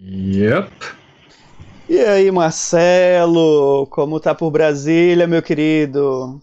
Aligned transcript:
Yep. 0.00 0.72
E 1.88 1.98
aí, 2.00 2.30
Marcelo, 2.30 3.86
como 3.90 4.18
tá 4.18 4.34
por 4.34 4.50
Brasília, 4.50 5.26
meu 5.26 5.42
querido? 5.42 6.40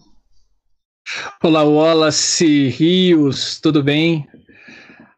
Olá, 1.42 1.62
Wallace 1.62 2.68
Rios, 2.68 3.60
tudo 3.60 3.82
bem? 3.82 4.26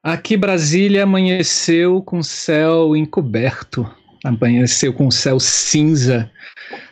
Aqui 0.02 0.36
Brasília 0.36 1.04
amanheceu 1.04 2.02
com 2.02 2.22
céu 2.22 2.96
encoberto, 2.96 3.88
amanheceu 4.24 4.92
com 4.92 5.10
céu 5.10 5.38
cinza. 5.38 6.30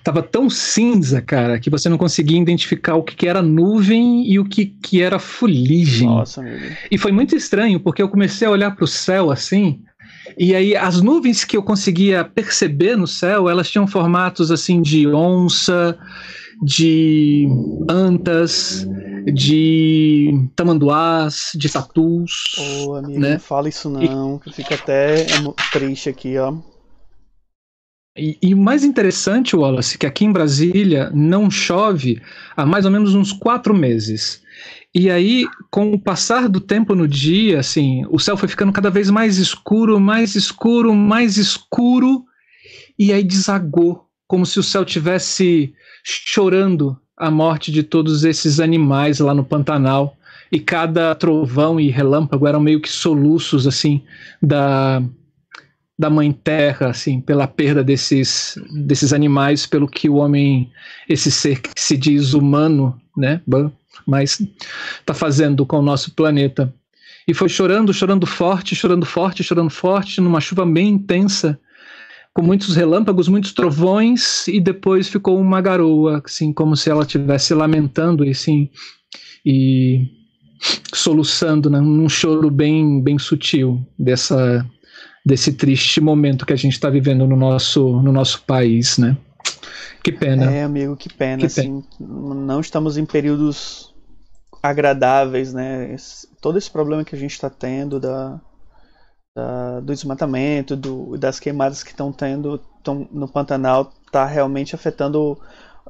Tava 0.05 0.23
tão 0.23 0.49
cinza, 0.49 1.21
cara, 1.21 1.59
que 1.59 1.71
você 1.71 1.89
não 1.89 1.99
conseguia 1.99 2.41
identificar 2.41 2.95
o 2.95 3.03
que, 3.03 3.17
que 3.17 3.27
era 3.27 3.43
nuvem 3.43 4.31
e 4.31 4.39
o 4.39 4.45
que, 4.45 4.67
que 4.67 5.03
era 5.03 5.19
fuligem. 5.19 6.09
Nossa, 6.09 6.41
amigo. 6.41 6.77
E 6.91 6.99
foi 6.99 7.11
muito 7.11 7.35
estranho, 7.35 7.81
porque 7.81 8.03
eu 8.03 8.09
comecei 8.09 8.47
a 8.47 8.51
olhar 8.51 8.71
para 8.77 8.85
o 8.85 8.89
céu 8.89 9.31
assim, 9.31 9.83
e 10.39 10.55
aí 10.55 10.77
as 10.77 11.01
nuvens 11.01 11.45
que 11.45 11.57
eu 11.57 11.63
conseguia 11.63 12.25
perceber 12.25 12.97
no 12.97 13.07
céu, 13.07 13.49
elas 13.49 13.71
tinham 13.71 13.87
formatos 13.87 14.51
assim 14.51 14.81
de 14.81 15.07
onça, 15.09 15.99
de 16.63 17.49
antas, 17.89 18.87
de 19.35 20.49
tamanduás, 20.55 21.51
de 21.55 21.71
tatus. 21.71 22.33
Ô, 22.87 22.95
amigo, 22.95 23.21
né? 23.21 23.33
não 23.33 23.41
fala 23.41 23.69
isso 23.69 23.91
não, 23.91 24.39
que 24.39 24.49
eu 24.49 24.53
fico 24.53 24.75
até 24.75 25.27
triste 25.73 26.09
aqui, 26.09 26.39
ó. 26.39 26.55
E, 28.17 28.39
e 28.43 28.55
o 28.55 28.59
mais 28.59 28.85
interessante, 28.85 29.57
Wallace, 29.57 29.97
que 29.97 30.07
aqui 30.07 30.25
em 30.25 30.33
Brasília 30.33 31.11
não 31.15 31.51
chove 31.51 32.21
há 32.57 32.67
mais 32.67 32.85
ou 32.85 32.91
menos 32.91 33.15
uns 33.15 33.33
quatro 33.33 33.75
meses. 33.75 34.43
E 34.95 35.11
aí, 35.11 35.47
com 35.71 35.93
o 35.93 35.99
passar 35.99 36.49
do 36.49 36.61
tempo 36.61 36.95
no 36.95 37.09
dia, 37.09 37.61
assim, 37.61 38.05
o 38.11 38.19
céu 38.19 38.37
foi 38.37 38.49
ficando 38.49 38.73
cada 38.73 38.91
vez 38.91 39.09
mais 39.09 39.39
escuro, 39.39 39.99
mais 39.99 40.35
escuro, 40.35 40.95
mais 40.95 41.39
escuro, 41.39 42.25
e 42.99 43.11
aí 43.11 43.25
desagou, 43.25 44.07
como 44.27 44.45
se 44.45 44.59
o 44.59 44.63
céu 44.63 44.85
tivesse 44.85 45.73
chorando 46.05 46.99
a 47.17 47.31
morte 47.31 47.73
de 47.73 47.83
todos 47.83 48.25
esses 48.25 48.61
animais 48.61 49.19
lá 49.21 49.33
no 49.33 49.45
Pantanal. 49.45 50.17
E 50.51 50.61
cada 50.61 51.15
trovão 51.15 51.81
e 51.81 51.89
relâmpago 51.89 52.47
eram 52.47 52.61
meio 52.61 52.79
que 52.79 52.91
soluços, 52.91 53.67
assim, 53.67 54.03
da, 54.43 55.03
da 55.99 56.09
mãe 56.09 56.33
terra, 56.33 56.89
assim, 56.89 57.21
pela 57.21 57.47
perda 57.47 57.85
desses, 57.85 58.59
desses 58.87 59.13
animais, 59.13 59.67
pelo 59.67 59.87
que 59.87 60.09
o 60.09 60.17
homem, 60.17 60.71
esse 61.09 61.31
ser 61.31 61.61
que 61.61 61.71
se 61.77 61.97
diz 61.97 62.35
humano, 62.35 63.01
né, 63.17 63.41
mas 64.07 64.41
está 65.01 65.15
fazendo 65.15 65.67
com 65.67 65.79
o 65.79 65.83
nosso 65.83 66.15
planeta. 66.15 66.73
E 67.29 67.35
foi 67.35 67.49
chorando, 67.49 67.93
chorando 67.93 68.27
forte, 68.27 68.75
chorando 68.75 69.07
forte, 69.07 69.45
chorando 69.45 69.71
forte, 69.71 70.21
numa 70.21 70.41
chuva 70.41 70.67
bem 70.67 70.89
intensa, 70.89 71.59
com 72.35 72.43
muitos 72.43 72.75
relâmpagos, 72.75 73.29
muitos 73.29 73.53
trovões, 73.53 74.49
e 74.49 74.59
depois 74.59 75.09
ficou 75.09 75.39
uma 75.39 75.61
garoa, 75.61 76.23
assim, 76.25 76.53
como 76.53 76.77
se 76.77 76.91
ela 76.91 77.03
estivesse 77.03 77.55
lamentando, 77.55 78.25
e 78.25 78.31
assim, 78.31 78.71
e 79.45 80.09
soluçando, 80.95 81.69
né, 81.69 81.81
num 81.81 82.09
choro 82.09 82.51
bem, 82.51 83.03
bem 83.03 83.19
sutil 83.19 83.87
dessa 83.99 84.67
desse 85.25 85.53
triste 85.53 86.01
momento 86.01 86.45
que 86.47 86.53
a 86.53 86.57
gente 86.57 86.73
está 86.73 86.91
vivendo 86.91 87.27
no 87.27 87.37
nosso, 87.37 88.01
no 88.03 88.13
nosso 88.13 88.43
país, 88.43 88.99
né? 88.99 89.17
Que 90.03 90.13
pena. 90.13 90.47
É, 90.47 90.63
amigo, 90.65 90.97
que 90.97 91.09
pena, 91.09 91.41
Que 91.41 91.47
assim, 91.47 91.85
não 92.01 92.61
estamos 92.61 92.97
em 92.97 93.05
períodos 93.07 93.95
agradáveis, 94.63 95.53
né? 95.53 95.93
Esse- 95.93 96.27
todo 96.41 96.59
esse 96.59 96.71
problema 96.71 97.05
que 97.05 97.15
a 97.15 97.19
gente 97.19 97.33
está 97.33 97.49
tendo 97.51 98.01
da, 98.01 98.41
da- 99.37 99.81
do 99.81 99.93
desmatamento, 99.93 100.77
do, 100.77 101.17
das 101.17 101.41
queimadas 101.41 101.83
que 101.83 101.91
estão 101.91 102.13
tendo 102.13 102.59
tão, 102.83 103.09
no 103.11 103.29
Pantanal, 103.29 103.93
está 104.07 104.25
realmente 104.27 104.75
afetando 104.75 105.39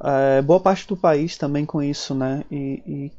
eh, 0.04 0.42
boa 0.42 0.60
parte 0.60 0.86
do 0.86 0.96
país 0.96 1.36
também 1.36 1.64
com 1.66 1.82
isso, 1.82 2.14
né? 2.14 2.44
E, 2.50 2.82
e- 2.86 3.12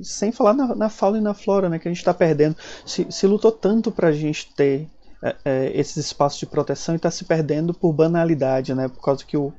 e 0.00 0.04
sem 0.04 0.32
falar 0.32 0.54
na, 0.54 0.74
na 0.74 0.88
fauna 0.90 1.18
e 1.18 1.20
na 1.20 1.34
flora, 1.34 1.68
né? 1.68 1.78
Que 1.78 1.88
a 1.88 1.90
gente 1.90 1.98
está 1.98 2.14
perdendo. 2.14 2.56
Se, 2.86 3.06
se 3.10 3.26
lutou 3.26 3.52
tanto 3.52 3.90
para 3.90 4.08
a 4.08 4.12
gente 4.12 4.54
ter 4.54 4.88
eh, 5.22 5.36
eh, 5.44 5.72
esses 5.74 5.96
espaços 5.96 6.38
de 6.38 6.46
proteção 6.46 6.94
e 6.94 6.96
está 6.96 7.10
se 7.10 7.24
perdendo 7.24 7.74
por 7.74 7.92
banalidade, 7.92 8.74
né? 8.74 8.88
Por 8.88 9.02
causa 9.02 9.24
que 9.24 9.36
o, 9.36 9.52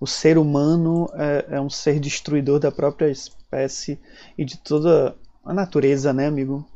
o 0.00 0.06
ser 0.06 0.38
humano 0.38 1.08
é, 1.14 1.56
é 1.56 1.60
um 1.60 1.70
ser 1.70 2.00
destruidor 2.00 2.58
da 2.58 2.72
própria 2.72 3.10
espécie 3.10 3.98
e 4.36 4.44
de 4.44 4.58
toda 4.58 5.14
a 5.44 5.52
natureza, 5.52 6.12
né, 6.12 6.26
amigo? 6.26 6.66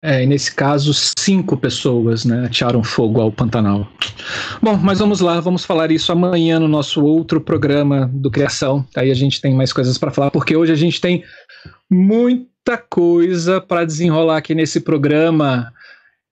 É, 0.00 0.22
e 0.22 0.26
nesse 0.26 0.54
caso, 0.54 0.94
cinco 0.94 1.56
pessoas 1.56 2.24
né, 2.24 2.46
atearam 2.46 2.84
fogo 2.84 3.20
ao 3.20 3.32
Pantanal. 3.32 3.84
Bom, 4.62 4.76
mas 4.76 5.00
vamos 5.00 5.20
lá, 5.20 5.40
vamos 5.40 5.64
falar 5.64 5.90
isso 5.90 6.12
amanhã 6.12 6.60
no 6.60 6.68
nosso 6.68 7.04
outro 7.04 7.40
programa 7.40 8.08
do 8.12 8.30
Criação. 8.30 8.86
Aí 8.96 9.10
a 9.10 9.14
gente 9.14 9.40
tem 9.40 9.54
mais 9.54 9.72
coisas 9.72 9.98
para 9.98 10.12
falar, 10.12 10.30
porque 10.30 10.56
hoje 10.56 10.70
a 10.72 10.76
gente 10.76 11.00
tem 11.00 11.24
muita 11.90 12.78
coisa 12.78 13.60
para 13.60 13.84
desenrolar 13.84 14.36
aqui 14.36 14.54
nesse 14.54 14.80
programa. 14.80 15.72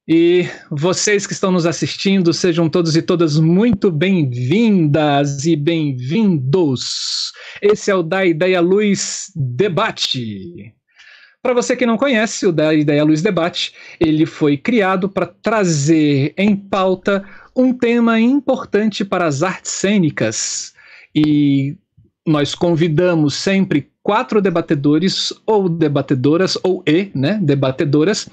E 0.08 0.48
vocês 0.70 1.26
que 1.26 1.32
estão 1.32 1.50
nos 1.50 1.66
assistindo, 1.66 2.32
sejam 2.32 2.68
todos 2.68 2.94
e 2.94 3.02
todas 3.02 3.40
muito 3.40 3.90
bem-vindas 3.90 5.44
e 5.44 5.56
bem-vindos. 5.56 7.32
Esse 7.60 7.90
é 7.90 7.94
o 7.96 8.04
Da 8.04 8.24
Ideia 8.24 8.60
Luz 8.60 9.32
Debate. 9.34 10.72
Para 11.42 11.54
você 11.54 11.74
que 11.74 11.84
não 11.84 11.96
conhece, 11.96 12.46
o 12.46 12.52
Da 12.52 12.72
Ideia 12.72 13.02
Luz 13.02 13.20
Debate, 13.20 13.74
ele 13.98 14.26
foi 14.26 14.56
criado 14.56 15.08
para 15.08 15.26
trazer 15.26 16.32
em 16.38 16.54
pauta 16.54 17.28
um 17.56 17.76
tema 17.76 18.20
importante 18.20 19.04
para 19.04 19.26
as 19.26 19.42
artes 19.42 19.72
cênicas. 19.72 20.72
E 21.12 21.76
nós 22.26 22.54
convidamos 22.54 23.34
sempre 23.34 23.88
quatro 24.02 24.40
debatedores 24.40 25.32
ou 25.44 25.68
debatedoras 25.68 26.56
ou 26.62 26.82
e, 26.86 27.10
né, 27.12 27.40
debatedoras, 27.42 28.28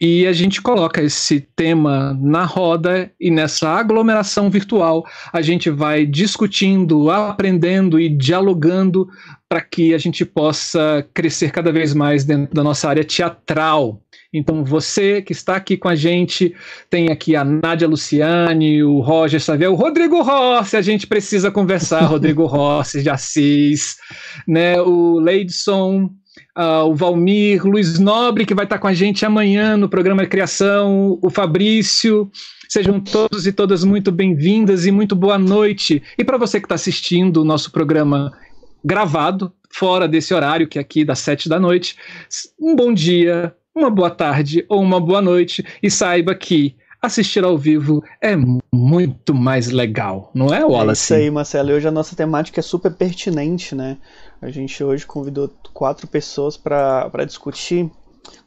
e 0.00 0.26
a 0.26 0.32
gente 0.32 0.60
coloca 0.60 1.00
esse 1.00 1.40
tema 1.54 2.12
na 2.20 2.44
roda 2.44 3.08
e 3.20 3.30
nessa 3.30 3.68
aglomeração 3.68 4.50
virtual 4.50 5.06
a 5.32 5.40
gente 5.40 5.70
vai 5.70 6.04
discutindo, 6.04 7.08
aprendendo 7.08 8.00
e 8.00 8.08
dialogando 8.08 9.08
para 9.48 9.60
que 9.60 9.94
a 9.94 9.98
gente 9.98 10.24
possa 10.24 11.06
crescer 11.14 11.52
cada 11.52 11.70
vez 11.70 11.94
mais 11.94 12.24
dentro 12.24 12.52
da 12.52 12.64
nossa 12.64 12.88
área 12.88 13.04
teatral. 13.04 14.00
Então, 14.32 14.64
você 14.64 15.20
que 15.20 15.32
está 15.32 15.56
aqui 15.56 15.76
com 15.76 15.88
a 15.88 15.94
gente, 15.94 16.54
tem 16.88 17.10
aqui 17.10 17.36
a 17.36 17.44
Nádia 17.44 17.86
Luciane, 17.86 18.82
o 18.82 19.00
Roger 19.00 19.40
Savel, 19.40 19.72
o 19.72 19.76
Rodrigo 19.76 20.22
Rossi, 20.22 20.76
a 20.76 20.82
gente 20.82 21.06
precisa 21.06 21.50
conversar, 21.50 22.02
Rodrigo 22.06 22.46
Rossi 22.46 23.02
de 23.02 23.10
Assis, 23.10 23.96
né, 24.48 24.80
o 24.80 25.18
Leidson, 25.18 26.10
uh, 26.56 26.84
o 26.86 26.94
Valmir, 26.94 27.66
Luiz 27.66 27.98
Nobre, 27.98 28.46
que 28.46 28.54
vai 28.54 28.64
estar 28.64 28.78
com 28.78 28.88
a 28.88 28.94
gente 28.94 29.26
amanhã 29.26 29.76
no 29.76 29.88
programa 29.88 30.24
Criação, 30.26 31.18
o 31.22 31.28
Fabrício, 31.28 32.30
Sejam 32.72 32.98
todos 32.98 33.46
e 33.46 33.52
todas 33.52 33.84
muito 33.84 34.10
bem-vindas 34.10 34.86
e 34.86 34.90
muito 34.90 35.14
boa 35.14 35.38
noite. 35.38 36.02
E 36.16 36.24
para 36.24 36.38
você 36.38 36.58
que 36.58 36.64
está 36.64 36.74
assistindo 36.74 37.42
o 37.42 37.44
nosso 37.44 37.70
programa 37.70 38.32
gravado, 38.82 39.52
fora 39.70 40.08
desse 40.08 40.32
horário, 40.32 40.66
que 40.66 40.78
é 40.78 40.80
aqui 40.80 41.04
das 41.04 41.18
sete 41.18 41.50
da 41.50 41.60
noite, 41.60 41.98
um 42.58 42.74
bom 42.74 42.94
dia, 42.94 43.54
uma 43.74 43.90
boa 43.90 44.10
tarde 44.10 44.64
ou 44.68 44.80
uma 44.80 45.00
boa 45.00 45.22
noite 45.22 45.64
e 45.82 45.90
saiba 45.90 46.34
que 46.34 46.76
assistir 47.00 47.42
ao 47.42 47.58
vivo 47.58 48.04
é 48.20 48.36
muito 48.72 49.34
mais 49.34 49.68
legal, 49.70 50.30
não 50.32 50.54
é, 50.54 50.64
Wallace? 50.64 51.14
É 51.14 51.16
isso 51.16 51.24
aí, 51.24 51.30
Marcelo. 51.30 51.70
E 51.70 51.72
hoje 51.74 51.88
a 51.88 51.90
nossa 51.90 52.14
temática 52.14 52.60
é 52.60 52.62
super 52.62 52.92
pertinente, 52.92 53.74
né? 53.74 53.96
A 54.40 54.50
gente 54.50 54.82
hoje 54.84 55.04
convidou 55.04 55.50
quatro 55.72 56.06
pessoas 56.06 56.56
para 56.56 57.24
discutir 57.26 57.90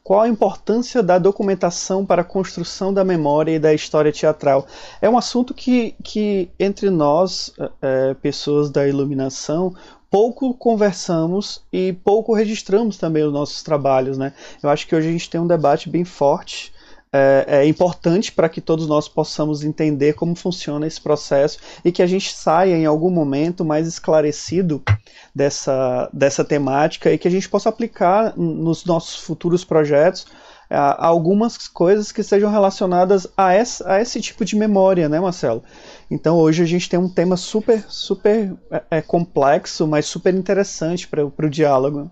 qual 0.02 0.20
a 0.22 0.28
importância 0.28 1.02
da 1.02 1.18
documentação 1.18 2.06
para 2.06 2.22
a 2.22 2.24
construção 2.24 2.94
da 2.94 3.04
memória 3.04 3.52
e 3.52 3.58
da 3.58 3.74
história 3.74 4.12
teatral. 4.12 4.66
É 5.02 5.10
um 5.10 5.18
assunto 5.18 5.52
que, 5.52 5.94
que 6.02 6.48
entre 6.58 6.88
nós, 6.90 7.52
é, 7.82 8.14
pessoas 8.14 8.70
da 8.70 8.86
iluminação, 8.88 9.74
pouco 10.10 10.54
conversamos 10.54 11.62
e 11.72 11.92
pouco 11.92 12.34
registramos 12.34 12.96
também 12.96 13.24
os 13.24 13.32
nossos 13.32 13.62
trabalhos. 13.62 14.16
Né? 14.18 14.32
Eu 14.62 14.70
acho 14.70 14.86
que 14.86 14.94
hoje 14.94 15.08
a 15.08 15.12
gente 15.12 15.30
tem 15.30 15.40
um 15.40 15.46
debate 15.46 15.88
bem 15.88 16.04
forte. 16.04 16.72
É, 17.12 17.60
é 17.60 17.66
importante 17.66 18.32
para 18.32 18.48
que 18.48 18.60
todos 18.60 18.86
nós 18.86 19.08
possamos 19.08 19.62
entender 19.62 20.14
como 20.14 20.34
funciona 20.34 20.86
esse 20.86 21.00
processo 21.00 21.58
e 21.84 21.92
que 21.92 22.02
a 22.02 22.06
gente 22.06 22.34
saia 22.34 22.76
em 22.76 22.84
algum 22.84 23.10
momento 23.10 23.64
mais 23.64 23.86
esclarecido 23.86 24.82
dessa, 25.34 26.10
dessa 26.12 26.44
temática 26.44 27.12
e 27.12 27.16
que 27.16 27.28
a 27.28 27.30
gente 27.30 27.48
possa 27.48 27.68
aplicar 27.68 28.36
nos 28.36 28.84
nossos 28.84 29.16
futuros 29.16 29.64
projetos 29.64 30.26
algumas 30.70 31.68
coisas 31.68 32.10
que 32.10 32.22
sejam 32.22 32.50
relacionadas 32.50 33.26
a, 33.36 33.48
a 33.48 34.00
esse 34.00 34.20
tipo 34.20 34.44
de 34.44 34.56
memória, 34.56 35.08
né, 35.08 35.20
Marcelo? 35.20 35.62
Então 36.10 36.36
hoje 36.36 36.62
a 36.62 36.66
gente 36.66 36.88
tem 36.88 36.98
um 36.98 37.08
tema 37.08 37.36
super, 37.36 37.84
super 37.88 38.54
é, 38.90 39.00
complexo, 39.00 39.86
mas 39.86 40.06
super 40.06 40.34
interessante 40.34 41.06
para 41.06 41.24
o 41.24 41.50
diálogo. 41.50 42.10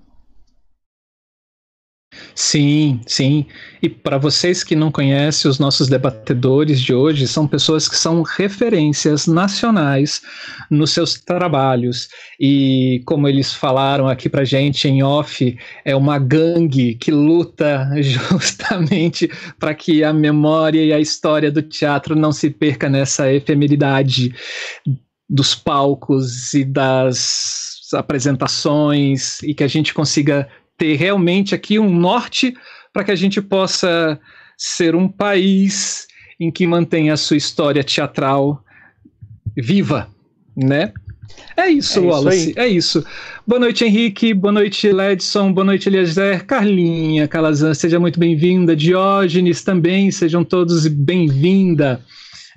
Sim, 2.34 3.00
sim. 3.06 3.46
E 3.81 3.88
para 3.88 4.19
vocês 4.19 4.64
que 4.64 4.75
não 4.75 4.90
conhecem, 4.90 5.49
os 5.49 5.58
nossos 5.58 5.88
debatedores 5.88 6.81
de 6.81 6.93
hoje 6.93 7.28
são 7.28 7.46
pessoas 7.46 7.88
que 7.88 7.96
são 7.96 8.22
referências 8.22 9.26
nacionais 9.26 10.20
nos 10.70 10.90
seus 10.90 11.14
trabalhos. 11.20 12.08
E 12.40 13.02
como 13.06 13.28
eles 13.28 13.52
falaram 13.52 14.08
aqui 14.08 14.28
para 14.28 14.44
gente 14.44 14.88
em 14.88 15.02
off, 15.02 15.56
é 15.84 15.94
uma 15.94 16.19
gangue 16.19 16.94
que 16.96 17.11
luta 17.11 17.88
justamente 18.02 19.31
para 19.58 19.75
que 19.75 20.02
a 20.02 20.12
memória 20.12 20.82
e 20.82 20.93
a 20.93 20.99
história 20.99 21.52
do 21.52 21.62
teatro 21.62 22.17
não 22.17 22.32
se 22.32 22.50
perca 22.50 22.88
nessa 22.88 23.32
efemeridade 23.32 24.34
dos 25.28 25.55
palcos 25.55 26.52
e 26.52 26.64
das 26.64 27.75
apresentações 27.93 29.43
e 29.43 29.55
que 29.55 29.62
a 29.62 29.69
gente 29.69 29.94
consiga 29.94 30.49
ter 30.76 30.97
realmente 30.97 31.55
aqui 31.55 31.79
um 31.79 31.94
norte 31.94 32.55
para 32.93 33.05
que 33.05 33.11
a 33.11 33.17
gente 33.17 33.41
possa 33.41 34.19
ser 34.56 34.94
um 34.94 35.09
país 35.09 36.06
em 36.38 36.50
que 36.50 36.67
mantenha 36.67 37.15
a 37.15 37.17
sua 37.17 37.37
história 37.37 37.82
teatral 37.82 38.65
viva, 39.56 40.09
né? 40.56 40.93
É 41.56 41.69
isso, 41.69 41.99
é 41.99 42.03
Wallace, 42.03 42.50
isso 42.50 42.61
é 42.61 42.69
isso. 42.69 43.05
Boa 43.47 43.61
noite, 43.61 43.85
Henrique, 43.85 44.35
boa 44.35 44.53
noite, 44.53 44.91
Ledson, 44.91 45.53
boa 45.53 45.65
noite, 45.65 45.88
Eliezer, 45.88 46.44
Carlinha, 46.44 47.27
Calazan, 47.27 47.75
seja 47.75 47.99
muito 47.99 48.19
bem-vinda, 48.19 48.77
Diógenes 48.77 49.62
também, 49.62 50.11
sejam 50.11 50.44
todos 50.44 50.87
bem-vinda 50.87 52.00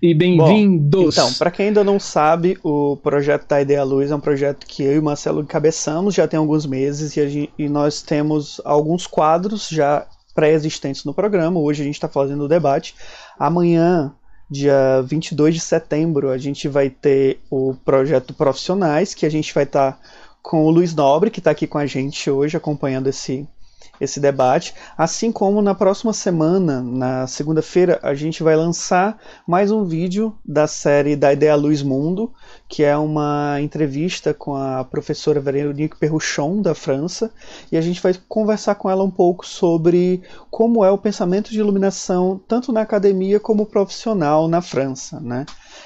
e 0.01 0.13
bem-vindos. 0.13 1.17
Então, 1.17 1.33
para 1.33 1.49
quem 1.49 1.67
ainda 1.67 1.83
não 1.83 1.99
sabe, 1.99 2.57
o 2.63 2.97
projeto 2.97 3.47
da 3.47 3.61
Ideia 3.61 3.83
Luz 3.83 4.11
é 4.11 4.15
um 4.15 4.19
projeto 4.19 4.65
que 4.67 4.83
eu 4.83 4.93
e 4.93 4.99
o 4.99 5.03
Marcelo 5.03 5.41
encabeçamos 5.41 6.13
já 6.13 6.27
tem 6.27 6.37
alguns 6.37 6.65
meses 6.65 7.15
e, 7.17 7.29
gente, 7.29 7.53
e 7.57 7.67
nós 7.67 8.01
temos 8.01 8.61
alguns 8.63 9.07
quadros 9.07 9.67
já 9.67 10.05
pré-existentes 10.35 11.03
no 11.03 11.13
programa. 11.13 11.59
Hoje 11.59 11.81
a 11.81 11.85
gente 11.85 11.95
está 11.95 12.07
fazendo 12.07 12.43
o 12.43 12.47
debate. 12.47 12.93
Amanhã, 13.39 14.13
dia 14.49 15.01
22 15.01 15.55
de 15.55 15.61
setembro, 15.61 16.29
a 16.29 16.37
gente 16.37 16.67
vai 16.67 16.89
ter 16.89 17.39
o 17.49 17.73
projeto 17.83 18.35
Profissionais, 18.35 19.15
que 19.15 19.25
a 19.25 19.31
gente 19.31 19.53
vai 19.53 19.63
estar 19.63 19.93
tá 19.93 19.99
com 20.43 20.63
o 20.63 20.69
Luiz 20.69 20.93
Nobre, 20.93 21.31
que 21.31 21.39
está 21.39 21.51
aqui 21.51 21.65
com 21.65 21.79
a 21.79 21.87
gente 21.87 22.29
hoje 22.29 22.55
acompanhando 22.55 23.07
esse, 23.07 23.47
esse 23.99 24.19
debate, 24.19 24.73
assim 24.97 25.31
como 25.31 25.61
na 25.61 25.73
próxima 25.73 26.13
semana, 26.13 26.81
na 26.81 27.27
segunda-feira, 27.27 27.99
a 28.03 28.13
gente 28.13 28.43
vai 28.43 28.55
lançar 28.55 29.17
mais 29.47 29.71
um 29.71 29.83
vídeo 29.83 30.35
da 30.45 30.67
série 30.67 31.15
da 31.15 31.33
Ideia 31.33 31.55
Luz 31.55 31.81
Mundo, 31.81 32.31
que 32.67 32.83
é 32.83 32.95
uma 32.97 33.57
entrevista 33.61 34.33
com 34.33 34.55
a 34.55 34.83
professora 34.83 35.39
Veronique 35.39 35.97
Perruchon, 35.97 36.61
da 36.61 36.75
França, 36.75 37.31
e 37.71 37.77
a 37.77 37.81
gente 37.81 38.01
vai 38.01 38.13
conversar 38.27 38.75
com 38.75 38.89
ela 38.89 39.03
um 39.03 39.11
pouco 39.11 39.45
sobre 39.45 40.21
como 40.49 40.83
é 40.83 40.91
o 40.91 40.97
pensamento 40.97 41.51
de 41.51 41.59
iluminação, 41.59 42.39
tanto 42.47 42.71
na 42.71 42.81
academia 42.81 43.39
como 43.39 43.65
profissional 43.65 44.47
na 44.47 44.61
França, 44.61 45.19
né? 45.19 45.45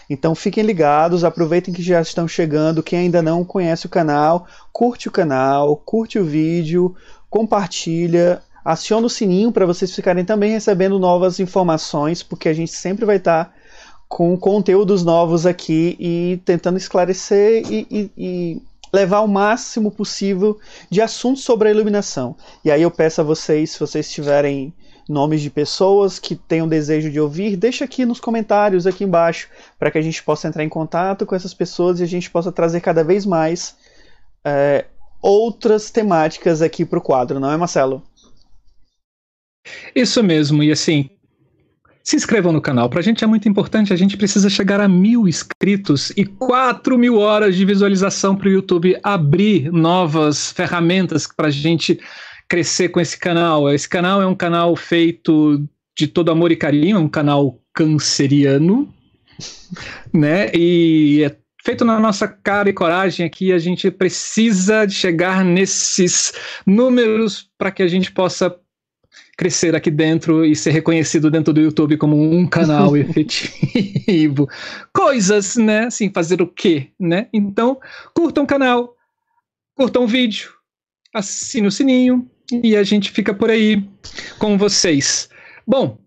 Então 0.10 0.36
fiquem 0.36 0.64
ligados, 0.64 1.24
aproveitem 1.24 1.74
que 1.74 1.82
já 1.82 2.02
estão 2.02 2.28
chegando. 2.28 2.84
Quem 2.84 3.00
ainda 3.00 3.22
não 3.22 3.46
conhece 3.46 3.86
o 3.86 3.90
canal, 3.90 4.46
curte 4.72 5.08
o 5.08 5.12
canal, 5.12 5.78
curte 5.78 6.20
o 6.20 6.26
vídeo, 6.26 6.96
compartilha, 7.32 8.42
aciona 8.64 9.08
o 9.08 9.10
sininho 9.10 9.54
para 9.54 9.66
vocês 9.66 9.96
ficarem 9.96 10.26
também 10.26 10.52
recebendo 10.52 11.00
novas 11.00 11.40
informações, 11.40 12.22
porque 12.22 12.50
a 12.50 12.54
gente 12.54 12.74
sempre 12.74 13.06
vai 13.06 13.16
estar 13.16 13.46
tá 13.46 13.54
com 14.10 14.38
conteúdos 14.38 15.02
novos 15.02 15.46
aqui 15.46 15.96
e 15.98 16.42
tentando 16.44 16.78
esclarecer 16.78 17.64
e, 17.72 17.88
e, 17.90 18.12
e 18.18 18.62
levar 18.92 19.22
o 19.22 19.28
máximo 19.30 19.90
possível 19.90 20.60
de 20.90 21.02
assuntos 21.02 21.46
sobre 21.46 21.70
a 21.70 21.72
iluminação. 21.72 22.36
E 22.66 22.70
aí 22.70 22.82
eu 22.82 22.92
peço 22.92 23.22
a 23.22 23.24
vocês, 23.24 23.72
se 23.72 23.80
vocês 23.80 24.12
tiverem 24.12 24.74
nomes 25.08 25.42
de 25.42 25.50
pessoas 25.50 26.20
que 26.20 26.36
tenham 26.36 26.68
desejo 26.68 27.10
de 27.10 27.20
ouvir, 27.20 27.56
deixa 27.56 27.86
aqui 27.86 28.06
nos 28.06 28.20
comentários 28.20 28.86
aqui 28.86 29.06
embaixo 29.06 29.48
para 29.80 29.90
que 29.90 29.98
a 29.98 30.02
gente 30.02 30.22
possa 30.22 30.50
entrar 30.50 30.66
em 30.66 30.70
contato 30.70 31.26
com 31.26 31.34
essas 31.34 31.54
pessoas 31.54 32.02
e 32.02 32.04
a 32.04 32.08
gente 32.08 32.30
possa 32.30 32.52
trazer 32.52 32.82
cada 32.82 33.06
vez 33.06 33.26
mais 33.26 33.78
é, 34.44 34.86
outras 35.22 35.92
temáticas 35.92 36.62
aqui 36.62 36.86
para 36.86 37.00
o 37.00 37.02
quadro, 37.02 37.40
não 37.40 37.52
é, 37.52 37.58
Marcelo? 37.58 38.04
Isso 39.96 40.24
mesmo, 40.24 40.64
e 40.64 40.72
assim, 40.72 41.10
se 42.04 42.16
inscrevam 42.16 42.52
no 42.52 42.62
canal. 42.62 42.90
Para 42.90 43.02
gente 43.02 43.24
é 43.24 43.28
muito 43.28 43.48
importante, 43.48 43.94
a 43.94 43.96
gente 43.96 44.18
precisa 44.18 44.50
chegar 44.50 44.80
a 44.82 44.88
mil 44.88 45.28
inscritos 45.28 46.12
e 46.18 46.26
quatro 46.26 46.98
mil 46.98 47.18
horas 47.18 47.56
de 47.56 47.66
visualização 47.66 48.36
para 48.36 48.48
o 48.48 48.52
YouTube 48.52 48.98
abrir 49.04 49.72
novas 49.72 50.52
ferramentas 50.52 51.28
para 51.28 51.48
a 51.48 51.52
gente 51.52 52.00
crescer 52.50 52.90
com 52.90 53.00
esse 53.00 53.18
canal. 53.18 53.72
Esse 53.72 53.88
canal 53.88 54.22
é 54.22 54.26
um 54.26 54.36
canal 54.36 54.76
feito 54.76 55.64
de 55.98 56.08
todo 56.08 56.32
amor 56.32 56.52
e 56.52 56.56
carinho, 56.56 56.98
é 56.98 57.00
um 57.00 57.08
canal 57.08 57.60
canceriano, 57.74 58.92
né? 60.12 60.52
E 60.54 61.24
é 61.24 61.41
feito 61.64 61.86
na 61.86 62.00
nossa 62.00 62.28
cara 62.28 62.70
e 62.70 62.74
coragem 62.74 63.26
aqui, 63.26 63.52
a 63.52 63.60
gente 63.60 63.90
precisa 63.92 64.86
de 64.86 64.94
chegar 64.94 65.46
nesses 65.46 66.34
números 66.66 67.50
para 67.58 67.72
que 67.72 67.84
a 67.84 67.88
gente 67.88 68.12
possa 68.12 68.56
crescer 69.38 69.76
aqui 69.76 69.90
dentro 69.90 70.46
e 70.46 70.56
ser 70.56 70.72
reconhecido 70.72 71.32
dentro 71.32 71.54
do 71.54 71.62
YouTube 71.62 71.98
como 71.98 72.16
um 72.16 72.48
canal 72.48 72.96
efetivo. 72.98 74.48
Coisas, 74.94 75.56
né? 75.56 75.86
Assim, 75.86 76.12
fazer 76.12 76.42
o 76.42 76.48
quê, 76.48 76.90
né? 77.00 77.28
Então, 77.34 77.80
curtam 78.14 78.44
o 78.44 78.48
canal, 78.48 78.96
curtam 79.76 80.04
o 80.04 80.08
vídeo, 80.08 80.52
assine 81.14 81.68
o 81.68 81.72
sininho 81.72 82.30
e 82.52 82.76
a 82.76 82.84
gente 82.84 83.12
fica 83.12 83.34
por 83.34 83.50
aí 83.50 83.84
com 84.38 84.58
vocês. 84.58 85.30
Bom, 85.66 85.98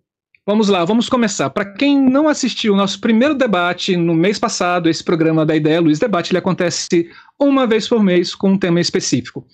Vamos 0.47 0.69
lá, 0.69 0.85
vamos 0.85 1.09
começar. 1.09 1.49
Para 1.49 1.65
quem 1.65 1.99
não 1.99 2.29
assistiu 2.29 2.75
o 2.75 2.77
nosso 2.77 3.01
primeiro 3.01 3.35
debate 3.35 3.97
no 3.97 4.13
mês 4.13 4.39
passado, 4.39 4.91
esse 4.91 5.03
programa 5.03 5.47
da 5.47 5.57
Ideia 5.57 5.81
Luiz 5.81 5.99
Debate, 5.99 6.33
ele 6.33 6.39
acontece 6.39 7.09
uma 7.41 7.67
vez 7.67 7.89
por 7.89 8.03
mês 8.03 8.35
com 8.35 8.51
um 8.51 8.59
tema 8.59 8.79
específico. 8.79 9.47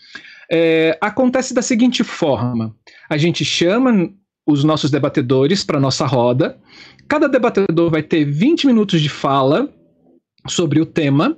É, 0.51 0.99
acontece 1.01 1.55
da 1.55 1.63
seguinte 1.63 2.03
forma: 2.03 2.75
a 3.09 3.17
gente 3.17 3.45
chama 3.45 4.11
os 4.45 4.65
nossos 4.65 4.91
debatedores 4.91 5.63
para 5.63 5.79
nossa 5.79 6.05
roda. 6.05 6.59
Cada 7.07 7.29
debatedor 7.29 7.89
vai 7.89 8.03
ter 8.03 8.25
20 8.25 8.67
minutos 8.67 9.01
de 9.01 9.09
fala 9.09 9.73
sobre 10.49 10.81
o 10.81 10.87
tema, 10.87 11.37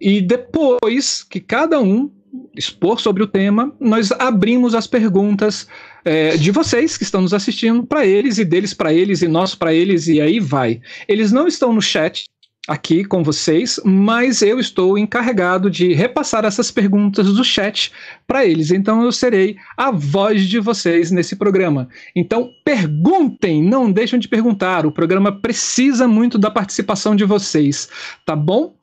e 0.00 0.22
depois 0.22 1.22
que 1.22 1.40
cada 1.40 1.78
um 1.78 2.10
expor 2.56 3.00
sobre 3.00 3.22
o 3.22 3.26
tema, 3.26 3.70
nós 3.78 4.12
abrimos 4.12 4.74
as 4.74 4.86
perguntas 4.86 5.68
é, 6.04 6.36
de 6.36 6.50
vocês 6.50 6.96
que 6.96 7.04
estão 7.04 7.20
nos 7.20 7.34
assistindo 7.34 7.84
para 7.84 8.06
eles 8.06 8.38
e 8.38 8.44
deles 8.44 8.74
para 8.74 8.92
eles 8.92 9.22
e 9.22 9.28
nós 9.28 9.54
para 9.54 9.74
eles 9.74 10.06
e 10.06 10.20
aí 10.20 10.40
vai. 10.40 10.80
Eles 11.06 11.32
não 11.32 11.46
estão 11.46 11.72
no 11.72 11.82
chat 11.82 12.24
aqui 12.68 13.02
com 13.02 13.24
vocês, 13.24 13.80
mas 13.82 14.42
eu 14.42 14.60
estou 14.60 14.98
encarregado 14.98 15.70
de 15.70 15.94
repassar 15.94 16.44
essas 16.44 16.70
perguntas 16.70 17.32
do 17.32 17.42
chat 17.42 17.90
para 18.26 18.44
eles. 18.44 18.70
Então 18.70 19.02
eu 19.02 19.10
serei 19.10 19.56
a 19.74 19.90
voz 19.90 20.46
de 20.46 20.60
vocês 20.60 21.10
nesse 21.10 21.34
programa. 21.34 21.88
Então 22.14 22.50
perguntem, 22.64 23.62
não 23.62 23.90
deixem 23.90 24.18
de 24.18 24.28
perguntar. 24.28 24.84
O 24.84 24.92
programa 24.92 25.40
precisa 25.40 26.06
muito 26.06 26.38
da 26.38 26.50
participação 26.50 27.16
de 27.16 27.24
vocês, 27.24 27.88
tá 28.26 28.36
bom? 28.36 28.76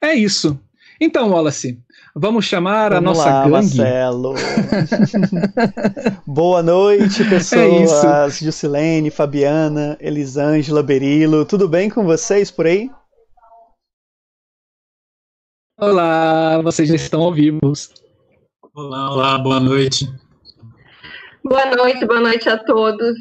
É 0.00 0.14
isso. 0.14 0.58
Então, 1.00 1.30
Wallace, 1.30 1.78
Vamos 2.18 2.46
chamar 2.46 2.94
Vamos 2.94 2.96
a 2.96 3.00
nossa 3.12 3.30
lá, 3.30 3.40
gangue. 3.42 3.52
Marcelo. 3.52 4.34
Boa 6.26 6.62
noite, 6.62 7.20
é 7.22 7.28
pessoas. 7.28 8.40
É 8.40 8.44
Jusilene, 8.46 9.10
Fabiana, 9.10 9.98
Elisângela, 10.00 10.82
Berilo. 10.82 11.44
Tudo 11.44 11.68
bem 11.68 11.90
com 11.90 12.06
vocês 12.06 12.50
por 12.50 12.64
aí? 12.64 12.90
Olá, 15.78 16.62
vocês 16.62 16.88
já 16.88 16.94
estão 16.94 17.20
ao 17.20 17.34
vivo. 17.34 17.60
Olá, 18.72 19.12
olá, 19.12 19.38
boa 19.38 19.60
noite. 19.60 20.06
Boa 21.44 21.66
noite, 21.76 22.06
boa 22.06 22.20
noite 22.20 22.48
a 22.48 22.56
todos. 22.56 23.14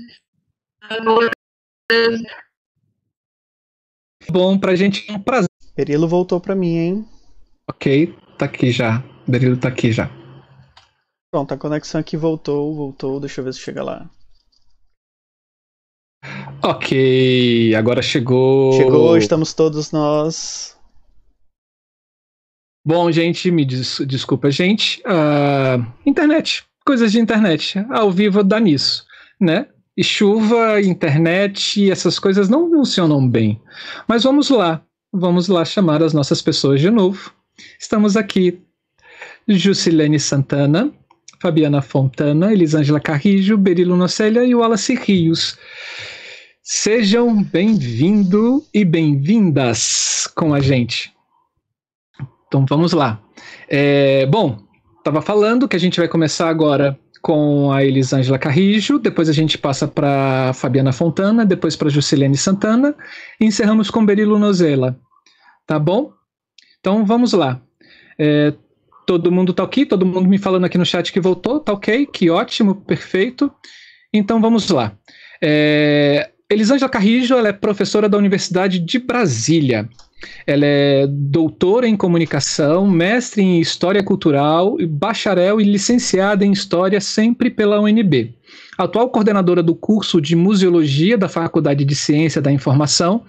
Bom, 4.31 4.57
pra 4.57 4.73
gente 4.73 5.11
é 5.11 5.15
um 5.15 5.21
prazer. 5.21 5.49
Berilo 5.75 6.07
voltou 6.07 6.39
pra 6.39 6.55
mim, 6.55 6.77
hein? 6.77 7.05
Ok, 7.69 8.15
tá 8.37 8.45
aqui 8.45 8.71
já. 8.71 9.03
O 9.27 9.31
Berilo 9.31 9.57
tá 9.57 9.69
aqui 9.69 9.91
já. 9.91 10.09
Pronto, 11.31 11.53
a 11.53 11.57
conexão 11.57 11.99
aqui 11.99 12.15
voltou, 12.15 12.73
voltou. 12.75 13.19
Deixa 13.19 13.41
eu 13.41 13.45
ver 13.45 13.53
se 13.53 13.59
chega 13.59 13.83
lá. 13.83 14.09
Ok, 16.63 17.75
agora 17.75 18.01
chegou. 18.01 18.73
Chegou, 18.73 19.17
estamos 19.17 19.53
todos 19.53 19.91
nós. 19.91 20.75
Bom, 22.85 23.11
gente, 23.11 23.49
me 23.51 23.65
des 23.65 23.97
desculpa, 24.07 24.49
gente. 24.51 25.01
Uh, 25.01 25.85
internet, 26.05 26.63
coisas 26.85 27.11
de 27.11 27.19
internet. 27.19 27.85
Ao 27.89 28.11
vivo 28.11 28.43
dá 28.43 28.59
nisso, 28.59 29.05
né? 29.39 29.67
E 29.97 30.03
chuva, 30.03 30.81
internet, 30.81 31.89
essas 31.89 32.19
coisas 32.19 32.49
não 32.49 32.69
funcionam 32.69 33.27
bem. 33.27 33.61
Mas 34.07 34.23
vamos 34.23 34.49
lá, 34.49 34.83
vamos 35.11 35.47
lá 35.47 35.63
chamar 35.65 36.03
as 36.03 36.13
nossas 36.13 36.41
pessoas 36.41 36.79
de 36.79 36.89
novo. 36.89 37.33
Estamos 37.79 38.17
aqui, 38.17 38.61
Jusilene 39.47 40.19
Santana, 40.19 40.91
Fabiana 41.41 41.81
Fontana, 41.81 42.51
Elisângela 42.51 42.99
Carrijo, 42.99 43.57
Berilo 43.57 43.95
Nocélia 43.95 44.43
e 44.43 44.55
Wallace 44.55 44.95
Rios. 44.95 45.57
Sejam 46.63 47.43
bem-vindo 47.43 48.63
e 48.73 48.83
bem-vindas 48.83 50.27
com 50.35 50.53
a 50.53 50.59
gente. 50.59 51.13
Então 52.47 52.65
vamos 52.67 52.93
lá. 52.93 53.21
É, 53.69 54.25
bom, 54.25 54.59
estava 54.97 55.21
falando 55.21 55.67
que 55.67 55.75
a 55.75 55.79
gente 55.79 55.99
vai 55.99 56.07
começar 56.07 56.49
agora 56.49 56.99
com 57.21 57.71
a 57.71 57.83
Elisângela 57.83 58.37
Carrijo, 58.37 58.99
depois 58.99 59.29
a 59.29 59.33
gente 59.33 59.57
passa 59.57 59.87
para 59.87 60.53
Fabiana 60.53 60.91
Fontana, 60.91 61.45
depois 61.45 61.75
para 61.75 61.89
Juscelene 61.89 62.37
Santana 62.37 62.95
e 63.39 63.45
encerramos 63.45 63.89
com 63.89 64.05
Berilo 64.05 64.39
Nozela. 64.39 64.99
Tá 65.67 65.79
bom? 65.79 66.14
Então 66.85 67.03
vamos 67.03 67.33
lá. 67.33 67.59
É, 68.15 68.53
todo 69.07 69.31
mundo 69.31 69.55
tá 69.55 69.63
aqui, 69.63 69.87
todo 69.87 70.05
mundo 70.05 70.29
me 70.29 70.37
falando 70.37 70.65
aqui 70.65 70.77
no 70.77 70.85
chat 70.85 71.11
que 71.11 71.19
voltou, 71.19 71.59
tá 71.59 71.73
ok, 71.73 72.05
que 72.05 72.29
ótimo, 72.29 72.75
perfeito. 72.75 73.51
Então 74.13 74.39
vamos 74.39 74.69
lá. 74.69 74.95
É, 75.41 76.29
Elisângela 76.47 76.87
Carrijo 76.87 77.33
ela 77.33 77.47
é 77.47 77.53
professora 77.53 78.07
da 78.07 78.19
Universidade 78.19 78.77
de 78.77 78.99
Brasília. 78.99 79.89
Ela 80.45 80.65
é 80.65 81.07
doutora 81.07 81.87
em 81.87 81.95
comunicação, 81.95 82.87
mestre 82.87 83.41
em 83.41 83.59
história 83.59 84.03
cultural, 84.03 84.77
bacharel 84.87 85.59
e 85.59 85.63
licenciada 85.63 86.45
em 86.45 86.51
história 86.51 87.01
sempre 87.01 87.49
pela 87.49 87.79
UNB. 87.79 88.33
Atual 88.77 89.09
coordenadora 89.09 89.63
do 89.63 89.73
curso 89.73 90.19
de 90.19 90.35
museologia 90.35 91.17
da 91.17 91.29
Faculdade 91.29 91.85
de 91.85 91.95
Ciência 91.95 92.41
da 92.41 92.51
Informação 92.51 93.23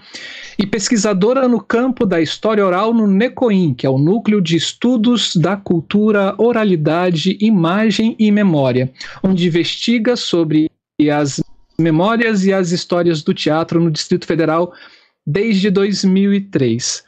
e 0.59 0.67
pesquisadora 0.67 1.47
no 1.47 1.61
campo 1.61 2.05
da 2.05 2.21
história 2.21 2.67
oral 2.67 2.93
no 2.93 3.07
NECOIM, 3.07 3.75
que 3.75 3.87
é 3.87 3.91
o 3.91 3.99
Núcleo 3.99 4.41
de 4.41 4.57
Estudos 4.57 5.37
da 5.37 5.57
Cultura, 5.57 6.35
Oralidade, 6.37 7.39
Imagem 7.41 8.17
e 8.19 8.31
Memória, 8.31 8.93
onde 9.23 9.47
investiga 9.47 10.17
sobre 10.17 10.69
as 11.13 11.41
Memórias 11.79 12.47
e 12.47 12.53
as 12.53 12.73
Histórias 12.73 13.23
do 13.23 13.35
Teatro 13.35 13.79
no 13.79 13.91
Distrito 13.91 14.27
Federal 14.27 14.73
desde 15.27 15.71
2003. 15.71 17.05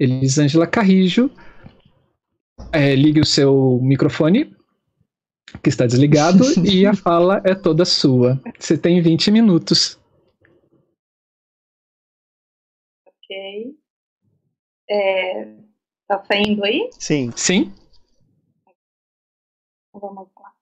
Elisângela 0.00 0.66
Carrijo, 0.66 1.30
é, 2.72 2.94
ligue 2.94 3.20
o 3.20 3.26
seu 3.26 3.80
microfone, 3.82 4.56
que 5.62 5.68
está 5.68 5.86
desligado, 5.86 6.44
e 6.64 6.86
a 6.86 6.94
fala 6.94 7.42
é 7.44 7.54
toda 7.54 7.84
sua. 7.84 8.40
Você 8.58 8.78
tem 8.78 9.02
20 9.02 9.30
minutos. 9.30 9.98
Ok. 13.04 13.76
É, 14.90 15.44
tá 16.06 16.24
saindo 16.24 16.64
aí? 16.64 16.88
Sim. 16.98 17.30
Sim. 17.36 17.72
Vamos 19.92 20.28
lá. 20.38 20.54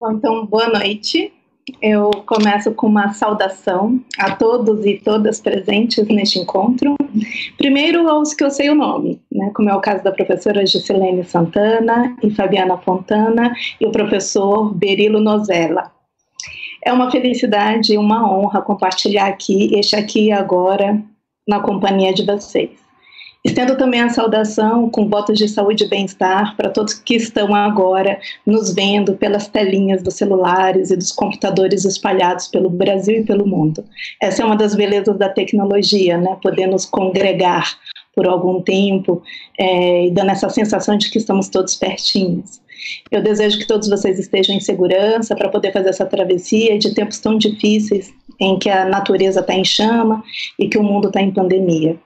Bom, 0.00 0.12
então, 0.12 0.46
boa 0.46 0.68
noite. 0.68 1.32
Eu 1.82 2.10
começo 2.26 2.72
com 2.72 2.86
uma 2.86 3.12
saudação 3.12 4.00
a 4.18 4.36
todos 4.36 4.86
e 4.86 4.98
todas 4.98 5.40
presentes 5.40 6.06
neste 6.06 6.38
encontro. 6.38 6.96
Primeiro 7.58 8.08
aos 8.08 8.32
que 8.32 8.44
eu 8.44 8.50
sei 8.50 8.70
o 8.70 8.74
nome, 8.74 9.20
né, 9.32 9.50
como 9.52 9.68
é 9.68 9.74
o 9.74 9.80
caso 9.80 10.04
da 10.04 10.12
professora 10.12 10.64
Giselene 10.64 11.24
Santana 11.24 12.16
e 12.22 12.30
Fabiana 12.30 12.76
Fontana 12.78 13.52
e 13.80 13.86
o 13.86 13.90
professor 13.90 14.72
Berilo 14.72 15.20
Nozella. 15.20 15.90
É 16.84 16.92
uma 16.92 17.10
felicidade 17.10 17.94
e 17.94 17.98
uma 17.98 18.32
honra 18.32 18.62
compartilhar 18.62 19.26
aqui, 19.26 19.74
este 19.76 19.96
aqui 19.96 20.26
e 20.26 20.32
agora, 20.32 21.02
na 21.48 21.58
companhia 21.58 22.14
de 22.14 22.24
vocês. 22.24 22.85
Estendo 23.46 23.76
também 23.76 24.00
a 24.00 24.08
saudação 24.08 24.90
com 24.90 25.08
votos 25.08 25.38
de 25.38 25.48
saúde 25.48 25.84
e 25.84 25.88
bem-estar 25.88 26.56
para 26.56 26.68
todos 26.68 26.94
que 26.94 27.14
estão 27.14 27.54
agora 27.54 28.18
nos 28.44 28.74
vendo 28.74 29.16
pelas 29.16 29.46
telinhas 29.46 30.02
dos 30.02 30.14
celulares 30.14 30.90
e 30.90 30.96
dos 30.96 31.12
computadores 31.12 31.84
espalhados 31.84 32.48
pelo 32.48 32.68
Brasil 32.68 33.20
e 33.20 33.24
pelo 33.24 33.46
mundo. 33.46 33.84
Essa 34.20 34.42
é 34.42 34.44
uma 34.44 34.56
das 34.56 34.74
belezas 34.74 35.16
da 35.16 35.28
tecnologia, 35.28 36.18
né? 36.18 36.36
Poder 36.42 36.66
nos 36.66 36.86
congregar 36.86 37.78
por 38.16 38.26
algum 38.26 38.60
tempo 38.60 39.22
é, 39.56 40.06
e 40.06 40.10
dando 40.10 40.32
essa 40.32 40.48
sensação 40.48 40.98
de 40.98 41.08
que 41.08 41.18
estamos 41.18 41.48
todos 41.48 41.76
pertinhos. 41.76 42.60
Eu 43.12 43.22
desejo 43.22 43.60
que 43.60 43.66
todos 43.68 43.88
vocês 43.88 44.18
estejam 44.18 44.56
em 44.56 44.60
segurança 44.60 45.36
para 45.36 45.48
poder 45.48 45.72
fazer 45.72 45.90
essa 45.90 46.04
travessia 46.04 46.76
de 46.80 46.92
tempos 46.92 47.20
tão 47.20 47.38
difíceis 47.38 48.12
em 48.40 48.58
que 48.58 48.68
a 48.68 48.84
natureza 48.84 49.38
está 49.38 49.54
em 49.54 49.64
chama 49.64 50.24
e 50.58 50.68
que 50.68 50.76
o 50.76 50.82
mundo 50.82 51.06
está 51.06 51.22
em 51.22 51.30
pandemia. 51.30 51.96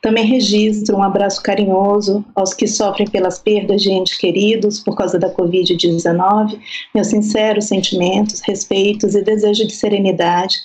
Também 0.00 0.24
registro 0.24 0.96
um 0.96 1.02
abraço 1.02 1.42
carinhoso 1.42 2.24
aos 2.34 2.52
que 2.52 2.66
sofrem 2.66 3.08
pelas 3.08 3.38
perdas 3.38 3.82
de 3.82 3.90
entes 3.90 4.16
queridos 4.16 4.80
por 4.80 4.96
causa 4.96 5.18
da 5.18 5.34
Covid-19, 5.34 6.58
meus 6.94 7.08
sinceros 7.08 7.66
sentimentos, 7.66 8.40
respeitos 8.40 9.14
e 9.14 9.22
desejo 9.22 9.66
de 9.66 9.72
serenidade 9.72 10.56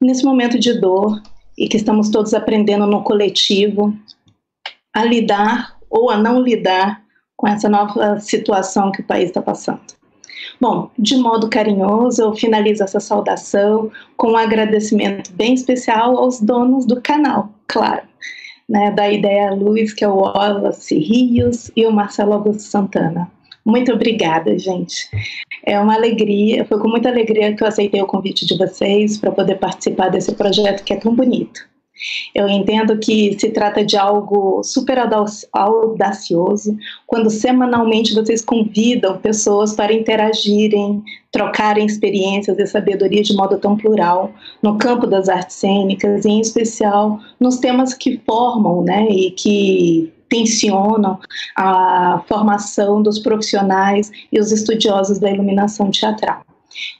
nesse 0.00 0.24
momento 0.24 0.58
de 0.58 0.78
dor 0.80 1.20
e 1.56 1.68
que 1.68 1.76
estamos 1.76 2.10
todos 2.10 2.34
aprendendo 2.34 2.86
no 2.86 3.02
coletivo 3.02 3.94
a 4.94 5.04
lidar 5.04 5.76
ou 5.90 6.10
a 6.10 6.16
não 6.16 6.40
lidar 6.40 7.02
com 7.36 7.46
essa 7.46 7.68
nova 7.68 8.18
situação 8.18 8.90
que 8.90 9.00
o 9.00 9.06
país 9.06 9.28
está 9.28 9.42
passando. 9.42 9.96
Bom, 10.60 10.90
de 10.98 11.16
modo 11.16 11.50
carinhoso, 11.50 12.22
eu 12.22 12.34
finalizo 12.34 12.82
essa 12.82 13.00
saudação 13.00 13.90
com 14.16 14.32
um 14.32 14.36
agradecimento 14.36 15.32
bem 15.32 15.54
especial 15.54 16.16
aos 16.16 16.40
donos 16.40 16.86
do 16.86 17.00
canal, 17.00 17.50
claro, 17.66 18.02
né, 18.68 18.90
da 18.90 19.10
Ideia 19.10 19.50
Luz, 19.52 19.92
que 19.92 20.04
é 20.04 20.08
o 20.08 20.16
Wallace 20.16 20.98
Rios 20.98 21.70
e 21.76 21.86
o 21.86 21.92
Marcelo 21.92 22.32
Augusto 22.32 22.62
Santana. 22.62 23.30
Muito 23.64 23.92
obrigada, 23.92 24.56
gente. 24.58 25.08
É 25.64 25.78
uma 25.80 25.94
alegria, 25.94 26.64
foi 26.64 26.78
com 26.78 26.88
muita 26.88 27.08
alegria 27.08 27.54
que 27.54 27.62
eu 27.62 27.66
aceitei 27.66 28.00
o 28.00 28.06
convite 28.06 28.46
de 28.46 28.56
vocês 28.56 29.18
para 29.18 29.32
poder 29.32 29.56
participar 29.56 30.08
desse 30.08 30.32
projeto 30.34 30.84
que 30.84 30.92
é 30.92 30.96
tão 30.96 31.14
bonito. 31.14 31.60
Eu 32.34 32.48
entendo 32.48 32.98
que 32.98 33.36
se 33.38 33.50
trata 33.50 33.84
de 33.84 33.96
algo 33.96 34.62
super 34.62 34.98
audacioso 35.52 36.76
quando 37.06 37.30
semanalmente 37.30 38.14
vocês 38.14 38.44
convidam 38.44 39.18
pessoas 39.18 39.74
para 39.74 39.92
interagirem, 39.92 41.02
trocarem 41.32 41.86
experiências 41.86 42.58
e 42.58 42.66
sabedoria 42.66 43.22
de 43.22 43.34
modo 43.34 43.58
tão 43.58 43.76
plural 43.76 44.32
no 44.62 44.76
campo 44.76 45.06
das 45.06 45.28
artes 45.28 45.56
cênicas 45.56 46.24
e 46.24 46.30
em 46.30 46.40
especial 46.40 47.18
nos 47.40 47.58
temas 47.58 47.94
que 47.94 48.20
formam, 48.26 48.82
né, 48.82 49.06
e 49.08 49.30
que 49.30 50.12
tensionam 50.28 51.18
a 51.56 52.22
formação 52.28 53.02
dos 53.02 53.18
profissionais 53.18 54.10
e 54.32 54.40
os 54.40 54.52
estudiosos 54.52 55.18
da 55.18 55.30
iluminação 55.30 55.90
teatral. 55.90 56.42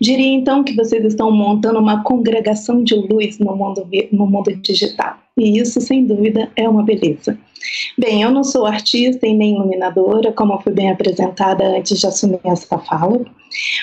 Diria 0.01 0.33
então 0.33 0.65
que 0.65 0.75
vocês 0.75 1.05
estão 1.05 1.31
montando 1.31 1.79
uma 1.79 2.03
congregação 2.03 2.83
de 2.83 2.95
luz 2.95 3.39
no 3.39 3.57
mundo, 3.57 3.89
no 4.13 4.27
mundo 4.27 4.55
digital. 4.57 5.19
E 5.39 5.59
isso, 5.59 5.81
sem 5.81 6.05
dúvida, 6.05 6.51
é 6.57 6.69
uma 6.69 6.83
beleza. 6.83 7.39
Bem, 7.99 8.23
eu 8.23 8.31
não 8.31 8.45
sou 8.45 8.65
artista 8.65 9.27
e 9.27 9.35
nem 9.35 9.55
iluminadora, 9.55 10.33
como 10.33 10.59
fui 10.61 10.73
bem 10.73 10.91
apresentada 10.91 11.77
antes 11.77 11.99
de 11.99 12.07
assumir 12.07 12.41
essa 12.45 12.79
fala, 12.79 13.25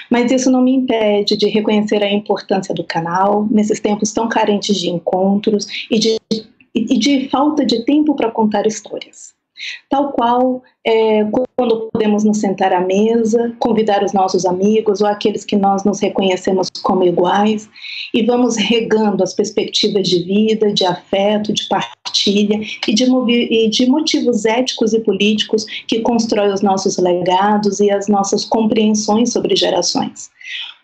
mas 0.09 0.31
isso 0.31 0.49
não 0.49 0.61
me 0.61 0.73
impede 0.73 1.37
de 1.37 1.47
reconhecer 1.47 2.01
a 2.01 2.11
importância 2.11 2.73
do 2.73 2.83
canal 2.83 3.47
nesses 3.51 3.79
tempos 3.79 4.11
tão 4.11 4.27
carentes 4.27 4.77
de 4.77 4.89
encontros 4.89 5.67
e 5.91 5.99
de, 5.99 6.17
e 6.73 6.97
de 6.97 7.29
falta 7.29 7.65
de 7.65 7.83
tempo 7.85 8.15
para 8.15 8.31
contar 8.31 8.65
histórias. 8.65 9.33
Tal 9.89 10.11
qual 10.13 10.63
é, 10.85 11.25
quando 11.55 11.89
podemos 11.91 12.23
nos 12.23 12.39
sentar 12.39 12.73
à 12.73 12.81
mesa, 12.81 13.55
convidar 13.59 14.03
os 14.03 14.11
nossos 14.11 14.45
amigos 14.45 14.99
ou 14.99 15.07
aqueles 15.07 15.45
que 15.45 15.55
nós 15.55 15.83
nos 15.85 15.99
reconhecemos 16.01 16.69
como 16.83 17.03
iguais 17.03 17.69
e 18.13 18.23
vamos 18.23 18.57
regando 18.57 19.23
as 19.23 19.33
perspectivas 19.33 20.07
de 20.07 20.23
vida, 20.23 20.73
de 20.73 20.85
afeto, 20.85 21.53
de 21.53 21.67
partilha 21.67 22.59
e 22.87 22.93
de, 22.93 23.05
e 23.05 23.69
de 23.69 23.85
motivos 23.85 24.43
éticos 24.45 24.93
e 24.93 24.99
políticos 24.99 25.65
que 25.87 26.01
constroem 26.01 26.51
os 26.51 26.61
nossos 26.61 26.97
legados 26.97 27.79
e 27.79 27.89
as 27.89 28.07
nossas 28.09 28.43
compreensões 28.43 29.31
sobre 29.31 29.55
gerações. 29.55 30.29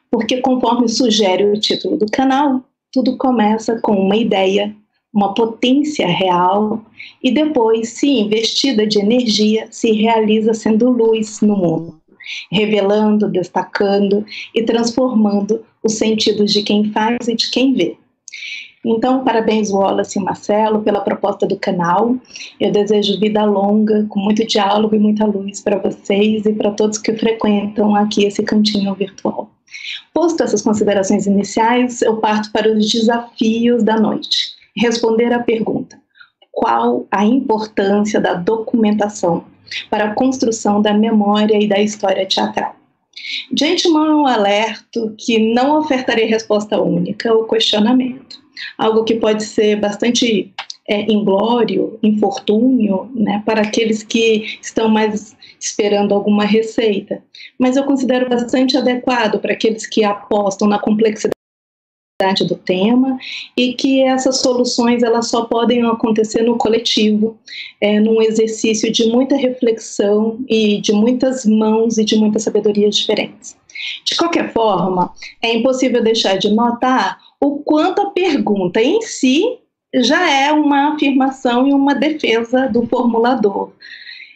Porque, 0.09 0.37
conforme 0.37 0.87
sugere 0.87 1.45
o 1.45 1.59
título 1.59 1.97
do 1.97 2.07
canal, 2.07 2.63
tudo 2.91 3.17
começa 3.17 3.79
com 3.81 3.93
uma 3.93 4.15
ideia, 4.15 4.75
uma 5.13 5.33
potência 5.33 6.07
real 6.07 6.83
e 7.23 7.31
depois, 7.31 7.89
se 7.89 8.07
investida 8.07 8.85
de 8.85 8.99
energia, 8.99 9.67
se 9.71 9.91
realiza 9.91 10.53
sendo 10.53 10.89
luz 10.89 11.41
no 11.41 11.55
mundo, 11.55 11.99
revelando, 12.51 13.29
destacando 13.29 14.25
e 14.53 14.63
transformando 14.63 15.65
os 15.83 15.93
sentidos 15.93 16.51
de 16.53 16.61
quem 16.61 16.91
faz 16.91 17.27
e 17.27 17.35
de 17.35 17.49
quem 17.49 17.73
vê. 17.73 17.97
Então, 18.85 19.25
parabéns 19.25 19.71
Wallace 19.71 20.17
e 20.17 20.23
Marcelo 20.23 20.81
pela 20.81 21.01
proposta 21.01 21.45
do 21.45 21.57
canal. 21.57 22.15
Eu 22.59 22.71
desejo 22.71 23.19
vida 23.19 23.43
longa, 23.43 24.05
com 24.07 24.19
muito 24.19 24.45
diálogo 24.47 24.95
e 24.95 24.99
muita 24.99 25.25
luz 25.25 25.59
para 25.59 25.77
vocês 25.79 26.45
e 26.45 26.53
para 26.53 26.71
todos 26.71 26.97
que 26.97 27.13
frequentam 27.13 27.93
aqui 27.93 28.23
esse 28.23 28.41
cantinho 28.41 28.93
virtual. 28.95 29.49
Posto 30.13 30.43
essas 30.43 30.61
considerações 30.61 31.27
iniciais, 31.27 32.01
eu 32.01 32.17
parto 32.17 32.51
para 32.53 32.71
os 32.71 32.89
desafios 32.89 33.83
da 33.83 33.99
noite 33.99 34.58
responder 34.79 35.31
à 35.33 35.39
pergunta: 35.39 35.99
qual 36.51 37.07
a 37.11 37.23
importância 37.23 38.19
da 38.19 38.33
documentação 38.33 39.45
para 39.89 40.05
a 40.05 40.13
construção 40.13 40.81
da 40.81 40.93
memória 40.93 41.61
e 41.61 41.67
da 41.67 41.79
história 41.79 42.25
teatral. 42.25 42.75
De 43.51 43.65
antemão, 43.65 44.25
alerto 44.25 45.13
que 45.17 45.53
não 45.53 45.79
ofertarei 45.79 46.25
resposta 46.25 46.81
única 46.81 47.33
ou 47.33 47.45
questionamento, 47.45 48.39
algo 48.77 49.03
que 49.03 49.15
pode 49.15 49.43
ser 49.43 49.75
bastante 49.75 50.53
é, 50.87 51.01
inglório, 51.11 51.99
infortúnio, 52.01 53.11
né, 53.13 53.43
para 53.45 53.61
aqueles 53.61 54.03
que 54.03 54.57
estão 54.61 54.89
mais 54.89 55.35
esperando 55.59 56.13
alguma 56.13 56.45
receita. 56.45 57.21
Mas 57.59 57.75
eu 57.77 57.83
considero 57.83 58.29
bastante 58.29 58.75
adequado 58.75 59.39
para 59.39 59.53
aqueles 59.53 59.85
que 59.85 60.03
apostam 60.03 60.67
na 60.67 60.79
complexidade 60.79 61.38
do 62.45 62.55
tema 62.55 63.17
e 63.55 63.73
que 63.73 64.01
essas 64.01 64.41
soluções 64.41 65.03
elas 65.03 65.29
só 65.29 65.45
podem 65.45 65.85
acontecer 65.85 66.41
no 66.41 66.57
coletivo, 66.57 67.37
é, 67.79 67.97
num 67.97 68.21
exercício 68.21 68.91
de 68.91 69.05
muita 69.07 69.37
reflexão 69.37 70.37
e 70.49 70.81
de 70.81 70.91
muitas 70.91 71.45
mãos 71.45 71.97
e 71.97 72.03
de 72.03 72.17
muitas 72.17 72.43
sabedorias 72.43 72.97
diferentes. 72.97 73.55
De 74.05 74.17
qualquer 74.17 74.51
forma, 74.51 75.13
é 75.41 75.55
impossível 75.55 76.03
deixar 76.03 76.37
de 76.37 76.49
notar 76.49 77.17
o 77.39 77.59
quanto 77.59 78.01
a 78.01 78.09
pergunta 78.09 78.81
em 78.81 79.01
si 79.01 79.57
já 79.95 80.29
é 80.29 80.51
uma 80.51 80.93
afirmação 80.93 81.69
e 81.69 81.73
uma 81.73 81.95
defesa 81.95 82.67
do 82.67 82.85
formulador. 82.85 83.71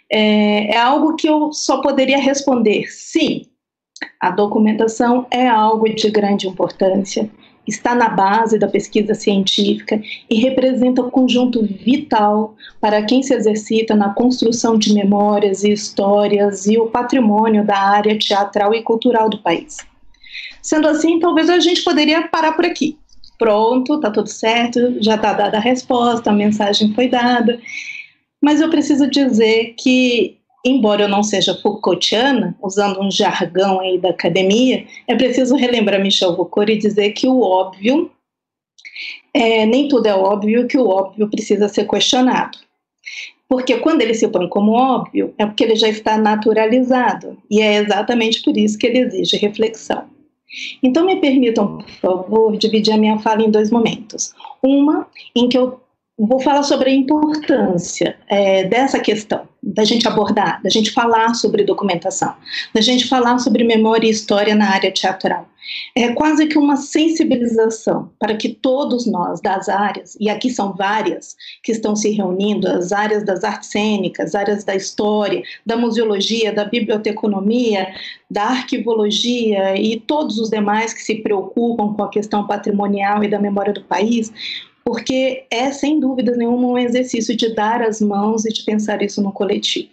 É, 0.10 0.74
é 0.74 0.78
algo 0.78 1.18
que 1.18 1.28
eu 1.28 1.52
só 1.52 1.82
poderia 1.82 2.18
responder 2.18 2.88
sim. 2.88 3.46
A 4.22 4.32
documentação 4.32 5.28
é 5.30 5.48
algo 5.48 5.94
de 5.94 6.10
grande 6.10 6.48
importância, 6.48 7.30
está 7.68 7.96
na 7.96 8.10
base 8.10 8.60
da 8.60 8.68
pesquisa 8.68 9.14
científica 9.14 10.02
e 10.30 10.36
representa 10.40 11.02
um 11.02 11.10
conjunto 11.10 11.64
vital 11.64 12.56
para 12.82 13.04
quem 13.04 13.24
se 13.24 13.34
exercita 13.34 13.96
na 13.96 14.14
construção 14.14 14.78
de 14.78 14.94
memórias 14.94 15.64
e 15.64 15.72
histórias 15.72 16.66
e 16.66 16.78
o 16.78 16.88
patrimônio 16.88 17.66
da 17.66 17.78
área 17.78 18.18
teatral 18.18 18.74
e 18.74 18.84
cultural 18.84 19.30
do 19.30 19.40
país. 19.40 19.78
Sendo 20.62 20.88
assim, 20.88 21.20
talvez 21.20 21.50
a 21.50 21.60
gente 21.60 21.84
poderia 21.84 22.28
parar 22.28 22.54
por 22.54 22.66
aqui 22.66 22.98
pronto, 23.44 24.00
tá 24.00 24.10
tudo 24.10 24.30
certo, 24.30 25.02
já 25.02 25.18
tá 25.18 25.34
dada 25.34 25.58
a 25.58 25.60
resposta, 25.60 26.30
a 26.30 26.34
mensagem 26.34 26.94
foi 26.94 27.10
dada. 27.10 27.60
Mas 28.42 28.62
eu 28.62 28.70
preciso 28.70 29.10
dizer 29.10 29.76
que, 29.78 30.38
embora 30.64 31.04
eu 31.04 31.08
não 31.10 31.24
seja 31.24 31.56
Foucaultiana, 31.62 32.56
usando 32.62 33.02
um 33.02 33.12
jargão 33.12 33.80
aí 33.80 33.98
da 33.98 34.10
academia, 34.10 34.86
é 35.08 35.16
preciso 35.16 35.56
relembrar 35.56 36.02
Michel 36.02 36.36
Foucault 36.36 36.72
e 36.72 36.78
dizer 36.78 37.12
que 37.12 37.28
o 37.28 37.42
óbvio, 37.42 38.12
é, 39.34 39.66
nem 39.66 39.88
tudo 39.88 40.08
é 40.08 40.16
óbvio, 40.16 40.68
que 40.68 40.78
o 40.78 40.88
óbvio 40.88 41.30
precisa 41.30 41.68
ser 41.68 41.88
questionado. 41.88 42.58
Porque 43.48 43.78
quando 43.78 44.02
ele 44.02 44.14
se 44.14 44.28
põe 44.28 44.48
como 44.48 44.72
óbvio, 44.72 45.34
é 45.38 45.46
porque 45.46 45.64
ele 45.64 45.76
já 45.76 45.88
está 45.88 46.18
naturalizado. 46.18 47.38
E 47.52 47.62
é 47.62 47.76
exatamente 47.76 48.42
por 48.42 48.58
isso 48.58 48.78
que 48.78 48.88
ele 48.88 49.00
exige 49.00 49.38
reflexão. 49.38 50.06
Então, 50.82 51.06
me 51.06 51.20
permitam, 51.20 51.78
por 51.78 51.90
favor, 51.90 52.58
dividir 52.58 52.94
a 52.94 52.98
minha 52.98 53.20
fala 53.20 53.44
em 53.44 53.52
dois 53.52 53.72
momentos. 53.72 54.34
Uma, 54.64 55.08
em 55.36 55.50
que 55.50 55.58
eu 55.58 55.83
vou 56.28 56.40
falar 56.40 56.64
sobre 56.64 56.90
a 56.90 56.94
importância 56.94 58.16
é, 58.28 58.64
dessa 58.66 59.00
questão, 59.00 59.48
da 59.62 59.84
gente 59.84 60.08
abordar, 60.08 60.62
da 60.62 60.70
gente 60.70 60.92
falar 60.92 61.34
sobre 61.34 61.64
documentação, 61.64 62.34
da 62.74 62.82
gente 62.82 63.08
falar 63.08 63.40
sobre 63.40 63.64
memória 63.64 64.08
e 64.08 64.12
história 64.12 64.56
na 64.56 64.70
área 64.70 64.92
teatral. 64.92 65.48
É 65.96 66.12
quase 66.12 66.48
que 66.48 66.58
uma 66.58 66.76
sensibilização 66.76 68.12
para 68.20 68.36
que 68.36 68.50
todos 68.50 69.06
nós 69.06 69.40
das 69.40 69.70
áreas, 69.70 70.18
e 70.20 70.30
aqui 70.30 70.50
são 70.50 70.74
várias 70.74 71.36
que 71.64 71.72
estão 71.72 71.96
se 71.96 72.12
reunindo, 72.12 72.68
as 72.68 72.92
áreas 72.92 73.24
das 73.24 73.44
artes 73.44 73.70
cênicas, 73.70 74.36
áreas 74.36 74.64
da 74.66 74.76
história, 74.76 75.42
da 75.66 75.78
museologia, 75.78 76.54
da 76.54 76.66
biblioteconomia, 76.66 77.94
da 78.30 78.44
arquivologia 78.44 79.80
e 79.80 80.00
todos 80.02 80.38
os 80.38 80.50
demais 80.50 80.94
que 80.94 81.02
se 81.02 81.16
preocupam 81.16 81.94
com 81.94 82.04
a 82.04 82.10
questão 82.10 82.46
patrimonial 82.46 83.24
e 83.24 83.30
da 83.30 83.40
memória 83.40 83.72
do 83.72 83.84
país, 83.84 84.34
porque 84.86 85.46
é, 85.50 85.72
sem 85.72 86.00
dúvida 86.00 86.36
nenhuma, 86.36 86.68
um 86.68 86.78
exercício 86.78 87.36
de 87.36 87.54
dar 87.54 87.82
as 87.82 88.02
mãos 88.02 88.46
e 88.46 88.50
de 88.54 88.64
pensar 88.64 89.02
isso 89.02 89.22
no 89.22 89.32
coletivo. 89.32 89.90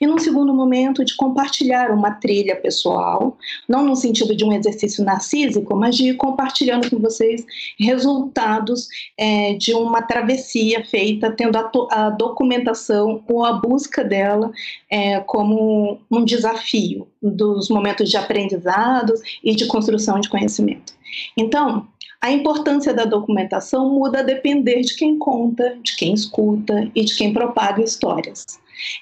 E 0.00 0.06
num 0.06 0.18
segundo 0.18 0.54
momento, 0.54 1.04
de 1.04 1.14
compartilhar 1.14 1.90
uma 1.90 2.12
trilha 2.12 2.56
pessoal, 2.56 3.36
não 3.68 3.84
no 3.84 3.94
sentido 3.94 4.34
de 4.34 4.44
um 4.44 4.52
exercício 4.52 5.04
narcísico, 5.04 5.76
mas 5.76 5.94
de 5.96 6.10
ir 6.10 6.16
compartilhando 6.16 6.88
com 6.88 6.98
vocês 6.98 7.44
resultados 7.78 8.88
é, 9.18 9.54
de 9.54 9.74
uma 9.74 10.00
travessia 10.00 10.84
feita, 10.84 11.30
tendo 11.30 11.58
a, 11.58 11.70
a, 11.90 12.10
documentação 12.10 13.22
ou 13.28 13.44
a 13.44 13.52
busca 13.52 14.02
dela 14.02 14.50
é, 14.90 15.20
como 15.20 16.00
um 16.10 16.24
desafio 16.24 17.06
dos 17.22 17.68
momentos 17.68 18.08
de 18.08 18.16
aprendizado 18.16 19.12
e 19.42 19.54
de 19.54 19.66
construção 19.66 20.18
de 20.18 20.30
conhecimento. 20.30 20.94
Então, 21.36 21.86
a 22.24 22.32
importância 22.32 22.94
da 22.94 23.04
documentação 23.04 23.90
muda 23.90 24.20
a 24.20 24.22
depender 24.22 24.80
de 24.80 24.96
quem 24.96 25.18
conta, 25.18 25.76
de 25.82 25.94
quem 25.94 26.14
escuta 26.14 26.90
e 26.94 27.04
de 27.04 27.14
quem 27.14 27.34
propaga 27.34 27.82
histórias. 27.82 28.46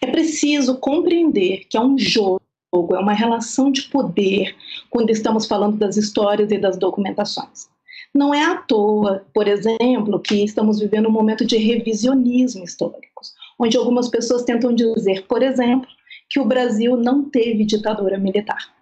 É 0.02 0.08
preciso 0.08 0.76
compreender 0.78 1.68
que 1.70 1.76
é 1.76 1.80
um 1.80 1.96
jogo, 1.96 2.42
é 2.74 2.98
uma 2.98 3.12
relação 3.12 3.70
de 3.70 3.82
poder 3.82 4.56
quando 4.90 5.10
estamos 5.10 5.46
falando 5.46 5.76
das 5.76 5.96
histórias 5.96 6.50
e 6.50 6.58
das 6.58 6.76
documentações. 6.76 7.68
Não 8.12 8.34
é 8.34 8.42
à 8.44 8.56
toa, 8.56 9.24
por 9.32 9.46
exemplo, 9.46 10.18
que 10.18 10.42
estamos 10.42 10.80
vivendo 10.80 11.08
um 11.08 11.12
momento 11.12 11.46
de 11.46 11.56
revisionismo 11.56 12.64
histórico, 12.64 13.22
onde 13.56 13.76
algumas 13.76 14.08
pessoas 14.08 14.42
tentam 14.42 14.74
dizer, 14.74 15.28
por 15.28 15.44
exemplo, 15.44 15.88
que 16.28 16.40
o 16.40 16.44
Brasil 16.44 16.96
não 16.96 17.30
teve 17.30 17.64
ditadura 17.64 18.18
militar. 18.18 18.81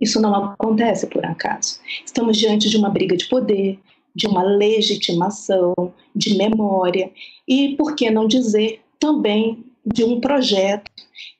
Isso 0.00 0.20
não 0.20 0.34
acontece 0.34 1.06
por 1.06 1.24
acaso. 1.24 1.80
Estamos 2.04 2.36
diante 2.36 2.68
de 2.68 2.76
uma 2.76 2.90
briga 2.90 3.16
de 3.16 3.28
poder, 3.28 3.78
de 4.14 4.26
uma 4.26 4.42
legitimação, 4.42 5.74
de 6.14 6.36
memória 6.36 7.10
e, 7.46 7.76
por 7.76 7.94
que 7.94 8.10
não 8.10 8.26
dizer, 8.26 8.80
também 8.98 9.64
de 9.84 10.04
um 10.04 10.20
projeto 10.20 10.90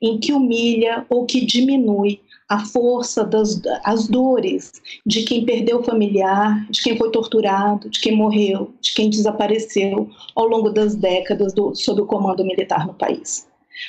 em 0.01 0.19
que 0.19 0.33
humilha 0.33 1.05
ou 1.09 1.27
que 1.27 1.45
diminui 1.45 2.21
a 2.49 2.65
força 2.65 3.25
das 3.25 3.61
as 3.85 4.09
dores 4.09 4.73
de 5.05 5.23
quem 5.23 5.45
perdeu 5.45 5.83
familiar, 5.83 6.67
de 6.71 6.83
quem 6.83 6.97
foi 6.97 7.11
torturado, 7.11 7.91
de 7.91 8.01
quem 8.01 8.17
morreu, 8.17 8.73
de 8.81 8.95
quem 8.95 9.11
desapareceu 9.11 10.09
ao 10.35 10.47
longo 10.47 10.71
das 10.71 10.95
décadas 10.95 11.53
do, 11.53 11.75
sob 11.75 12.01
o 12.01 12.07
comando 12.07 12.45
militar 12.45 12.87
no 12.87 12.95
país. 12.95 13.47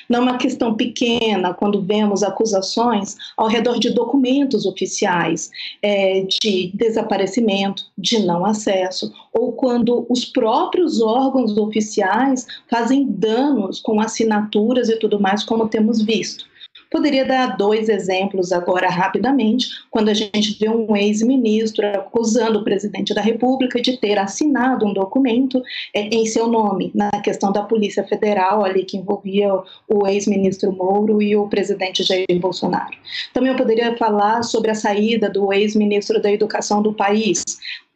Não 0.07 0.19
é 0.19 0.21
uma 0.23 0.37
questão 0.37 0.75
pequena 0.75 1.53
quando 1.53 1.81
vemos 1.81 2.23
acusações 2.23 3.15
ao 3.37 3.47
redor 3.47 3.79
de 3.79 3.89
documentos 3.91 4.65
oficiais 4.65 5.49
é, 5.81 6.25
de 6.41 6.71
desaparecimento, 6.73 7.85
de 7.97 8.19
não 8.19 8.45
acesso, 8.45 9.11
ou 9.33 9.53
quando 9.53 10.05
os 10.09 10.25
próprios 10.25 11.01
órgãos 11.01 11.57
oficiais 11.57 12.45
fazem 12.69 13.05
danos 13.07 13.79
com 13.79 13.99
assinaturas 13.99 14.89
e 14.89 14.97
tudo 14.97 15.19
mais, 15.19 15.43
como 15.43 15.67
temos 15.67 16.01
visto. 16.01 16.48
Poderia 16.91 17.23
dar 17.23 17.55
dois 17.55 17.87
exemplos 17.87 18.51
agora 18.51 18.89
rapidamente, 18.89 19.67
quando 19.91 20.09
a 20.09 20.13
gente 20.13 20.57
vê 20.59 20.67
um 20.67 20.95
ex-ministro 20.95 21.85
acusando 21.85 22.59
o 22.59 22.63
presidente 22.63 23.13
da 23.13 23.21
República 23.21 23.79
de 23.79 23.97
ter 23.97 24.17
assinado 24.17 24.85
um 24.85 24.93
documento 24.93 25.61
é, 25.93 26.01
em 26.01 26.25
seu 26.25 26.47
nome, 26.47 26.91
na 26.95 27.11
questão 27.21 27.51
da 27.51 27.61
Polícia 27.61 28.03
Federal, 28.03 28.65
ali 28.65 28.83
que 28.83 28.97
envolvia 28.97 29.53
o 29.87 30.07
ex-ministro 30.07 30.71
Mouro 30.71 31.21
e 31.21 31.35
o 31.35 31.47
presidente 31.47 32.03
Jair 32.03 32.39
Bolsonaro. 32.39 32.97
Também 33.33 33.51
eu 33.51 33.57
poderia 33.57 33.95
falar 33.95 34.41
sobre 34.43 34.71
a 34.71 34.75
saída 34.75 35.29
do 35.29 35.53
ex-ministro 35.53 36.19
da 36.19 36.31
Educação 36.31 36.81
do 36.81 36.93
país, 36.93 37.43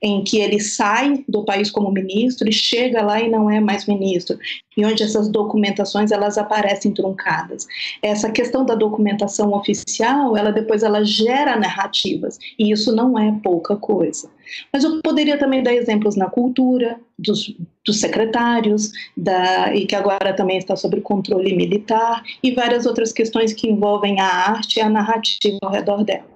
em 0.03 0.21
que 0.21 0.37
ele 0.37 0.59
sai 0.59 1.23
do 1.29 1.45
país 1.45 1.71
como 1.71 1.89
ministro 1.89 2.49
e 2.49 2.51
chega 2.51 3.01
lá 3.01 3.21
e 3.21 3.29
não 3.29 3.49
é 3.49 3.61
mais 3.61 3.85
ministro, 3.85 4.37
e 4.75 4.85
onde 4.85 5.01
essas 5.01 5.29
documentações 5.29 6.11
elas 6.11 6.37
aparecem 6.37 6.93
truncadas. 6.93 7.65
Essa 8.01 8.29
questão 8.29 8.65
da 8.65 8.75
documentação 8.75 9.53
oficial, 9.53 10.35
ela 10.35 10.51
depois 10.51 10.83
ela 10.83 11.05
gera 11.05 11.57
narrativas, 11.57 12.37
e 12.59 12.71
isso 12.71 12.93
não 12.93 13.17
é 13.17 13.31
pouca 13.41 13.77
coisa. 13.77 14.29
Mas 14.73 14.83
eu 14.83 15.01
poderia 15.01 15.37
também 15.37 15.63
dar 15.63 15.73
exemplos 15.73 16.17
na 16.17 16.29
cultura, 16.29 16.99
dos, 17.17 17.55
dos 17.85 18.01
secretários, 18.01 18.91
da, 19.15 19.73
e 19.73 19.85
que 19.85 19.95
agora 19.95 20.33
também 20.33 20.57
está 20.57 20.75
sob 20.75 20.99
controle 20.99 21.55
militar, 21.55 22.21
e 22.43 22.51
várias 22.51 22.85
outras 22.85 23.13
questões 23.13 23.53
que 23.53 23.69
envolvem 23.69 24.19
a 24.19 24.25
arte 24.25 24.79
e 24.79 24.81
a 24.81 24.89
narrativa 24.89 25.59
ao 25.61 25.71
redor 25.71 26.03
dela. 26.03 26.33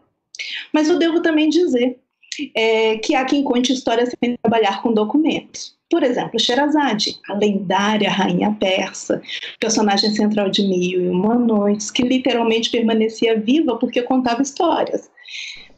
Mas 0.73 0.87
eu 0.87 0.97
devo 0.97 1.21
também 1.21 1.49
dizer 1.49 1.99
é, 2.55 2.97
que 2.97 3.15
há 3.15 3.25
quem 3.25 3.43
conte 3.43 3.73
histórias 3.73 4.13
sem 4.23 4.37
trabalhar 4.37 4.81
com 4.81 4.93
documentos. 4.93 5.77
Por 5.89 6.03
exemplo, 6.03 6.37
Sherazade, 6.37 7.17
a 7.29 7.33
lendária 7.33 8.09
rainha 8.09 8.55
persa, 8.59 9.21
personagem 9.57 10.11
central 10.11 10.49
de 10.49 10.61
Mil 10.61 11.01
e 11.01 11.09
Uma 11.09 11.35
Noites, 11.35 11.89
que 11.89 12.03
literalmente 12.03 12.69
permanecia 12.69 13.39
viva 13.39 13.77
porque 13.77 14.01
contava 14.01 14.41
histórias. 14.41 15.09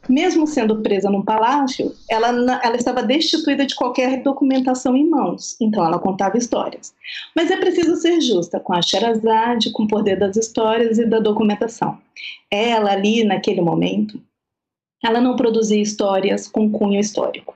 mesmo 0.08 0.46
sendo 0.46 0.82
presa 0.82 1.08
num 1.08 1.22
palácio, 1.22 1.94
ela, 2.10 2.28
ela 2.64 2.74
estava 2.74 3.02
destituída 3.02 3.64
de 3.64 3.76
qualquer 3.76 4.20
documentação 4.22 4.96
em 4.96 5.08
mãos, 5.08 5.56
então 5.60 5.84
ela 5.86 6.00
contava 6.00 6.36
histórias. 6.36 6.92
Mas 7.36 7.50
é 7.50 7.56
preciso 7.56 7.94
ser 7.94 8.20
justa 8.20 8.58
com 8.58 8.72
a 8.72 8.82
Sherazade, 8.82 9.70
com 9.70 9.84
o 9.84 9.88
poder 9.88 10.18
das 10.18 10.36
histórias 10.36 10.98
e 10.98 11.06
da 11.06 11.20
documentação. 11.20 11.98
Ela, 12.50 12.92
ali, 12.92 13.22
naquele 13.22 13.60
momento, 13.60 14.20
ela 15.02 15.20
não 15.20 15.36
produzia 15.36 15.80
histórias 15.80 16.46
com 16.46 16.70
cunho 16.70 17.00
histórico. 17.00 17.54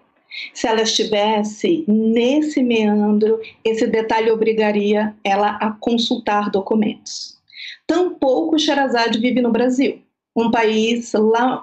Se 0.53 0.67
ela 0.67 0.83
estivesse 0.83 1.85
nesse 1.87 2.63
meandro, 2.63 3.41
esse 3.65 3.87
detalhe 3.87 4.31
obrigaria 4.31 5.15
ela 5.23 5.51
a 5.61 5.71
consultar 5.71 6.51
documentos. 6.51 7.39
Tampouco 7.87 8.59
Sherazade 8.59 9.19
vive 9.19 9.41
no 9.41 9.53
Brasil 9.53 10.03
um 10.37 10.51
país 10.51 11.13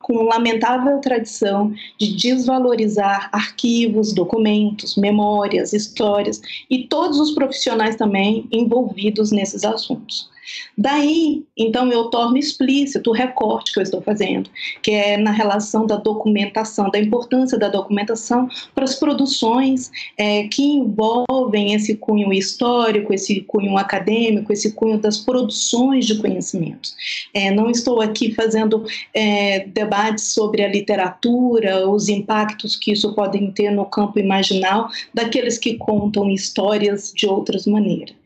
com 0.01 0.23
lamentável 0.23 0.99
tradição 0.99 1.73
de 1.99 2.15
desvalorizar 2.15 3.29
arquivos, 3.33 4.13
documentos, 4.13 4.95
memórias, 4.95 5.73
histórias 5.73 6.41
e 6.69 6.87
todos 6.87 7.19
os 7.19 7.31
profissionais 7.31 7.97
também 7.97 8.47
envolvidos 8.51 9.31
nesses 9.31 9.65
assuntos. 9.65 10.30
Daí, 10.77 11.43
então, 11.57 11.91
eu 11.91 12.05
torno 12.05 12.37
explícito 12.37 13.09
o 13.09 13.13
recorte 13.13 13.73
que 13.73 13.79
eu 13.79 13.83
estou 13.83 14.01
fazendo, 14.01 14.49
que 14.81 14.91
é 14.91 15.17
na 15.17 15.31
relação 15.31 15.85
da 15.85 15.97
documentação, 15.97 16.89
da 16.89 16.99
importância 16.99 17.57
da 17.57 17.69
documentação 17.69 18.47
para 18.73 18.83
as 18.83 18.95
produções 18.95 19.91
é, 20.17 20.47
que 20.47 20.63
envolvem 20.63 21.73
esse 21.73 21.95
cunho 21.95 22.33
histórico, 22.33 23.13
esse 23.13 23.41
cunho 23.41 23.77
acadêmico, 23.77 24.51
esse 24.51 24.73
cunho 24.73 24.97
das 24.97 25.17
produções 25.17 26.05
de 26.05 26.17
conhecimento. 26.19 26.89
É, 27.33 27.51
não 27.51 27.69
estou 27.69 28.01
aqui 28.01 28.33
fazendo 28.33 28.85
é, 29.13 29.65
debates 29.67 30.33
sobre 30.33 30.63
a 30.63 30.67
literatura, 30.67 31.87
os 31.89 32.09
impactos 32.09 32.75
que 32.75 32.91
isso 32.91 33.13
podem 33.13 33.51
ter 33.51 33.71
no 33.71 33.85
campo 33.85 34.19
imaginal 34.19 34.89
daqueles 35.13 35.57
que 35.57 35.75
contam 35.77 36.29
histórias 36.29 37.13
de 37.15 37.27
outras 37.27 37.65
maneiras. 37.65 38.20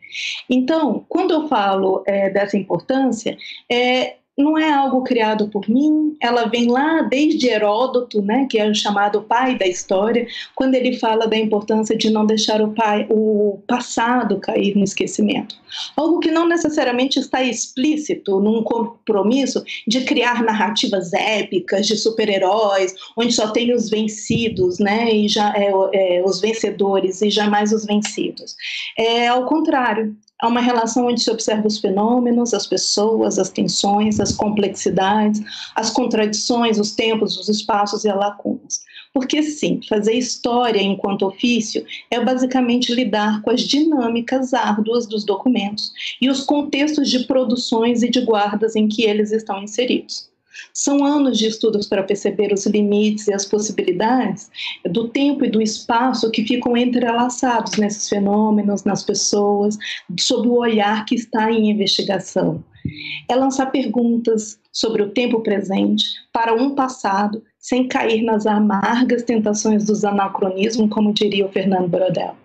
Então, 0.50 1.06
quando 1.08 1.34
eu 1.34 1.48
falo 1.48 2.04
é, 2.06 2.30
dessa 2.30 2.58
importância, 2.58 3.38
é, 3.70 4.18
não 4.38 4.58
é 4.58 4.70
algo 4.72 5.02
criado 5.04 5.48
por 5.48 5.70
mim, 5.70 6.16
ela 6.20 6.46
vem 6.46 6.70
lá 6.70 7.02
desde 7.04 7.48
Heródoto, 7.48 8.22
né, 8.22 8.46
que 8.50 8.58
é 8.58 8.70
o 8.70 8.76
chamado 8.76 9.22
pai 9.22 9.58
da 9.58 9.66
história, 9.66 10.28
quando 10.54 10.76
ele 10.76 11.00
fala 11.00 11.26
da 11.26 11.38
importância 11.38 11.98
de 11.98 12.10
não 12.10 12.26
deixar 12.26 12.62
o, 12.62 12.74
pai, 12.74 13.08
o 13.10 13.60
passado 13.66 14.40
cair 14.40 14.76
no 14.76 14.84
esquecimento. 14.84 15.56
Algo 15.96 16.20
que 16.20 16.32
não 16.32 16.48
necessariamente 16.48 17.18
está 17.20 17.42
explícito 17.44 18.40
num 18.42 18.62
compromisso 18.62 19.64
de 19.88 20.02
criar 20.02 20.44
narrativas 20.44 21.14
épicas 21.14 21.88
de 21.88 21.96
super-heróis, 21.98 22.94
onde 23.16 23.34
só 23.34 23.52
tem 23.52 23.74
os 23.74 23.90
vencidos, 23.90 24.80
né, 24.80 25.14
e 25.14 25.30
já 25.30 25.54
é, 25.56 25.72
é, 25.94 26.24
os 26.26 26.42
vencedores 26.42 27.22
e 27.22 27.30
jamais 27.30 27.72
os 27.72 27.86
vencidos. 27.86 28.56
É 28.98 29.28
ao 29.28 29.46
contrário, 29.46 30.16
Há 30.42 30.48
uma 30.48 30.60
relação 30.60 31.08
onde 31.08 31.22
se 31.22 31.32
observa 31.32 31.66
os 31.66 31.80
fenômenos, 31.80 32.54
as 32.54 32.68
pessoas, 32.68 33.40
as 33.40 33.50
tensões, 33.50 34.20
as 34.20 34.34
complexidades, 34.34 35.42
as 35.76 35.90
contradições, 35.90 36.78
os 36.78 36.92
tempos, 36.92 37.38
os 37.38 37.48
espaços 37.48 38.04
e 38.04 38.10
as 38.10 38.18
lacunas. 38.18 38.84
Porque, 39.14 39.42
sim, 39.42 39.80
fazer 39.88 40.14
história 40.14 40.82
enquanto 40.82 41.26
ofício 41.26 41.86
é 42.12 42.20
basicamente 42.20 42.94
lidar 42.94 43.42
com 43.44 43.50
as 43.50 43.62
dinâmicas 43.62 44.54
árduas 44.54 45.08
dos 45.08 45.24
documentos 45.24 45.94
e 46.22 46.30
os 46.30 46.44
contextos 46.44 47.10
de 47.10 47.26
produções 47.26 48.04
e 48.04 48.10
de 48.10 48.20
guardas 48.20 48.76
em 48.76 48.90
que 48.90 49.04
eles 49.04 49.32
estão 49.32 49.64
inseridos. 49.64 50.30
São 50.74 51.04
anos 51.04 51.38
de 51.38 51.48
estudos 51.48 51.88
para 51.88 52.04
perceber 52.04 52.54
os 52.54 52.66
limites 52.66 53.28
e 53.28 53.34
as 53.34 53.46
possibilidades 53.46 54.50
do 54.90 55.08
tempo 55.08 55.46
e 55.46 55.50
do 55.50 55.62
espaço 55.62 56.32
que 56.32 56.46
ficam 56.46 56.76
entrelaçados 56.76 57.78
nesses 57.78 58.08
fenômenos, 58.10 58.84
nas 58.84 59.04
pessoas, 59.04 59.78
sob 60.20 60.48
o 60.48 60.60
olhar 60.60 61.06
que 61.06 61.16
está 61.16 61.52
em 61.52 61.70
investigação. 61.70 62.64
É 63.28 63.36
lançar 63.36 63.68
perguntas 63.72 64.60
sobre 64.72 65.02
o 65.02 65.10
tempo 65.10 65.40
presente 65.40 66.06
para 66.32 66.54
um 66.54 66.76
passado 66.76 67.42
sem 67.58 67.88
cair 67.88 68.22
nas 68.22 68.46
amargas 68.46 69.24
tentações 69.24 69.86
dos 69.86 70.06
anacronismos, 70.06 70.90
como 70.92 71.14
diria 71.14 71.46
o 71.46 71.52
Fernando 71.52 71.88
Brodel. 71.90 72.36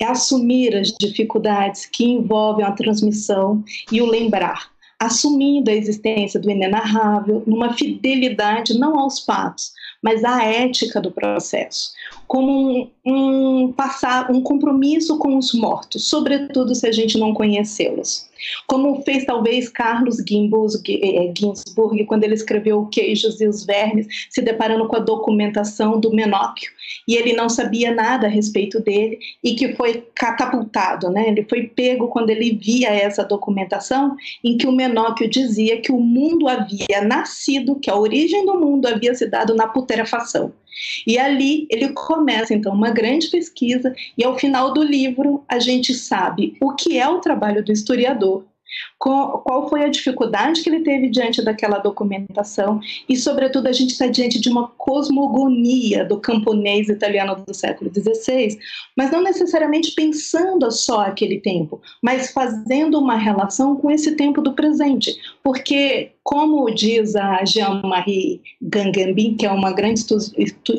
É 0.00 0.06
assumir 0.06 0.74
as 0.74 0.88
dificuldades 0.88 1.86
que 1.86 2.04
envolvem 2.04 2.64
a 2.64 2.72
transmissão 2.72 3.62
e 3.90 4.00
o 4.00 4.06
lembrar, 4.06 4.70
assumindo 5.06 5.70
a 5.70 5.74
existência 5.74 6.40
do 6.40 6.50
inenarrável 6.50 7.42
numa 7.46 7.74
fidelidade 7.74 8.78
não 8.78 8.98
aos 8.98 9.20
fatos, 9.20 9.72
mas 10.02 10.24
à 10.24 10.44
ética 10.44 11.00
do 11.00 11.10
processo, 11.10 11.92
como 12.34 12.90
um, 13.06 13.66
um, 13.66 13.72
passar, 13.72 14.28
um 14.28 14.42
compromisso 14.42 15.16
com 15.18 15.38
os 15.38 15.54
mortos, 15.54 16.08
sobretudo 16.08 16.74
se 16.74 16.84
a 16.84 16.90
gente 16.90 17.16
não 17.16 17.32
conhecê-los 17.32 18.28
como 18.66 19.02
fez 19.02 19.24
talvez 19.24 19.68
Carlos 19.68 20.18
eh, 20.20 21.32
Ginsburg 21.36 22.04
quando 22.04 22.24
ele 22.24 22.34
escreveu 22.34 22.86
Queijos 22.86 23.40
e 23.40 23.46
os 23.46 23.64
Vermes, 23.64 24.06
se 24.30 24.42
deparando 24.42 24.86
com 24.86 24.96
a 24.96 25.00
documentação 25.00 25.98
do 25.98 26.12
Menóquio, 26.12 26.70
e 27.06 27.16
ele 27.16 27.32
não 27.32 27.48
sabia 27.48 27.94
nada 27.94 28.26
a 28.26 28.30
respeito 28.30 28.80
dele 28.80 29.18
e 29.42 29.54
que 29.54 29.74
foi 29.74 30.06
catapultado, 30.14 31.10
né? 31.10 31.28
Ele 31.28 31.44
foi 31.48 31.64
pego 31.68 32.08
quando 32.08 32.30
ele 32.30 32.54
via 32.54 32.88
essa 32.88 33.24
documentação 33.24 34.16
em 34.42 34.56
que 34.56 34.66
o 34.66 34.72
Menóquio 34.72 35.28
dizia 35.28 35.80
que 35.80 35.92
o 35.92 36.00
mundo 36.00 36.48
havia 36.48 37.02
nascido, 37.02 37.78
que 37.78 37.90
a 37.90 37.96
origem 37.96 38.44
do 38.44 38.58
mundo 38.58 38.86
havia 38.86 39.14
se 39.14 39.26
dado 39.26 39.54
na 39.54 39.66
putrefação. 39.66 40.52
E 41.06 41.18
ali 41.18 41.66
ele 41.70 41.90
começa 41.90 42.54
então 42.54 42.72
uma 42.72 42.90
grande 42.90 43.28
pesquisa 43.28 43.94
e 44.16 44.24
ao 44.24 44.38
final 44.38 44.72
do 44.72 44.82
livro 44.82 45.44
a 45.48 45.58
gente 45.58 45.94
sabe 45.94 46.56
o 46.60 46.72
que 46.74 46.98
é 46.98 47.08
o 47.08 47.20
trabalho 47.20 47.64
do 47.64 47.72
historiador, 47.72 48.44
qual 48.98 49.68
foi 49.68 49.84
a 49.84 49.88
dificuldade 49.88 50.62
que 50.62 50.68
ele 50.68 50.80
teve 50.82 51.08
diante 51.08 51.42
daquela 51.42 51.78
documentação 51.78 52.80
e, 53.08 53.16
sobretudo, 53.16 53.68
a 53.68 53.72
gente 53.72 53.90
está 53.90 54.06
diante 54.06 54.40
de 54.40 54.48
uma 54.48 54.68
cosmogonia 54.68 56.04
do 56.04 56.18
camponês 56.18 56.88
italiano 56.88 57.36
do 57.46 57.54
século 57.54 57.90
XVI, 57.92 58.58
mas 58.96 59.10
não 59.10 59.22
necessariamente 59.22 59.92
pensando 59.94 60.70
só 60.70 61.02
aquele 61.02 61.40
tempo, 61.40 61.80
mas 62.02 62.32
fazendo 62.32 62.98
uma 62.98 63.16
relação 63.16 63.76
com 63.76 63.90
esse 63.90 64.16
tempo 64.16 64.40
do 64.40 64.54
presente, 64.54 65.14
porque 65.42 66.13
como 66.24 66.74
diz 66.74 67.14
a 67.14 67.44
Jean-Marie 67.44 68.40
Gangambin, 68.62 69.36
que 69.36 69.44
é 69.44 69.50
uma 69.50 69.72
grande 69.72 70.00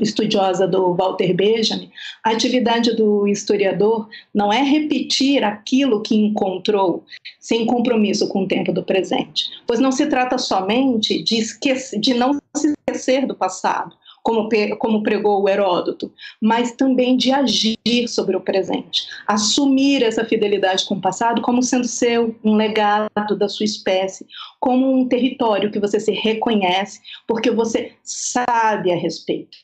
estudiosa 0.02 0.68
do 0.68 0.96
Walter 0.96 1.34
Benjamin, 1.36 1.92
a 2.24 2.32
atividade 2.32 2.96
do 2.96 3.28
historiador 3.28 4.10
não 4.34 4.52
é 4.52 4.64
repetir 4.64 5.44
aquilo 5.44 6.02
que 6.02 6.16
encontrou, 6.16 7.04
sem 7.40 7.68
compromisso 7.68 8.28
com 8.28 8.44
o 8.44 8.48
tempo 8.48 8.74
do 8.74 8.84
presente, 8.84 9.46
pois 9.68 9.80
não 9.80 9.92
se 9.92 10.08
trata 10.08 10.40
somente 10.40 11.22
de, 11.22 11.38
esquecer, 11.38 12.00
de 12.00 12.16
não 12.16 12.42
se 12.58 12.74
esquecer 12.90 13.28
do 13.28 13.36
passado, 13.36 13.96
como, 14.26 14.50
como 14.80 15.04
pregou 15.04 15.44
o 15.44 15.48
Heródoto, 15.48 16.12
mas 16.42 16.72
também 16.72 17.16
de 17.16 17.32
agir 17.32 18.08
sobre 18.08 18.36
o 18.36 18.42
presente, 18.42 19.08
assumir 19.28 20.02
essa 20.02 20.26
fidelidade 20.26 20.84
com 20.86 20.96
o 20.96 21.02
passado 21.02 21.44
como 21.44 21.62
sendo 21.62 21.88
seu, 21.88 22.36
um 22.44 22.56
legado 22.56 23.38
da 23.38 23.48
sua 23.48 23.66
espécie, 23.66 24.26
como 24.60 24.92
um 24.92 25.08
território 25.08 25.72
que 25.72 25.80
você 25.80 26.00
se 26.00 26.12
reconhece, 26.12 27.00
porque 27.28 27.52
você 27.52 27.94
sabe 28.04 28.92
a 28.92 28.96
respeito, 28.96 29.56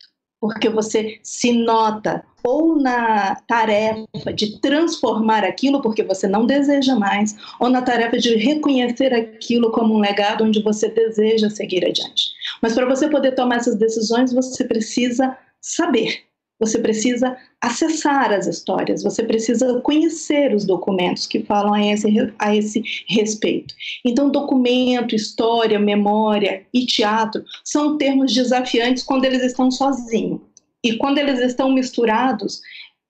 porque 0.41 0.67
você 0.67 1.19
se 1.21 1.53
nota 1.53 2.23
ou 2.43 2.75
na 2.75 3.35
tarefa 3.47 4.33
de 4.35 4.59
transformar 4.59 5.43
aquilo 5.43 5.79
porque 5.81 6.03
você 6.03 6.27
não 6.27 6.47
deseja 6.47 6.95
mais, 6.95 7.35
ou 7.59 7.69
na 7.69 7.83
tarefa 7.83 8.17
de 8.17 8.35
reconhecer 8.35 9.13
aquilo 9.13 9.71
como 9.71 9.93
um 9.93 9.99
legado 9.99 10.43
onde 10.43 10.61
você 10.63 10.89
deseja 10.89 11.51
seguir 11.51 11.85
adiante. 11.85 12.31
Mas 12.59 12.73
para 12.73 12.87
você 12.87 13.07
poder 13.07 13.35
tomar 13.35 13.57
essas 13.57 13.75
decisões, 13.75 14.33
você 14.33 14.65
precisa 14.65 15.37
saber, 15.61 16.23
você 16.61 16.77
precisa 16.77 17.35
acessar 17.59 18.31
as 18.31 18.45
histórias, 18.45 19.01
você 19.01 19.23
precisa 19.23 19.81
conhecer 19.81 20.53
os 20.53 20.63
documentos 20.63 21.25
que 21.25 21.43
falam 21.43 21.73
a 21.73 21.83
esse, 21.83 22.07
a 22.37 22.55
esse 22.55 22.83
respeito. 23.09 23.73
Então, 24.05 24.29
documento, 24.29 25.15
história, 25.15 25.79
memória 25.79 26.63
e 26.71 26.85
teatro 26.85 27.43
são 27.65 27.97
termos 27.97 28.31
desafiantes 28.31 29.03
quando 29.03 29.25
eles 29.25 29.43
estão 29.43 29.71
sozinhos. 29.71 30.39
E 30.83 30.97
quando 30.97 31.17
eles 31.17 31.39
estão 31.39 31.71
misturados, 31.71 32.61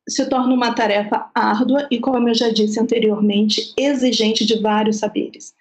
se 0.07 0.25
torna 0.29 0.53
uma 0.53 0.73
tarefa 0.73 1.29
árdua 1.35 1.87
e, 1.91 1.99
como 1.99 2.29
eu 2.29 2.33
já 2.33 2.49
disse 2.49 2.79
anteriormente, 2.79 3.73
exigente 3.77 4.45
de 4.45 4.59
vários 4.59 4.97
saberes. 4.97 5.53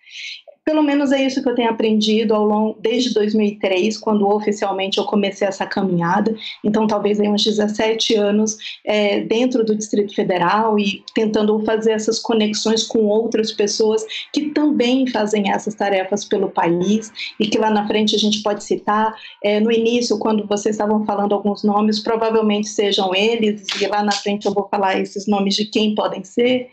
Pelo 0.65 0.83
menos 0.83 1.11
é 1.11 1.25
isso 1.25 1.43
que 1.43 1.49
eu 1.49 1.55
tenho 1.55 1.71
aprendido 1.71 2.35
ao 2.35 2.45
longo 2.45 2.79
desde 2.81 3.15
2003, 3.15 3.97
quando 3.99 4.29
oficialmente 4.29 4.99
eu 4.99 5.05
comecei 5.05 5.49
essa 5.49 5.67
caminhada. 5.67 6.35
Então, 6.65 6.87
talvez 6.87 7.19
aí 7.19 7.29
uns 7.29 7.45
17 7.45 8.15
anos 8.15 8.57
é, 8.85 9.21
dentro 9.21 9.65
do 9.65 9.75
Distrito 9.75 10.15
Federal 10.15 10.79
e 10.79 11.03
tentando 11.15 11.59
fazer 11.65 11.93
essas 11.93 12.19
conexões 12.19 12.83
com 12.83 13.07
outras 13.07 13.53
pessoas 13.53 14.05
que 14.33 14.51
também 14.51 15.07
fazem 15.07 15.51
essas 15.51 15.75
tarefas 15.75 16.25
pelo 16.25 16.51
país 16.51 17.11
e 17.39 17.47
que 17.47 17.59
lá 17.59 17.71
na 17.71 17.87
frente 17.87 18.15
a 18.15 18.19
gente 18.19 18.43
pode 18.43 18.63
citar. 18.63 19.15
É, 19.43 19.61
no 19.61 19.73
início, 19.73 20.19
quando 20.19 20.47
vocês 20.47 20.75
estavam 20.75 21.05
falando 21.07 21.35
alguns 21.35 21.65
nomes, 21.65 22.01
provavelmente 22.01 22.69
sejam 22.69 23.15
eles 23.15 23.65
e 23.81 23.87
lá 23.87 24.03
na 24.03 24.13
frente 24.13 24.47
eu 24.47 24.53
vou 24.53 24.69
falar 24.69 25.01
esses 25.01 25.27
nomes 25.27 25.57
de 25.57 25.65
quem 25.65 25.95
podem 25.95 26.23
ser. 26.23 26.69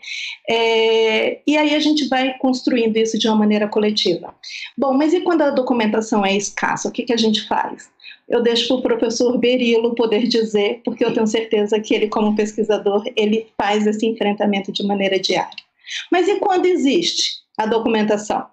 É, 0.48 1.40
e 1.46 1.56
aí 1.56 1.74
a 1.74 1.80
gente 1.80 2.06
vai 2.08 2.36
construindo 2.38 2.96
isso 2.96 3.18
de 3.18 3.26
uma 3.26 3.36
maneira 3.36 3.66
coletiva. 3.78 4.34
Bom, 4.76 4.92
mas 4.92 5.14
e 5.14 5.20
quando 5.20 5.42
a 5.42 5.50
documentação 5.50 6.26
é 6.26 6.36
escassa, 6.36 6.88
o 6.88 6.92
que, 6.92 7.04
que 7.04 7.12
a 7.12 7.16
gente 7.16 7.46
faz? 7.46 7.88
Eu 8.28 8.42
deixo 8.42 8.66
para 8.66 8.76
o 8.76 8.82
professor 8.82 9.38
Berilo 9.38 9.94
poder 9.94 10.26
dizer, 10.26 10.82
porque 10.84 11.04
eu 11.04 11.14
tenho 11.14 11.26
certeza 11.26 11.80
que 11.80 11.94
ele, 11.94 12.08
como 12.08 12.36
pesquisador, 12.36 13.04
ele 13.16 13.46
faz 13.56 13.86
esse 13.86 14.04
enfrentamento 14.04 14.72
de 14.72 14.84
maneira 14.84 15.18
diária. 15.18 15.64
Mas 16.10 16.28
e 16.28 16.36
quando 16.40 16.66
existe 16.66 17.38
a 17.56 17.64
documentação? 17.66 18.46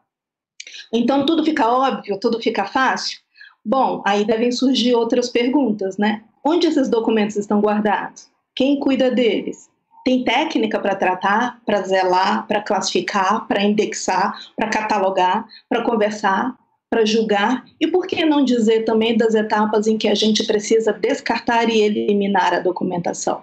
Então 0.93 1.25
tudo 1.25 1.43
fica 1.43 1.67
óbvio, 1.67 2.19
tudo 2.19 2.39
fica 2.39 2.65
fácil? 2.65 3.19
Bom, 3.65 4.01
aí 4.05 4.23
devem 4.23 4.51
surgir 4.51 4.93
outras 4.93 5.29
perguntas, 5.29 5.97
né? 5.97 6.23
Onde 6.45 6.67
esses 6.67 6.87
documentos 6.87 7.35
estão 7.35 7.59
guardados? 7.59 8.29
Quem 8.55 8.79
cuida 8.79 9.09
deles? 9.09 9.69
Tem 10.05 10.23
técnica 10.23 10.79
para 10.79 10.95
tratar, 10.95 11.59
para 11.65 11.81
zelar, 11.81 12.45
para 12.47 12.61
classificar, 12.61 13.47
para 13.47 13.63
indexar, 13.63 14.33
para 14.55 14.69
catalogar, 14.69 15.47
para 15.67 15.81
conversar, 15.81 16.55
para 16.91 17.03
julgar 17.03 17.65
e 17.81 17.87
por 17.87 18.05
que 18.05 18.23
não 18.23 18.45
dizer 18.45 18.85
também 18.85 19.17
das 19.17 19.33
etapas 19.33 19.87
em 19.87 19.97
que 19.97 20.07
a 20.07 20.13
gente 20.13 20.45
precisa 20.45 20.93
descartar 20.93 21.69
e 21.69 21.81
eliminar 21.81 22.53
a 22.53 22.59
documentação. 22.59 23.41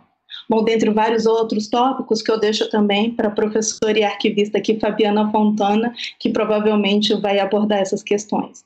Bom, 0.53 0.63
dentre 0.63 0.91
vários 0.91 1.25
outros 1.25 1.67
tópicos 1.67 2.21
que 2.21 2.31
eu 2.31 2.39
deixo 2.39 2.69
também 2.69 3.11
para 3.11 3.29
a 3.29 3.31
professora 3.31 3.99
e 3.99 4.05
arquivista 4.05 4.59
aqui, 4.59 4.79
Fabiana 4.79 5.31
Fontana, 5.31 5.95
que 6.19 6.29
provavelmente 6.29 7.15
vai 7.15 7.39
abordar 7.39 7.79
essas 7.79 8.03
questões. 8.03 8.63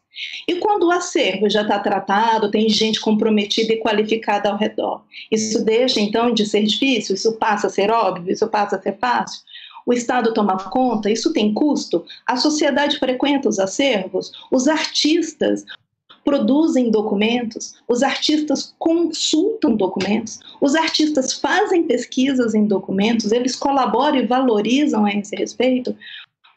E 0.48 0.56
quando 0.56 0.88
o 0.88 0.90
acervo 0.90 1.48
já 1.48 1.62
está 1.62 1.78
tratado, 1.78 2.50
tem 2.50 2.68
gente 2.68 3.00
comprometida 3.00 3.72
e 3.72 3.78
qualificada 3.78 4.50
ao 4.50 4.56
redor, 4.56 5.04
isso 5.30 5.64
deixa 5.64 6.00
então 6.00 6.34
de 6.34 6.44
ser 6.44 6.64
difícil? 6.64 7.14
Isso 7.14 7.38
passa 7.38 7.68
a 7.68 7.70
ser 7.70 7.88
óbvio? 7.88 8.32
Isso 8.32 8.48
passa 8.48 8.74
a 8.74 8.82
ser 8.82 8.98
fácil? 8.98 9.42
O 9.86 9.92
Estado 9.92 10.34
toma 10.34 10.56
conta? 10.56 11.08
Isso 11.08 11.32
tem 11.32 11.54
custo? 11.54 12.04
A 12.26 12.36
sociedade 12.36 12.98
frequenta 12.98 13.48
os 13.48 13.60
acervos? 13.60 14.32
Os 14.50 14.66
artistas 14.66 15.64
produzem 16.26 16.90
documentos, 16.90 17.76
os 17.86 18.02
artistas 18.02 18.74
consultam 18.80 19.76
documentos, 19.76 20.40
os 20.60 20.74
artistas 20.74 21.32
fazem 21.34 21.84
pesquisas 21.84 22.52
em 22.52 22.66
documentos, 22.66 23.30
eles 23.30 23.54
colaboram 23.54 24.18
e 24.18 24.26
valorizam 24.26 25.04
a 25.04 25.12
esse 25.14 25.36
respeito. 25.36 25.96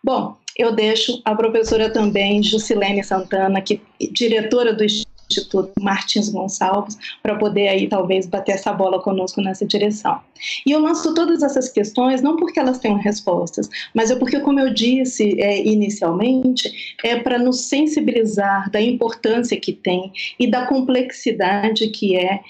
Bom, 0.03 0.35
eu 0.57 0.75
deixo 0.75 1.21
a 1.23 1.35
professora 1.35 1.93
também, 1.93 2.41
Jusilene 2.41 3.03
Santana, 3.03 3.61
que 3.61 3.79
diretora 4.11 4.73
do 4.73 4.83
Instituto 5.29 5.71
Martins 5.79 6.29
Gonçalves, 6.29 6.97
para 7.21 7.35
poder 7.35 7.67
aí 7.67 7.87
talvez 7.87 8.25
bater 8.25 8.53
essa 8.53 8.73
bola 8.73 9.01
conosco 9.01 9.41
nessa 9.41 9.65
direção. 9.65 10.19
E 10.65 10.71
eu 10.71 10.79
lanço 10.79 11.13
todas 11.13 11.43
essas 11.43 11.69
questões 11.69 12.21
não 12.21 12.35
porque 12.35 12.59
elas 12.59 12.79
tenham 12.79 12.97
respostas, 12.97 13.69
mas 13.93 14.09
é 14.09 14.15
porque, 14.15 14.39
como 14.39 14.59
eu 14.59 14.73
disse 14.73 15.39
é, 15.39 15.65
inicialmente, 15.65 16.95
é 17.03 17.19
para 17.19 17.37
nos 17.37 17.61
sensibilizar 17.61 18.69
da 18.71 18.81
importância 18.81 19.59
que 19.59 19.73
tem 19.73 20.11
e 20.39 20.49
da 20.49 20.65
complexidade 20.65 21.87
que 21.89 22.15
é 22.15 22.41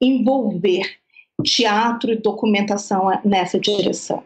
envolver 0.00 0.96
teatro 1.42 2.12
e 2.12 2.16
documentação 2.16 3.08
nessa 3.24 3.58
direção. 3.58 4.22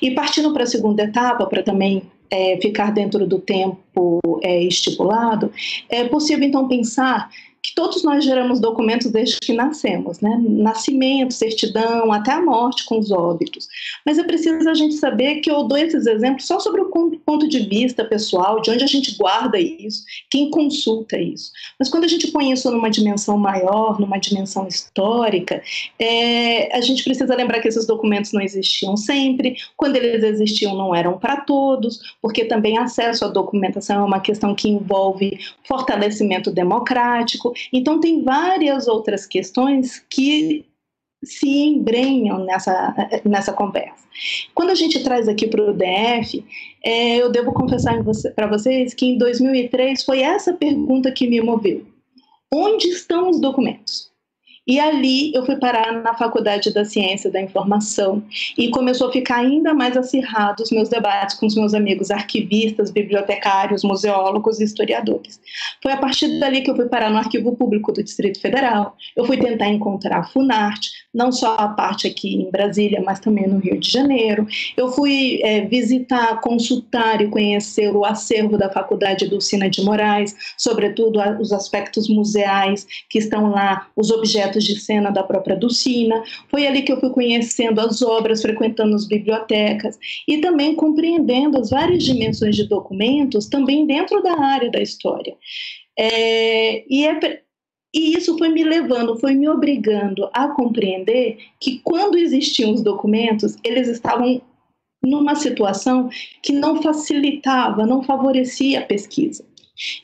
E 0.00 0.12
partindo 0.12 0.52
para 0.52 0.64
a 0.64 0.66
segunda 0.66 1.02
etapa, 1.02 1.46
para 1.46 1.62
também 1.62 2.02
é, 2.34 2.58
ficar 2.60 2.90
dentro 2.90 3.26
do 3.26 3.38
tempo 3.38 4.20
é, 4.42 4.60
estipulado, 4.62 5.52
é 5.88 6.04
possível 6.04 6.44
então 6.46 6.66
pensar 6.66 7.30
que 7.64 7.74
todos 7.74 8.02
nós 8.02 8.22
geramos 8.22 8.60
documentos 8.60 9.10
desde 9.10 9.38
que 9.40 9.54
nascemos, 9.54 10.20
né? 10.20 10.38
Nascimento, 10.38 11.32
certidão, 11.32 12.12
até 12.12 12.32
a 12.32 12.42
morte 12.42 12.84
com 12.84 12.98
os 12.98 13.10
óbitos. 13.10 13.66
Mas 14.04 14.18
é 14.18 14.22
preciso 14.22 14.68
a 14.68 14.74
gente 14.74 14.96
saber 14.96 15.36
que 15.36 15.50
eu 15.50 15.64
dou 15.64 15.78
esses 15.78 16.06
exemplos 16.06 16.46
só 16.46 16.60
sobre 16.60 16.82
o 16.82 16.90
ponto 17.24 17.48
de 17.48 17.60
vista 17.60 18.04
pessoal, 18.04 18.60
de 18.60 18.70
onde 18.70 18.84
a 18.84 18.86
gente 18.86 19.16
guarda 19.16 19.58
isso, 19.58 20.04
quem 20.30 20.50
consulta 20.50 21.18
isso. 21.18 21.50
Mas 21.78 21.88
quando 21.88 22.04
a 22.04 22.08
gente 22.08 22.28
põe 22.28 22.52
isso 22.52 22.70
numa 22.70 22.90
dimensão 22.90 23.38
maior, 23.38 23.98
numa 23.98 24.18
dimensão 24.18 24.68
histórica, 24.68 25.62
é, 25.98 26.76
a 26.76 26.82
gente 26.82 27.02
precisa 27.02 27.34
lembrar 27.34 27.60
que 27.60 27.68
esses 27.68 27.86
documentos 27.86 28.32
não 28.34 28.42
existiam 28.42 28.94
sempre, 28.94 29.56
quando 29.74 29.96
eles 29.96 30.22
existiam 30.22 30.76
não 30.76 30.94
eram 30.94 31.18
para 31.18 31.38
todos, 31.38 32.14
porque 32.20 32.44
também 32.44 32.76
acesso 32.76 33.24
à 33.24 33.28
documentação 33.28 34.02
é 34.02 34.04
uma 34.04 34.20
questão 34.20 34.54
que 34.54 34.68
envolve 34.68 35.38
fortalecimento 35.66 36.50
democrático, 36.50 37.53
então, 37.72 38.00
tem 38.00 38.22
várias 38.22 38.88
outras 38.88 39.26
questões 39.26 40.04
que 40.08 40.64
se 41.24 41.48
embrenham 41.48 42.44
nessa, 42.44 42.94
nessa 43.24 43.52
conversa. 43.52 44.04
Quando 44.54 44.70
a 44.70 44.74
gente 44.74 45.02
traz 45.02 45.28
aqui 45.28 45.46
para 45.46 45.70
o 45.70 45.72
DF, 45.72 46.44
é, 46.84 47.16
eu 47.16 47.30
devo 47.30 47.52
confessar 47.52 48.02
você, 48.02 48.30
para 48.30 48.46
vocês 48.46 48.94
que 48.94 49.06
em 49.06 49.18
2003 49.18 50.04
foi 50.04 50.20
essa 50.20 50.52
pergunta 50.52 51.10
que 51.10 51.26
me 51.26 51.40
moveu. 51.40 51.86
Onde 52.52 52.88
estão 52.88 53.30
os 53.30 53.40
documentos? 53.40 54.12
E 54.66 54.80
ali 54.80 55.32
eu 55.34 55.44
fui 55.44 55.56
parar 55.56 55.92
na 56.02 56.14
Faculdade 56.14 56.72
da 56.72 56.84
Ciência 56.86 57.30
da 57.30 57.40
Informação 57.40 58.22
e 58.56 58.70
começou 58.70 59.08
a 59.08 59.12
ficar 59.12 59.36
ainda 59.36 59.74
mais 59.74 59.94
acirrado 59.94 60.62
os 60.62 60.70
meus 60.70 60.88
debates 60.88 61.36
com 61.36 61.44
os 61.44 61.54
meus 61.54 61.74
amigos 61.74 62.10
arquivistas, 62.10 62.90
bibliotecários, 62.90 63.84
museólogos 63.84 64.60
e 64.60 64.64
historiadores. 64.64 65.38
Foi 65.82 65.92
a 65.92 65.98
partir 65.98 66.40
dali 66.40 66.62
que 66.62 66.70
eu 66.70 66.76
fui 66.76 66.86
parar 66.86 67.10
no 67.10 67.18
Arquivo 67.18 67.54
Público 67.54 67.92
do 67.92 68.02
Distrito 68.02 68.40
Federal. 68.40 68.96
Eu 69.14 69.26
fui 69.26 69.36
tentar 69.36 69.68
encontrar 69.68 70.20
a 70.20 70.24
Funarte, 70.24 70.90
não 71.12 71.30
só 71.30 71.56
a 71.56 71.68
parte 71.68 72.06
aqui 72.06 72.34
em 72.34 72.50
Brasília, 72.50 73.02
mas 73.04 73.20
também 73.20 73.46
no 73.46 73.58
Rio 73.58 73.78
de 73.78 73.90
Janeiro. 73.90 74.46
Eu 74.76 74.88
fui 74.88 75.40
é, 75.42 75.60
visitar, 75.66 76.40
consultar 76.40 77.20
e 77.20 77.28
conhecer 77.28 77.94
o 77.94 78.04
acervo 78.04 78.56
da 78.56 78.70
Faculdade 78.70 79.28
Dulcina 79.28 79.68
de 79.68 79.82
Moraes, 79.82 80.34
sobretudo 80.56 81.20
os 81.38 81.52
aspectos 81.52 82.08
museais 82.08 82.86
que 83.10 83.18
estão 83.18 83.50
lá, 83.50 83.88
os 83.94 84.10
objetos 84.10 84.53
de 84.62 84.78
cena 84.78 85.10
da 85.10 85.22
própria 85.22 85.56
Dulcina. 85.56 86.22
Foi 86.48 86.66
ali 86.66 86.82
que 86.82 86.92
eu 86.92 87.00
fui 87.00 87.10
conhecendo 87.10 87.80
as 87.80 88.02
obras, 88.02 88.42
frequentando 88.42 88.94
as 88.94 89.06
bibliotecas 89.06 89.98
e 90.28 90.38
também 90.38 90.76
compreendendo 90.76 91.58
as 91.58 91.70
várias 91.70 92.04
dimensões 92.04 92.54
de 92.54 92.68
documentos 92.68 93.48
também 93.48 93.86
dentro 93.86 94.22
da 94.22 94.38
área 94.38 94.70
da 94.70 94.80
história. 94.82 95.34
É, 95.98 96.84
e, 96.88 97.06
é, 97.06 97.40
e 97.94 98.16
isso 98.16 98.36
foi 98.36 98.48
me 98.48 98.62
levando, 98.62 99.18
foi 99.18 99.34
me 99.34 99.48
obrigando 99.48 100.28
a 100.32 100.48
compreender 100.48 101.38
que 101.60 101.80
quando 101.82 102.18
existiam 102.18 102.72
os 102.72 102.82
documentos, 102.82 103.56
eles 103.64 103.88
estavam 103.88 104.42
numa 105.02 105.34
situação 105.34 106.08
que 106.42 106.52
não 106.52 106.82
facilitava, 106.82 107.86
não 107.86 108.02
favorecia 108.02 108.80
a 108.80 108.84
pesquisa. 108.84 109.44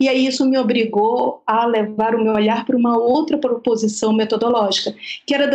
E 0.01 0.09
aí 0.09 0.27
isso 0.27 0.49
me 0.49 0.59
obrigou 0.59 1.43
a 1.47 1.65
levar 1.65 2.15
o 2.15 2.23
meu 2.23 2.33
olhar 2.33 2.65
para 2.65 2.77
uma 2.77 2.99
outra 2.99 3.39
proposição 3.39 4.13
metodológica, 4.13 4.95
que 5.25 5.35
era 5.35 5.47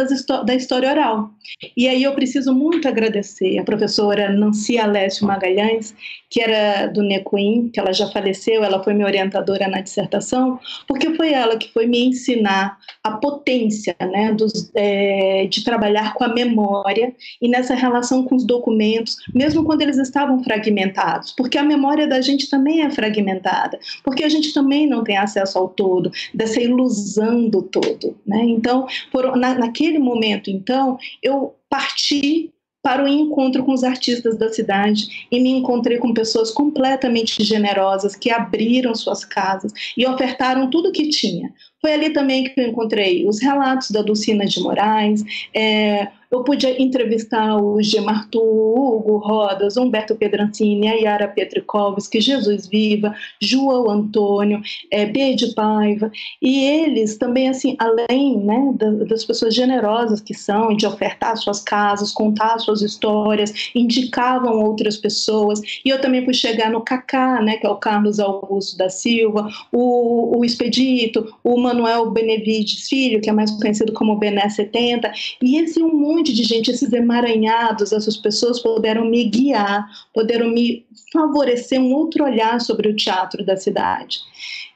da 0.43 0.55
história 0.55 0.89
oral. 0.89 1.29
E 1.75 1.87
aí 1.87 2.03
eu 2.03 2.13
preciso 2.13 2.53
muito 2.53 2.87
agradecer 2.87 3.57
a 3.59 3.63
professora 3.63 4.31
Nancy 4.31 4.77
Alessio 4.77 5.27
Magalhães, 5.27 5.93
que 6.29 6.41
era 6.41 6.87
do 6.87 7.01
NECOIM, 7.01 7.69
que 7.69 7.79
ela 7.79 7.93
já 7.93 8.07
faleceu, 8.07 8.63
ela 8.63 8.83
foi 8.83 8.93
minha 8.93 9.05
orientadora 9.05 9.67
na 9.67 9.81
dissertação, 9.81 10.59
porque 10.87 11.13
foi 11.13 11.31
ela 11.31 11.57
que 11.57 11.71
foi 11.71 11.85
me 11.85 12.07
ensinar 12.07 12.77
a 13.03 13.11
potência 13.11 13.95
né, 14.01 14.33
dos, 14.33 14.71
é, 14.75 15.45
de 15.45 15.63
trabalhar 15.63 16.13
com 16.13 16.23
a 16.23 16.33
memória 16.33 17.13
e 17.41 17.47
nessa 17.47 17.75
relação 17.75 18.23
com 18.23 18.35
os 18.35 18.45
documentos, 18.45 19.17
mesmo 19.33 19.63
quando 19.63 19.81
eles 19.81 19.97
estavam 19.97 20.43
fragmentados, 20.43 21.31
porque 21.31 21.57
a 21.57 21.63
memória 21.63 22.07
da 22.07 22.21
gente 22.21 22.49
também 22.49 22.81
é 22.81 22.89
fragmentada 22.89 23.79
porque 24.05 24.23
a 24.23 24.29
gente 24.29 24.53
também 24.53 24.87
não 24.87 25.03
tem 25.03 25.17
acesso 25.17 25.57
ao 25.57 25.67
todo, 25.67 26.11
dessa 26.33 26.61
ilusão 26.61 27.49
do 27.49 27.63
todo. 27.63 28.15
Né? 28.25 28.43
Então, 28.43 28.87
por, 29.11 29.35
na, 29.35 29.55
naquele 29.55 29.97
momento, 29.97 30.49
então, 30.49 30.97
eu 31.21 31.55
parti 31.67 32.51
para 32.85 33.03
o 33.03 33.07
encontro 33.07 33.63
com 33.63 33.73
os 33.73 33.83
artistas 33.83 34.37
da 34.37 34.47
cidade 34.53 35.27
e 35.31 35.39
me 35.39 35.49
encontrei 35.49 35.97
com 35.97 36.13
pessoas 36.13 36.51
completamente 36.51 37.43
generosas 37.43 38.15
que 38.15 38.29
abriram 38.29 38.93
suas 38.93 39.25
casas 39.25 39.73
e 39.97 40.05
ofertaram 40.05 40.69
tudo 40.69 40.91
que 40.91 41.09
tinha. 41.09 41.51
Foi 41.81 41.93
ali 41.93 42.11
também 42.11 42.43
que 42.43 42.61
eu 42.61 42.67
encontrei 42.67 43.27
os 43.27 43.41
relatos 43.41 43.89
da 43.89 44.03
Dulcina 44.03 44.45
de 44.45 44.59
Moraes, 44.59 45.23
é, 45.51 46.09
eu 46.35 46.43
pude 46.43 46.67
entrevistar 46.81 47.55
o 47.57 47.81
Gemartu, 47.81 48.39
Hugo 48.39 49.17
Rodas, 49.17 49.77
Humberto 49.77 50.15
Pedrancini, 50.15 50.87
a 50.87 50.93
Yara 50.93 51.27
Pietrikovski, 51.27 52.19
Jesus 52.19 52.67
Viva, 52.67 53.15
João 53.41 53.89
Antônio, 53.89 54.61
é, 54.91 55.05
B 55.05 55.35
Paiva, 55.55 56.11
e 56.41 56.63
eles 56.63 57.17
também, 57.17 57.49
assim, 57.49 57.75
além 57.79 58.37
né, 58.37 58.73
das 59.07 59.23
pessoas 59.23 59.53
generosas 59.53 60.21
que 60.21 60.33
são, 60.33 60.75
de 60.75 60.85
ofertar 60.85 61.35
suas 61.37 61.61
casas, 61.61 62.11
contar 62.11 62.59
suas 62.59 62.81
histórias, 62.81 63.71
indicavam 63.73 64.63
outras 64.63 64.97
pessoas, 64.97 65.61
e 65.83 65.89
eu 65.89 66.01
também 66.01 66.23
pude 66.23 66.37
chegar 66.37 66.69
no 66.69 66.81
Cacá, 66.81 67.41
né, 67.41 67.57
que 67.57 67.65
é 67.65 67.69
o 67.69 67.75
Carlos 67.75 68.19
Augusto 68.19 68.77
da 68.77 68.89
Silva, 68.89 69.49
o, 69.71 70.37
o 70.37 70.45
Expedito, 70.45 71.33
o 71.43 71.57
Manuel 71.57 72.11
Benevides 72.11 72.87
Filho, 72.87 73.21
que 73.21 73.29
é 73.29 73.33
mais 73.33 73.51
conhecido 73.51 73.93
como 73.93 74.17
Bené 74.17 74.49
70, 74.49 75.11
e 75.41 75.57
esse 75.57 75.81
um 75.81 75.93
monte 76.25 76.33
de 76.33 76.43
gente, 76.43 76.71
esses 76.71 76.91
emaranhados, 76.91 77.91
essas 77.91 78.17
pessoas 78.17 78.59
puderam 78.59 79.05
me 79.05 79.23
guiar, 79.25 79.87
puderam 80.11 80.49
me 80.49 80.83
favorecer 81.13 81.79
um 81.79 81.93
outro 81.93 82.23
olhar 82.23 82.59
sobre 82.59 82.89
o 82.89 82.95
teatro 82.95 83.45
da 83.45 83.55
cidade. 83.55 84.19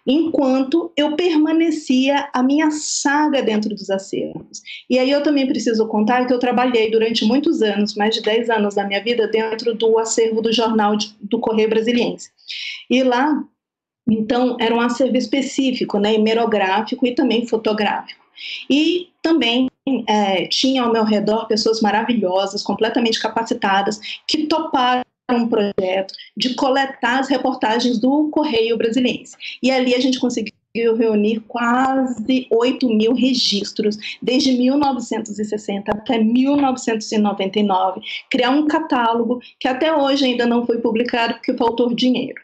Enquanto 0.06 0.92
eu 0.96 1.16
permanecia 1.16 2.30
a 2.34 2.44
minha 2.44 2.70
saga 2.70 3.42
dentro 3.42 3.72
dos 3.72 3.90
acervos. 3.90 4.62
E 4.88 5.00
aí 5.00 5.10
eu 5.10 5.24
também 5.24 5.48
preciso 5.48 5.88
contar 5.88 6.26
que 6.26 6.34
eu 6.34 6.40
trabalhei 6.40 6.92
durante 6.92 7.26
muitos 7.26 7.64
anos, 7.64 7.96
mais 7.96 8.14
de 8.14 8.22
10 8.22 8.50
anos 8.52 8.76
da 8.76 8.86
minha 8.86 9.04
vida, 9.04 9.28
dentro 9.28 9.74
do 9.74 9.98
acervo 9.98 10.42
do 10.42 10.54
jornal 10.54 10.96
de, 10.96 11.16
do 11.20 11.40
Correio 11.40 11.70
Brasiliense. 11.70 12.30
E 12.90 13.04
lá, 13.04 13.44
então, 14.08 14.56
era 14.60 14.74
um 14.74 14.82
acervo 14.82 15.18
específico, 15.18 15.98
né, 16.00 16.14
hemerográfico 16.14 17.06
e 17.08 17.14
também 17.14 17.46
fotográfico. 17.46 18.24
E 18.70 19.10
também 19.22 19.69
é, 20.08 20.48
tinha 20.48 20.84
ao 20.84 20.92
meu 20.92 21.04
redor 21.04 21.48
pessoas 21.48 21.82
maravilhosas, 21.82 22.64
completamente 22.64 23.20
capacitadas, 23.20 24.00
que 24.28 24.48
toparam 24.48 25.04
um 25.32 25.48
projeto 25.48 26.14
de 26.36 26.56
coletar 26.56 27.20
as 27.20 27.30
reportagens 27.30 28.00
do 28.00 28.30
Correio 28.30 28.78
Brasiliense. 28.78 29.36
E 29.62 29.70
ali 29.72 29.94
a 29.94 30.00
gente 30.00 30.20
conseguiu 30.20 30.54
reunir 30.96 31.42
quase 31.48 32.48
8 32.50 32.88
mil 32.90 33.14
registros, 33.14 33.98
desde 34.22 34.54
1960 34.54 35.92
até 35.92 36.18
1999, 36.18 38.02
criar 38.30 38.52
um 38.52 38.68
catálogo 38.68 39.40
que 39.60 39.68
até 39.68 39.94
hoje 39.94 40.26
ainda 40.26 40.46
não 40.46 40.66
foi 40.66 40.80
publicado 40.80 41.34
porque 41.36 41.58
faltou 41.58 41.94
dinheiro. 41.94 42.42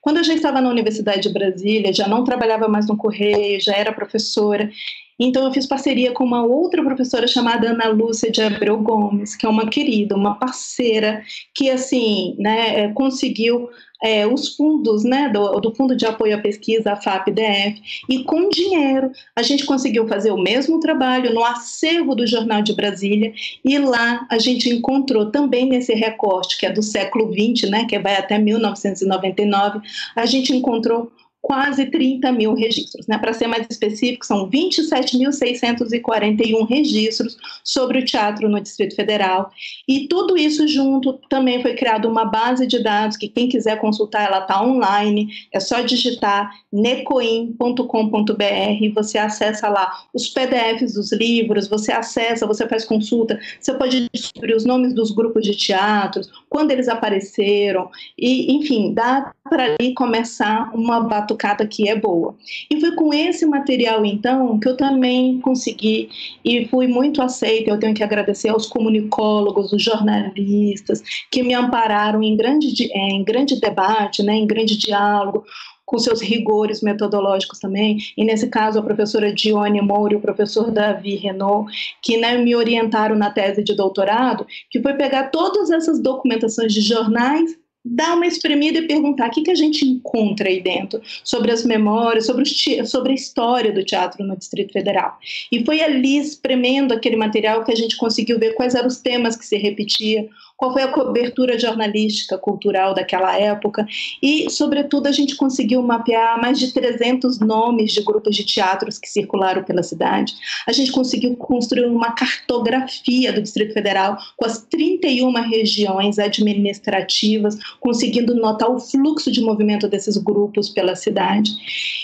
Quando 0.00 0.18
eu 0.18 0.24
já 0.24 0.34
estava 0.34 0.60
na 0.60 0.68
Universidade 0.68 1.22
de 1.22 1.32
Brasília, 1.32 1.92
já 1.92 2.06
não 2.06 2.24
trabalhava 2.24 2.68
mais 2.68 2.86
no 2.86 2.94
Correio, 2.96 3.58
já 3.58 3.74
era 3.74 3.90
professora, 3.90 4.70
então 5.18 5.44
eu 5.44 5.52
fiz 5.52 5.66
parceria 5.66 6.12
com 6.12 6.24
uma 6.24 6.44
outra 6.44 6.82
professora 6.82 7.26
chamada 7.26 7.70
Ana 7.70 7.88
Lúcia 7.88 8.30
de 8.30 8.42
Abreu 8.42 8.78
Gomes, 8.78 9.36
que 9.36 9.46
é 9.46 9.48
uma 9.48 9.68
querida, 9.68 10.16
uma 10.16 10.34
parceira 10.34 11.22
que 11.54 11.70
assim, 11.70 12.34
né, 12.38 12.84
é, 12.84 12.88
conseguiu 12.88 13.68
é, 14.04 14.26
os 14.26 14.54
fundos, 14.54 15.02
né, 15.02 15.30
do, 15.30 15.60
do, 15.60 15.74
Fundo 15.74 15.96
de 15.96 16.04
Apoio 16.04 16.36
à 16.36 16.38
Pesquisa, 16.38 16.92
a 16.92 16.96
FAP-DF, 16.96 17.80
e 18.08 18.22
com 18.24 18.50
dinheiro 18.50 19.10
a 19.34 19.42
gente 19.42 19.64
conseguiu 19.64 20.06
fazer 20.06 20.30
o 20.30 20.42
mesmo 20.42 20.78
trabalho 20.78 21.32
no 21.32 21.42
acervo 21.42 22.14
do 22.14 22.26
Jornal 22.26 22.60
de 22.60 22.74
Brasília, 22.74 23.32
e 23.64 23.78
lá 23.78 24.26
a 24.30 24.38
gente 24.38 24.68
encontrou 24.68 25.30
também 25.30 25.66
nesse 25.66 25.94
recorte, 25.94 26.58
que 26.58 26.66
é 26.66 26.70
do 26.70 26.82
século 26.82 27.32
XX, 27.32 27.70
né, 27.70 27.86
que 27.86 27.98
vai 27.98 28.16
até 28.16 28.38
1999, 28.38 29.80
a 30.14 30.26
gente 30.26 30.54
encontrou 30.54 31.10
quase 31.44 31.86
30 31.86 32.32
mil 32.32 32.54
registros. 32.54 33.06
Né? 33.06 33.18
Para 33.18 33.34
ser 33.34 33.46
mais 33.46 33.66
específico, 33.70 34.24
são 34.24 34.48
27.641 34.48 36.66
registros 36.66 37.36
sobre 37.62 37.98
o 37.98 38.04
teatro 38.04 38.48
no 38.48 38.58
Distrito 38.58 38.96
Federal. 38.96 39.50
E 39.86 40.08
tudo 40.08 40.38
isso 40.38 40.66
junto 40.66 41.20
também 41.28 41.60
foi 41.60 41.74
criada 41.74 42.08
uma 42.08 42.24
base 42.24 42.66
de 42.66 42.82
dados 42.82 43.18
que 43.18 43.28
quem 43.28 43.46
quiser 43.46 43.78
consultar, 43.78 44.26
ela 44.26 44.38
está 44.38 44.64
online. 44.64 45.28
É 45.52 45.60
só 45.60 45.82
digitar 45.82 46.50
necoin.com.br, 46.72 48.94
você 48.94 49.18
acessa 49.18 49.68
lá 49.68 49.92
os 50.14 50.30
PDFs 50.30 50.94
dos 50.94 51.12
livros, 51.12 51.68
você 51.68 51.92
acessa, 51.92 52.46
você 52.46 52.66
faz 52.66 52.86
consulta, 52.86 53.38
você 53.60 53.74
pode 53.74 54.08
descobrir 54.14 54.54
os 54.54 54.64
nomes 54.64 54.94
dos 54.94 55.10
grupos 55.10 55.44
de 55.44 55.54
teatros, 55.54 56.30
quando 56.48 56.70
eles 56.70 56.88
apareceram, 56.88 57.90
e 58.16 58.56
enfim, 58.56 58.94
dá 58.94 59.34
para 59.48 59.74
ali 59.78 59.92
começar 59.92 60.70
uma 60.74 61.00
batucada 61.00 61.66
que 61.66 61.88
é 61.88 61.94
boa. 61.94 62.34
E 62.70 62.80
foi 62.80 62.92
com 62.94 63.12
esse 63.12 63.44
material, 63.44 64.04
então, 64.04 64.58
que 64.58 64.68
eu 64.68 64.76
também 64.76 65.38
consegui 65.40 66.08
e 66.42 66.66
fui 66.68 66.86
muito 66.86 67.20
aceita. 67.20 67.70
Eu 67.70 67.78
tenho 67.78 67.94
que 67.94 68.02
agradecer 68.02 68.48
aos 68.48 68.66
comunicólogos, 68.66 69.72
os 69.72 69.82
jornalistas, 69.82 71.02
que 71.30 71.42
me 71.42 71.54
ampararam 71.54 72.22
em 72.22 72.36
grande, 72.36 72.90
é, 72.92 73.10
em 73.10 73.22
grande 73.22 73.60
debate, 73.60 74.22
né, 74.22 74.34
em 74.34 74.46
grande 74.46 74.78
diálogo, 74.78 75.44
com 75.84 75.98
seus 75.98 76.22
rigores 76.22 76.80
metodológicos 76.80 77.58
também, 77.58 77.98
e 78.16 78.24
nesse 78.24 78.48
caso 78.48 78.78
a 78.78 78.82
professora 78.82 79.32
Dione 79.32 79.82
Moura 79.82 80.14
e 80.14 80.16
o 80.16 80.20
professor 80.20 80.70
Davi 80.70 81.16
Renault, 81.16 81.70
que 82.02 82.16
né, 82.16 82.38
me 82.38 82.56
orientaram 82.56 83.14
na 83.14 83.30
tese 83.30 83.62
de 83.62 83.76
doutorado, 83.76 84.46
que 84.70 84.80
foi 84.80 84.94
pegar 84.94 85.24
todas 85.24 85.70
essas 85.70 86.00
documentações 86.00 86.72
de 86.72 86.80
jornais 86.80 87.54
dar 87.84 88.14
uma 88.14 88.26
espremida 88.26 88.78
e 88.78 88.88
perguntar 88.88 89.28
o 89.28 89.30
que, 89.30 89.42
que 89.42 89.50
a 89.50 89.54
gente 89.54 89.84
encontra 89.84 90.48
aí 90.48 90.62
dentro 90.62 91.02
sobre 91.22 91.52
as 91.52 91.64
memórias, 91.64 92.26
sobre, 92.26 92.42
os, 92.42 92.90
sobre 92.90 93.12
a 93.12 93.14
história 93.14 93.72
do 93.72 93.84
teatro 93.84 94.24
no 94.24 94.36
Distrito 94.36 94.72
Federal. 94.72 95.18
E 95.52 95.64
foi 95.64 95.82
ali, 95.82 96.16
espremendo 96.16 96.94
aquele 96.94 97.16
material, 97.16 97.62
que 97.62 97.72
a 97.72 97.76
gente 97.76 97.96
conseguiu 97.96 98.38
ver 98.38 98.54
quais 98.54 98.74
eram 98.74 98.88
os 98.88 98.98
temas 98.98 99.36
que 99.36 99.44
se 99.44 99.56
repetiam, 99.56 100.28
qual 100.56 100.72
foi 100.72 100.82
a 100.82 100.88
cobertura 100.88 101.58
jornalística, 101.58 102.38
cultural 102.38 102.94
daquela 102.94 103.36
época 103.38 103.86
e, 104.22 104.48
sobretudo, 104.50 105.06
a 105.06 105.12
gente 105.12 105.36
conseguiu 105.36 105.82
mapear 105.82 106.40
mais 106.40 106.58
de 106.58 106.72
300 106.72 107.40
nomes 107.40 107.92
de 107.92 108.02
grupos 108.02 108.36
de 108.36 108.44
teatros 108.44 108.98
que 108.98 109.08
circularam 109.08 109.64
pela 109.64 109.82
cidade. 109.82 110.34
A 110.66 110.72
gente 110.72 110.92
conseguiu 110.92 111.36
construir 111.36 111.86
uma 111.86 112.12
cartografia 112.12 113.32
do 113.32 113.42
Distrito 113.42 113.72
Federal 113.72 114.16
com 114.36 114.46
as 114.46 114.62
31 114.66 115.32
regiões 115.42 116.18
administrativas, 116.18 117.58
conseguindo 117.80 118.34
notar 118.34 118.70
o 118.70 118.80
fluxo 118.80 119.30
de 119.30 119.40
movimento 119.40 119.88
desses 119.88 120.16
grupos 120.16 120.68
pela 120.68 120.94
cidade. 120.94 121.50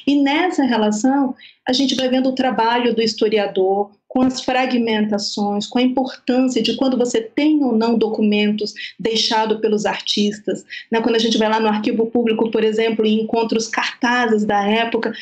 E 0.06 0.16
nessa 0.16 0.64
relação, 0.64 1.34
a 1.68 1.72
gente 1.72 1.94
vai 1.94 2.08
vendo 2.08 2.28
o 2.28 2.34
trabalho 2.34 2.94
do 2.94 3.02
historiador, 3.02 3.90
com 4.10 4.22
as 4.22 4.40
fragmentações, 4.40 5.68
com 5.68 5.78
a 5.78 5.82
importância 5.82 6.60
de 6.60 6.74
quando 6.74 6.98
você 6.98 7.20
tem 7.20 7.62
ou 7.62 7.72
não 7.72 7.96
documentos 7.96 8.74
deixados 8.98 9.60
pelos 9.60 9.86
artistas. 9.86 10.64
Né? 10.90 11.00
Quando 11.00 11.14
a 11.14 11.18
gente 11.20 11.38
vai 11.38 11.48
lá 11.48 11.60
no 11.60 11.68
arquivo 11.68 12.06
público, 12.06 12.50
por 12.50 12.64
exemplo, 12.64 13.06
e 13.06 13.20
encontra 13.20 13.56
os 13.56 13.68
cartazes 13.68 14.44
da 14.44 14.66
época, 14.66 15.12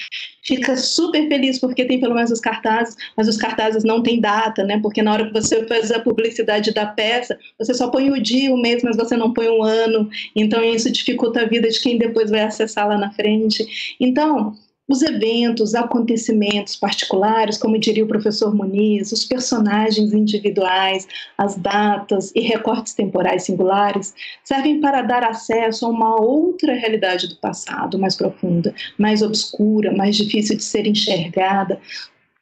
fica 0.42 0.74
super 0.74 1.28
feliz 1.28 1.60
porque 1.60 1.84
tem 1.84 2.00
pelo 2.00 2.14
menos 2.14 2.30
os 2.30 2.40
cartazes, 2.40 2.96
mas 3.14 3.28
os 3.28 3.36
cartazes 3.36 3.84
não 3.84 4.02
têm 4.02 4.22
data, 4.22 4.64
né? 4.64 4.80
porque 4.80 5.02
na 5.02 5.12
hora 5.12 5.26
que 5.26 5.34
você 5.34 5.66
faz 5.66 5.92
a 5.92 6.00
publicidade 6.00 6.72
da 6.72 6.86
peça, 6.86 7.38
você 7.58 7.74
só 7.74 7.90
põe 7.90 8.10
o 8.10 8.22
dia, 8.22 8.54
o 8.54 8.56
mês, 8.56 8.82
mas 8.82 8.96
você 8.96 9.18
não 9.18 9.34
põe 9.34 9.48
o 9.48 9.62
ano, 9.62 10.08
então 10.34 10.64
isso 10.64 10.90
dificulta 10.90 11.42
a 11.42 11.46
vida 11.46 11.68
de 11.68 11.78
quem 11.78 11.98
depois 11.98 12.30
vai 12.30 12.40
acessar 12.40 12.88
lá 12.88 12.96
na 12.96 13.10
frente. 13.10 13.96
Então, 14.00 14.56
os 14.88 15.02
eventos, 15.02 15.74
acontecimentos 15.74 16.74
particulares, 16.74 17.58
como 17.58 17.78
diria 17.78 18.04
o 18.04 18.08
professor 18.08 18.54
Muniz, 18.54 19.12
os 19.12 19.24
personagens 19.24 20.14
individuais, 20.14 21.06
as 21.36 21.56
datas 21.56 22.32
e 22.34 22.40
recortes 22.40 22.94
temporais 22.94 23.42
singulares 23.42 24.14
servem 24.42 24.80
para 24.80 25.02
dar 25.02 25.22
acesso 25.22 25.84
a 25.84 25.90
uma 25.90 26.18
outra 26.18 26.72
realidade 26.72 27.28
do 27.28 27.36
passado, 27.36 27.98
mais 27.98 28.16
profunda, 28.16 28.74
mais 28.96 29.20
obscura, 29.20 29.94
mais 29.94 30.16
difícil 30.16 30.56
de 30.56 30.64
ser 30.64 30.86
enxergada, 30.86 31.78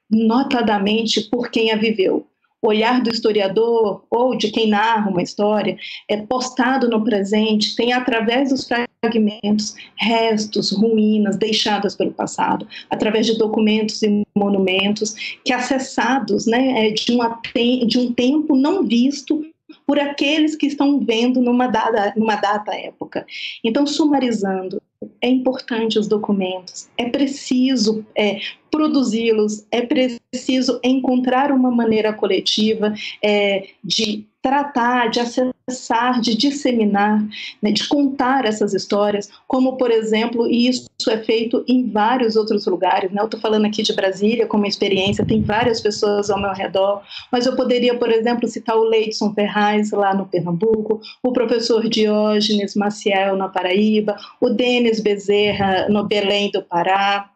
notadamente 0.08 1.22
por 1.22 1.50
quem 1.50 1.72
a 1.72 1.76
viveu 1.76 2.24
olhar 2.66 3.00
do 3.00 3.10
historiador 3.10 4.04
ou 4.10 4.36
de 4.36 4.50
quem 4.50 4.68
narra 4.68 5.10
uma 5.10 5.22
história 5.22 5.76
é 6.08 6.16
postado 6.16 6.88
no 6.88 7.02
presente, 7.04 7.76
tem 7.76 7.92
através 7.92 8.50
dos 8.50 8.66
fragmentos, 8.66 9.74
restos, 9.96 10.72
ruínas 10.72 11.36
deixadas 11.36 11.94
pelo 11.94 12.12
passado, 12.12 12.66
através 12.90 13.26
de 13.26 13.38
documentos 13.38 14.02
e 14.02 14.26
monumentos 14.34 15.38
que 15.44 15.52
acessados 15.52 16.46
né, 16.46 16.88
é, 16.88 16.90
de, 16.90 17.12
uma, 17.12 17.40
de 17.86 17.98
um 17.98 18.12
tempo 18.12 18.56
não 18.56 18.84
visto 18.84 19.44
por 19.86 19.98
aqueles 19.98 20.56
que 20.56 20.66
estão 20.66 21.00
vendo 21.00 21.40
numa 21.40 21.66
data, 21.68 22.12
numa 22.16 22.36
data 22.36 22.74
época. 22.74 23.24
Então, 23.62 23.86
sumarizando, 23.86 24.82
é 25.20 25.28
importante 25.28 25.98
os 25.98 26.08
documentos, 26.08 26.88
é 26.96 27.08
preciso 27.08 28.04
é, 28.16 28.38
produzi-los, 28.76 29.66
é 29.70 29.80
preciso 29.80 30.78
encontrar 30.84 31.50
uma 31.50 31.70
maneira 31.70 32.12
coletiva 32.12 32.92
é, 33.24 33.68
de 33.82 34.26
tratar, 34.42 35.08
de 35.08 35.18
acessar, 35.18 36.20
de 36.20 36.36
disseminar, 36.36 37.20
né, 37.60 37.72
de 37.72 37.88
contar 37.88 38.44
essas 38.44 38.74
histórias, 38.74 39.28
como, 39.48 39.76
por 39.76 39.90
exemplo, 39.90 40.46
e 40.46 40.68
isso 40.68 40.88
é 41.08 41.18
feito 41.18 41.64
em 41.66 41.90
vários 41.90 42.36
outros 42.36 42.64
lugares. 42.66 43.10
Né? 43.10 43.20
Eu 43.20 43.24
estou 43.24 43.40
falando 43.40 43.64
aqui 43.64 43.82
de 43.82 43.92
Brasília 43.92 44.46
como 44.46 44.66
experiência, 44.66 45.26
tem 45.26 45.42
várias 45.42 45.80
pessoas 45.80 46.30
ao 46.30 46.40
meu 46.40 46.52
redor, 46.52 47.02
mas 47.32 47.46
eu 47.46 47.56
poderia, 47.56 47.98
por 47.98 48.12
exemplo, 48.12 48.46
citar 48.46 48.76
o 48.76 48.84
Leidson 48.84 49.32
Ferraz, 49.32 49.90
lá 49.90 50.14
no 50.14 50.26
Pernambuco, 50.26 51.00
o 51.24 51.32
professor 51.32 51.88
Diógenes 51.88 52.76
Maciel, 52.76 53.36
na 53.36 53.48
Paraíba, 53.48 54.16
o 54.40 54.50
Denis 54.50 55.00
Bezerra, 55.00 55.88
no 55.88 56.04
Belém 56.04 56.50
do 56.52 56.62
Pará, 56.62 57.30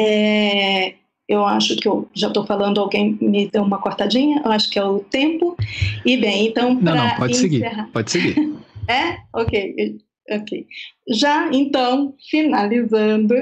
é, 0.00 0.94
eu 1.28 1.44
acho 1.44 1.76
que 1.76 1.86
eu 1.86 2.08
já 2.12 2.28
estou 2.28 2.44
falando, 2.44 2.80
alguém 2.80 3.16
me 3.20 3.48
deu 3.48 3.62
uma 3.62 3.78
cortadinha, 3.78 4.42
eu 4.44 4.50
acho 4.50 4.68
que 4.70 4.78
é 4.78 4.84
o 4.84 5.00
tempo. 5.00 5.56
E 6.04 6.16
bem, 6.16 6.48
então. 6.48 6.74
Não, 6.74 6.94
não, 6.94 7.16
pode 7.16 7.32
encerrar... 7.32 7.70
seguir, 7.70 7.92
pode 7.92 8.10
seguir. 8.10 8.54
é? 8.88 9.18
Ok. 9.32 10.00
Ok. 10.30 10.66
Já 11.08 11.50
então, 11.52 12.14
finalizando, 12.30 13.34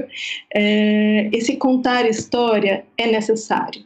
é, 0.54 1.30
esse 1.32 1.56
contar 1.56 2.06
história 2.06 2.84
é 2.96 3.06
necessário. 3.06 3.84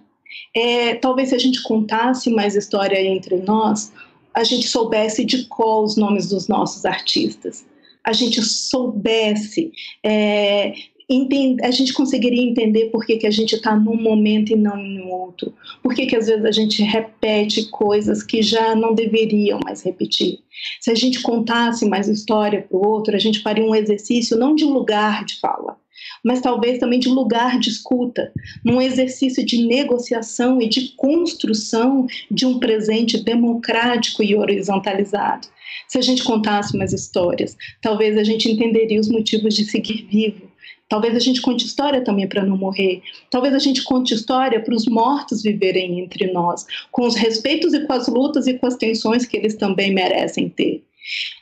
É, 0.55 0.95
talvez 0.97 1.31
se 1.31 1.35
a 1.35 1.39
gente 1.39 1.63
contasse 1.63 2.31
mais 2.31 2.55
história 2.55 3.01
entre 3.01 3.37
nós, 3.37 3.93
a 4.35 4.45
gente 4.45 4.67
soubesse 4.67 5.25
de 5.25 5.45
qual 5.47 5.85
os 5.85 5.97
nomes 5.97 6.29
dos 6.29 6.49
nossos 6.49 6.85
artistas, 6.85 7.65
a 8.05 8.13
gente 8.13 8.43
soubesse 8.43 9.73
é, 10.05 10.73
a 11.63 11.71
gente 11.71 11.93
conseguiria 11.93 12.43
entender 12.43 12.87
por 12.87 13.05
que, 13.05 13.17
que 13.17 13.27
a 13.27 13.31
gente 13.31 13.55
está 13.55 13.77
num 13.77 14.01
momento 14.01 14.53
e 14.53 14.57
não 14.57 14.79
em 14.79 15.03
outro. 15.03 15.53
Por 15.83 15.95
que, 15.95 16.07
que 16.07 16.17
às 16.17 16.27
vezes 16.27 16.45
a 16.45 16.51
gente 16.51 16.83
repete 16.83 17.69
coisas 17.69 18.23
que 18.23 18.43
já 18.43 18.75
não 18.75 18.95
deveriam 18.95 19.61
mais 19.65 19.83
repetir. 19.83 20.39
Se 20.81 20.91
a 20.91 20.95
gente 20.95 21.21
contasse 21.21 21.87
mais 21.87 22.09
história 22.09 22.63
para 22.63 22.77
o 22.77 22.87
outro, 22.87 23.15
a 23.15 23.19
gente 23.19 23.41
faria 23.41 23.65
um 23.65 23.75
exercício 23.75 24.39
não 24.39 24.55
de 24.55 24.65
lugar 24.65 25.25
de 25.25 25.39
fala, 25.41 25.77
mas 26.25 26.41
talvez 26.41 26.79
também 26.79 27.01
de 27.01 27.09
lugar 27.09 27.59
de 27.59 27.69
escuta, 27.69 28.33
num 28.65 28.81
exercício 28.81 29.45
de 29.45 29.67
negociação 29.67 30.61
e 30.61 30.69
de 30.69 30.95
construção 30.97 32.07
de 32.31 32.47
um 32.47 32.59
presente 32.59 33.23
democrático 33.23 34.23
e 34.23 34.35
horizontalizado. 34.35 35.49
Se 35.89 35.99
a 35.99 36.03
gente 36.03 36.23
contasse 36.23 36.77
mais 36.77 36.93
histórias, 36.93 37.57
talvez 37.81 38.17
a 38.17 38.25
gente 38.25 38.51
entenderia 38.51 39.01
os 39.01 39.09
motivos 39.09 39.55
de 39.55 39.65
seguir 39.65 40.07
vivo, 40.11 40.52
Talvez 40.93 41.17
a 41.17 41.21
gente 41.21 41.41
conte 41.41 41.65
história 41.65 42.05
também 42.05 42.29
para 42.29 42.45
não 42.45 42.55
morrer. 42.55 43.01
Talvez 43.31 43.55
a 43.55 43.59
gente 43.59 43.83
conte 43.83 44.13
história 44.13 44.61
para 44.61 44.75
os 44.75 44.85
mortos 44.85 45.43
viverem 45.43 45.99
entre 45.99 46.31
nós, 46.31 46.67
com 46.91 47.07
os 47.07 47.15
respeitos 47.15 47.73
e 47.73 47.87
com 47.87 47.95
as 47.95 48.09
lutas 48.09 48.47
e 48.47 48.59
com 48.59 48.67
as 48.67 48.77
tensões 48.77 49.25
que 49.25 49.35
eles 49.35 49.55
também 49.55 49.91
merecem 49.91 50.51
ter. 50.51 50.85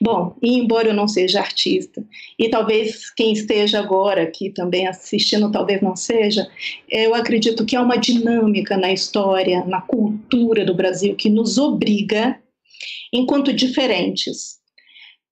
Bom, 0.01 0.37
e 0.41 0.55
embora 0.55 0.91
eu 0.91 0.95
não 0.95 1.09
seja 1.09 1.41
artista, 1.41 2.01
e 2.39 2.49
talvez 2.49 3.11
quem 3.11 3.33
esteja 3.33 3.81
agora 3.81 4.23
aqui 4.23 4.51
também 4.51 4.87
assistindo, 4.87 5.51
talvez 5.51 5.83
não 5.83 5.97
seja, 5.97 6.47
eu 6.89 7.13
acredito 7.13 7.67
que 7.67 7.75
há 7.75 7.83
uma 7.83 7.97
dinâmica 7.97 8.77
na 8.77 8.93
história, 8.93 9.65
na 9.65 9.81
cultura 9.81 10.65
do 10.65 10.77
Brasil 10.77 11.17
que 11.17 11.29
nos 11.29 11.59
obriga, 11.59 12.39
enquanto 13.13 13.53
diferentes, 13.53 14.60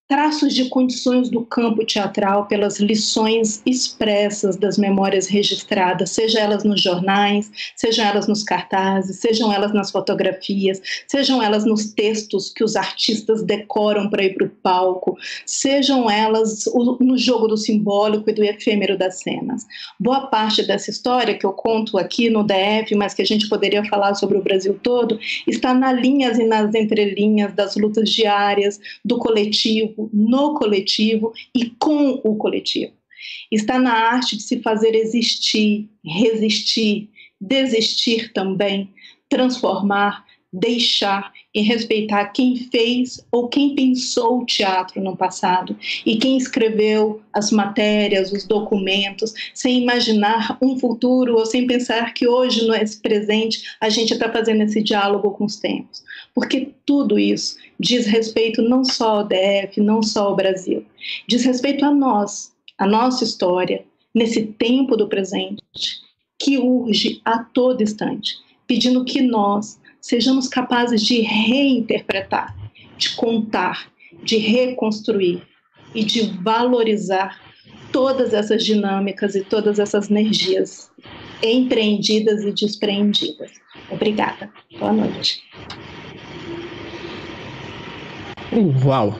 traços 0.08 0.54
de 0.54 0.70
condições 0.70 1.28
do 1.28 1.44
campo 1.44 1.84
teatral 1.84 2.46
pelas 2.46 2.80
lições 2.80 3.60
expressas 3.66 4.56
das 4.56 4.78
memórias 4.78 5.26
registradas, 5.26 6.10
seja 6.10 6.40
elas 6.40 6.64
nos 6.64 6.80
jornais, 6.80 7.50
sejam 7.76 8.06
elas 8.06 8.26
nos 8.26 8.42
cartazes, 8.42 9.18
sejam 9.18 9.52
elas 9.52 9.74
nas 9.74 9.90
fotografias, 9.90 10.80
sejam 11.06 11.42
elas 11.42 11.66
nos 11.66 11.92
textos 11.92 12.50
que 12.50 12.64
os 12.64 12.74
artistas 12.74 13.42
decoram 13.42 14.08
para 14.08 14.24
ir 14.24 14.34
para 14.34 14.46
o 14.46 14.50
palco, 14.50 15.18
sejam 15.44 16.10
elas 16.10 16.64
no 17.00 17.18
jogo 17.18 17.46
do 17.46 17.58
simbólico 17.58 18.30
e 18.30 18.32
do 18.32 18.42
efêmero 18.42 18.96
das 18.96 19.20
cenas. 19.20 19.66
Boa 20.00 20.28
parte 20.28 20.66
dessa 20.66 20.90
história 20.90 21.36
que 21.36 21.44
eu 21.44 21.52
conto 21.52 21.98
aqui 21.98 22.30
no 22.30 22.42
DF, 22.42 22.94
mas 22.96 23.12
que 23.12 23.20
a 23.20 23.26
gente 23.26 23.46
poderia 23.46 23.84
falar 23.84 24.14
sobre 24.14 24.38
o 24.38 24.42
Brasil 24.42 24.78
todo, 24.82 25.18
está 25.46 25.74
nas 25.74 26.00
linhas 26.00 26.38
e 26.38 26.44
nas 26.44 26.74
entrelinhas 26.74 27.52
das 27.52 27.76
lutas 27.76 28.08
diárias, 28.08 28.80
do 29.04 29.18
coletivo, 29.18 29.97
no 30.12 30.54
coletivo 30.54 31.32
e 31.54 31.66
com 31.78 32.20
o 32.24 32.36
coletivo. 32.36 32.92
Está 33.50 33.78
na 33.78 33.92
arte 33.92 34.36
de 34.36 34.42
se 34.42 34.60
fazer 34.60 34.94
existir, 34.94 35.88
resistir, 36.04 37.08
desistir 37.40 38.32
também, 38.32 38.90
transformar, 39.28 40.24
deixar 40.52 41.32
e 41.54 41.60
respeitar 41.60 42.26
quem 42.26 42.56
fez 42.56 43.24
ou 43.30 43.48
quem 43.48 43.74
pensou 43.74 44.40
o 44.40 44.46
teatro 44.46 45.02
no 45.02 45.16
passado 45.16 45.76
e 46.06 46.16
quem 46.16 46.38
escreveu 46.38 47.20
as 47.32 47.50
matérias, 47.50 48.32
os 48.32 48.46
documentos, 48.46 49.34
sem 49.52 49.82
imaginar 49.82 50.56
um 50.62 50.78
futuro 50.78 51.36
ou 51.36 51.44
sem 51.44 51.66
pensar 51.66 52.14
que 52.14 52.26
hoje, 52.26 52.66
no 52.66 52.74
presente, 53.02 53.62
a 53.80 53.88
gente 53.90 54.14
está 54.14 54.30
fazendo 54.32 54.62
esse 54.62 54.82
diálogo 54.82 55.32
com 55.32 55.44
os 55.44 55.56
tempos. 55.56 56.02
Porque 56.34 56.70
tudo 56.86 57.18
isso 57.18 57.58
diz 57.78 58.06
respeito 58.06 58.62
não 58.62 58.84
só 58.84 59.18
ao 59.18 59.24
DF, 59.24 59.80
não 59.80 60.02
só 60.02 60.28
ao 60.28 60.36
Brasil, 60.36 60.84
diz 61.26 61.44
respeito 61.44 61.84
a 61.84 61.90
nós, 61.90 62.52
a 62.76 62.86
nossa 62.86 63.24
história, 63.24 63.84
nesse 64.14 64.46
tempo 64.46 64.96
do 64.96 65.08
presente, 65.08 65.62
que 66.38 66.58
urge 66.58 67.20
a 67.24 67.38
todo 67.38 67.82
instante, 67.82 68.36
pedindo 68.66 69.04
que 69.04 69.20
nós 69.20 69.80
sejamos 70.00 70.48
capazes 70.48 71.02
de 71.02 71.20
reinterpretar, 71.20 72.56
de 72.96 73.14
contar, 73.16 73.90
de 74.22 74.36
reconstruir 74.36 75.42
e 75.94 76.04
de 76.04 76.22
valorizar 76.42 77.40
todas 77.92 78.34
essas 78.34 78.64
dinâmicas 78.64 79.34
e 79.34 79.42
todas 79.42 79.78
essas 79.78 80.10
energias 80.10 80.90
empreendidas 81.42 82.42
e 82.42 82.52
despreendidas. 82.52 83.52
Obrigada. 83.90 84.50
Boa 84.78 84.92
noite. 84.92 85.42
Uau! 88.52 89.18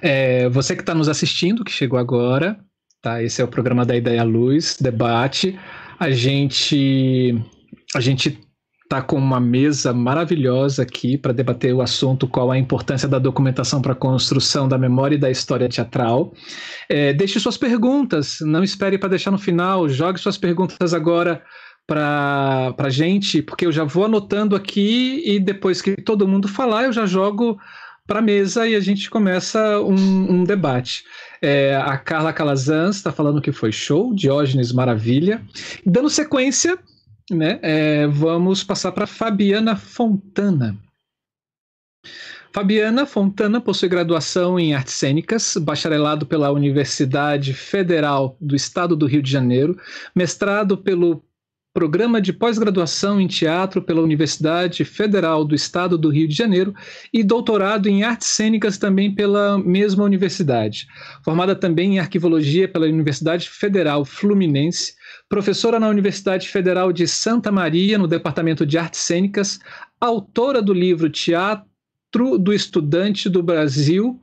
É, 0.00 0.48
você 0.48 0.76
que 0.76 0.82
está 0.82 0.94
nos 0.94 1.08
assistindo, 1.08 1.64
que 1.64 1.72
chegou 1.72 1.98
agora, 1.98 2.56
tá? 3.02 3.22
Esse 3.22 3.42
é 3.42 3.44
o 3.44 3.48
programa 3.48 3.84
da 3.84 3.96
Ideia 3.96 4.22
Luz, 4.22 4.76
debate. 4.80 5.58
A 5.98 6.10
gente, 6.10 7.34
a 7.94 8.00
gente 8.00 8.38
está 8.84 9.02
com 9.02 9.16
uma 9.16 9.40
mesa 9.40 9.92
maravilhosa 9.92 10.82
aqui 10.82 11.18
para 11.18 11.32
debater 11.32 11.74
o 11.74 11.82
assunto 11.82 12.28
qual 12.28 12.52
a 12.52 12.58
importância 12.58 13.08
da 13.08 13.18
documentação 13.18 13.82
para 13.82 13.92
a 13.92 13.96
construção 13.96 14.68
da 14.68 14.78
memória 14.78 15.16
e 15.16 15.18
da 15.18 15.30
história 15.30 15.68
teatral. 15.68 16.32
É, 16.88 17.12
deixe 17.12 17.40
suas 17.40 17.56
perguntas, 17.56 18.38
não 18.40 18.62
espere 18.62 18.98
para 18.98 19.08
deixar 19.08 19.32
no 19.32 19.38
final, 19.38 19.88
jogue 19.88 20.20
suas 20.20 20.38
perguntas 20.38 20.94
agora 20.94 21.42
para 21.88 22.74
a 22.78 22.90
gente, 22.90 23.42
porque 23.42 23.66
eu 23.66 23.72
já 23.72 23.82
vou 23.82 24.04
anotando 24.04 24.54
aqui 24.54 25.22
e 25.24 25.40
depois 25.40 25.82
que 25.82 25.96
todo 25.96 26.28
mundo 26.28 26.46
falar, 26.46 26.84
eu 26.84 26.92
já 26.92 27.06
jogo 27.06 27.58
para 28.06 28.20
a 28.20 28.22
mesa 28.22 28.66
e 28.68 28.74
a 28.74 28.80
gente 28.80 29.10
começa 29.10 29.80
um, 29.80 30.32
um 30.32 30.44
debate. 30.44 31.04
É, 31.42 31.76
a 31.76 31.98
Carla 31.98 32.32
Calazans 32.32 32.96
está 32.96 33.12
falando 33.12 33.40
que 33.40 33.52
foi 33.52 33.72
show, 33.72 34.14
Diógenes 34.14 34.72
Maravilha. 34.72 35.42
Dando 35.84 36.08
sequência, 36.08 36.78
né, 37.30 37.58
é, 37.62 38.06
vamos 38.06 38.62
passar 38.62 38.92
para 38.92 39.06
Fabiana 39.06 39.76
Fontana. 39.76 40.76
Fabiana 42.52 43.04
Fontana 43.04 43.60
possui 43.60 43.88
graduação 43.88 44.58
em 44.58 44.72
artes 44.72 44.94
cênicas, 44.94 45.58
bacharelado 45.58 46.24
pela 46.24 46.50
Universidade 46.50 47.52
Federal 47.52 48.34
do 48.40 48.56
Estado 48.56 48.96
do 48.96 49.04
Rio 49.04 49.20
de 49.20 49.30
Janeiro, 49.30 49.78
mestrado 50.14 50.78
pelo 50.78 51.22
Programa 51.76 52.22
de 52.22 52.32
Pós-Graduação 52.32 53.20
em 53.20 53.26
Teatro 53.26 53.82
pela 53.82 54.00
Universidade 54.00 54.82
Federal 54.82 55.44
do 55.44 55.54
Estado 55.54 55.98
do 55.98 56.08
Rio 56.08 56.26
de 56.26 56.34
Janeiro 56.34 56.74
e 57.12 57.22
doutorado 57.22 57.86
em 57.86 58.02
artes 58.02 58.28
cênicas 58.28 58.78
também 58.78 59.14
pela 59.14 59.58
mesma 59.58 60.02
universidade. 60.02 60.86
Formada 61.22 61.54
também 61.54 61.96
em 61.96 61.98
arquivologia 61.98 62.66
pela 62.66 62.86
Universidade 62.86 63.50
Federal 63.50 64.06
Fluminense, 64.06 64.94
professora 65.28 65.78
na 65.78 65.86
Universidade 65.86 66.48
Federal 66.48 66.90
de 66.94 67.06
Santa 67.06 67.52
Maria, 67.52 67.98
no 67.98 68.08
Departamento 68.08 68.64
de 68.64 68.78
Artes 68.78 69.00
Cênicas, 69.00 69.58
autora 70.00 70.62
do 70.62 70.72
livro 70.72 71.10
Teatro 71.10 71.68
do 72.40 72.54
Estudante 72.54 73.28
do 73.28 73.42
Brasil, 73.42 74.18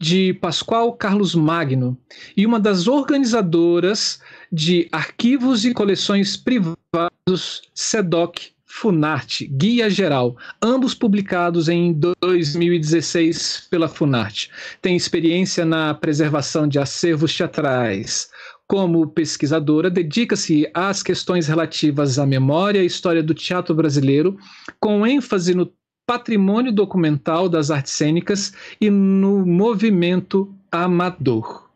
de 0.00 0.32
Pascoal 0.32 0.94
Carlos 0.94 1.34
Magno, 1.34 1.96
e 2.34 2.46
uma 2.46 2.58
das 2.58 2.88
organizadoras 2.88 4.18
de 4.50 4.88
arquivos 4.90 5.66
e 5.66 5.74
coleções 5.74 6.38
privados 6.38 7.60
SEDOC 7.74 8.52
Funarte, 8.64 9.46
Guia 9.46 9.90
Geral, 9.90 10.36
ambos 10.62 10.94
publicados 10.94 11.68
em 11.68 11.92
2016 11.92 13.66
pela 13.68 13.88
Funarte. 13.88 14.50
Tem 14.80 14.96
experiência 14.96 15.66
na 15.66 15.92
preservação 15.92 16.66
de 16.66 16.78
acervos 16.78 17.36
teatrais, 17.36 18.30
Como 18.66 19.08
pesquisadora, 19.08 19.90
dedica-se 19.90 20.70
às 20.72 21.02
questões 21.02 21.48
relativas 21.48 22.20
à 22.20 22.24
memória 22.24 22.80
e 22.80 22.86
história 22.86 23.20
do 23.22 23.34
teatro 23.34 23.74
brasileiro, 23.74 24.38
com 24.78 25.04
ênfase 25.04 25.54
no 25.54 25.66
patrimônio 26.10 26.72
documental 26.72 27.48
das 27.48 27.70
artes 27.70 27.92
cênicas 27.92 28.52
e 28.80 28.90
no 28.90 29.46
movimento 29.46 30.52
amador. 30.68 31.70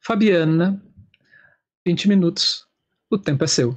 Fabiana, 0.00 0.82
20 1.86 2.08
minutos, 2.08 2.66
o 3.08 3.16
tempo 3.16 3.44
é 3.44 3.46
seu. 3.46 3.76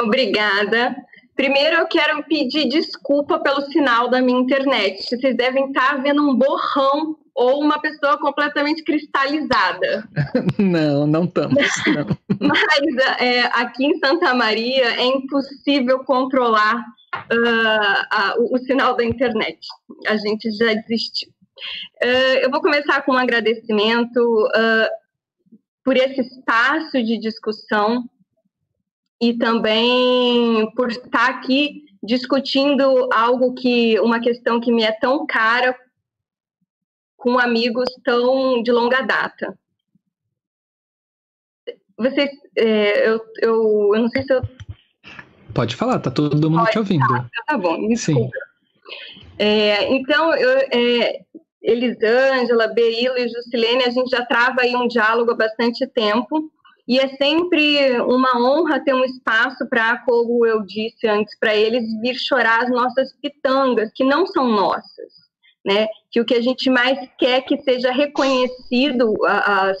Obrigada. 0.00 0.94
Primeiro 1.34 1.78
eu 1.78 1.86
quero 1.88 2.22
pedir 2.22 2.68
desculpa 2.68 3.40
pelo 3.40 3.62
sinal 3.62 4.08
da 4.08 4.22
minha 4.22 4.38
internet. 4.38 5.02
Vocês 5.08 5.36
devem 5.36 5.66
estar 5.66 6.00
vendo 6.00 6.22
um 6.22 6.36
borrão 6.36 7.16
ou 7.34 7.60
uma 7.60 7.80
pessoa 7.80 8.16
completamente 8.18 8.84
cristalizada. 8.84 10.08
Não, 10.56 11.08
não 11.08 11.24
estamos. 11.24 11.56
Mas 12.38 13.18
é, 13.18 13.40
aqui 13.46 13.84
em 13.84 13.98
Santa 13.98 14.32
Maria 14.32 14.94
é 14.94 15.04
impossível 15.04 16.04
controlar 16.04 16.84
uh, 17.32 18.38
uh, 18.38 18.42
o, 18.42 18.56
o, 18.56 18.58
sinal 18.58 18.96
da 18.96 19.04
internet. 19.04 19.58
A 20.06 20.16
gente 20.16 20.50
já 20.52 20.74
desistiu. 20.74 21.30
Uh, 22.02 22.38
eu 22.42 22.50
vou 22.50 22.60
começar 22.60 23.02
com 23.02 23.12
um 23.12 23.18
agradecimento 23.18 24.48
por 25.84 25.96
esse 25.96 26.20
espaço 26.20 27.02
de 27.02 27.18
discussão 27.18 28.08
e 29.20 29.34
também 29.34 30.70
por 30.74 30.90
estar 30.90 31.28
aqui 31.28 31.84
discutindo 32.02 33.08
algo 33.12 33.54
que 33.54 33.98
uma 34.00 34.20
questão 34.20 34.60
que 34.60 34.72
me 34.72 34.82
é 34.82 34.92
tão 34.92 35.26
cara 35.26 35.78
com 37.16 37.38
amigos 37.38 37.88
tão 38.04 38.62
de 38.62 38.70
longa 38.70 39.00
data. 39.00 39.58
Vocês, 41.96 42.30
é, 42.56 43.08
eu, 43.08 43.20
eu, 43.40 43.94
eu 43.94 44.02
não 44.02 44.08
sei 44.08 44.22
se 44.24 44.32
eu 44.32 44.42
Pode 45.54 45.76
falar, 45.76 45.98
tá 46.00 46.10
todo 46.10 46.50
mundo 46.50 46.60
Pode, 46.60 46.72
te 46.72 46.78
ouvindo. 46.78 47.06
Tá, 47.06 47.28
tá 47.46 47.58
bom, 47.58 47.86
desculpa. 47.88 48.20
Sim. 48.22 48.44
É, 49.38 49.92
então, 49.92 50.34
eu, 50.34 50.58
é, 50.72 51.20
Elisângela, 51.62 52.68
Berilo 52.68 53.16
e 53.16 53.28
Juscelene, 53.28 53.84
a 53.84 53.90
gente 53.90 54.10
já 54.10 54.24
trava 54.24 54.60
aí 54.60 54.76
um 54.76 54.86
diálogo 54.86 55.30
há 55.30 55.36
bastante 55.36 55.86
tempo. 55.86 56.50
E 56.86 57.00
é 57.00 57.08
sempre 57.16 57.98
uma 58.02 58.38
honra 58.38 58.84
ter 58.84 58.94
um 58.94 59.04
espaço 59.04 59.66
para, 59.70 59.96
como 60.04 60.44
eu 60.44 60.60
disse 60.62 61.08
antes, 61.08 61.34
para 61.38 61.56
eles 61.56 61.82
vir 62.02 62.14
chorar 62.14 62.64
as 62.64 62.70
nossas 62.70 63.10
pitangas, 63.22 63.90
que 63.94 64.04
não 64.04 64.26
são 64.26 64.46
nossas, 64.46 65.12
né? 65.64 65.88
Que 66.10 66.20
o 66.20 66.26
que 66.26 66.34
a 66.34 66.42
gente 66.42 66.68
mais 66.68 66.98
quer 67.18 67.40
que 67.40 67.56
seja 67.62 67.90
reconhecido 67.90 69.14
as, 69.26 69.78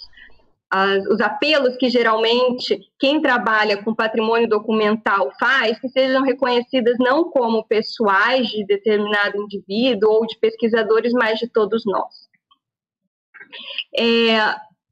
as, 0.70 1.06
os 1.06 1.20
apelos 1.20 1.76
que 1.76 1.88
geralmente 1.88 2.80
quem 2.98 3.20
trabalha 3.20 3.82
com 3.82 3.94
patrimônio 3.94 4.48
documental 4.48 5.30
faz, 5.38 5.78
que 5.78 5.88
sejam 5.88 6.22
reconhecidas 6.22 6.96
não 6.98 7.30
como 7.30 7.66
pessoais 7.66 8.48
de 8.48 8.66
determinado 8.66 9.40
indivíduo 9.40 10.10
ou 10.10 10.26
de 10.26 10.38
pesquisadores, 10.38 11.12
mas 11.12 11.38
de 11.38 11.48
todos 11.48 11.84
nós. 11.86 12.28
É, 13.96 14.36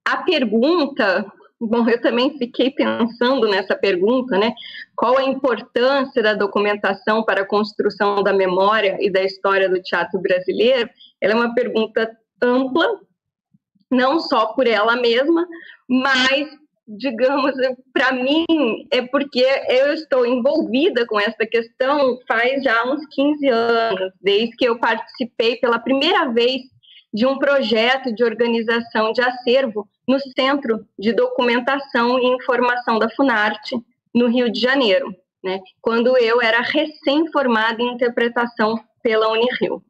a 0.04 0.22
pergunta 0.24 1.26
Bom, 1.64 1.88
eu 1.88 2.00
também 2.00 2.36
fiquei 2.38 2.72
pensando 2.72 3.48
nessa 3.48 3.76
pergunta, 3.76 4.36
né? 4.36 4.52
Qual 4.96 5.16
a 5.16 5.22
importância 5.22 6.20
da 6.20 6.34
documentação 6.34 7.22
para 7.22 7.42
a 7.42 7.46
construção 7.46 8.20
da 8.20 8.32
memória 8.32 8.98
e 9.00 9.08
da 9.08 9.22
história 9.22 9.68
do 9.68 9.80
teatro 9.80 10.20
brasileiro? 10.20 10.90
Ela 11.20 11.34
é 11.34 11.36
uma 11.36 11.54
pergunta 11.54 12.10
ampla, 12.42 12.98
não 13.92 14.18
só 14.18 14.46
por 14.54 14.66
ela 14.66 14.96
mesma, 14.96 15.46
mas, 15.86 16.48
digamos, 16.88 17.52
para 17.92 18.12
mim, 18.12 18.46
é 18.90 19.02
porque 19.02 19.44
eu 19.68 19.92
estou 19.92 20.24
envolvida 20.24 21.06
com 21.06 21.20
essa 21.20 21.46
questão 21.46 22.18
faz 22.26 22.62
já 22.64 22.84
uns 22.84 23.04
15 23.14 23.48
anos, 23.48 24.12
desde 24.20 24.56
que 24.56 24.64
eu 24.64 24.78
participei 24.78 25.56
pela 25.56 25.78
primeira 25.78 26.32
vez 26.32 26.62
de 27.12 27.26
um 27.26 27.38
projeto 27.38 28.14
de 28.14 28.24
organização 28.24 29.12
de 29.12 29.20
acervo 29.20 29.86
no 30.08 30.18
Centro 30.18 30.86
de 30.98 31.12
Documentação 31.12 32.18
e 32.18 32.34
Informação 32.34 32.98
da 32.98 33.10
Funarte, 33.10 33.76
no 34.14 34.28
Rio 34.28 34.50
de 34.50 34.60
Janeiro, 34.60 35.14
né, 35.44 35.60
quando 35.80 36.16
eu 36.16 36.40
era 36.40 36.60
recém-formada 36.62 37.82
em 37.82 37.92
interpretação 37.92 38.78
pela 39.02 39.30
Unirio. 39.30 39.82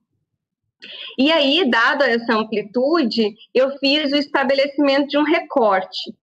E 1.19 1.31
aí, 1.31 1.69
dada 1.69 2.07
essa 2.09 2.35
amplitude, 2.35 3.35
eu 3.55 3.77
fiz 3.79 4.13
o 4.13 4.17
estabelecimento 4.17 5.09
de 5.09 5.19
um 5.19 5.25
recorte. 5.25 6.15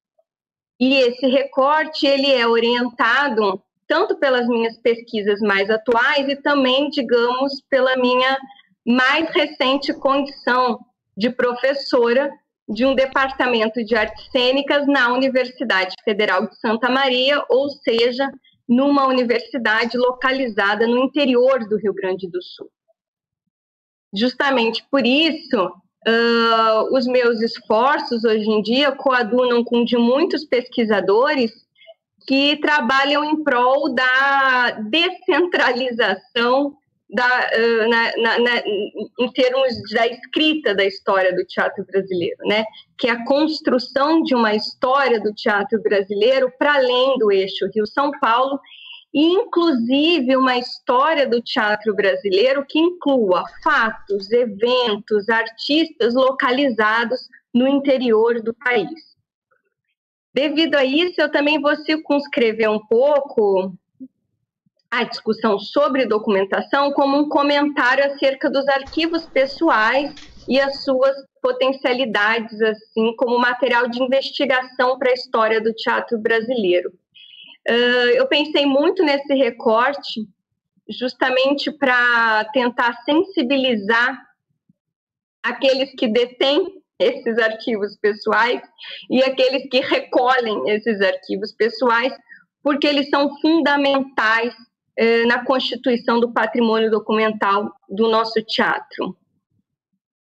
E 0.80 0.96
esse 0.96 1.28
recorte 1.28 2.08
ele 2.08 2.32
é 2.32 2.48
orientado 2.48 3.62
tanto 3.88 4.18
pelas 4.18 4.48
minhas 4.48 4.78
pesquisas 4.78 5.40
mais 5.42 5.70
atuais 5.70 6.28
e 6.30 6.36
também, 6.36 6.90
digamos, 6.90 7.62
pela 7.70 7.98
minha 7.98 8.38
mais 8.86 9.30
recente 9.32 9.94
condição 9.94 10.80
de 11.18 11.30
professora 11.30 12.32
de 12.68 12.86
um 12.86 12.94
departamento 12.94 13.84
de 13.84 13.96
artes 13.96 14.30
cênicas 14.32 14.86
na 14.86 15.12
Universidade 15.12 15.96
Federal 16.04 16.48
de 16.48 16.56
Santa 16.60 16.90
Maria, 16.90 17.44
ou 17.50 17.68
seja, 17.70 18.30
numa 18.68 19.08
universidade 19.08 19.98
localizada 19.98 20.86
no 20.86 21.00
interior 21.00 21.68
do 21.68 21.78
Rio 21.78 21.94
Grande 21.94 22.30
do 22.30 22.42
Sul. 22.44 22.70
Justamente 24.14 24.84
por 24.90 25.06
isso, 25.06 25.72
uh, 26.08 26.96
os 26.96 27.06
meus 27.06 27.42
esforços 27.42 28.24
hoje 28.24 28.50
em 28.50 28.62
dia 28.62 28.92
coadunam 28.92 29.64
com 29.64 29.84
de 29.84 29.98
muitos 29.98 30.46
pesquisadores 30.46 31.52
que 32.28 32.58
trabalham 32.58 33.24
em 33.24 33.44
prol 33.44 33.94
da 33.94 34.72
descentralização 34.90 36.76
da, 37.12 37.26
uh, 37.26 37.90
na, 37.90 38.12
na, 38.18 38.40
na, 38.40 38.58
em 39.20 39.32
termos 39.34 39.74
da 39.94 40.08
escrita 40.08 40.76
da 40.76 40.86
história 40.86 41.36
do 41.36 41.44
teatro 41.46 41.86
brasileiro, 41.86 42.38
né? 42.46 42.64
que 42.98 43.08
é 43.08 43.12
a 43.12 43.26
construção 43.26 44.22
de 44.22 44.36
uma 44.36 44.54
história 44.54 45.20
do 45.20 45.34
teatro 45.34 45.82
brasileiro 45.82 46.52
para 46.58 46.76
além 46.76 47.18
do 47.18 47.32
eixo 47.32 47.70
Rio-São 47.74 48.12
Paulo, 48.20 48.60
inclusive 49.14 50.36
uma 50.36 50.58
história 50.58 51.28
do 51.28 51.42
teatro 51.42 51.96
brasileiro 51.96 52.66
que 52.68 52.80
inclua 52.80 53.44
fatos, 53.64 54.32
eventos, 54.32 55.28
artistas 55.30 56.14
localizados 56.14 57.28
no 57.54 57.68
interior 57.68 58.42
do 58.42 58.54
país. 58.54 59.18
Devido 60.34 60.76
a 60.76 60.86
isso, 60.86 61.20
eu 61.20 61.32
também 61.32 61.60
vou 61.60 61.76
circunscrever 61.76 62.70
um 62.70 62.80
pouco 62.86 63.74
a 64.92 65.04
discussão 65.04 65.60
sobre 65.60 66.06
documentação 66.06 66.92
como 66.92 67.18
um 67.18 67.30
comentário 67.30 68.06
acerca 68.06 68.50
dos 68.50 68.68
arquivos 68.68 69.28
pessoais 69.28 70.10
e 70.48 70.60
as 70.60 70.84
suas 70.84 71.16
potencialidades, 71.42 72.60
assim 72.62 73.16
como 73.16 73.38
material 73.38 73.88
de 73.88 74.02
investigação 74.02 74.98
para 74.98 75.12
a 75.12 75.14
história 75.14 75.62
do 75.62 75.74
teatro 75.74 76.18
brasileiro. 76.18 76.92
Uh, 77.70 78.10
eu 78.16 78.28
pensei 78.28 78.66
muito 78.66 79.04
nesse 79.04 79.34
recorte, 79.36 80.28
justamente 80.90 81.72
para 81.72 82.46
tentar 82.46 82.94
sensibilizar 83.04 84.20
aqueles 85.44 85.94
que 85.96 86.08
detêm 86.08 86.80
esses 87.00 87.38
arquivos 87.38 87.96
pessoais 87.98 88.62
e 89.10 89.24
aqueles 89.24 89.70
que 89.70 89.80
recolhem 89.80 90.70
esses 90.70 91.00
arquivos 91.00 91.54
pessoais, 91.54 92.14
porque 92.62 92.88
eles 92.88 93.10
são 93.10 93.40
fundamentais 93.40 94.54
eh, 94.98 95.26
na 95.26 95.46
constituição 95.46 96.20
do 96.20 96.34
patrimônio 96.34 96.92
documental 96.92 97.72
do 97.88 98.10
nosso 98.10 98.42
teatro. 98.44 99.16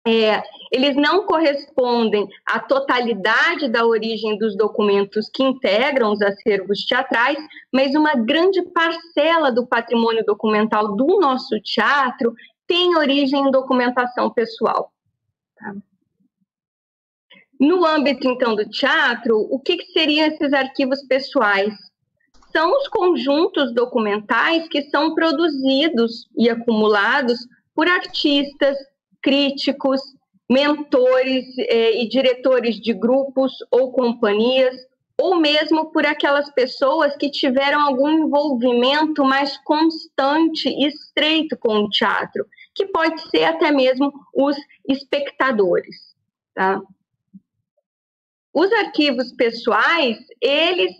É, 0.07 0.43
eles 0.71 0.95
não 0.95 1.25
correspondem 1.25 2.27
à 2.45 2.59
totalidade 2.59 3.67
da 3.67 3.85
origem 3.85 4.37
dos 4.37 4.55
documentos 4.55 5.29
que 5.33 5.43
integram 5.43 6.11
os 6.11 6.21
acervos 6.21 6.85
teatrais, 6.85 7.37
mas 7.73 7.95
uma 7.95 8.13
grande 8.13 8.61
parcela 8.61 9.51
do 9.51 9.65
patrimônio 9.65 10.23
documental 10.23 10.95
do 10.95 11.19
nosso 11.19 11.59
teatro 11.61 12.35
tem 12.67 12.95
origem 12.95 13.47
em 13.47 13.51
documentação 13.51 14.29
pessoal. 14.29 14.91
Tá? 15.55 15.75
No 17.59 17.85
âmbito, 17.85 18.27
então, 18.27 18.55
do 18.55 18.69
teatro, 18.69 19.37
o 19.49 19.59
que, 19.59 19.77
que 19.77 19.91
seriam 19.91 20.27
esses 20.27 20.53
arquivos 20.53 21.01
pessoais? 21.07 21.73
são 22.55 22.71
os 22.71 22.87
conjuntos 22.87 23.73
documentais 23.73 24.65
que 24.69 24.83
são 24.83 25.13
produzidos 25.13 26.25
e 26.37 26.49
acumulados 26.49 27.45
por 27.75 27.85
artistas, 27.85 28.77
críticos, 29.25 29.99
mentores 30.47 31.45
eh, 31.57 32.03
e 32.03 32.07
diretores 32.07 32.79
de 32.79 32.93
grupos 32.93 33.51
ou 33.71 33.91
companhias, 33.91 34.75
ou 35.19 35.37
mesmo 35.37 35.91
por 35.91 36.05
aquelas 36.05 36.47
pessoas 36.53 37.15
que 37.17 37.31
tiveram 37.31 37.81
algum 37.81 38.07
envolvimento 38.07 39.25
mais 39.25 39.57
constante 39.63 40.69
e 40.69 40.85
estreito 40.85 41.57
com 41.57 41.77
o 41.79 41.89
teatro, 41.89 42.45
que 42.75 42.85
pode 42.85 43.19
ser 43.29 43.45
até 43.45 43.71
mesmo 43.71 44.13
os 44.31 44.55
espectadores. 44.87 45.95
Tá? 46.53 46.79
Os 48.53 48.71
arquivos 48.73 49.31
pessoais, 49.31 50.19
eles 50.39 50.91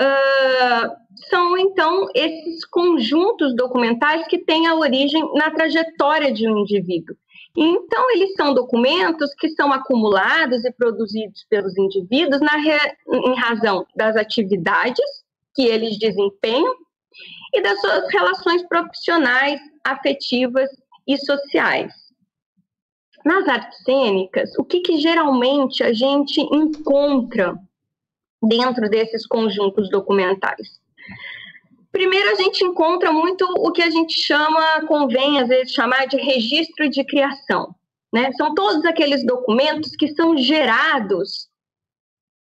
uh, 0.00 0.90
são, 1.28 1.58
então, 1.58 2.08
esses 2.14 2.64
conjuntos 2.64 3.54
documentais 3.54 4.26
que 4.26 4.38
têm 4.38 4.66
a 4.68 4.74
origem 4.74 5.22
na 5.34 5.50
trajetória 5.50 6.32
de 6.32 6.48
um 6.48 6.60
indivíduo. 6.60 7.14
Então, 7.56 8.10
eles 8.10 8.34
são 8.34 8.52
documentos 8.52 9.32
que 9.34 9.48
são 9.50 9.72
acumulados 9.72 10.64
e 10.64 10.72
produzidos 10.72 11.44
pelos 11.48 11.76
indivíduos 11.78 12.40
na 12.40 12.56
re... 12.56 12.78
em 13.08 13.34
razão 13.34 13.86
das 13.94 14.16
atividades 14.16 15.04
que 15.54 15.62
eles 15.62 15.96
desempenham 15.98 16.74
e 17.54 17.62
das 17.62 17.80
suas 17.80 18.12
relações 18.12 18.66
profissionais, 18.66 19.60
afetivas 19.84 20.68
e 21.06 21.16
sociais. 21.18 21.92
Nas 23.24 23.48
artes 23.48 23.82
cênicas, 23.84 24.50
o 24.58 24.64
que, 24.64 24.80
que 24.80 24.98
geralmente 24.98 25.82
a 25.82 25.92
gente 25.92 26.40
encontra 26.40 27.56
dentro 28.42 28.90
desses 28.90 29.26
conjuntos 29.26 29.88
documentais? 29.90 30.80
Primeiro, 31.94 32.28
a 32.28 32.34
gente 32.34 32.64
encontra 32.64 33.12
muito 33.12 33.44
o 33.56 33.70
que 33.70 33.80
a 33.80 33.88
gente 33.88 34.18
chama, 34.18 34.84
convém 34.88 35.40
às 35.40 35.46
vezes 35.46 35.72
chamar 35.72 36.08
de 36.08 36.16
registro 36.16 36.90
de 36.90 37.04
criação. 37.04 37.72
Né? 38.12 38.32
São 38.32 38.52
todos 38.52 38.84
aqueles 38.84 39.24
documentos 39.24 39.92
que 39.94 40.08
são 40.08 40.36
gerados 40.36 41.48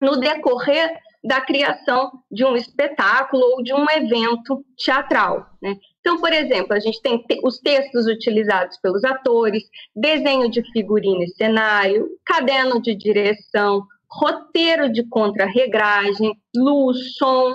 no 0.01 0.17
decorrer 0.17 0.99
da 1.23 1.41
criação 1.41 2.11
de 2.31 2.43
um 2.43 2.55
espetáculo 2.55 3.43
ou 3.43 3.61
de 3.61 3.71
um 3.71 3.87
evento 3.87 4.65
teatral. 4.83 5.45
Né? 5.61 5.77
Então, 5.99 6.19
por 6.19 6.33
exemplo, 6.33 6.73
a 6.73 6.79
gente 6.79 6.99
tem 7.03 7.23
os 7.43 7.59
textos 7.59 8.07
utilizados 8.07 8.79
pelos 8.79 9.03
atores, 9.03 9.63
desenho 9.95 10.49
de 10.49 10.63
figurino 10.71 11.21
e 11.21 11.29
cenário, 11.35 12.09
caderno 12.25 12.81
de 12.81 12.95
direção, 12.95 13.85
roteiro 14.09 14.91
de 14.91 15.07
contra-regragem, 15.07 16.35
luz, 16.55 17.15
som. 17.15 17.53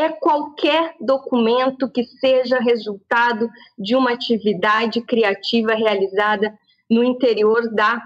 É 0.00 0.08
qualquer 0.08 0.94
documento 0.98 1.86
que 1.86 2.04
seja 2.04 2.58
resultado 2.58 3.50
de 3.78 3.94
uma 3.94 4.12
atividade 4.12 5.02
criativa 5.02 5.74
realizada 5.74 6.58
no 6.88 7.04
interior 7.04 7.70
da 7.74 8.02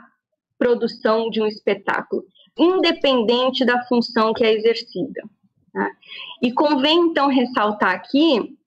produção 0.58 1.30
de 1.30 1.40
um 1.40 1.46
espetáculo, 1.46 2.24
independente 2.58 3.64
da 3.64 3.84
função 3.84 4.34
que 4.34 4.42
é 4.42 4.52
exercida. 4.52 5.22
Tá? 5.72 5.88
E 6.42 6.52
convém, 6.52 6.98
então, 6.98 7.28
ressaltar 7.28 7.92
aqui 7.94 8.58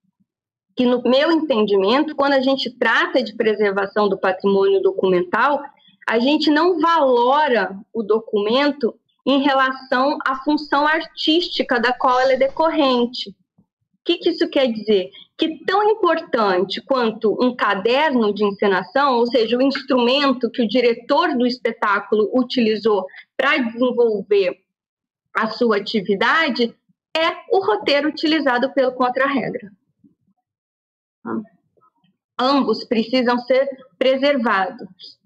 que, 0.74 0.86
no 0.86 1.02
meu 1.04 1.30
entendimento, 1.30 2.16
quando 2.16 2.32
a 2.32 2.42
gente 2.42 2.70
trata 2.78 3.22
de 3.22 3.36
preservação 3.36 4.08
do 4.08 4.18
patrimônio 4.18 4.82
documental, 4.82 5.62
a 6.08 6.18
gente 6.18 6.50
não 6.50 6.80
valora 6.80 7.78
o 7.94 8.02
documento 8.02 8.98
em 9.28 9.44
relação 9.44 10.18
à 10.26 10.38
função 10.38 10.88
artística 10.88 11.82
da 11.82 11.92
qual 11.92 12.18
ela 12.18 12.32
é 12.32 12.38
decorrente. 12.38 13.30
O 13.30 13.34
que, 14.06 14.20
que 14.20 14.30
isso 14.30 14.50
quer 14.50 14.72
dizer? 14.72 15.12
Que 15.38 15.66
tão 15.66 15.84
importante 15.90 16.82
quanto 16.82 17.38
um 17.44 17.54
caderno 17.54 18.34
de 18.34 18.46
encenação, 18.46 19.16
ou 19.16 19.28
seja, 19.28 19.58
o 19.58 19.62
instrumento 19.62 20.50
que 20.50 20.62
o 20.62 20.68
diretor 20.68 21.38
do 21.38 21.46
espetáculo 21.46 22.32
utilizou 22.34 23.06
para 23.36 23.58
desenvolver 23.58 24.58
a 25.36 25.48
sua 25.48 25.76
atividade, 25.76 26.74
é 27.16 27.28
o 27.52 27.60
roteiro 27.60 28.08
utilizado 28.08 28.74
pelo 28.74 28.94
contra-regra. 28.94 29.70
Ambos 32.40 32.86
precisam 32.86 33.38
ser 33.40 33.68
preservados. 34.00 35.17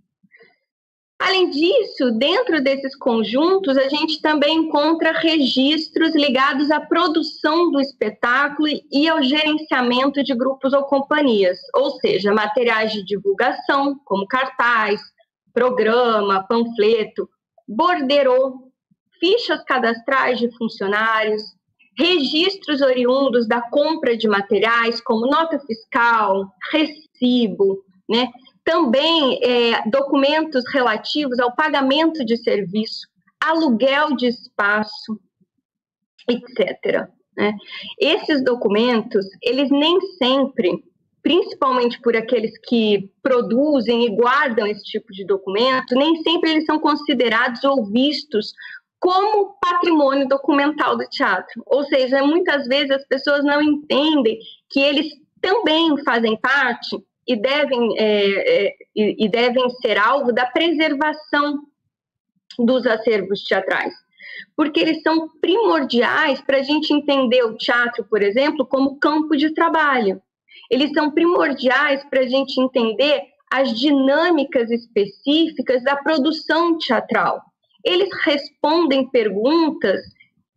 Além 1.23 1.51
disso, 1.51 2.09
dentro 2.17 2.63
desses 2.63 2.95
conjuntos, 2.95 3.77
a 3.77 3.87
gente 3.87 4.19
também 4.23 4.57
encontra 4.57 5.11
registros 5.11 6.15
ligados 6.15 6.71
à 6.71 6.81
produção 6.81 7.69
do 7.69 7.79
espetáculo 7.79 8.67
e 8.91 9.07
ao 9.07 9.21
gerenciamento 9.21 10.23
de 10.23 10.33
grupos 10.33 10.73
ou 10.73 10.81
companhias, 10.85 11.59
ou 11.75 11.91
seja, 11.99 12.33
materiais 12.33 12.91
de 12.91 13.05
divulgação, 13.05 13.99
como 14.03 14.25
cartaz, 14.25 14.99
programa, 15.53 16.43
panfleto, 16.47 17.29
borderô, 17.67 18.71
fichas 19.19 19.63
cadastrais 19.63 20.39
de 20.39 20.49
funcionários, 20.57 21.43
registros 21.99 22.81
oriundos 22.81 23.47
da 23.47 23.61
compra 23.61 24.17
de 24.17 24.27
materiais, 24.27 24.99
como 24.99 25.27
nota 25.27 25.59
fiscal, 25.59 26.47
recibo, 26.71 27.83
né? 28.09 28.27
Também 28.63 29.39
é, 29.43 29.89
documentos 29.89 30.63
relativos 30.73 31.39
ao 31.39 31.55
pagamento 31.55 32.23
de 32.25 32.37
serviço, 32.37 33.07
aluguel 33.39 34.15
de 34.15 34.27
espaço, 34.27 35.19
etc. 36.29 37.07
Né? 37.35 37.53
Esses 37.99 38.43
documentos, 38.43 39.25
eles 39.41 39.69
nem 39.71 39.99
sempre, 40.17 40.83
principalmente 41.23 41.99
por 42.01 42.15
aqueles 42.15 42.57
que 42.67 43.09
produzem 43.23 44.05
e 44.05 44.15
guardam 44.15 44.67
esse 44.67 44.83
tipo 44.83 45.11
de 45.11 45.25
documento, 45.25 45.95
nem 45.95 46.21
sempre 46.21 46.51
eles 46.51 46.65
são 46.65 46.79
considerados 46.79 47.63
ou 47.63 47.85
vistos 47.85 48.53
como 48.99 49.57
patrimônio 49.59 50.27
documental 50.27 50.95
do 50.95 51.07
teatro. 51.09 51.63
Ou 51.65 51.83
seja, 51.85 52.21
muitas 52.23 52.67
vezes 52.67 52.91
as 52.91 53.07
pessoas 53.07 53.43
não 53.43 53.59
entendem 53.59 54.37
que 54.69 54.79
eles 54.79 55.07
também 55.41 55.97
fazem 56.03 56.39
parte 56.39 57.03
e 57.27 57.35
devem, 57.35 57.97
é, 57.97 58.65
é, 58.65 58.75
e 58.95 59.29
devem 59.29 59.69
ser 59.81 59.97
alvo 59.97 60.31
da 60.31 60.45
preservação 60.45 61.61
dos 62.57 62.85
acervos 62.85 63.43
teatrais. 63.43 63.93
Porque 64.55 64.79
eles 64.79 65.01
são 65.01 65.29
primordiais 65.39 66.41
para 66.41 66.57
a 66.57 66.63
gente 66.63 66.93
entender 66.93 67.43
o 67.43 67.55
teatro, 67.55 68.03
por 68.09 68.21
exemplo, 68.21 68.65
como 68.65 68.99
campo 68.99 69.35
de 69.35 69.53
trabalho. 69.53 70.21
Eles 70.69 70.91
são 70.93 71.11
primordiais 71.11 72.03
para 72.09 72.21
a 72.21 72.27
gente 72.27 72.59
entender 72.59 73.23
as 73.49 73.77
dinâmicas 73.77 74.69
específicas 74.71 75.83
da 75.83 75.95
produção 75.97 76.77
teatral 76.77 77.41
eles 77.83 78.09
respondem 78.23 79.09
perguntas 79.09 80.01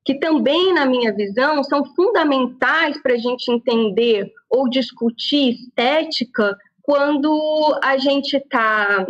que 0.05 0.15
também, 0.15 0.73
na 0.75 0.85
minha 0.85 1.13
visão, 1.13 1.65
são 1.65 1.85
fundamentais 1.95 3.01
para 3.01 3.15
a 3.15 3.19
gente 3.19 3.51
entender 3.51 4.31
ou 4.51 4.69
discutir 4.69 5.55
estética 5.55 6.57
quando 6.83 7.79
a 7.83 7.97
gente 7.97 8.37
está 8.37 9.07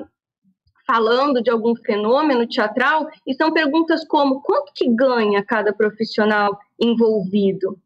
falando 0.87 1.43
de 1.43 1.51
algum 1.51 1.75
fenômeno 1.75 2.47
teatral, 2.47 3.09
e 3.27 3.35
são 3.35 3.53
perguntas 3.53 4.05
como 4.07 4.41
quanto 4.43 4.73
que 4.75 4.89
ganha 4.89 5.43
cada 5.43 5.73
profissional 5.73 6.59
envolvido 6.79 7.79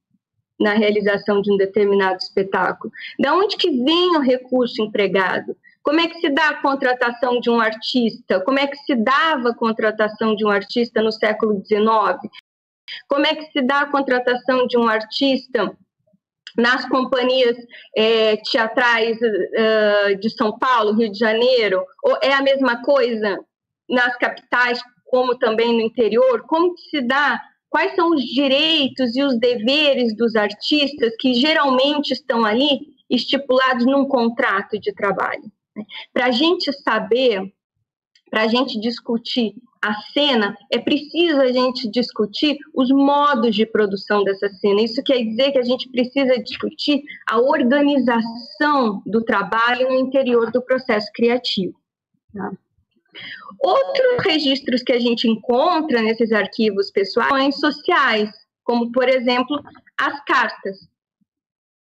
na 0.60 0.74
realização 0.74 1.40
de 1.40 1.52
um 1.52 1.56
determinado 1.56 2.18
espetáculo? 2.18 2.92
Da 3.20 3.34
onde 3.34 3.56
que 3.56 3.70
vem 3.70 4.16
o 4.16 4.20
recurso 4.20 4.82
empregado? 4.82 5.56
Como 5.82 6.00
é 6.00 6.08
que 6.08 6.20
se 6.20 6.28
dá 6.28 6.48
a 6.48 6.60
contratação 6.60 7.40
de 7.40 7.48
um 7.48 7.60
artista? 7.60 8.40
Como 8.40 8.58
é 8.58 8.66
que 8.66 8.76
se 8.78 8.94
dava 8.96 9.50
a 9.50 9.54
contratação 9.54 10.34
de 10.34 10.44
um 10.44 10.50
artista 10.50 11.00
no 11.00 11.12
século 11.12 11.62
XIX? 11.64 12.28
Como 13.08 13.26
é 13.26 13.34
que 13.34 13.50
se 13.52 13.62
dá 13.62 13.80
a 13.80 13.90
contratação 13.90 14.66
de 14.66 14.78
um 14.78 14.88
artista 14.88 15.76
nas 16.56 16.88
companhias 16.88 17.56
é, 17.96 18.36
teatrais 18.36 19.16
uh, 19.20 20.16
de 20.18 20.30
São 20.30 20.58
Paulo, 20.58 20.94
Rio 20.94 21.10
de 21.10 21.18
Janeiro? 21.18 21.84
Ou 22.02 22.16
é 22.22 22.32
a 22.32 22.42
mesma 22.42 22.82
coisa 22.82 23.38
nas 23.88 24.16
capitais, 24.16 24.82
como 25.06 25.38
também 25.38 25.72
no 25.72 25.80
interior? 25.80 26.44
Como 26.46 26.76
se 26.76 27.00
dá? 27.00 27.40
Quais 27.70 27.94
são 27.94 28.10
os 28.10 28.22
direitos 28.22 29.14
e 29.14 29.22
os 29.22 29.38
deveres 29.38 30.16
dos 30.16 30.34
artistas 30.34 31.14
que 31.20 31.34
geralmente 31.34 32.12
estão 32.12 32.44
ali 32.44 32.80
estipulados 33.10 33.84
num 33.84 34.06
contrato 34.06 34.78
de 34.78 34.92
trabalho? 34.94 35.44
Para 36.12 36.26
a 36.26 36.30
gente 36.30 36.72
saber, 36.72 37.42
para 38.30 38.42
a 38.42 38.48
gente 38.48 38.80
discutir 38.80 39.54
a 39.82 39.94
cena, 40.12 40.56
é 40.72 40.78
preciso 40.78 41.40
a 41.40 41.52
gente 41.52 41.88
discutir 41.90 42.58
os 42.74 42.90
modos 42.90 43.54
de 43.54 43.64
produção 43.64 44.24
dessa 44.24 44.48
cena. 44.54 44.82
Isso 44.82 45.02
quer 45.02 45.22
dizer 45.22 45.52
que 45.52 45.58
a 45.58 45.64
gente 45.64 45.88
precisa 45.90 46.42
discutir 46.42 47.02
a 47.28 47.38
organização 47.38 49.02
do 49.06 49.22
trabalho 49.22 49.88
no 49.88 49.96
interior 49.96 50.50
do 50.50 50.62
processo 50.62 51.10
criativo. 51.14 51.74
Tá? 52.34 52.52
Outros 53.60 54.24
registros 54.24 54.82
que 54.82 54.92
a 54.92 55.00
gente 55.00 55.28
encontra 55.28 56.02
nesses 56.02 56.32
arquivos 56.32 56.90
pessoais 56.90 57.58
são 57.58 57.72
sociais, 57.72 58.30
como, 58.64 58.92
por 58.92 59.08
exemplo, 59.08 59.62
as 59.96 60.22
cartas, 60.24 60.88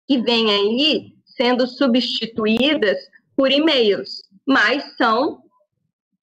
que 0.08 0.20
vêm 0.22 0.50
aí 0.50 1.14
sendo 1.26 1.68
substituídas 1.68 2.98
por 3.36 3.52
e-mails, 3.52 4.24
mas 4.46 4.84
são 4.98 5.44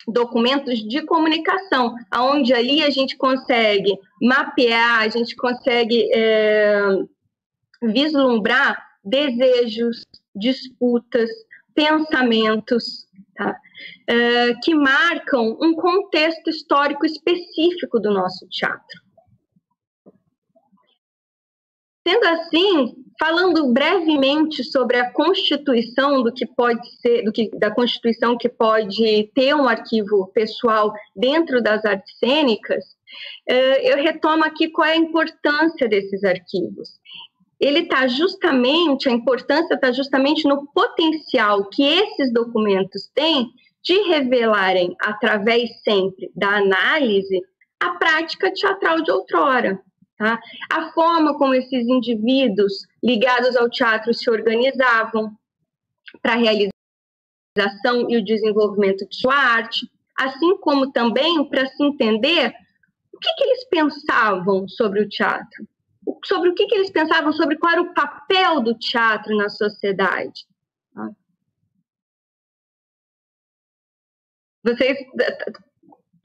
documentos 0.07 0.79
de 0.87 1.03
comunicação, 1.05 1.95
onde 2.15 2.53
ali 2.55 2.83
a 2.83 2.91
gente 2.91 3.17
consegue 3.17 3.99
mapear, 4.23 5.01
a 5.01 5.09
gente 5.09 5.35
consegue 5.35 6.09
é, 6.15 6.81
vislumbrar 7.83 8.81
desejos, 9.05 10.05
disputas, 10.35 11.31
pensamentos, 11.75 13.07
tá? 13.35 13.51
uh, 14.11 14.61
que 14.63 14.75
marcam 14.75 15.57
um 15.61 15.75
contexto 15.75 16.49
histórico 16.49 17.05
específico 17.05 18.01
do 18.01 18.13
nosso 18.13 18.47
teatro. 18.49 19.07
Sendo 22.07 22.25
assim, 22.27 23.06
falando 23.19 23.73
brevemente 23.73 24.63
sobre 24.65 24.99
a 24.99 25.11
constituição 25.13 26.23
do 26.23 26.33
que 26.33 26.47
pode 26.47 26.87
ser, 27.01 27.23
do 27.25 27.33
que, 27.33 27.51
da 27.59 27.71
constituição 27.71 28.37
que 28.37 28.49
pode 28.49 29.31
ter 29.35 29.55
um 29.55 29.69
arquivo 29.69 30.27
pessoal 30.35 30.93
dentro 31.15 31.63
das 31.63 31.85
artes 31.85 32.19
cênicas, 32.19 32.85
eh, 33.49 33.93
eu 33.93 33.97
retomo 34.03 34.45
aqui 34.45 34.69
qual 34.69 34.89
é 34.89 34.93
a 34.93 34.97
importância 34.97 35.89
desses 35.89 36.25
arquivos. 36.25 36.91
Ele 37.59 37.81
está 37.81 38.07
justamente, 38.07 39.09
a 39.09 39.13
importância 39.13 39.75
está 39.75 39.91
justamente 39.91 40.47
no 40.47 40.67
potencial 40.73 41.69
que 41.71 41.83
esses 41.83 42.33
documentos 42.33 43.11
têm 43.15 43.49
de 43.83 43.99
revelarem, 44.09 44.95
através 45.01 45.71
sempre 45.83 46.31
da 46.35 46.57
análise, 46.57 47.41
a 47.81 47.91
prática 47.91 48.53
teatral 48.53 49.01
de 49.03 49.11
outrora. 49.11 49.81
Tá? 50.17 50.41
A 50.71 50.93
forma 50.93 51.37
como 51.37 51.55
esses 51.55 51.87
indivíduos 51.87 52.87
ligados 53.03 53.55
ao 53.57 53.69
teatro 53.69 54.15
se 54.15 54.31
organizavam 54.31 55.37
para 56.23 56.33
a 56.33 56.37
realização 56.37 58.09
e 58.09 58.17
o 58.17 58.25
desenvolvimento 58.25 59.07
de 59.07 59.17
sua 59.17 59.35
arte, 59.35 59.91
assim 60.19 60.57
como 60.59 60.91
também 60.91 61.45
para 61.49 61.67
se 61.67 61.85
entender 61.85 62.55
o 63.13 63.19
que, 63.19 63.33
que, 63.35 63.45
eles 63.45 63.69
pensavam 63.69 64.67
sobre 64.69 65.03
o 65.03 65.09
teatro, 65.09 65.69
sobre 66.25 66.51
o 66.51 66.55
que, 66.55 66.67
que, 66.67 66.75
eles 66.75 66.91
pensavam 66.91 67.33
sobre 67.33 67.57
qual 67.57 67.73
era 67.73 67.83
o 67.83 67.95
papel 67.95 68.61
do 68.61 68.75
teatro 68.75 69.37
na 69.37 69.49
sociedade. 69.49 70.47
Tá? 70.95 71.11
Vocês 74.65 74.99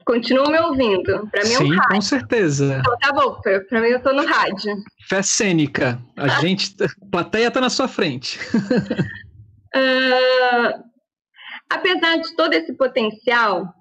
Continuam 0.04 0.50
me 0.50 0.58
ouvindo. 0.58 1.28
Para 1.30 1.44
mim 1.44 1.52
é 1.52 1.58
um 1.58 1.66
Sim, 1.66 1.76
com 1.88 2.00
certeza. 2.00 2.78
Então, 2.80 2.98
tá 2.98 3.12
bom, 3.12 3.40
para 3.40 3.80
mim 3.80 3.88
eu 3.88 3.98
estou 3.98 4.14
no 4.14 4.26
rádio. 4.26 4.76
Fé 5.08 5.22
cênica. 5.22 6.00
A 6.16 6.28
gente, 6.40 6.74
a 6.82 6.88
plateia 7.10 7.48
está 7.48 7.60
na 7.60 7.70
sua 7.70 7.88
frente. 7.88 8.38
uh, 9.74 10.82
apesar 11.70 12.16
de 12.18 12.34
todo 12.36 12.52
esse 12.54 12.72
potencial 12.74 13.72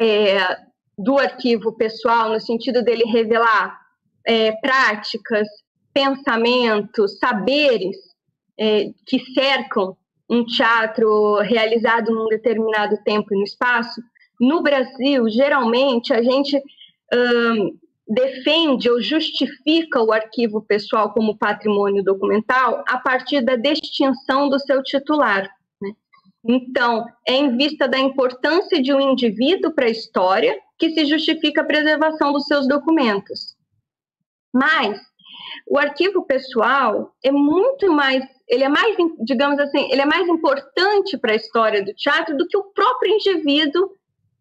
é, 0.00 0.38
do 0.96 1.18
arquivo 1.18 1.72
pessoal, 1.72 2.30
no 2.30 2.40
sentido 2.40 2.82
dele 2.82 3.04
revelar 3.04 3.78
é, 4.26 4.52
práticas, 4.52 5.48
pensamentos, 5.92 7.18
saberes 7.18 7.96
é, 8.58 8.90
que 9.06 9.20
cercam 9.32 9.96
um 10.28 10.44
teatro 10.44 11.40
realizado 11.40 12.12
num 12.12 12.28
determinado 12.28 12.96
tempo 13.04 13.34
e 13.34 13.36
no 13.36 13.44
espaço, 13.44 14.00
no 14.40 14.62
Brasil, 14.62 15.28
geralmente, 15.28 16.12
a 16.12 16.22
gente 16.22 16.60
defende 18.06 18.90
ou 18.90 19.00
justifica 19.00 20.02
o 20.02 20.12
arquivo 20.12 20.60
pessoal 20.60 21.12
como 21.12 21.38
patrimônio 21.38 22.04
documental 22.04 22.84
a 22.86 22.98
partir 22.98 23.40
da 23.40 23.56
distinção 23.56 24.48
do 24.48 24.58
seu 24.58 24.82
titular. 24.82 25.50
Né? 25.80 25.92
Então, 26.44 27.06
é 27.26 27.34
em 27.34 27.56
vista 27.56 27.88
da 27.88 27.98
importância 27.98 28.82
de 28.82 28.92
um 28.92 29.00
indivíduo 29.00 29.72
para 29.72 29.86
a 29.86 29.90
história 29.90 30.58
que 30.78 30.90
se 30.90 31.06
justifica 31.06 31.62
a 31.62 31.66
preservação 31.66 32.32
dos 32.32 32.44
seus 32.44 32.68
documentos. 32.68 33.56
Mas 34.52 35.00
o 35.66 35.78
arquivo 35.78 36.24
pessoal 36.26 37.14
é 37.24 37.30
muito 37.30 37.90
mais, 37.90 38.22
ele 38.48 38.64
é 38.64 38.68
mais, 38.68 38.96
digamos 39.20 39.58
assim, 39.58 39.90
ele 39.90 40.02
é 40.02 40.06
mais 40.06 40.28
importante 40.28 41.16
para 41.16 41.32
a 41.32 41.36
história 41.36 41.82
do 41.82 41.94
teatro 41.94 42.36
do 42.36 42.46
que 42.46 42.56
o 42.56 42.64
próprio 42.64 43.14
indivíduo 43.14 43.90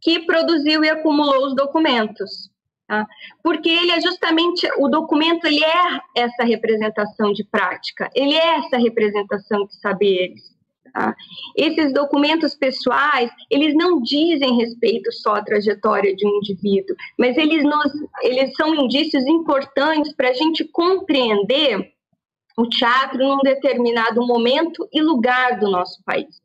que 0.04 0.26
produziu 0.26 0.84
e 0.84 0.90
acumulou 0.90 1.48
os 1.48 1.56
documentos. 1.56 2.52
Tá? 2.88 3.08
Porque 3.42 3.70
ele 3.70 3.92
é 3.92 4.02
justamente, 4.02 4.68
o 4.78 4.90
documento 4.90 5.46
ele 5.46 5.64
é 5.64 6.00
essa 6.16 6.44
representação 6.44 7.32
de 7.32 7.44
prática, 7.46 8.10
ele 8.14 8.36
é 8.36 8.58
essa 8.58 8.78
representação 8.78 9.66
de 9.66 9.76
saberes. 9.80 10.54
Tá? 10.94 11.16
Esses 11.56 11.94
documentos 11.94 12.54
pessoais, 12.54 13.32
eles 13.50 13.74
não 13.74 14.02
dizem 14.02 14.58
respeito 14.58 15.12
só 15.12 15.36
à 15.36 15.42
trajetória 15.42 16.14
de 16.14 16.28
um 16.28 16.38
indivíduo, 16.38 16.96
mas 17.18 17.38
eles, 17.38 17.64
nos, 17.64 17.92
eles 18.22 18.54
são 18.56 18.76
indícios 18.76 19.26
importantes 19.26 20.14
para 20.14 20.30
a 20.30 20.34
gente 20.34 20.66
compreender 20.66 21.94
o 22.58 22.68
teatro 22.68 23.18
num 23.18 23.40
determinado 23.40 24.26
momento 24.28 24.88
e 24.92 25.02
lugar 25.02 25.58
do 25.60 25.72
nosso 25.72 26.04
país. 26.04 26.43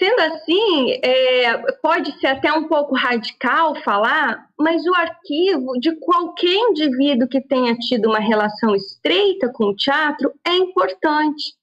Sendo 0.00 0.18
assim, 0.20 0.92
é, 1.02 1.72
pode 1.82 2.18
ser 2.20 2.28
até 2.28 2.50
um 2.50 2.66
pouco 2.66 2.96
radical 2.96 3.74
falar, 3.82 4.48
mas 4.58 4.82
o 4.86 4.94
arquivo 4.94 5.78
de 5.78 5.94
qualquer 5.96 6.54
indivíduo 6.54 7.28
que 7.28 7.38
tenha 7.38 7.76
tido 7.76 8.08
uma 8.08 8.18
relação 8.18 8.74
estreita 8.74 9.52
com 9.52 9.64
o 9.64 9.76
teatro 9.76 10.32
é 10.42 10.56
importante. 10.56 11.54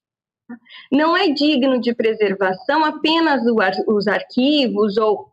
Não 0.92 1.18
é 1.18 1.30
digno 1.30 1.82
de 1.82 1.96
preservação 1.96 2.86
apenas 2.86 3.42
os 3.88 4.08
arquivos 4.08 4.98
ou 4.98 5.32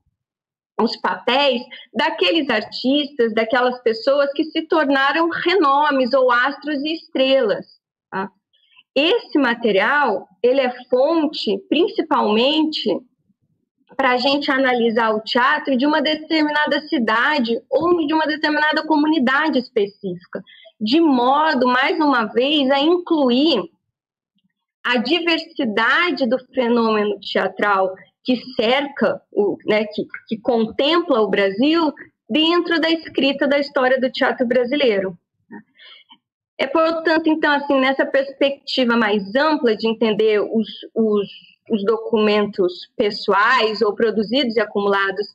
os 0.80 0.96
papéis 0.96 1.60
daqueles 1.92 2.48
artistas, 2.48 3.34
daquelas 3.34 3.78
pessoas 3.82 4.32
que 4.32 4.44
se 4.44 4.62
tornaram 4.62 5.28
renomes 5.28 6.14
ou 6.14 6.32
astros 6.32 6.82
e 6.82 6.94
estrelas. 6.94 7.66
Tá? 8.10 8.30
Esse 8.94 9.38
material, 9.38 10.28
ele 10.42 10.60
é 10.60 10.72
fonte, 10.88 11.58
principalmente, 11.68 12.96
para 13.96 14.12
a 14.12 14.16
gente 14.16 14.50
analisar 14.50 15.14
o 15.14 15.20
teatro 15.20 15.76
de 15.76 15.86
uma 15.86 16.00
determinada 16.00 16.80
cidade 16.82 17.60
ou 17.70 18.06
de 18.06 18.14
uma 18.14 18.26
determinada 18.26 18.86
comunidade 18.86 19.58
específica, 19.58 20.42
de 20.80 21.00
modo, 21.00 21.66
mais 21.66 21.98
uma 21.98 22.24
vez, 22.24 22.70
a 22.70 22.78
incluir 22.80 23.62
a 24.84 24.98
diversidade 24.98 26.28
do 26.28 26.38
fenômeno 26.52 27.18
teatral 27.20 27.94
que 28.22 28.36
cerca, 28.54 29.20
o, 29.32 29.56
né, 29.66 29.84
que, 29.84 30.06
que 30.28 30.38
contempla 30.38 31.20
o 31.20 31.28
Brasil 31.28 31.92
dentro 32.28 32.80
da 32.80 32.90
escrita 32.90 33.46
da 33.46 33.58
história 33.58 34.00
do 34.00 34.10
teatro 34.10 34.46
brasileiro. 34.46 35.16
É, 36.56 36.66
portanto, 36.66 37.26
então, 37.26 37.52
assim, 37.52 37.80
nessa 37.80 38.06
perspectiva 38.06 38.96
mais 38.96 39.34
ampla 39.34 39.76
de 39.76 39.88
entender 39.88 40.40
os, 40.40 40.68
os, 40.94 41.28
os 41.70 41.84
documentos 41.84 42.88
pessoais 42.96 43.82
ou 43.82 43.94
produzidos 43.94 44.56
e 44.56 44.60
acumulados 44.60 45.26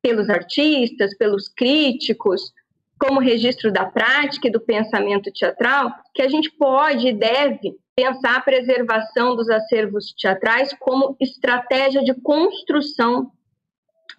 pelos 0.00 0.30
artistas, 0.30 1.16
pelos 1.16 1.48
críticos, 1.48 2.52
como 2.98 3.20
registro 3.20 3.70
da 3.70 3.84
prática 3.84 4.48
e 4.48 4.50
do 4.50 4.60
pensamento 4.60 5.30
teatral, 5.32 5.92
que 6.14 6.22
a 6.22 6.28
gente 6.28 6.50
pode 6.50 7.08
e 7.08 7.12
deve 7.12 7.76
pensar 7.94 8.36
a 8.36 8.40
preservação 8.40 9.36
dos 9.36 9.48
acervos 9.50 10.12
teatrais 10.12 10.74
como 10.80 11.16
estratégia 11.20 12.02
de 12.02 12.14
construção 12.14 13.30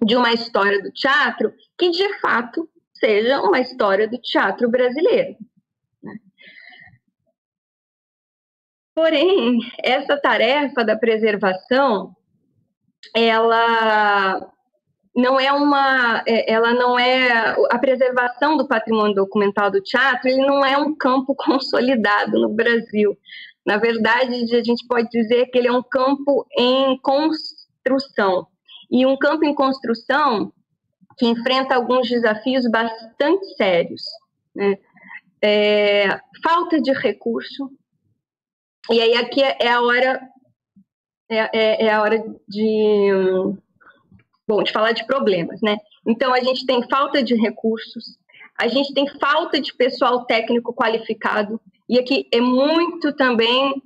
de 0.03 0.15
uma 0.15 0.33
história 0.33 0.81
do 0.81 0.91
teatro 0.91 1.53
que, 1.77 1.89
de 1.89 2.19
fato, 2.19 2.69
seja 2.93 3.41
uma 3.41 3.59
história 3.59 4.07
do 4.07 4.17
teatro 4.17 4.69
brasileiro. 4.69 5.35
Porém, 8.95 9.59
essa 9.83 10.15
tarefa 10.15 10.85
da 10.85 10.95
preservação, 10.95 12.15
ela 13.13 14.49
não 15.13 15.37
é 15.37 15.51
uma, 15.51 16.23
é, 16.25 16.51
ela 16.51 16.73
não 16.73 16.97
é 16.97 17.55
a 17.71 17.77
preservação 17.77 18.55
do 18.55 18.67
patrimônio 18.67 19.13
documental 19.13 19.69
do 19.69 19.81
teatro, 19.81 20.29
ele 20.29 20.45
não 20.45 20.65
é 20.65 20.77
um 20.77 20.95
campo 20.95 21.35
consolidado 21.37 22.39
no 22.39 22.49
Brasil. 22.49 23.17
Na 23.65 23.77
verdade, 23.77 24.33
a 24.55 24.63
gente 24.63 24.87
pode 24.87 25.09
dizer 25.09 25.47
que 25.47 25.57
ele 25.57 25.67
é 25.67 25.71
um 25.71 25.83
campo 25.83 26.45
em 26.57 26.97
construção. 26.99 28.47
E 28.89 29.05
um 29.05 29.17
campo 29.17 29.43
em 29.43 29.53
construção 29.53 30.53
que 31.17 31.25
enfrenta 31.25 31.75
alguns 31.75 32.07
desafios 32.07 32.69
bastante 32.69 33.45
sérios. 33.57 34.03
Né? 34.55 34.77
É, 35.41 36.19
falta 36.43 36.79
de 36.79 36.93
recurso, 36.93 37.71
e 38.91 39.01
aí 39.01 39.15
aqui 39.15 39.41
é 39.41 39.69
a 39.69 39.81
hora 39.81 40.21
é, 41.29 41.37
é, 41.37 41.85
é, 41.85 41.93
a 41.93 42.01
hora 42.01 42.23
de 42.47 43.11
bom 44.47 44.61
de 44.61 44.71
falar 44.71 44.91
de 44.91 45.05
problemas, 45.05 45.59
né? 45.61 45.77
Então 46.07 46.33
a 46.33 46.39
gente 46.39 46.65
tem 46.65 46.87
falta 46.87 47.23
de 47.23 47.35
recursos, 47.35 48.17
a 48.57 48.67
gente 48.67 48.93
tem 48.93 49.07
falta 49.19 49.59
de 49.59 49.73
pessoal 49.73 50.25
técnico 50.25 50.73
qualificado 50.73 51.59
e 51.89 51.97
aqui 51.97 52.27
é 52.31 52.39
muito 52.39 53.13
também 53.15 53.81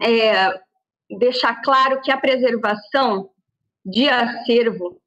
é, 0.00 0.60
deixar 1.18 1.60
claro 1.62 2.00
que 2.00 2.10
a 2.10 2.18
preservação 2.18 3.30
de 3.84 4.08
acervo 4.08 5.00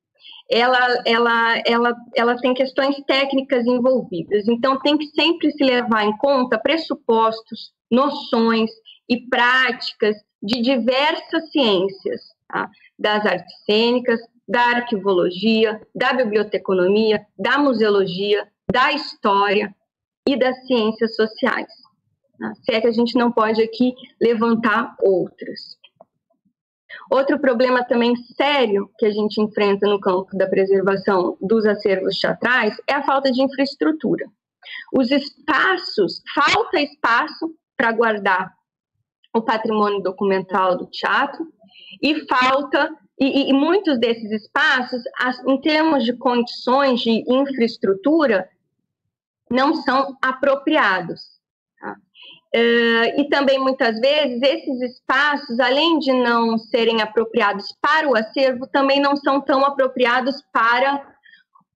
ela, 0.50 1.04
ela, 1.06 1.62
ela, 1.66 1.96
ela 2.16 2.38
tem 2.38 2.54
questões 2.54 2.96
técnicas 3.08 3.66
envolvidas. 3.66 4.48
Então, 4.48 4.80
tem 4.80 4.98
que 4.98 5.08
sempre 5.08 5.52
se 5.52 5.64
levar 5.64 6.04
em 6.04 6.16
conta 6.18 6.60
pressupostos, 6.60 7.72
noções 7.90 8.70
e 9.10 9.28
práticas 9.28 10.16
de 10.42 10.62
diversas 10.62 11.52
ciências, 11.52 12.22
tá? 12.48 12.70
das 12.98 13.26
artes 13.26 13.56
cênicas, 13.66 14.20
da 14.48 14.62
arquivologia, 14.62 15.82
da 15.96 16.14
biblioteconomia, 16.14 17.26
da 17.38 17.58
museologia, 17.58 18.48
da 18.72 18.92
história 18.92 19.74
e 20.28 20.38
das 20.38 20.66
ciências 20.68 21.16
sociais. 21.16 21.72
Tá? 22.40 22.54
Se 22.56 22.74
é 22.74 22.82
que 22.82 22.88
a 22.88 22.92
gente 22.92 23.18
não 23.18 23.32
pode 23.32 23.62
aqui 23.62 23.94
levantar 24.22 24.96
outras. 25.02 25.78
Outro 27.10 27.40
problema 27.40 27.84
também 27.84 28.16
sério 28.36 28.90
que 28.98 29.06
a 29.06 29.12
gente 29.12 29.42
enfrenta 29.42 29.88
no 29.88 30.00
campo 30.00 30.36
da 30.38 30.48
preservação 30.48 31.38
dos 31.42 31.66
acervos 31.66 32.18
teatrais 32.20 32.76
é 32.88 32.94
a 32.94 33.04
falta 33.04 33.32
de 33.32 33.42
infraestrutura. 33.42 34.26
Os 34.94 35.12
espaços, 35.12 36.22
falta 36.34 36.80
espaço 36.80 37.54
para 37.76 37.92
guardar 37.92 38.54
o 39.34 39.42
patrimônio 39.42 40.02
documental 40.02 40.78
do 40.78 40.86
teatro 40.86 41.48
e 42.02 42.26
falta 42.28 42.92
e, 43.20 43.50
e, 43.50 43.54
muitos 43.54 44.00
desses 44.00 44.32
espaços, 44.32 45.02
as, 45.20 45.40
em 45.46 45.60
termos 45.62 46.04
de 46.04 46.14
condições 46.14 47.00
de 47.00 47.24
infraestrutura, 47.28 48.50
não 49.50 49.76
são 49.76 50.18
apropriados. 50.22 51.22
Tá? 51.80 51.96
Uh, 52.56 53.22
e 53.22 53.30
também, 53.30 53.60
muitas 53.60 54.00
vezes, 54.00 54.42
esses 54.42 54.82
espaços, 54.82 55.60
além 55.60 56.00
de 56.00 56.12
não 56.12 56.58
serem 56.58 57.02
apropriados 57.02 57.72
para 57.80 58.10
o 58.10 58.16
acervo, 58.16 58.68
também 58.68 59.00
não 59.00 59.16
são 59.16 59.40
tão 59.40 59.64
apropriados 59.64 60.44
para 60.52 61.06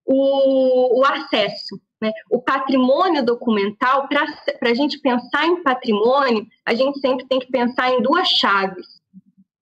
o, 0.06 1.00
o 1.00 1.06
acesso. 1.06 1.80
Né? 2.02 2.12
O 2.30 2.42
patrimônio 2.42 3.26
documental, 3.26 4.08
para 4.08 4.26
a 4.70 4.74
gente 4.74 5.00
pensar 5.00 5.46
em 5.48 5.64
patrimônio, 5.64 6.46
a 6.66 6.74
gente 6.74 7.00
sempre 7.00 7.26
tem 7.28 7.40
que 7.40 7.52
pensar 7.52 7.90
em 7.92 8.02
duas 8.02 8.28
chaves, 8.28 8.86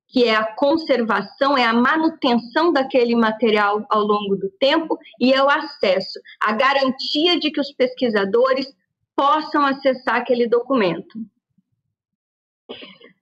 que 0.07 0.25
é 0.25 0.36
a 0.36 0.55
conservação, 0.55 1.57
é 1.57 1.65
a 1.65 1.73
manutenção 1.73 2.71
daquele 2.71 3.15
material 3.15 3.86
ao 3.89 4.01
longo 4.01 4.36
do 4.36 4.49
tempo 4.59 4.97
e 5.19 5.33
é 5.33 5.41
o 5.41 5.49
acesso, 5.49 6.19
a 6.41 6.51
garantia 6.53 7.39
de 7.39 7.51
que 7.51 7.59
os 7.59 7.71
pesquisadores 7.71 8.67
possam 9.15 9.65
acessar 9.65 10.15
aquele 10.15 10.47
documento. 10.47 11.19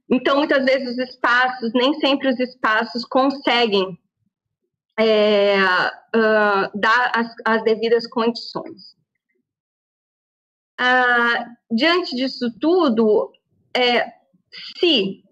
Então, 0.10 0.38
muitas 0.38 0.64
vezes 0.66 0.90
os 0.90 0.98
espaços, 1.10 1.72
nem 1.74 1.94
sempre 2.00 2.30
os 2.30 2.40
espaços 2.40 3.06
conseguem 3.06 3.98
é, 5.00 5.58
uh, 5.64 6.70
dar 6.80 7.12
as, 7.16 7.34
as, 7.46 7.64
devidas 7.64 8.06
condições. 8.08 8.96
Uh, 10.80 11.76
diante 11.76 12.16
disso 12.16 12.52
tudo, 12.60 13.32
é, 13.76 14.06
se 14.80 15.24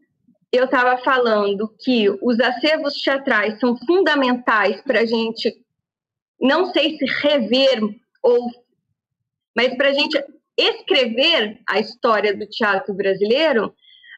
eu 0.51 0.65
estava 0.65 0.97
falando 1.01 1.73
que 1.79 2.09
os 2.21 2.39
acervos 2.39 3.01
teatrais 3.01 3.59
são 3.59 3.77
fundamentais 3.85 4.81
para 4.81 5.01
a 5.01 5.05
gente, 5.05 5.53
não 6.39 6.71
sei 6.71 6.97
se 6.97 7.05
rever 7.05 7.79
ou, 8.21 8.51
mas 9.55 9.75
para 9.75 9.89
a 9.89 9.93
gente 9.93 10.21
escrever 10.57 11.59
a 11.67 11.79
história 11.79 12.35
do 12.35 12.45
teatro 12.45 12.93
brasileiro, 12.93 13.73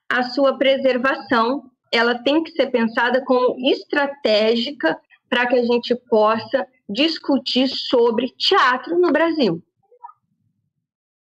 a 0.09 0.23
sua 0.23 0.57
preservação 0.57 1.69
ela 1.91 2.15
tem 2.15 2.43
que 2.43 2.51
ser 2.51 2.67
pensada 2.71 3.23
como 3.23 3.55
estratégica 3.69 4.99
para 5.29 5.45
que 5.45 5.55
a 5.55 5.63
gente 5.63 5.95
possa 6.09 6.67
discutir 6.89 7.67
sobre 7.67 8.29
teatro 8.29 8.99
no 8.99 9.11
Brasil. 9.11 9.63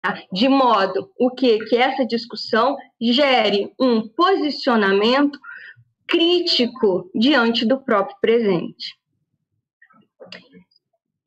Tá? 0.01 0.19
De 0.31 0.49
modo 0.49 1.11
o 1.17 1.29
que 1.29 1.59
que 1.65 1.75
essa 1.75 2.05
discussão 2.05 2.75
gere 2.99 3.71
um 3.79 4.07
posicionamento 4.07 5.39
crítico 6.07 7.09
diante 7.13 7.65
do 7.65 7.79
próprio 7.79 8.17
presente. 8.19 8.95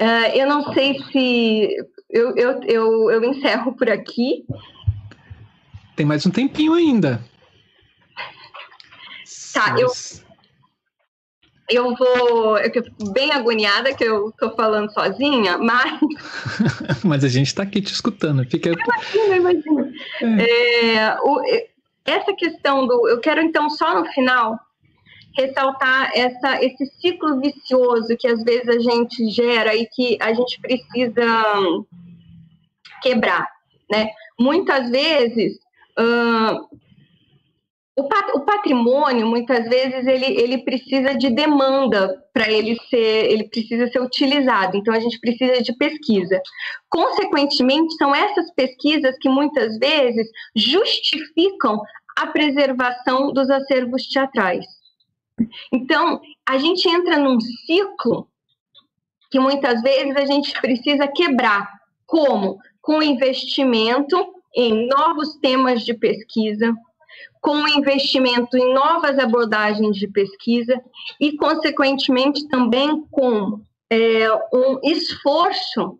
Uh, 0.02 0.28
eu 0.34 0.46
não 0.46 0.72
sei 0.74 1.00
se 1.04 1.68
eu, 2.10 2.36
eu, 2.36 2.62
eu, 2.64 3.10
eu 3.10 3.24
encerro 3.24 3.74
por 3.76 3.88
aqui. 3.88 4.44
Tem 5.94 6.04
mais 6.04 6.26
um 6.26 6.30
tempinho 6.30 6.74
ainda. 6.74 7.24
Tá, 9.52 9.76
eu, 9.78 9.88
eu 11.68 11.94
vou. 11.94 12.58
Eu 12.58 12.70
fico 12.70 13.12
bem 13.12 13.32
agoniada 13.32 13.94
que 13.94 14.04
eu 14.04 14.32
tô 14.38 14.50
falando 14.54 14.92
sozinha, 14.92 15.58
mas. 15.58 15.98
mas 17.04 17.24
a 17.24 17.28
gente 17.28 17.46
está 17.46 17.62
aqui 17.62 17.80
te 17.80 17.92
escutando. 17.92 18.44
Fica... 18.44 18.70
Imagina, 18.70 19.36
imagina. 19.36 19.92
É. 20.20 20.94
É, 20.94 21.16
o, 21.22 21.40
essa 22.04 22.34
questão 22.34 22.86
do. 22.86 23.08
Eu 23.08 23.20
quero 23.20 23.40
então 23.40 23.70
só 23.70 23.98
no 23.98 24.06
final 24.12 24.58
ressaltar 25.36 26.12
essa, 26.14 26.62
esse 26.64 26.86
ciclo 27.00 27.40
vicioso 27.40 28.16
que 28.18 28.28
às 28.28 28.42
vezes 28.44 28.68
a 28.68 28.78
gente 28.78 29.30
gera 29.30 29.74
e 29.74 29.86
que 29.86 30.16
a 30.20 30.32
gente 30.32 30.60
precisa 30.60 31.26
quebrar, 33.02 33.48
né? 33.90 34.10
Muitas 34.38 34.90
vezes 34.90 35.58
uh, 35.98 36.68
o, 37.96 38.08
pat 38.08 38.30
o, 38.34 38.40
patrimônio, 38.40 39.26
muitas 39.26 39.68
vezes 39.68 40.06
ele, 40.06 40.26
ele 40.26 40.58
precisa 40.58 41.14
de 41.14 41.30
demanda 41.30 42.22
para 42.32 42.50
ele 42.50 42.76
ser, 42.90 43.30
ele 43.30 43.48
precisa 43.48 43.86
ser 43.86 44.00
utilizado. 44.00 44.76
Então 44.76 44.92
a 44.92 44.98
gente 44.98 45.20
precisa 45.20 45.62
de 45.62 45.72
pesquisa. 45.76 46.40
Consequentemente, 46.88 47.94
são 47.94 48.14
essas 48.14 48.52
pesquisas 48.54 49.16
que 49.18 49.28
muitas 49.28 49.78
vezes 49.78 50.28
justificam 50.56 51.80
a 52.16 52.26
preservação 52.26 53.32
dos 53.32 53.48
acervos 53.48 54.06
teatrais. 54.08 54.66
Então, 55.72 56.20
a 56.46 56.58
gente 56.58 56.88
entra 56.88 57.18
num 57.18 57.40
ciclo 57.40 58.28
que 59.30 59.38
muitas 59.38 59.82
vezes 59.82 60.16
a 60.16 60.26
gente 60.26 60.52
precisa 60.60 61.08
quebrar. 61.08 61.68
Como? 62.06 62.58
Com 62.80 63.02
investimento 63.02 64.16
em 64.54 64.86
novos 64.86 65.36
temas 65.38 65.84
de 65.84 65.94
pesquisa, 65.94 66.72
com 67.44 67.68
investimento 67.68 68.56
em 68.56 68.72
novas 68.72 69.18
abordagens 69.18 69.98
de 69.98 70.08
pesquisa 70.08 70.82
e, 71.20 71.36
consequentemente, 71.36 72.48
também 72.48 73.04
com 73.10 73.60
é, 73.90 74.32
um 74.50 74.80
esforço, 74.82 75.98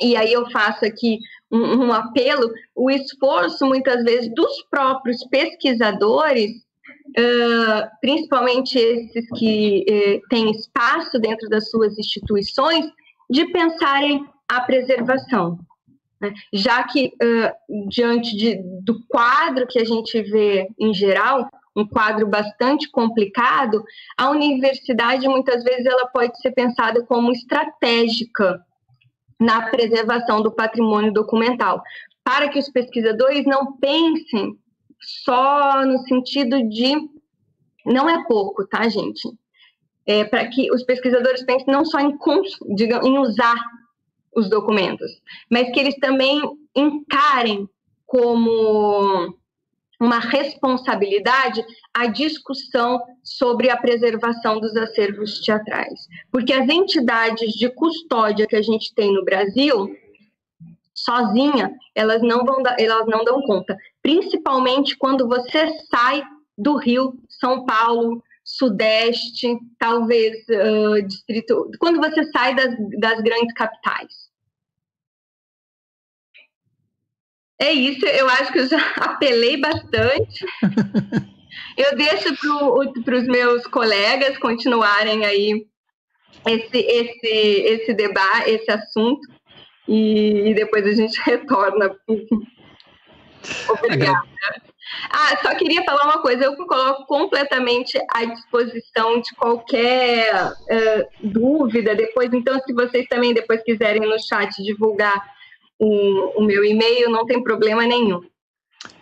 e 0.00 0.16
aí 0.16 0.32
eu 0.32 0.50
faço 0.50 0.84
aqui 0.84 1.20
um, 1.48 1.84
um 1.84 1.92
apelo, 1.92 2.50
o 2.74 2.90
esforço, 2.90 3.64
muitas 3.64 4.02
vezes, 4.02 4.34
dos 4.34 4.60
próprios 4.68 5.24
pesquisadores 5.28 6.64
Uh, 7.16 7.86
principalmente 8.00 8.76
esses 8.76 9.28
que 9.38 9.84
uh, 9.88 10.28
têm 10.28 10.50
espaço 10.50 11.16
dentro 11.20 11.48
das 11.48 11.70
suas 11.70 11.96
instituições, 11.96 12.86
de 13.30 13.46
pensarem 13.52 14.26
a 14.48 14.62
preservação. 14.62 15.58
Né? 16.24 16.34
Já 16.52 16.82
que, 16.84 17.12
uh, 17.22 17.88
diante 17.88 18.36
de, 18.36 18.60
do 18.82 19.04
quadro 19.06 19.66
que 19.66 19.78
a 19.78 19.84
gente 19.84 20.22
vê 20.22 20.68
em 20.78 20.94
geral, 20.94 21.48
um 21.76 21.86
quadro 21.86 22.26
bastante 22.26 22.88
complicado, 22.90 23.84
a 24.16 24.30
universidade 24.30 25.28
muitas 25.28 25.62
vezes 25.62 25.84
ela 25.84 26.06
pode 26.06 26.40
ser 26.40 26.52
pensada 26.52 27.04
como 27.04 27.32
estratégica 27.32 28.60
na 29.38 29.68
preservação 29.70 30.40
do 30.40 30.52
patrimônio 30.52 31.12
documental, 31.12 31.82
para 32.22 32.48
que 32.48 32.58
os 32.58 32.70
pesquisadores 32.70 33.44
não 33.44 33.76
pensem 33.76 34.56
só 35.24 35.84
no 35.84 35.98
sentido 35.98 36.66
de. 36.68 36.94
Não 37.84 38.08
é 38.08 38.24
pouco, 38.24 38.66
tá, 38.66 38.88
gente? 38.88 39.28
É, 40.06 40.24
para 40.24 40.46
que 40.48 40.72
os 40.72 40.82
pesquisadores 40.84 41.42
pensem 41.44 41.66
não 41.66 41.84
só 41.84 41.98
em, 41.98 42.16
digam, 42.74 43.02
em 43.02 43.18
usar 43.18 43.56
os 44.36 44.48
documentos, 44.48 45.10
mas 45.50 45.70
que 45.70 45.80
eles 45.80 45.96
também 45.96 46.40
encarem 46.74 47.68
como 48.06 49.34
uma 50.00 50.18
responsabilidade 50.18 51.64
a 51.92 52.06
discussão 52.06 53.00
sobre 53.22 53.70
a 53.70 53.76
preservação 53.76 54.60
dos 54.60 54.76
acervos 54.76 55.40
teatrais. 55.40 56.06
Porque 56.30 56.52
as 56.52 56.68
entidades 56.68 57.52
de 57.54 57.68
custódia 57.70 58.46
que 58.46 58.56
a 58.56 58.62
gente 58.62 58.94
tem 58.94 59.12
no 59.12 59.24
Brasil, 59.24 59.94
sozinha, 60.94 61.72
elas 61.94 62.22
não 62.22 62.44
vão 62.44 62.62
elas 62.78 63.06
não 63.06 63.24
dão 63.24 63.40
conta. 63.42 63.76
Principalmente 64.02 64.96
quando 64.96 65.26
você 65.26 65.68
sai 65.90 66.22
do 66.56 66.76
Rio, 66.76 67.18
São 67.28 67.64
Paulo, 67.64 68.22
Sudeste, 68.44 69.56
talvez 69.78 70.36
uh, 70.50 71.02
distrito, 71.06 71.70
quando 71.78 71.98
você 71.98 72.24
sai 72.30 72.54
das, 72.54 72.74
das 73.00 73.20
grandes 73.20 73.54
capitais. 73.54 74.23
É 77.60 77.72
isso, 77.72 78.04
eu 78.06 78.28
acho 78.28 78.52
que 78.52 78.58
eu 78.60 78.68
já 78.68 78.78
apelei 79.00 79.56
bastante. 79.56 80.44
eu 81.76 81.96
deixo 81.96 82.34
para 83.04 83.16
os 83.16 83.26
meus 83.26 83.66
colegas 83.66 84.36
continuarem 84.38 85.24
aí 85.24 85.66
esse, 86.46 86.78
esse, 86.78 87.26
esse 87.26 87.94
debate, 87.94 88.50
esse 88.50 88.70
assunto 88.70 89.26
e, 89.88 90.50
e 90.50 90.54
depois 90.54 90.86
a 90.86 90.92
gente 90.92 91.20
retorna. 91.24 91.94
Obrigada. 93.68 94.22
Ah, 95.10 95.36
só 95.42 95.54
queria 95.54 95.82
falar 95.84 96.04
uma 96.04 96.20
coisa. 96.20 96.44
Eu 96.44 96.52
me 96.52 96.66
coloco 96.66 97.06
completamente 97.06 97.98
à 98.12 98.24
disposição 98.24 99.20
de 99.20 99.34
qualquer 99.36 100.52
uh, 100.52 101.08
dúvida 101.22 101.94
depois. 101.94 102.32
Então, 102.32 102.58
se 102.60 102.72
vocês 102.72 103.06
também 103.08 103.32
depois 103.32 103.62
quiserem 103.62 104.02
no 104.02 104.18
chat 104.18 104.62
divulgar 104.62 105.34
o, 105.78 106.40
o 106.40 106.44
meu 106.44 106.64
e-mail, 106.64 107.10
não 107.10 107.26
tem 107.26 107.42
problema 107.42 107.86
nenhum. 107.86 108.20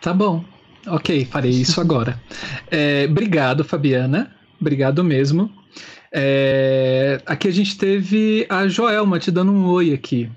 Tá 0.01 0.13
bom. 0.13 0.43
Ok, 0.87 1.25
farei 1.25 1.51
isso 1.51 1.79
agora. 1.79 2.19
É, 2.75 3.05
obrigado, 3.07 3.63
Fabiana. 3.63 4.35
Obrigado 4.59 5.03
mesmo. 5.03 5.47
É, 6.11 7.21
aqui 7.23 7.47
a 7.47 7.51
gente 7.51 7.77
teve 7.77 8.47
a 8.49 8.67
Joelma 8.67 9.19
te 9.19 9.29
dando 9.29 9.51
um 9.51 9.69
oi 9.69 9.93
aqui. 9.93 10.27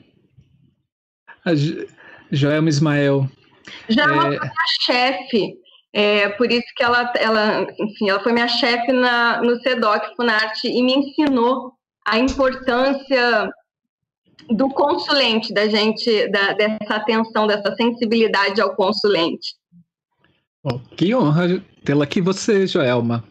A 1.42 1.52
Joelma 2.30 2.68
Ismael. 2.68 3.26
Joelma 3.88 4.34
é... 4.34 4.38
foi 4.38 4.38
minha 4.38 4.52
chefe. 4.84 5.54
É, 5.94 6.28
por 6.28 6.52
isso 6.52 6.66
que 6.76 6.82
ela, 6.82 7.10
ela, 7.16 7.66
enfim, 7.80 8.10
ela 8.10 8.20
foi 8.20 8.32
minha 8.34 8.48
chefe 8.48 8.92
na, 8.92 9.40
no 9.40 9.58
CEDOC 9.62 10.14
Funarte 10.14 10.68
e 10.68 10.82
me 10.82 10.92
ensinou 10.92 11.72
a 12.06 12.18
importância 12.18 13.50
do 14.50 14.68
consulente, 14.68 15.52
da 15.52 15.68
gente, 15.68 16.28
da, 16.28 16.52
dessa 16.52 16.94
atenção, 16.94 17.46
dessa 17.46 17.74
sensibilidade 17.74 18.60
ao 18.60 18.74
consulente. 18.74 19.54
Oh, 20.62 20.78
que 20.96 21.14
honra 21.14 21.62
tê-la 21.84 22.04
aqui 22.04 22.20
você, 22.20 22.66
Joelma, 22.66 23.24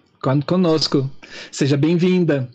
conosco. 0.45 1.09
Seja 1.51 1.77
bem-vinda. 1.77 2.49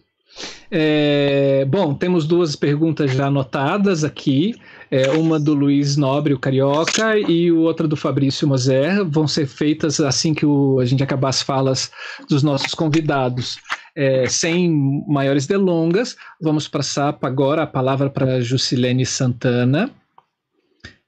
É, 0.71 1.65
bom, 1.67 1.95
temos 1.95 2.27
duas 2.27 2.55
perguntas 2.55 3.13
já 3.13 3.27
anotadas 3.27 4.05
aqui. 4.05 4.55
É, 4.91 5.11
uma 5.11 5.39
do 5.39 5.55
Luiz 5.55 5.97
Nobre, 5.97 6.33
o 6.33 6.39
Carioca, 6.39 7.19
e 7.19 7.51
outra 7.53 7.87
do 7.87 7.97
Fabrício 7.97 8.47
Moser. 8.47 9.05
Vão 9.05 9.27
ser 9.29 9.47
feitas 9.47 10.01
assim 10.01 10.33
que 10.33 10.47
o, 10.47 10.81
a 10.81 10.85
gente 10.85 11.03
acabar 11.03 11.29
as 11.29 11.43
falas 11.43 11.91
dos 12.29 12.43
nossos 12.43 12.75
convidados. 12.75 13.59
É, 13.95 14.27
sem 14.29 14.71
maiores 15.09 15.47
delongas, 15.47 16.17
vamos 16.41 16.69
passar 16.69 17.19
agora 17.23 17.63
a 17.63 17.67
palavra 17.67 18.09
para 18.09 18.41
Jusilene 18.41 19.05
Santana. 19.05 19.91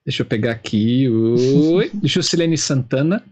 Deixa 0.05 0.23
eu 0.23 0.27
pegar 0.27 0.53
aqui. 0.53 1.09
Oi. 1.09 1.91
Jusilene 2.03 2.59
Santana 2.59 3.23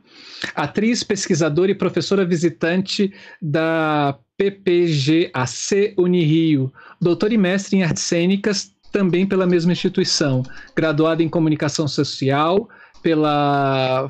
atriz, 0.55 1.03
pesquisadora 1.03 1.71
e 1.71 1.75
professora 1.75 2.25
visitante 2.25 3.13
da 3.41 4.19
PPGAC 4.37 5.95
Unirio, 5.99 6.73
doutora 7.01 7.35
e 7.35 7.39
mestre 7.39 7.77
em 7.77 7.83
artes 7.83 8.03
cênicas, 8.03 8.73
também 8.91 9.27
pela 9.27 9.47
mesma 9.47 9.73
instituição, 9.73 10.43
graduada 10.75 11.23
em 11.23 11.29
comunicação 11.29 11.87
social 11.87 12.69
pela 13.03 14.09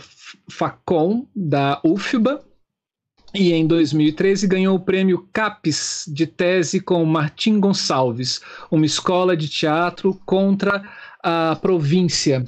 FACOM 0.50 1.26
da 1.34 1.80
UFBA, 1.84 2.42
e 3.34 3.52
em 3.52 3.66
2013 3.66 4.46
ganhou 4.46 4.76
o 4.76 4.80
prêmio 4.80 5.28
CAPES 5.32 6.04
de 6.08 6.26
tese 6.26 6.80
com 6.80 7.04
Martim 7.04 7.60
Gonçalves, 7.60 8.40
uma 8.70 8.84
escola 8.84 9.36
de 9.36 9.48
teatro 9.48 10.18
contra 10.26 10.82
a 11.22 11.56
província, 11.60 12.44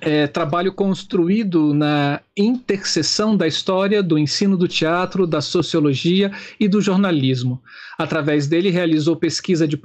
é, 0.00 0.26
trabalho 0.26 0.72
construído 0.72 1.74
na 1.74 2.20
interseção 2.36 3.36
da 3.36 3.46
história, 3.46 4.02
do 4.02 4.18
ensino 4.18 4.56
do 4.56 4.66
teatro, 4.66 5.26
da 5.26 5.40
sociologia 5.40 6.32
e 6.58 6.66
do 6.66 6.80
jornalismo. 6.80 7.62
Através 7.98 8.48
dele, 8.48 8.70
realizou 8.70 9.16
pesquisa 9.16 9.68
de 9.68 9.78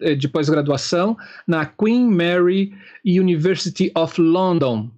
é, 0.00 0.28
pós-graduação 0.28 1.16
na 1.46 1.64
Queen 1.66 2.06
Mary 2.08 2.72
University 3.04 3.90
of 3.96 4.20
London. 4.20 4.90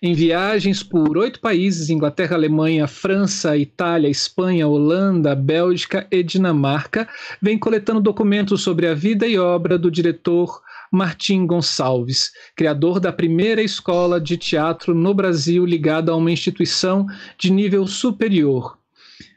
Em 0.00 0.14
viagens 0.14 0.82
por 0.82 1.16
oito 1.16 1.40
países 1.40 1.90
Inglaterra, 1.90 2.36
Alemanha, 2.36 2.86
França, 2.86 3.56
Itália, 3.56 4.08
Espanha, 4.08 4.66
Holanda, 4.66 5.34
Bélgica 5.34 6.06
e 6.10 6.22
Dinamarca 6.22 7.08
vem 7.40 7.58
coletando 7.58 8.00
documentos 8.00 8.62
sobre 8.62 8.86
a 8.86 8.94
vida 8.94 9.26
e 9.26 9.38
obra 9.38 9.78
do 9.78 9.90
diretor 9.90 10.62
Martim 10.92 11.46
Gonçalves, 11.46 12.32
criador 12.54 13.00
da 13.00 13.10
primeira 13.10 13.62
escola 13.62 14.20
de 14.20 14.36
teatro 14.36 14.94
no 14.94 15.14
Brasil 15.14 15.64
ligada 15.64 16.12
a 16.12 16.16
uma 16.16 16.30
instituição 16.30 17.06
de 17.38 17.50
nível 17.50 17.86
superior, 17.86 18.78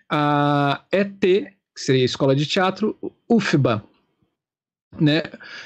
a 0.09 0.83
ET, 0.91 1.19
que 1.21 1.47
seria 1.75 2.01
a 2.01 2.05
Escola 2.05 2.35
de 2.35 2.45
Teatro 2.45 2.97
UFBA. 3.29 3.83
Né? 4.99 5.23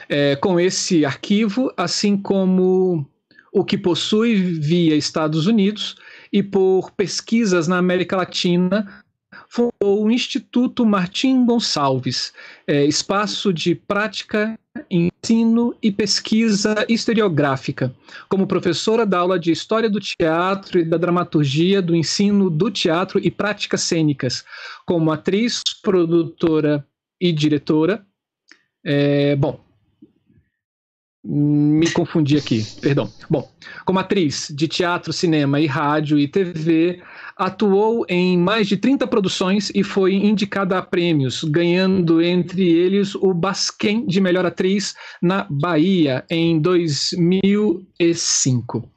É, 0.07 0.35
com 0.35 0.59
esse 0.59 1.05
arquivo, 1.05 1.71
assim 1.77 2.17
como 2.17 3.05
o 3.51 3.63
que 3.63 3.77
possui 3.77 4.35
via 4.35 4.95
Estados 4.95 5.47
Unidos 5.47 5.95
e 6.31 6.43
por 6.43 6.91
pesquisas 6.91 7.67
na 7.67 7.77
América 7.77 8.15
Latina, 8.15 9.03
fundou 9.47 10.03
o 10.03 10.11
Instituto 10.11 10.85
Martim 10.85 11.45
Gonçalves, 11.45 12.31
é, 12.67 12.85
espaço 12.85 13.51
de 13.51 13.73
prática, 13.73 14.57
ensino 14.89 15.75
e 15.81 15.91
pesquisa 15.91 16.85
historiográfica. 16.87 17.93
Como 18.29 18.47
professora 18.47 19.05
da 19.05 19.19
aula 19.19 19.39
de 19.39 19.51
História 19.51 19.89
do 19.89 19.99
Teatro 19.99 20.79
e 20.79 20.85
da 20.85 20.97
Dramaturgia 20.97 21.81
do 21.81 21.95
Ensino 21.95 22.49
do 22.49 22.69
Teatro 22.69 23.19
e 23.21 23.31
Práticas 23.31 23.81
Cênicas, 23.81 24.45
como 24.85 25.11
atriz, 25.11 25.61
produtora 25.81 26.85
e 27.19 27.31
diretora. 27.31 28.05
É, 28.83 29.35
bom, 29.35 29.59
me 31.31 31.87
confundi 31.91 32.37
aqui, 32.37 32.65
perdão. 32.81 33.07
Bom, 33.29 33.47
como 33.85 33.99
atriz 33.99 34.47
de 34.49 34.67
teatro, 34.67 35.13
cinema 35.13 35.59
e 35.59 35.67
rádio 35.67 36.17
e 36.17 36.27
TV, 36.27 37.03
atuou 37.37 38.03
em 38.09 38.35
mais 38.35 38.67
de 38.67 38.77
30 38.77 39.05
produções 39.05 39.71
e 39.75 39.83
foi 39.83 40.15
indicada 40.15 40.79
a 40.79 40.81
prêmios, 40.81 41.43
ganhando 41.43 42.19
entre 42.19 42.67
eles 42.67 43.13
o 43.13 43.31
Basquem 43.31 44.07
de 44.07 44.19
Melhor 44.19 44.43
Atriz 44.43 44.95
na 45.21 45.45
Bahia 45.49 46.25
em 46.31 46.59
2005. 46.59 48.89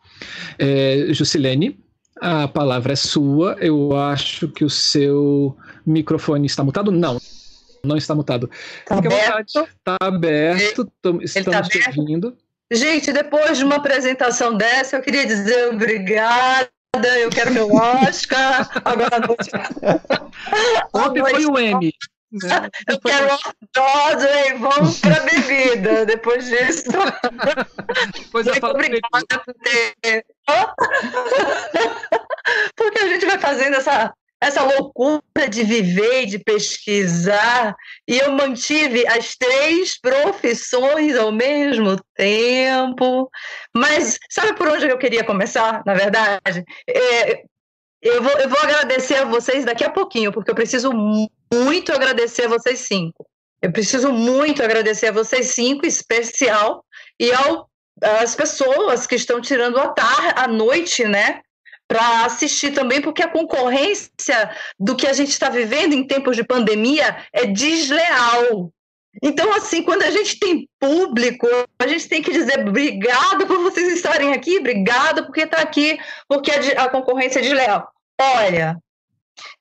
É, 0.59 1.09
Jusilene, 1.11 1.79
a 2.19 2.49
palavra 2.49 2.95
é 2.95 2.97
sua. 2.97 3.59
Eu 3.61 3.95
acho 3.95 4.49
que 4.49 4.65
o 4.65 4.71
seu 4.71 5.55
microfone 5.85 6.47
está 6.47 6.65
mutado. 6.65 6.91
Não, 6.91 7.19
não 7.85 7.97
está 7.97 8.15
mutado. 8.15 8.51
Está 8.81 8.99
aberto. 8.99 9.61
Está 9.61 9.97
aberto, 10.01 10.93
estamos 11.23 11.33
tá 11.33 11.59
aberto. 11.59 11.99
ouvindo. 11.99 12.37
Gente, 12.71 13.13
depois 13.13 13.59
de 13.59 13.65
uma 13.65 13.77
apresentação 13.77 14.57
dessa, 14.57 14.97
eu 14.97 15.03
queria 15.03 15.27
dizer 15.27 15.69
obrigada 15.69 16.71
eu 16.95 17.31
quero 17.31 17.53
meu 17.53 17.75
Oscar, 17.75 18.71
agora 18.85 19.17
à 19.17 19.21
noite. 19.21 19.51
Ontem 20.93 21.21
foi 21.21 21.47
o 21.47 21.59
M. 21.59 21.91
Né? 22.33 22.69
Eu 22.89 23.01
quero 23.01 23.39
Broadway, 23.75 24.59
vamos 24.59 25.01
para 25.01 25.21
bebida. 25.21 26.05
Depois 26.05 26.45
disso. 26.47 26.91
Depois 28.13 28.47
eu 28.47 28.55
falo 28.57 28.75
obrigada 28.75 29.25
por 29.45 29.55
ter. 29.55 30.27
Porque 32.77 32.99
a 32.99 33.09
gente 33.09 33.25
vai 33.27 33.39
fazendo 33.39 33.77
essa 33.77 34.13
essa 34.43 34.65
loucura 34.65 35.49
de 35.49 35.63
viver, 35.63 36.27
de 36.27 36.37
pesquisar, 36.37 37.77
e 38.09 38.19
eu 38.19 38.33
mantive 38.33 39.07
as 39.07 39.37
três 39.37 40.01
profissões 40.01 41.17
ao 41.17 41.31
mesmo 41.31 41.97
tempo. 42.17 43.31
Mas 43.73 44.19
sabe 44.29 44.55
por 44.55 44.67
onde 44.67 44.89
eu 44.89 44.99
queria 44.99 45.23
começar, 45.23 45.81
na 45.87 45.95
verdade? 45.95 46.65
É, 46.91 47.45
eu, 48.03 48.21
vou, 48.21 48.33
eu 48.33 48.49
vou 48.49 48.59
agradecer 48.59 49.15
a 49.15 49.25
vocês 49.25 49.65
daqui 49.65 49.85
a 49.85 49.91
pouquinho, 49.91 50.33
porque 50.33 50.51
eu 50.51 50.57
preciso 50.57 50.91
muito 50.93 51.93
agradecer 51.93 52.47
a 52.47 52.49
vocês 52.49 52.81
cinco. 52.81 53.25
Eu 53.63 53.71
preciso 53.71 54.11
muito 54.11 54.61
agradecer 54.61 55.07
a 55.07 55.13
vocês 55.13 55.55
cinco, 55.55 55.87
em 55.87 55.89
especial, 55.89 56.85
e 57.19 57.33
ao 57.33 57.71
as 58.03 58.35
pessoas 58.35 59.07
que 59.07 59.15
estão 59.15 59.41
tirando 59.41 59.79
a 59.79 59.89
tarde, 59.89 60.33
a 60.35 60.49
noite, 60.49 61.05
né, 61.05 61.41
para 61.93 62.25
assistir 62.25 62.73
também, 62.73 63.03
porque 63.03 63.23
a 63.23 63.29
concorrência 63.29 64.51
do 64.81 64.97
que 64.97 65.07
a 65.07 65.13
gente 65.13 65.29
está 65.29 65.51
vivendo 65.51 65.93
em 65.93 66.07
tempos 66.07 66.35
de 66.35 66.43
pandemia 66.43 67.19
é 67.31 67.45
desleal. 67.45 68.73
Então, 69.23 69.53
assim, 69.53 69.83
quando 69.83 70.03
a 70.03 70.11
gente 70.11 70.39
tem 70.39 70.67
público, 70.81 71.47
a 71.79 71.87
gente 71.87 72.09
tem 72.09 72.23
que 72.23 72.33
dizer 72.33 72.67
obrigado 72.67 73.47
por 73.47 73.59
vocês 73.59 73.93
estarem 73.93 74.33
aqui, 74.33 74.59
obrigado 74.59 75.27
porque 75.27 75.43
está 75.43 75.59
aqui, 75.59 75.99
porque 76.27 76.51
a, 76.51 76.85
a 76.85 76.89
concorrência 76.89 77.41
é 77.41 77.43
desleal. 77.43 77.87
Olha, 78.19 78.79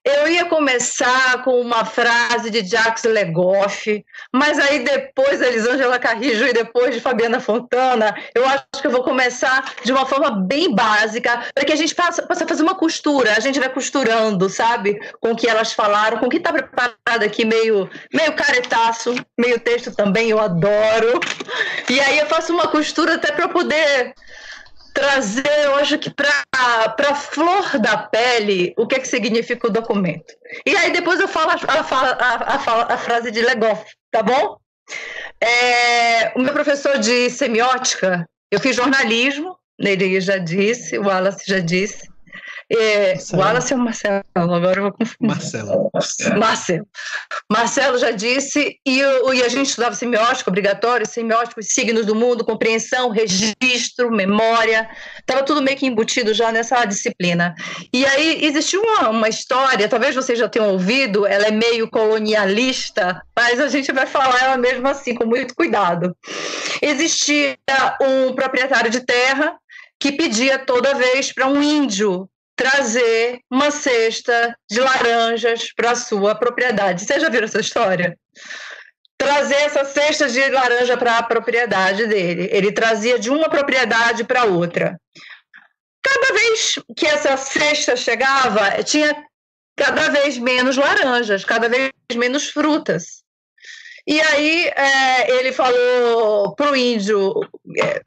eu 0.03 0.28
ia 0.28 0.45
começar 0.45 1.43
com 1.43 1.61
uma 1.61 1.86
frase 1.86 2.49
de 2.49 2.65
Jacques 2.65 3.03
Legoff, 3.03 4.03
mas 4.34 4.57
aí 4.57 4.80
depois 4.80 5.39
da 5.39 5.47
Elisângela 5.47 5.99
Carrijo 5.99 6.45
e 6.45 6.53
depois 6.53 6.93
de 6.93 7.01
Fabiana 7.01 7.39
Fontana, 7.39 8.15
eu 8.34 8.45
acho 8.47 8.82
que 8.82 8.88
eu 8.88 8.91
vou 8.91 9.03
começar 9.03 9.74
de 9.84 9.91
uma 9.91 10.05
forma 10.05 10.32
bem 10.32 10.74
básica, 10.74 11.45
para 11.53 11.65
que 11.65 11.74
a 11.74 11.76
gente 11.76 11.93
possa, 11.93 12.24
possa 12.24 12.47
fazer 12.47 12.63
uma 12.63 12.76
costura, 12.76 13.34
a 13.36 13.39
gente 13.39 13.59
vai 13.59 13.69
costurando, 13.69 14.49
sabe, 14.49 14.99
com 15.19 15.32
o 15.32 15.36
que 15.36 15.47
elas 15.47 15.74
falaram, 15.74 16.17
com 16.17 16.26
o 16.26 16.30
que 16.30 16.38
está 16.38 16.51
preparado 16.51 17.24
aqui, 17.24 17.45
meio, 17.45 17.89
meio 18.11 18.34
caretaço, 18.34 19.13
meio 19.38 19.59
texto 19.59 19.95
também, 19.95 20.30
eu 20.30 20.39
adoro. 20.39 21.19
E 21.89 21.99
aí 21.99 22.17
eu 22.19 22.26
faço 22.26 22.53
uma 22.53 22.67
costura 22.67 23.15
até 23.15 23.32
para 23.32 23.47
poder 23.47 24.13
trazer, 24.94 25.66
eu 25.66 25.76
acho 25.76 25.98
que 25.98 26.10
para 26.10 26.44
a 26.54 27.16
flor 27.16 27.80
da 27.80 27.98
pele, 27.98 28.74
o 28.78 28.86
que, 28.86 28.96
é 28.96 29.00
que 29.00 29.08
significa 29.08 29.68
o 29.68 29.72
documento. 29.72 30.34
E 30.66 30.76
aí 30.76 30.92
depois 30.92 31.20
eu 31.20 31.28
falo 31.28 31.52
a, 31.52 31.56
a, 31.56 32.56
a, 32.56 32.94
a 32.94 32.98
frase 32.98 33.32
de 33.32 33.42
Legoff, 33.42 33.86
tá 34.12 34.22
bom? 34.22 34.58
É, 35.39 36.34
o 36.36 36.42
meu 36.42 36.54
professor 36.54 36.98
de 37.00 37.30
semiótica, 37.30 38.28
eu 38.52 38.60
fiz 38.60 38.76
jornalismo, 38.76 39.58
ele 39.80 40.20
já 40.20 40.38
disse, 40.38 40.98
o 40.98 41.04
Wallace 41.08 41.46
já 41.48 41.60
disse, 41.60 42.11
é, 42.74 43.15
Wallace 43.34 43.74
ou 43.74 43.80
Marcelo? 43.80 44.24
Agora 44.34 44.80
eu 44.80 44.84
vou 44.84 44.91
confundir. 44.93 45.28
Marcelo. 45.28 45.91
Marcelo. 46.38 46.88
Marcelo 47.51 47.97
já 47.97 48.11
disse, 48.11 48.78
e, 48.86 48.99
e 48.99 49.43
a 49.43 49.49
gente 49.49 49.67
estudava 49.67 49.95
semiótica 49.95 50.49
obrigatório, 50.49 51.05
semiótica, 51.05 51.61
signos 51.61 52.05
do 52.05 52.15
mundo, 52.15 52.45
compreensão, 52.45 53.09
registro, 53.09 54.11
memória, 54.11 54.89
estava 55.19 55.43
tudo 55.43 55.61
meio 55.61 55.78
que 55.78 55.86
embutido 55.86 56.34
já 56.34 56.51
nessa 56.51 56.86
disciplina. 56.86 57.53
E 57.93 58.05
aí 58.05 58.45
existiu 58.45 58.82
uma, 58.82 59.09
uma 59.09 59.30
história, 59.30 59.89
talvez 59.89 60.15
vocês 60.15 60.39
já 60.39 60.47
tenham 60.47 60.72
ouvido, 60.72 61.26
ela 61.26 61.47
é 61.47 61.51
meio 61.51 61.89
colonialista, 61.89 63.22
mas 63.36 63.59
a 63.59 63.67
gente 63.67 63.91
vai 63.91 64.05
falar 64.05 64.41
ela 64.41 64.57
mesmo 64.57 64.88
assim, 64.88 65.13
com 65.13 65.26
muito 65.26 65.53
cuidado. 65.55 66.15
Existia 66.82 67.57
um 68.01 68.34
proprietário 68.34 68.89
de 68.89 69.01
terra 69.01 69.55
que 69.99 70.11
pedia 70.11 70.57
toda 70.57 70.95
vez 70.95 71.32
para 71.32 71.47
um 71.47 71.61
índio 71.61 72.28
trazer 72.56 73.39
uma 73.49 73.72
cesta 73.72 74.56
de 74.70 74.80
laranjas 74.80 75.72
para 75.74 75.91
a 75.91 75.95
sua 75.95 76.36
propriedade. 76.36 77.04
Você 77.04 77.20
já 77.20 77.30
viu 77.30 77.43
essa 77.43 77.60
história? 77.60 78.18
Trazer 79.18 79.56
essa 79.56 79.86
cesta 79.86 80.28
de 80.28 80.47
laranja 80.49 80.97
para 80.97 81.18
a 81.18 81.24
propriedade 81.24 82.08
dele. 82.08 82.49
Ele 82.52 82.72
trazia 82.72 83.20
de 83.20 83.30
uma 83.30 83.49
propriedade 83.49 84.24
para 84.24 84.45
outra. 84.45 84.99
Cada 86.04 86.34
vez 86.34 86.80
que 86.95 87.06
essa 87.06 87.38
cesta 87.38 87.95
chegava, 87.95 88.84
tinha 88.84 89.16
cada 89.76 90.10
vez 90.10 90.38
menos 90.38 90.78
laranjas, 90.78 91.45
cada 91.45 91.70
vez 91.70 91.91
menos 92.16 92.49
frutas. 92.49 93.24
E 94.08 94.20
aí 94.20 94.68
é, 94.68 95.39
ele 95.39 95.52
falou 95.52 96.56
para 96.56 96.72
o 96.72 96.76
índio: 96.76 97.34
é, 97.80 98.02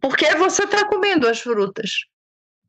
por 0.00 0.16
que 0.16 0.34
você 0.36 0.64
está 0.64 0.86
comendo 0.86 1.28
as 1.28 1.40
frutas? 1.40 2.06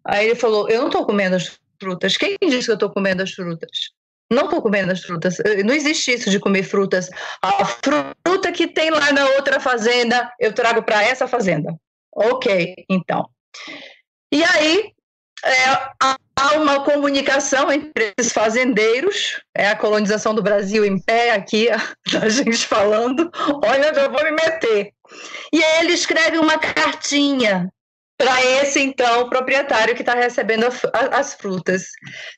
Aí 0.05 0.27
ele 0.27 0.35
falou: 0.35 0.69
Eu 0.69 0.79
não 0.79 0.87
estou 0.87 1.05
comendo 1.05 1.35
as 1.35 1.59
frutas. 1.79 2.17
Quem 2.17 2.37
disse 2.41 2.65
que 2.65 2.71
eu 2.71 2.75
estou 2.75 2.89
comendo 2.89 3.23
as 3.23 3.31
frutas? 3.31 3.69
Não 4.31 4.45
estou 4.45 4.61
comendo 4.61 4.91
as 4.91 5.03
frutas. 5.03 5.37
Não 5.65 5.73
existe 5.73 6.13
isso 6.13 6.29
de 6.29 6.39
comer 6.39 6.63
frutas. 6.63 7.09
A 7.41 7.65
fruta 7.65 8.51
que 8.51 8.67
tem 8.67 8.89
lá 8.89 9.11
na 9.11 9.25
outra 9.31 9.59
fazenda, 9.59 10.31
eu 10.39 10.53
trago 10.53 10.81
para 10.81 11.03
essa 11.03 11.27
fazenda. 11.27 11.75
Ok, 12.15 12.75
então. 12.89 13.29
E 14.31 14.43
aí 14.43 14.93
é, 15.45 15.65
há 15.99 16.55
uma 16.55 16.83
comunicação 16.83 17.71
entre 17.71 18.13
esses 18.17 18.31
fazendeiros, 18.31 19.41
é 19.53 19.67
a 19.67 19.75
colonização 19.75 20.33
do 20.33 20.41
Brasil 20.41 20.85
em 20.85 20.99
pé 20.99 21.31
aqui, 21.31 21.67
a 22.21 22.29
gente 22.29 22.65
falando, 22.65 23.29
olha, 23.63 23.93
já 23.93 24.07
vou 24.07 24.23
me 24.23 24.31
meter. 24.31 24.93
E 25.51 25.63
aí 25.63 25.83
ele 25.83 25.93
escreve 25.93 26.37
uma 26.37 26.57
cartinha 26.57 27.71
para 28.17 28.43
esse 28.43 28.79
então 28.79 29.29
proprietário 29.29 29.95
que 29.95 30.01
está 30.01 30.13
recebendo 30.13 30.67
a, 30.93 31.19
as 31.19 31.33
frutas. 31.33 31.87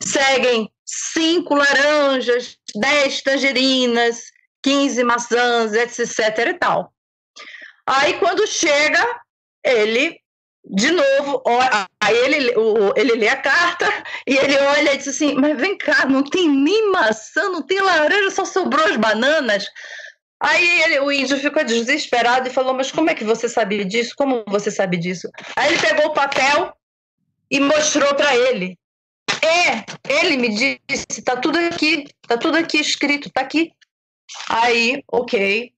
Seguem 0.01 0.69
cinco 0.85 1.55
laranjas, 1.55 2.57
dez 2.75 3.21
tangerinas, 3.21 4.23
quinze 4.63 5.03
maçãs, 5.03 5.73
etc. 5.73 6.09
e 6.47 6.53
tal. 6.53 6.93
Aí 7.85 8.13
quando 8.19 8.47
chega, 8.47 9.03
ele 9.63 10.19
de 10.67 10.89
novo, 10.89 11.43
aí 12.01 12.17
ele, 12.17 12.51
ele 12.95 13.13
lê 13.13 13.27
a 13.27 13.35
carta 13.35 13.87
e 14.25 14.35
ele 14.35 14.57
olha 14.57 14.93
e 14.93 14.97
diz 14.97 15.09
assim: 15.09 15.35
Mas 15.35 15.55
vem 15.59 15.77
cá, 15.77 16.05
não 16.05 16.23
tem 16.23 16.49
nem 16.49 16.91
maçã, 16.91 17.49
não 17.49 17.61
tem 17.61 17.79
laranja, 17.79 18.31
só 18.31 18.45
sobrou 18.45 18.83
as 18.85 18.97
bananas. 18.97 19.69
Aí 20.45 20.81
ele, 20.83 20.99
o 20.99 21.11
índio 21.11 21.39
ficou 21.39 21.63
desesperado 21.63 22.47
e 22.47 22.53
falou: 22.53 22.75
Mas 22.75 22.91
como 22.91 23.09
é 23.09 23.15
que 23.15 23.23
você 23.23 23.49
sabe 23.49 23.83
disso? 23.83 24.13
Como 24.15 24.43
você 24.47 24.69
sabe 24.69 24.95
disso? 24.95 25.27
Aí 25.55 25.73
ele 25.73 25.81
pegou 25.81 26.05
o 26.05 26.13
papel 26.13 26.71
e 27.49 27.59
mostrou 27.59 28.13
para 28.13 28.35
ele. 28.35 28.77
É, 29.41 29.83
ele 30.07 30.37
me 30.37 30.49
disse: 30.49 31.23
Tá 31.23 31.35
tudo 31.35 31.57
aqui, 31.57 32.05
tá 32.27 32.37
tudo 32.37 32.57
aqui 32.59 32.77
escrito, 32.77 33.31
tá 33.31 33.41
aqui. 33.41 33.71
Aí, 34.47 35.03
ok, 35.11 35.73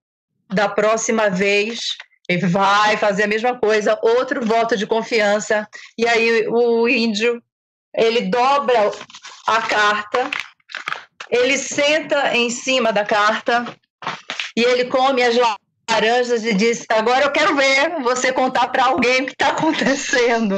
da 0.53 0.67
próxima 0.67 1.29
vez 1.29 1.79
ele 2.27 2.45
vai 2.45 2.97
fazer 2.97 3.23
a 3.23 3.27
mesma 3.27 3.57
coisa, 3.57 3.97
outro 4.01 4.45
voto 4.45 4.75
de 4.75 4.85
confiança. 4.85 5.65
E 5.97 6.05
aí 6.05 6.45
o 6.49 6.89
índio 6.89 7.41
ele 7.95 8.23
dobra 8.29 8.91
a 9.47 9.61
carta, 9.61 10.29
ele 11.29 11.57
senta 11.57 12.35
em 12.35 12.49
cima 12.49 12.91
da 12.91 13.05
carta 13.05 13.65
e 14.57 14.63
ele 14.63 14.85
come 14.85 15.21
as 15.21 15.35
laranjas 15.87 16.43
e 16.43 16.51
diz: 16.55 16.83
Agora 16.89 17.25
eu 17.25 17.31
quero 17.31 17.55
ver 17.55 18.01
você 18.01 18.33
contar 18.33 18.69
para 18.69 18.85
alguém 18.85 19.21
o 19.21 19.25
que 19.27 19.33
está 19.33 19.49
acontecendo. 19.49 20.55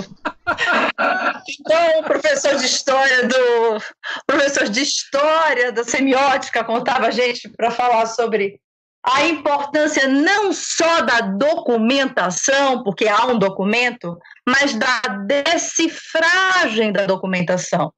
então, 1.60 2.00
o 2.00 2.04
professor 2.04 2.56
de 2.56 2.66
história 2.66 3.28
do 3.28 3.84
professor 4.26 4.70
de 4.70 4.82
história 4.82 5.74
da 5.74 5.84
semiótica 5.84 6.64
contava 6.64 7.08
a 7.08 7.12
gente 7.12 7.50
para 7.50 7.72
falar 7.72 8.06
sobre 8.06 8.58
a 9.06 9.26
importância 9.26 10.08
não 10.08 10.54
só 10.54 11.02
da 11.02 11.20
documentação, 11.20 12.84
porque 12.84 13.08
há 13.08 13.26
um 13.26 13.38
documento, 13.38 14.18
mas 14.48 14.74
da 14.76 15.02
decifragem 15.26 16.94
da 16.94 17.06
documentação. 17.06 17.92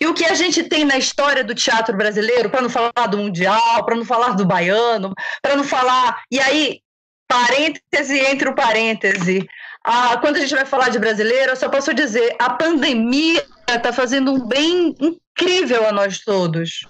E 0.00 0.06
o 0.06 0.14
que 0.14 0.24
a 0.24 0.34
gente 0.34 0.62
tem 0.64 0.84
na 0.84 0.96
história 0.96 1.44
do 1.44 1.54
teatro 1.54 1.96
brasileiro, 1.96 2.50
para 2.50 2.62
não 2.62 2.70
falar 2.70 3.06
do 3.08 3.18
Mundial, 3.18 3.84
para 3.84 3.96
não 3.96 4.04
falar 4.04 4.30
do 4.30 4.46
baiano, 4.46 5.14
para 5.42 5.56
não 5.56 5.64
falar. 5.64 6.22
E 6.30 6.40
aí, 6.40 6.80
parêntese 7.28 8.18
entre 8.18 8.48
o 8.48 8.54
parêntese. 8.54 9.46
Ah, 9.84 10.18
quando 10.20 10.36
a 10.36 10.40
gente 10.40 10.54
vai 10.54 10.64
falar 10.64 10.88
de 10.88 10.98
brasileiro, 10.98 11.52
eu 11.52 11.56
só 11.56 11.68
posso 11.68 11.94
dizer: 11.94 12.34
a 12.38 12.50
pandemia 12.50 13.44
está 13.68 13.92
fazendo 13.92 14.32
um 14.32 14.46
bem 14.46 14.94
incrível 15.00 15.86
a 15.86 15.92
nós 15.92 16.18
todos. 16.20 16.86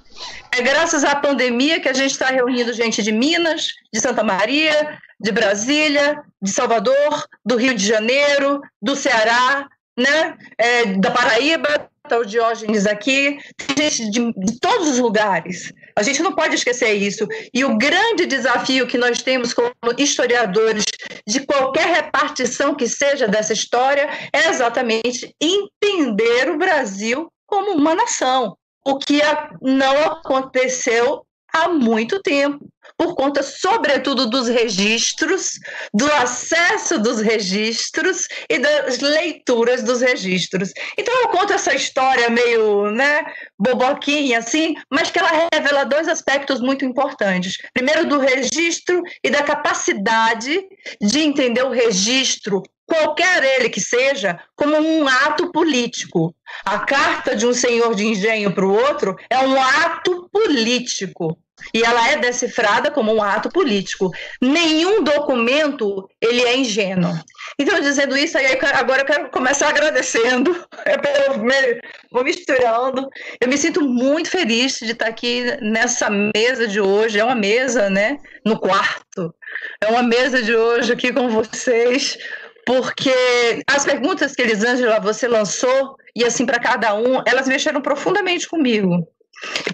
É 0.51 0.63
graças 0.63 1.05
à 1.05 1.15
pandemia 1.15 1.81
que 1.81 1.89
a 1.89 1.93
gente 1.93 2.13
está 2.13 2.29
reunindo 2.29 2.73
gente 2.73 3.03
de 3.03 3.13
Minas, 3.13 3.69
de 3.93 4.01
Santa 4.01 4.23
Maria, 4.23 4.99
de 5.21 5.33
Brasília, 5.33 6.23
de 6.41 6.51
Salvador, 6.51 7.27
do 7.45 7.57
Rio 7.57 7.75
de 7.75 7.87
Janeiro, 7.87 8.61
do 8.81 8.97
Ceará, 8.97 9.69
né? 9.97 10.37
É, 10.57 10.87
da 10.95 11.11
Paraíba, 11.11 11.91
o 12.15 12.25
Diógenes 12.25 12.87
aqui, 12.87 13.39
tem 13.75 13.91
gente 13.91 14.11
de, 14.11 14.33
de, 14.33 14.61
todos 14.61 14.89
os 14.89 14.99
lugares. 14.99 15.73
A 15.97 16.03
gente 16.03 16.23
não 16.23 16.33
pode 16.33 16.55
esquecer 16.55 16.93
isso. 16.93 17.27
E 17.53 17.65
o 17.65 17.77
grande 17.79 18.27
desafio 18.27 18.87
que 18.87 18.99
nós 18.99 19.23
temos 19.23 19.55
como 19.55 19.73
historiadores 19.97 20.85
de 21.27 21.47
qualquer 21.47 21.87
repartição 21.87 22.75
que 22.75 22.87
seja 22.87 23.27
dessa 23.27 23.53
história 23.53 24.09
é 24.33 24.49
exatamente 24.49 25.35
entender 25.41 26.51
o 26.51 26.59
Brasil 26.59 27.29
como 27.47 27.73
uma 27.73 27.95
nação, 27.95 28.57
o 28.85 28.99
que 28.99 29.21
não 29.63 29.97
aconteceu 30.05 31.25
há 31.53 31.69
muito 31.69 32.21
tempo 32.21 32.67
por 32.97 33.15
conta, 33.15 33.43
sobretudo, 33.43 34.27
dos 34.27 34.49
registros, 34.49 35.59
do 35.93 36.07
acesso 36.13 36.99
dos 36.99 37.21
registros 37.21 38.27
e 38.49 38.59
das 38.59 38.99
leituras 38.99 39.83
dos 39.83 40.01
registros. 40.01 40.73
Então, 40.97 41.15
eu 41.23 41.29
conto 41.29 41.53
essa 41.53 41.75
história 41.75 42.31
meio 42.31 42.91
né, 42.91 43.25
boboquinha, 43.59 44.39
assim, 44.39 44.75
mas 44.91 45.11
que 45.11 45.19
ela 45.19 45.49
revela 45.53 45.85
dois 45.85 46.09
aspectos 46.09 46.61
muito 46.61 46.85
importantes. 46.85 47.59
Primeiro, 47.75 48.09
do 48.09 48.19
registro 48.19 49.03
e 49.23 49.31
da 49.31 49.43
capacidade 49.43 50.65
de 51.01 51.21
entender 51.21 51.65
o 51.65 51.71
registro 51.71 52.63
qualquer 52.87 53.43
ele 53.43 53.69
que 53.69 53.81
seja, 53.81 54.41
como 54.55 54.77
um 54.77 55.07
ato 55.09 55.51
político. 55.51 56.35
A 56.65 56.79
carta 56.79 57.35
de 57.35 57.45
um 57.47 57.53
senhor 57.53 57.95
de 57.95 58.07
engenho 58.07 58.53
para 58.55 58.65
o 58.65 58.73
outro 58.73 59.17
é 59.29 59.39
um 59.41 59.61
ato 59.61 60.31
político. 60.33 61.37
E 61.73 61.83
ela 61.83 62.11
é 62.11 62.19
decifrada 62.19 62.91
como 62.91 63.13
um 63.13 63.23
ato 63.23 63.49
político. 63.49 64.11
Nenhum 64.41 65.03
documento 65.03 66.09
ele 66.21 66.43
é 66.43 66.57
ingênuo. 66.57 67.19
Então, 67.59 67.81
dizendo 67.81 68.17
isso, 68.17 68.37
aí 68.37 68.59
agora 68.75 69.03
eu 69.03 69.07
quero 69.07 69.31
começar 69.31 69.69
agradecendo. 69.69 70.55
Vou 72.13 72.25
misturando. 72.25 73.09
Eu 73.41 73.49
me 73.49 73.57
sinto 73.57 73.81
muito 73.83 74.31
feliz 74.31 74.79
de 74.79 74.93
estar 74.93 75.07
aqui 75.07 75.45
nessa 75.63 76.11
mesa 76.11 76.67
de 76.67 76.81
hoje. 76.81 77.19
É 77.19 77.25
uma 77.25 77.35
mesa, 77.35 77.89
né? 77.89 78.19
No 78.45 78.59
quarto. 78.59 79.35
É 79.81 79.87
uma 79.89 80.03
mesa 80.03 80.43
de 80.43 80.55
hoje 80.55 80.93
aqui 80.93 81.13
com 81.13 81.29
vocês, 81.29 82.19
porque 82.67 83.63
as 83.67 83.85
perguntas 83.85 84.35
que 84.35 84.43
Elisângela 84.43 85.01
você 85.01 85.27
lançou, 85.27 85.97
e 86.15 86.25
assim 86.25 86.45
para 86.45 86.61
cada 86.61 86.95
um, 86.95 87.23
elas 87.27 87.49
mexeram 87.49 87.81
profundamente 87.81 88.49
comigo 88.49 89.07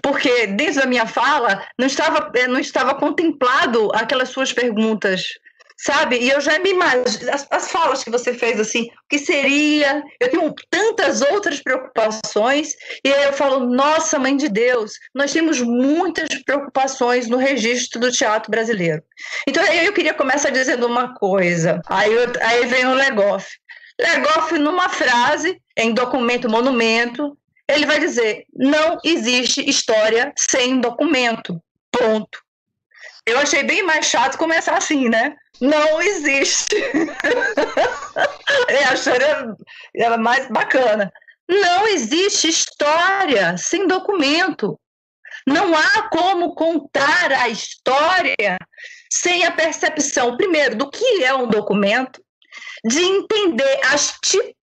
porque 0.01 0.47
dentro 0.47 0.81
da 0.81 0.85
minha 0.85 1.05
fala 1.05 1.65
não 1.77 1.87
estava, 1.87 2.31
eh, 2.35 2.47
não 2.47 2.59
estava 2.59 2.95
contemplado 2.95 3.89
aquelas 3.93 4.29
suas 4.29 4.51
perguntas 4.51 5.23
sabe? 5.83 6.17
E 6.17 6.29
eu 6.29 6.39
já 6.39 6.57
me 6.59 6.71
imagino, 6.71 7.31
as, 7.31 7.45
as, 7.49 7.69
falas 7.69 8.03
que 8.03 8.09
você 8.09 8.33
fez 8.33 8.59
assim, 8.59 8.83
o 8.83 9.07
que 9.09 9.19
seria? 9.19 10.01
Eu 10.19 10.29
tenho 10.29 10.53
tantas 10.69 11.21
outras 11.21 11.59
preocupações, 11.61 12.73
e 13.03 13.11
aí 13.11 13.25
eu 13.25 13.33
falo, 13.33 13.65
nossa, 13.65 14.17
mãe 14.17 14.37
de 14.37 14.47
Deus, 14.47 14.93
nós 15.13 15.33
temos 15.33 15.59
muitas 15.59 16.29
preocupações 16.43 17.27
no 17.27 17.37
registro 17.37 17.99
do 17.99 18.11
teatro 18.11 18.49
brasileiro. 18.49 19.03
Então 19.47 19.63
aí 19.63 19.85
eu 19.85 19.93
queria 19.93 20.13
começar 20.13 20.49
dizendo 20.51 20.87
uma 20.87 21.13
coisa, 21.15 21.81
aí, 21.87 22.13
eu, 22.13 22.31
aí 22.41 22.65
vem 22.67 22.85
o 22.85 22.93
Legoff. 22.93 23.47
Legoff, 23.99 24.57
numa 24.57 24.89
frase, 24.89 25.61
em 25.77 25.93
documento 25.93 26.49
monumento, 26.49 27.37
ele 27.67 27.85
vai 27.85 27.99
dizer: 27.99 28.45
não 28.53 28.97
existe 29.03 29.67
história 29.69 30.33
sem 30.37 30.79
documento. 30.79 31.61
Ponto. 31.91 32.41
Eu 33.25 33.39
achei 33.39 33.63
bem 33.63 33.83
mais 33.83 34.05
chato 34.07 34.37
começar 34.37 34.75
assim, 34.75 35.07
né? 35.07 35.35
Não 35.61 36.01
existe. 36.01 36.75
é 38.67 38.83
a 38.83 38.93
ela 39.95 40.17
mais 40.17 40.47
bacana. 40.49 41.11
Não 41.47 41.87
existe 41.87 42.49
história 42.49 43.55
sem 43.57 43.87
documento. 43.87 44.77
Não 45.47 45.75
há 45.75 46.09
como 46.09 46.55
contar 46.55 47.31
a 47.31 47.49
história 47.49 48.57
sem 49.11 49.45
a 49.45 49.51
percepção, 49.51 50.35
primeiro, 50.35 50.75
do 50.75 50.89
que 50.89 51.23
é 51.23 51.33
um 51.33 51.47
documento, 51.47 52.21
de 52.85 53.01
entender 53.01 53.79
as 53.85 54.17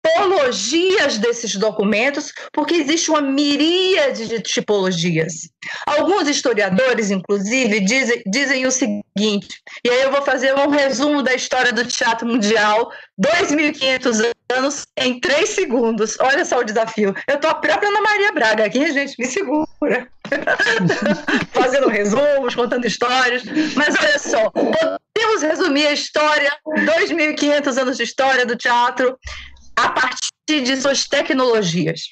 tipologias 0.07 1.17
desses 1.17 1.55
documentos, 1.55 2.33
porque 2.51 2.75
existe 2.75 3.09
uma 3.09 3.21
miríade 3.21 4.27
de 4.27 4.39
tipologias. 4.41 5.49
Alguns 5.85 6.27
historiadores, 6.27 7.11
inclusive, 7.11 7.79
dizem, 7.81 8.23
dizem 8.25 8.65
o 8.65 8.71
seguinte, 8.71 9.61
e 9.83 9.89
aí 9.89 10.01
eu 10.01 10.11
vou 10.11 10.21
fazer 10.21 10.53
um 10.55 10.69
resumo 10.69 11.21
da 11.21 11.33
história 11.33 11.71
do 11.73 11.85
teatro 11.85 12.27
mundial, 12.27 12.91
2.500 13.19 14.31
anos 14.55 14.85
em 14.97 15.19
três 15.19 15.49
segundos. 15.49 16.17
Olha 16.19 16.45
só 16.45 16.59
o 16.59 16.63
desafio. 16.63 17.13
Eu 17.27 17.35
estou 17.35 17.49
a 17.49 17.55
própria 17.55 17.89
Ana 17.89 18.01
Maria 18.01 18.31
Braga 18.31 18.65
aqui, 18.65 18.91
gente, 18.93 19.15
me 19.19 19.25
segura. 19.25 20.07
Fazendo 21.51 21.89
resumos, 21.89 22.55
contando 22.55 22.85
histórias. 22.85 23.43
Mas 23.75 23.95
olha 23.99 24.19
só, 24.19 24.49
podemos 24.49 25.41
resumir 25.41 25.87
a 25.87 25.93
história, 25.93 26.51
2.500 26.65 27.81
anos 27.81 27.97
de 27.97 28.03
história 28.03 28.45
do 28.45 28.55
teatro, 28.55 29.17
a 29.77 29.89
partir 29.89 30.63
de 30.63 30.75
suas 30.75 31.03
tecnologias. 31.07 32.09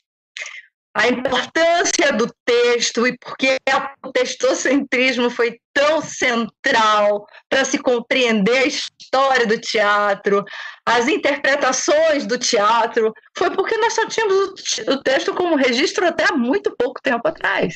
A 0.94 1.10
importância 1.10 2.14
do 2.14 2.34
texto 2.46 3.06
e 3.06 3.18
porque 3.18 3.58
o 4.02 4.12
textocentrismo 4.14 5.30
foi 5.30 5.60
tão 5.74 6.02
central 6.02 7.28
para 7.50 7.66
se 7.66 7.78
compreender 7.78 8.60
a 8.60 8.66
história 8.66 9.46
do 9.46 9.60
teatro, 9.60 10.46
as 10.86 11.10
interpretações 11.10 12.26
do 12.26 12.38
teatro, 12.38 13.14
foi 13.38 13.52
porque 13.52 13.76
nós 13.76 13.94
só 13.94 14.08
tínhamos 14.08 14.54
o 14.88 15.04
texto 15.04 15.34
como 15.34 15.58
registro 15.58 16.08
até 16.08 16.24
há 16.32 16.38
muito 16.38 16.74
pouco 16.78 17.02
tempo 17.02 17.28
atrás. 17.28 17.74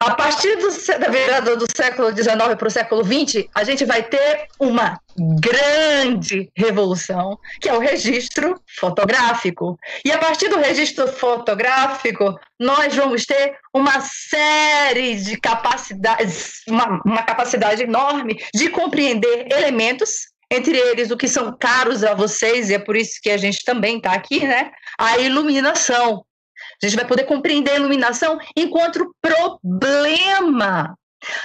A 0.00 0.14
partir 0.14 0.54
do, 0.56 0.68
da 1.00 1.08
virada 1.08 1.56
do 1.56 1.66
século 1.76 2.12
XIX 2.16 2.54
para 2.56 2.68
o 2.68 2.70
século 2.70 3.04
XX, 3.04 3.48
a 3.52 3.64
gente 3.64 3.84
vai 3.84 4.00
ter 4.00 4.46
uma 4.60 5.00
grande 5.40 6.48
revolução, 6.56 7.36
que 7.60 7.68
é 7.68 7.74
o 7.74 7.80
registro 7.80 8.60
fotográfico. 8.78 9.76
E 10.04 10.12
a 10.12 10.18
partir 10.18 10.48
do 10.48 10.58
registro 10.58 11.08
fotográfico, 11.08 12.38
nós 12.60 12.94
vamos 12.94 13.26
ter 13.26 13.56
uma 13.74 14.00
série 14.00 15.16
de 15.16 15.36
capacidades, 15.36 16.62
uma, 16.68 17.02
uma 17.04 17.22
capacidade 17.24 17.82
enorme 17.82 18.38
de 18.54 18.70
compreender 18.70 19.48
elementos 19.50 20.28
entre 20.50 20.78
eles 20.78 21.10
o 21.10 21.16
que 21.16 21.28
são 21.28 21.56
caros 21.58 22.02
a 22.02 22.14
vocês, 22.14 22.70
e 22.70 22.74
é 22.74 22.78
por 22.78 22.96
isso 22.96 23.20
que 23.22 23.30
a 23.30 23.36
gente 23.36 23.64
também 23.64 23.98
está 23.98 24.12
aqui, 24.12 24.46
né? 24.46 24.70
A 24.98 25.18
iluminação. 25.18 26.24
A 26.82 26.86
gente 26.86 26.96
vai 26.96 27.06
poder 27.06 27.24
compreender 27.24 27.72
a 27.72 27.76
iluminação 27.76 28.38
enquanto 28.56 29.14
problema. 29.20 30.96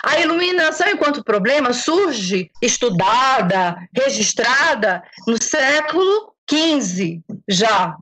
A 0.03 0.19
iluminação 0.19 0.87
enquanto 0.87 1.23
problema 1.23 1.73
surge 1.73 2.51
estudada, 2.61 3.75
registrada 3.95 5.03
no 5.27 5.41
século 5.41 6.33
XV 6.49 7.21
já. 7.49 7.95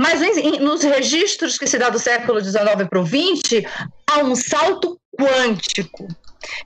Mas 0.00 0.22
em, 0.22 0.60
nos 0.60 0.82
registros 0.82 1.56
que 1.56 1.66
se 1.66 1.78
dá 1.78 1.88
do 1.88 1.98
século 1.98 2.40
XIX 2.40 2.86
para 2.88 3.00
o 3.00 3.06
XX, 3.06 3.64
há 4.08 4.18
um 4.18 4.36
salto 4.36 5.00
quântico. 5.18 6.06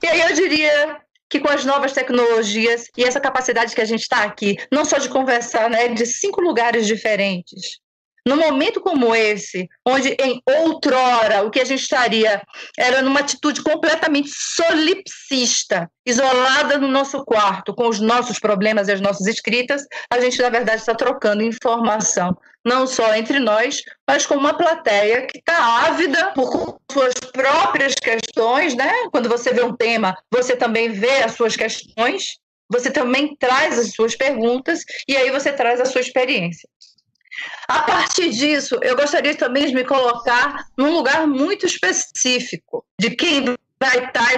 E 0.03 0.07
aí 0.07 0.21
eu 0.21 0.33
diria 0.33 1.01
que 1.29 1.39
com 1.39 1.49
as 1.49 1.65
novas 1.65 1.93
tecnologias 1.93 2.89
e 2.95 3.03
essa 3.03 3.19
capacidade 3.19 3.73
que 3.73 3.81
a 3.81 3.85
gente 3.85 4.01
está 4.01 4.23
aqui, 4.23 4.55
não 4.71 4.85
só 4.85 4.99
de 4.99 5.09
conversar 5.09 5.67
né, 5.67 5.87
de 5.87 6.05
cinco 6.05 6.39
lugares 6.41 6.85
diferentes, 6.85 7.79
num 8.25 8.37
momento 8.37 8.79
como 8.79 9.13
esse, 9.13 9.69
onde 9.85 10.15
em 10.19 10.41
outrora 10.45 11.43
o 11.43 11.51
que 11.51 11.59
a 11.59 11.65
gente 11.65 11.81
estaria 11.81 12.41
era 12.77 13.01
numa 13.01 13.19
atitude 13.19 13.61
completamente 13.61 14.29
solipsista, 14.33 15.89
isolada 16.05 16.77
no 16.77 16.87
nosso 16.87 17.23
quarto, 17.25 17.73
com 17.73 17.87
os 17.87 17.99
nossos 17.99 18.39
problemas 18.39 18.87
e 18.87 18.93
as 18.93 19.01
nossas 19.01 19.27
escritas, 19.27 19.85
a 20.09 20.19
gente, 20.19 20.41
na 20.41 20.49
verdade, 20.49 20.79
está 20.79 20.95
trocando 20.95 21.43
informação, 21.43 22.37
não 22.65 22.87
só 22.87 23.13
entre 23.13 23.39
nós, 23.39 23.81
mas 24.07 24.25
com 24.25 24.35
uma 24.35 24.53
plateia 24.53 25.27
que 25.27 25.39
está 25.39 25.85
ávida 25.85 26.31
por 26.33 26.79
suas 26.89 27.13
próprias 27.33 27.93
questões, 27.95 28.73
né? 28.73 28.91
Quando 29.11 29.27
você 29.27 29.53
vê 29.53 29.63
um 29.63 29.75
tema, 29.75 30.15
você 30.31 30.55
também 30.55 30.91
vê 30.91 31.23
as 31.23 31.33
suas 31.33 31.57
questões, 31.57 32.37
você 32.69 32.89
também 32.89 33.35
traz 33.37 33.77
as 33.77 33.93
suas 33.93 34.15
perguntas, 34.15 34.83
e 35.07 35.17
aí 35.17 35.29
você 35.29 35.51
traz 35.51 35.81
a 35.81 35.85
sua 35.85 36.01
experiência. 36.01 36.67
A 37.67 37.81
partir 37.81 38.29
disso, 38.29 38.77
eu 38.81 38.95
gostaria 38.95 39.35
também 39.35 39.65
de 39.65 39.73
me 39.73 39.83
colocar 39.83 40.65
num 40.77 40.93
lugar 40.93 41.25
muito 41.27 41.65
específico 41.65 42.85
de 42.99 43.11
quem 43.11 43.55
vai 43.79 44.05
estar 44.05 44.29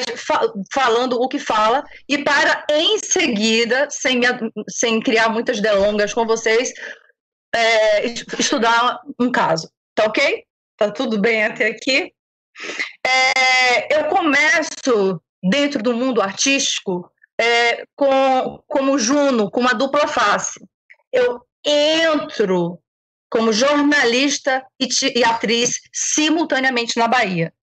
falando 0.74 1.22
o 1.22 1.28
que 1.28 1.38
fala 1.38 1.84
e 2.10 2.24
para 2.24 2.66
em 2.72 2.98
seguida, 2.98 3.88
sem, 3.92 4.22
sem 4.70 5.00
criar 5.00 5.30
muitas 5.30 5.62
delongas 5.62 6.14
com 6.14 6.26
vocês, 6.26 6.74
é, 7.54 8.06
estudar 8.06 9.00
um 9.20 9.32
caso. 9.32 9.70
Tá 9.94 10.06
ok? 10.06 10.44
Tá 10.78 10.92
tudo 10.92 11.20
bem 11.20 11.44
até 11.44 11.68
aqui? 11.68 12.12
É, 13.06 13.98
eu 13.98 14.06
começo 14.06 15.22
dentro 15.44 15.82
do 15.82 15.94
mundo 15.94 16.22
artístico 16.22 17.10
é, 17.40 17.84
com, 17.96 18.64
como 18.68 18.98
Juno, 18.98 19.50
com 19.52 19.62
uma 19.62 19.74
dupla 19.74 20.08
face. 20.08 20.60
Eu 21.12 21.42
entro 21.66 22.80
como 23.30 23.52
jornalista 23.52 24.66
e, 24.80 25.24
atriz 25.24 25.82
simultaneamente 25.92 26.98
na 26.98 27.08
Bahia. 27.08 27.54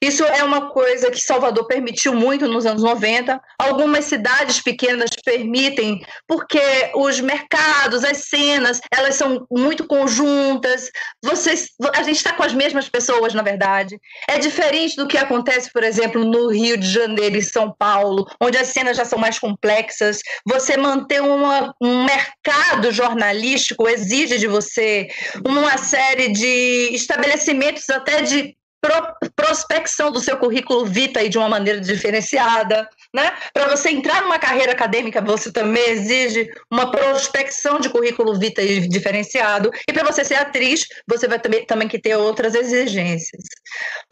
Isso 0.00 0.24
é 0.24 0.42
uma 0.44 0.70
coisa 0.70 1.10
que 1.10 1.20
Salvador 1.20 1.66
permitiu 1.66 2.14
muito 2.14 2.46
nos 2.46 2.66
anos 2.66 2.82
90. 2.82 3.40
Algumas 3.58 4.04
cidades 4.04 4.60
pequenas 4.60 5.10
permitem, 5.24 6.00
porque 6.26 6.60
os 6.94 7.20
mercados, 7.20 8.04
as 8.04 8.28
cenas, 8.28 8.80
elas 8.92 9.14
são 9.14 9.46
muito 9.50 9.86
conjuntas. 9.86 10.90
Vocês, 11.22 11.70
a 11.94 12.02
gente 12.02 12.16
está 12.16 12.32
com 12.32 12.42
as 12.42 12.54
mesmas 12.54 12.88
pessoas, 12.88 13.34
na 13.34 13.42
verdade. 13.42 13.98
É 14.28 14.38
diferente 14.38 14.96
do 14.96 15.06
que 15.06 15.18
acontece, 15.18 15.70
por 15.72 15.82
exemplo, 15.82 16.24
no 16.24 16.48
Rio 16.48 16.76
de 16.76 16.90
Janeiro 16.90 17.36
e 17.36 17.42
São 17.42 17.74
Paulo, 17.76 18.26
onde 18.40 18.58
as 18.58 18.68
cenas 18.68 18.96
já 18.96 19.04
são 19.04 19.18
mais 19.18 19.38
complexas. 19.38 20.20
Você 20.46 20.76
manter 20.76 21.22
uma, 21.22 21.74
um 21.80 22.04
mercado 22.04 22.90
jornalístico 22.92 23.88
exige 23.88 24.38
de 24.38 24.46
você 24.46 25.08
uma 25.46 25.76
série 25.78 26.28
de 26.28 26.90
estabelecimentos 26.92 27.88
até 27.90 28.22
de 28.22 28.57
pro, 28.80 29.30
prospecção 29.34 30.10
do 30.10 30.20
seu 30.20 30.36
currículo 30.36 30.84
vitae 30.84 31.28
de 31.28 31.38
uma 31.38 31.48
maneira 31.48 31.80
diferenciada, 31.80 32.88
né? 33.14 33.32
Para 33.52 33.68
você 33.68 33.90
entrar 33.90 34.22
numa 34.22 34.38
carreira 34.38 34.72
acadêmica, 34.72 35.20
você 35.20 35.52
também 35.52 35.90
exige 35.90 36.50
uma 36.70 36.90
prospecção 36.90 37.80
de 37.80 37.88
currículo 37.88 38.38
vitae 38.38 38.80
diferenciado, 38.88 39.70
e 39.88 39.92
para 39.92 40.04
você 40.04 40.24
ser 40.24 40.34
atriz, 40.34 40.86
você 41.06 41.26
vai 41.26 41.38
também, 41.38 41.64
também 41.64 41.88
que 41.88 41.98
ter 41.98 42.16
outras 42.16 42.54
exigências. 42.54 43.42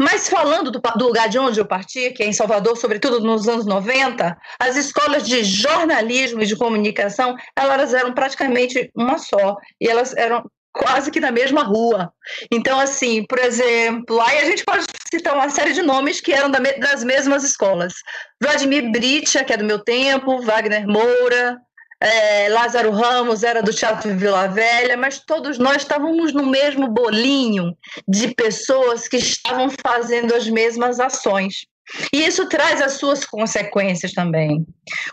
Mas 0.01 0.29
falando 0.29 0.71
do, 0.71 0.81
do 0.81 1.07
lugar 1.07 1.29
de 1.29 1.39
onde 1.39 1.61
eu 1.61 1.67
parti, 1.67 2.11
que 2.11 2.23
é 2.23 2.27
em 2.27 2.33
Salvador, 2.33 2.77
sobretudo 2.77 3.21
nos 3.21 3.49
anos 3.49 3.67
90, 3.67 4.37
as 4.59 4.77
escolas 4.77 5.27
de 5.27 5.45
jornalismo 5.45 6.43
e 6.43 6.47
de 6.47 6.57
comunicação, 6.57 7.37
elas 7.55 7.95
eram 7.95 8.13
praticamente 8.13 8.91
uma 8.95 9.19
só, 9.19 9.57
e 9.81 9.89
elas 9.89 10.15
eram 10.17 10.45
quase 10.77 11.11
que 11.11 11.21
na 11.21 11.31
mesma 11.31 11.63
rua. 11.63 12.13
Então, 12.51 12.79
assim, 12.79 13.25
por 13.25 13.39
exemplo, 13.39 14.21
aí 14.21 14.39
a 14.39 14.45
gente 14.45 14.65
pode 14.65 14.85
citar 15.11 15.35
uma 15.35 15.49
série 15.49 15.73
de 15.73 15.83
nomes 15.83 16.21
que 16.21 16.33
eram 16.33 16.51
das 16.51 17.03
mesmas 17.03 17.45
escolas. 17.45 17.95
Vladimir 18.41 18.91
Britia, 18.91 19.45
que 19.45 19.53
é 19.53 19.57
do 19.57 19.65
meu 19.65 19.79
tempo, 19.79 20.41
Wagner 20.43 20.87
Moura, 20.87 21.59
é, 22.01 22.49
Lázaro 22.51 22.91
Ramos 22.91 23.43
era 23.43 23.63
do 23.63 23.73
Teatro 23.73 24.15
Vila 24.17 24.49
Velha, 24.49 24.97
mas 24.97 25.19
todos 25.19 25.59
nós 25.59 25.79
estávamos 25.79 26.33
no 26.33 26.45
mesmo 26.45 26.89
bolinho 26.89 27.77
de 28.07 28.35
pessoas 28.35 29.09
que 29.09 29.17
estavam 29.17 29.71
fazendo 29.71 30.35
as 30.35 30.49
mesmas 30.49 31.01
ações. 31.01 31.67
E 32.13 32.25
isso 32.25 32.49
traz 32.49 32.81
as 32.81 32.95
suas 32.95 33.25
consequências 33.25 34.13
também. 34.13 34.67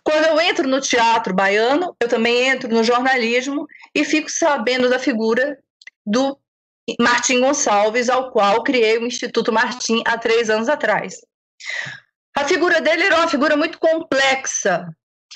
Quando 0.04 0.26
eu 0.26 0.41
entro 0.41 0.68
no 0.68 0.82
teatro 0.82 1.34
baiano, 1.34 1.95
eu 2.00 2.08
também 2.08 2.48
entro 2.48 2.70
no 2.70 2.84
jornalismo 2.84 3.68
e 3.94 4.04
fico 4.04 4.30
sabendo 4.30 4.90
da 4.90 4.98
figura 4.98 5.58
do 6.06 6.38
Martim 7.00 7.40
Gonçalves, 7.40 8.10
ao 8.10 8.32
qual 8.32 8.64
criei 8.64 8.98
o 8.98 9.06
Instituto 9.06 9.54
Martim 9.54 10.02
há 10.06 10.18
três 10.18 10.50
anos 10.50 10.68
atrás. 10.68 11.16
A 12.36 12.45
figura 12.45 12.82
dele 12.82 13.04
era 13.04 13.18
uma 13.18 13.28
figura 13.28 13.56
muito 13.56 13.78
complexa, 13.80 14.88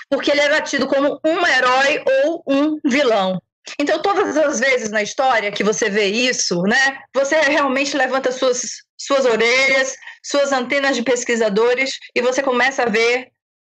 porque 0.09 0.31
ele 0.31 0.41
era 0.41 0.61
tido 0.61 0.87
como 0.87 1.19
um 1.23 1.45
herói 1.45 2.03
ou 2.23 2.43
um 2.47 2.79
vilão. 2.83 3.41
Então, 3.79 4.01
todas 4.01 4.35
as 4.37 4.59
vezes 4.59 4.89
na 4.89 5.03
história 5.03 5.51
que 5.51 5.63
você 5.63 5.89
vê 5.89 6.05
isso, 6.05 6.61
né, 6.63 6.99
você 7.13 7.39
realmente 7.41 7.95
levanta 7.97 8.31
suas, 8.31 8.83
suas 8.97 9.25
orelhas, 9.25 9.95
suas 10.27 10.51
antenas 10.51 10.95
de 10.95 11.03
pesquisadores 11.03 11.99
e 12.13 12.21
você 12.21 12.43
começa 12.43 12.83
a 12.83 12.89
ver, 12.89 13.31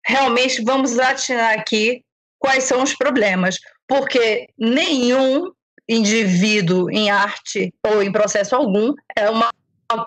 realmente, 0.05 0.63
vamos 0.63 0.97
atinar 0.97 1.53
aqui 1.53 2.03
quais 2.39 2.63
são 2.63 2.81
os 2.81 2.95
problemas. 2.95 3.59
Porque 3.87 4.47
nenhum 4.57 5.51
indivíduo 5.87 6.89
em 6.89 7.09
arte 7.09 7.73
ou 7.85 8.01
em 8.01 8.11
processo 8.11 8.55
algum 8.55 8.93
é 9.15 9.29
uma 9.29 9.51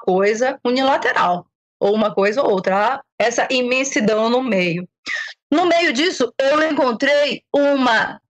coisa 0.05 0.59
unilateral, 0.65 1.47
ou 1.81 1.95
uma 1.95 2.15
coisa 2.15 2.43
ou 2.43 2.51
outra. 2.51 3.03
Essa 3.19 3.47
imensidão 3.51 4.29
no 4.29 4.43
meio. 4.43 4.89
No 5.51 5.67
meio 5.67 5.93
disso, 5.93 6.33
eu 6.39 6.63
encontrei 6.71 7.43
uma 7.55 8.21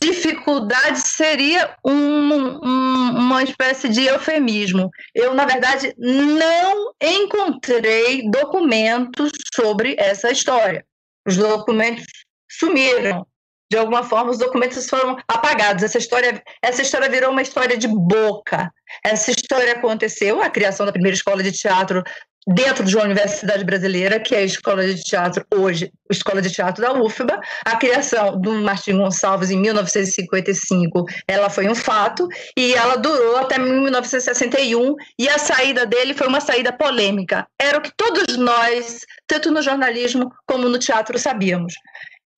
dificuldade 0.00 1.00
seria 1.00 1.74
um, 1.84 1.92
um, 1.92 3.10
uma 3.18 3.42
espécie 3.42 3.88
de 3.88 4.04
eufemismo. 4.04 4.90
Eu, 5.14 5.34
na 5.34 5.44
verdade, 5.44 5.94
não 5.96 6.92
encontrei 7.00 8.28
documentos 8.30 9.32
sobre 9.54 9.96
essa 9.98 10.30
história. 10.30 10.84
Os 11.26 11.36
documentos 11.36 12.04
sumiram. 12.50 13.26
De 13.70 13.76
alguma 13.76 14.02
forma, 14.02 14.30
os 14.30 14.38
documentos 14.38 14.88
foram 14.88 15.18
apagados. 15.28 15.82
Essa 15.82 15.98
história, 15.98 16.42
essa 16.62 16.80
história 16.80 17.08
virou 17.10 17.30
uma 17.30 17.42
história 17.42 17.76
de 17.76 17.86
boca. 17.86 18.72
Essa 19.04 19.30
história 19.30 19.74
aconteceu, 19.74 20.40
a 20.40 20.48
criação 20.48 20.86
da 20.86 20.92
primeira 20.92 21.14
escola 21.14 21.42
de 21.42 21.52
teatro 21.52 22.02
dentro 22.46 22.84
de 22.84 22.96
uma 22.96 23.04
universidade 23.04 23.64
brasileira, 23.64 24.18
que 24.18 24.34
é 24.34 24.38
a 24.38 24.44
Escola 24.44 24.86
de 24.86 25.02
Teatro 25.02 25.44
hoje, 25.54 25.92
Escola 26.10 26.40
de 26.40 26.50
Teatro 26.50 26.82
da 26.82 26.92
UFBA. 26.92 27.40
A 27.64 27.76
criação 27.76 28.40
do 28.40 28.52
Martim 28.54 28.96
Gonçalves 28.96 29.50
em 29.50 29.58
1955, 29.58 31.04
ela 31.26 31.50
foi 31.50 31.68
um 31.68 31.74
fato 31.74 32.26
e 32.56 32.74
ela 32.74 32.96
durou 32.96 33.36
até 33.36 33.58
1961 33.58 34.94
e 35.18 35.28
a 35.28 35.38
saída 35.38 35.84
dele 35.84 36.14
foi 36.14 36.26
uma 36.26 36.40
saída 36.40 36.72
polêmica. 36.72 37.46
Era 37.60 37.78
o 37.78 37.82
que 37.82 37.92
todos 37.96 38.36
nós, 38.36 39.00
tanto 39.26 39.50
no 39.50 39.60
jornalismo 39.60 40.32
como 40.46 40.68
no 40.68 40.78
teatro, 40.78 41.18
sabíamos. 41.18 41.74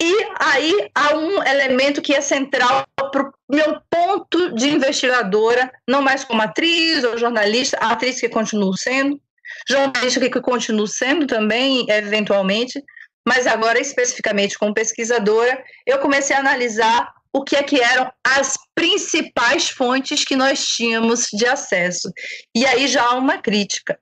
E 0.02 0.26
aí 0.40 0.90
há 0.94 1.14
um 1.14 1.42
elemento 1.42 2.00
que 2.00 2.14
é 2.14 2.22
central 2.22 2.86
para 2.96 3.22
o 3.22 3.32
meu 3.50 3.78
ponto 3.90 4.54
de 4.54 4.70
investigadora, 4.70 5.70
não 5.86 6.00
mais 6.00 6.24
como 6.24 6.40
atriz 6.40 7.04
ou 7.04 7.18
jornalista, 7.18 7.76
a 7.78 7.92
atriz 7.92 8.18
que 8.18 8.28
continuo 8.28 8.74
sendo, 8.78 9.20
jornalista 9.68 10.28
que 10.28 10.40
continuo 10.40 10.86
sendo 10.86 11.26
também, 11.26 11.86
eventualmente, 11.88 12.82
mas 13.26 13.46
agora 13.46 13.78
especificamente 13.78 14.58
como 14.58 14.74
pesquisadora, 14.74 15.62
eu 15.86 15.98
comecei 15.98 16.34
a 16.34 16.40
analisar 16.40 17.12
o 17.32 17.44
que 17.44 17.56
é 17.56 17.62
que 17.62 17.80
eram 17.80 18.10
as 18.24 18.54
principais 18.74 19.68
fontes 19.68 20.24
que 20.24 20.34
nós 20.34 20.66
tínhamos 20.66 21.28
de 21.32 21.46
acesso. 21.46 22.10
E 22.54 22.66
aí 22.66 22.88
já 22.88 23.04
há 23.04 23.14
uma 23.14 23.38
crítica. 23.38 23.98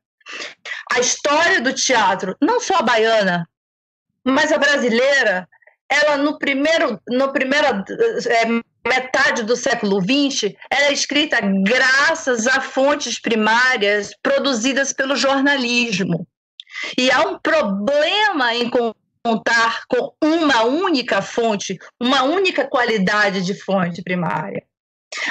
A 0.92 1.00
história 1.00 1.60
do 1.60 1.74
teatro, 1.74 2.36
não 2.40 2.60
só 2.60 2.76
a 2.76 2.82
baiana, 2.82 3.48
mas 4.24 4.52
a 4.52 4.58
brasileira, 4.58 5.48
ela 5.90 6.16
no 6.16 6.38
primeiro, 6.38 7.00
no 7.08 7.32
primeira 7.32 7.84
é, 8.28 8.46
metade 8.86 9.42
do 9.42 9.56
século 9.56 10.00
XX 10.00 10.54
era 10.70 10.92
escrita 10.92 11.40
graças 11.40 12.46
a 12.46 12.60
fontes 12.60 13.18
primárias 13.18 14.10
produzidas 14.22 14.92
pelo 14.92 15.16
jornalismo. 15.16 16.26
E 16.96 17.10
há 17.10 17.22
um 17.22 17.38
problema 17.38 18.54
em 18.54 18.70
contar 19.24 19.82
com 19.88 20.14
uma 20.22 20.64
única 20.64 21.22
fonte, 21.22 21.78
uma 22.00 22.22
única 22.22 22.66
qualidade 22.66 23.42
de 23.42 23.54
fonte 23.54 24.02
primária. 24.02 24.62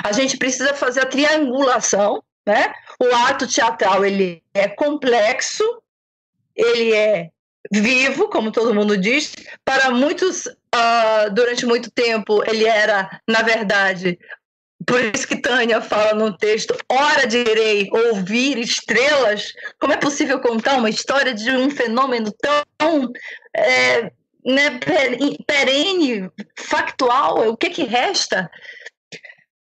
A 0.03 0.11
gente 0.11 0.37
precisa 0.37 0.73
fazer 0.73 1.01
a 1.01 1.05
triangulação, 1.05 2.23
né? 2.45 2.73
O 2.99 3.15
ato 3.15 3.47
teatral 3.47 4.03
ele 4.03 4.43
é 4.53 4.67
complexo, 4.67 5.63
ele 6.55 6.93
é 6.93 7.29
vivo, 7.71 8.29
como 8.29 8.51
todo 8.51 8.73
mundo 8.73 8.97
diz. 8.97 9.33
Para 9.63 9.91
muitos, 9.91 10.45
uh, 10.45 11.31
durante 11.33 11.65
muito 11.65 11.91
tempo, 11.91 12.43
ele 12.47 12.65
era, 12.65 13.21
na 13.27 13.41
verdade, 13.41 14.17
por 14.85 15.03
isso 15.03 15.27
que 15.27 15.41
Tânia 15.41 15.81
fala 15.81 16.13
no 16.13 16.37
texto, 16.37 16.75
hora 16.89 17.27
de 17.27 17.43
ouvir 17.91 18.57
estrelas. 18.59 19.51
Como 19.79 19.93
é 19.93 19.97
possível 19.97 20.39
contar 20.39 20.77
uma 20.77 20.89
história 20.89 21.33
de 21.33 21.49
um 21.51 21.69
fenômeno 21.69 22.31
tão 22.31 23.11
é, 23.55 24.11
né, 24.45 24.79
perene, 25.45 26.29
factual? 26.55 27.49
O 27.49 27.57
que, 27.57 27.69
que 27.69 27.83
resta? 27.83 28.49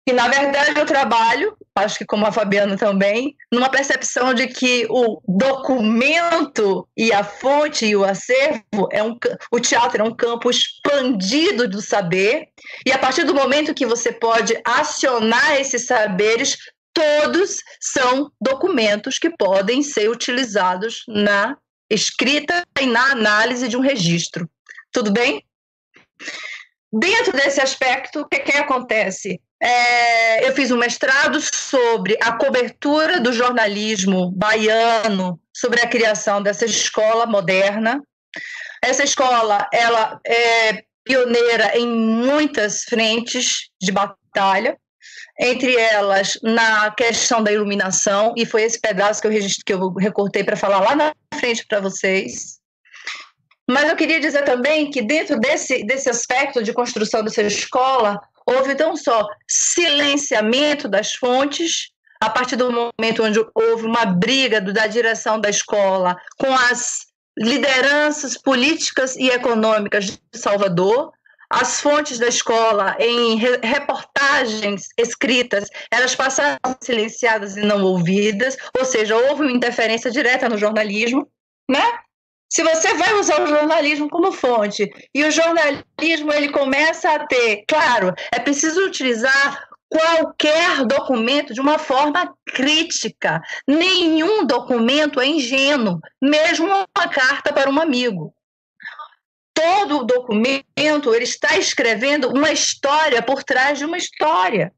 E, 0.04 0.12
na 0.12 0.26
verdade, 0.26 0.78
eu 0.78 0.84
trabalho, 0.84 1.56
acho 1.76 1.98
que 1.98 2.04
como 2.04 2.26
a 2.26 2.32
Fabiana 2.32 2.76
também, 2.76 3.36
numa 3.52 3.70
percepção 3.70 4.34
de 4.34 4.48
que 4.48 4.84
o 4.90 5.22
documento 5.28 6.88
e 6.96 7.12
a 7.12 7.22
fonte 7.22 7.86
e 7.86 7.94
o 7.94 8.04
acervo, 8.04 8.88
é 8.90 9.00
um, 9.00 9.16
o 9.52 9.60
teatro 9.60 10.02
é 10.02 10.04
um 10.04 10.14
campo 10.14 10.50
expandido 10.50 11.68
do 11.68 11.80
saber, 11.80 12.48
e 12.84 12.90
a 12.90 12.98
partir 12.98 13.22
do 13.22 13.34
momento 13.34 13.74
que 13.74 13.86
você 13.86 14.10
pode 14.10 14.60
acionar 14.64 15.60
esses 15.60 15.86
saberes, 15.86 16.58
todos 16.92 17.58
são 17.80 18.30
documentos 18.40 19.20
que 19.20 19.30
podem 19.30 19.84
ser 19.84 20.10
utilizados 20.10 21.04
na 21.06 21.56
escrita 21.88 22.66
e 22.80 22.86
na 22.86 23.12
análise 23.12 23.68
de 23.68 23.76
um 23.76 23.80
registro. 23.80 24.50
Tudo 24.90 25.12
bem? 25.12 25.44
Dentro 26.92 27.32
desse 27.32 27.60
aspecto, 27.60 28.20
o 28.20 28.28
que, 28.28 28.40
que 28.40 28.52
acontece? 28.52 29.40
É, 29.62 30.48
eu 30.48 30.52
fiz 30.54 30.72
um 30.72 30.76
mestrado 30.76 31.40
sobre 31.40 32.18
a 32.20 32.32
cobertura 32.32 33.20
do 33.20 33.32
jornalismo 33.32 34.32
baiano 34.32 35.38
sobre 35.54 35.80
a 35.80 35.86
criação 35.86 36.42
dessa 36.42 36.64
escola 36.64 37.26
moderna. 37.26 38.02
Essa 38.82 39.04
escola 39.04 39.68
ela 39.72 40.18
é 40.26 40.82
pioneira 41.04 41.78
em 41.78 41.86
muitas 41.86 42.82
frentes 42.82 43.70
de 43.80 43.92
batalha, 43.92 44.76
entre 45.38 45.76
elas 45.76 46.38
na 46.42 46.90
questão 46.90 47.40
da 47.40 47.52
iluminação, 47.52 48.34
e 48.36 48.44
foi 48.44 48.62
esse 48.62 48.80
pedaço 48.80 49.20
que 49.20 49.28
eu, 49.28 49.32
que 49.64 49.72
eu 49.72 49.92
recortei 49.92 50.42
para 50.42 50.56
falar 50.56 50.80
lá 50.80 50.96
na 50.96 51.12
frente 51.38 51.64
para 51.68 51.80
vocês. 51.80 52.60
Mas 53.70 53.88
eu 53.88 53.96
queria 53.96 54.18
dizer 54.18 54.42
também 54.42 54.90
que 54.90 55.00
dentro 55.00 55.38
desse, 55.38 55.84
desse 55.84 56.10
aspecto 56.10 56.62
de 56.64 56.72
construção 56.72 57.22
dessa 57.22 57.42
escola, 57.42 58.20
houve 58.46 58.74
não 58.74 58.96
só 58.96 59.26
silenciamento 59.48 60.88
das 60.88 61.14
fontes, 61.14 61.90
a 62.20 62.30
partir 62.30 62.56
do 62.56 62.70
momento 62.70 63.24
onde 63.24 63.44
houve 63.54 63.84
uma 63.84 64.04
briga 64.04 64.60
da 64.60 64.86
direção 64.86 65.40
da 65.40 65.50
escola 65.50 66.16
com 66.38 66.52
as 66.54 67.06
lideranças 67.36 68.36
políticas 68.36 69.16
e 69.16 69.28
econômicas 69.30 70.04
de 70.06 70.20
Salvador, 70.34 71.12
as 71.50 71.80
fontes 71.80 72.18
da 72.18 72.28
escola 72.28 72.96
em 72.98 73.36
reportagens 73.36 74.88
escritas, 74.96 75.68
elas 75.90 76.14
passaram 76.14 76.58
silenciadas 76.80 77.56
e 77.56 77.60
não 77.60 77.82
ouvidas, 77.82 78.56
ou 78.78 78.84
seja, 78.84 79.16
houve 79.16 79.42
uma 79.42 79.52
interferência 79.52 80.10
direta 80.10 80.48
no 80.48 80.56
jornalismo, 80.56 81.28
né? 81.70 81.84
Se 82.54 82.62
você 82.62 82.92
vai 82.92 83.14
usar 83.14 83.42
o 83.42 83.46
jornalismo 83.46 84.10
como 84.10 84.30
fonte 84.30 84.86
e 85.14 85.24
o 85.24 85.30
jornalismo 85.30 86.30
ele 86.34 86.50
começa 86.50 87.10
a 87.10 87.26
ter, 87.26 87.64
claro, 87.66 88.12
é 88.30 88.38
preciso 88.38 88.84
utilizar 88.84 89.66
qualquer 89.88 90.84
documento 90.84 91.54
de 91.54 91.62
uma 91.62 91.78
forma 91.78 92.34
crítica. 92.46 93.40
Nenhum 93.66 94.44
documento 94.44 95.18
é 95.18 95.26
ingênuo, 95.26 95.98
mesmo 96.20 96.66
uma 96.66 97.08
carta 97.08 97.54
para 97.54 97.70
um 97.70 97.80
amigo. 97.80 98.34
Todo 99.54 100.04
documento 100.04 101.14
ele 101.14 101.24
está 101.24 101.56
escrevendo 101.56 102.28
uma 102.28 102.52
história 102.52 103.22
por 103.22 103.42
trás 103.42 103.78
de 103.78 103.86
uma 103.86 103.96
história. 103.96 104.74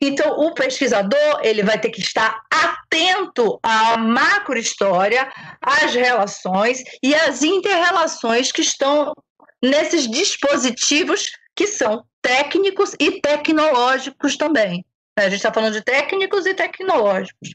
Então, 0.00 0.38
o 0.38 0.54
pesquisador 0.54 1.40
ele 1.42 1.62
vai 1.62 1.78
ter 1.78 1.90
que 1.90 2.00
estar 2.00 2.40
atento 2.50 3.58
à 3.62 3.96
macrohistória, 3.96 5.30
às 5.62 5.94
relações 5.94 6.82
e 7.02 7.14
às 7.14 7.42
interrelações 7.42 8.52
que 8.52 8.62
estão 8.62 9.14
nesses 9.62 10.08
dispositivos 10.08 11.30
que 11.54 11.66
são 11.66 12.04
técnicos 12.22 12.94
e 12.98 13.20
tecnológicos 13.20 14.36
também. 14.36 14.84
A 15.16 15.24
gente 15.24 15.36
está 15.36 15.52
falando 15.52 15.74
de 15.74 15.82
técnicos 15.82 16.46
e 16.46 16.54
tecnológicos. 16.54 17.54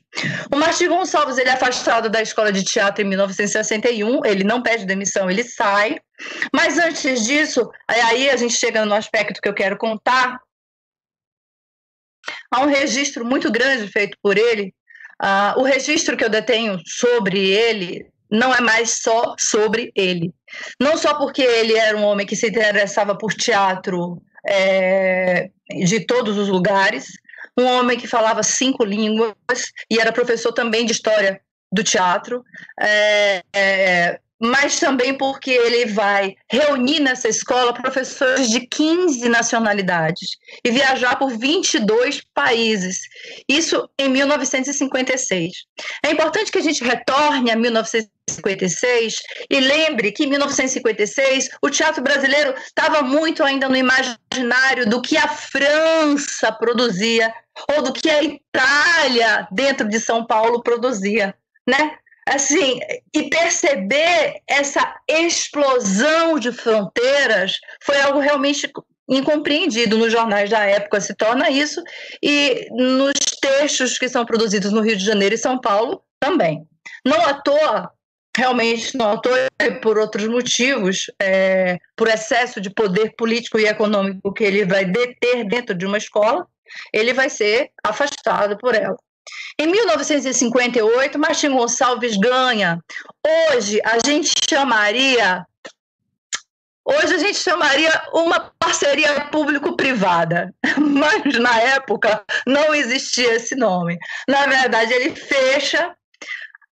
O 0.52 0.58
Martim 0.58 0.88
Gonçalves 0.88 1.38
ele 1.38 1.50
é 1.50 1.54
afastado 1.54 2.10
da 2.10 2.22
escola 2.22 2.52
de 2.52 2.64
teatro 2.64 3.04
em 3.04 3.08
1961, 3.08 4.24
ele 4.26 4.44
não 4.44 4.62
pede 4.62 4.86
demissão, 4.86 5.30
ele 5.30 5.44
sai. 5.44 5.98
Mas 6.54 6.78
antes 6.78 7.26
disso, 7.26 7.70
aí 7.88 8.30
a 8.30 8.36
gente 8.36 8.54
chega 8.54 8.86
no 8.86 8.94
aspecto 8.94 9.42
que 9.42 9.50
eu 9.50 9.54
quero 9.54 9.78
contar. 9.78 10.40
Há 12.52 12.62
um 12.62 12.68
registro 12.68 13.26
muito 13.26 13.52
grande 13.52 13.92
feito 13.92 14.18
por 14.22 14.38
ele. 14.38 14.74
Uh, 15.22 15.60
o 15.60 15.64
registro 15.64 16.18
que 16.18 16.24
eu 16.24 16.30
detenho 16.30 16.80
sobre 16.86 17.50
ele 17.50 18.06
não 18.30 18.54
é 18.54 18.62
mais 18.62 19.02
só 19.02 19.36
sobre 19.38 19.92
ele. 19.96 20.34
Não 20.80 20.98
só 20.98 21.14
porque 21.16 21.42
ele 21.42 21.74
era 21.74 21.98
um 21.98 22.04
homem 22.04 22.26
que 22.26 22.36
se 22.36 22.48
interessava 22.48 23.16
por 23.16 23.34
teatro 23.34 24.22
é, 24.48 25.50
de 25.86 26.02
todos 26.02 26.38
os 26.38 26.48
lugares, 26.48 27.08
um 27.58 27.66
homem 27.66 27.98
que 27.98 28.08
falava 28.08 28.44
cinco 28.44 28.84
línguas 28.84 29.36
e 29.90 30.00
era 30.00 30.12
professor 30.12 30.52
também 30.52 30.86
de 30.86 30.92
história 30.92 31.40
do 31.72 31.84
teatro, 31.84 32.44
é, 32.80 33.42
é, 33.54 34.20
mas 34.46 34.80
também 34.80 35.18
porque 35.18 35.52
ele 35.52 35.92
vai 35.92 36.36
reunir 36.50 37.00
nessa 37.00 37.28
escola 37.28 37.74
professores 37.74 38.50
de 38.50 38.62
15 38.68 39.28
nacionalidades 39.30 40.38
e 40.64 40.72
viajar 40.72 41.18
por 41.18 41.38
22 41.38 42.22
países. 42.34 43.00
Isso 43.48 43.90
em 43.98 44.10
1956. 44.10 45.52
É 46.04 46.12
importante 46.12 46.52
que 46.52 46.58
a 46.58 46.62
gente 46.62 46.84
retorne 46.84 47.52
a 47.52 47.56
1956 47.56 49.16
e 49.50 49.60
lembre 49.60 50.12
que 50.12 50.24
em 50.24 50.28
1956 50.28 51.50
o 51.62 51.70
teatro 51.70 52.04
brasileiro 52.04 52.54
estava 52.58 53.02
muito 53.02 53.44
ainda 53.44 53.68
no 53.68 53.76
imaginário 53.76 54.88
do 54.90 55.02
que 55.02 55.18
a 55.18 55.28
França 55.28 56.52
produzia 56.52 57.34
ou 57.74 57.84
do 57.84 57.94
que 57.94 58.10
a 58.10 58.24
Itália 58.24 59.48
dentro 59.52 59.88
de 59.88 60.00
São 60.00 60.26
Paulo 60.26 60.62
produzia, 60.62 61.34
né? 61.68 61.98
Assim, 62.28 62.80
e 63.14 63.30
perceber 63.30 64.42
essa 64.48 64.96
explosão 65.08 66.40
de 66.40 66.52
fronteiras 66.52 67.60
foi 67.84 68.00
algo 68.02 68.20
realmente 68.20 68.72
incompreendido 69.08 69.98
nos 69.98 70.12
jornais 70.12 70.50
da 70.50 70.66
época 70.66 71.00
se 71.00 71.14
torna 71.14 71.50
isso 71.50 71.84
e 72.24 72.68
nos 72.72 73.14
textos 73.40 74.00
que 74.00 74.10
são 74.10 74.26
produzidos 74.26 74.72
no 74.72 74.82
Rio 74.82 74.98
de 74.98 75.06
Janeiro 75.06 75.36
e 75.36 75.38
São 75.38 75.60
Paulo 75.60 76.02
também. 76.20 76.68
Não 77.06 77.24
à 77.24 77.36
toa, 77.36 77.92
realmente 78.36 78.98
não 78.98 79.12
à 79.12 79.18
toa, 79.18 79.48
por 79.82 80.00
outros 80.00 80.28
motivos, 80.28 81.06
é, 81.22 81.78
por 81.96 82.08
excesso 82.08 82.60
de 82.60 82.72
poder 82.72 83.14
político 83.16 83.60
e 83.60 83.68
econômico 83.68 84.34
que 84.34 84.44
ele 84.44 84.66
vai 84.66 84.86
deter 84.86 85.48
dentro 85.48 85.76
de 85.76 85.86
uma 85.86 86.00
escola, 86.00 86.48
ele 86.92 87.14
vai 87.14 87.30
ser 87.30 87.70
afastado 87.84 88.58
por 88.58 88.74
ela. 88.74 88.98
Em 89.60 89.68
1958, 89.68 91.18
Martin 91.18 91.52
Gonçalves 91.52 92.18
ganha. 92.18 92.80
Hoje 93.26 93.80
a 93.84 94.00
gente 94.06 94.34
chamaria 94.50 95.46
Hoje 96.88 97.16
a 97.16 97.18
gente 97.18 97.40
chamaria 97.40 97.92
uma 98.14 98.54
parceria 98.60 99.22
público-privada, 99.32 100.54
mas 100.78 101.40
na 101.40 101.60
época 101.60 102.24
não 102.46 102.76
existia 102.76 103.34
esse 103.34 103.56
nome. 103.56 103.98
Na 104.28 104.46
verdade, 104.46 104.94
ele 104.94 105.16
fecha 105.16 105.96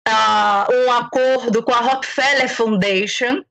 uh, 0.08 0.72
um 0.72 0.92
acordo 0.92 1.62
com 1.62 1.72
a 1.74 1.80
Rockefeller 1.80 2.48
Foundation, 2.48 3.42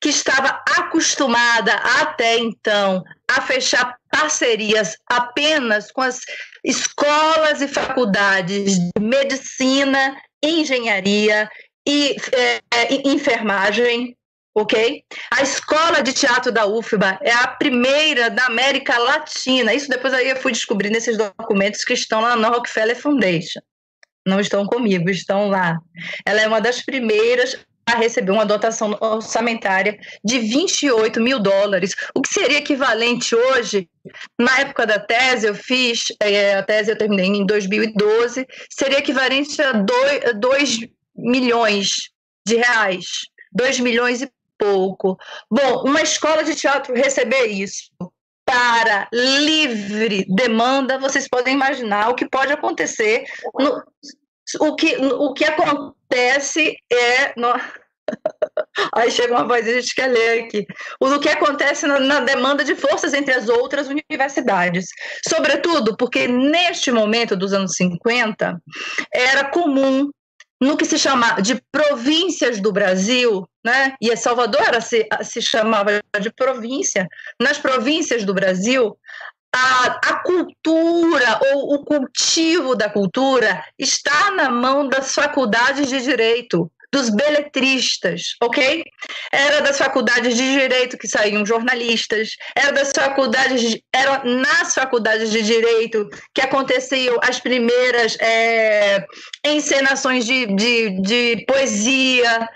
que 0.00 0.08
estava 0.08 0.60
acostumada 0.76 1.72
até 2.00 2.36
então 2.36 3.04
a 3.28 3.40
fechar 3.40 3.96
parcerias 4.10 4.96
apenas 5.06 5.90
com 5.90 6.02
as 6.02 6.20
escolas 6.64 7.60
e 7.60 7.68
faculdades 7.68 8.78
de 8.78 9.00
medicina, 9.00 10.16
engenharia 10.42 11.48
e 11.86 12.16
é, 12.32 12.60
enfermagem, 13.08 14.16
ok? 14.54 15.02
A 15.30 15.42
escola 15.42 16.02
de 16.02 16.12
teatro 16.12 16.50
da 16.52 16.66
UFBA 16.66 17.18
é 17.22 17.32
a 17.32 17.48
primeira 17.48 18.30
da 18.30 18.46
América 18.46 18.98
Latina. 18.98 19.74
Isso 19.74 19.88
depois 19.88 20.14
aí 20.14 20.30
eu 20.30 20.36
fui 20.36 20.52
descobrir 20.52 20.90
nesses 20.90 21.16
documentos 21.16 21.84
que 21.84 21.94
estão 21.94 22.20
lá 22.20 22.36
na 22.36 22.48
Rockefeller 22.48 22.96
Foundation. 22.96 23.60
Não 24.26 24.40
estão 24.40 24.66
comigo, 24.66 25.08
estão 25.08 25.48
lá. 25.48 25.78
Ela 26.24 26.40
é 26.40 26.48
uma 26.48 26.60
das 26.60 26.82
primeiras 26.82 27.56
a 27.86 27.96
receber 27.96 28.32
uma 28.32 28.44
dotação 28.44 28.96
orçamentária 29.00 29.98
de 30.24 30.40
28 30.40 31.20
mil 31.20 31.38
dólares, 31.38 31.94
o 32.14 32.20
que 32.20 32.32
seria 32.32 32.58
equivalente 32.58 33.34
hoje, 33.34 33.88
na 34.38 34.58
época 34.60 34.84
da 34.84 34.98
tese, 34.98 35.46
eu 35.46 35.54
fiz, 35.54 36.06
é, 36.20 36.56
a 36.56 36.62
tese 36.64 36.90
eu 36.90 36.98
terminei 36.98 37.26
em 37.26 37.46
2012, 37.46 38.44
seria 38.68 38.98
equivalente 38.98 39.62
a 39.62 39.72
2 39.72 40.80
milhões 41.14 42.10
de 42.46 42.56
reais, 42.56 43.06
2 43.52 43.78
milhões 43.78 44.20
e 44.20 44.30
pouco. 44.58 45.16
Bom, 45.48 45.84
uma 45.84 46.02
escola 46.02 46.42
de 46.42 46.56
teatro 46.56 46.92
receber 46.94 47.46
isso 47.46 47.90
para 48.44 49.08
livre 49.12 50.24
demanda, 50.28 50.98
vocês 50.98 51.28
podem 51.28 51.54
imaginar 51.54 52.10
o 52.10 52.14
que 52.14 52.28
pode 52.28 52.52
acontecer 52.52 53.24
no, 53.58 53.82
o 54.60 54.74
que, 54.74 54.96
o 54.96 55.32
que 55.32 55.44
acontece 55.44 56.76
é. 56.92 57.34
Aí 58.94 59.10
chega 59.10 59.34
uma 59.34 59.44
voz, 59.44 59.66
a 59.66 59.72
gente 59.72 59.94
quer 59.94 60.08
ler 60.08 60.44
aqui. 60.44 60.64
O 61.00 61.18
que 61.18 61.28
acontece 61.28 61.86
na, 61.86 61.98
na, 61.98 62.20
demanda 62.20 62.64
de 62.64 62.74
forças 62.74 63.12
entre 63.12 63.34
as 63.34 63.48
outras 63.48 63.88
universidades. 63.88 64.86
Sobretudo 65.28 65.96
porque, 65.96 66.28
neste 66.28 66.92
momento 66.92 67.36
dos 67.36 67.52
anos 67.52 67.74
50, 67.74 68.60
era 69.12 69.44
comum, 69.50 70.10
no 70.60 70.76
que 70.76 70.84
se 70.84 70.98
chama 70.98 71.40
de 71.40 71.60
províncias 71.70 72.60
do 72.60 72.72
Brasil, 72.72 73.46
né? 73.64 73.94
e 74.00 74.14
Salvador 74.16 74.80
se, 74.80 75.06
se 75.22 75.42
chamava 75.42 76.00
de 76.20 76.32
província, 76.32 77.06
nas 77.40 77.58
províncias 77.58 78.24
do 78.24 78.32
Brasil, 78.32 78.96
a, 79.56 80.00
a 80.10 80.14
cultura 80.22 81.40
ou 81.52 81.74
o 81.74 81.84
cultivo 81.84 82.74
da 82.74 82.90
cultura 82.90 83.64
está 83.78 84.30
na 84.32 84.50
mão 84.50 84.86
das 84.86 85.14
faculdades 85.14 85.88
de 85.88 86.02
direito 86.02 86.70
dos 86.92 87.10
beletristas, 87.10 88.34
ok? 88.42 88.84
Era 89.32 89.60
das 89.60 89.78
faculdades 89.78 90.36
de 90.36 90.58
direito 90.60 90.96
que 90.98 91.08
saíam 91.08 91.44
jornalistas, 91.44 92.30
era 92.54 92.72
das 92.72 92.90
faculdades, 92.94 93.60
de, 93.60 93.84
era 93.92 94.22
nas 94.24 94.74
faculdades 94.74 95.30
de 95.30 95.42
direito 95.42 96.08
que 96.34 96.40
aconteciam 96.40 97.16
as 97.22 97.40
primeiras 97.40 98.16
é, 98.20 99.04
encenações 99.44 100.24
de, 100.24 100.46
de, 100.46 101.00
de 101.00 101.44
poesia, 101.46 102.48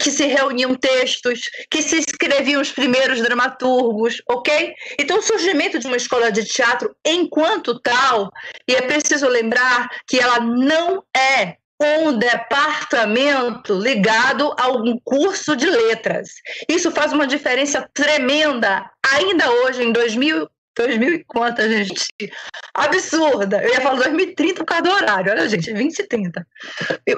que 0.00 0.10
se 0.10 0.26
reuniam 0.26 0.74
textos, 0.74 1.40
que 1.70 1.82
se 1.82 1.98
escreviam 1.98 2.60
os 2.60 2.72
primeiros 2.72 3.20
dramaturgos, 3.20 4.22
ok? 4.28 4.74
Então, 4.98 5.18
o 5.18 5.22
surgimento 5.22 5.78
de 5.78 5.86
uma 5.86 5.96
escola 5.96 6.30
de 6.30 6.44
teatro, 6.44 6.94
enquanto 7.04 7.78
tal, 7.80 8.30
e 8.66 8.74
é 8.74 8.82
preciso 8.82 9.28
lembrar 9.28 9.88
que 10.06 10.18
ela 10.18 10.40
não 10.40 11.02
é 11.16 11.56
um 11.80 12.18
departamento 12.18 13.74
ligado 13.74 14.54
a 14.58 14.68
um 14.70 14.98
curso 15.04 15.54
de 15.54 15.66
letras. 15.66 16.30
Isso 16.68 16.90
faz 16.90 17.12
uma 17.12 17.26
diferença 17.26 17.88
tremenda, 17.94 18.90
ainda 19.06 19.50
hoje, 19.62 19.84
em 19.84 19.92
2000, 19.92 20.48
2000 20.76 21.14
e 21.14 21.24
quanta, 21.24 21.68
gente? 21.68 22.06
Absurda. 22.74 23.62
Eu 23.62 23.70
ia 23.70 23.80
falar 23.80 23.96
2030 23.96 24.54
por 24.54 24.64
causa 24.64 24.82
do 24.82 24.90
horário. 24.90 25.32
Olha, 25.32 25.48
gente, 25.48 25.72
2030. 25.72 26.46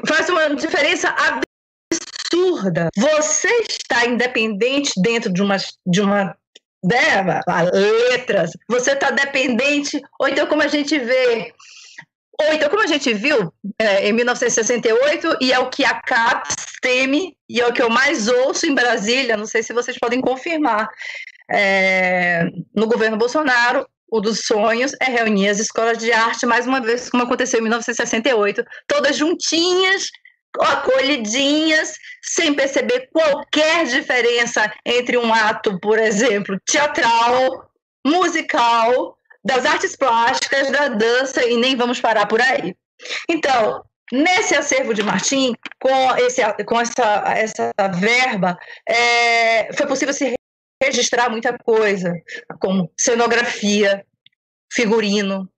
Faz 0.06 0.28
uma 0.28 0.54
diferença 0.54 1.08
absurda. 1.08 2.88
Você 2.96 3.48
está 3.68 4.06
independente 4.06 4.92
dentro 5.00 5.32
de 5.32 5.42
uma, 5.42 5.56
de 5.86 6.00
uma 6.00 6.36
né, 6.82 7.40
letras, 7.72 8.52
você 8.68 8.92
está 8.92 9.10
dependente, 9.10 10.00
ou 10.18 10.28
então 10.28 10.46
como 10.46 10.62
a 10.62 10.68
gente 10.68 10.98
vê 10.98 11.52
ou 12.46 12.54
então, 12.54 12.70
como 12.70 12.82
a 12.82 12.86
gente 12.86 13.12
viu 13.12 13.52
é, 13.78 14.08
em 14.08 14.12
1968, 14.12 15.36
e 15.40 15.52
é 15.52 15.58
o 15.58 15.68
que 15.68 15.84
a 15.84 16.00
CAPES 16.00 16.54
teme, 16.80 17.36
e 17.48 17.60
é 17.60 17.66
o 17.66 17.72
que 17.72 17.82
eu 17.82 17.90
mais 17.90 18.28
ouço 18.28 18.66
em 18.66 18.74
Brasília, 18.74 19.36
não 19.36 19.46
sei 19.46 19.62
se 19.62 19.72
vocês 19.72 19.98
podem 19.98 20.20
confirmar, 20.20 20.88
é, 21.50 22.44
no 22.74 22.86
governo 22.86 23.16
Bolsonaro, 23.16 23.86
o 24.10 24.20
dos 24.20 24.40
sonhos 24.40 24.92
é 25.00 25.04
reunir 25.04 25.48
as 25.48 25.60
escolas 25.60 25.98
de 25.98 26.12
arte, 26.12 26.46
mais 26.46 26.66
uma 26.66 26.80
vez, 26.80 27.08
como 27.10 27.22
aconteceu 27.22 27.60
em 27.60 27.62
1968, 27.62 28.64
todas 28.86 29.16
juntinhas, 29.16 30.06
acolhidinhas, 30.58 31.94
sem 32.22 32.54
perceber 32.54 33.08
qualquer 33.12 33.86
diferença 33.86 34.72
entre 34.84 35.16
um 35.16 35.32
ato, 35.32 35.78
por 35.78 35.98
exemplo, 35.98 36.58
teatral, 36.64 37.70
musical, 38.04 39.16
das 39.44 39.64
artes 39.64 39.96
plásticas, 39.96 40.70
da 40.70 40.88
dança, 40.88 41.44
e 41.44 41.56
nem 41.56 41.76
vamos 41.76 42.00
parar 42.00 42.26
por 42.26 42.40
aí. 42.40 42.74
Então, 43.28 43.82
nesse 44.12 44.54
acervo 44.54 44.92
de 44.92 45.02
Martim, 45.02 45.54
com, 45.80 46.16
esse, 46.16 46.42
com 46.64 46.80
essa, 46.80 47.24
essa 47.36 47.72
verba, 47.94 48.58
é, 48.88 49.72
foi 49.72 49.86
possível 49.86 50.12
se 50.14 50.34
registrar 50.82 51.30
muita 51.30 51.56
coisa, 51.58 52.12
como 52.58 52.90
cenografia, 52.98 54.04
figurino, 54.72 55.48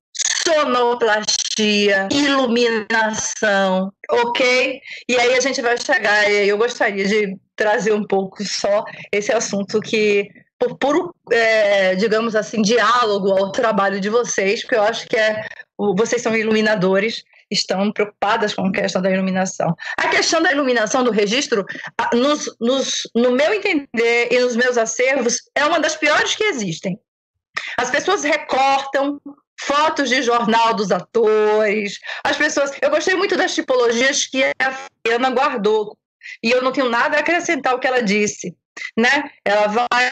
sonoplastia, 0.44 2.09
iluminação, 2.10 3.92
ok? 4.10 4.80
E 5.09 5.16
aí 5.16 5.34
a 5.34 5.40
gente 5.40 5.62
vai 5.62 5.76
chegar, 5.78 6.30
eu 6.30 6.59
gostaria 6.59 7.06
de 7.06 7.36
trazer 7.54 7.92
um 7.92 8.04
pouco 8.04 8.44
só 8.44 8.84
esse 9.12 9.32
assunto 9.32 9.80
que 9.80 10.28
por 10.62 10.78
puro, 10.78 11.14
é, 11.32 11.97
digamos 11.97 12.36
assim, 12.36 12.62
diálogo 12.62 13.32
ao 13.32 13.51
trabalho 13.51 14.01
de 14.01 14.09
vocês, 14.09 14.60
porque 14.60 14.76
eu 14.76 14.82
acho 14.82 15.09
que 15.09 15.16
é, 15.16 15.44
vocês 15.97 16.22
são 16.22 16.36
iluminadores, 16.36 17.24
estão 17.51 17.90
preocupadas 17.90 18.55
com 18.55 18.66
a 18.66 18.72
questão 18.72 19.02
da 19.02 19.10
iluminação. 19.10 19.74
A 19.98 20.09
questão 20.09 20.40
da 20.40 20.52
iluminação 20.52 21.02
do 21.02 21.10
registro, 21.10 21.66
nos, 22.12 22.48
nos, 22.60 23.02
no 23.12 23.32
meu 23.32 23.52
entender 23.52 24.28
e 24.30 24.39
nos 24.39 24.55
meus 24.55 24.78
acervos, 24.78 25.39
é 25.56 25.64
uma 25.64 25.80
das 25.80 25.97
piores 25.97 26.36
que 26.36 26.44
existem. 26.44 26.97
As 27.76 27.90
pessoas 27.90 28.22
recortam 28.22 29.20
fotos 29.60 30.09
de 30.09 30.22
jornal 30.22 30.74
dos 30.74 30.93
atores, 30.93 31.98
as 32.22 32.36
pessoas. 32.36 32.70
Eu 32.80 32.90
gostei 32.90 33.16
muito 33.16 33.36
das 33.36 33.52
tipologias 33.52 34.26
que 34.26 34.44
a 34.44 35.12
Ana 35.12 35.30
guardou, 35.30 35.97
e 36.40 36.52
eu 36.52 36.62
não 36.62 36.70
tenho 36.70 36.89
nada 36.89 37.16
a 37.16 37.20
acrescentar 37.20 37.72
ao 37.72 37.80
que 37.80 37.86
ela 37.89 38.01
disse. 38.01 38.56
Né? 38.97 39.31
Ela 39.44 39.66
vai 39.66 40.11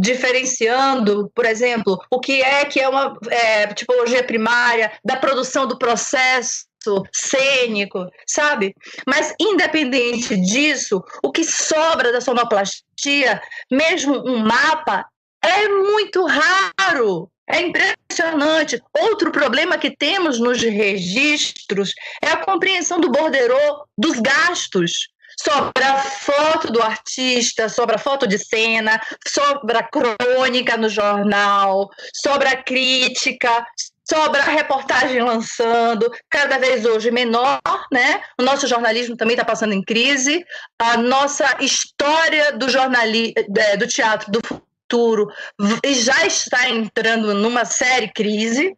diferenciando, 0.00 1.30
por 1.34 1.44
exemplo, 1.44 1.98
o 2.10 2.18
que 2.18 2.42
é 2.42 2.64
que 2.64 2.80
é 2.80 2.88
uma 2.88 3.16
é, 3.30 3.66
tipologia 3.68 4.24
primária 4.24 4.92
da 5.04 5.16
produção 5.16 5.66
do 5.66 5.78
processo 5.78 6.66
cênico, 7.12 8.06
sabe? 8.26 8.74
Mas 9.06 9.34
independente 9.40 10.36
disso, 10.36 11.02
o 11.22 11.30
que 11.30 11.44
sobra 11.44 12.12
da 12.12 12.20
sonoplastia, 12.20 13.40
mesmo 13.70 14.16
um 14.28 14.38
mapa, 14.38 15.06
é 15.42 15.68
muito 15.68 16.26
raro. 16.26 17.28
É 17.48 17.60
impressionante. 17.60 18.80
Outro 18.96 19.32
problema 19.32 19.76
que 19.76 19.94
temos 19.94 20.38
nos 20.38 20.62
registros 20.62 21.92
é 22.22 22.28
a 22.28 22.36
compreensão 22.36 23.00
do 23.00 23.10
borderô 23.10 23.84
dos 23.98 24.18
gastos. 24.20 25.08
Sobra 25.42 25.98
foto 25.98 26.70
do 26.72 26.82
artista, 26.82 27.68
sobra 27.68 27.98
foto 27.98 28.26
de 28.26 28.38
cena, 28.38 29.00
sobra 29.26 29.82
crônica 29.82 30.76
no 30.76 30.88
jornal, 30.88 31.90
sobra 32.14 32.62
crítica, 32.62 33.66
sobra 34.08 34.42
reportagem 34.42 35.20
lançando, 35.20 36.10
cada 36.30 36.58
vez 36.58 36.84
hoje 36.84 37.10
menor, 37.10 37.60
né? 37.90 38.22
O 38.38 38.42
nosso 38.42 38.66
jornalismo 38.66 39.16
também 39.16 39.34
está 39.34 39.44
passando 39.44 39.72
em 39.72 39.82
crise, 39.82 40.44
a 40.78 40.96
nossa 40.96 41.56
história 41.60 42.52
do 42.52 42.68
jornalismo, 42.68 43.34
é, 43.56 43.76
do 43.76 43.86
teatro 43.86 44.30
do 44.30 44.40
futuro 44.46 45.28
já 45.86 46.26
está 46.26 46.68
entrando 46.68 47.32
numa 47.32 47.64
série 47.64 48.12
crise, 48.12 48.76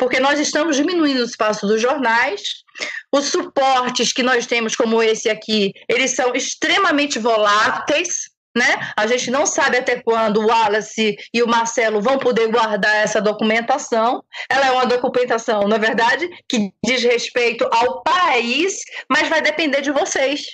porque 0.00 0.18
nós 0.18 0.40
estamos 0.40 0.76
diminuindo 0.76 1.20
o 1.20 1.26
espaço 1.26 1.66
dos 1.66 1.78
jornais, 1.78 2.64
os 3.12 3.26
suportes 3.26 4.14
que 4.14 4.22
nós 4.22 4.46
temos, 4.46 4.74
como 4.74 5.02
esse 5.02 5.28
aqui, 5.28 5.74
eles 5.86 6.12
são 6.12 6.34
extremamente 6.34 7.18
voláteis, 7.18 8.30
né? 8.56 8.92
A 8.96 9.06
gente 9.06 9.30
não 9.30 9.44
sabe 9.44 9.76
até 9.76 10.00
quando 10.00 10.38
o 10.38 10.46
Wallace 10.46 11.18
e 11.34 11.42
o 11.42 11.46
Marcelo 11.46 12.00
vão 12.00 12.18
poder 12.18 12.48
guardar 12.50 12.96
essa 12.96 13.20
documentação. 13.20 14.24
Ela 14.48 14.68
é 14.68 14.70
uma 14.70 14.86
documentação, 14.86 15.68
na 15.68 15.76
verdade, 15.76 16.30
que 16.48 16.72
diz 16.82 17.02
respeito 17.02 17.68
ao 17.70 18.02
país, 18.02 18.80
mas 19.06 19.28
vai 19.28 19.42
depender 19.42 19.82
de 19.82 19.90
vocês. 19.90 20.46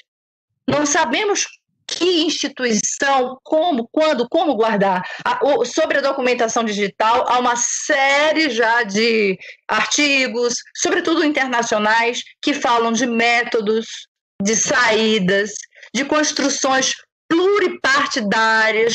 Não 0.68 0.84
sabemos 0.84 1.46
que 1.86 2.24
instituição, 2.24 3.38
como, 3.42 3.88
quando, 3.92 4.28
como 4.28 4.56
guardar. 4.56 5.02
sobre 5.64 5.98
a 5.98 6.02
documentação 6.02 6.64
digital, 6.64 7.24
há 7.28 7.38
uma 7.38 7.56
série 7.56 8.50
já 8.50 8.82
de 8.82 9.38
artigos, 9.68 10.54
sobretudo 10.76 11.24
internacionais, 11.24 12.22
que 12.42 12.52
falam 12.54 12.92
de 12.92 13.06
métodos, 13.06 13.86
de 14.42 14.56
saídas, 14.56 15.52
de 15.94 16.04
construções 16.04 16.92
pluripartidárias, 17.28 18.94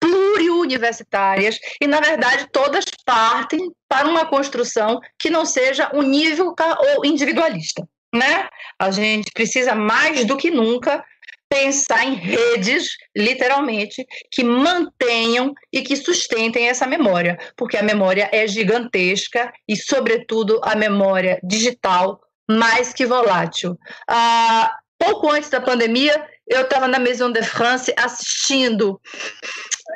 pluriuniversitárias, 0.00 1.58
e, 1.80 1.86
na 1.86 2.00
verdade, 2.00 2.46
todas 2.50 2.84
partem 3.04 3.70
para 3.88 4.08
uma 4.08 4.26
construção 4.26 4.98
que 5.18 5.28
não 5.28 5.44
seja 5.44 5.90
unívoca 5.94 6.76
ou 6.94 7.04
individualista. 7.04 7.86
Né? 8.12 8.48
A 8.78 8.90
gente 8.90 9.30
precisa 9.32 9.74
mais 9.74 10.24
do 10.24 10.36
que 10.36 10.50
nunca 10.50 11.04
pensar 11.50 12.04
em 12.04 12.14
redes, 12.14 12.96
literalmente, 13.14 14.06
que 14.30 14.44
mantenham 14.44 15.52
e 15.72 15.82
que 15.82 15.96
sustentem 15.96 16.68
essa 16.68 16.86
memória, 16.86 17.36
porque 17.56 17.76
a 17.76 17.82
memória 17.82 18.30
é 18.32 18.46
gigantesca 18.46 19.52
e, 19.68 19.76
sobretudo, 19.76 20.60
a 20.62 20.76
memória 20.76 21.40
digital 21.42 22.20
mais 22.48 22.94
que 22.94 23.04
volátil. 23.04 23.76
Ah, 24.08 24.72
pouco 24.96 25.30
antes 25.30 25.50
da 25.50 25.60
pandemia, 25.60 26.24
eu 26.46 26.62
estava 26.62 26.86
na 26.86 26.98
Maison 26.98 27.30
de 27.30 27.42
France 27.42 27.92
assistindo. 27.96 29.00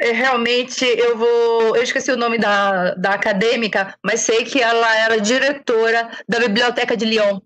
É, 0.01 0.11
realmente, 0.11 0.85
eu 0.85 1.17
vou. 1.17 1.77
Eu 1.77 1.83
esqueci 1.83 2.11
o 2.11 2.17
nome 2.17 2.39
da, 2.39 2.95
da 2.95 3.11
acadêmica, 3.11 3.95
mas 4.05 4.21
sei 4.21 4.45
que 4.45 4.61
ela 4.61 4.97
era 4.97 5.21
diretora 5.21 6.11
da 6.29 6.41
Biblioteca 6.41 6.97
de 6.97 7.05
Lyon. 7.05 7.41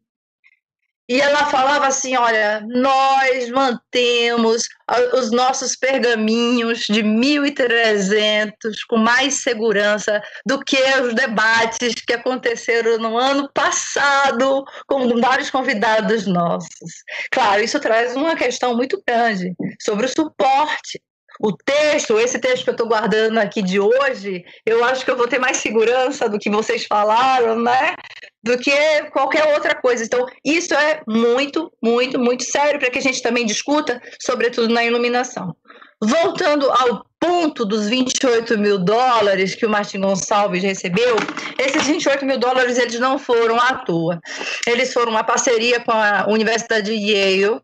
E 1.08 1.20
ela 1.20 1.46
falava 1.46 1.86
assim: 1.86 2.16
olha, 2.16 2.60
nós 2.68 3.48
mantemos 3.48 4.68
os 5.14 5.30
nossos 5.30 5.74
pergaminhos 5.74 6.80
de 6.80 7.02
1.300 7.02 8.52
com 8.88 8.98
mais 8.98 9.42
segurança 9.42 10.22
do 10.44 10.60
que 10.60 10.76
os 11.00 11.14
debates 11.14 11.94
que 11.94 12.12
aconteceram 12.12 12.98
no 12.98 13.16
ano 13.16 13.50
passado 13.54 14.64
com 14.86 15.18
vários 15.20 15.50
convidados 15.50 16.26
nossos. 16.26 16.92
Claro, 17.30 17.62
isso 17.62 17.80
traz 17.80 18.14
uma 18.14 18.36
questão 18.36 18.76
muito 18.76 19.02
grande 19.06 19.54
sobre 19.80 20.06
o 20.06 20.08
suporte 20.08 21.00
o 21.40 21.52
texto, 21.52 22.18
esse 22.18 22.38
texto 22.38 22.64
que 22.64 22.70
eu 22.70 22.72
estou 22.72 22.88
guardando 22.88 23.38
aqui 23.38 23.62
de 23.62 23.78
hoje, 23.78 24.44
eu 24.66 24.84
acho 24.84 25.04
que 25.04 25.10
eu 25.10 25.16
vou 25.16 25.28
ter 25.28 25.38
mais 25.38 25.58
segurança 25.58 26.28
do 26.28 26.38
que 26.38 26.50
vocês 26.50 26.84
falaram, 26.84 27.60
né? 27.62 27.94
Do 28.42 28.56
que 28.56 29.02
qualquer 29.10 29.54
outra 29.54 29.74
coisa. 29.74 30.04
Então, 30.04 30.26
isso 30.44 30.72
é 30.74 31.02
muito, 31.06 31.72
muito, 31.82 32.18
muito 32.18 32.44
sério 32.44 32.78
para 32.78 32.90
que 32.90 32.98
a 32.98 33.02
gente 33.02 33.20
também 33.20 33.44
discuta, 33.44 34.00
sobretudo 34.20 34.72
na 34.72 34.84
iluminação. 34.84 35.56
Voltando 36.00 36.70
ao 36.70 37.04
ponto 37.18 37.64
dos 37.64 37.88
28 37.88 38.56
mil 38.56 38.78
dólares 38.78 39.56
que 39.56 39.66
o 39.66 39.70
Martin 39.70 40.00
Gonçalves 40.00 40.62
recebeu, 40.62 41.16
esses 41.58 41.84
28 41.84 42.24
mil 42.24 42.38
dólares 42.38 42.78
eles 42.78 43.00
não 43.00 43.18
foram 43.18 43.58
à 43.58 43.74
toa. 43.74 44.20
Eles 44.66 44.92
foram 44.92 45.10
uma 45.10 45.24
parceria 45.24 45.80
com 45.80 45.90
a 45.90 46.26
Universidade 46.28 46.96
de 46.96 47.12
Yale, 47.12 47.60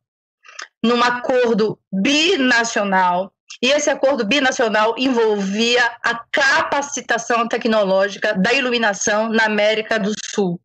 num 0.83 1.03
acordo 1.03 1.79
binacional 1.93 3.33
e 3.63 3.69
esse 3.69 3.89
acordo 3.89 4.25
binacional 4.25 4.95
envolvia 4.99 5.83
a 6.03 6.15
capacitação 6.31 7.47
tecnológica 7.49 8.35
da 8.35 8.53
iluminação 8.53 9.29
na 9.29 9.45
América 9.45 9.99
do 9.99 10.13
Sul. 10.35 10.61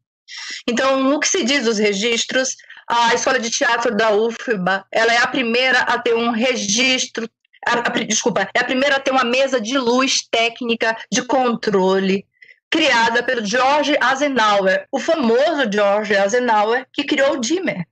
Então, 0.68 1.04
no 1.04 1.20
que 1.20 1.28
se 1.28 1.44
diz 1.44 1.64
dos 1.64 1.78
registros, 1.78 2.56
a 2.88 3.14
Escola 3.14 3.40
de 3.40 3.50
Teatro 3.50 3.96
da 3.96 4.12
UFBA 4.12 4.86
ela 4.92 5.14
é 5.14 5.18
a 5.18 5.28
primeira 5.28 5.80
a 5.82 6.00
ter 6.00 6.16
um 6.16 6.32
registro, 6.32 7.30
a, 7.66 7.88
a, 7.88 7.90
desculpa, 8.04 8.50
é 8.54 8.60
a 8.60 8.64
primeira 8.64 8.96
a 8.96 9.00
ter 9.00 9.12
uma 9.12 9.24
mesa 9.24 9.62
de 9.62 9.78
luz 9.78 10.28
técnica 10.30 10.98
de 11.12 11.22
controle 11.22 12.26
criada 12.70 13.24
pelo 13.24 13.46
George 13.46 13.96
Eisenhower, 14.02 14.88
o 14.92 15.00
famoso 15.00 15.70
George 15.72 16.14
Eisenhower 16.14 16.86
que 16.94 17.04
criou 17.04 17.34
o 17.34 17.40
dimmer. 17.40 17.86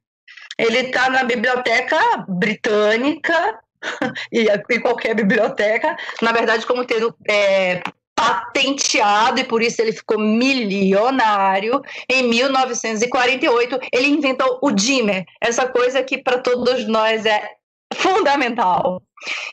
Ele 0.58 0.80
está 0.80 1.10
na 1.10 1.24
biblioteca 1.24 1.98
britânica 2.28 3.60
e, 4.32 4.48
em 4.50 4.80
qualquer 4.80 5.16
biblioteca, 5.16 5.96
na 6.22 6.32
verdade, 6.32 6.66
como 6.66 6.86
tendo 6.86 7.16
é, 7.30 7.82
patenteado 8.18 9.40
e 9.40 9.44
por 9.44 9.62
isso 9.62 9.80
ele 9.80 9.92
ficou 9.92 10.20
milionário. 10.20 11.80
Em 12.10 12.24
1948, 12.24 13.80
ele 13.94 14.08
inventou 14.08 14.58
o 14.60 14.72
dimmer, 14.72 15.24
essa 15.40 15.68
coisa 15.68 16.02
que 16.02 16.18
para 16.18 16.40
todos 16.40 16.88
nós 16.88 17.28
é 17.28 17.52
fundamental. 17.94 19.04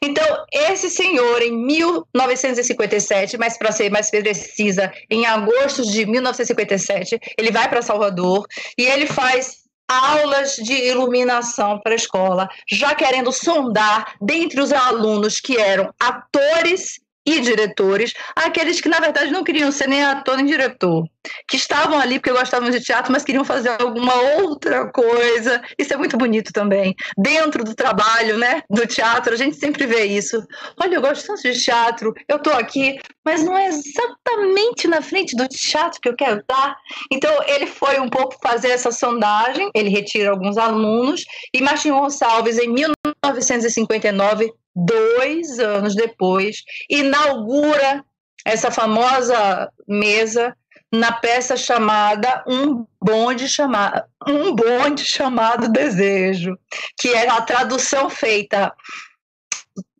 Então, 0.02 0.24
esse 0.52 0.88
senhor, 0.90 1.42
em 1.42 1.52
1957, 1.52 3.36
mas 3.36 3.58
para 3.58 3.72
ser 3.72 3.90
mais 3.90 4.10
precisa, 4.10 4.92
em 5.10 5.26
agosto 5.26 5.82
de 5.82 6.06
1957, 6.06 7.18
ele 7.38 7.50
vai 7.50 7.68
para 7.68 7.82
Salvador 7.82 8.46
e 8.78 8.84
ele 8.84 9.06
faz 9.06 9.64
aulas 9.88 10.56
de 10.56 10.72
iluminação 10.72 11.78
para 11.78 11.92
a 11.92 11.96
escola, 11.96 12.48
já 12.70 12.94
querendo 12.94 13.30
sondar 13.30 14.14
dentre 14.20 14.60
os 14.60 14.72
alunos 14.72 15.40
que 15.40 15.58
eram 15.58 15.92
atores 16.00 17.03
e 17.26 17.40
diretores, 17.40 18.12
aqueles 18.36 18.80
que 18.80 18.88
na 18.88 19.00
verdade 19.00 19.30
não 19.30 19.44
queriam 19.44 19.72
ser 19.72 19.88
nem 19.88 20.04
ator 20.04 20.36
nem 20.36 20.46
diretor, 20.46 21.04
que 21.48 21.56
estavam 21.56 21.98
ali 21.98 22.18
porque 22.18 22.32
gostavam 22.32 22.70
de 22.70 22.80
teatro, 22.80 23.12
mas 23.12 23.24
queriam 23.24 23.44
fazer 23.44 23.70
alguma 23.80 24.14
outra 24.40 24.90
coisa. 24.90 25.62
Isso 25.78 25.94
é 25.94 25.96
muito 25.96 26.16
bonito 26.16 26.52
também. 26.52 26.94
Dentro 27.16 27.64
do 27.64 27.74
trabalho, 27.74 28.36
né, 28.36 28.62
do 28.68 28.86
teatro, 28.86 29.32
a 29.32 29.36
gente 29.36 29.56
sempre 29.56 29.86
vê 29.86 30.04
isso. 30.04 30.46
Olha, 30.80 30.96
eu 30.96 31.00
gosto 31.00 31.26
tanto 31.26 31.42
de 31.42 31.58
teatro, 31.60 32.12
eu 32.28 32.36
estou 32.36 32.52
aqui, 32.52 32.98
mas 33.24 33.42
não 33.42 33.56
é 33.56 33.68
exatamente 33.68 34.86
na 34.86 35.00
frente 35.00 35.34
do 35.34 35.48
teatro 35.48 36.00
que 36.00 36.08
eu 36.08 36.16
quero 36.16 36.40
estar. 36.40 36.76
Então, 37.10 37.32
ele 37.46 37.66
foi 37.66 37.98
um 38.00 38.08
pouco 38.08 38.36
fazer 38.42 38.68
essa 38.68 38.90
sondagem, 38.90 39.70
ele 39.74 39.88
retira 39.88 40.30
alguns 40.30 40.58
alunos, 40.58 41.24
e 41.52 41.62
Martin 41.62 41.90
Gonçalves, 41.90 42.58
em 42.58 42.68
1959, 42.68 44.52
dois 44.74 45.58
anos 45.58 45.94
depois, 45.94 46.62
inaugura 46.88 48.04
essa 48.44 48.70
famosa 48.70 49.70
mesa 49.86 50.56
na 50.92 51.12
peça 51.12 51.56
chamada 51.56 52.44
Um 52.46 52.86
Bonde 53.02 53.48
chamado 53.48 54.04
Um 54.26 54.54
Bonde 54.54 55.04
chamado 55.04 55.68
Desejo, 55.68 56.56
que 56.98 57.08
é 57.08 57.28
a 57.28 57.40
tradução 57.42 58.08
feita 58.08 58.72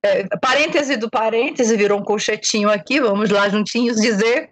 é, 0.04 0.24
parêntese 0.36 0.96
do 0.96 1.10
parêntese 1.10 1.76
virou 1.76 1.98
um 1.98 2.04
colchetinho 2.04 2.70
aqui, 2.70 3.00
vamos 3.00 3.30
lá 3.30 3.48
juntinhos 3.48 3.96
dizer. 3.96 4.50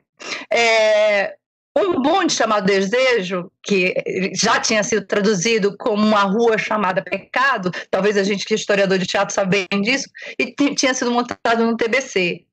É, 0.51 1.35
um 1.77 2.03
bonde 2.03 2.35
chamado 2.35 2.67
Desejo, 2.67 3.51
que 3.63 3.95
já 4.35 4.61
tinha 4.61 4.83
sido 4.83 5.07
traduzido 5.07 5.77
como 5.79 6.03
uma 6.07 6.23
rua 6.23 6.59
chamada 6.59 7.03
Pecado, 7.03 7.71
talvez 7.91 8.17
a 8.17 8.23
gente 8.23 8.45
que 8.45 8.55
é 8.55 8.57
historiador 8.57 8.99
de 8.99 9.07
teatro 9.07 9.35
sabe 9.35 9.67
bem 9.71 9.81
disso, 9.81 10.09
e 10.39 10.53
tinha 10.75 10.93
sido 10.93 11.11
montado 11.11 11.65
no 11.65 11.77
TBC. 11.77 12.45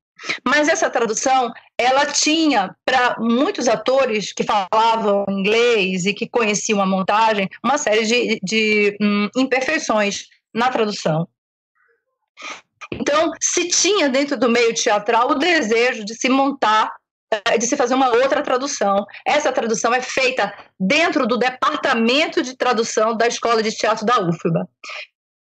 Mas 0.45 0.67
essa 0.67 0.89
tradução, 0.89 1.51
ela 1.77 2.05
tinha 2.05 2.75
para 2.85 3.15
muitos 3.19 3.67
atores 3.67 4.33
que 4.33 4.43
falavam 4.43 5.25
inglês 5.29 6.05
e 6.05 6.13
que 6.13 6.27
conheciam 6.27 6.81
a 6.81 6.85
montagem, 6.85 7.49
uma 7.63 7.77
série 7.77 8.05
de, 8.05 8.39
de 8.43 8.97
hum, 9.01 9.29
imperfeições 9.35 10.27
na 10.53 10.69
tradução. 10.69 11.27
Então, 12.91 13.31
se 13.39 13.67
tinha 13.67 14.09
dentro 14.09 14.37
do 14.37 14.49
meio 14.49 14.73
teatral 14.73 15.31
o 15.31 15.35
desejo 15.35 16.03
de 16.03 16.15
se 16.15 16.27
montar 16.27 16.91
de 17.57 17.67
se 17.67 17.77
fazer 17.77 17.93
uma 17.93 18.09
outra 18.09 18.41
tradução. 18.41 19.05
Essa 19.25 19.51
tradução 19.51 19.93
é 19.93 20.01
feita 20.01 20.51
dentro 20.79 21.27
do 21.27 21.37
departamento 21.37 22.41
de 22.41 22.55
tradução 22.55 23.15
da 23.15 23.27
Escola 23.27 23.61
de 23.61 23.71
Teatro 23.71 24.05
da 24.05 24.19
UFBA. 24.19 24.67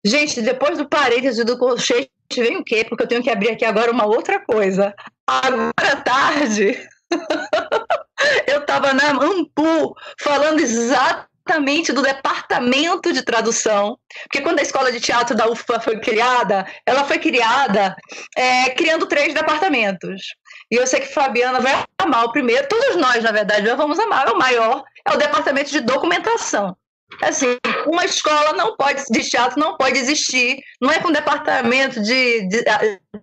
Gente, 0.06 0.42
depois 0.42 0.78
do 0.78 0.88
parêntese 0.88 1.44
do 1.44 1.58
colchete, 1.58 2.12
vem 2.36 2.58
o 2.58 2.64
quê? 2.64 2.86
Porque 2.88 3.04
eu 3.04 3.08
tenho 3.08 3.24
que 3.24 3.30
abrir 3.30 3.50
aqui 3.50 3.66
agora 3.66 3.92
uma 3.92 4.06
outra 4.06 4.40
coisa. 4.40 4.94
Agora 5.26 5.72
à 5.78 5.96
tarde, 5.98 6.78
eu 8.48 8.60
estava 8.60 8.94
na 8.94 9.12
Ampu 9.12 9.96
falando 10.22 10.60
exatamente 10.60 11.94
do 11.94 12.02
departamento 12.02 13.14
de 13.14 13.24
tradução, 13.24 13.98
porque 14.24 14.42
quando 14.42 14.60
a 14.60 14.62
escola 14.62 14.92
de 14.92 15.00
teatro 15.00 15.36
da 15.36 15.50
UFBA 15.50 15.80
foi 15.80 16.00
criada, 16.00 16.66
ela 16.86 17.06
foi 17.06 17.20
criada 17.20 17.96
é, 18.36 18.70
criando 18.72 19.08
três 19.08 19.34
departamentos. 19.34 20.36
E 20.72 20.76
eu 20.76 20.86
sei 20.86 21.00
que 21.00 21.14
Fabiana 21.14 21.60
vai 21.60 21.84
amar 22.00 22.26
o 22.26 22.32
primeiro, 22.32 22.68
todos 22.68 22.96
nós, 22.98 23.24
na 23.24 23.32
verdade, 23.32 23.68
vamos 23.76 24.00
amar. 24.00 24.28
É 24.28 24.32
o 24.32 24.38
maior, 24.38 24.84
é 25.06 25.14
o 25.14 25.18
departamento 25.18 25.72
de 25.72 25.80
documentação. 25.82 26.76
Assim, 27.22 27.58
uma 27.88 28.04
escola 28.04 28.54
não 28.54 28.76
pode, 28.76 29.04
de 29.10 29.24
teatro 29.24 29.60
não 29.60 29.78
pode 29.78 29.98
existir, 29.98 30.60
não 30.80 30.92
é 30.92 31.00
com 31.00 31.12
departamento 31.12 32.02
de, 32.02 32.48
de, 32.48 32.64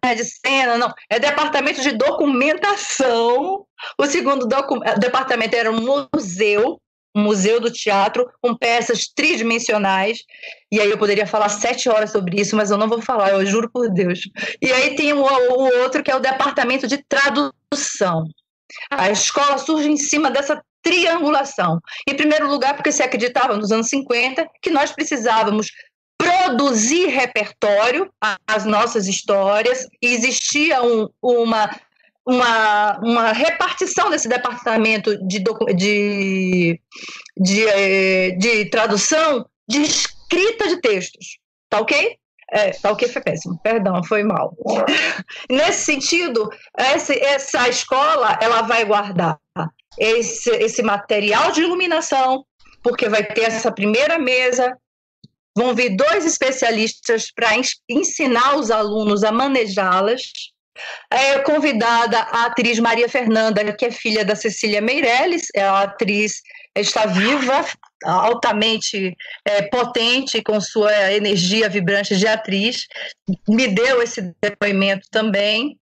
né, 0.02 0.14
de 0.14 0.24
cena, 0.24 0.78
não, 0.78 0.92
é 1.10 1.18
departamento 1.18 1.82
de 1.82 1.92
documentação. 1.92 3.66
O 3.98 4.06
segundo 4.06 4.46
docu 4.46 4.80
departamento 4.98 5.54
era 5.54 5.70
um 5.70 6.08
museu, 6.14 6.72
um 6.72 6.78
museu 7.14 7.60
do 7.60 7.70
teatro 7.70 8.28
com 8.42 8.56
peças 8.56 9.06
tridimensionais. 9.06 10.18
E 10.70 10.80
aí 10.80 10.90
eu 10.90 10.98
poderia 10.98 11.26
falar 11.26 11.48
sete 11.48 11.88
horas 11.88 12.10
sobre 12.10 12.40
isso, 12.40 12.56
mas 12.56 12.70
eu 12.70 12.78
não 12.78 12.88
vou 12.88 13.00
falar, 13.00 13.30
eu 13.30 13.46
juro 13.46 13.70
por 13.70 13.88
Deus. 13.90 14.20
E 14.60 14.72
aí 14.72 14.96
tem 14.96 15.12
o, 15.12 15.22
o 15.22 15.82
outro 15.82 16.02
que 16.02 16.10
é 16.10 16.16
o 16.16 16.20
departamento 16.20 16.86
de 16.86 16.98
tradução. 17.08 18.26
A 18.90 19.10
escola 19.10 19.58
surge 19.58 19.88
em 19.88 19.96
cima 19.96 20.30
dessa 20.30 20.60
triangulação. 20.82 21.80
Em 22.06 22.14
primeiro 22.14 22.48
lugar, 22.48 22.74
porque 22.74 22.92
se 22.92 23.02
acreditava 23.02 23.56
nos 23.56 23.72
anos 23.72 23.88
50 23.88 24.46
que 24.60 24.70
nós 24.70 24.92
precisávamos 24.92 25.68
produzir 26.16 27.06
repertório, 27.08 28.10
as 28.46 28.64
nossas 28.64 29.06
histórias, 29.06 29.86
e 30.00 30.14
existia 30.14 30.82
um, 30.82 31.08
uma 31.20 31.68
uma, 32.26 32.98
uma 32.98 33.32
repartição 33.32 34.10
desse 34.10 34.28
departamento 34.28 35.16
de, 35.26 35.42
de, 35.74 36.80
de, 37.36 37.68
eh, 37.68 38.30
de 38.32 38.64
tradução 38.70 39.46
de 39.68 39.82
escrita 39.82 40.68
de 40.68 40.80
textos. 40.80 41.38
Tá 41.68 41.80
ok? 41.80 42.16
É, 42.50 42.70
tá 42.70 42.92
ok, 42.92 43.08
foi 43.08 43.22
péssimo. 43.22 43.58
Perdão, 43.62 44.02
foi 44.04 44.22
mal. 44.22 44.56
Nesse 45.50 45.84
sentido, 45.84 46.48
essa, 46.76 47.14
essa 47.14 47.68
escola 47.68 48.38
ela 48.40 48.62
vai 48.62 48.84
guardar 48.84 49.38
esse, 49.98 50.50
esse 50.50 50.82
material 50.82 51.52
de 51.52 51.62
iluminação, 51.62 52.44
porque 52.82 53.08
vai 53.08 53.24
ter 53.24 53.44
essa 53.44 53.72
primeira 53.72 54.18
mesa, 54.18 54.76
vão 55.56 55.74
vir 55.74 55.96
dois 55.96 56.24
especialistas 56.24 57.30
para 57.32 57.50
ensinar 57.88 58.56
os 58.56 58.70
alunos 58.70 59.24
a 59.24 59.32
manejá-las, 59.32 60.22
é 61.10 61.38
convidada 61.40 62.18
a 62.18 62.46
atriz 62.46 62.78
Maria 62.78 63.08
Fernanda, 63.08 63.72
que 63.72 63.86
é 63.86 63.90
filha 63.90 64.24
da 64.24 64.34
Cecília 64.34 64.80
Meirelles, 64.80 65.48
é 65.54 65.62
a 65.62 65.82
atriz 65.82 66.42
está 66.76 67.06
viva, 67.06 67.64
altamente 68.04 69.16
é, 69.44 69.62
potente, 69.62 70.42
com 70.42 70.60
sua 70.60 71.12
energia 71.12 71.68
vibrante 71.68 72.16
de 72.16 72.26
atriz, 72.26 72.86
me 73.48 73.68
deu 73.68 74.02
esse 74.02 74.34
depoimento 74.42 75.06
também 75.10 75.78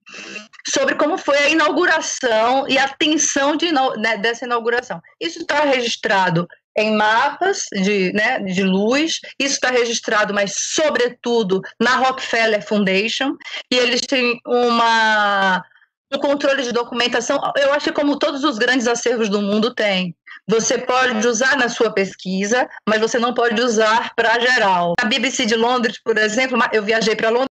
sobre 0.69 0.94
como 0.94 1.16
foi 1.16 1.36
a 1.39 1.48
inauguração 1.48 2.69
e 2.69 2.78
a 2.78 2.89
tensão 2.89 3.56
de, 3.56 3.73
né, 3.73 4.19
dessa 4.19 4.44
inauguração. 4.44 5.01
Isso 5.20 5.40
está 5.40 5.64
registrado 5.64 6.47
em 6.77 6.97
mapas 6.97 7.66
de, 7.73 8.12
né, 8.12 8.39
de 8.40 8.62
luz. 8.62 9.20
Isso 9.39 9.55
está 9.55 9.70
registrado, 9.70 10.32
mas 10.32 10.55
sobretudo 10.57 11.61
na 11.81 11.97
Rockefeller 11.97 12.66
Foundation. 12.66 13.36
E 13.70 13.77
eles 13.77 14.01
têm 14.03 14.40
uma 14.47 15.62
um 16.15 16.19
controle 16.19 16.62
de 16.62 16.73
documentação. 16.73 17.40
Eu 17.57 17.73
acho 17.73 17.86
que 17.86 17.93
como 17.93 18.19
todos 18.19 18.44
os 18.44 18.59
grandes 18.59 18.86
acervos 18.86 19.28
do 19.28 19.40
mundo 19.40 19.74
têm. 19.74 20.15
Você 20.47 20.77
pode 20.77 21.27
usar 21.27 21.57
na 21.57 21.69
sua 21.69 21.93
pesquisa, 21.93 22.69
mas 22.86 23.01
você 23.01 23.19
não 23.19 23.32
pode 23.32 23.61
usar 23.61 24.12
para 24.15 24.39
geral. 24.40 24.93
A 25.01 25.07
BBC 25.07 25.47
de 25.47 25.55
Londres, 25.55 25.99
por 26.03 26.19
exemplo, 26.19 26.59
eu 26.73 26.82
viajei 26.82 27.15
para 27.15 27.31
Londres 27.31 27.52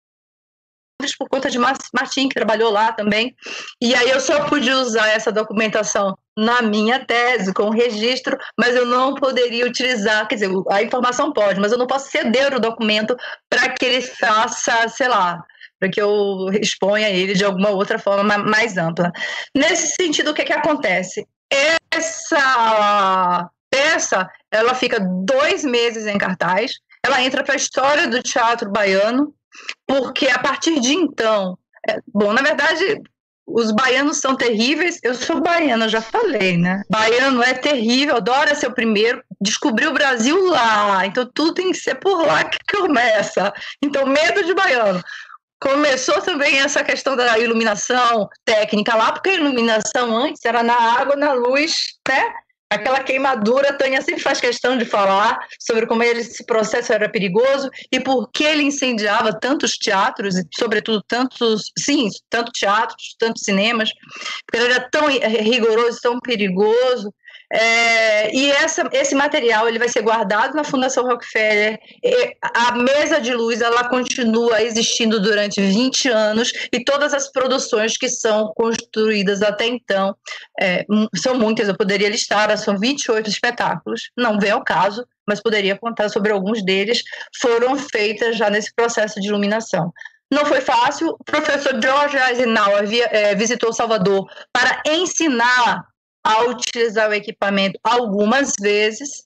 por 1.16 1.28
conta 1.28 1.50
de 1.50 1.58
Martim, 1.58 2.28
que 2.28 2.34
trabalhou 2.34 2.70
lá 2.70 2.92
também. 2.92 3.34
E 3.80 3.94
aí 3.94 4.10
eu 4.10 4.20
só 4.20 4.44
pude 4.44 4.70
usar 4.70 5.08
essa 5.08 5.32
documentação 5.32 6.16
na 6.36 6.62
minha 6.62 7.04
tese, 7.04 7.52
com 7.52 7.70
registro, 7.70 8.38
mas 8.58 8.74
eu 8.74 8.86
não 8.86 9.14
poderia 9.14 9.66
utilizar, 9.66 10.26
quer 10.26 10.36
dizer, 10.36 10.50
a 10.70 10.82
informação 10.82 11.32
pode, 11.32 11.60
mas 11.60 11.72
eu 11.72 11.78
não 11.78 11.86
posso 11.86 12.10
ceder 12.10 12.54
o 12.54 12.60
documento 12.60 13.16
para 13.48 13.68
que 13.70 13.84
ele 13.84 14.00
faça, 14.00 14.88
sei 14.88 15.08
lá, 15.08 15.44
para 15.78 15.90
que 15.90 16.00
eu 16.00 16.48
exponha 16.60 17.10
ele 17.10 17.34
de 17.34 17.44
alguma 17.44 17.70
outra 17.70 17.98
forma 17.98 18.38
mais 18.38 18.76
ampla. 18.76 19.10
Nesse 19.54 19.94
sentido, 19.94 20.30
o 20.30 20.34
que, 20.34 20.44
que 20.44 20.52
acontece? 20.52 21.26
Essa 21.92 23.50
peça, 23.70 24.28
ela 24.50 24.74
fica 24.74 24.98
dois 25.00 25.64
meses 25.64 26.06
em 26.06 26.18
cartaz, 26.18 26.72
ela 27.04 27.22
entra 27.22 27.42
para 27.42 27.54
a 27.54 27.56
história 27.56 28.06
do 28.08 28.22
teatro 28.22 28.70
baiano, 28.70 29.34
porque 29.86 30.28
a 30.28 30.38
partir 30.38 30.80
de 30.80 30.94
então, 30.94 31.58
é, 31.88 31.98
bom, 32.12 32.32
na 32.32 32.42
verdade, 32.42 33.00
os 33.52 33.72
baianos 33.72 34.18
são 34.18 34.36
terríveis. 34.36 34.98
Eu 35.02 35.14
sou 35.14 35.40
baiana, 35.40 35.88
já 35.88 36.00
falei, 36.00 36.56
né? 36.56 36.82
Baiano 36.88 37.42
é 37.42 37.54
terrível, 37.54 38.16
adora 38.16 38.54
ser 38.54 38.68
o 38.68 38.74
primeiro. 38.74 39.22
Descobriu 39.40 39.90
o 39.90 39.94
Brasil 39.94 40.46
lá, 40.46 41.04
então 41.06 41.28
tudo 41.34 41.54
tem 41.54 41.72
que 41.72 41.78
ser 41.78 41.96
por 41.96 42.24
lá 42.24 42.44
que 42.44 42.58
começa. 42.76 43.52
Então, 43.82 44.06
medo 44.06 44.44
de 44.44 44.54
baiano. 44.54 45.02
Começou 45.60 46.22
também 46.22 46.58
essa 46.58 46.82
questão 46.82 47.14
da 47.14 47.38
iluminação 47.38 48.28
técnica 48.46 48.94
lá, 48.94 49.12
porque 49.12 49.28
a 49.28 49.34
iluminação 49.34 50.16
antes 50.16 50.42
era 50.44 50.62
na 50.62 50.74
água, 50.74 51.16
na 51.16 51.32
luz, 51.32 51.98
né? 52.08 52.32
Aquela 52.70 53.02
queimadura, 53.02 53.76
Tânia 53.76 54.00
sempre 54.00 54.22
faz 54.22 54.40
questão 54.40 54.78
de 54.78 54.84
falar 54.84 55.36
sobre 55.58 55.86
como 55.86 56.04
esse 56.04 56.46
processo 56.46 56.92
era 56.92 57.08
perigoso 57.08 57.68
e 57.92 57.98
por 57.98 58.30
que 58.30 58.44
ele 58.44 58.62
incendiava 58.62 59.36
tantos 59.38 59.72
teatros, 59.72 60.36
e 60.36 60.46
sobretudo 60.56 61.02
tantos, 61.02 61.72
sim, 61.76 62.08
tantos 62.28 62.52
teatros, 62.58 63.16
tantos 63.18 63.42
cinemas, 63.44 63.90
porque 64.46 64.64
ele 64.64 64.72
era 64.72 64.88
tão 64.88 65.08
rigoroso, 65.08 65.98
tão 66.00 66.20
perigoso. 66.20 67.12
É, 67.52 68.32
e 68.34 68.48
essa, 68.52 68.88
esse 68.92 69.12
material 69.14 69.68
ele 69.68 69.78
vai 69.78 69.88
ser 69.88 70.02
guardado 70.02 70.54
na 70.54 70.62
Fundação 70.62 71.04
Rockefeller. 71.04 71.80
a 72.54 72.72
mesa 72.76 73.20
de 73.20 73.34
luz 73.34 73.60
ela 73.60 73.88
continua 73.88 74.62
existindo 74.62 75.20
durante 75.20 75.60
20 75.60 76.08
anos 76.08 76.52
e 76.72 76.84
todas 76.84 77.12
as 77.12 77.30
produções 77.32 77.96
que 77.96 78.08
são 78.08 78.52
construídas 78.54 79.42
até 79.42 79.66
então 79.66 80.14
é, 80.60 80.86
são 81.16 81.34
muitas. 81.34 81.68
Eu 81.68 81.76
poderia 81.76 82.08
listar, 82.08 82.56
são 82.56 82.78
28 82.78 83.28
espetáculos. 83.28 84.10
Não 84.16 84.38
vem 84.38 84.52
ao 84.52 84.62
caso, 84.62 85.04
mas 85.26 85.42
poderia 85.42 85.76
contar 85.76 86.08
sobre 86.08 86.30
alguns 86.30 86.64
deles. 86.64 87.02
Foram 87.40 87.76
feitas 87.76 88.36
já 88.36 88.48
nesse 88.48 88.72
processo 88.74 89.20
de 89.20 89.26
iluminação. 89.26 89.92
Não 90.32 90.46
foi 90.46 90.60
fácil. 90.60 91.08
O 91.18 91.24
professor 91.24 91.80
George 91.82 92.16
Eisenhower 92.16 92.86
via, 92.86 93.08
é, 93.10 93.34
visitou 93.34 93.72
Salvador 93.72 94.30
para 94.52 94.80
ensinar 94.86 95.89
a 96.24 96.44
utilizar 96.44 97.10
o 97.10 97.14
equipamento 97.14 97.78
algumas 97.82 98.52
vezes, 98.60 99.24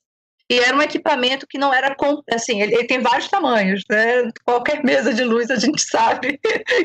e 0.49 0.59
era 0.59 0.77
um 0.77 0.81
equipamento 0.81 1.47
que 1.47 1.57
não 1.57 1.73
era 1.73 1.95
assim, 2.31 2.61
ele, 2.61 2.75
ele, 2.75 2.85
tem 2.85 2.99
vários 2.99 3.27
tamanhos, 3.27 3.81
né? 3.89 4.29
Qualquer 4.43 4.83
mesa 4.83 5.11
de 5.11 5.23
luz 5.23 5.49
a 5.49 5.55
gente 5.55 5.81
sabe 5.89 6.39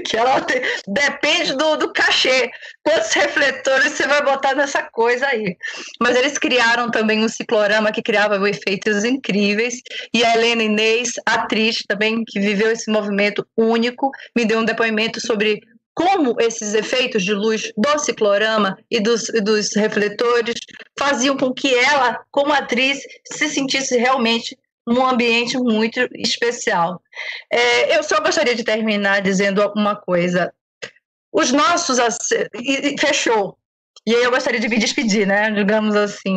que 0.06 0.16
ela 0.16 0.40
tem, 0.40 0.62
depende 0.88 1.54
do, 1.54 1.76
do 1.76 1.92
cachê, 1.92 2.50
quantos 2.82 3.12
refletores 3.12 3.92
você 3.92 4.06
vai 4.06 4.24
botar 4.24 4.54
nessa 4.54 4.82
coisa 4.90 5.26
aí. 5.26 5.56
Mas 6.00 6.16
eles 6.16 6.38
criaram 6.38 6.90
também 6.90 7.22
um 7.22 7.28
ciclorama 7.28 7.92
que 7.92 8.02
criava 8.02 8.48
efeitos 8.48 9.04
incríveis, 9.04 9.74
e 10.14 10.24
a 10.24 10.34
Helena 10.34 10.62
Inês, 10.62 11.10
atriz 11.26 11.82
também, 11.86 12.24
que 12.26 12.40
viveu 12.40 12.72
esse 12.72 12.90
movimento 12.90 13.46
único, 13.58 14.10
me 14.34 14.46
deu 14.46 14.60
um 14.60 14.64
depoimento 14.64 15.20
sobre 15.20 15.60
como 15.94 16.36
esses 16.40 16.74
efeitos 16.74 17.24
de 17.24 17.34
luz 17.34 17.72
do 17.76 17.98
ciclorama 17.98 18.78
e 18.90 19.00
dos, 19.00 19.24
dos 19.42 19.74
refletores 19.74 20.54
faziam 20.98 21.36
com 21.36 21.52
que 21.52 21.74
ela, 21.74 22.20
como 22.30 22.52
atriz, 22.52 23.00
se 23.32 23.48
sentisse 23.48 23.96
realmente 23.96 24.56
num 24.86 25.06
ambiente 25.06 25.56
muito 25.58 26.00
especial. 26.14 27.02
É, 27.52 27.96
eu 27.96 28.02
só 28.02 28.20
gostaria 28.20 28.54
de 28.54 28.64
terminar 28.64 29.20
dizendo 29.20 29.60
uma 29.76 29.96
coisa. 29.96 30.52
Os 31.32 31.52
nossos. 31.52 31.98
E, 32.54 32.98
fechou. 32.98 33.56
E 34.06 34.14
aí 34.14 34.24
eu 34.24 34.30
gostaria 34.30 34.58
de 34.58 34.68
me 34.68 34.78
despedir, 34.78 35.26
né? 35.26 35.50
Digamos 35.50 35.94
assim. 35.94 36.36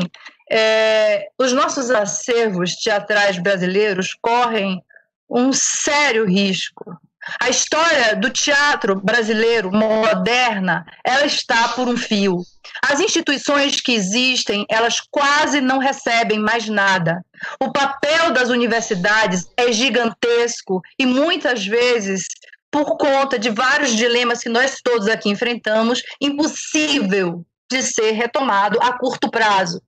É, 0.52 1.30
os 1.40 1.54
nossos 1.54 1.90
acervos 1.90 2.76
teatrais 2.76 3.40
brasileiros 3.40 4.14
correm 4.22 4.84
um 5.30 5.52
sério 5.54 6.26
risco 6.26 7.00
a 7.40 7.50
história 7.50 8.16
do 8.16 8.30
teatro 8.30 8.96
brasileiro 8.96 9.72
moderna, 9.72 10.86
ela 11.04 11.26
está 11.26 11.70
por 11.70 11.88
um 11.88 11.98
fio. 11.98 12.42
As 12.82 13.00
instituições 13.00 13.80
que 13.80 13.94
existem, 13.94 14.66
elas 14.70 15.00
quase 15.00 15.62
não 15.62 15.78
recebem 15.78 16.40
mais 16.40 16.68
nada. 16.68 17.24
O 17.62 17.72
papel 17.72 18.32
das 18.32 18.50
universidades 18.50 19.48
é 19.58 19.72
gigantesco 19.72 20.82
e 21.00 21.06
muitas 21.06 21.66
vezes 21.66 22.26
por 22.72 22.98
conta 22.98 23.38
de 23.38 23.52
vários 23.52 23.96
dilemas 23.96 24.42
que 24.42 24.50
nós 24.50 24.82
todos 24.84 25.08
aqui 25.08 25.30
enfrentamos, 25.30 26.02
impossível 26.20 27.46
de 27.72 27.84
ser 27.84 28.12
retomado 28.12 28.80
a 28.82 28.98
curto 28.98 29.30
prazo. 29.30 29.80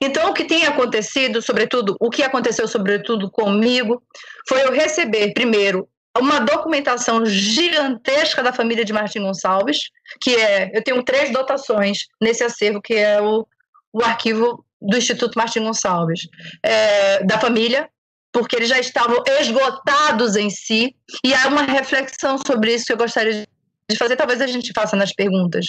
Então, 0.00 0.30
o 0.30 0.34
que 0.34 0.44
tem 0.44 0.64
acontecido, 0.66 1.42
sobretudo, 1.42 1.96
o 2.00 2.10
que 2.10 2.22
aconteceu, 2.22 2.68
sobretudo, 2.68 3.30
comigo, 3.30 4.02
foi 4.48 4.62
eu 4.62 4.72
receber, 4.72 5.32
primeiro, 5.32 5.88
uma 6.18 6.40
documentação 6.40 7.24
gigantesca 7.26 8.42
da 8.42 8.52
família 8.52 8.84
de 8.84 8.92
Martim 8.92 9.20
Gonçalves, 9.20 9.90
que 10.20 10.34
é, 10.34 10.70
eu 10.74 10.82
tenho 10.82 11.02
três 11.02 11.30
dotações 11.30 12.06
nesse 12.20 12.44
acervo, 12.44 12.80
que 12.80 12.94
é 12.94 13.20
o, 13.20 13.46
o 13.92 14.02
arquivo 14.02 14.64
do 14.80 14.96
Instituto 14.96 15.36
Martim 15.36 15.60
Gonçalves, 15.60 16.28
é, 16.62 17.24
da 17.24 17.38
família, 17.38 17.88
porque 18.32 18.54
eles 18.54 18.68
já 18.68 18.78
estavam 18.78 19.22
esgotados 19.40 20.36
em 20.36 20.50
si, 20.50 20.94
e 21.24 21.34
há 21.34 21.48
uma 21.48 21.62
reflexão 21.62 22.36
sobre 22.46 22.74
isso 22.74 22.86
que 22.86 22.92
eu 22.92 22.98
gostaria 22.98 23.32
de 23.32 23.55
fazer, 23.94 24.16
talvez 24.16 24.40
a 24.40 24.46
gente 24.46 24.72
faça 24.74 24.96
nas 24.96 25.12
perguntas. 25.12 25.66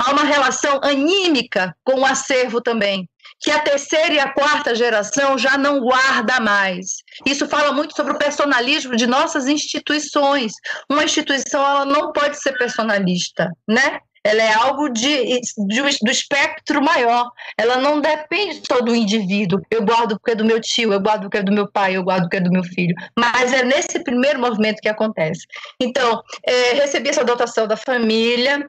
Há 0.00 0.10
uma 0.10 0.24
relação 0.24 0.80
anímica 0.82 1.74
com 1.84 2.00
o 2.00 2.04
acervo 2.04 2.60
também, 2.60 3.08
que 3.40 3.50
a 3.50 3.60
terceira 3.60 4.14
e 4.14 4.18
a 4.18 4.32
quarta 4.32 4.74
geração 4.74 5.38
já 5.38 5.56
não 5.56 5.80
guarda 5.80 6.40
mais. 6.40 6.96
Isso 7.24 7.46
fala 7.46 7.72
muito 7.72 7.94
sobre 7.94 8.14
o 8.14 8.18
personalismo 8.18 8.96
de 8.96 9.06
nossas 9.06 9.46
instituições. 9.46 10.52
Uma 10.90 11.04
instituição 11.04 11.60
ela 11.60 11.84
não 11.84 12.12
pode 12.12 12.40
ser 12.40 12.56
personalista, 12.58 13.48
né? 13.68 14.00
Ela 14.24 14.42
é 14.42 14.54
algo 14.54 14.88
de, 14.88 15.40
de, 15.40 15.82
do 16.02 16.10
espectro 16.10 16.82
maior. 16.82 17.30
Ela 17.58 17.78
não 17.78 18.00
depende 18.00 18.62
só 18.66 18.80
do 18.80 18.94
indivíduo. 18.94 19.60
Eu 19.70 19.84
guardo 19.84 20.18
porque 20.18 20.32
é 20.32 20.34
do 20.34 20.44
meu 20.44 20.60
tio, 20.60 20.92
eu 20.92 21.00
guardo 21.00 21.22
porque 21.22 21.38
é 21.38 21.42
do 21.42 21.52
meu 21.52 21.70
pai, 21.70 21.96
eu 21.96 22.04
guardo 22.04 22.22
porque 22.22 22.36
é 22.36 22.40
do 22.40 22.50
meu 22.50 22.64
filho. 22.64 22.94
Mas 23.18 23.52
é 23.52 23.64
nesse 23.64 24.02
primeiro 24.02 24.38
movimento 24.38 24.80
que 24.80 24.88
acontece. 24.88 25.46
Então, 25.80 26.22
é, 26.46 26.74
recebi 26.74 27.08
essa 27.08 27.24
dotação 27.24 27.66
da 27.66 27.76
família, 27.76 28.68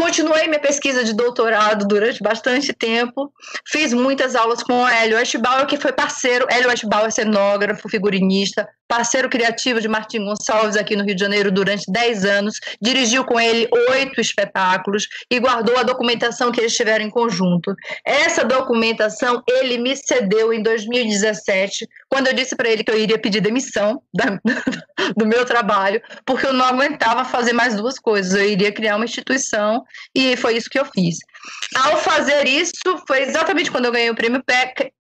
Continuei 0.00 0.46
minha 0.46 0.58
pesquisa 0.58 1.04
de 1.04 1.12
doutorado 1.12 1.86
durante 1.86 2.22
bastante 2.22 2.72
tempo. 2.72 3.30
Fiz 3.66 3.92
muitas 3.92 4.34
aulas 4.34 4.62
com 4.62 4.82
o 4.82 4.88
Hélio 4.88 5.18
Eschbauer, 5.18 5.66
que 5.66 5.76
foi 5.76 5.92
parceiro. 5.92 6.46
Hélio 6.48 6.72
Eschbauer, 6.72 7.12
cenógrafo, 7.12 7.86
figurinista, 7.86 8.66
parceiro 8.90 9.30
criativo 9.30 9.80
de 9.80 9.86
Martim 9.86 10.24
Gonçalves 10.24 10.76
aqui 10.76 10.96
no 10.96 11.04
Rio 11.04 11.14
de 11.14 11.20
Janeiro 11.20 11.52
durante 11.52 11.84
10 11.88 12.24
anos, 12.24 12.58
dirigiu 12.82 13.24
com 13.24 13.38
ele 13.38 13.68
oito 13.88 14.20
espetáculos 14.20 15.06
e 15.30 15.38
guardou 15.38 15.78
a 15.78 15.84
documentação 15.84 16.50
que 16.50 16.60
eles 16.60 16.74
tiveram 16.74 17.04
em 17.04 17.08
conjunto. 17.08 17.72
Essa 18.04 18.44
documentação 18.44 19.44
ele 19.46 19.78
me 19.78 19.96
cedeu 19.96 20.52
em 20.52 20.60
2017, 20.60 21.88
quando 22.08 22.26
eu 22.26 22.34
disse 22.34 22.56
para 22.56 22.68
ele 22.68 22.82
que 22.82 22.90
eu 22.90 22.98
iria 22.98 23.16
pedir 23.16 23.40
demissão 23.40 24.02
da, 24.12 24.40
do 25.16 25.24
meu 25.24 25.46
trabalho, 25.46 26.02
porque 26.26 26.44
eu 26.44 26.52
não 26.52 26.64
aguentava 26.64 27.24
fazer 27.24 27.52
mais 27.52 27.76
duas 27.76 27.96
coisas, 27.96 28.34
eu 28.34 28.44
iria 28.44 28.72
criar 28.72 28.96
uma 28.96 29.04
instituição 29.04 29.84
e 30.12 30.36
foi 30.36 30.56
isso 30.56 30.68
que 30.68 30.80
eu 30.80 30.84
fiz. 30.84 31.16
Ao 31.76 31.96
fazer 31.98 32.44
isso, 32.48 32.72
foi 33.06 33.22
exatamente 33.22 33.70
quando 33.70 33.84
eu 33.84 33.92
ganhei 33.92 34.10
o 34.10 34.16
prêmio 34.16 34.42
PEC, 34.42 34.92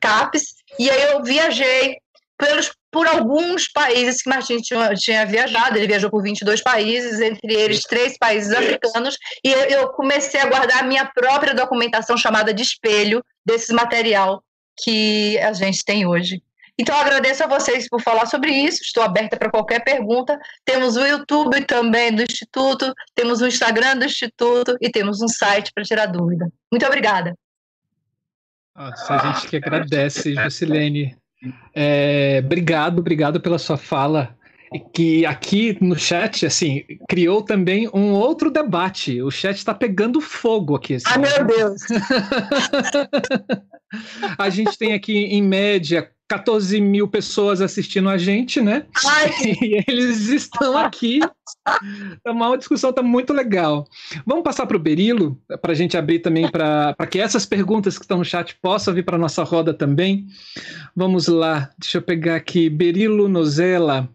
CAPES, 0.00 0.54
e 0.78 0.88
aí 0.88 1.02
eu 1.10 1.24
viajei 1.24 1.96
pelos, 2.42 2.72
por 2.90 3.06
alguns 3.06 3.68
países 3.68 4.20
que 4.20 4.28
Martin 4.28 4.56
tinha, 4.56 4.92
tinha, 4.94 5.24
viajado. 5.24 5.78
Ele 5.78 5.86
viajou 5.86 6.10
por 6.10 6.22
22 6.22 6.60
países, 6.60 7.20
entre 7.20 7.54
eles 7.54 7.82
três 7.82 8.18
países 8.18 8.50
africanos, 8.52 9.16
e 9.44 9.52
eu, 9.52 9.60
eu 9.60 9.88
comecei 9.92 10.40
a 10.40 10.46
guardar 10.46 10.82
a 10.82 10.86
minha 10.86 11.04
própria 11.06 11.54
documentação 11.54 12.16
chamada 12.16 12.52
de 12.52 12.62
espelho 12.62 13.24
desse 13.46 13.72
material 13.72 14.42
que 14.82 15.38
a 15.38 15.52
gente 15.52 15.84
tem 15.84 16.04
hoje. 16.04 16.42
Então, 16.76 16.96
agradeço 16.96 17.44
a 17.44 17.46
vocês 17.46 17.86
por 17.88 18.00
falar 18.00 18.26
sobre 18.26 18.50
isso. 18.50 18.82
Estou 18.82 19.04
aberta 19.04 19.36
para 19.36 19.50
qualquer 19.50 19.84
pergunta. 19.84 20.36
Temos 20.64 20.96
o 20.96 21.06
YouTube 21.06 21.64
também 21.64 22.12
do 22.12 22.22
Instituto, 22.22 22.92
temos 23.14 23.40
o 23.40 23.46
Instagram 23.46 23.98
do 23.98 24.04
Instituto 24.04 24.76
e 24.80 24.90
temos 24.90 25.20
um 25.20 25.28
site 25.28 25.70
para 25.72 25.84
tirar 25.84 26.06
dúvida. 26.06 26.48
Muito 26.72 26.86
obrigada. 26.86 27.34
Nossa, 28.74 29.14
a 29.14 29.32
gente 29.32 29.48
que 29.48 29.56
agradece, 29.56 30.34
Jusilene. 30.34 31.21
É, 31.74 32.40
obrigado, 32.44 32.98
obrigado 32.98 33.40
pela 33.40 33.58
sua 33.58 33.76
fala. 33.76 34.36
Que 34.92 35.26
aqui 35.26 35.76
no 35.80 35.96
chat, 35.96 36.46
assim, 36.46 36.84
criou 37.08 37.42
também 37.42 37.88
um 37.92 38.12
outro 38.12 38.50
debate. 38.50 39.20
O 39.22 39.30
chat 39.30 39.56
está 39.56 39.74
pegando 39.74 40.20
fogo 40.20 40.76
aqui. 40.76 40.94
Assim. 40.94 41.06
Ah, 41.08 41.18
meu 41.18 41.44
Deus! 41.44 41.82
a 44.38 44.50
gente 44.50 44.78
tem 44.78 44.94
aqui, 44.94 45.12
em 45.12 45.42
média, 45.42 46.10
14 46.32 46.80
mil 46.80 47.06
pessoas 47.06 47.60
assistindo 47.60 48.08
a 48.08 48.16
gente, 48.16 48.62
né? 48.62 48.86
Ai. 49.04 49.30
E 49.62 49.84
eles 49.86 50.28
estão 50.28 50.78
aqui. 50.78 51.20
É 52.24 52.30
uma 52.30 52.56
discussão 52.56 52.88
está 52.88 53.02
muito 53.02 53.34
legal. 53.34 53.86
Vamos 54.26 54.42
passar 54.42 54.66
para 54.66 54.76
o 54.76 54.80
Berilo, 54.80 55.38
para 55.60 55.72
a 55.72 55.74
gente 55.74 55.96
abrir 55.96 56.20
também 56.20 56.50
para 56.50 56.94
que 57.10 57.20
essas 57.20 57.44
perguntas 57.44 57.98
que 57.98 58.04
estão 58.04 58.18
no 58.18 58.24
chat 58.24 58.56
possam 58.62 58.94
vir 58.94 59.04
para 59.04 59.16
a 59.16 59.18
nossa 59.18 59.42
roda 59.42 59.74
também. 59.74 60.26
Vamos 60.96 61.28
lá, 61.28 61.68
deixa 61.78 61.98
eu 61.98 62.02
pegar 62.02 62.36
aqui. 62.36 62.70
Berilo 62.70 63.28
Nozella, 63.28 64.08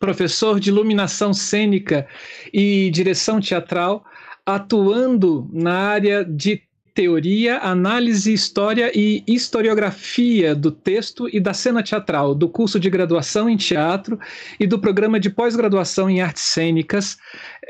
professor 0.00 0.58
de 0.58 0.70
iluminação 0.70 1.32
cênica 1.32 2.08
e 2.52 2.90
direção 2.90 3.38
teatral, 3.38 4.04
atuando 4.44 5.48
na 5.52 5.74
área 5.74 6.24
de 6.24 6.62
teoria, 6.94 7.58
análise, 7.58 8.32
história 8.32 8.90
e 8.94 9.22
historiografia 9.26 10.54
do 10.54 10.72
texto 10.72 11.28
e 11.32 11.38
da 11.38 11.54
cena 11.54 11.82
teatral, 11.82 12.34
do 12.34 12.48
curso 12.48 12.80
de 12.80 12.90
graduação 12.90 13.48
em 13.48 13.56
teatro 13.56 14.18
e 14.58 14.66
do 14.66 14.78
programa 14.78 15.20
de 15.20 15.30
pós-graduação 15.30 16.10
em 16.10 16.20
artes 16.20 16.42
cênicas, 16.44 17.16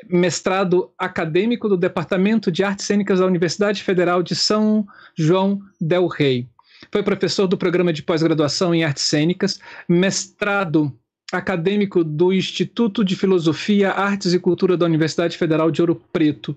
mestrado 0.09 0.91
acadêmico 0.97 1.69
do 1.69 1.77
Departamento 1.77 2.51
de 2.51 2.65
Artes 2.65 2.87
Cênicas 2.87 3.19
da 3.19 3.27
Universidade 3.27 3.83
Federal 3.83 4.23
de 4.23 4.35
São 4.35 4.87
João 5.17 5.61
del 5.81 6.07
Rei. 6.07 6.49
Foi 6.91 7.03
professor 7.03 7.47
do 7.47 7.59
programa 7.59 7.93
de 7.93 8.03
pós-graduação 8.03 8.75
em 8.75 8.85
artes 8.85 9.03
cênicas, 9.03 9.61
mestrado 9.89 10.97
acadêmico 11.33 12.03
do 12.03 12.33
Instituto 12.33 13.05
de 13.05 13.17
Filosofia, 13.17 13.91
Artes 13.91 14.33
e 14.33 14.39
Cultura 14.39 14.77
da 14.77 14.87
Universidade 14.87 15.37
Federal 15.37 15.71
de 15.71 15.81
Ouro 15.81 16.03
Preto, 16.13 16.57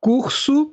curso 0.00 0.72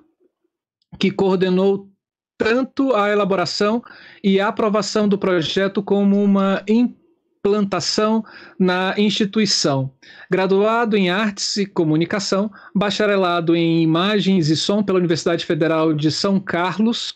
que 0.99 1.11
coordenou 1.11 1.89
tanto 2.37 2.93
a 2.93 3.09
elaboração 3.09 3.81
e 4.23 4.39
a 4.39 4.47
aprovação 4.47 5.07
do 5.07 5.17
projeto 5.17 5.81
como 5.81 6.21
uma 6.21 6.63
implantação 6.67 8.23
na 8.59 8.93
instituição. 8.97 9.91
Graduado 10.29 10.97
em 10.97 11.09
Artes 11.09 11.55
e 11.57 11.65
Comunicação, 11.65 12.51
bacharelado 12.75 13.55
em 13.55 13.83
Imagens 13.83 14.49
e 14.49 14.55
Som 14.55 14.83
pela 14.83 14.99
Universidade 14.99 15.45
Federal 15.45 15.93
de 15.93 16.11
São 16.11 16.39
Carlos, 16.39 17.15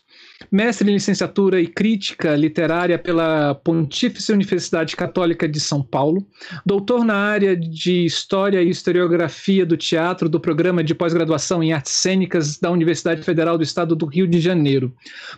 mestre 0.52 0.90
em 0.90 0.94
licenciatura 0.94 1.60
e 1.60 1.68
crítica 1.68 2.36
literária 2.36 2.98
pela 2.98 3.56
Pontífice 3.56 4.32
Universidade 4.32 4.96
Católica 4.96 5.48
de 5.48 5.60
São 5.60 5.84
Paulo, 5.84 6.26
doutor 6.66 7.04
na 7.04 7.16
área 7.16 7.56
de 7.56 8.06
História 8.06 8.62
e 8.62 8.70
Historiografia 8.70 9.66
do 9.66 9.76
Teatro 9.76 10.30
do 10.30 10.40
Programa 10.40 10.84
de 10.84 10.96
Pós-Graduação 10.96 11.62
em 11.62 11.74
Artes 11.74 11.92
Cênicas 11.94 12.58
da 12.58 12.72
Universidade 12.72 13.22
Federal 13.22 13.58
do 13.58 13.64
Estado 13.64 13.96
do 13.96 14.06
Rio 14.06 14.28
de 14.28 14.40
Janeiro, 14.40 14.94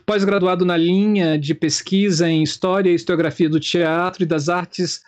pós-graduado 0.05 0.65
na 0.65 0.77
linha 0.77 1.37
de 1.37 1.53
pesquisa 1.55 2.29
em 2.29 2.43
História 2.43 2.89
e 2.89 2.95
Historiografia 2.95 3.49
do 3.49 3.59
Teatro 3.59 4.23
e 4.23 4.25
das 4.25 4.49
Artes 4.49 5.01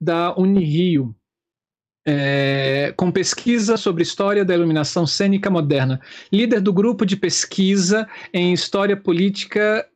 da 0.00 0.34
Unirio, 0.36 1.14
é, 2.10 2.94
com 2.96 3.10
pesquisa 3.10 3.76
sobre 3.76 4.02
história 4.02 4.42
da 4.42 4.54
iluminação 4.54 5.06
cênica 5.06 5.50
moderna, 5.50 6.00
líder 6.32 6.62
do 6.62 6.72
grupo 6.72 7.04
de 7.04 7.14
pesquisa 7.16 8.08
em 8.32 8.54
história 8.54 8.96
política, 8.96 9.86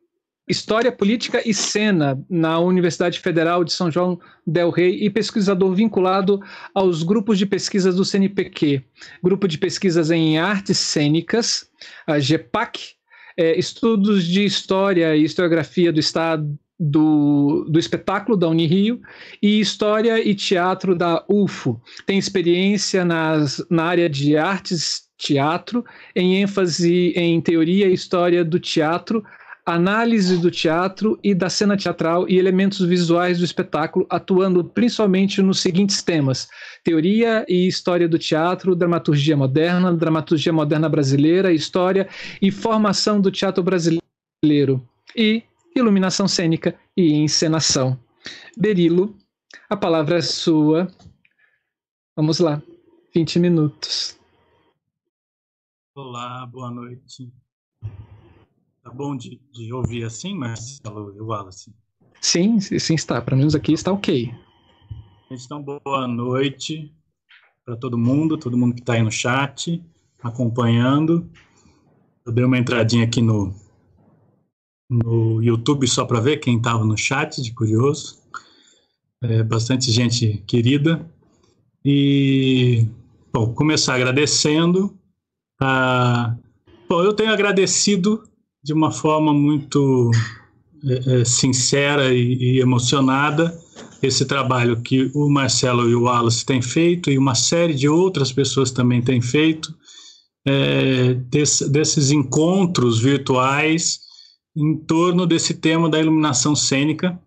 história 0.47 0.93
política 0.93 1.41
e 1.49 1.55
cena 1.55 2.23
na 2.29 2.59
Universidade 2.59 3.19
Federal 3.19 3.65
de 3.65 3.73
São 3.73 3.91
João 3.91 4.21
del 4.47 4.69
Rei 4.69 5.03
e 5.03 5.09
pesquisador 5.09 5.75
vinculado 5.75 6.39
aos 6.75 7.03
grupos 7.03 7.39
de 7.39 7.47
pesquisas 7.47 7.97
do 7.97 8.05
CNPq, 8.05 8.85
grupo 9.23 9.49
de 9.49 9.57
pesquisas 9.57 10.11
em 10.11 10.37
artes 10.37 10.77
cênicas, 10.77 11.67
a 12.07 12.19
GEPAC, 12.19 12.91
é, 13.39 13.59
estudos 13.59 14.27
de 14.27 14.45
história 14.45 15.17
e 15.17 15.25
historiografia 15.25 15.91
do 15.91 15.99
Estado 15.99 16.59
do, 16.83 17.65
do 17.69 17.79
espetáculo 17.79 18.37
da 18.37 18.49
Unirio 18.49 19.01
e 19.41 19.61
História 19.61 20.21
e 20.21 20.35
Teatro 20.35 20.97
da 20.97 21.25
UFO. 21.29 21.81
Tem 22.05 22.19
experiência 22.19 23.05
nas, 23.05 23.65
na 23.71 23.85
área 23.85 24.11
de 24.11 24.37
artes 24.37 25.03
teatro, 25.17 25.85
em 26.17 26.43
ênfase 26.43 27.13
em 27.15 27.41
teoria 27.41 27.87
e 27.87 27.95
história 27.95 28.45
do 28.45 28.59
teatro, 28.59 29.23
análise 29.65 30.37
do 30.39 30.51
teatro 30.51 31.17
e 31.23 31.33
da 31.33 31.49
cena 31.49 31.77
teatral 31.77 32.29
e 32.29 32.37
elementos 32.37 32.81
visuais 32.81 33.39
do 33.39 33.45
espetáculo, 33.45 34.05
atuando 34.11 34.65
principalmente 34.65 35.41
nos 35.41 35.61
seguintes 35.61 36.03
temas: 36.03 36.49
teoria 36.83 37.47
e 37.49 37.69
história 37.69 38.09
do 38.09 38.19
teatro, 38.19 38.75
dramaturgia 38.75 39.37
moderna, 39.37 39.95
dramaturgia 39.95 40.53
moderna 40.53 40.89
brasileira, 40.89 41.53
história 41.53 42.09
e 42.41 42.51
formação 42.51 43.21
do 43.21 43.31
teatro 43.31 43.63
brasileiro. 43.63 44.83
E 45.15 45.45
iluminação 45.75 46.29
cênica 46.29 46.79
e 46.97 47.15
encenação. 47.15 47.99
Berilo, 48.57 49.17
a 49.69 49.77
palavra 49.77 50.19
é 50.19 50.23
sua. 50.23 50.89
Vamos 52.17 52.39
lá, 52.39 52.63
20 53.15 53.39
minutos. 53.39 54.19
Olá, 55.95 56.47
boa 56.47 56.71
noite. 56.71 57.33
Tá 58.83 58.91
bom 58.91 59.17
de, 59.17 59.41
de 59.53 59.73
ouvir 59.73 60.05
assim, 60.05 60.35
Marcelo 60.35 61.15
e 61.17 61.21
Wallace? 61.21 61.75
Sim, 62.21 62.61
sim 62.61 62.95
está. 62.95 63.21
Para 63.21 63.37
mim 63.37 63.47
aqui 63.55 63.73
está 63.73 63.93
ok. 63.93 64.33
Então, 65.31 65.63
boa 65.63 66.07
noite 66.07 66.95
para 67.65 67.77
todo 67.77 67.97
mundo, 67.97 68.37
todo 68.37 68.57
mundo 68.57 68.75
que 68.75 68.81
está 68.81 68.95
aí 68.95 69.03
no 69.03 69.11
chat, 69.11 69.83
acompanhando. 70.23 71.31
Eu 72.27 72.33
dei 72.33 72.45
uma 72.45 72.59
entradinha 72.59 73.05
aqui 73.05 73.23
no, 73.23 73.55
no 74.93 75.43
YouTube 75.43 75.89
só 75.89 76.05
para 76.05 76.21
ver 76.21 76.39
quem 76.39 76.59
estava 76.59 76.85
no 76.85 76.97
chat, 76.97 77.41
de 77.41 77.53
curioso. 77.53 78.19
É, 79.23 79.43
bastante 79.43 79.91
gente 79.91 80.43
querida. 80.47 81.09
E, 81.85 82.87
bom, 83.33 83.53
começar 83.55 83.95
agradecendo. 83.95 84.95
A, 85.61 86.37
bom, 86.89 87.03
eu 87.03 87.13
tenho 87.13 87.33
agradecido 87.33 88.23
de 88.63 88.73
uma 88.73 88.91
forma 88.91 89.33
muito 89.33 90.11
é, 90.85 91.21
é, 91.21 91.25
sincera 91.25 92.13
e, 92.13 92.35
e, 92.35 92.61
emocionada 92.61 93.57
esse 94.03 94.25
trabalho 94.25 94.81
que 94.83 95.11
o 95.15 95.29
Marcelo 95.29 95.89
e 95.89 95.95
o 95.95 96.03
Wallace 96.03 96.45
têm 96.45 96.61
feito 96.61 97.09
e 97.09 97.17
uma 97.17 97.37
série 97.37 97.73
de 97.73 97.89
outras 97.89 98.33
pessoas 98.33 98.73
também 98.73 99.01
têm 99.01 99.21
feito, 99.21 99.73
é, 100.45 101.15
desse, 101.15 101.71
desses 101.71 102.11
encontros 102.11 102.99
virtuais 102.99 104.01
em 104.57 104.77
torno 104.77 105.27
desse 105.27 105.55
tema 105.55 105.89
da 105.89 105.99
iluminação 105.99 106.55
cênica, 106.55 107.19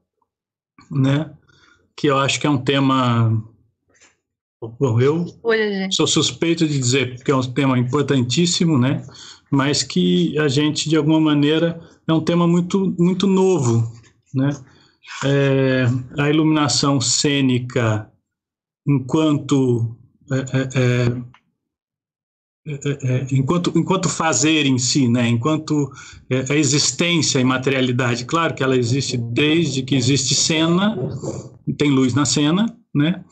né? 0.92 1.34
Que 1.96 2.08
eu 2.08 2.18
acho 2.18 2.40
que 2.40 2.48
é 2.48 2.50
um 2.50 2.58
tema. 2.58 3.44
Bom, 4.80 5.00
eu 5.00 5.26
sou 5.92 6.08
suspeito 6.08 6.68
de 6.68 6.78
dizer 6.78 7.24
que 7.24 7.32
é 7.32 7.36
um 7.36 7.42
tema 7.42 7.78
importantíssimo, 7.78 8.78
né? 8.78 9.06
Mas 9.52 9.84
que 9.84 10.38
a 10.40 10.48
gente, 10.48 10.90
de 10.90 10.98
alguma 10.98 11.20
maneira, 11.20 11.80
é 12.08 12.14
um 12.14 12.22
tema 12.22 12.48
muito, 12.48 12.96
muito 12.98 13.28
novo, 13.28 13.92
né? 14.34 14.50
É, 15.24 15.86
a 16.20 16.30
iluminação 16.30 17.00
cênica, 17.00 18.12
enquanto 18.88 19.96
é, 20.32 20.62
é, 20.80 21.35
é 22.68 22.74
é, 22.74 22.98
é, 23.04 23.28
enquanto, 23.32 23.72
enquanto 23.76 24.10
fazer 24.10 24.66
em 24.66 24.80
si, 24.80 25.08
né? 25.08 25.28
enquanto 25.28 25.92
é, 26.30 26.52
a 26.52 26.56
existência 26.56 27.40
e 27.40 27.44
materialidade, 27.44 28.26
claro 28.26 28.56
que 28.56 28.64
ela 28.64 28.76
existe 28.76 29.18
desde 29.18 29.84
que 29.84 29.96
existe 29.96 30.34
cena, 30.34 30.98
tem 31.78 31.92
luz 31.92 32.16
na 32.16 32.26
cena, 32.26 32.66
né? 32.94 33.24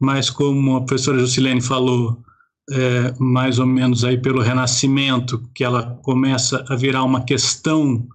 mas 0.00 0.30
como 0.30 0.76
a 0.76 0.80
professora 0.80 1.18
Jusilene 1.18 1.60
falou, 1.60 2.22
é, 2.70 3.14
mais 3.18 3.58
ou 3.58 3.66
menos 3.66 4.04
aí 4.04 4.16
pelo 4.16 4.40
Renascimento, 4.40 5.42
que 5.54 5.62
ela 5.62 5.98
começa 6.02 6.64
a 6.68 6.74
virar 6.74 7.04
uma 7.04 7.24
questão 7.24 8.06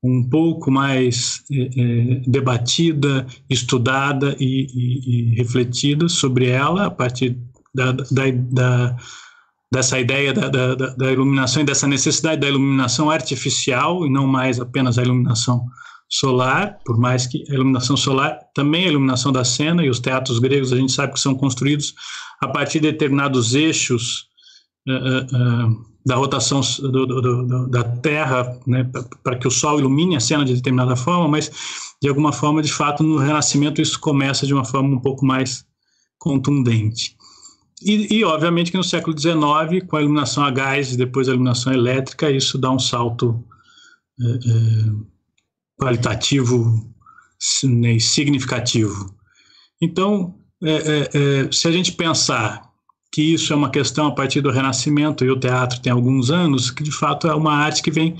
um 0.00 0.22
pouco 0.28 0.70
mais 0.70 1.42
é, 1.50 2.22
debatida, 2.26 3.26
estudada 3.50 4.36
e, 4.38 4.66
e, 4.72 5.32
e, 5.32 5.34
refletida 5.34 6.08
sobre 6.08 6.46
ela 6.46 6.86
a 6.86 6.90
partir 6.90 7.38
da, 7.74 7.90
da, 7.90 8.30
da 8.30 8.96
dessa 9.74 9.98
ideia 9.98 10.32
da, 10.32 10.48
da, 10.48 10.74
da, 10.74 11.12
iluminação 11.12 11.62
e 11.62 11.64
dessa 11.64 11.88
necessidade 11.88 12.40
da 12.40 12.48
iluminação 12.48 13.10
artificial 13.10 14.06
e 14.06 14.10
não 14.10 14.24
mais 14.24 14.60
apenas 14.60 14.98
a 14.98 15.02
iluminação 15.02 15.66
solar, 16.08 16.78
por 16.84 16.96
mais 16.96 17.26
que 17.26 17.44
a 17.50 17.54
iluminação 17.54 17.96
solar 17.96 18.38
também 18.54 18.84
é 18.84 18.86
a 18.86 18.90
iluminação 18.90 19.32
da 19.32 19.44
cena, 19.44 19.84
e 19.84 19.90
os 19.90 19.98
teatros 19.98 20.38
gregos 20.38 20.72
a 20.72 20.76
gente 20.76 20.92
sabe 20.92 21.14
que 21.14 21.18
são 21.20 21.34
construídos 21.34 21.92
a 22.40 22.46
partir 22.46 22.78
de 22.78 22.92
determinados 22.92 23.54
eixos 23.54 24.26
uh, 24.88 25.72
uh, 25.72 25.84
da 26.06 26.14
rotação 26.14 26.60
do, 26.60 27.04
do, 27.04 27.20
do, 27.20 27.68
da 27.68 27.82
Terra, 27.82 28.56
né, 28.66 28.88
para 29.24 29.36
que 29.36 29.48
o 29.48 29.50
Sol 29.50 29.80
ilumine 29.80 30.14
a 30.14 30.20
cena 30.20 30.44
de 30.44 30.54
determinada 30.54 30.94
forma, 30.94 31.26
mas 31.26 31.50
de 32.00 32.08
alguma 32.08 32.32
forma, 32.32 32.62
de 32.62 32.72
fato, 32.72 33.02
no 33.02 33.18
Renascimento 33.18 33.82
isso 33.82 33.98
começa 33.98 34.46
de 34.46 34.54
uma 34.54 34.64
forma 34.64 34.94
um 34.94 35.00
pouco 35.00 35.26
mais 35.26 35.64
contundente. 36.18 37.16
E, 37.84 38.18
e, 38.18 38.24
obviamente 38.24 38.70
que 38.70 38.78
no 38.78 38.84
século 38.84 39.18
XIX, 39.18 39.86
com 39.86 39.96
a 39.96 40.00
iluminação 40.00 40.42
a 40.42 40.50
gás 40.50 40.92
e 40.92 40.96
depois 40.96 41.28
a 41.28 41.32
iluminação 41.32 41.72
elétrica, 41.72 42.30
isso 42.30 42.56
dá 42.56 42.70
um 42.70 42.78
salto 42.78 43.44
é, 44.20 44.24
é, 44.24 44.90
qualitativo 45.78 46.90
e 47.62 48.00
significativo. 48.00 49.14
Então, 49.80 50.34
é, 50.62 50.70
é, 50.70 51.10
é, 51.12 51.52
se 51.52 51.68
a 51.68 51.72
gente 51.72 51.92
pensar 51.92 52.70
que 53.12 53.34
isso 53.34 53.52
é 53.52 53.56
uma 53.56 53.70
questão 53.70 54.06
a 54.06 54.12
partir 54.12 54.40
do 54.40 54.50
Renascimento 54.50 55.24
e 55.24 55.30
o 55.30 55.38
teatro 55.38 55.80
tem 55.80 55.92
alguns 55.92 56.30
anos, 56.30 56.70
que 56.70 56.82
de 56.82 56.90
fato 56.90 57.28
é 57.28 57.34
uma 57.34 57.52
arte 57.52 57.82
que 57.82 57.90
vem 57.90 58.16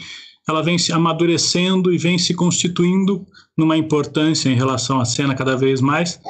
ela 0.46 0.62
vem 0.62 0.78
se 0.78 0.92
amadurecendo 0.92 1.92
e 1.92 1.96
vem 1.96 2.18
se 2.18 2.34
constituindo 2.34 3.26
numa 3.56 3.76
importância 3.76 4.48
em 4.48 4.54
relação 4.54 5.00
à 5.00 5.04
cena 5.04 5.34
cada 5.34 5.56
vez 5.56 5.80
mais, 5.80 6.20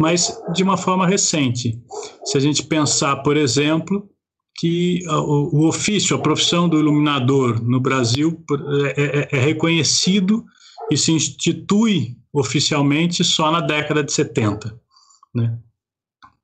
mas 0.00 0.40
de 0.52 0.62
uma 0.62 0.76
forma 0.76 1.06
recente. 1.06 1.80
Se 2.24 2.36
a 2.36 2.40
gente 2.40 2.62
pensar, 2.64 3.16
por 3.16 3.36
exemplo, 3.36 4.08
que 4.56 5.00
o, 5.08 5.62
o 5.62 5.68
ofício, 5.68 6.16
a 6.16 6.20
profissão 6.20 6.68
do 6.68 6.78
iluminador 6.78 7.62
no 7.62 7.80
Brasil 7.80 8.42
é, 8.96 9.02
é, 9.02 9.38
é 9.38 9.40
reconhecido 9.40 10.44
e 10.90 10.96
se 10.96 11.12
institui 11.12 12.16
oficialmente 12.32 13.24
só 13.24 13.50
na 13.50 13.60
década 13.60 14.02
de 14.02 14.12
70, 14.12 14.78
né? 15.34 15.58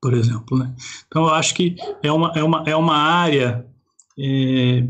por 0.01 0.13
exemplo. 0.13 0.57
Né? 0.57 0.73
Então, 1.07 1.23
eu 1.23 1.29
acho 1.29 1.53
que 1.53 1.75
é 2.01 2.11
uma, 2.11 2.31
é 2.35 2.43
uma, 2.43 2.63
é 2.65 2.75
uma 2.75 2.97
área 2.97 3.65
é, 4.19 4.83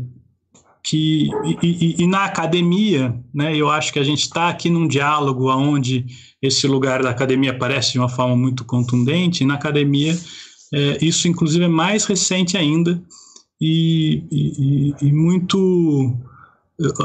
que 0.82 1.30
e, 1.44 1.58
e, 1.62 2.02
e, 2.02 2.06
na 2.06 2.24
academia, 2.24 3.16
né, 3.32 3.56
eu 3.56 3.70
acho 3.70 3.92
que 3.92 3.98
a 3.98 4.04
gente 4.04 4.22
está 4.22 4.48
aqui 4.48 4.68
num 4.68 4.88
diálogo 4.88 5.48
onde 5.50 6.06
esse 6.40 6.66
lugar 6.66 7.02
da 7.02 7.10
academia 7.10 7.52
aparece 7.52 7.92
de 7.92 7.98
uma 7.98 8.08
forma 8.08 8.36
muito 8.36 8.64
contundente. 8.64 9.44
E 9.44 9.46
na 9.46 9.54
academia, 9.54 10.18
é, 10.74 10.98
isso 11.00 11.28
inclusive 11.28 11.64
é 11.64 11.68
mais 11.68 12.04
recente 12.04 12.56
ainda 12.56 13.00
e, 13.60 14.96
e 15.00 15.12
muito, 15.12 16.16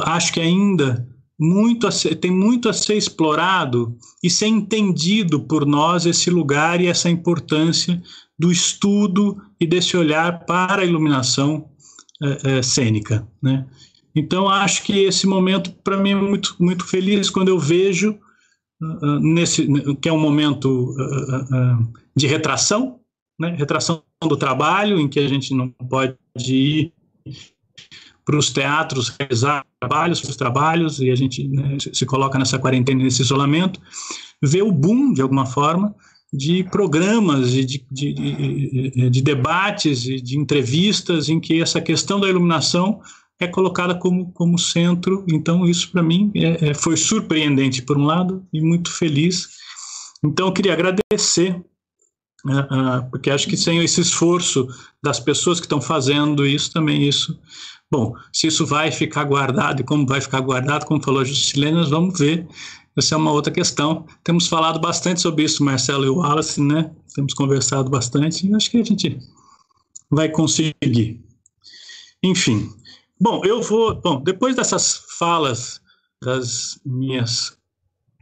acho 0.05 0.33
que 0.33 0.39
ainda 0.39 1.07
muito 1.39 1.91
ser, 1.91 2.15
tem 2.15 2.31
muito 2.31 2.67
a 2.67 2.73
ser 2.73 2.95
explorado 2.95 3.95
e 4.23 4.29
ser 4.29 4.47
entendido 4.47 5.41
por 5.41 5.67
nós 5.67 6.07
esse 6.07 6.31
lugar 6.31 6.81
e 6.81 6.87
essa 6.87 7.11
importância 7.11 8.01
do 8.39 8.51
estudo 8.51 9.37
e 9.59 9.67
desse 9.67 9.95
olhar 9.95 10.45
para 10.45 10.81
a 10.81 10.85
iluminação 10.85 11.69
é, 12.23 12.57
é, 12.57 12.61
cênica, 12.61 13.27
né? 13.41 13.65
Então 14.15 14.49
acho 14.49 14.83
que 14.83 15.03
esse 15.03 15.27
momento 15.27 15.71
para 15.83 15.97
mim 15.97 16.11
é 16.11 16.15
muito 16.15 16.55
muito 16.59 16.85
feliz 16.87 17.29
quando 17.29 17.49
eu 17.49 17.59
vejo 17.59 18.17
uh, 18.81 19.19
nesse 19.19 19.67
que 20.01 20.09
é 20.09 20.13
um 20.13 20.19
momento 20.19 20.95
uh, 20.95 21.81
uh, 21.81 21.93
de 22.15 22.25
retração, 22.25 22.99
né? 23.39 23.55
Retração 23.57 24.03
do 24.27 24.35
trabalho 24.35 24.99
em 24.99 25.07
que 25.07 25.19
a 25.19 25.27
gente 25.27 25.53
não 25.53 25.69
pode 25.69 26.17
ir 26.47 26.93
para 28.25 28.37
os 28.37 28.51
teatros 28.51 29.07
realizar 29.17 29.65
trabalhos, 29.79 30.21
os 30.21 30.35
trabalhos, 30.35 30.99
e 30.99 31.09
a 31.09 31.15
gente 31.15 31.47
né, 31.47 31.77
se 31.79 32.05
coloca 32.05 32.37
nessa 32.37 32.59
quarentena, 32.59 33.01
nesse 33.01 33.21
isolamento, 33.21 33.79
vê 34.43 34.61
o 34.61 34.69
boom, 34.69 35.13
de 35.13 35.21
alguma 35.21 35.45
forma, 35.45 35.95
de 36.33 36.63
programas, 36.65 37.51
de, 37.51 37.65
de, 37.65 38.13
de, 38.13 39.09
de 39.09 39.21
debates 39.21 40.05
e 40.05 40.19
de 40.19 40.37
entrevistas 40.37 41.29
em 41.29 41.39
que 41.39 41.61
essa 41.61 41.79
questão 41.79 42.19
da 42.19 42.27
iluminação 42.27 42.99
é 43.39 43.47
colocada 43.47 43.95
como, 43.95 44.31
como 44.31 44.57
centro. 44.57 45.23
Então, 45.29 45.65
isso 45.65 45.91
para 45.91 46.03
mim 46.03 46.31
é, 46.35 46.69
é, 46.69 46.73
foi 46.73 46.97
surpreendente, 46.97 47.81
por 47.81 47.97
um 47.97 48.05
lado, 48.05 48.45
e 48.51 48.61
muito 48.61 48.91
feliz. 48.91 49.47
Então, 50.23 50.47
eu 50.47 50.53
queria 50.53 50.73
agradecer, 50.73 51.55
uh, 52.45 53.09
porque 53.09 53.29
acho 53.29 53.47
que 53.47 53.55
sem 53.55 53.79
esse 53.83 54.01
esforço 54.01 54.67
das 55.01 55.19
pessoas 55.19 55.59
que 55.59 55.65
estão 55.65 55.79
fazendo 55.79 56.45
isso, 56.45 56.73
também 56.73 57.07
isso 57.07 57.39
Bom, 57.89 58.13
se 58.33 58.47
isso 58.47 58.65
vai 58.65 58.91
ficar 58.91 59.23
guardado 59.23 59.79
e 59.79 59.83
como 59.83 60.05
vai 60.05 60.19
ficar 60.19 60.41
guardado, 60.41 60.85
como 60.85 61.01
falou 61.01 61.21
a 61.21 61.23
Juscelina, 61.23 61.77
nós 61.77 61.89
vamos 61.89 62.19
ver. 62.19 62.45
Essa 62.97 63.15
é 63.15 63.17
uma 63.17 63.31
outra 63.31 63.51
questão. 63.51 64.05
Temos 64.23 64.47
falado 64.47 64.79
bastante 64.79 65.21
sobre 65.21 65.43
isso, 65.43 65.63
Marcelo 65.63 66.05
e 66.05 66.09
o 66.09 66.17
Wallace, 66.17 66.61
né? 66.61 66.91
Temos 67.13 67.33
conversado 67.33 67.89
bastante 67.89 68.47
e 68.47 68.55
acho 68.55 68.71
que 68.71 68.77
a 68.77 68.83
gente 68.83 69.19
vai 70.09 70.29
conseguir. 70.29 71.21
Enfim. 72.23 72.69
Bom, 73.19 73.41
eu 73.45 73.61
vou. 73.61 73.95
Bom, 73.95 74.21
depois 74.21 74.55
dessas 74.55 75.03
falas 75.17 75.79
das 76.23 76.79
minhas 76.85 77.57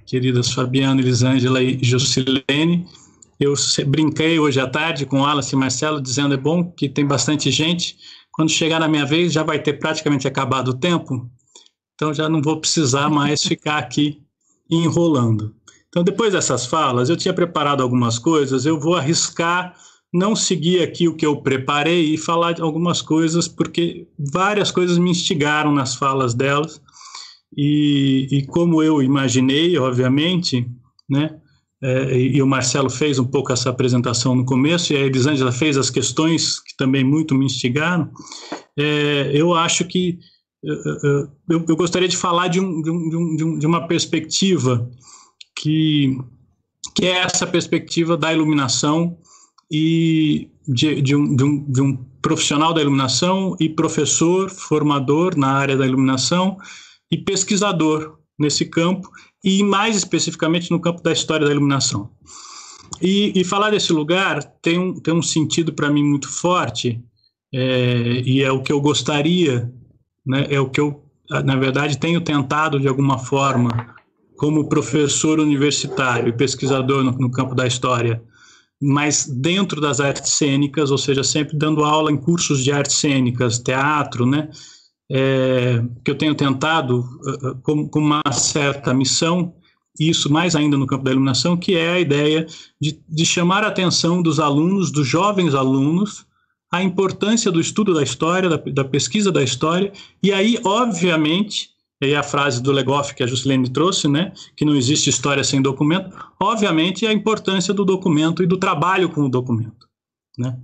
queridas 0.05 0.51
Fabiana, 0.51 1.01
Elisângela 1.01 1.61
e 1.63 1.79
Juscelene, 1.81 2.85
eu 3.39 3.53
brinquei 3.87 4.39
hoje 4.39 4.59
à 4.59 4.67
tarde 4.67 5.05
com 5.05 5.19
o 5.19 5.21
Wallace 5.21 5.55
e 5.55 5.57
Marcelo, 5.57 6.01
dizendo 6.01 6.33
é 6.33 6.37
bom 6.37 6.63
que 6.71 6.89
tem 6.89 7.05
bastante 7.05 7.49
gente 7.49 7.97
quando 8.35 8.51
chegar 8.51 8.81
na 8.81 8.87
minha 8.89 9.05
vez, 9.05 9.31
já 9.31 9.43
vai 9.43 9.61
ter 9.63 9.79
praticamente 9.79 10.27
acabado 10.27 10.67
o 10.67 10.73
tempo, 10.73 11.31
então 11.93 12.13
já 12.13 12.27
não 12.27 12.41
vou 12.41 12.59
precisar 12.59 13.09
mais 13.09 13.41
ficar 13.41 13.77
aqui 13.77 14.24
enrolando. 14.69 15.53
Então, 15.89 16.03
depois 16.03 16.33
dessas 16.33 16.65
falas, 16.65 17.09
eu 17.09 17.15
tinha 17.15 17.33
preparado 17.33 17.81
algumas 17.81 18.19
coisas, 18.19 18.65
eu 18.65 18.79
vou 18.79 18.95
arriscar 18.95 19.75
não 20.13 20.35
seguir 20.35 20.81
aqui 20.81 21.07
o 21.07 21.15
que 21.15 21.25
eu 21.25 21.41
preparei 21.41 22.13
e 22.13 22.17
falar 22.17 22.61
algumas 22.61 23.01
coisas, 23.01 23.47
porque 23.47 24.07
várias 24.17 24.71
coisas 24.71 24.97
me 24.97 25.11
instigaram 25.11 25.73
nas 25.73 25.95
falas 25.95 26.33
delas, 26.33 26.81
e, 27.55 28.27
e 28.31 28.45
como 28.45 28.81
eu 28.81 29.01
imaginei, 29.03 29.77
obviamente, 29.77 30.69
né, 31.09 31.37
é, 31.83 32.17
e 32.17 32.41
o 32.41 32.47
Marcelo 32.47 32.89
fez 32.89 33.19
um 33.19 33.25
pouco 33.25 33.51
essa 33.51 33.69
apresentação 33.69 34.33
no 34.33 34.45
começo, 34.45 34.93
e 34.93 34.97
a 34.97 35.01
Elisângela 35.01 35.51
fez 35.51 35.77
as 35.77 35.89
questões 35.89 36.61
que 36.61 36.75
também 36.77 37.03
muito 37.03 37.35
me 37.35 37.45
instigaram, 37.45 38.09
é, 38.77 39.31
eu 39.33 39.53
acho 39.53 39.85
que 39.85 40.17
eu, 40.65 41.65
eu, 41.67 41.75
gostaria 41.75 42.07
de 42.07 42.17
falar 42.17 42.47
de, 42.47 42.59
um, 42.59 42.81
de, 42.81 42.89
um, 42.89 43.57
de, 43.59 43.67
uma 43.67 43.87
perspectiva 43.87 44.89
que, 45.55 46.17
que 46.95 47.05
é 47.05 47.19
essa 47.19 47.45
perspectiva 47.45 48.17
da 48.17 48.33
iluminação 48.33 49.17
e 49.71 50.49
de, 50.67 51.01
de, 51.01 51.15
um, 51.15 51.35
de, 51.35 51.43
um, 51.43 51.71
de 51.71 51.81
um 51.81 51.95
profissional 52.21 52.73
da 52.73 52.81
iluminação 52.81 53.55
e 53.59 53.69
professor, 53.69 54.49
formador 54.49 55.37
na 55.37 55.51
área 55.51 55.77
da 55.77 55.85
iluminação 55.85 56.57
e 57.11 57.17
pesquisador 57.17 58.17
nesse 58.37 58.65
campo 58.65 59.09
e 59.43 59.63
mais 59.63 59.95
especificamente 59.95 60.71
no 60.71 60.81
campo 60.81 61.03
da 61.03 61.11
história 61.11 61.45
da 61.45 61.51
iluminação. 61.51 62.09
E, 63.01 63.31
e 63.39 63.43
falar 63.43 63.69
desse 63.69 63.93
lugar 63.93 64.43
tem 64.61 64.79
um, 64.79 64.99
tem 64.99 65.13
um 65.13 65.21
sentido 65.21 65.73
para 65.73 65.89
mim 65.89 66.03
muito 66.03 66.29
forte, 66.29 66.99
é, 67.53 68.21
e 68.25 68.41
é 68.41 68.51
o 68.51 68.61
que 68.61 68.71
eu 68.71 68.81
gostaria, 68.81 69.71
né, 70.25 70.47
é 70.49 70.59
o 70.59 70.69
que 70.69 70.79
eu, 70.79 71.03
na 71.29 71.55
verdade, 71.55 71.97
tenho 71.97 72.21
tentado 72.21 72.79
de 72.79 72.87
alguma 72.87 73.17
forma, 73.17 73.95
como 74.35 74.67
professor 74.67 75.39
universitário 75.39 76.29
e 76.29 76.33
pesquisador 76.33 77.03
no, 77.03 77.11
no 77.11 77.31
campo 77.31 77.55
da 77.55 77.65
história, 77.65 78.21
mas 78.81 79.25
dentro 79.25 79.79
das 79.79 79.99
artes 79.99 80.33
cênicas, 80.33 80.91
ou 80.91 80.97
seja, 80.97 81.23
sempre 81.23 81.57
dando 81.57 81.83
aula 81.83 82.11
em 82.11 82.17
cursos 82.17 82.63
de 82.63 82.71
artes 82.71 82.97
cênicas, 82.97 83.59
teatro, 83.59 84.25
né, 84.25 84.49
é, 85.09 85.83
que 86.03 86.11
eu 86.11 86.15
tenho 86.15 86.35
tentado 86.35 86.99
uh, 86.99 87.55
com, 87.61 87.87
com, 87.87 87.99
uma 87.99 88.21
certa 88.31 88.93
missão, 88.93 89.53
isso 89.99 90.31
mais 90.31 90.55
ainda 90.55 90.75
no 90.75 90.87
campo 90.87 91.03
da 91.03 91.11
iluminação, 91.11 91.55
que 91.55 91.75
é 91.75 91.93
a 91.93 91.99
ideia 91.99 92.45
de, 92.81 92.99
de 93.07 93.25
chamar 93.25 93.63
a 93.63 93.67
atenção 93.67 94.21
dos 94.21 94.39
alunos, 94.39 94.91
dos 94.91 95.07
jovens 95.07 95.55
alunos, 95.55 96.25
a 96.75 96.83
importância 96.83 97.51
do 97.51 97.59
estudo 97.59 97.93
da 97.93 98.03
história, 98.03 98.49
da, 98.49 98.57
da 98.57 98.83
pesquisa 98.83 99.31
da 99.31 99.43
história, 99.43 99.91
e 100.21 100.31
aí, 100.31 100.59
obviamente, 100.63 101.69
e 102.01 102.13
a 102.13 102.21
frase 102.21 102.61
do 102.61 102.71
Legoff 102.71 103.15
que 103.15 103.23
a 103.23 103.27
Juscelene 103.27 103.69
trouxe, 103.69 104.07
né, 104.07 104.33
que 104.55 104.65
não 104.65 104.75
existe 104.75 105.09
história 105.09 105.43
sem 105.43 105.61
documento, 105.61 106.15
obviamente 106.39 107.07
a 107.07 107.13
importância 107.13 107.73
do 107.73 107.85
documento 107.85 108.43
e 108.43 108.47
do 108.47 108.57
trabalho 108.57 109.09
com 109.09 109.21
o 109.21 109.29
documento, 109.29 109.87
né, 110.37 110.57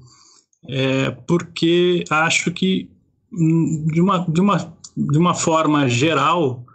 é, 0.67 1.11
porque 1.11 2.03
acho 2.09 2.51
que 2.51 2.89
de 3.31 4.01
uma, 4.01 4.25
de 4.27 4.41
uma, 4.41 4.77
de 4.95 5.17
uma 5.17 5.33
forma 5.33 5.88
geral, 5.88 6.65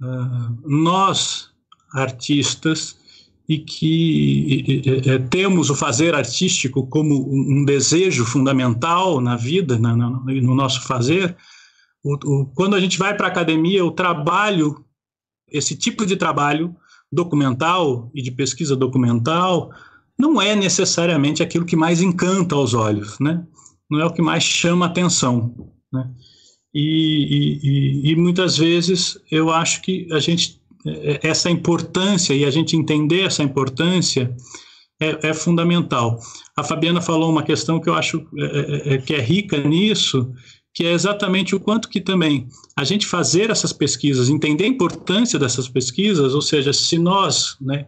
uh, 0.00 0.56
nós, 0.64 1.50
artistas, 1.92 2.96
e 3.48 3.58
que 3.58 4.82
é, 5.06 5.18
temos 5.18 5.70
o 5.70 5.74
fazer 5.74 6.14
artístico 6.14 6.86
como 6.86 7.32
um, 7.32 7.64
desejo 7.64 8.24
fundamental 8.24 9.20
na 9.20 9.36
vida, 9.36 9.78
na, 9.78 9.96
na, 9.96 10.08
no 10.10 10.54
nosso 10.54 10.82
fazer, 10.82 11.36
o, 12.02 12.14
o, 12.14 12.46
quando 12.46 12.74
a 12.74 12.80
gente 12.80 12.98
vai 12.98 13.16
para 13.16 13.26
a 13.26 13.30
academia, 13.30 13.84
o 13.84 13.92
trabalho, 13.92 14.84
esse 15.48 15.76
tipo 15.76 16.04
de 16.04 16.16
trabalho 16.16 16.74
documental 17.10 18.10
e 18.14 18.20
de 18.20 18.32
pesquisa 18.32 18.74
documental, 18.74 19.70
não 20.18 20.42
é 20.42 20.56
necessariamente 20.56 21.42
aquilo 21.42 21.64
que 21.64 21.76
mais 21.76 22.02
encanta 22.02 22.54
aos 22.54 22.74
olhos, 22.74 23.18
né? 23.20 23.44
não 23.90 24.00
é 24.00 24.04
o 24.04 24.12
que 24.12 24.22
mais 24.22 24.42
chama 24.42 24.86
atenção. 24.86 25.72
Né? 25.92 26.10
E, 26.74 27.60
e, 27.62 28.10
e, 28.10 28.16
muitas 28.16 28.58
vezes 28.58 29.18
eu 29.30 29.50
acho 29.50 29.80
que 29.82 30.08
a 30.12 30.18
gente 30.18 30.60
essa 31.22 31.50
importância 31.50 32.34
e 32.34 32.44
a 32.44 32.50
gente 32.50 32.76
entender 32.76 33.22
essa 33.22 33.42
importância 33.42 34.34
é, 35.00 35.28
é 35.30 35.34
fundamental. 35.34 36.18
A 36.56 36.64
Fabiana 36.64 37.00
falou 37.00 37.30
uma 37.30 37.42
questão 37.42 37.80
que 37.80 37.88
eu 37.88 37.94
acho 37.94 38.26
é, 38.38 38.44
é, 38.44 38.94
é, 38.94 38.98
que 38.98 39.14
é 39.14 39.20
rica 39.20 39.58
nisso, 39.58 40.32
que 40.74 40.84
é 40.84 40.92
exatamente 40.92 41.54
o 41.54 41.60
quanto 41.60 41.88
que 41.88 42.00
também 42.00 42.48
a 42.76 42.84
gente 42.84 43.06
fazer 43.06 43.50
essas 43.50 43.72
pesquisas, 43.72 44.28
entender 44.28 44.64
a 44.64 44.68
importância 44.68 45.38
dessas 45.38 45.68
pesquisas, 45.68 46.34
ou 46.34 46.42
seja, 46.42 46.72
se 46.72 46.98
nós, 46.98 47.56
né, 47.60 47.86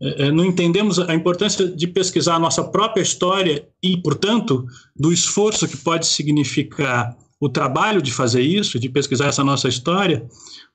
é, 0.00 0.30
não 0.30 0.44
entendemos 0.44 0.98
a 0.98 1.14
importância 1.14 1.66
de 1.66 1.86
pesquisar 1.86 2.34
a 2.34 2.38
nossa 2.38 2.62
própria 2.64 3.02
história 3.02 3.66
e, 3.82 3.96
portanto, 3.96 4.66
do 4.94 5.12
esforço 5.12 5.66
que 5.66 5.78
pode 5.78 6.06
significar 6.06 7.16
o 7.40 7.48
trabalho 7.48 8.02
de 8.02 8.12
fazer 8.12 8.42
isso, 8.42 8.78
de 8.78 8.90
pesquisar 8.90 9.28
essa 9.28 9.42
nossa 9.42 9.66
história, 9.66 10.26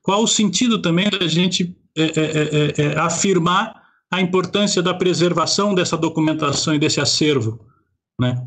qual 0.06 0.22
o 0.22 0.27
sentido 0.27 0.80
também 0.80 1.10
da 1.10 1.27
gente 1.27 1.76
é, 1.98 2.03
é, 2.03 2.10
é, 2.15 2.73
é, 2.77 2.82
é 2.94 2.99
afirmar 2.99 3.73
a 4.14 4.22
importância 4.22 4.80
da 4.82 4.94
preservação 4.94 5.73
dessa 5.73 5.98
documentação 5.98 6.76
e 6.76 6.80
desse 6.80 7.02
acervo, 7.02 7.60
né? 8.22 8.40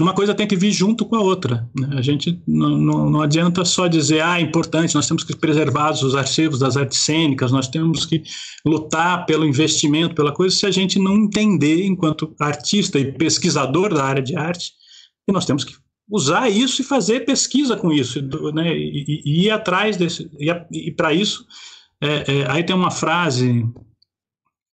Uma 0.00 0.14
coisa 0.14 0.34
tem 0.34 0.46
que 0.46 0.56
vir 0.56 0.72
junto 0.72 1.04
com 1.04 1.14
a 1.14 1.20
outra. 1.20 1.68
Né? 1.78 1.98
A 1.98 2.00
gente 2.00 2.42
não, 2.48 2.70
não, 2.70 3.10
não, 3.10 3.20
adianta 3.20 3.66
só 3.66 3.86
dizer, 3.86 4.22
ah, 4.22 4.38
é 4.38 4.42
importante, 4.42 4.94
nós 4.94 5.06
temos 5.06 5.22
que 5.22 5.36
preservar 5.36 5.90
os 5.90 6.14
arquivos 6.14 6.60
das 6.60 6.74
artes 6.74 7.00
cênicas, 7.00 7.52
nós 7.52 7.68
temos 7.68 8.06
que 8.06 8.22
lutar 8.64 9.26
pelo 9.26 9.44
investimento, 9.44 10.14
pela 10.14 10.32
coisa, 10.32 10.56
se 10.56 10.64
a 10.64 10.70
gente 10.70 10.98
não 10.98 11.16
entender, 11.18 11.84
enquanto 11.84 12.34
artista 12.40 12.98
e 12.98 13.12
pesquisador 13.12 13.92
da 13.92 14.02
área 14.02 14.22
de 14.22 14.34
arte, 14.34 14.72
que 15.26 15.34
nós 15.34 15.44
temos 15.44 15.64
que 15.64 15.74
usar 16.10 16.48
isso 16.48 16.82
e 16.82 16.84
fazer 16.84 17.24
pesquisa 17.24 17.76
com 17.76 17.92
isso, 17.92 18.20
né, 18.52 18.76
e, 18.76 19.22
e 19.24 19.44
ir 19.44 19.50
atrás 19.50 19.96
desse, 19.96 20.28
e, 20.38 20.50
e 20.88 20.90
para 20.90 21.14
isso, 21.14 21.46
é, 22.00 22.40
é, 22.40 22.50
aí 22.50 22.64
tem 22.64 22.74
uma 22.74 22.90
frase 22.90 23.64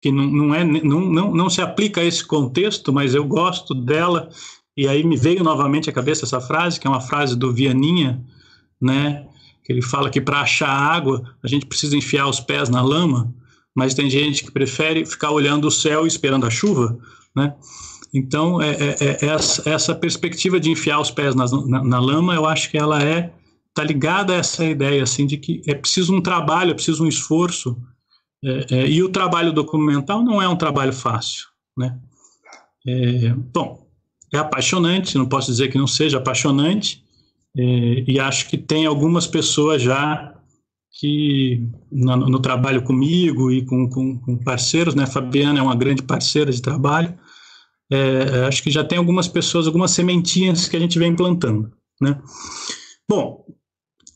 que 0.02 0.11
não, 0.11 0.27
não, 0.27 0.55
é, 0.55 0.65
não, 0.65 1.01
não, 1.01 1.35
não 1.35 1.51
se 1.51 1.61
aplica 1.61 2.01
a 2.01 2.05
esse 2.05 2.24
contexto, 2.24 2.93
mas 2.93 3.15
eu 3.15 3.24
gosto 3.24 3.74
dela, 3.74 4.28
e 4.77 4.89
aí 4.89 5.05
me 5.05 5.16
veio 5.16 5.44
novamente 5.44 5.89
à 5.89 5.93
cabeça 5.93 6.24
essa 6.24 6.40
frase, 6.40 6.81
que 6.81 6.86
é 6.86 6.90
uma 6.90 7.01
frase 7.01 7.36
do 7.36 7.52
Vianinha, 7.52 8.24
né, 8.81 9.27
que 9.62 9.73
ele 9.73 9.82
fala 9.82 10.11
que 10.11 10.20
para 10.20 10.40
achar 10.40 10.69
água 10.69 11.23
a 11.43 11.47
gente 11.47 11.66
precisa 11.66 11.97
enfiar 11.97 12.27
os 12.27 12.40
pés 12.40 12.69
na 12.69 12.82
lama, 12.82 13.32
mas 13.74 13.94
tem 13.94 14.11
gente 14.11 14.44
que 14.44 14.51
prefere 14.51 15.07
ficar 15.07 15.31
olhando 15.31 15.69
o 15.69 15.70
céu 15.70 16.05
e 16.05 16.09
esperando 16.09 16.44
a 16.44 16.51
chuva, 16.51 16.98
né? 17.36 17.55
Então, 18.12 18.61
é, 18.61 18.70
é, 18.70 18.97
é 19.01 19.27
essa, 19.27 19.69
essa, 19.69 19.95
perspectiva 19.95 20.59
de 20.59 20.70
enfiar 20.70 21.01
os 21.01 21.11
pés 21.11 21.35
na, 21.35 21.47
na, 21.66 21.85
na, 21.85 22.01
lama, 22.01 22.35
eu 22.35 22.45
acho 22.47 22.70
que 22.70 22.77
ela 22.77 23.03
é 23.03 23.32
tá 23.73 23.85
ligada 23.85 24.32
a 24.32 24.37
essa 24.37 24.65
ideia 24.65 25.03
assim 25.03 25.27
de 25.27 25.37
que 25.37 25.62
é 25.66 25.74
preciso 25.74 26.15
um 26.15 26.20
trabalho, 26.20 26.73
é 26.73 26.74
preciso 26.74 27.05
um 27.05 27.09
esforço, 27.09 27.77
é, 28.45 28.66
é, 28.70 28.89
e 28.89 29.03
o 29.03 29.09
trabalho 29.09 29.53
documental 29.53 30.23
não 30.23 30.43
é 30.43 30.49
um 30.49 30.57
trabalho 30.57 30.93
fácil, 30.93 31.47
né? 31.77 31.99
É, 32.87 33.35
bom, 33.53 33.87
é 34.32 34.39
apaixonante, 34.39 35.16
não 35.16 35.27
posso 35.27 35.51
dizer 35.51 35.69
que 35.69 35.78
não 35.78 35.87
seja 35.87 36.19
apaixonante, 36.19 37.05
é, 37.57 38.05
e 38.09 38.19
acho 38.19 38.49
que 38.49 38.57
tem 38.59 38.87
algumas 38.87 39.27
pessoas 39.27 39.82
já 39.82 40.35
que 40.99 41.62
no, 41.91 42.16
no 42.16 42.39
trabalho 42.41 42.82
comigo 42.82 43.51
e 43.51 43.65
com, 43.65 43.89
com, 43.89 44.19
com, 44.19 44.37
parceiros, 44.37 44.95
né? 44.95 45.07
Fabiana 45.07 45.59
é 45.59 45.62
uma 45.62 45.77
grande 45.77 46.03
parceira 46.03 46.51
de 46.53 46.61
trabalho. 46.61 47.15
É, 47.91 48.47
acho 48.47 48.62
que 48.62 48.71
já 48.71 48.85
tem 48.85 48.99
algumas 48.99 49.27
pessoas, 49.27 49.67
algumas 49.67 49.91
sementinhas 49.91 50.69
que 50.69 50.77
a 50.77 50.81
gente 50.81 50.99
vem 50.99 51.15
plantando, 51.15 51.73
né? 52.01 52.21
Bom, 53.09 53.45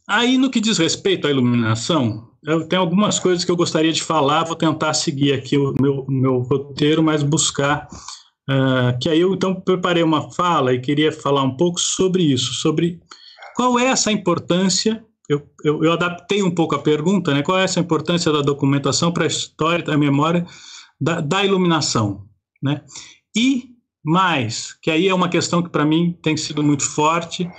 aí 0.09 0.39
no 0.39 0.51
que 0.51 0.61
diz 0.61 0.79
respeito 0.79 1.27
à 1.27 1.31
iluminação, 1.31 2.31
eu 2.45 2.69
tenho 2.69 2.83
algumas 2.83 3.19
coisas 3.19 3.45
que 3.45 3.51
eu 3.51 3.57
gostaria 3.57 3.93
de 3.93 4.03
falar. 4.03 4.45
Vou 4.45 4.55
tentar 4.55 4.95
seguir 4.95 5.33
aqui 5.33 5.57
o 5.57 5.75
meu, 5.81 6.05
meu 6.09 6.39
roteiro, 6.41 7.03
mas 7.03 7.23
buscar 7.23 7.89
uh, 8.49 8.99
que 9.01 9.09
aí 9.09 9.21
eu 9.21 9.35
então 9.35 9.55
preparei 9.55 10.03
uma 10.03 10.31
fala 10.31 10.75
e 10.75 10.81
queria 10.81 11.11
falar 11.11 11.43
um 11.43 11.57
pouco 11.57 11.81
sobre 11.81 12.23
isso, 12.23 12.53
sobre 12.55 13.01
qual 13.57 13.79
é 13.79 13.87
essa 13.87 14.13
importância 14.13 15.05
eu, 15.29 15.43
eu, 15.65 15.83
eu, 15.83 15.93
adaptei 15.93 16.43
um 16.43 16.51
pouco 16.51 16.75
a 16.75 16.83
pergunta, 16.83 17.33
né? 17.33 17.43
Qual 17.43 17.59
é 17.59 17.65
essa 17.65 17.81
importância 17.81 18.31
da 18.31 18.43
documentação 18.43 19.11
para 19.11 19.25
a 19.25 19.27
história, 19.27 19.83
da 19.83 19.97
memória, 19.97 20.47
da, 21.01 21.21
da, 21.21 21.43
iluminação, 21.43 22.27
né? 22.63 22.83
E 23.37 23.71
mais, 24.05 24.75
que 24.83 24.91
aí 24.91 25.09
é 25.09 25.15
uma 25.15 25.29
questão 25.29 25.63
que 25.63 25.71
para 25.71 25.85
mim 25.85 26.17
tem 26.23 26.37
sido 26.37 26.63
muito 26.63 26.85
forte, 26.85 27.51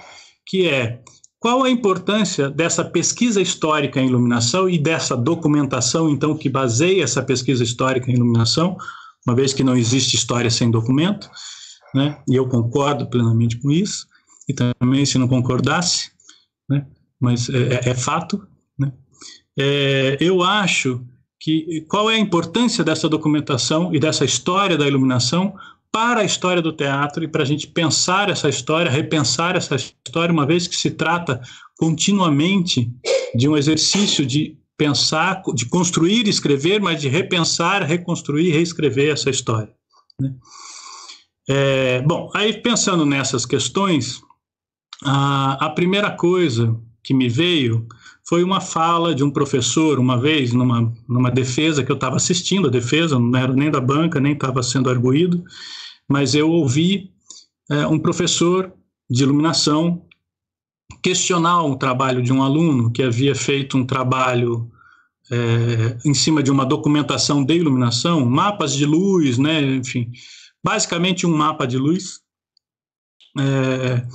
que 0.45 0.67
é 0.67 1.01
qual 1.39 1.63
a 1.63 1.69
importância 1.69 2.49
dessa 2.49 2.83
pesquisa 2.83 3.41
histórica 3.41 3.99
em 3.99 4.07
iluminação 4.07 4.69
e 4.69 4.77
dessa 4.77 5.15
documentação, 5.15 6.09
então, 6.09 6.35
que 6.35 6.49
baseia 6.49 7.03
essa 7.03 7.21
pesquisa 7.21 7.63
histórica 7.63 8.09
em 8.09 8.15
iluminação, 8.15 8.77
uma 9.27 9.35
vez 9.35 9.53
que 9.53 9.63
não 9.63 9.75
existe 9.75 10.15
história 10.15 10.49
sem 10.49 10.71
documento, 10.71 11.29
né? 11.93 12.19
E 12.27 12.35
eu 12.35 12.47
concordo 12.47 13.07
plenamente 13.07 13.57
com 13.57 13.71
isso, 13.71 14.07
e 14.47 14.53
também 14.53 15.05
se 15.05 15.17
não 15.17 15.27
concordasse, 15.27 16.11
né? 16.69 16.85
mas 17.19 17.49
é, 17.49 17.75
é, 17.75 17.89
é 17.89 17.93
fato. 17.95 18.47
Né? 18.77 18.91
É, 19.57 20.17
eu 20.19 20.43
acho 20.43 21.05
que 21.45 21.85
qual 21.87 22.09
é 22.09 22.15
a 22.15 22.19
importância 22.19 22.83
dessa 22.83 23.07
documentação 23.07 23.93
e 23.93 23.99
dessa 23.99 24.25
história 24.25 24.75
da 24.75 24.87
iluminação 24.87 25.53
para 25.91 26.21
a 26.21 26.23
história 26.23 26.59
do 26.59 26.73
teatro 26.73 27.23
e 27.23 27.27
para 27.27 27.43
a 27.43 27.45
gente 27.45 27.67
pensar 27.67 28.31
essa 28.31 28.49
história, 28.49 28.89
repensar 28.89 29.55
essa 29.55 29.75
história, 29.75 30.33
uma 30.33 30.47
vez 30.47 30.65
que 30.67 30.75
se 30.75 30.89
trata 30.89 31.39
continuamente 31.77 32.91
de 33.35 33.47
um 33.47 33.55
exercício 33.55 34.25
de 34.25 34.57
pensar, 34.75 35.43
de 35.53 35.67
construir, 35.67 36.27
escrever, 36.27 36.81
mas 36.81 36.99
de 36.99 37.09
repensar, 37.09 37.83
reconstruir, 37.83 38.49
reescrever 38.49 39.13
essa 39.13 39.29
história. 39.29 39.71
Né? 40.19 40.33
É, 41.47 42.01
bom, 42.01 42.27
aí 42.33 42.53
pensando 42.53 43.05
nessas 43.05 43.45
questões, 43.45 44.19
a, 45.03 45.67
a 45.67 45.69
primeira 45.69 46.09
coisa 46.09 46.75
que 47.03 47.13
me 47.13 47.29
veio 47.29 47.87
foi 48.27 48.43
uma 48.43 48.59
fala 48.59 49.13
de 49.13 49.23
um 49.23 49.29
professor, 49.29 49.99
uma 49.99 50.19
vez, 50.19 50.51
numa, 50.51 50.91
numa 51.07 51.29
defesa 51.29 51.83
que 51.83 51.91
eu 51.91 51.95
estava 51.95 52.15
assistindo, 52.15 52.67
a 52.67 52.71
defesa, 52.71 53.19
não 53.19 53.37
era 53.37 53.53
nem 53.53 53.69
da 53.69 53.79
banca, 53.79 54.19
nem 54.19 54.33
estava 54.33 54.63
sendo 54.63 54.89
arguído, 54.89 55.43
mas 56.09 56.33
eu 56.33 56.49
ouvi 56.49 57.11
é, 57.69 57.85
um 57.85 57.99
professor 57.99 58.73
de 59.09 59.23
iluminação 59.23 60.03
questionar 61.03 61.63
o 61.63 61.75
trabalho 61.75 62.21
de 62.21 62.33
um 62.33 62.41
aluno 62.41 62.91
que 62.91 63.03
havia 63.03 63.35
feito 63.35 63.77
um 63.77 63.85
trabalho 63.85 64.71
é, 65.31 65.97
em 66.03 66.13
cima 66.13 66.41
de 66.41 66.49
uma 66.49 66.65
documentação 66.65 67.43
de 67.43 67.55
iluminação, 67.55 68.25
mapas 68.25 68.73
de 68.73 68.85
luz, 68.87 69.37
né, 69.37 69.61
enfim, 69.75 70.11
basicamente 70.63 71.27
um 71.27 71.35
mapa 71.35 71.67
de 71.67 71.77
luz. 71.77 72.21
É, 73.37 74.07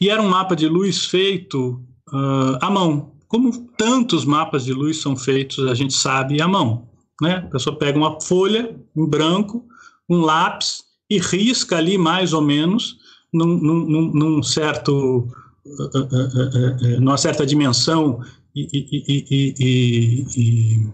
e 0.00 0.08
era 0.08 0.22
um 0.22 0.28
mapa 0.28 0.54
de 0.54 0.68
luz 0.68 1.06
feito 1.06 1.82
uh, 2.12 2.58
à 2.60 2.70
mão, 2.70 3.15
como 3.28 3.52
tantos 3.76 4.24
mapas 4.24 4.64
de 4.64 4.72
luz 4.72 5.00
são 5.00 5.16
feitos, 5.16 5.66
a 5.66 5.74
gente 5.74 5.94
sabe, 5.94 6.40
à 6.40 6.48
mão. 6.48 6.88
Né? 7.20 7.36
A 7.36 7.50
pessoa 7.50 7.78
pega 7.78 7.98
uma 7.98 8.20
folha 8.20 8.78
em 8.96 9.06
branco, 9.06 9.64
um 10.08 10.20
lápis 10.20 10.84
e 11.10 11.18
risca 11.18 11.76
ali 11.76 11.96
mais 11.96 12.32
ou 12.32 12.42
menos 12.42 12.98
num, 13.32 13.46
num, 13.46 14.12
num 14.12 14.42
certo, 14.42 15.28
uh, 15.64 15.98
uh, 15.98 17.00
numa 17.00 17.16
certa 17.16 17.44
dimensão 17.46 18.20
e, 18.54 18.68
e, 18.72 19.24
e, 19.30 20.86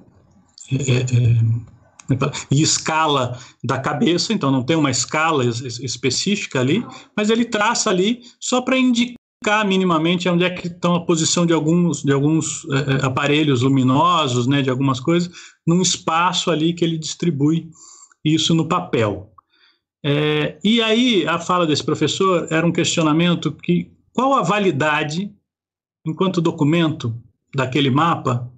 e, 2.51 2.63
escala 2.63 3.39
da 3.63 3.79
cabeça, 3.79 4.33
então 4.33 4.51
não 4.51 4.63
tem 4.63 4.77
uma 4.77 4.91
escala 4.91 5.45
específica 5.45 6.61
ali, 6.61 6.85
mas 7.17 7.31
ele 7.31 7.45
traça 7.45 7.91
ali 7.91 8.21
só 8.41 8.61
para 8.61 8.77
indicar 8.77 9.22
indicar 9.43 9.67
minimamente 9.67 10.29
onde 10.29 10.45
é 10.45 10.51
que 10.51 10.69
estão 10.69 10.95
a 10.95 11.05
posição 11.05 11.45
de 11.45 11.53
alguns, 11.53 12.03
de 12.03 12.13
alguns 12.13 12.65
é, 12.71 13.05
aparelhos 13.05 13.63
luminosos, 13.63 14.47
né, 14.47 14.63
de 14.63 14.71
algumas 14.71 15.01
coisas, 15.01 15.31
num 15.67 15.83
espaço 15.83 16.51
ali 16.51 16.73
que 16.73 16.85
ele 16.85 16.97
distribui 16.97 17.69
isso 18.25 18.55
no 18.55 18.69
papel. 18.69 19.33
É, 20.05 20.59
e 20.63 20.81
aí 20.81 21.27
a 21.27 21.39
fala 21.39 21.67
desse 21.67 21.83
professor 21.83 22.47
era 22.51 22.67
um 22.67 22.73
questionamento 22.73 23.53
que 23.53 23.91
qual 24.13 24.35
a 24.35 24.43
validade, 24.43 25.31
enquanto 26.07 26.41
documento 26.41 27.15
daquele 27.55 27.91
mapa, 27.91 28.49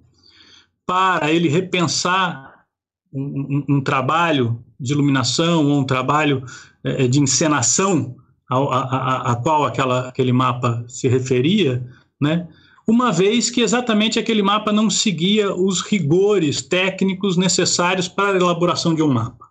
para 0.85 1.31
ele 1.31 1.49
repensar 1.49 2.65
um, 3.11 3.65
um, 3.69 3.75
um 3.77 3.81
trabalho 3.81 4.63
de 4.79 4.93
iluminação 4.93 5.65
ou 5.65 5.79
um 5.79 5.83
trabalho 5.83 6.43
é, 6.83 7.07
de 7.07 7.19
encenação 7.19 8.15
a, 8.49 8.57
a, 8.57 9.31
a 9.31 9.35
qual 9.35 9.65
aquela, 9.65 10.07
aquele 10.09 10.31
mapa 10.31 10.85
se 10.87 11.07
referia, 11.07 11.85
né? 12.19 12.47
uma 12.87 13.11
vez 13.11 13.49
que 13.49 13.61
exatamente 13.61 14.19
aquele 14.19 14.43
mapa 14.43 14.71
não 14.71 14.89
seguia 14.89 15.53
os 15.53 15.81
rigores 15.81 16.61
técnicos 16.61 17.35
necessários 17.35 18.07
para 18.07 18.37
a 18.37 18.41
elaboração 18.41 18.93
de 18.93 19.01
um 19.01 19.11
mapa. 19.11 19.49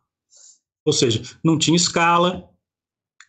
Ou 0.84 0.92
seja, 0.92 1.22
não 1.42 1.58
tinha 1.58 1.76
escala, 1.76 2.48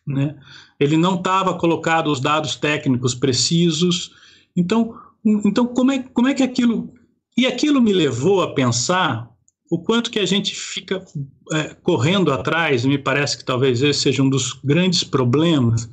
né? 0.06 0.38
ele 0.78 0.96
não 0.96 1.16
estava 1.16 1.58
colocado 1.58 2.08
os 2.08 2.20
dados 2.20 2.54
técnicos 2.54 3.14
precisos. 3.14 4.12
Então, 4.54 4.96
então 5.24 5.66
como, 5.66 5.90
é, 5.90 6.02
como 6.02 6.28
é 6.28 6.34
que 6.34 6.42
aquilo. 6.42 6.94
E 7.36 7.46
aquilo 7.46 7.82
me 7.82 7.92
levou 7.92 8.42
a 8.42 8.54
pensar 8.54 9.28
o 9.70 9.78
quanto 9.78 10.10
que 10.10 10.18
a 10.18 10.26
gente 10.26 10.54
fica 10.54 11.04
é, 11.52 11.74
correndo 11.82 12.32
atrás, 12.32 12.84
me 12.84 12.98
parece 12.98 13.36
que 13.36 13.44
talvez 13.44 13.82
esse 13.82 14.00
seja 14.00 14.22
um 14.22 14.30
dos 14.30 14.52
grandes 14.64 15.02
problemas, 15.02 15.88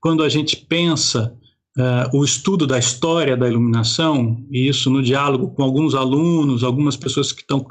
quando 0.00 0.22
a 0.22 0.28
gente 0.28 0.56
pensa 0.56 1.36
é, 1.76 2.10
o 2.12 2.24
estudo 2.24 2.66
da 2.66 2.78
história 2.78 3.36
da 3.36 3.48
iluminação, 3.48 4.44
e 4.50 4.68
isso 4.68 4.90
no 4.90 5.02
diálogo 5.02 5.50
com 5.50 5.62
alguns 5.62 5.94
alunos, 5.94 6.64
algumas 6.64 6.96
pessoas 6.96 7.32
que 7.32 7.42
estão 7.42 7.66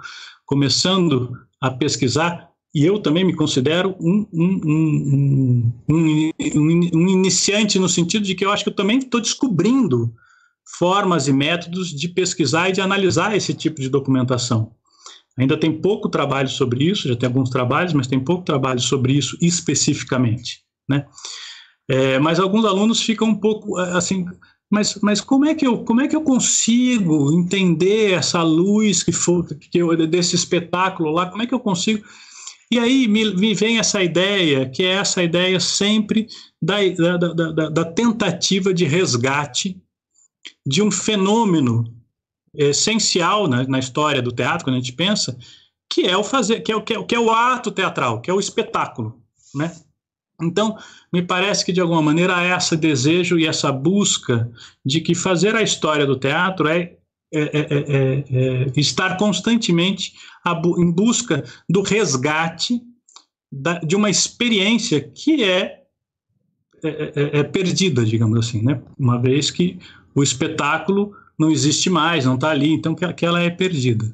começando 0.46 1.32
a 1.60 1.72
pesquisar, 1.72 2.48
e 2.74 2.86
eu 2.86 3.00
também 3.00 3.24
me 3.24 3.36
considero 3.36 3.96
um, 4.00 4.28
um, 4.32 5.72
um, 5.90 6.54
um 6.94 7.10
iniciante 7.10 7.80
no 7.80 7.90
sentido 7.90 8.24
de 8.24 8.36
que 8.36 8.46
eu 8.46 8.52
acho 8.52 8.64
que 8.64 8.70
eu 8.70 8.76
também 8.76 9.00
estou 9.00 9.20
descobrindo 9.20 10.14
formas 10.78 11.28
e 11.28 11.34
métodos 11.34 11.90
de 11.90 12.08
pesquisar 12.10 12.70
e 12.70 12.74
de 12.74 12.82
analisar 12.82 13.36
esse 13.36 13.54
tipo 13.54 13.82
de 13.82 13.90
documentação. 13.90 14.77
Ainda 15.38 15.56
tem 15.58 15.72
pouco 15.72 16.10
trabalho 16.10 16.50
sobre 16.50 16.86
isso, 16.86 17.08
já 17.08 17.16
tem 17.16 17.28
alguns 17.28 17.50
trabalhos, 17.50 17.94
mas 17.94 18.08
tem 18.08 18.20
pouco 18.20 18.44
trabalho 18.44 18.80
sobre 18.80 19.14
isso 19.14 19.38
especificamente, 19.42 20.64
né? 20.90 21.06
É, 21.90 22.20
mas 22.20 22.40
alguns 22.40 22.66
alunos 22.66 23.02
ficam 23.02 23.30
um 23.30 23.36
pouco 23.36 23.78
assim, 23.78 24.26
mas, 24.70 25.00
mas 25.02 25.22
como 25.22 25.46
é 25.46 25.56
que 25.56 25.66
eu 25.66 25.86
como 25.86 26.02
é 26.02 26.08
que 26.08 26.16
eu 26.16 26.22
consigo 26.22 27.32
entender 27.34 28.12
essa 28.12 28.42
luz 28.42 29.04
que 29.04 29.14
foi 29.14 29.44
que 29.72 29.78
eu, 29.78 29.96
desse 30.08 30.36
espetáculo 30.36 31.12
lá? 31.12 31.28
Como 31.28 31.44
é 31.44 31.48
que 31.48 31.54
eu 31.54 31.60
consigo? 31.60 32.04
E 32.70 32.78
aí 32.78 33.08
me, 33.08 33.34
me 33.34 33.54
vem 33.54 33.80
essa 33.80 34.04
ideia, 34.04 34.70
que 34.70 34.84
é 34.84 34.96
essa 34.96 35.24
ideia 35.24 35.60
sempre 35.60 36.28
da, 36.62 36.78
da, 37.18 37.34
da, 37.34 37.70
da 37.70 37.86
tentativa 37.86 38.74
de 38.74 38.84
resgate 38.84 39.82
de 40.66 40.82
um 40.82 40.92
fenômeno 40.92 41.97
essencial 42.58 43.48
na, 43.48 43.64
na, 43.68 43.80
história 43.80 44.22
do 44.22 44.32
teatro, 44.32 44.66
quando 44.66 44.76
a 44.76 44.80
gente 44.80 44.94
pensa, 44.94 45.38
que 45.90 46.02
é 46.02 46.18
o 46.18 46.24
fazer, 46.24 46.62
que 46.62 46.72
é 46.72 46.76
o, 46.76 46.82
que 46.82 46.94
é, 46.94 47.04
que 47.04 47.16
é 47.16 47.20
o 47.20 47.32
ato 47.32 47.72
teatral, 47.72 48.20
que 48.20 48.30
é 48.30 48.34
o 48.34 48.40
espetáculo, 48.40 49.22
né? 49.56 49.72
Então, 50.42 50.78
me 51.12 51.22
parece 51.22 51.66
que 51.66 51.74
de 51.74 51.82
alguma 51.82 52.02
maneira 52.02 52.36
há 52.36 52.58
esse 52.58 52.78
desejo 52.78 53.40
e 53.40 53.48
essa 53.48 53.72
busca 53.72 54.52
de 54.86 55.02
que 55.02 55.16
fazer 55.16 55.56
a 55.56 55.64
história 55.64 56.06
do 56.06 56.16
teatro 56.16 56.68
é, 56.68 56.96
é, 57.34 57.42
é, 57.42 58.26
é 58.30 58.80
estar 58.80 59.18
constantemente 59.18 60.14
em 60.78 60.92
busca 60.92 61.44
do 61.68 61.82
resgate 61.82 62.82
da, 63.52 63.80
de 63.80 63.96
uma 63.96 64.10
experiência 64.10 65.02
que 65.02 65.44
é, 65.44 65.82
é, 66.84 67.44
perdida, 67.44 68.06
digamos 68.06 68.38
assim, 68.38 68.62
né? 68.62 68.80
uma 68.98 69.20
vez 69.20 69.50
que 69.50 69.80
o 70.14 70.22
espetáculo 70.22 71.16
não 71.38 71.52
existe 71.52 71.90
mais, 71.90 72.26
não 72.26 72.36
está 72.36 72.50
ali, 72.50 72.72
então 72.72 72.96
que, 72.96 73.06
é 73.06 73.50
perdida. 73.50 74.14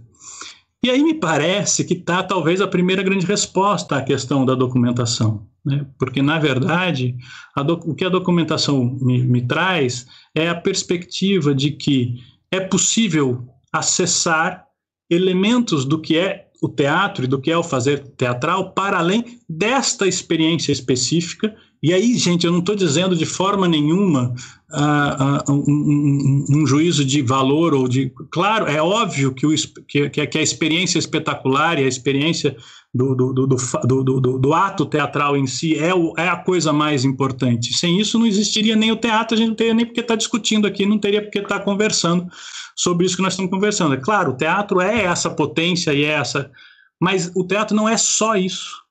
E 0.83 0.89
aí 0.89 1.01
me 1.01 1.13
parece 1.13 1.85
que 1.85 1.93
está 1.93 2.21
talvez 2.21 2.59
a 2.59 2.67
primeira 2.67 3.01
grande 3.01 3.25
resposta 3.25 3.95
à 3.95 4.01
questão 4.01 4.45
da 4.45 4.53
documentação, 4.53 5.47
né? 5.65 5.85
porque 5.97 6.21
na 6.21 6.37
verdade 6.37 7.15
o 7.55 7.95
que 7.95 8.03
a 8.03 8.09
documentação 8.09 8.97
me, 9.01 9.23
me 9.23 9.41
traz 9.41 10.05
é 10.35 10.49
a 10.49 10.55
perspectiva 10.55 11.55
de 11.55 11.71
que 11.71 12.19
é 12.51 12.59
possível 12.59 13.47
acessar 13.71 14.65
elementos 15.09 15.85
do 15.85 15.99
que 15.99 16.17
é 16.17 16.47
o 16.61 16.69
teatro 16.69 17.25
e 17.25 17.27
do 17.27 17.39
que 17.39 17.51
é 17.51 17.57
o 17.57 17.63
fazer 17.63 17.99
teatral 18.15 18.71
para 18.73 18.97
além 18.97 19.39
desta 19.49 20.07
experiência 20.07 20.71
específica. 20.71 21.55
E 21.83 21.93
aí, 21.93 22.17
gente, 22.17 22.45
eu 22.45 22.51
não 22.53 22.59
estou 22.59 22.75
dizendo 22.75 23.13
de 23.13 23.25
forma 23.25 23.67
nenhuma 23.67 24.33
uh, 24.71 25.51
uh, 25.51 25.53
um, 25.53 25.65
um, 25.67 26.45
um, 26.61 26.65
juízo 26.65 27.03
de 27.03 27.21
valor 27.21 27.73
ou 27.73 27.89
de. 27.89 28.09
Claro, 28.31 28.67
é 28.67 28.81
óbvio 28.81 29.33
que, 29.33 29.45
o, 29.45 29.53
que, 29.85 30.09
que 30.09 30.37
a 30.37 30.41
experiência 30.41 30.97
espetacular 30.97 31.77
e 31.77 31.83
a 31.83 31.87
experiência 31.87 32.55
do, 32.93 33.13
do, 33.13 33.33
do, 33.33 34.39
do, 34.39 34.53
ato 34.53 34.85
teatral 34.85 35.35
em 35.35 35.45
si 35.45 35.77
é, 35.77 35.93
o, 35.93 36.13
é 36.17 36.29
a 36.29 36.37
coisa 36.37 36.71
mais 36.71 37.03
importante. 37.03 37.73
Sem 37.73 37.99
isso, 37.99 38.17
não 38.17 38.25
existiria 38.25 38.77
nem 38.77 38.93
o 38.93 38.95
teatro, 38.95 39.35
a 39.35 39.37
gente 39.37 39.49
não 39.49 39.55
teria 39.55 39.73
nem 39.73 39.85
porque 39.85 39.99
estar 39.99 40.13
tá 40.13 40.17
discutindo 40.17 40.65
aqui, 40.65 40.85
não 40.85 40.97
teria 40.97 41.21
porque 41.21 41.39
estar 41.39 41.59
tá 41.59 41.65
conversando 41.65 42.29
sobre 42.77 43.05
isso 43.05 43.17
que 43.17 43.21
nós 43.23 43.33
estamos 43.33 43.51
conversando. 43.51 43.95
É 43.95 43.97
claro, 43.97 44.31
o 44.31 44.37
teatro 44.37 44.79
é 44.79 45.03
essa 45.03 45.29
potência 45.29 45.93
e 45.93 46.05
é 46.05 46.11
essa. 46.11 46.49
Mas 46.97 47.29
o 47.35 47.45
teatro 47.45 47.75
não 47.75 47.89
é 47.89 47.97
só 47.97 48.37
isso. 48.37 48.82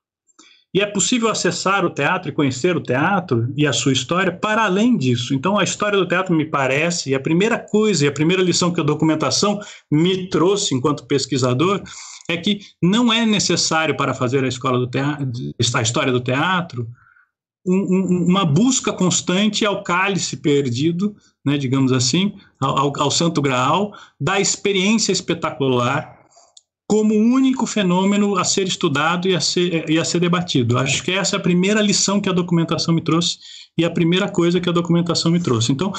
E 0.73 0.81
é 0.81 0.87
possível 0.87 1.29
acessar 1.29 1.85
o 1.85 1.89
teatro 1.89 2.29
e 2.29 2.33
conhecer 2.33 2.75
o 2.75 2.81
teatro 2.81 3.53
e 3.55 3.67
a 3.67 3.71
sua 3.71 3.93
história 3.93 4.31
para 4.31 4.63
além 4.63 4.97
disso. 4.97 5.35
Então, 5.35 5.59
a 5.59 5.63
história 5.63 5.99
do 5.99 6.07
teatro 6.07 6.35
me 6.35 6.45
parece, 6.45 7.11
e 7.11 7.15
a 7.15 7.19
primeira 7.19 7.59
coisa, 7.59 8.05
e 8.05 8.07
a 8.07 8.11
primeira 8.11 8.41
lição 8.41 8.73
que 8.73 8.81
a 8.81 8.83
documentação 8.83 9.59
me 9.91 10.29
trouxe 10.29 10.73
enquanto 10.73 11.05
pesquisador, 11.05 11.83
é 12.27 12.37
que 12.37 12.61
não 12.81 13.13
é 13.13 13.23
necessário 13.23 13.95
para 13.95 14.15
fazer 14.15 14.43
a 14.43 14.47
escola 14.47 14.79
do 14.79 14.89
teatro, 14.89 15.31
a 15.75 15.81
história 15.81 16.11
do 16.11 16.21
teatro, 16.21 16.87
um, 17.65 18.25
uma 18.27 18.43
busca 18.43 18.91
constante 18.91 19.65
ao 19.65 19.83
cálice 19.83 20.37
perdido, 20.37 21.15
né, 21.45 21.57
digamos 21.57 21.91
assim, 21.91 22.33
ao, 22.59 22.91
ao 22.99 23.11
Santo 23.11 23.41
Graal, 23.41 23.93
da 24.19 24.39
experiência 24.39 25.11
espetacular 25.11 26.12
como 26.93 27.15
único 27.15 27.65
fenômeno 27.65 28.37
a 28.37 28.43
ser 28.43 28.67
estudado 28.67 29.27
e 29.27 29.35
a 29.35 29.41
ser, 29.41 29.89
e 29.89 29.97
a 29.97 30.05
ser 30.05 30.19
debatido. 30.19 30.77
Acho 30.77 31.01
que 31.01 31.11
essa 31.11 31.35
é 31.35 31.39
a 31.39 31.41
primeira 31.41 31.81
lição 31.81 32.21
que 32.21 32.29
a 32.29 32.31
documentação 32.31 32.93
me 32.93 33.01
trouxe 33.01 33.39
e 33.75 33.83
a 33.83 33.89
primeira 33.89 34.29
coisa 34.29 34.61
que 34.61 34.69
a 34.69 34.71
documentação 34.71 35.31
me 35.31 35.39
trouxe. 35.39 35.71
Então, 35.71 35.91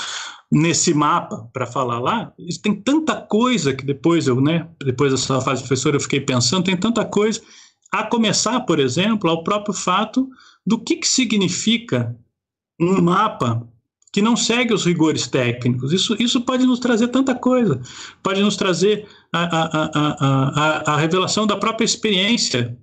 nesse 0.53 0.95
mapa, 0.95 1.51
para 1.53 1.67
falar 1.67 1.99
lá, 1.99 2.33
tem 2.63 2.73
tanta 2.81 3.17
coisa 3.17 3.75
que 3.75 3.85
depois 3.85 4.29
eu, 4.29 4.41
né, 4.41 4.69
depois 4.85 5.11
dessa 5.11 5.41
fase 5.41 5.63
de 5.63 5.67
professor, 5.67 5.95
eu 5.95 6.01
fiquei 6.01 6.21
pensando, 6.21 6.63
tem 6.63 6.77
tanta 6.77 7.05
coisa, 7.05 7.43
a 7.91 8.05
começar, 8.05 8.61
por 8.61 8.79
exemplo, 8.79 9.29
ao 9.29 9.43
próprio 9.43 9.75
fato 9.75 10.29
do 10.65 10.79
que, 10.79 10.95
que 10.95 11.09
significa 11.09 12.17
um 12.81 13.03
mapa 13.03 13.69
que 14.15 14.23
não 14.23 14.37
segue 14.37 14.73
os 14.73 14.87
rigores 14.87 15.27
técnicos. 15.27 15.93
Isso, 15.93 16.15
isso 16.23 16.41
pode 16.43 16.65
nos 16.65 16.79
trazer 16.79 17.09
tanta 17.09 17.35
coisa. 17.35 17.81
Pode 18.23 18.41
nos 18.41 18.57
trazer 18.57 19.09
a, 19.33 19.43
a, 19.43 19.85
a, 19.85 20.93
a, 20.93 20.93
a 20.93 20.97
revelação 20.97 21.49
da 21.49 21.57
própria 21.57 21.85
experiência, 21.85 22.79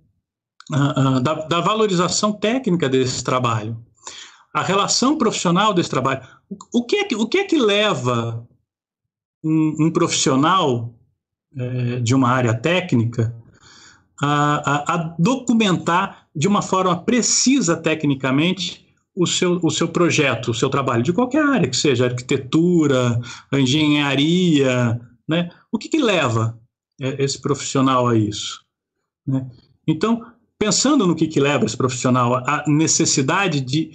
da, 1.24 1.34
da 1.48 1.62
valorização 1.62 2.34
técnica 2.34 2.90
desse 2.90 3.24
trabalho, 3.24 3.82
a 4.54 4.62
relação 4.62 5.18
profissional 5.18 5.74
desse 5.74 5.90
trabalho. 5.90 6.22
O, 6.74 6.84
que, 6.84 6.98
é 6.98 7.06
que, 7.06 7.16
o 7.16 7.26
que 7.26 7.38
é 7.38 7.44
que 7.46 7.58
leva 7.58 8.46
um, 9.42 9.86
um 9.86 9.90
profissional 9.90 10.94
é, 11.56 12.02
de 12.02 12.14
uma 12.14 12.28
área 12.28 12.54
técnica 12.54 13.34
a, 14.22 14.56
a, 14.70 14.96
a 14.96 15.16
documentar 15.18 16.28
de 16.36 16.46
uma 16.46 16.62
forma 16.62 17.02
precisa 17.04 17.78
tecnicamente 17.78 18.81
o 19.22 19.28
seu, 19.28 19.60
o 19.62 19.70
seu 19.70 19.88
projeto, 19.88 20.50
o 20.50 20.54
seu 20.54 20.68
trabalho, 20.68 21.04
de 21.04 21.14
qualquer 21.14 21.46
área 21.46 21.70
que 21.70 21.78
seja, 21.78 22.06
arquitetura, 22.06 23.22
engenharia, 23.54 25.00
né? 25.30 25.52
O 25.72 25.78
que, 25.78 25.88
que 25.88 26.02
leva 26.02 26.60
é, 27.00 27.24
esse 27.24 27.40
profissional 27.40 28.08
a 28.08 28.18
isso? 28.18 28.66
Né? 29.28 29.48
Então, 29.88 30.26
pensando 30.58 31.06
no 31.06 31.16
que, 31.16 31.28
que 31.28 31.40
leva 31.40 31.66
esse 31.66 31.78
profissional 31.78 32.36
à 32.38 32.64
necessidade 32.68 33.62
de 33.62 33.92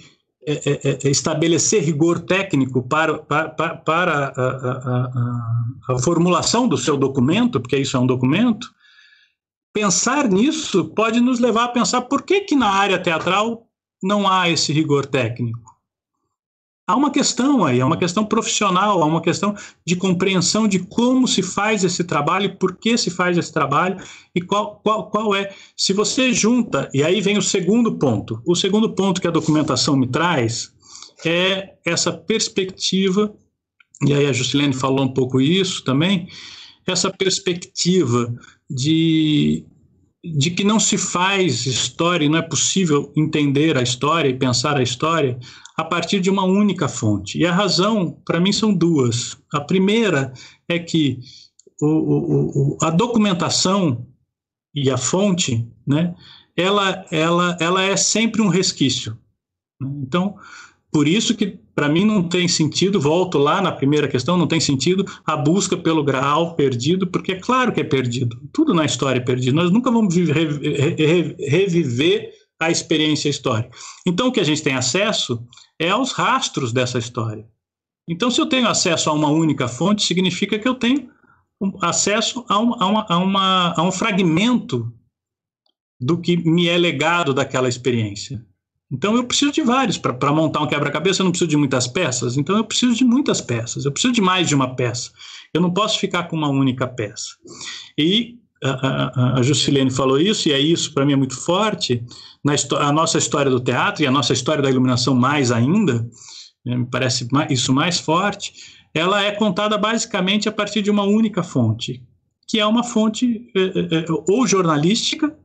é, 0.47 0.53
é, 0.53 0.99
é, 1.03 1.09
estabelecer 1.09 1.83
rigor 1.83 2.21
técnico 2.21 2.81
para, 2.81 3.17
para, 3.17 3.49
para 3.49 4.13
a, 4.13 4.41
a, 4.41 5.91
a, 5.91 5.93
a, 5.95 5.99
formulação 5.99 6.69
do 6.69 6.77
seu 6.77 6.95
documento, 6.95 7.59
porque 7.59 7.75
isso 7.75 7.97
é 7.97 7.99
um 7.99 8.07
documento, 8.07 8.69
pensar 9.73 10.29
nisso 10.29 10.85
pode 10.85 11.19
nos 11.19 11.39
levar 11.39 11.65
a 11.65 11.69
pensar 11.69 12.03
por 12.03 12.21
que, 12.21 12.41
que 12.41 12.55
na 12.55 12.69
área 12.69 12.97
teatral 12.97 13.66
não 14.01 14.27
há 14.27 14.49
esse 14.49 14.71
rigor 14.71 15.05
técnico. 15.05 15.77
Há 16.89 16.95
uma 16.95 17.11
questão 17.11 17.65
aí, 17.65 17.81
há 17.81 17.85
uma 17.85 17.97
questão 17.97 18.23
profissional, 18.23 19.03
há 19.03 19.05
uma 19.05 19.21
questão 19.21 19.53
de 19.85 19.93
compreensão 19.97 20.69
de 20.69 20.79
como 20.79 21.27
se 21.27 21.41
faz 21.41 21.83
esse 21.83 22.01
trabalho, 22.01 22.55
por 22.55 22.77
que 22.77 22.97
se 22.97 23.09
faz 23.09 23.37
esse 23.37 23.51
trabalho 23.51 23.97
e 24.33 24.41
qual, 24.41 24.79
qual, 24.81 25.09
qual 25.09 25.35
é. 25.35 25.53
Se 25.75 25.91
você 25.91 26.31
junta, 26.31 26.89
e 26.93 27.03
aí 27.03 27.19
vem 27.19 27.37
o 27.37 27.41
segundo 27.41 27.97
ponto. 27.97 28.41
O 28.45 28.55
segundo 28.55 28.93
ponto 28.93 29.19
que 29.19 29.27
a 29.27 29.31
documentação 29.31 29.97
me 29.97 30.07
traz 30.07 30.71
é 31.25 31.73
essa 31.85 32.13
perspectiva, 32.13 33.35
e 34.05 34.13
aí 34.13 34.25
a 34.25 34.31
Juscelene 34.31 34.73
falou 34.73 35.03
um 35.03 35.13
pouco 35.13 35.41
isso 35.41 35.83
também, 35.83 36.29
essa 36.87 37.11
perspectiva 37.11 38.33
de, 38.69 39.65
de 40.35 40.51
que 40.51 40.63
não 40.63 40.79
se 40.79 40.97
faz 40.97 41.65
história 41.65 42.29
não 42.29 42.37
é 42.37 42.41
possível 42.41 43.11
entender 43.15 43.77
a 43.77 43.81
história 43.81 44.29
e 44.29 44.37
pensar 44.37 44.77
a 44.77 44.83
história 44.83 45.39
a 45.77 45.83
partir 45.83 46.19
de 46.19 46.29
uma 46.29 46.43
única 46.43 46.87
fonte. 46.87 47.37
E 47.37 47.45
a 47.45 47.53
razão, 47.53 48.19
para 48.25 48.39
mim, 48.39 48.51
são 48.51 48.73
duas. 48.73 49.37
A 49.53 49.61
primeira 49.61 50.33
é 50.67 50.79
que 50.79 51.19
o, 51.79 51.85
o, 51.85 52.47
o, 52.73 52.77
a 52.81 52.89
documentação 52.89 54.05
e 54.73 54.89
a 54.89 54.97
fonte, 54.97 55.67
né, 55.85 56.15
ela, 56.55 57.05
ela, 57.11 57.57
ela 57.59 57.83
é 57.83 57.95
sempre 57.95 58.41
um 58.41 58.47
resquício. 58.47 59.17
Então, 59.81 60.35
por 60.91 61.07
isso 61.07 61.35
que 61.35 61.59
para 61.75 61.89
mim 61.89 62.05
não 62.05 62.23
tem 62.23 62.47
sentido, 62.47 62.99
volto 62.99 63.37
lá 63.37 63.61
na 63.61 63.71
primeira 63.71 64.07
questão, 64.07 64.37
não 64.37 64.47
tem 64.47 64.59
sentido 64.59 65.05
a 65.23 65.37
busca 65.37 65.77
pelo 65.77 66.03
graal 66.03 66.55
perdido, 66.55 67.05
porque 67.05 67.33
é 67.33 67.39
claro 67.39 67.71
que 67.71 67.79
é 67.79 67.83
perdido. 67.83 68.41
Tudo 68.51 68.73
na 68.73 68.83
história 68.83 69.19
é 69.19 69.23
perdido. 69.23 69.55
Nós 69.55 69.69
nunca 69.69 69.91
vamos 69.91 70.15
reviver 70.15 72.31
a 72.59 72.71
experiência 72.71 73.29
histórica. 73.29 73.69
Então, 74.07 74.29
o 74.29 74.31
que 74.31 74.39
a 74.39 74.43
gente 74.43 74.63
tem 74.63 74.73
acesso 74.73 75.45
é 75.79 75.89
aos 75.89 76.11
rastros 76.11 76.73
dessa 76.73 76.97
história. 76.97 77.45
Então, 78.09 78.31
se 78.31 78.41
eu 78.41 78.47
tenho 78.47 78.67
acesso 78.67 79.09
a 79.09 79.13
uma 79.13 79.29
única 79.29 79.67
fonte, 79.67 80.01
significa 80.01 80.57
que 80.57 80.67
eu 80.67 80.73
tenho 80.73 81.11
acesso 81.81 82.45
a, 82.47 82.57
uma, 82.57 82.77
a, 82.79 82.87
uma, 82.87 83.05
a, 83.07 83.17
uma, 83.17 83.73
a 83.77 83.83
um 83.83 83.91
fragmento 83.91 84.91
do 85.99 86.19
que 86.19 86.37
me 86.37 86.67
é 86.67 86.77
legado 86.77 87.33
daquela 87.33 87.67
experiência. 87.67 88.45
Então 88.91 89.15
eu 89.15 89.23
preciso 89.23 89.51
de 89.51 89.61
vários. 89.61 89.97
Para 89.97 90.31
montar 90.31 90.61
um 90.61 90.67
quebra-cabeça, 90.67 91.21
eu 91.21 91.25
não 91.25 91.31
preciso 91.31 91.49
de 91.49 91.57
muitas 91.57 91.87
peças. 91.87 92.37
Então 92.37 92.55
eu 92.55 92.63
preciso 92.63 92.95
de 92.95 93.03
muitas 93.03 93.41
peças. 93.41 93.85
Eu 93.85 93.91
preciso 93.91 94.13
de 94.13 94.21
mais 94.21 94.47
de 94.47 94.55
uma 94.55 94.75
peça. 94.75 95.11
Eu 95.53 95.61
não 95.61 95.71
posso 95.71 95.99
ficar 95.99 96.23
com 96.23 96.35
uma 96.35 96.49
única 96.49 96.87
peça. 96.87 97.35
E 97.97 98.37
a, 98.63 98.69
a, 98.69 99.39
a 99.39 99.43
Juscelene 99.43 99.91
falou 99.91 100.19
isso, 100.19 100.49
e 100.49 100.51
é 100.51 100.59
isso 100.59 100.93
para 100.93 101.05
mim 101.05 101.13
é 101.13 101.17
muito 101.17 101.35
forte. 101.35 102.03
Na 102.43 102.53
a 102.79 102.91
nossa 102.91 103.17
história 103.17 103.51
do 103.51 103.59
teatro 103.59 104.03
e 104.03 104.07
a 104.07 104.11
nossa 104.11 104.33
história 104.33 104.63
da 104.63 104.69
iluminação, 104.69 105.13
mais 105.13 105.51
ainda, 105.51 106.07
né, 106.65 106.77
me 106.77 106.85
parece 106.85 107.27
isso 107.49 107.73
mais 107.73 107.99
forte. 107.99 108.53
Ela 108.93 109.23
é 109.23 109.31
contada 109.31 109.77
basicamente 109.77 110.47
a 110.47 110.51
partir 110.51 110.81
de 110.81 110.89
uma 110.89 111.03
única 111.03 111.43
fonte, 111.43 112.01
que 112.47 112.59
é 112.59 112.65
uma 112.65 112.83
fonte 112.83 113.51
é, 113.55 113.61
é, 113.61 114.05
ou 114.29 114.47
jornalística 114.47 115.35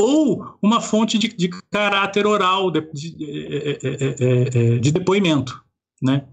ou 0.00 0.56
uma 0.62 0.80
fonte 0.80 1.18
de, 1.18 1.28
de 1.28 1.48
caráter 1.70 2.26
oral, 2.26 2.70
de, 2.70 2.80
de, 2.92 3.24
é, 3.28 3.78
é, 3.82 4.74
é, 4.74 4.78
de 4.78 4.90
depoimento, 4.90 5.62
né? 6.00 6.24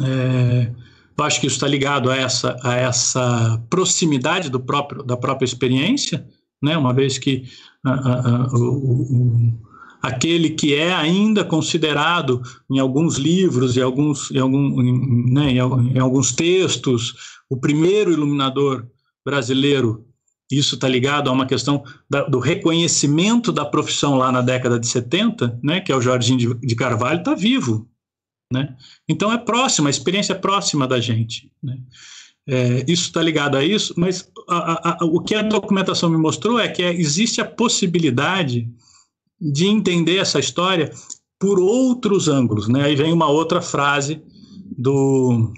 É, 0.00 0.72
eu 1.16 1.24
acho 1.24 1.40
que 1.40 1.46
isso 1.46 1.56
está 1.56 1.68
ligado 1.68 2.10
a 2.10 2.16
essa, 2.16 2.56
a 2.62 2.74
essa 2.74 3.62
proximidade 3.70 4.50
do 4.50 4.60
próprio, 4.60 5.02
da 5.02 5.16
própria 5.16 5.46
experiência, 5.46 6.28
né? 6.62 6.76
uma 6.76 6.92
vez 6.92 7.16
que 7.16 7.44
a, 7.82 7.90
a, 7.90 8.42
a, 8.42 10.08
aquele 10.08 10.50
que 10.50 10.74
é 10.74 10.92
ainda 10.92 11.44
considerado 11.44 12.42
em 12.70 12.78
alguns 12.78 13.16
livros, 13.16 13.76
em 13.76 13.80
alguns, 13.80 14.30
em, 14.30 14.38
algum, 14.38 15.32
né, 15.32 15.52
em, 15.52 15.98
alguns 15.98 16.32
textos, 16.32 17.14
o 17.48 17.56
primeiro 17.56 18.12
iluminador 18.12 18.86
brasileiro. 19.24 20.04
Isso 20.50 20.76
está 20.76 20.86
ligado 20.88 21.28
a 21.28 21.32
uma 21.32 21.46
questão 21.46 21.84
da, 22.08 22.22
do 22.22 22.38
reconhecimento 22.38 23.50
da 23.50 23.64
profissão 23.64 24.14
lá 24.14 24.30
na 24.30 24.40
década 24.40 24.78
de 24.78 24.86
70, 24.86 25.58
né, 25.62 25.80
que 25.80 25.90
é 25.90 25.96
o 25.96 26.00
Jorginho 26.00 26.38
de, 26.38 26.66
de 26.66 26.76
Carvalho, 26.76 27.18
está 27.18 27.34
vivo. 27.34 27.88
Né? 28.52 28.76
Então 29.08 29.32
é 29.32 29.38
próxima, 29.38 29.88
a 29.88 29.90
experiência 29.90 30.32
é 30.32 30.36
próxima 30.36 30.86
da 30.86 31.00
gente. 31.00 31.50
Né? 31.60 31.78
É, 32.48 32.84
isso 32.86 33.06
está 33.08 33.20
ligado 33.20 33.56
a 33.56 33.64
isso, 33.64 33.92
mas 33.96 34.30
a, 34.48 34.56
a, 34.56 34.98
a, 35.00 35.04
o 35.04 35.20
que 35.20 35.34
a 35.34 35.42
documentação 35.42 36.08
me 36.08 36.16
mostrou 36.16 36.60
é 36.60 36.68
que 36.68 36.82
é, 36.82 36.94
existe 36.94 37.40
a 37.40 37.44
possibilidade 37.44 38.70
de 39.40 39.66
entender 39.66 40.18
essa 40.18 40.38
história 40.38 40.92
por 41.40 41.58
outros 41.58 42.28
ângulos. 42.28 42.68
Né? 42.68 42.84
Aí 42.84 42.94
vem 42.94 43.12
uma 43.12 43.28
outra 43.28 43.60
frase 43.60 44.22
do, 44.78 45.52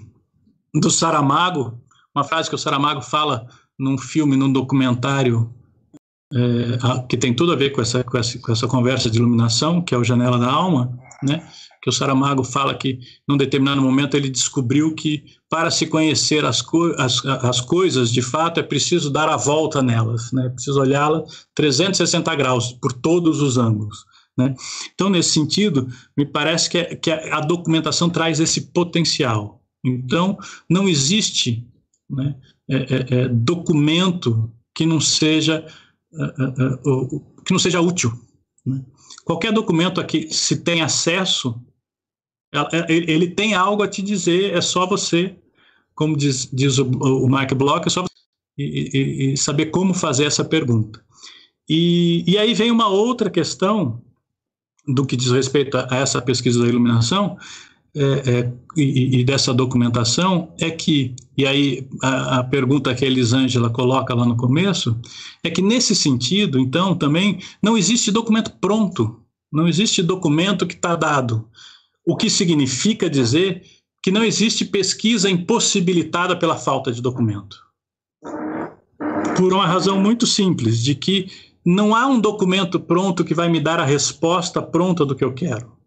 do 0.73 0.89
Saramago, 0.89 1.79
uma 2.13 2.23
frase 2.23 2.49
que 2.49 2.55
o 2.55 2.59
Saramago 2.59 3.01
fala 3.01 3.47
num 3.79 3.97
filme, 3.97 4.35
num 4.35 4.51
documentário 4.51 5.53
é, 6.33 7.07
que 7.07 7.17
tem 7.17 7.33
tudo 7.33 7.53
a 7.53 7.55
ver 7.55 7.71
com 7.71 7.81
essa, 7.81 8.03
com 8.03 8.17
essa, 8.17 8.37
com 8.37 8.51
essa 8.51 8.67
conversa 8.67 9.09
de 9.09 9.17
iluminação, 9.17 9.81
que 9.81 9.95
é 9.95 9.97
o 9.97 10.03
Janela 10.03 10.37
da 10.37 10.51
Alma, 10.51 10.99
né? 11.23 11.47
que 11.81 11.89
o 11.89 11.93
Saramago 11.93 12.43
fala 12.43 12.75
que, 12.75 12.99
num 13.27 13.37
determinado 13.37 13.81
momento, 13.81 14.15
ele 14.15 14.29
descobriu 14.29 14.93
que, 14.93 15.23
para 15.49 15.71
se 15.71 15.87
conhecer 15.87 16.43
as, 16.43 16.61
co 16.61 16.93
as, 16.97 17.25
as 17.25 17.61
coisas, 17.61 18.11
de 18.11 18.21
fato, 18.21 18.59
é 18.59 18.63
preciso 18.63 19.09
dar 19.09 19.29
a 19.29 19.37
volta 19.37 19.81
nelas, 19.81 20.31
né? 20.33 20.47
é 20.47 20.49
preciso 20.49 20.79
olhá-las 20.79 21.47
360 21.55 22.35
graus, 22.35 22.73
por 22.73 22.91
todos 22.91 23.41
os 23.41 23.57
ângulos. 23.57 24.05
Né? 24.37 24.53
Então, 24.93 25.09
nesse 25.09 25.31
sentido, 25.31 25.87
me 26.17 26.25
parece 26.25 26.69
que, 26.69 26.77
é, 26.77 26.95
que 26.95 27.11
a 27.11 27.39
documentação 27.39 28.09
traz 28.09 28.39
esse 28.39 28.71
potencial. 28.71 29.61
Então, 29.83 30.37
não 30.69 30.87
existe 30.87 31.65
né, 32.09 32.35
é, 32.69 32.75
é, 32.75 33.21
é 33.21 33.27
documento 33.27 34.51
que 34.73 34.85
não 34.85 35.01
seja, 35.01 35.65
é, 36.13 37.43
que 37.45 37.51
não 37.51 37.59
seja 37.59 37.81
útil. 37.81 38.11
Né? 38.65 38.83
Qualquer 39.25 39.51
documento 39.51 39.99
a 39.99 40.03
que 40.03 40.33
se 40.33 40.57
tem 40.57 40.81
acesso, 40.81 41.59
ele 42.87 43.29
tem 43.29 43.53
algo 43.53 43.83
a 43.83 43.87
te 43.87 44.01
dizer, 44.01 44.55
é 44.55 44.61
só 44.61 44.87
você, 44.87 45.35
como 45.93 46.17
diz, 46.17 46.49
diz 46.51 46.79
o, 46.79 46.85
o 46.85 47.29
Mark 47.29 47.53
Bloch, 47.53 47.85
é 47.85 47.89
só 47.89 48.01
você 48.01 48.09
e, 48.57 48.89
e, 48.93 49.33
e 49.33 49.37
saber 49.37 49.67
como 49.67 49.93
fazer 49.93 50.25
essa 50.25 50.43
pergunta. 50.43 51.01
E, 51.67 52.23
e 52.27 52.37
aí 52.37 52.53
vem 52.53 52.71
uma 52.71 52.87
outra 52.87 53.29
questão 53.29 54.01
do 54.87 55.05
que 55.05 55.15
diz 55.15 55.31
respeito 55.31 55.77
a, 55.77 55.87
a 55.91 55.97
essa 55.97 56.21
pesquisa 56.21 56.61
da 56.61 56.67
iluminação, 56.67 57.37
é, 57.95 58.01
é, 58.01 58.53
e, 58.77 59.19
e, 59.19 59.23
dessa 59.23 59.51
documentação 59.51 60.53
é 60.59 60.69
que, 60.69 61.15
e 61.35 61.45
aí 61.47 61.87
a, 62.03 62.39
a, 62.39 62.43
pergunta 62.43 62.93
que 62.93 63.03
a 63.03 63.07
Elisângela 63.07 63.69
coloca 63.71 64.13
lá 64.13 64.25
no 64.25 64.37
começo, 64.37 64.95
é 65.43 65.49
que 65.49 65.61
nesse 65.61 65.95
sentido, 65.95 66.59
então, 66.59 66.95
também 66.95 67.39
não 67.61 67.75
existe 67.75 68.11
documento 68.11 68.51
pronto, 68.61 69.19
não 69.51 69.67
existe 69.67 70.03
documento 70.03 70.67
que 70.67 70.75
está 70.75 70.95
dado, 70.95 71.49
o 72.05 72.15
que 72.15 72.29
significa 72.29 73.09
dizer 73.09 73.63
que 74.03 74.11
não 74.11 74.23
existe 74.23 74.65
pesquisa 74.65 75.29
impossibilitada 75.29 76.35
pela 76.35 76.57
falta 76.57 76.91
de 76.91 77.01
documento. 77.01 77.57
Por 79.35 79.51
uma 79.51 79.65
razão 79.65 79.99
muito 79.99 80.27
simples, 80.27 80.81
de 80.83 80.93
que 80.93 81.27
não 81.65 81.95
há 81.95 82.05
um 82.05 82.19
documento 82.19 82.79
pronto 82.79 83.25
que 83.25 83.33
vai 83.33 83.49
me 83.49 83.59
dar 83.59 83.79
a 83.79 83.85
resposta 83.85 84.61
pronta 84.61 85.05
do 85.05 85.15
que 85.15 85.23
eu 85.23 85.33
quero 85.33 85.78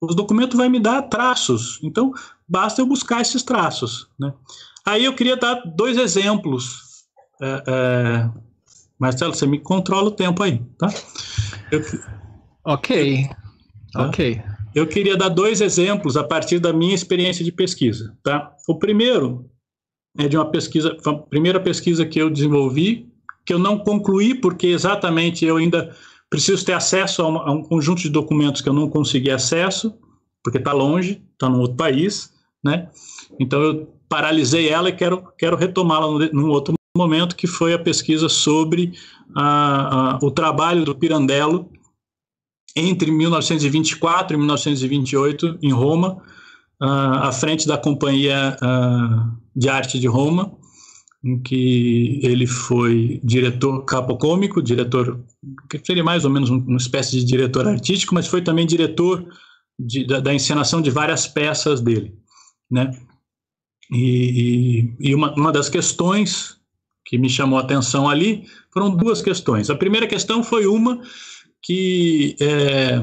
os 0.00 0.14
documentos 0.14 0.56
vai 0.56 0.68
me 0.68 0.78
dar 0.78 1.02
traços, 1.02 1.80
então 1.82 2.12
basta 2.48 2.80
eu 2.80 2.86
buscar 2.86 3.20
esses 3.20 3.42
traços. 3.42 4.08
Né? 4.18 4.32
Aí 4.86 5.04
eu 5.04 5.14
queria 5.14 5.36
dar 5.36 5.62
dois 5.64 5.96
exemplos. 5.96 7.04
É, 7.40 7.62
é... 7.66 8.30
Marcelo, 8.98 9.34
você 9.34 9.46
me 9.46 9.58
controla 9.58 10.08
o 10.08 10.12
tempo 10.12 10.42
aí, 10.42 10.60
tá? 10.78 10.88
Eu... 11.70 11.82
Ok, 12.64 13.28
tá? 13.92 14.06
ok. 14.08 14.42
Eu 14.74 14.86
queria 14.86 15.16
dar 15.16 15.28
dois 15.28 15.60
exemplos 15.60 16.16
a 16.16 16.24
partir 16.24 16.58
da 16.58 16.72
minha 16.72 16.94
experiência 16.94 17.44
de 17.44 17.50
pesquisa, 17.50 18.16
tá? 18.22 18.52
O 18.68 18.78
primeiro 18.78 19.48
é 20.18 20.28
de 20.28 20.36
uma 20.36 20.50
pesquisa, 20.50 20.96
a 21.04 21.14
primeira 21.14 21.60
pesquisa 21.60 22.04
que 22.04 22.20
eu 22.20 22.28
desenvolvi, 22.28 23.08
que 23.46 23.54
eu 23.54 23.58
não 23.58 23.78
concluí 23.78 24.34
porque 24.34 24.66
exatamente 24.66 25.44
eu 25.44 25.56
ainda 25.56 25.94
preciso 26.30 26.64
ter 26.64 26.72
acesso 26.72 27.22
a, 27.22 27.48
a 27.48 27.52
um 27.52 27.62
conjunto 27.62 28.02
de 28.02 28.08
documentos 28.08 28.60
que 28.60 28.68
eu 28.68 28.72
não 28.72 28.88
consegui 28.88 29.30
acesso, 29.30 29.94
porque 30.42 30.58
está 30.58 30.72
longe, 30.72 31.22
está 31.32 31.48
num 31.48 31.60
outro 31.60 31.76
país, 31.76 32.32
né? 32.62 32.88
Então 33.38 33.60
eu 33.62 33.88
paralisei 34.08 34.68
ela 34.68 34.88
e 34.88 34.92
quero, 34.92 35.22
quero 35.38 35.56
retomá-la 35.56 36.28
num 36.32 36.48
outro 36.48 36.74
momento, 36.96 37.36
que 37.36 37.46
foi 37.46 37.72
a 37.72 37.78
pesquisa 37.78 38.28
sobre 38.28 38.92
a, 39.36 40.14
a, 40.14 40.18
o 40.22 40.30
trabalho 40.30 40.84
do 40.84 40.94
Pirandello 40.94 41.70
entre 42.74 43.10
1924 43.10 44.34
e 44.34 44.38
1928 44.38 45.58
em 45.62 45.72
Roma, 45.72 46.22
uh, 46.80 47.18
à 47.22 47.32
frente 47.32 47.66
da 47.66 47.76
Companhia 47.76 48.56
uh, 48.62 49.36
de 49.54 49.68
Arte 49.68 49.98
de 49.98 50.06
Roma, 50.06 50.52
em 51.24 51.40
que 51.40 52.20
ele 52.22 52.46
foi 52.46 53.20
diretor 53.24 53.84
capocômico, 53.84 54.62
diretor, 54.62 55.20
que 55.68 55.80
seria 55.84 56.04
mais 56.04 56.24
ou 56.24 56.30
menos 56.30 56.48
uma 56.48 56.76
espécie 56.76 57.12
de 57.12 57.24
diretor 57.24 57.66
artístico, 57.66 58.14
mas 58.14 58.26
foi 58.26 58.42
também 58.42 58.66
diretor 58.66 59.26
de, 59.78 60.06
da, 60.06 60.20
da, 60.20 60.34
encenação 60.34 60.80
de 60.80 60.90
várias 60.90 61.26
peças 61.26 61.80
dele, 61.80 62.14
né? 62.70 62.90
E, 63.90 64.94
e, 65.00 65.08
e 65.10 65.14
uma, 65.14 65.34
uma 65.34 65.50
das 65.50 65.68
questões 65.68 66.58
que 67.04 67.18
me 67.18 67.28
chamou 67.28 67.58
a 67.58 67.62
atenção 67.62 68.08
ali 68.08 68.44
foram 68.70 68.94
duas 68.94 69.22
questões. 69.22 69.70
A 69.70 69.74
primeira 69.74 70.06
questão 70.06 70.44
foi 70.44 70.66
uma 70.66 71.00
que 71.62 72.36
é, 72.40 73.02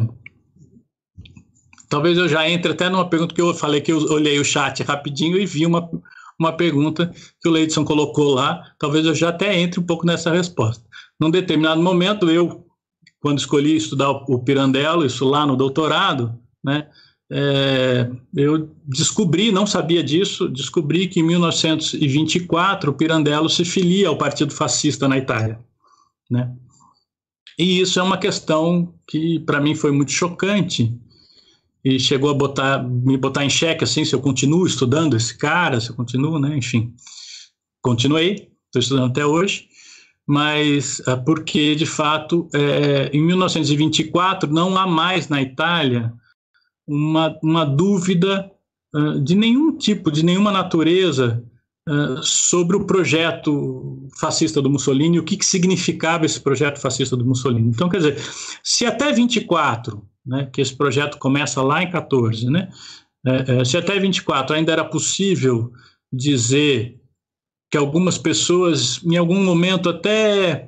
talvez 1.89 2.17
eu 2.17 2.27
já 2.27 2.47
entre 2.49 2.71
até 2.71 2.87
numa 2.87 3.09
pergunta 3.09 3.33
que 3.33 3.41
eu 3.41 3.53
falei 3.53 3.81
que 3.81 3.91
eu 3.91 3.97
olhei 4.11 4.39
o 4.39 4.45
chat 4.45 4.83
rapidinho 4.83 5.37
e 5.37 5.45
vi 5.45 5.65
uma, 5.65 5.89
uma 6.39 6.51
pergunta 6.51 7.13
que 7.41 7.47
o 7.47 7.51
Leidson 7.51 7.85
colocou 7.85 8.33
lá, 8.33 8.73
talvez 8.77 9.05
eu 9.05 9.15
já 9.15 9.29
até 9.29 9.57
entre 9.57 9.79
um 9.79 9.83
pouco 9.83 10.05
nessa 10.05 10.31
resposta. 10.31 10.83
Num 11.19 11.31
determinado 11.31 11.81
momento, 11.81 12.29
eu, 12.29 12.65
quando 13.19 13.39
escolhi 13.39 13.75
estudar 13.75 14.09
o 14.11 14.39
Pirandello, 14.39 15.05
isso 15.05 15.25
lá 15.25 15.45
no 15.45 15.55
doutorado, 15.55 16.37
né, 16.63 16.87
é, 17.31 18.09
eu 18.35 18.69
descobri, 18.85 19.51
não 19.51 19.65
sabia 19.65 20.03
disso, 20.03 20.47
descobri 20.47 21.07
que 21.07 21.19
em 21.19 21.23
1924 21.23 22.91
o 22.91 22.93
Pirandello 22.93 23.49
se 23.49 23.65
filia 23.65 24.09
ao 24.09 24.17
Partido 24.17 24.53
Fascista 24.53 25.07
na 25.07 25.17
Itália, 25.17 25.59
né? 26.29 26.53
E 27.57 27.79
isso 27.79 27.99
é 27.99 28.03
uma 28.03 28.17
questão 28.17 28.93
que 29.07 29.39
para 29.39 29.61
mim 29.61 29.75
foi 29.75 29.91
muito 29.91 30.11
chocante, 30.11 30.93
e 31.85 31.99
chegou 31.99 32.31
a 32.31 32.33
botar, 32.33 32.83
me 32.83 33.15
botar 33.15 33.45
em 33.45 33.49
xeque, 33.49 33.83
assim, 33.83 34.03
se 34.03 34.15
eu 34.15 34.19
continuo 34.19 34.65
estudando 34.65 35.15
esse 35.15 35.37
cara, 35.37 35.79
se 35.79 35.91
eu 35.91 35.95
continuo, 35.95 36.39
né, 36.39 36.57
enfim. 36.57 36.91
Continuei, 37.79 38.49
estou 38.65 38.79
estudando 38.79 39.11
até 39.11 39.23
hoje, 39.23 39.67
mas 40.27 40.99
é 41.07 41.15
porque, 41.15 41.75
de 41.75 41.85
fato, 41.85 42.49
é, 42.55 43.11
em 43.13 43.21
1924 43.21 44.51
não 44.51 44.75
há 44.75 44.87
mais 44.87 45.29
na 45.29 45.39
Itália 45.43 46.11
uma, 46.87 47.37
uma 47.43 47.63
dúvida 47.63 48.51
uh, 48.95 49.19
de 49.21 49.35
nenhum 49.35 49.77
tipo, 49.77 50.11
de 50.11 50.25
nenhuma 50.25 50.51
natureza 50.51 51.43
uh, 51.87 52.23
sobre 52.23 52.77
o 52.77 52.85
projeto 52.85 54.09
fascista 54.19 54.59
do 54.59 54.71
Mussolini, 54.71 55.19
o 55.19 55.23
que, 55.23 55.37
que 55.37 55.45
significava 55.45 56.25
esse 56.25 56.39
projeto 56.39 56.79
fascista 56.79 57.15
do 57.15 57.25
Mussolini. 57.25 57.69
Então, 57.69 57.89
quer 57.89 57.97
dizer, 57.97 58.17
se 58.63 58.87
até 58.87 59.11
24 59.11 60.03
né, 60.25 60.49
que 60.51 60.61
esse 60.61 60.75
projeto 60.75 61.17
começa 61.17 61.61
lá 61.61 61.83
em 61.83 61.89
14, 61.89 62.49
né? 62.49 62.69
É, 63.25 63.59
é, 63.59 63.65
se 63.65 63.75
até 63.75 63.99
24 63.99 64.55
ainda 64.55 64.71
era 64.71 64.85
possível 64.85 65.71
dizer 66.11 66.99
que 67.71 67.77
algumas 67.77 68.17
pessoas, 68.17 69.01
em 69.03 69.17
algum 69.17 69.43
momento, 69.43 69.89
até 69.89 70.67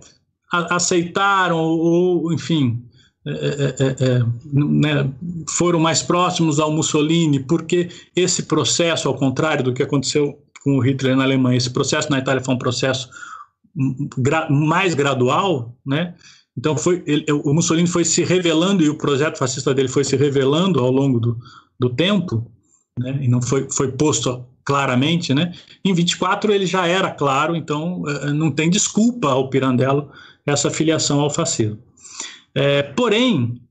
aceitaram 0.51 1.57
ou, 1.57 2.33
enfim, 2.33 2.83
é, 3.25 3.31
é, 3.31 3.75
é, 3.79 3.95
é, 3.99 4.23
né, 4.53 5.11
foram 5.49 5.79
mais 5.79 6.01
próximos 6.01 6.59
ao 6.59 6.71
Mussolini, 6.71 7.39
porque 7.39 7.89
esse 8.15 8.43
processo, 8.43 9.07
ao 9.07 9.15
contrário 9.15 9.63
do 9.63 9.73
que 9.73 9.83
aconteceu 9.83 10.41
com 10.63 10.77
o 10.77 10.79
Hitler 10.79 11.15
na 11.15 11.23
Alemanha, 11.23 11.57
esse 11.57 11.69
processo 11.69 12.09
na 12.09 12.19
Itália 12.19 12.43
foi 12.43 12.55
um 12.55 12.59
processo 12.59 13.09
gra 14.17 14.49
mais 14.49 14.93
gradual, 14.93 15.75
né? 15.85 16.15
Então 16.57 16.77
foi 16.77 17.03
ele, 17.05 17.25
o 17.31 17.53
Mussolini 17.53 17.87
foi 17.87 18.03
se 18.03 18.23
revelando 18.23 18.83
e 18.83 18.89
o 18.89 18.97
projeto 18.97 19.37
fascista 19.37 19.73
dele 19.73 19.87
foi 19.87 20.03
se 20.03 20.15
revelando 20.15 20.79
ao 20.79 20.91
longo 20.91 21.19
do, 21.19 21.37
do 21.79 21.89
tempo, 21.89 22.49
né? 22.97 23.19
E 23.21 23.27
não 23.27 23.41
foi, 23.41 23.67
foi 23.71 23.91
posto 23.91 24.43
claramente, 24.65 25.33
né? 25.33 25.53
Em 25.85 25.93
24 25.93 26.51
ele 26.51 26.65
já 26.65 26.87
era 26.87 27.11
claro, 27.11 27.55
então 27.55 28.03
eh, 28.07 28.33
não 28.33 28.51
tem 28.51 28.69
desculpa 28.69 29.29
ao 29.29 29.49
Pirandello 29.49 30.09
essa 30.45 30.71
filiação 30.71 31.19
ao 31.19 31.29
fascismo. 31.29 31.77
É, 32.55 32.81
porém, 32.81 33.61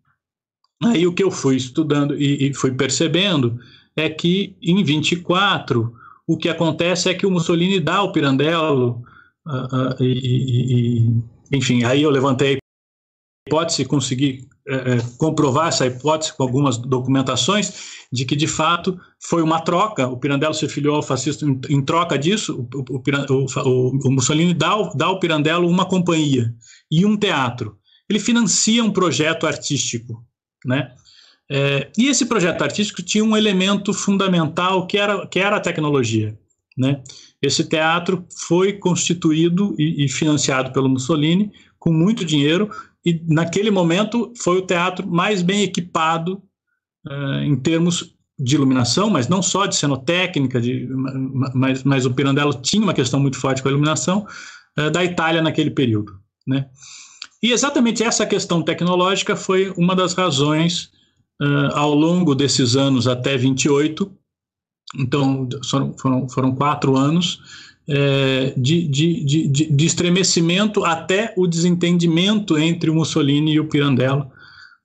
Aí 0.85 1.07
o 1.07 1.13
que 1.13 1.23
eu 1.23 1.31
fui 1.31 1.57
estudando 1.57 2.15
e, 2.21 2.49
e 2.49 2.55
fui 2.55 2.73
percebendo 2.73 3.59
é 3.97 4.11
que 4.11 4.57
em 4.63 4.83
24 4.85 5.93
o 6.27 6.37
que 6.37 6.49
acontece 6.49 7.09
é 7.09 7.15
que 7.15 7.25
o 7.25 7.31
Mussolini 7.31 7.81
dá 7.81 7.97
ao 7.97 8.13
Pirandello 8.13 9.03
uh, 9.47 9.77
uh, 9.77 10.03
e, 10.03 11.09
e, 11.09 11.57
enfim, 11.57 11.85
aí 11.85 12.03
eu 12.03 12.11
levantei 12.11 12.59
hipótese, 13.47 13.85
consegui 13.85 14.49
é, 14.69 14.99
comprovar 15.19 15.69
essa 15.69 15.87
hipótese 15.87 16.37
com 16.37 16.43
algumas 16.43 16.77
documentações 16.77 17.97
de 18.13 18.25
que 18.25 18.35
de 18.35 18.47
fato 18.47 18.99
foi 19.21 19.43
uma 19.43 19.61
troca. 19.61 20.09
O 20.09 20.17
Pirandello 20.17 20.55
se 20.55 20.69
filiou 20.69 20.97
ao 20.97 21.03
fascista 21.03 21.45
em, 21.45 21.61
em 21.71 21.85
troca 21.85 22.19
disso. 22.19 22.69
O, 22.75 22.85
o, 22.93 23.03
o, 23.65 24.09
o 24.09 24.11
Mussolini 24.11 24.53
dá, 24.53 24.75
dá 24.95 25.07
ao 25.07 25.21
Pirandello 25.21 25.69
uma 25.69 25.85
companhia 25.85 26.53
e 26.91 27.07
um 27.07 27.17
teatro. 27.17 27.79
Ele 28.09 28.19
financia 28.19 28.83
um 28.83 28.91
projeto 28.91 29.47
artístico, 29.47 30.25
né? 30.65 30.93
É, 31.49 31.91
e 31.97 32.09
esse 32.09 32.27
projeto 32.27 32.63
artístico 32.63 33.03
tinha 33.03 33.25
um 33.25 33.37
elemento 33.37 33.95
fundamental 33.95 34.85
que 34.85 34.99
era, 34.99 35.27
que 35.29 35.39
era 35.39 35.57
a 35.57 35.61
tecnologia. 35.61 36.37
Né? 36.77 37.01
Esse 37.41 37.65
teatro 37.65 38.27
foi 38.49 38.73
constituído 38.73 39.75
e, 39.79 40.05
e 40.05 40.09
financiado 40.09 40.73
pelo 40.73 40.89
Mussolini 40.89 41.53
com 41.79 41.93
muito 41.93 42.25
dinheiro, 42.25 42.69
e 43.07 43.23
naquele 43.29 43.71
momento 43.71 44.33
foi 44.37 44.59
o 44.59 44.67
teatro 44.67 45.07
mais 45.07 45.41
bem 45.41 45.63
equipado 45.63 46.43
uh, 47.07 47.41
em 47.45 47.55
termos 47.55 48.13
de 48.37 48.57
iluminação, 48.57 49.09
mas 49.09 49.29
não 49.29 49.41
só 49.41 49.65
de 49.65 49.77
cenotécnica, 49.77 50.61
de, 50.61 50.89
mas, 51.55 51.85
mas 51.85 52.05
o 52.05 52.13
Pirandello 52.13 52.53
tinha 52.55 52.83
uma 52.83 52.93
questão 52.93 53.21
muito 53.21 53.39
forte 53.39 53.63
com 53.63 53.69
a 53.69 53.71
iluminação, 53.71 54.27
uh, 54.77 54.91
da 54.91 55.05
Itália 55.05 55.41
naquele 55.41 55.71
período. 55.71 56.19
Né? 56.45 56.67
E 57.41 57.53
exatamente 57.53 58.03
essa 58.03 58.27
questão 58.27 58.61
tecnológica 58.61 59.37
foi 59.37 59.73
uma 59.77 59.95
das 59.95 60.13
razões 60.13 60.91
uh, 61.41 61.75
ao 61.75 61.95
longo 61.95 62.35
desses 62.35 62.75
anos 62.75 63.07
até 63.07 63.37
28, 63.37 64.13
então 64.99 65.49
foram, 65.65 65.95
foram, 65.97 66.29
foram 66.29 66.55
quatro 66.57 66.97
anos, 66.97 67.41
é, 67.89 68.53
de, 68.57 68.87
de, 68.89 69.25
de, 69.25 69.49
de, 69.49 69.87
estremecimento 69.87 70.85
até 70.85 71.33
o 71.37 71.47
desentendimento 71.47 72.59
entre 72.59 72.91
o 72.91 72.95
Mussolini 72.95 73.53
e 73.53 73.61
o 73.61 73.69
Pirandello, 73.69 74.31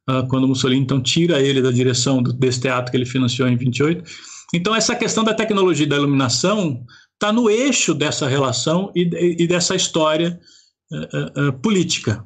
uh, 0.10 0.28
quando 0.28 0.44
o 0.44 0.48
Mussolini 0.48 0.84
então 0.84 1.02
tira 1.02 1.42
ele 1.42 1.62
da 1.62 1.72
direção 1.72 2.22
do, 2.22 2.32
desse 2.32 2.62
teatro 2.62 2.92
que 2.92 2.98
ele 2.98 3.06
financiou 3.06 3.48
em 3.48 3.58
28. 3.58 4.04
Então 4.54 4.76
essa 4.76 4.96
questão 4.96 5.24
da 5.24 5.34
tecnologia 5.34 5.86
e 5.86 5.90
da 5.90 5.96
iluminação 5.96 6.86
está 7.14 7.34
no 7.34 7.50
eixo 7.50 7.94
dessa 7.94 8.28
relação 8.28 8.92
e, 8.96 9.02
e 9.40 9.48
dessa 9.48 9.76
história 9.76 10.40
uh, 10.92 11.50
uh, 11.50 11.54
política 11.54 12.24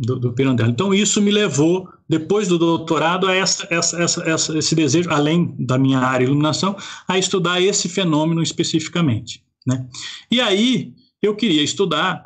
do, 0.00 0.18
do 0.18 0.32
Pirandello. 0.32 0.70
Então, 0.70 0.94
isso 0.94 1.20
me 1.20 1.30
levou, 1.30 1.86
depois 2.08 2.48
do 2.48 2.58
doutorado, 2.58 3.26
a 3.26 3.34
essa, 3.34 3.68
essa, 3.70 4.02
essa, 4.02 4.58
esse 4.58 4.74
desejo, 4.74 5.10
além 5.10 5.54
da 5.58 5.78
minha 5.78 5.98
área 5.98 6.24
de 6.24 6.32
iluminação, 6.32 6.74
a 7.06 7.18
estudar 7.18 7.60
esse 7.60 7.88
fenômeno 7.88 8.42
especificamente. 8.42 9.44
Né? 9.66 9.86
E 10.30 10.40
aí, 10.40 10.94
eu 11.22 11.36
queria 11.36 11.62
estudar 11.62 12.24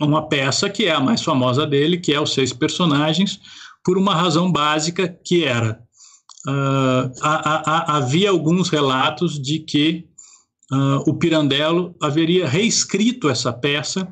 uma 0.00 0.28
peça 0.28 0.68
que 0.68 0.84
é 0.84 0.92
a 0.92 1.00
mais 1.00 1.22
famosa 1.22 1.66
dele, 1.66 1.98
que 1.98 2.12
é 2.12 2.20
Os 2.20 2.34
Seis 2.34 2.52
Personagens, 2.52 3.40
por 3.84 3.96
uma 3.96 4.14
razão 4.14 4.50
básica 4.50 5.08
que 5.08 5.44
era 5.44 5.86
uh, 6.46 7.12
a, 7.20 7.70
a, 7.70 7.96
havia 7.96 8.30
alguns 8.30 8.68
relatos 8.68 9.40
de 9.40 9.58
que 9.58 10.06
uh, 10.72 11.10
o 11.10 11.14
Pirandello 11.14 11.94
haveria 12.00 12.48
reescrito 12.48 13.28
essa 13.28 13.52
peça. 13.52 14.08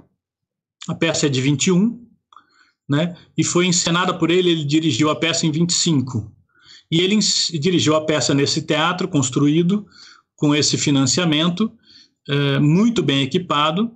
A 0.89 0.95
peça 0.95 1.27
é 1.27 1.29
de 1.29 1.41
21, 1.41 1.99
né? 2.89 3.17
E 3.37 3.45
foi 3.45 3.67
encenada 3.67 4.13
por 4.13 4.31
ele, 4.31 4.51
ele 4.51 4.65
dirigiu 4.65 5.09
a 5.09 5.17
peça 5.17 5.47
em 5.47 5.51
25. 5.51 6.31
E 6.91 7.01
ele 7.01 7.19
dirigiu 7.59 7.97
a 7.97 8.05
peça 8.05 8.35
nesse 8.35 8.63
teatro 8.63 9.09
construído 9.09 9.87
com 10.37 10.55
esse 10.55 10.77
financiamento, 10.77 11.73
é, 12.29 12.59
muito 12.59 13.03
bem 13.03 13.23
equipado, 13.23 13.91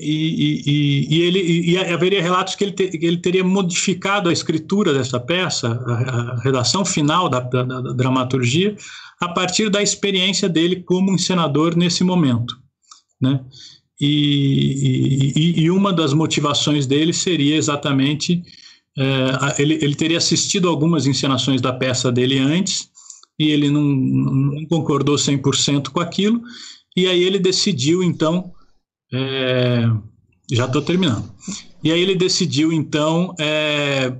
e, 0.00 0.62
e, 0.64 1.16
e 1.16 1.22
ele 1.22 1.70
e, 1.72 1.76
haveria 1.76 2.22
relatos 2.22 2.54
que 2.54 2.62
ele, 2.62 2.72
te, 2.72 2.86
que 2.86 3.04
ele, 3.04 3.16
teria 3.16 3.42
modificado 3.42 4.28
a 4.28 4.32
escritura 4.32 4.94
dessa 4.94 5.18
peça, 5.18 5.68
a, 5.68 5.92
a 5.92 6.40
redação 6.40 6.84
final 6.84 7.28
da, 7.28 7.40
da, 7.40 7.64
da, 7.64 7.92
dramaturgia, 7.92 8.76
a 9.20 9.28
partir 9.28 9.68
da 9.68 9.82
experiência 9.82 10.48
dele 10.48 10.82
como 10.82 11.10
encenador 11.10 11.76
nesse 11.76 12.04
momento, 12.04 12.56
né? 13.20 13.40
E, 14.00 15.32
e, 15.34 15.62
e, 15.62 15.70
uma 15.72 15.92
das 15.92 16.12
motivações 16.12 16.86
dele 16.86 17.12
seria 17.12 17.56
exatamente 17.56 18.44
é, 18.96 19.60
ele, 19.60 19.74
ele, 19.82 19.94
teria 19.96 20.18
assistido 20.18 20.68
algumas 20.68 21.04
encenações 21.04 21.60
da 21.60 21.72
peça 21.72 22.12
dele 22.12 22.38
antes 22.38 22.88
e 23.36 23.48
ele 23.48 23.68
não, 23.68 23.82
não 23.82 24.66
concordou 24.66 25.16
100% 25.16 25.88
com 25.88 25.98
aquilo 25.98 26.40
e 26.96 27.06
aí 27.06 27.22
ele 27.22 27.38
decidiu 27.38 28.02
então 28.02 28.52
é, 29.12 29.84
já 30.52 30.66
estou 30.66 30.82
terminando 30.82 31.32
e 31.82 31.92
aí 31.92 32.00
ele 32.00 32.14
decidiu 32.14 32.72
então 32.72 33.34
é, 33.38 34.12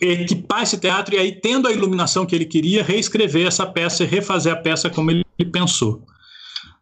equipar 0.00 0.62
esse 0.62 0.78
teatro 0.78 1.14
e 1.14 1.18
aí 1.18 1.40
tendo 1.40 1.68
a 1.68 1.72
iluminação 1.72 2.26
que 2.26 2.34
ele 2.34 2.46
queria 2.46 2.82
reescrever 2.82 3.46
essa 3.46 3.66
peça 3.66 4.04
e 4.04 4.06
refazer 4.06 4.52
a 4.52 4.56
peça 4.56 4.90
como 4.90 5.10
ele 5.10 5.24
pensou 5.52 6.04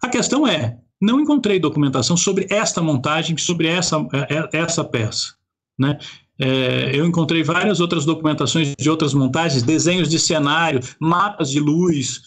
a 0.00 0.08
questão 0.08 0.46
é, 0.46 0.78
não 1.00 1.20
encontrei 1.20 1.58
documentação 1.58 2.16
sobre 2.16 2.46
esta 2.50 2.80
montagem, 2.82 3.36
sobre 3.36 3.68
essa, 3.68 3.96
é, 4.12 4.34
é, 4.34 4.60
essa 4.60 4.84
peça. 4.84 5.34
Né? 5.78 5.98
É, 6.38 6.90
eu 6.94 7.06
encontrei 7.06 7.42
várias 7.42 7.80
outras 7.80 8.04
documentações 8.04 8.74
de 8.78 8.90
outras 8.90 9.12
montagens, 9.14 9.62
desenhos 9.62 10.08
de 10.08 10.18
cenário, 10.18 10.80
mapas 11.00 11.50
de 11.50 11.60
luz, 11.60 12.22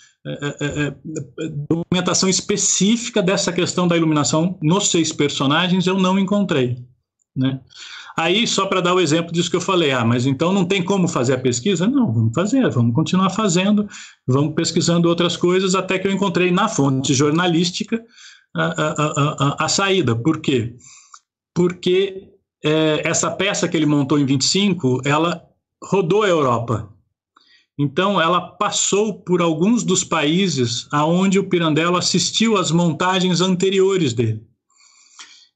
documentação 1.70 2.28
específica 2.28 3.22
dessa 3.22 3.52
questão 3.52 3.88
da 3.88 3.96
iluminação 3.96 4.58
nos 4.62 4.90
seis 4.90 5.12
personagens 5.14 5.88
eu 5.88 5.98
não 5.98 6.20
encontrei. 6.20 6.78
Né? 7.36 7.60
Aí, 8.18 8.46
só 8.46 8.66
para 8.66 8.82
dar 8.82 8.94
o 8.94 9.00
exemplo 9.00 9.32
disso 9.32 9.50
que 9.50 9.56
eu 9.56 9.62
falei, 9.62 9.92
ah, 9.92 10.04
mas 10.04 10.26
então 10.26 10.52
não 10.52 10.66
tem 10.66 10.84
como 10.84 11.08
fazer 11.08 11.36
a 11.36 11.40
pesquisa? 11.40 11.88
Não, 11.88 12.12
vamos 12.12 12.34
fazer, 12.34 12.70
vamos 12.70 12.94
continuar 12.94 13.30
fazendo, 13.30 13.88
vamos 14.28 14.56
pesquisando 14.56 15.08
outras 15.08 15.38
coisas, 15.38 15.74
até 15.74 15.98
que 15.98 16.06
eu 16.06 16.12
encontrei 16.12 16.52
na 16.52 16.68
fonte 16.68 17.14
jornalística 17.14 18.04
a, 18.54 18.66
a, 18.66 19.56
a, 19.62 19.66
a 19.66 19.70
saída. 19.70 20.16
Por 20.16 20.42
quê? 20.42 20.76
Porque 21.56 22.30
é, 22.64 23.08
essa 23.08 23.32
peça 23.32 23.70
que 23.70 23.78
ele 23.78 23.86
montou 23.86 24.20
em 24.20 24.26
25, 24.26 25.02
ela 25.06 25.42
rodou 25.82 26.24
a 26.24 26.28
Europa. 26.28 26.94
Então, 27.82 28.20
ela 28.20 28.42
passou 28.42 29.24
por 29.24 29.42
alguns 29.42 29.86
dos 29.86 30.04
países 30.04 30.86
aonde 30.92 31.40
o 31.40 31.48
Pirandello 31.48 31.96
assistiu 31.96 32.58
às 32.58 32.72
montagens 32.72 33.40
anteriores 33.40 34.12
dele. 34.12 34.44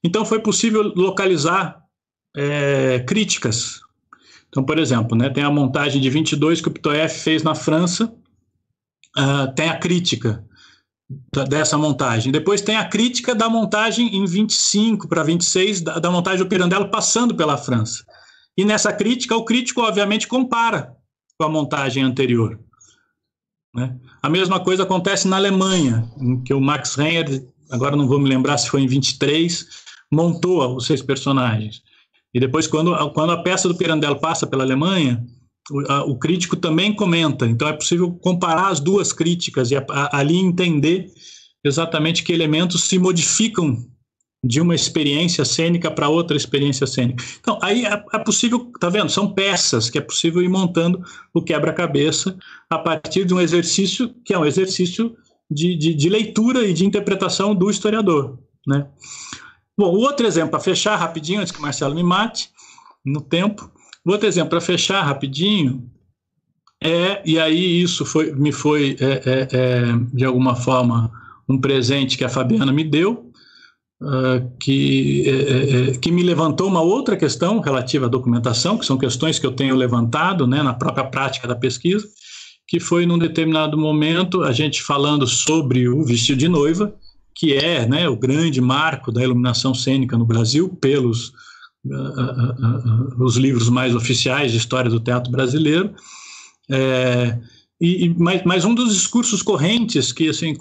Então, 0.02 0.24
foi 0.24 0.40
possível 0.40 0.82
localizar 0.96 1.84
é, 2.34 3.00
críticas. 3.00 3.80
Então, 4.48 4.64
por 4.64 4.78
exemplo, 4.78 5.18
né, 5.18 5.28
tem 5.28 5.44
a 5.44 5.50
montagem 5.50 6.00
de 6.00 6.08
22 6.08 6.62
que 6.62 6.68
o 6.68 6.70
Pitoef 6.70 7.18
fez 7.18 7.42
na 7.42 7.54
França, 7.54 8.10
uh, 9.18 9.52
tem 9.54 9.68
a 9.68 9.76
crítica 9.76 10.44
dessa 11.48 11.76
montagem. 11.76 12.32
Depois 12.32 12.62
tem 12.62 12.76
a 12.76 12.88
crítica 12.88 13.34
da 13.34 13.48
montagem 13.50 14.16
em 14.16 14.24
25 14.24 15.08
para 15.08 15.22
26, 15.22 15.82
da, 15.82 15.98
da 15.98 16.10
montagem 16.10 16.38
do 16.38 16.48
Pirandello 16.48 16.88
passando 16.88 17.34
pela 17.34 17.58
França. 17.58 18.04
E 18.56 18.64
nessa 18.64 18.92
crítica, 18.92 19.36
o 19.36 19.44
crítico, 19.44 19.82
obviamente, 19.82 20.28
compara 20.28 20.93
com 21.38 21.46
a 21.46 21.48
montagem 21.48 22.02
anterior. 22.02 22.58
Né? 23.74 23.96
A 24.22 24.30
mesma 24.30 24.60
coisa 24.60 24.84
acontece 24.84 25.26
na 25.26 25.36
Alemanha, 25.36 26.08
em 26.20 26.42
que 26.42 26.54
o 26.54 26.60
Max 26.60 26.94
Renner, 26.94 27.46
agora 27.70 27.96
não 27.96 28.06
vou 28.06 28.20
me 28.20 28.28
lembrar 28.28 28.56
se 28.58 28.68
foi 28.68 28.82
em 28.82 28.86
23, 28.86 29.66
montou 30.12 30.76
os 30.76 30.86
seus 30.86 31.02
personagens. 31.02 31.82
E 32.32 32.40
depois, 32.40 32.66
quando, 32.66 32.94
quando 33.12 33.32
a 33.32 33.42
peça 33.42 33.68
do 33.68 33.76
Pirandello 33.76 34.20
passa 34.20 34.46
pela 34.46 34.64
Alemanha, 34.64 35.24
o, 35.70 35.92
a, 35.92 36.04
o, 36.04 36.18
crítico 36.18 36.56
também 36.56 36.94
comenta. 36.94 37.46
Então, 37.46 37.66
é 37.68 37.72
possível 37.72 38.12
comparar 38.12 38.68
as 38.68 38.80
duas 38.80 39.12
críticas 39.12 39.70
e 39.70 39.76
a, 39.76 39.84
a, 39.88 40.18
ali 40.18 40.36
entender 40.36 41.06
exatamente 41.64 42.22
que 42.22 42.32
elementos 42.32 42.84
se 42.84 42.98
modificam 42.98 43.84
de 44.44 44.60
uma 44.60 44.74
experiência 44.74 45.44
cênica 45.44 45.90
para 45.90 46.08
outra 46.08 46.36
experiência 46.36 46.86
cênica. 46.86 47.24
Então, 47.40 47.58
aí 47.62 47.86
é, 47.86 48.04
é, 48.12 48.18
possível, 48.18 48.70
tá 48.78 48.90
vendo? 48.90 49.08
São 49.08 49.32
peças 49.32 49.88
que 49.88 49.96
é 49.96 50.02
possível 50.02 50.42
ir 50.42 50.48
montando 50.48 51.02
o 51.32 51.40
quebra-cabeça 51.40 52.36
a 52.68 52.78
partir 52.78 53.24
de 53.24 53.32
um 53.32 53.40
exercício 53.40 54.14
que 54.22 54.34
é 54.34 54.38
um 54.38 54.44
exercício 54.44 55.16
de, 55.50 55.74
de, 55.76 55.94
de 55.94 56.08
leitura 56.10 56.66
e 56.66 56.74
de 56.74 56.84
interpretação 56.84 57.54
do 57.54 57.70
historiador, 57.70 58.38
né? 58.66 58.86
Bom, 59.76 59.90
outro 59.90 60.26
exemplo, 60.26 60.50
para 60.50 60.60
fechar 60.60 60.96
rapidinho, 60.96 61.40
antes 61.40 61.50
que 61.50 61.58
o 61.58 61.62
Marcelo 61.62 61.94
me 61.94 62.02
mate 62.02 62.50
no 63.04 63.20
tempo, 63.20 63.70
outro 64.04 64.28
exemplo, 64.28 64.50
para 64.50 64.60
fechar 64.60 65.02
rapidinho, 65.02 65.90
é, 66.82 67.22
e 67.24 67.40
aí 67.40 67.82
isso 67.82 68.04
foi, 68.04 68.32
me 68.32 68.52
foi, 68.52 68.96
é, 69.00 69.22
é, 69.24 69.48
é, 69.52 69.82
de 70.12 70.24
alguma 70.24 70.54
forma, 70.54 71.10
um 71.48 71.58
presente 71.58 72.16
que 72.16 72.24
a 72.24 72.28
Fabiana 72.28 72.72
me 72.72 72.84
deu, 72.84 73.32
uh, 74.02 74.50
que, 74.58 75.24
uh, 75.28 75.98
que 76.00 76.10
me 76.10 76.22
levantou 76.22 76.68
uma 76.68 76.80
outra 76.80 77.16
questão 77.16 77.60
relativa 77.60 78.06
à 78.06 78.08
documentação, 78.08 78.78
que 78.78 78.86
são 78.86 78.98
questões 78.98 79.38
que 79.38 79.46
eu 79.46 79.52
tenho 79.52 79.76
levantado 79.76 80.46
né, 80.46 80.62
na 80.62 80.74
própria 80.74 81.04
prática 81.04 81.46
da 81.46 81.54
pesquisa, 81.54 82.06
que 82.66 82.80
foi 82.80 83.06
num 83.06 83.18
determinado 83.18 83.76
momento 83.76 84.42
a 84.42 84.52
gente 84.52 84.82
falando 84.82 85.26
sobre 85.26 85.88
o 85.88 86.04
vestido 86.04 86.38
de 86.38 86.48
noiva, 86.48 86.94
que 87.34 87.54
é 87.54 87.86
né, 87.86 88.08
o 88.08 88.16
grande 88.16 88.60
marco 88.60 89.10
da 89.10 89.22
iluminação 89.22 89.74
cênica 89.74 90.16
no 90.16 90.24
Brasil, 90.24 90.68
pelos 90.80 91.28
uh, 91.86 93.22
os 93.22 93.36
livros 93.36 93.68
mais 93.68 93.94
oficiais 93.94 94.52
de 94.52 94.58
história 94.58 94.90
do 94.90 95.00
teatro 95.00 95.30
brasileiro. 95.30 95.94
É, 96.70 97.38
e 97.80 98.14
mas, 98.16 98.42
mas, 98.44 98.64
um 98.64 98.74
dos 98.74 98.94
discursos 98.94 99.42
correntes 99.42 100.12
que 100.12 100.30
assim 100.30 100.56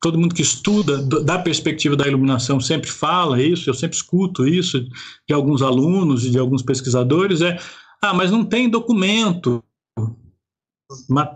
todo 0.00 0.18
mundo 0.18 0.34
que 0.34 0.42
estuda 0.42 1.02
da 1.02 1.38
perspectiva 1.38 1.96
da 1.96 2.06
iluminação 2.06 2.60
sempre 2.60 2.90
fala 2.90 3.42
isso, 3.42 3.68
eu 3.68 3.74
sempre 3.74 3.96
escuto 3.96 4.46
isso 4.46 4.84
de 5.26 5.34
alguns 5.34 5.62
alunos 5.62 6.24
e 6.24 6.30
de 6.30 6.38
alguns 6.38 6.62
pesquisadores, 6.62 7.40
é 7.40 7.58
ah, 8.02 8.12
mas 8.12 8.30
não 8.30 8.44
tem 8.44 8.68
documento 8.68 9.62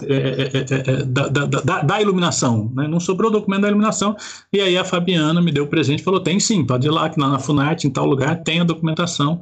é, 0.05 0.51
é, 0.53 0.93
é, 0.93 1.05
da, 1.05 1.27
da, 1.27 1.45
da, 1.47 1.83
da, 1.83 2.01
iluminação, 2.01 2.71
né? 2.73 2.87
não 2.87 3.01
sobrou 3.01 3.33
documento 3.33 3.63
da 3.63 3.69
iluminação, 3.69 4.15
e 4.53 4.61
aí 4.61 4.79
a 4.79 4.85
Fabiana 4.85 5.41
me 5.43 5.51
deu 5.51 5.65
o 5.65 5.69
presente 5.69 6.01
e 6.01 6.05
falou, 6.05 6.21
tem 6.21 6.39
sim, 6.39 6.65
pode 6.65 6.87
ir 6.87 6.91
lá, 6.91 7.11
que 7.11 7.19
lá 7.19 7.29
na 7.29 7.39
Funarte, 7.41 7.89
em 7.89 7.91
tal 7.91 8.07
lugar, 8.07 8.45
tem 8.45 8.61
a 8.61 8.65
documentação, 8.65 9.41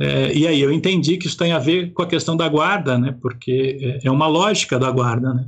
é, 0.00 0.32
e 0.32 0.46
aí 0.46 0.58
eu 0.58 0.72
entendi 0.72 1.18
que 1.18 1.26
isso 1.26 1.36
tem 1.36 1.52
a 1.52 1.58
ver 1.58 1.92
com 1.92 2.02
a 2.02 2.06
questão 2.06 2.34
da 2.34 2.48
guarda, 2.48 2.96
né? 2.96 3.14
porque 3.20 4.00
é 4.02 4.10
uma 4.10 4.26
lógica 4.26 4.78
da 4.78 4.90
guarda, 4.90 5.34
né? 5.34 5.46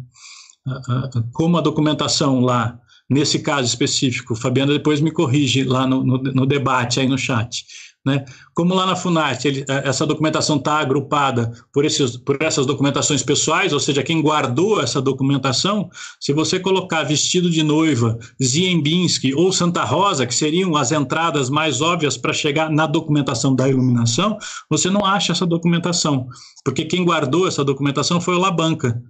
como 1.33 1.57
a 1.57 1.63
documentação 1.63 2.41
lá 2.41 2.79
nesse 3.09 3.39
caso 3.39 3.67
específico, 3.67 4.35
Fabiana 4.35 4.73
depois 4.73 5.01
me 5.01 5.11
corrige 5.11 5.65
lá 5.65 5.87
no, 5.87 6.05
no, 6.05 6.19
no 6.19 6.47
debate 6.47 7.01
aí 7.01 7.09
no 7.09 7.19
chat. 7.19 7.65
Né? 8.09 8.25
Como 8.55 8.75
lá 8.75 8.87
na 8.87 8.97
Funarte 8.97 9.49
ele, 9.49 9.65
é, 9.69 9.89
essa 9.89 10.07
documentação 10.07 10.57
está 10.57 10.79
agrupada 10.79 11.53
por, 11.73 11.85
esses, 11.85 12.17
por 12.17 12.41
essas 12.41 12.65
documentações 12.65 13.23
pessoais, 13.23 13.73
ou 13.73 13.81
seja, 13.81 14.03
quem 14.03 14.23
guardou 14.23 14.81
essa 14.81 15.03
documentação, 15.03 15.91
se 16.19 16.33
você 16.33 16.59
colocar 16.59 17.03
vestido 17.03 17.51
de 17.51 17.63
noiva, 17.63 18.19
Ziembinski 18.43 19.35
ou 19.35 19.53
Santa 19.53 19.85
Rosa, 19.85 20.27
que 20.27 20.35
seriam 20.35 20.77
as 20.77 20.91
entradas 20.93 21.51
mais 21.51 21.81
óbvias 21.81 22.17
para 22.17 22.33
chegar 22.33 22.71
na 22.71 22.87
documentação 22.87 23.55
da 23.55 23.69
iluminação, 23.69 24.39
você 24.71 24.89
não 24.89 25.05
acha 25.05 25.33
essa 25.33 25.45
documentação, 25.45 26.29
porque 26.65 26.85
quem 26.85 27.05
guardou 27.05 27.47
essa 27.47 27.65
documentação 27.65 28.21
foi 28.21 28.35
o 28.37 28.39
Labanca, 28.39 29.03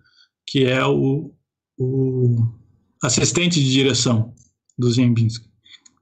que 0.46 0.64
é 0.64 0.84
o, 0.84 1.30
o 1.78 2.36
assistente 3.02 3.62
de 3.62 3.70
direção 3.70 4.34
do 4.78 4.90
Ziembinski. 4.90 5.48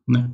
Né? 0.06 0.30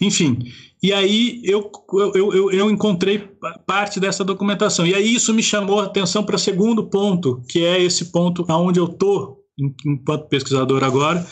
Enfim, 0.00 0.38
e 0.82 0.92
aí 0.92 1.40
eu, 1.42 1.70
eu, 2.14 2.32
eu, 2.32 2.50
eu, 2.52 2.70
encontrei 2.70 3.18
parte 3.66 3.98
dessa 3.98 4.22
documentação. 4.22 4.86
E 4.86 4.94
aí 4.94 5.14
isso 5.14 5.32
me 5.32 5.42
chamou 5.42 5.80
a 5.80 5.84
atenção 5.84 6.22
para 6.22 6.36
o 6.36 6.38
segundo 6.38 6.84
ponto, 6.88 7.42
que 7.48 7.64
é 7.64 7.82
esse 7.82 8.06
ponto 8.12 8.44
aonde 8.48 8.78
eu 8.78 8.86
estou 8.86 9.42
enquanto 9.58 10.28
pesquisador 10.28 10.84
agora, 10.84 11.26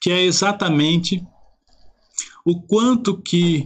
que 0.00 0.10
é 0.10 0.22
exatamente 0.22 1.22
o 2.44 2.60
quanto 2.60 3.16
que 3.16 3.64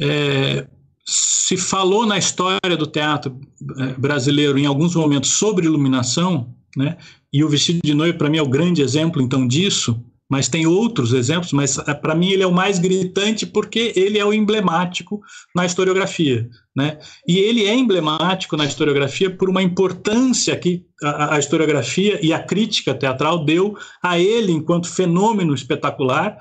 é, 0.00 0.66
se 1.04 1.56
falou 1.56 2.06
na 2.06 2.16
história 2.16 2.76
do 2.76 2.86
teatro 2.86 3.38
é, 3.78 3.94
brasileiro 3.94 4.58
em 4.58 4.66
alguns 4.66 4.94
momentos 4.94 5.30
sobre 5.30 5.66
iluminação, 5.66 6.54
né? 6.76 6.96
E 7.32 7.44
o 7.44 7.48
vestido 7.48 7.80
de 7.82 7.94
noiva 7.94 8.18
para 8.18 8.30
mim 8.30 8.38
é 8.38 8.42
o 8.42 8.48
grande 8.48 8.82
exemplo 8.82 9.22
então 9.22 9.46
disso, 9.46 10.04
mas 10.30 10.48
tem 10.48 10.64
outros 10.64 11.12
exemplos, 11.12 11.52
mas 11.52 11.76
eh, 11.76 11.94
para 11.94 12.14
mim 12.14 12.30
ele 12.30 12.44
é 12.44 12.46
o 12.46 12.52
mais 12.52 12.78
gritante 12.78 13.44
porque 13.44 13.92
ele 13.96 14.16
é 14.16 14.24
o 14.24 14.32
emblemático 14.32 15.20
na 15.54 15.66
historiografia, 15.66 16.48
né? 16.74 16.98
E 17.26 17.38
ele 17.38 17.64
é 17.64 17.74
emblemático 17.74 18.56
na 18.56 18.64
historiografia 18.64 19.28
por 19.28 19.50
uma 19.50 19.60
importância 19.60 20.56
que 20.56 20.84
a, 21.02 21.34
a 21.34 21.38
historiografia 21.40 22.24
e 22.24 22.32
a 22.32 22.40
crítica 22.40 22.94
teatral 22.94 23.44
deu 23.44 23.76
a 24.00 24.20
ele 24.20 24.52
enquanto 24.52 24.88
fenômeno 24.88 25.52
espetacular, 25.52 26.38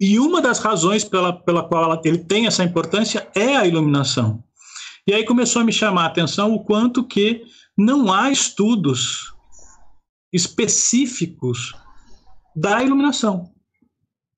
e 0.00 0.18
uma 0.18 0.40
das 0.40 0.58
razões 0.58 1.04
pela, 1.04 1.32
pela 1.32 1.62
qual 1.62 2.00
ele 2.04 2.18
tem 2.18 2.46
essa 2.46 2.64
importância 2.64 3.28
é 3.34 3.56
a 3.56 3.66
iluminação. 3.66 4.42
E 5.06 5.12
aí 5.12 5.24
começou 5.24 5.62
a 5.62 5.64
me 5.64 5.72
chamar 5.72 6.04
a 6.04 6.06
atenção 6.06 6.52
o 6.52 6.64
quanto 6.64 7.04
que 7.04 7.42
não 7.76 8.12
há 8.12 8.30
estudos 8.30 9.32
específicos 10.32 11.72
da 12.54 12.82
iluminação. 12.82 13.50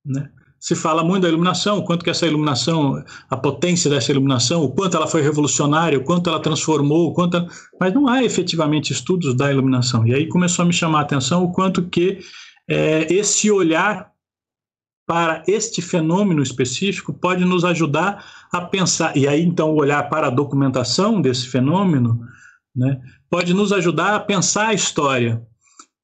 Né? 0.05 0.31
Se 0.59 0.74
fala 0.74 1.02
muito 1.02 1.23
da 1.23 1.28
iluminação, 1.28 1.78
o 1.78 1.85
quanto 1.85 2.05
que 2.05 2.10
essa 2.10 2.27
iluminação, 2.27 3.02
a 3.28 3.36
potência 3.36 3.90
dessa 3.90 4.12
iluminação, 4.12 4.62
o 4.62 4.70
quanto 4.70 4.97
ela 4.97 5.06
foi 5.09 5.20
revolucionária, 5.20 5.98
o 5.98 6.05
quanto 6.05 6.31
ela 6.31 6.40
transformou, 6.40 7.09
o 7.09 7.14
quanto 7.14 7.36
ela... 7.36 7.48
mas 7.81 7.93
não 7.93 8.06
há 8.09 8.23
efetivamente 8.23 8.93
estudos 8.93 9.35
da 9.35 9.51
iluminação. 9.51 10.06
E 10.06 10.14
aí 10.14 10.28
começou 10.28 10.62
a 10.62 10.66
me 10.66 10.73
chamar 10.73 11.01
a 11.01 11.02
atenção 11.02 11.43
o 11.43 11.52
quanto 11.52 11.89
que 11.89 12.20
é, 12.69 13.12
esse 13.12 13.51
olhar 13.51 14.12
para 15.06 15.43
este 15.48 15.82
fenômeno 15.82 16.43
específico 16.43 17.12
pode 17.12 17.44
nos 17.44 17.64
ajudar 17.64 18.24
a 18.52 18.60
pensar, 18.60 19.16
e 19.16 19.27
aí 19.27 19.43
então 19.43 19.74
olhar 19.74 20.09
para 20.09 20.28
a 20.28 20.31
documentação 20.31 21.20
desse 21.20 21.48
fenômeno, 21.48 22.20
né, 22.74 23.01
pode 23.28 23.52
nos 23.52 23.73
ajudar 23.73 24.14
a 24.14 24.20
pensar 24.20 24.69
a 24.69 24.74
história, 24.74 25.43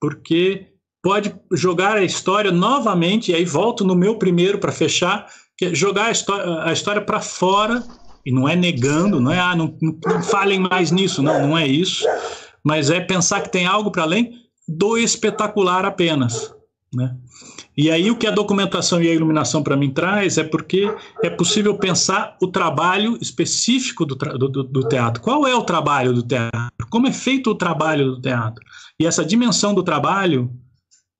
porque 0.00 0.66
pode 1.02 1.34
jogar 1.52 1.96
a 1.96 2.04
história 2.04 2.50
novamente, 2.50 3.30
e 3.30 3.34
aí 3.34 3.44
volto 3.44 3.84
no 3.84 3.94
meu 3.94 4.16
primeiro 4.16 4.58
para 4.58 4.72
fechar, 4.72 5.26
que 5.56 5.66
é 5.66 5.74
jogar 5.74 6.06
a 6.06 6.10
história, 6.10 6.62
a 6.64 6.72
história 6.72 7.02
para 7.02 7.20
fora, 7.20 7.82
e 8.24 8.32
não 8.32 8.48
é 8.48 8.54
negando, 8.54 9.20
não 9.20 9.32
é, 9.32 9.38
ah, 9.38 9.56
não, 9.56 9.76
não 9.80 10.22
falem 10.22 10.60
mais 10.60 10.90
nisso, 10.90 11.22
não, 11.22 11.48
não 11.48 11.58
é 11.58 11.66
isso, 11.66 12.04
mas 12.62 12.90
é 12.90 13.00
pensar 13.00 13.40
que 13.40 13.50
tem 13.50 13.66
algo 13.66 13.90
para 13.90 14.02
além 14.02 14.32
do 14.68 14.98
espetacular 14.98 15.84
apenas, 15.84 16.54
né? 16.94 17.16
E 17.76 17.92
aí 17.92 18.10
o 18.10 18.16
que 18.16 18.26
a 18.26 18.32
documentação 18.32 19.00
e 19.00 19.08
a 19.08 19.14
iluminação 19.14 19.62
para 19.62 19.76
mim 19.76 19.90
traz 19.90 20.36
é 20.36 20.42
porque 20.42 20.92
é 21.22 21.30
possível 21.30 21.78
pensar 21.78 22.36
o 22.42 22.48
trabalho 22.48 23.16
específico 23.20 24.04
do, 24.04 24.16
do, 24.16 24.64
do, 24.64 24.88
teatro. 24.88 25.22
Qual 25.22 25.46
é 25.46 25.54
o 25.54 25.62
trabalho 25.62 26.12
do 26.12 26.22
teatro? 26.22 26.77
Como 26.90 27.06
é 27.06 27.12
feito 27.12 27.50
o 27.50 27.54
trabalho 27.54 28.12
do 28.12 28.20
teatro? 28.20 28.64
E 28.98 29.06
essa 29.06 29.24
dimensão 29.24 29.74
do 29.74 29.82
trabalho 29.82 30.50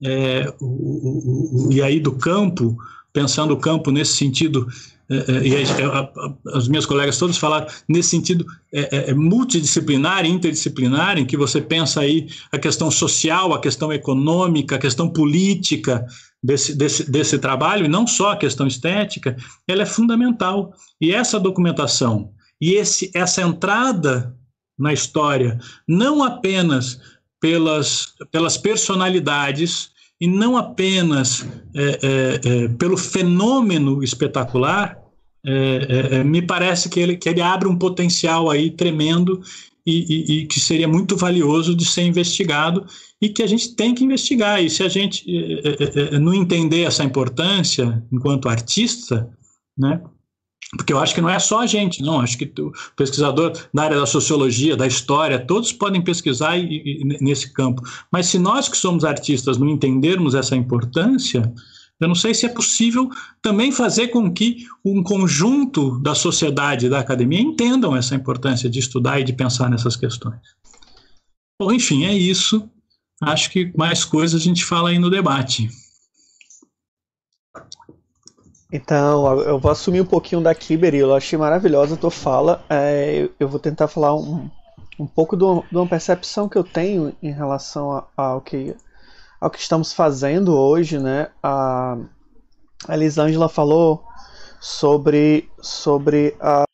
é, 0.04 0.52
o, 0.60 1.66
o, 1.66 1.72
e 1.72 1.82
aí 1.82 1.98
do 1.98 2.12
campo, 2.12 2.76
pensando 3.12 3.52
o 3.52 3.56
campo 3.58 3.90
nesse 3.90 4.16
sentido, 4.16 4.68
é, 5.10 5.16
é 5.16 5.46
e 5.46 6.52
as 6.54 6.68
minhas 6.68 6.86
colegas 6.86 7.18
todos 7.18 7.36
falaram 7.36 7.66
nesse 7.88 8.10
sentido 8.10 8.46
é, 8.72 8.96
é, 8.96 9.10
é, 9.10 9.14
multidisciplinar, 9.14 10.24
interdisciplinar, 10.24 11.18
em 11.18 11.26
que 11.26 11.36
você 11.36 11.60
pensa 11.60 12.00
aí 12.00 12.28
a 12.52 12.58
questão 12.58 12.90
social, 12.90 13.52
a 13.52 13.60
questão 13.60 13.92
econômica, 13.92 14.76
a 14.76 14.78
questão 14.78 15.08
política 15.08 16.06
desse, 16.42 16.76
desse, 16.76 17.10
desse 17.10 17.38
trabalho, 17.38 17.86
e 17.86 17.88
não 17.88 18.06
só 18.06 18.32
a 18.32 18.36
questão 18.36 18.66
estética, 18.66 19.36
ela 19.66 19.82
é 19.82 19.86
fundamental. 19.86 20.72
E 21.00 21.12
essa 21.12 21.40
documentação 21.40 22.32
e 22.60 22.72
esse, 22.74 23.10
essa 23.14 23.42
entrada 23.42 24.36
na 24.78 24.92
história, 24.92 25.58
não 25.86 26.22
apenas 26.22 27.00
pelas, 27.40 28.14
pelas 28.30 28.56
personalidades 28.56 29.90
e 30.20 30.26
não 30.26 30.56
apenas 30.56 31.46
é, 31.74 31.82
é, 32.02 32.40
é, 32.64 32.68
pelo 32.68 32.96
fenômeno 32.96 34.02
espetacular, 34.02 34.98
é, 35.46 35.52
é, 35.52 36.14
é, 36.16 36.24
me 36.24 36.42
parece 36.42 36.88
que 36.88 36.98
ele, 36.98 37.16
que 37.16 37.28
ele 37.28 37.40
abre 37.40 37.68
um 37.68 37.78
potencial 37.78 38.50
aí 38.50 38.70
tremendo 38.70 39.40
e, 39.86 40.04
e, 40.08 40.38
e, 40.40 40.46
que 40.46 40.58
seria 40.58 40.88
muito 40.88 41.16
valioso 41.16 41.74
de 41.74 41.84
ser 41.84 42.02
investigado 42.02 42.84
e 43.22 43.28
que 43.28 43.42
a 43.42 43.46
gente 43.46 43.74
tem 43.74 43.94
que 43.94 44.04
investigar. 44.04 44.62
E 44.62 44.68
se 44.68 44.82
a 44.82 44.88
gente 44.88 45.24
não 46.20 46.34
entender 46.34 46.82
essa 46.82 47.04
importância 47.04 48.02
enquanto 48.12 48.48
artista, 48.48 49.30
né, 49.76 50.02
porque 50.76 50.92
eu 50.92 50.98
acho 50.98 51.14
que 51.14 51.20
não 51.20 51.30
é 51.30 51.38
só 51.38 51.60
a 51.60 51.66
gente, 51.66 52.02
não. 52.02 52.20
Acho 52.20 52.36
que 52.36 52.52
o 52.60 52.72
pesquisador 52.94 53.52
da 53.72 53.84
área 53.84 53.98
da 53.98 54.06
sociologia, 54.06 54.76
da 54.76 54.86
história, 54.86 55.38
todos 55.38 55.72
podem 55.72 56.02
pesquisar 56.02 56.58
e, 56.58 56.64
e, 56.84 57.04
nesse 57.22 57.52
campo. 57.52 57.82
Mas 58.12 58.26
se 58.26 58.38
nós 58.38 58.68
que 58.68 58.76
somos 58.76 59.04
artistas 59.04 59.56
não 59.56 59.68
entendermos 59.68 60.34
essa 60.34 60.54
importância, 60.54 61.50
eu 61.98 62.06
não 62.06 62.14
sei 62.14 62.34
se 62.34 62.44
é 62.44 62.48
possível 62.50 63.08
também 63.40 63.72
fazer 63.72 64.08
com 64.08 64.30
que 64.30 64.66
um 64.84 65.02
conjunto 65.02 65.98
da 66.00 66.14
sociedade 66.14 66.86
e 66.86 66.90
da 66.90 66.98
academia 67.00 67.40
entendam 67.40 67.96
essa 67.96 68.14
importância 68.14 68.68
de 68.68 68.78
estudar 68.78 69.18
e 69.20 69.24
de 69.24 69.32
pensar 69.32 69.70
nessas 69.70 69.96
questões. 69.96 70.38
Bom, 71.58 71.72
enfim, 71.72 72.04
é 72.04 72.12
isso. 72.12 72.68
Acho 73.20 73.50
que 73.50 73.72
mais 73.76 74.04
coisas 74.04 74.40
a 74.40 74.44
gente 74.44 74.64
fala 74.64 74.90
aí 74.90 74.98
no 74.98 75.10
debate. 75.10 75.68
Então, 78.70 79.40
eu 79.40 79.58
vou 79.58 79.70
assumir 79.70 80.02
um 80.02 80.06
pouquinho 80.06 80.42
daqui, 80.42 80.76
Berilo. 80.76 81.12
Eu 81.12 81.16
achei 81.16 81.38
maravilhosa 81.38 81.94
a 81.94 81.98
tua 81.98 82.10
fala. 82.10 82.62
É, 82.68 83.28
eu 83.40 83.48
vou 83.48 83.58
tentar 83.58 83.88
falar 83.88 84.14
um, 84.14 84.50
um 84.98 85.06
pouco 85.06 85.36
de 85.36 85.44
uma 85.44 85.86
percepção 85.86 86.48
que 86.48 86.58
eu 86.58 86.64
tenho 86.64 87.16
em 87.22 87.32
relação 87.32 88.06
ao 88.14 88.40
que, 88.42 88.76
ao 89.40 89.48
que 89.48 89.58
estamos 89.58 89.94
fazendo 89.94 90.54
hoje, 90.54 90.98
né? 90.98 91.30
A, 91.42 91.96
a 92.86 92.94
Elisângela 92.94 93.48
falou 93.48 94.04
sobre, 94.60 95.50
sobre 95.62 96.36
a, 96.38 96.64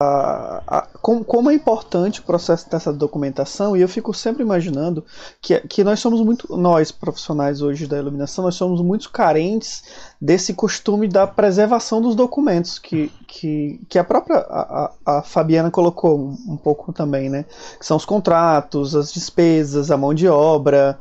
a, 0.00 0.62
a, 0.66 0.88
como, 1.02 1.24
como, 1.24 1.50
é 1.50 1.54
importante 1.54 2.20
o 2.20 2.22
processo 2.22 2.70
dessa 2.70 2.92
documentação, 2.92 3.76
e 3.76 3.80
eu 3.80 3.88
fico 3.88 4.14
sempre 4.14 4.44
imaginando 4.44 5.04
que, 5.40 5.58
que 5.62 5.82
nós 5.82 5.98
somos 5.98 6.20
muito, 6.20 6.56
nós 6.56 6.92
profissionais 6.92 7.60
hoje 7.60 7.88
da 7.88 7.98
iluminação, 7.98 8.44
nós 8.44 8.54
somos 8.54 8.80
muito 8.80 9.10
carentes 9.10 9.82
desse 10.20 10.54
costume 10.54 11.08
da 11.08 11.26
preservação 11.26 12.00
dos 12.00 12.14
documentos, 12.14 12.78
que, 12.78 13.10
que, 13.26 13.80
que 13.88 13.98
a 13.98 14.04
própria 14.04 14.38
a, 14.38 14.92
a 15.04 15.22
Fabiana 15.22 15.72
colocou 15.72 16.36
um, 16.48 16.56
pouco 16.56 16.92
também, 16.92 17.28
né? 17.28 17.44
Que 17.80 17.84
são 17.84 17.96
os 17.96 18.04
contratos, 18.04 18.94
as 18.94 19.12
despesas, 19.12 19.90
a 19.90 19.96
mão 19.96 20.14
de 20.14 20.28
obra, 20.28 21.00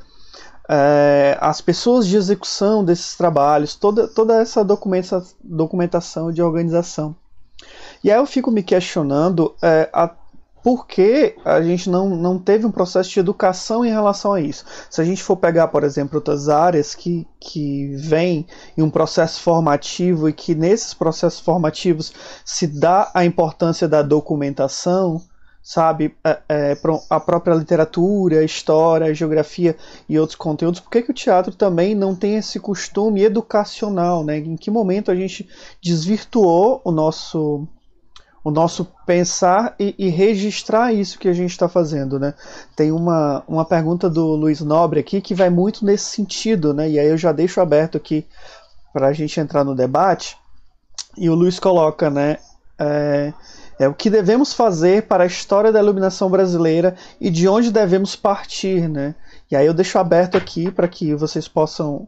é, 0.67 1.37
as 1.39 1.61
pessoas 1.61 2.07
de 2.07 2.17
execução 2.17 2.83
desses 2.83 3.15
trabalhos, 3.15 3.75
toda, 3.75 4.07
toda 4.07 4.41
essa 4.41 4.63
documenta, 4.63 5.23
documentação 5.43 6.31
de 6.31 6.41
organização. 6.41 7.15
E 8.03 8.11
aí 8.11 8.17
eu 8.17 8.25
fico 8.25 8.51
me 8.51 8.63
questionando 8.63 9.55
é, 9.61 9.89
a, 9.93 10.09
por 10.63 10.85
que 10.85 11.35
a 11.43 11.61
gente 11.61 11.89
não, 11.89 12.09
não 12.09 12.37
teve 12.37 12.65
um 12.65 12.71
processo 12.71 13.09
de 13.09 13.19
educação 13.19 13.83
em 13.83 13.89
relação 13.89 14.33
a 14.33 14.41
isso. 14.41 14.65
Se 14.89 15.01
a 15.01 15.03
gente 15.03 15.23
for 15.23 15.35
pegar, 15.35 15.67
por 15.69 15.83
exemplo, 15.83 16.17
outras 16.17 16.49
áreas 16.49 16.93
que, 16.93 17.27
que 17.39 17.95
vêm 17.95 18.45
em 18.77 18.81
um 18.81 18.89
processo 18.89 19.41
formativo 19.41 20.29
e 20.29 20.33
que 20.33 20.53
nesses 20.53 20.93
processos 20.93 21.39
formativos 21.39 22.13
se 22.45 22.67
dá 22.67 23.09
a 23.13 23.25
importância 23.25 23.87
da 23.87 24.01
documentação, 24.01 25.21
sabe, 25.63 26.15
é, 26.23 26.39
é, 26.49 26.77
a 27.09 27.19
própria 27.19 27.53
literatura, 27.53 28.43
história, 28.43 29.13
geografia 29.13 29.75
e 30.09 30.19
outros 30.19 30.35
conteúdos, 30.35 30.79
por 30.79 30.89
que, 30.89 31.03
que 31.03 31.11
o 31.11 31.15
teatro 31.15 31.53
também 31.53 31.93
não 31.93 32.15
tem 32.15 32.35
esse 32.35 32.59
costume 32.59 33.23
educacional, 33.23 34.23
né? 34.23 34.37
Em 34.37 34.55
que 34.55 34.71
momento 34.71 35.11
a 35.11 35.15
gente 35.15 35.47
desvirtuou 35.81 36.81
o 36.83 36.91
nosso 36.91 37.67
o 38.43 38.49
nosso 38.49 38.87
pensar 39.05 39.75
e, 39.79 39.93
e 39.99 40.09
registrar 40.09 40.91
isso 40.91 41.19
que 41.19 41.27
a 41.27 41.33
gente 41.33 41.51
está 41.51 41.69
fazendo, 41.69 42.19
né? 42.19 42.33
Tem 42.75 42.91
uma, 42.91 43.43
uma 43.47 43.63
pergunta 43.63 44.09
do 44.09 44.35
Luiz 44.35 44.61
Nobre 44.61 44.99
aqui 44.99 45.21
que 45.21 45.35
vai 45.35 45.49
muito 45.49 45.85
nesse 45.85 46.05
sentido, 46.05 46.73
né? 46.73 46.89
E 46.89 46.99
aí 46.99 47.07
eu 47.07 47.17
já 47.17 47.31
deixo 47.31 47.61
aberto 47.61 47.97
aqui 47.97 48.25
para 48.91 49.07
a 49.07 49.13
gente 49.13 49.39
entrar 49.39 49.63
no 49.63 49.75
debate. 49.75 50.37
E 51.15 51.29
o 51.29 51.35
Luiz 51.35 51.59
coloca, 51.59 52.09
né? 52.09 52.37
É, 52.79 53.31
é 53.81 53.87
o 53.87 53.95
que 53.95 54.11
devemos 54.11 54.53
fazer 54.53 55.07
para 55.07 55.23
a 55.23 55.25
história 55.27 55.71
da 55.71 55.79
iluminação 55.79 56.29
brasileira 56.29 56.95
e 57.19 57.31
de 57.31 57.47
onde 57.47 57.71
devemos 57.71 58.15
partir, 58.15 58.87
né? 58.87 59.15
E 59.49 59.55
aí 59.55 59.65
eu 59.65 59.73
deixo 59.73 59.97
aberto 59.97 60.37
aqui 60.37 60.71
para 60.71 60.87
que 60.87 61.15
vocês 61.15 61.47
possam 61.47 62.07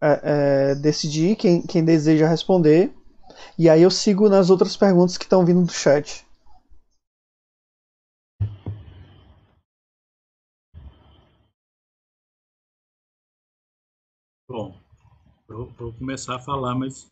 é, 0.00 0.70
é, 0.70 0.74
decidir 0.76 1.34
quem, 1.34 1.62
quem 1.62 1.84
deseja 1.84 2.28
responder. 2.28 2.94
E 3.58 3.68
aí 3.68 3.82
eu 3.82 3.90
sigo 3.90 4.28
nas 4.28 4.50
outras 4.50 4.76
perguntas 4.76 5.18
que 5.18 5.24
estão 5.24 5.44
vindo 5.44 5.64
do 5.64 5.72
chat. 5.72 6.24
Bom, 14.48 14.76
vou 15.48 15.92
começar 15.94 16.36
a 16.36 16.40
falar, 16.40 16.76
mas. 16.76 17.08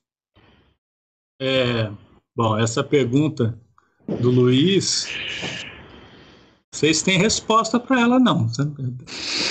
É, 1.40 1.90
bom, 2.36 2.56
essa 2.56 2.84
pergunta 2.84 3.58
do 4.08 4.30
Luiz, 4.30 5.06
vocês 6.72 7.02
têm 7.02 7.18
resposta 7.18 7.78
para 7.78 8.00
ela 8.00 8.18
não, 8.18 8.50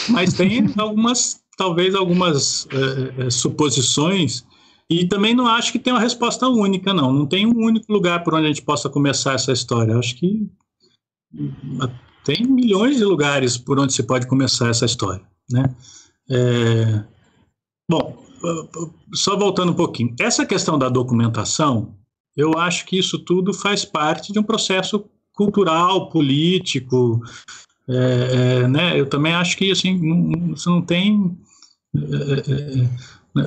mas 0.09 0.33
tem 0.33 0.73
algumas, 0.77 1.41
talvez 1.57 1.93
algumas 1.93 2.67
é, 2.71 3.25
é, 3.25 3.29
suposições 3.29 4.45
e 4.89 5.05
também 5.05 5.35
não 5.35 5.45
acho 5.45 5.71
que 5.71 5.79
tem 5.79 5.93
uma 5.93 5.99
resposta 5.99 6.47
única 6.47 6.93
não, 6.93 7.13
não 7.13 7.25
tem 7.25 7.45
um 7.45 7.57
único 7.57 7.91
lugar 7.91 8.23
por 8.23 8.33
onde 8.33 8.45
a 8.45 8.47
gente 8.47 8.61
possa 8.61 8.89
começar 8.89 9.33
essa 9.33 9.51
história. 9.51 9.97
acho 9.97 10.15
que 10.15 10.49
tem 12.23 12.43
milhões 12.45 12.97
de 12.97 13.03
lugares 13.03 13.57
por 13.57 13.79
onde 13.79 13.93
se 13.93 14.03
pode 14.03 14.27
começar 14.27 14.69
essa 14.69 14.85
história, 14.85 15.25
né? 15.51 15.75
É, 16.29 17.03
bom, 17.89 18.25
só 19.13 19.37
voltando 19.37 19.71
um 19.71 19.75
pouquinho, 19.75 20.15
essa 20.19 20.45
questão 20.45 20.77
da 20.77 20.89
documentação 20.89 21.95
eu 22.37 22.57
acho 22.57 22.85
que 22.85 22.97
isso 22.97 23.17
tudo 23.17 23.53
faz 23.53 23.83
parte 23.83 24.31
de 24.31 24.39
um 24.39 24.43
processo 24.43 25.03
cultural, 25.33 26.09
político, 26.09 27.21
é, 27.89 28.61
é, 28.63 28.67
né? 28.67 28.99
Eu 28.99 29.07
também 29.07 29.33
acho 29.33 29.57
que 29.57 29.71
assim 29.71 29.97
não, 29.97 30.55
você 30.55 30.69
não 30.69 30.81
tem 30.81 31.37
é, 31.95 31.99
é, 31.99 32.83
é 32.83 32.89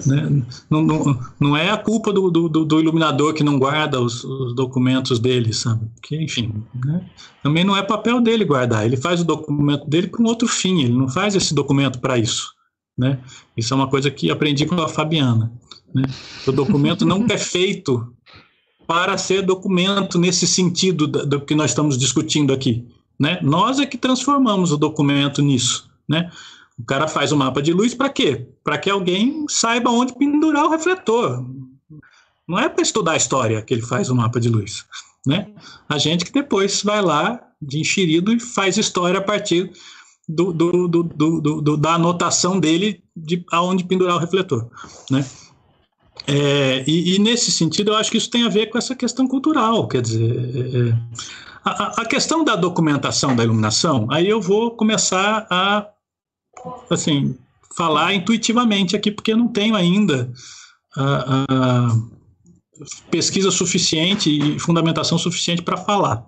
né? 0.06 0.44
não, 0.68 0.82
não, 0.82 1.20
não 1.38 1.56
é 1.56 1.70
a 1.70 1.76
culpa 1.76 2.12
do, 2.12 2.30
do, 2.30 2.64
do 2.64 2.80
iluminador 2.80 3.34
que 3.34 3.42
não 3.42 3.58
guarda 3.58 4.00
os, 4.00 4.22
os, 4.22 4.54
documentos 4.54 5.18
dele, 5.18 5.52
sabe? 5.52 5.86
Porque, 5.94 6.16
enfim, 6.16 6.62
né? 6.84 7.04
também 7.42 7.64
não 7.64 7.76
é 7.76 7.82
papel 7.82 8.20
dele 8.20 8.44
guardar. 8.44 8.86
Ele 8.86 8.96
faz 8.96 9.20
o 9.20 9.24
documento 9.24 9.88
dele 9.88 10.06
para 10.06 10.22
um 10.22 10.26
outro 10.26 10.46
fim. 10.46 10.82
Ele 10.82 10.92
não 10.92 11.08
faz 11.08 11.34
esse 11.34 11.52
documento 11.52 11.98
para 11.98 12.18
isso, 12.18 12.52
né? 12.96 13.18
Isso 13.56 13.74
é 13.74 13.76
uma 13.76 13.88
coisa 13.88 14.10
que 14.10 14.30
aprendi 14.30 14.64
com 14.64 14.80
a 14.80 14.88
Fabiana. 14.88 15.52
Né? 15.92 16.04
O 16.46 16.52
documento 16.52 17.04
não 17.04 17.26
é 17.28 17.38
feito 17.38 18.14
para 18.90 19.16
ser 19.16 19.42
documento 19.42 20.18
nesse 20.18 20.48
sentido 20.48 21.06
do, 21.06 21.40
que 21.40 21.54
nós 21.54 21.70
estamos 21.70 21.96
discutindo 21.96 22.52
aqui. 22.52 22.88
Né? 23.16 23.38
Nós 23.40 23.78
é 23.78 23.86
que 23.86 23.96
transformamos 23.96 24.72
o 24.72 24.76
documento 24.76 25.40
nisso. 25.40 25.88
Né? 26.08 26.28
O 26.76 26.84
cara 26.84 27.06
faz 27.06 27.30
o 27.30 27.36
um 27.36 27.38
mapa 27.38 27.62
de 27.62 27.72
luz 27.72 27.94
para 27.94 28.08
quê? 28.08 28.48
Para 28.64 28.78
que 28.78 28.90
alguém 28.90 29.44
saiba 29.48 29.92
onde 29.92 30.12
pendurar 30.18 30.64
o 30.64 30.70
refletor. 30.70 31.46
Não 32.48 32.58
é 32.58 32.68
para 32.68 32.82
estudar 32.82 33.12
a 33.12 33.16
história 33.16 33.62
que 33.62 33.72
ele 33.72 33.82
faz 33.82 34.10
o 34.10 34.12
um 34.12 34.16
mapa 34.16 34.40
de 34.40 34.48
luz. 34.48 34.84
Né? 35.24 35.46
A 35.88 35.96
gente 35.96 36.24
que 36.24 36.32
depois 36.32 36.82
vai 36.82 37.00
lá 37.00 37.40
de 37.62 37.78
enxerido 37.78 38.32
e 38.32 38.40
faz 38.40 38.76
história 38.76 39.20
a 39.20 39.22
partir 39.22 39.70
do, 40.28 40.52
do, 40.52 40.88
do 40.88 41.76
da 41.76 41.94
anotação 41.94 42.58
dele 42.58 43.04
de 43.16 43.44
aonde 43.52 43.84
pendurar 43.84 44.16
o 44.16 44.18
refletor. 44.18 44.68
Né? 45.08 45.24
É, 46.26 46.84
e, 46.86 47.14
e, 47.14 47.18
nesse 47.18 47.50
sentido, 47.50 47.92
eu 47.92 47.96
acho 47.96 48.10
que 48.10 48.18
isso 48.18 48.30
tem 48.30 48.44
a 48.44 48.48
ver 48.48 48.66
com 48.66 48.78
essa 48.78 48.94
questão 48.94 49.26
cultural. 49.26 49.88
Quer 49.88 50.02
dizer, 50.02 50.30
é, 50.30 50.88
é 50.90 50.94
a, 51.64 52.02
a, 52.02 52.04
questão 52.04 52.44
da 52.44 52.56
documentação 52.56 53.34
da 53.36 53.44
iluminação, 53.44 54.06
aí 54.10 54.28
eu 54.28 54.40
vou 54.40 54.70
começar 54.72 55.46
a 55.50 55.86
assim, 56.90 57.36
falar 57.76 58.14
intuitivamente 58.14 58.96
aqui, 58.96 59.10
porque 59.10 59.32
eu 59.32 59.36
não 59.36 59.48
tenho 59.48 59.74
ainda 59.74 60.30
a, 60.96 61.44
a 61.48 61.88
pesquisa 63.10 63.50
suficiente 63.50 64.30
e 64.30 64.58
fundamentação 64.58 65.18
suficiente 65.18 65.62
para 65.62 65.76
falar. 65.76 66.24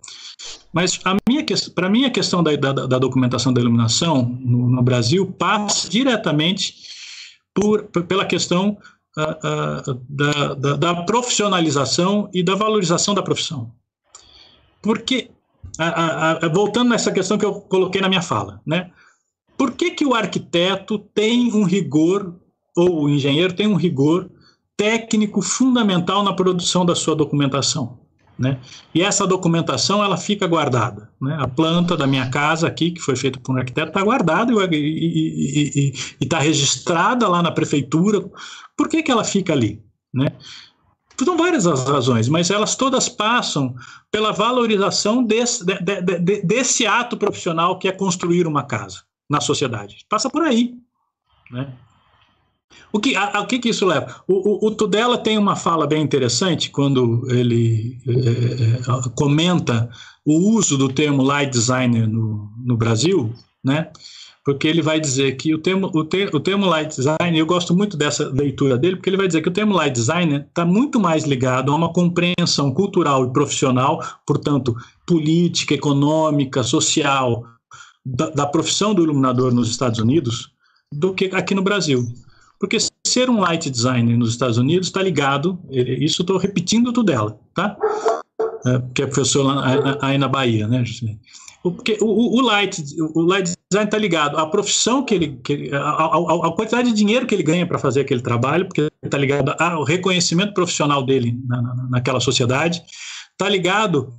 Mas 0.72 0.96
para 0.96 1.88
mim, 1.88 2.04
a 2.04 2.10
questão 2.10 2.42
da, 2.42 2.54
da, 2.56 2.72
da, 2.72 2.98
documentação 2.98 3.52
da 3.52 3.60
iluminação 3.60 4.24
no, 4.40 4.68
no 4.68 4.82
Brasil 4.82 5.26
passa 5.32 5.88
diretamente 5.88 6.74
por, 7.54 7.84
pela 7.84 8.24
questão 8.24 8.78
da, 9.16 10.54
da, 10.54 10.76
da, 10.76 11.02
profissionalização 11.02 12.30
e 12.32 12.42
da 12.42 12.54
valorização 12.54 13.14
da 13.14 13.22
profissão. 13.22 13.70
Porque, 14.80 15.30
a, 15.78 16.46
a, 16.46 16.48
voltando 16.48 16.90
nessa 16.90 17.12
questão 17.12 17.36
que 17.36 17.44
eu 17.44 17.54
coloquei 17.54 18.00
na 18.00 18.08
minha 18.08 18.22
fala, 18.22 18.60
né? 18.66 18.90
Por 19.56 19.72
que, 19.72 19.90
que 19.90 20.04
o 20.04 20.14
arquiteto 20.14 20.98
tem 20.98 21.52
um 21.52 21.64
rigor, 21.64 22.34
ou 22.76 23.04
o 23.04 23.08
engenheiro 23.08 23.52
tem 23.52 23.66
um 23.66 23.76
rigor 23.76 24.30
técnico 24.76 25.42
fundamental 25.42 26.24
na 26.24 26.32
produção 26.32 26.84
da 26.84 26.94
sua 26.94 27.14
documentação? 27.14 28.02
Né? 28.38 28.58
E 28.94 29.02
essa 29.02 29.26
documentação 29.26 30.02
ela 30.02 30.16
fica 30.16 30.46
guardada. 30.46 31.10
Né? 31.20 31.36
A 31.38 31.46
planta 31.46 31.96
da 31.96 32.06
minha 32.06 32.28
casa 32.28 32.66
aqui, 32.66 32.90
que 32.90 33.00
foi 33.00 33.14
feita 33.14 33.38
por 33.38 33.54
um 33.54 33.58
arquiteto, 33.58 33.88
está 33.88 34.02
guardada 34.02 34.52
e 34.72 35.92
está 36.20 36.38
registrada 36.38 37.28
lá 37.28 37.42
na 37.42 37.52
prefeitura. 37.52 38.24
Por 38.82 38.88
que, 38.88 39.00
que 39.00 39.12
ela 39.12 39.22
fica 39.22 39.52
ali? 39.52 39.80
Né? 40.12 40.26
São 41.24 41.36
várias 41.36 41.68
as 41.68 41.84
razões, 41.84 42.28
mas 42.28 42.50
elas 42.50 42.74
todas 42.74 43.08
passam 43.08 43.76
pela 44.10 44.32
valorização 44.32 45.22
desse, 45.22 45.64
de, 45.64 45.78
de, 45.80 46.18
de, 46.18 46.42
desse 46.42 46.84
ato 46.84 47.16
profissional 47.16 47.78
que 47.78 47.86
é 47.86 47.92
construir 47.92 48.44
uma 48.44 48.64
casa 48.64 49.04
na 49.30 49.40
sociedade. 49.40 50.04
Passa 50.08 50.28
por 50.28 50.42
aí. 50.42 50.74
Né? 51.48 51.72
O 52.92 52.98
que, 52.98 53.14
a, 53.14 53.40
o 53.40 53.46
que, 53.46 53.60
que 53.60 53.68
isso 53.68 53.86
leva? 53.86 54.16
O, 54.26 54.66
o, 54.66 54.66
o, 54.66 54.70
Tudela 54.72 55.16
tem 55.16 55.38
uma 55.38 55.54
fala 55.54 55.86
bem 55.86 56.02
interessante 56.02 56.68
quando 56.68 57.24
ele 57.30 58.00
é, 58.04 59.10
comenta 59.14 59.88
o 60.26 60.56
uso 60.56 60.76
do 60.76 60.88
termo 60.88 61.22
light 61.22 61.52
designer 61.52 62.08
no, 62.08 62.50
no 62.64 62.76
Brasil, 62.76 63.32
né? 63.62 63.92
Porque 64.44 64.66
ele 64.66 64.82
vai 64.82 64.98
dizer 65.00 65.36
que 65.36 65.54
o 65.54 65.58
termo, 65.58 65.90
o, 65.94 66.04
ter, 66.04 66.34
o 66.34 66.40
termo 66.40 66.66
light 66.66 66.88
design, 66.88 67.38
eu 67.38 67.46
gosto 67.46 67.74
muito 67.74 67.96
dessa 67.96 68.28
leitura 68.28 68.76
dele, 68.76 68.96
porque 68.96 69.08
ele 69.08 69.16
vai 69.16 69.28
dizer 69.28 69.40
que 69.40 69.48
o 69.48 69.52
termo 69.52 69.74
light 69.74 69.92
designer 69.92 70.46
está 70.48 70.64
muito 70.64 70.98
mais 70.98 71.24
ligado 71.24 71.70
a 71.70 71.76
uma 71.76 71.92
compreensão 71.92 72.72
cultural 72.72 73.24
e 73.24 73.32
profissional, 73.32 74.02
portanto, 74.26 74.74
política, 75.06 75.74
econômica, 75.74 76.62
social, 76.62 77.44
da, 78.04 78.30
da 78.30 78.46
profissão 78.46 78.92
do 78.92 79.02
iluminador 79.02 79.54
nos 79.54 79.70
Estados 79.70 80.00
Unidos, 80.00 80.50
do 80.92 81.14
que 81.14 81.26
aqui 81.26 81.54
no 81.54 81.62
Brasil. 81.62 82.04
Porque 82.58 82.78
se 82.78 82.90
ser 83.06 83.30
um 83.30 83.40
light 83.40 83.70
designer 83.70 84.16
nos 84.16 84.30
Estados 84.30 84.58
Unidos 84.58 84.88
está 84.88 85.02
ligado, 85.02 85.58
isso 85.70 86.22
estou 86.22 86.36
repetindo 86.36 86.92
tudo 86.92 87.06
dela, 87.06 87.38
tá? 87.54 87.76
É, 88.64 88.82
que 88.94 89.02
é 89.02 89.06
professor 89.06 89.42
lá, 89.42 89.98
aí 90.00 90.16
na 90.18 90.28
Bahia, 90.28 90.66
né? 90.66 90.84
Porque 91.62 91.98
o, 92.00 92.38
o, 92.38 92.40
light, 92.40 92.82
o 93.14 93.20
light 93.22 93.52
design 93.72 93.86
está 93.86 93.98
ligado 93.98 94.38
à 94.38 94.46
profissão 94.46 95.04
que 95.04 95.14
ele, 95.14 95.40
que, 95.42 95.70
a, 95.72 96.04
a, 96.04 96.52
quantidade 96.52 96.90
de 96.90 96.94
dinheiro 96.94 97.26
que 97.26 97.34
ele 97.34 97.42
ganha 97.42 97.66
para 97.66 97.78
fazer 97.78 98.02
aquele 98.02 98.20
trabalho, 98.20 98.66
porque 98.66 98.88
está 99.02 99.18
ligado 99.18 99.54
ao 99.58 99.82
reconhecimento 99.84 100.54
profissional 100.54 101.04
dele 101.04 101.36
na, 101.46 101.62
na, 101.62 101.74
naquela 101.90 102.20
sociedade, 102.20 102.82
está 103.32 103.48
ligado 103.48 104.12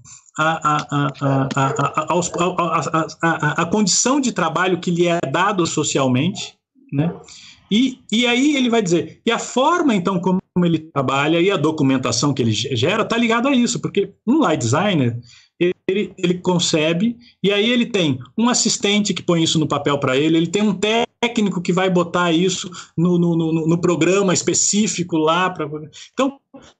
à 3.56 3.66
condição 3.72 4.20
de 4.20 4.32
trabalho 4.32 4.80
que 4.80 4.92
lhe 4.92 5.08
é 5.08 5.20
dado 5.32 5.66
socialmente, 5.68 6.56
né? 6.92 7.14
E, 7.72 8.00
e 8.12 8.28
aí 8.28 8.56
ele 8.56 8.70
vai 8.70 8.82
dizer, 8.82 9.22
e 9.26 9.32
a 9.32 9.40
forma 9.40 9.96
então 9.96 10.20
como 10.20 10.40
ele 10.64 10.78
trabalha 10.78 11.40
e 11.42 11.50
a 11.50 11.58
documentação 11.58 12.34
que 12.34 12.42
ele 12.42 12.52
gera 12.52 13.02
está 13.02 13.18
ligado 13.18 13.48
a 13.48 13.56
isso, 13.56 13.80
porque 13.80 14.14
um 14.28 14.38
light 14.40 14.60
designer 14.60 15.20
ele, 15.88 16.14
ele 16.18 16.36
concebe, 16.36 17.18
e 17.42 17.52
aí 17.52 17.70
ele 17.70 17.86
tem 17.86 18.20
um 18.38 18.50
assistente 18.50 19.14
que 19.14 19.22
põe 19.22 19.44
isso 19.44 19.60
no 19.60 19.68
papel 19.68 19.98
para 19.98 20.18
ele, 20.18 20.38
ele 20.38 20.48
tem 20.48 20.62
um 20.62 20.74
técnico 20.74 21.62
que 21.62 21.74
vai 21.74 21.90
botar 21.90 22.32
isso 22.32 22.70
no, 22.98 23.18
no, 23.18 23.36
no, 23.36 23.68
no 23.68 23.78
programa 23.78 24.34
específico 24.34 25.18
lá. 25.18 25.50
Pra... 25.50 25.70
Então, 26.14 26.40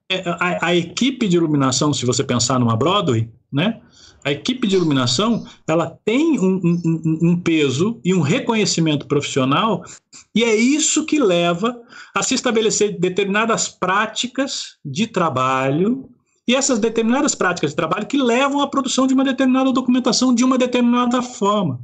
é, 0.10 0.24
a, 0.26 0.68
a, 0.68 0.76
equipe 0.76 1.28
de 1.28 1.38
iluminação, 1.38 1.94
se 1.94 2.06
você 2.06 2.24
pensar 2.24 2.60
numa 2.60 2.78
Broadway, 2.78 3.30
né? 3.52 3.82
A 4.26 4.32
equipe 4.32 4.66
de 4.68 4.78
iluminação 4.78 5.46
ela 5.68 6.00
tem 6.06 6.40
um, 6.40 6.62
um, 6.64 7.20
um 7.22 7.38
peso 7.38 8.00
e 8.06 8.14
um 8.14 8.22
reconhecimento 8.22 9.06
profissional, 9.06 9.84
e 10.34 10.46
é 10.46 10.56
isso 10.56 11.06
que 11.06 11.20
leva 11.20 11.78
a 12.16 12.24
se 12.24 12.34
estabelecer 12.34 12.98
determinadas 12.98 13.68
práticas 13.68 14.78
de 14.84 15.08
trabalho 15.08 16.10
e 16.48 16.56
essas 16.56 16.80
determinadas 16.80 17.36
práticas 17.36 17.72
de 17.72 17.76
trabalho 17.76 18.06
que 18.06 18.18
levam 18.18 18.62
à 18.62 18.68
produção 18.68 19.08
de 19.08 19.14
uma 19.14 19.24
determinada 19.24 19.72
documentação 19.72 20.34
de 20.34 20.44
uma 20.44 20.58
determinada 20.58 21.22
forma. 21.22 21.80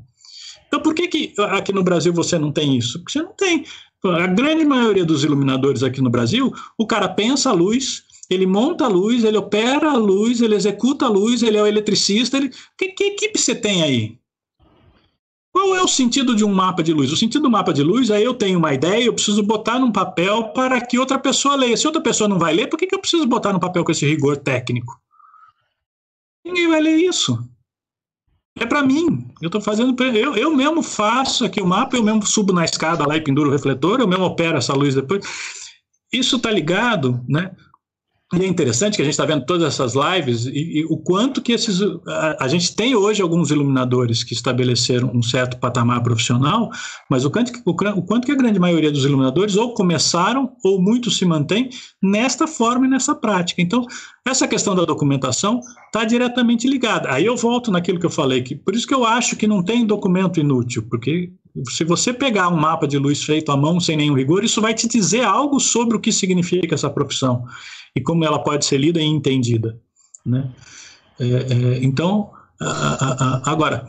Então, 0.67 0.81
por 0.81 0.93
que, 0.93 1.07
que 1.07 1.33
aqui 1.49 1.73
no 1.73 1.83
Brasil 1.83 2.13
você 2.13 2.37
não 2.37 2.51
tem 2.51 2.77
isso? 2.77 2.99
Porque 2.99 3.13
você 3.13 3.23
não 3.23 3.33
tem. 3.33 3.65
A 4.03 4.27
grande 4.27 4.63
maioria 4.63 5.03
dos 5.03 5.23
iluminadores 5.23 5.83
aqui 5.83 6.01
no 6.01 6.09
Brasil, 6.09 6.53
o 6.77 6.85
cara 6.85 7.09
pensa 7.09 7.49
a 7.49 7.53
luz, 7.53 8.03
ele 8.29 8.45
monta 8.45 8.85
a 8.85 8.87
luz, 8.87 9.23
ele 9.23 9.37
opera 9.37 9.91
a 9.91 9.97
luz, 9.97 10.41
ele 10.41 10.55
executa 10.55 11.05
a 11.05 11.09
luz, 11.09 11.41
ele 11.41 11.57
é 11.57 11.61
o 11.61 11.67
eletricista. 11.67 12.37
Ele... 12.37 12.51
Que, 12.77 12.89
que 12.89 13.03
equipe 13.05 13.39
você 13.39 13.55
tem 13.55 13.81
aí? 13.81 14.19
Qual 15.51 15.75
é 15.75 15.81
o 15.81 15.87
sentido 15.87 16.35
de 16.35 16.45
um 16.45 16.53
mapa 16.53 16.83
de 16.83 16.93
luz? 16.93 17.11
O 17.11 17.17
sentido 17.17 17.43
do 17.43 17.49
mapa 17.49 17.73
de 17.73 17.81
luz 17.81 18.09
é 18.09 18.21
eu 18.21 18.33
tenho 18.33 18.59
uma 18.59 18.73
ideia, 18.73 19.03
eu 19.03 19.13
preciso 19.13 19.41
botar 19.41 19.79
num 19.79 19.91
papel 19.91 20.49
para 20.49 20.79
que 20.79 20.99
outra 20.99 21.17
pessoa 21.17 21.55
leia. 21.55 21.75
Se 21.75 21.87
outra 21.87 22.01
pessoa 22.01 22.27
não 22.27 22.37
vai 22.37 22.53
ler, 22.53 22.67
por 22.67 22.77
que, 22.77 22.85
que 22.85 22.95
eu 22.95 22.99
preciso 22.99 23.25
botar 23.25 23.51
no 23.51 23.59
papel 23.59 23.83
com 23.83 23.91
esse 23.91 24.05
rigor 24.05 24.37
técnico? 24.37 24.99
Ninguém 26.45 26.67
vai 26.67 26.79
ler 26.79 26.97
isso. 26.97 27.37
É 28.59 28.65
para 28.65 28.83
mim. 28.83 29.27
Eu 29.41 29.47
estou 29.47 29.61
fazendo. 29.61 29.95
Eu, 30.03 30.35
eu 30.35 30.55
mesmo 30.55 30.83
faço 30.83 31.45
aqui 31.45 31.61
o 31.61 31.65
mapa, 31.65 31.95
eu 31.95 32.03
mesmo 32.03 32.25
subo 32.25 32.53
na 32.53 32.65
escada 32.65 33.07
lá 33.07 33.15
e 33.17 33.21
penduro 33.21 33.49
o 33.49 33.51
refletor, 33.51 33.99
eu 33.99 34.07
mesmo 34.07 34.25
opero 34.25 34.57
essa 34.57 34.73
luz 34.73 34.93
depois. 34.93 35.25
Isso 36.11 36.37
está 36.37 36.51
ligado, 36.51 37.23
né? 37.27 37.55
E 38.31 38.43
é 38.43 38.47
interessante 38.47 38.95
que 38.95 39.01
a 39.01 39.05
gente 39.05 39.13
está 39.13 39.25
vendo 39.25 39.43
todas 39.43 39.63
essas 39.63 39.93
lives 39.95 40.45
e, 40.45 40.81
e, 40.81 40.85
o 40.85 40.97
quanto 40.97 41.41
que 41.41 41.51
esses. 41.51 41.81
A, 42.07 42.45
a, 42.45 42.47
gente 42.47 42.75
tem 42.75 42.95
hoje 42.95 43.23
alguns 43.23 43.49
iluminadores 43.49 44.23
que 44.23 44.35
estabeleceram 44.35 45.09
um 45.11 45.23
certo 45.23 45.57
patamar 45.57 46.03
profissional, 46.03 46.69
mas 47.09 47.25
o 47.25 47.31
quanto, 47.31 47.51
o, 47.65 47.71
o 47.71 48.03
quanto 48.03 48.27
que 48.27 48.31
a 48.31 48.35
grande 48.35 48.59
maioria 48.59 48.91
dos 48.91 49.03
iluminadores 49.03 49.55
ou 49.55 49.73
começaram 49.73 50.51
ou 50.63 50.79
muitos 50.79 51.17
se 51.17 51.25
mantém 51.25 51.69
nesta 51.99 52.45
forma 52.45 52.85
e 52.85 52.89
nessa 52.89 53.15
prática. 53.15 53.63
Então, 53.63 53.83
essa 54.23 54.47
questão 54.47 54.75
da 54.75 54.85
documentação 54.85 55.59
está 55.87 56.05
diretamente 56.05 56.67
ligada. 56.67 57.11
Aí 57.11 57.25
eu 57.25 57.35
volto 57.35 57.71
naquilo 57.71 57.99
que 57.99 58.05
eu 58.05 58.11
falei, 58.11 58.43
que 58.43 58.55
por 58.55 58.75
isso 58.75 58.85
que 58.85 58.93
eu 58.93 59.05
acho 59.05 59.35
que 59.35 59.47
não 59.47 59.63
tem 59.63 59.87
documento 59.87 60.39
inútil, 60.39 60.85
porque 60.87 61.31
se 61.69 61.83
você 61.83 62.13
pegar 62.13 62.49
um 62.49 62.55
mapa 62.55 62.87
de 62.87 62.97
luz 62.97 63.23
feito 63.23 63.51
à 63.51 63.57
mão 63.57 63.79
sem 63.79 63.97
nenhum 63.97 64.13
rigor, 64.13 64.43
isso 64.43 64.61
vai 64.61 64.73
te 64.73 64.87
dizer 64.87 65.23
algo 65.23 65.59
sobre 65.59 65.97
o 65.97 65.99
que 65.99 66.11
significa 66.11 66.75
essa 66.75 66.89
profissão 66.89 67.45
e 67.95 68.01
como 68.01 68.23
ela 68.23 68.39
pode 68.39 68.65
ser 68.65 68.77
lida 68.77 69.01
e 69.01 69.05
entendida. 69.05 69.79
Né? 70.25 70.49
É, 71.19 71.25
é, 71.25 71.83
então, 71.83 72.31
a, 72.61 73.41
a, 73.45 73.51
agora, 73.51 73.87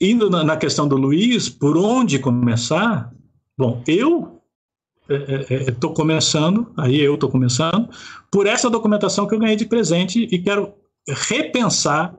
indo 0.00 0.30
na, 0.30 0.42
na, 0.42 0.56
questão 0.56 0.88
do 0.88 0.96
Luiz, 0.96 1.48
por 1.48 1.76
onde 1.76 2.18
começar? 2.18 3.12
Bom, 3.56 3.82
eu 3.86 4.40
estou 5.08 5.90
é, 5.90 5.92
é, 5.92 5.92
é 5.92 5.94
começando, 5.94 6.72
aí 6.76 7.00
eu 7.00 7.14
estou 7.14 7.28
começando, 7.28 7.88
por 8.30 8.46
essa 8.46 8.70
documentação 8.70 9.26
que 9.26 9.34
eu 9.34 9.38
ganhei 9.38 9.56
de 9.56 9.66
presente 9.66 10.26
e 10.30 10.38
quero 10.38 10.72
repensar 11.06 12.14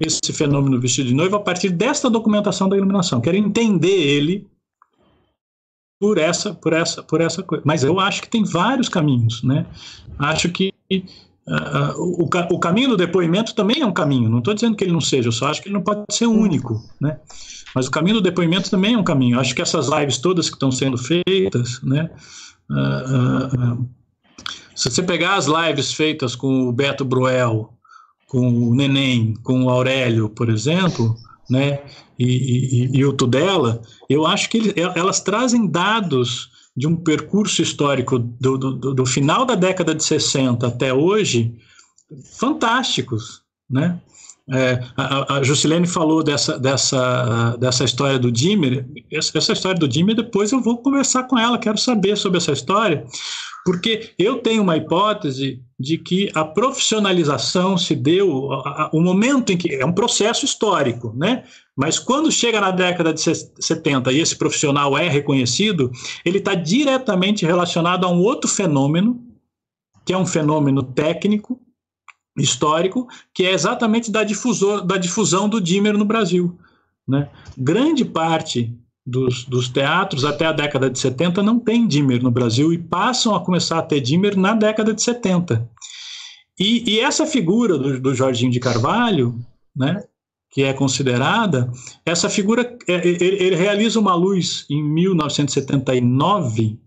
esse 0.00 0.32
fenômeno 0.32 0.80
vestido 0.80 1.08
de 1.08 1.14
noivo 1.14 1.36
a 1.36 1.40
partir 1.40 1.70
desta 1.70 2.10
documentação 2.10 2.68
da 2.68 2.76
iluminação. 2.76 3.20
Quero 3.20 3.36
entender 3.36 3.88
ele 3.88 4.46
por 6.00 6.18
essa, 6.18 6.52
por 6.52 6.72
essa, 6.72 7.02
por 7.02 7.20
essa 7.20 7.42
coisa. 7.42 7.62
Mas 7.64 7.84
eu 7.84 8.00
acho 8.00 8.22
que 8.22 8.28
tem 8.28 8.44
vários 8.44 8.88
caminhos, 8.88 9.42
né? 9.42 9.66
Acho 10.18 10.50
que 10.50 10.72
uh, 10.90 11.98
o, 11.98 12.24
o 12.24 12.58
caminho 12.58 12.90
do 12.90 12.96
depoimento 12.96 13.54
também 13.54 13.80
é 13.80 13.86
um 13.86 13.92
caminho. 13.92 14.28
Não 14.28 14.38
estou 14.38 14.54
dizendo 14.54 14.76
que 14.76 14.84
ele 14.84 14.92
não 14.92 15.00
seja, 15.00 15.28
eu 15.28 15.32
só 15.32 15.48
acho 15.48 15.62
que 15.62 15.68
ele 15.68 15.74
não 15.74 15.82
pode 15.82 16.04
ser 16.10 16.26
único, 16.26 16.82
né? 17.00 17.18
Mas 17.74 17.86
o 17.86 17.90
caminho 17.90 18.16
do 18.16 18.22
depoimento 18.22 18.70
também 18.70 18.94
é 18.94 18.98
um 18.98 19.04
caminho. 19.04 19.38
Acho 19.38 19.54
que 19.54 19.62
essas 19.62 19.88
lives 19.88 20.18
todas 20.18 20.48
que 20.48 20.56
estão 20.56 20.70
sendo 20.70 20.98
feitas, 20.98 21.80
né? 21.82 22.10
Uh, 22.70 23.74
uh, 23.74 23.88
se 24.74 24.90
você 24.90 25.02
pegar 25.02 25.36
as 25.36 25.46
lives 25.46 25.92
feitas 25.92 26.34
com 26.34 26.68
o 26.68 26.72
Beto 26.72 27.04
Bruel, 27.04 27.73
com 28.34 28.68
o 28.68 28.74
Neném, 28.74 29.34
com 29.44 29.62
o 29.62 29.70
Aurélio, 29.70 30.28
por 30.28 30.50
exemplo, 30.50 31.14
né? 31.48 31.80
E, 32.18 32.26
e, 32.26 32.98
e 32.98 33.04
o 33.04 33.12
Tudela, 33.12 33.80
eu 34.10 34.26
acho 34.26 34.50
que 34.50 34.58
ele, 34.58 34.74
elas 34.96 35.20
trazem 35.20 35.68
dados 35.68 36.50
de 36.76 36.88
um 36.88 36.96
percurso 36.96 37.62
histórico 37.62 38.18
do, 38.18 38.58
do, 38.58 38.92
do, 38.92 39.06
final 39.06 39.44
da 39.44 39.54
década 39.54 39.94
de 39.94 40.02
60 40.02 40.66
até 40.66 40.92
hoje 40.92 41.54
fantásticos, 42.36 43.42
né? 43.70 44.00
É, 44.50 44.82
a, 44.96 45.36
a 45.36 45.42
Juscelene 45.44 45.86
falou 45.86 46.22
dessa, 46.22 46.58
dessa, 46.58 47.56
dessa 47.56 47.84
história 47.84 48.18
do 48.18 48.32
Dimmer. 48.32 48.84
Essa, 49.12 49.38
essa, 49.38 49.52
história 49.52 49.78
do 49.78 49.88
Dimmer, 49.88 50.16
depois 50.16 50.50
eu 50.50 50.60
vou 50.60 50.78
conversar 50.78 51.22
com 51.22 51.38
ela, 51.38 51.56
quero 51.56 51.78
saber 51.78 52.16
sobre 52.16 52.38
essa 52.38 52.50
história, 52.50 53.06
porque 53.64 54.10
eu 54.18 54.38
tenho 54.40 54.62
uma 54.62 54.76
hipótese 54.76 55.62
de 55.80 55.96
que 55.96 56.30
a 56.34 56.44
profissionalização 56.44 57.78
se 57.78 57.96
deu, 57.96 58.50
o 58.92 59.00
momento 59.00 59.52
em 59.52 59.56
que 59.56 59.74
é 59.74 59.84
um 59.84 59.92
processo 59.92 60.44
histórico, 60.44 61.14
né? 61.16 61.44
Mas 61.74 61.98
quando 61.98 62.30
chega 62.30 62.60
na 62.60 62.70
década 62.70 63.12
de 63.12 63.20
70 63.22 64.12
e 64.12 64.20
esse 64.20 64.36
profissional 64.36 64.96
é 64.96 65.08
reconhecido, 65.08 65.90
ele 66.24 66.38
está 66.38 66.54
diretamente 66.54 67.46
relacionado 67.46 68.04
a 68.04 68.10
um 68.10 68.20
outro 68.20 68.48
fenômeno, 68.48 69.20
que 70.04 70.12
é 70.12 70.18
um 70.18 70.26
fenômeno 70.26 70.82
técnico, 70.82 71.58
histórico, 72.36 73.08
que 73.32 73.46
é 73.46 73.52
exatamente 73.52 74.10
da, 74.10 74.24
difusor, 74.24 74.84
da 74.84 74.98
difusão 74.98 75.48
do 75.48 75.60
Dimmer 75.60 75.96
no 75.96 76.04
Brasil. 76.04 76.58
Né? 77.06 77.30
Grande 77.56 78.04
parte 78.04 78.76
dos, 79.06 79.44
dos, 79.44 79.68
teatros 79.68 80.24
até 80.24 80.46
a 80.46 80.52
década 80.52 80.88
de 80.88 80.98
70 80.98 81.42
não 81.42 81.58
tem 81.58 81.86
Dimmer 81.86 82.22
no 82.22 82.30
Brasil 82.30 82.72
e 82.72 82.78
passam 82.78 83.34
a 83.34 83.44
começar 83.44 83.78
a 83.78 83.82
ter 83.82 84.00
Dimmer 84.00 84.36
na 84.36 84.54
década 84.54 84.94
de 84.94 85.02
70. 85.02 85.68
E, 86.58 86.90
e 86.90 87.00
essa 87.00 87.26
figura 87.26 87.76
do, 87.76 88.00
do 88.00 88.14
Jorginho 88.14 88.50
de 88.50 88.60
Carvalho, 88.60 89.38
né, 89.76 90.02
que 90.50 90.62
é 90.62 90.72
considerada, 90.72 91.70
essa 92.06 92.30
figura, 92.30 92.78
é, 92.86 93.06
ele, 93.06 93.24
ele, 93.24 93.56
realiza 93.56 93.98
uma 93.98 94.14
luz 94.14 94.64
em 94.70 94.80
1979, 94.82 96.78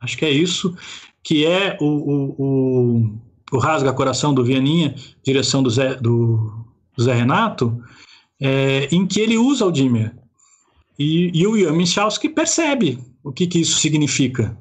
acho 0.00 0.16
que 0.16 0.24
é 0.24 0.30
isso, 0.30 0.74
que 1.22 1.44
é 1.44 1.76
o, 1.80 1.84
o, 1.84 2.34
o, 2.38 3.12
o 3.52 3.58
Rasga 3.58 3.92
Coração 3.92 4.32
do 4.32 4.42
Vianinha, 4.42 4.94
direção 5.22 5.62
do 5.62 5.68
Zé, 5.68 5.96
do 5.96 6.64
Zé 6.98 7.12
Renato, 7.12 7.78
é, 8.40 8.88
em 8.90 9.06
que 9.06 9.20
ele 9.20 9.36
usa 9.36 9.66
o 9.66 9.72
Dimmer. 9.72 10.17
E, 10.98 11.30
e 11.32 11.46
o 11.46 11.56
Ian 11.56 11.72
Michalski 11.72 12.28
percebe 12.28 12.98
o 13.22 13.32
que, 13.32 13.46
que 13.46 13.60
isso 13.60 13.78
significa. 13.78 14.56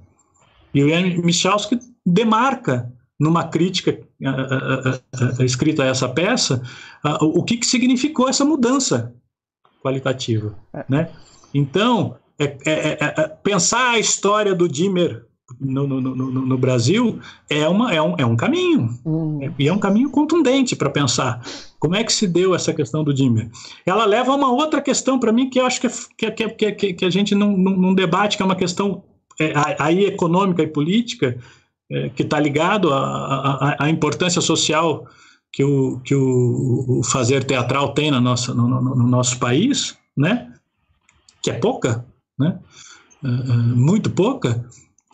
E 0.73 0.83
o 0.83 0.89
Ian 0.89 1.21
Michalski 1.21 1.79
demarca 2.05 2.91
numa 3.19 3.45
crítica 3.45 3.99
escrita 5.43 5.83
a 5.83 5.87
essa 5.87 6.07
peça, 6.07 6.61
o 7.21 7.43
que, 7.43 7.57
que 7.57 7.65
significou 7.65 8.29
essa 8.29 8.45
mudança 8.45 9.13
qualitativa. 9.81 10.55
É. 10.73 10.85
Né? 10.87 11.09
Então, 11.53 12.15
é, 12.37 12.45
é, 12.45 12.71
é, 12.71 12.97
é 13.01 13.27
pensar 13.27 13.91
a 13.91 13.99
história 13.99 14.53
do 14.53 14.69
Dimmer 14.69 15.25
no, 15.59 15.87
no, 15.87 16.01
no, 16.01 16.13
no, 16.13 16.57
Brasil 16.57 17.19
é, 17.49 17.67
uma, 17.67 17.93
é, 17.93 18.01
um, 18.01 18.15
é 18.17 18.25
um 18.25 18.35
caminho. 18.35 18.99
Uhum. 19.05 19.53
e 19.57 19.67
é 19.67 19.73
um 19.73 19.79
caminho 19.79 20.09
contundente 20.09 20.75
para 20.75 20.89
pensar 20.89 21.41
como 21.79 21.95
é 21.95 22.03
que 22.03 22.11
se 22.11 22.27
deu 22.27 22.55
essa 22.55 22.73
questão 22.73 23.03
do 23.03 23.13
Dimmer. 23.13 23.49
Ela 23.85 24.05
leva 24.05 24.31
a 24.31 24.35
uma 24.35 24.51
outra 24.51 24.81
questão 24.81 25.19
para 25.19 25.31
mim 25.31 25.49
que 25.49 25.59
eu 25.59 25.65
acho 25.65 25.81
que, 25.81 25.89
que, 26.17 26.31
que, 26.31 26.71
que, 26.71 26.93
que 26.93 27.05
a 27.05 27.09
gente 27.09 27.35
não, 27.35 27.55
não, 27.55 27.77
não 27.77 27.95
debate, 27.95 28.35
que 28.35 28.43
é 28.43 28.45
uma 28.45 28.55
questão 28.55 29.03
é, 29.39 29.53
aí 29.79 30.05
econômica 30.05 30.63
e 30.63 30.67
política, 30.67 31.37
é, 31.89 32.09
que 32.09 32.23
está 32.23 32.39
ligado 32.39 32.89
à 32.91 33.89
importância 33.89 34.41
social 34.41 35.07
que 35.51 35.63
o, 35.63 35.99
que 36.01 36.13
o, 36.13 36.99
o, 36.99 37.03
fazer 37.03 37.43
teatral 37.43 37.93
tem 37.93 38.11
na 38.11 38.19
nossa, 38.19 38.53
no, 38.53 38.67
no, 38.67 38.81
no 38.81 39.07
nosso 39.07 39.39
país, 39.39 39.97
né? 40.15 40.51
que 41.41 41.51
é 41.51 41.53
pouca, 41.53 42.05
né? 42.37 42.59
É, 43.23 43.27
é, 43.27 43.55
muito 43.55 44.09
pouca, 44.09 44.65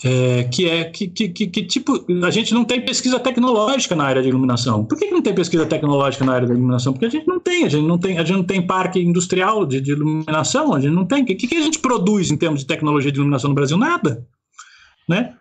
é, 0.03 0.43
que 0.45 0.67
é 0.67 0.85
que, 0.85 1.07
que, 1.07 1.29
que, 1.29 1.63
tipo 1.63 2.05
a 2.25 2.31
gente 2.31 2.53
não 2.53 2.65
tem 2.65 2.83
pesquisa 2.83 3.19
tecnológica 3.19 3.95
na 3.95 4.03
área 4.03 4.21
de 4.21 4.29
iluminação. 4.29 4.83
Por 4.85 4.97
que, 4.97 5.07
que, 5.07 5.13
não 5.13 5.21
tem 5.21 5.33
pesquisa 5.33 5.65
tecnológica 5.65 6.25
na 6.25 6.33
área 6.33 6.47
da 6.47 6.53
iluminação? 6.53 6.93
Porque 6.93 7.05
a 7.05 7.09
gente 7.09 7.27
não 7.27 7.39
tem, 7.39 7.65
a 7.65 7.69
gente 7.69 7.85
não 7.85 7.97
tem, 7.97 8.17
a 8.17 8.23
gente 8.23 8.37
não 8.37 8.43
tem 8.43 8.65
parque 8.65 8.99
industrial 8.99 9.65
de, 9.65 9.79
de 9.79 9.91
iluminação, 9.91 10.73
a 10.73 10.79
gente 10.79 10.93
não 10.93 11.05
tem. 11.05 11.23
O 11.23 11.25
que, 11.25 11.35
que 11.35 11.55
a 11.55 11.61
gente 11.61 11.79
produz 11.79 12.31
em 12.31 12.37
termos 12.37 12.61
de 12.61 12.65
tecnologia 12.65 13.11
de 13.11 13.17
iluminação 13.19 13.49
no 13.49 13.55
Brasil? 13.55 13.77
Nada, 13.77 14.25
né? 15.07 15.35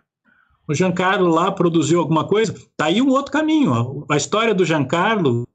O 0.67 0.73
Giancarlo 0.73 1.29
lá 1.29 1.51
produziu 1.51 1.99
alguma 1.99 2.25
coisa. 2.25 2.55
Tá 2.77 2.85
aí 2.85 3.01
um 3.01 3.09
outro 3.09 3.31
caminho. 3.31 3.71
Ó. 3.71 4.13
A 4.13 4.15
história 4.15 4.53
do 4.53 4.63
Giancarlo 4.63 5.45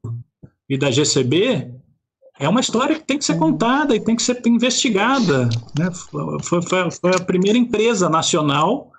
e 0.69 0.77
da 0.77 0.91
GCB 0.91 1.78
é 2.39 2.47
uma 2.47 2.61
história 2.61 2.95
que 2.95 3.03
tem 3.03 3.17
que 3.17 3.25
ser 3.25 3.37
contada 3.37 3.93
e 3.93 3.99
tem 3.99 4.15
que 4.15 4.23
ser 4.23 4.41
investigada. 4.47 5.49
Né? 5.77 5.91
Foi, 6.41 6.61
foi, 6.61 6.89
foi 6.89 7.11
a 7.13 7.19
primeira 7.19 7.57
empresa 7.57 8.07
nacional 8.07 8.93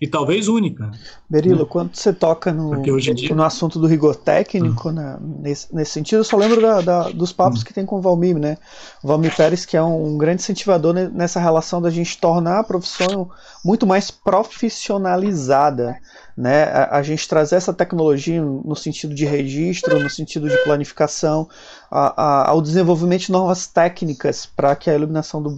e 0.00 0.08
talvez 0.08 0.48
única. 0.48 0.90
Berilo, 1.28 1.58
né? 1.58 1.66
quando 1.68 1.94
você 1.94 2.10
toca 2.10 2.50
no, 2.54 2.80
dia... 2.98 3.34
no 3.34 3.42
assunto 3.42 3.78
do 3.78 3.86
rigor 3.86 4.16
técnico, 4.16 4.88
uhum. 4.88 4.94
né, 4.94 5.18
nesse, 5.20 5.74
nesse 5.74 5.90
sentido, 5.90 6.20
eu 6.20 6.24
só 6.24 6.38
lembro 6.38 6.62
da, 6.62 6.80
da, 6.80 7.08
dos 7.10 7.34
papos 7.34 7.60
uhum. 7.60 7.66
que 7.66 7.74
tem 7.74 7.84
com 7.84 7.98
o 7.98 8.00
Valmir, 8.00 8.38
né? 8.38 8.56
O 9.04 9.08
Valmir 9.08 9.36
Pérez, 9.36 9.66
que 9.66 9.76
é 9.76 9.82
um 9.82 10.16
grande 10.16 10.40
incentivador 10.40 10.94
nessa 10.94 11.38
relação 11.38 11.82
da 11.82 11.90
gente 11.90 12.16
tornar 12.16 12.60
a 12.60 12.64
profissão 12.64 13.30
muito 13.62 13.86
mais 13.86 14.10
profissionalizada 14.10 15.98
né, 16.40 16.64
a, 16.64 16.96
a, 16.96 17.02
gente 17.02 17.28
trazer 17.28 17.56
essa 17.56 17.70
tecnologia 17.70 18.40
no 18.40 18.74
sentido 18.74 19.14
de 19.14 19.26
registro, 19.26 20.00
no 20.00 20.08
sentido 20.08 20.48
de 20.48 20.56
planificação, 20.64 21.46
a, 21.90 22.22
a, 22.22 22.48
ao 22.48 22.62
desenvolvimento 22.62 23.26
de 23.26 23.32
novas 23.32 23.66
técnicas 23.66 24.46
para 24.46 24.74
que 24.74 24.88
a 24.88 24.94
iluminação 24.94 25.42
do 25.42 25.54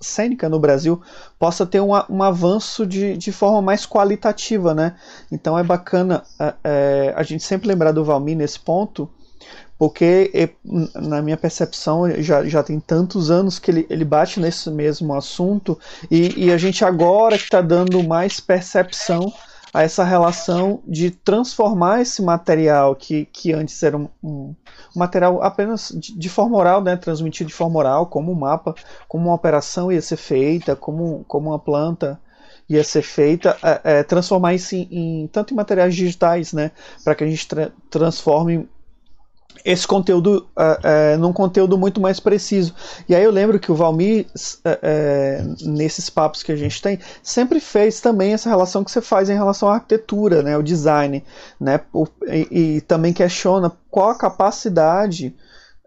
cênica 0.00 0.48
no 0.48 0.60
Brasil 0.60 1.02
possa 1.40 1.66
ter 1.66 1.80
um, 1.80 1.90
um 2.08 2.22
avanço 2.22 2.86
de, 2.86 3.16
de 3.16 3.32
forma 3.32 3.60
mais 3.60 3.84
qualitativa. 3.84 4.72
Né? 4.72 4.94
Então 5.30 5.58
é 5.58 5.64
bacana 5.64 6.22
é, 6.38 6.54
é, 6.62 7.14
a 7.16 7.24
gente 7.24 7.42
sempre 7.42 7.66
lembrar 7.66 7.90
do 7.90 8.04
Valmir 8.04 8.36
nesse 8.36 8.60
ponto, 8.60 9.10
porque 9.76 10.54
na 10.94 11.20
minha 11.20 11.36
percepção 11.36 12.08
já, 12.22 12.44
já 12.44 12.62
tem 12.62 12.78
tantos 12.78 13.28
anos 13.28 13.58
que 13.58 13.72
ele, 13.72 13.86
ele 13.90 14.04
bate 14.04 14.38
nesse 14.38 14.70
mesmo 14.70 15.12
assunto 15.16 15.76
e, 16.08 16.44
e 16.44 16.52
a 16.52 16.56
gente 16.56 16.84
agora 16.84 17.36
que 17.36 17.42
está 17.42 17.60
dando 17.60 18.00
mais 18.04 18.38
percepção 18.38 19.32
a 19.72 19.82
essa 19.82 20.04
relação 20.04 20.82
de 20.86 21.10
transformar 21.10 22.02
esse 22.02 22.20
material 22.20 22.94
que, 22.94 23.24
que 23.26 23.52
antes 23.52 23.82
era 23.82 23.96
um, 23.96 24.08
um 24.22 24.54
material 24.94 25.42
apenas 25.42 25.92
de, 25.96 26.16
de, 26.18 26.28
forma 26.28 26.56
oral, 26.58 26.82
né, 26.82 26.96
transmitido 26.96 27.48
de 27.48 27.54
forma 27.54 27.78
oral, 27.78 28.06
como 28.06 28.30
um 28.30 28.34
mapa, 28.34 28.74
como 29.08 29.28
uma 29.28 29.34
operação 29.34 29.90
ia 29.90 30.02
ser 30.02 30.18
feita, 30.18 30.76
como, 30.76 31.24
como 31.26 31.50
uma 31.50 31.58
planta 31.58 32.20
ia 32.68 32.84
ser 32.84 33.02
feita, 33.02 33.56
é, 33.62 33.98
é, 33.98 34.02
transformar 34.02 34.54
isso 34.54 34.74
em, 34.74 34.88
em, 34.90 35.26
tanto 35.28 35.52
em 35.52 35.56
materiais 35.56 35.94
digitais, 35.94 36.52
né, 36.52 36.70
para 37.02 37.14
que 37.14 37.24
a 37.24 37.26
gente 37.26 37.48
tra 37.48 37.72
transforme 37.90 38.68
esse 39.64 39.86
conteúdo 39.86 40.46
é, 40.56 40.78
é, 40.82 41.16
num 41.16 41.32
conteúdo 41.32 41.78
muito 41.78 42.00
mais 42.00 42.18
preciso. 42.18 42.74
E 43.08 43.14
aí 43.14 43.22
eu 43.22 43.30
lembro 43.30 43.58
que 43.58 43.70
o 43.70 43.74
Valmir, 43.74 44.26
é, 44.64 44.78
é, 44.82 45.44
nesses 45.62 46.10
papos 46.10 46.42
que 46.42 46.52
a 46.52 46.56
gente 46.56 46.80
tem, 46.82 46.98
sempre 47.22 47.60
fez 47.60 48.00
também 48.00 48.32
essa 48.32 48.48
relação 48.48 48.82
que 48.82 48.90
você 48.90 49.00
faz 49.00 49.30
em 49.30 49.34
relação 49.34 49.68
à 49.68 49.74
arquitetura, 49.74 50.42
né, 50.42 50.56
o 50.56 50.62
design, 50.62 51.24
né, 51.60 51.80
o, 51.92 52.06
e, 52.26 52.76
e, 52.76 52.80
também 52.82 53.12
questiona 53.12 53.72
qual 53.90 54.10
a 54.10 54.18
capacidade, 54.18 55.34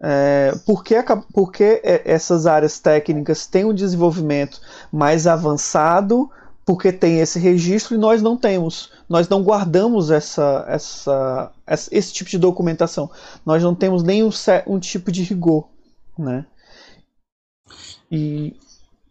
é, 0.00 0.54
por, 0.64 0.82
que, 0.82 0.94
por 1.32 1.52
que 1.52 1.80
essas 2.04 2.46
áreas 2.46 2.78
técnicas 2.78 3.46
têm 3.46 3.64
um 3.64 3.74
desenvolvimento 3.74 4.60
mais 4.92 5.26
avançado, 5.26 6.30
porque 6.66 6.92
tem 6.92 7.20
esse 7.20 7.38
registro 7.38 7.94
e 7.94 7.98
nós 7.98 8.20
não 8.20 8.36
temos. 8.36 8.90
Nós 9.08 9.28
não 9.28 9.40
guardamos 9.40 10.10
essa, 10.10 10.64
essa, 10.66 11.52
esse 11.92 12.12
tipo 12.12 12.28
de 12.28 12.38
documentação. 12.38 13.08
Nós 13.46 13.62
não 13.62 13.72
temos 13.72 14.02
nenhum 14.02 14.30
um 14.66 14.80
tipo 14.80 15.12
de 15.12 15.22
rigor, 15.22 15.68
né? 16.18 16.44
E... 18.10 18.56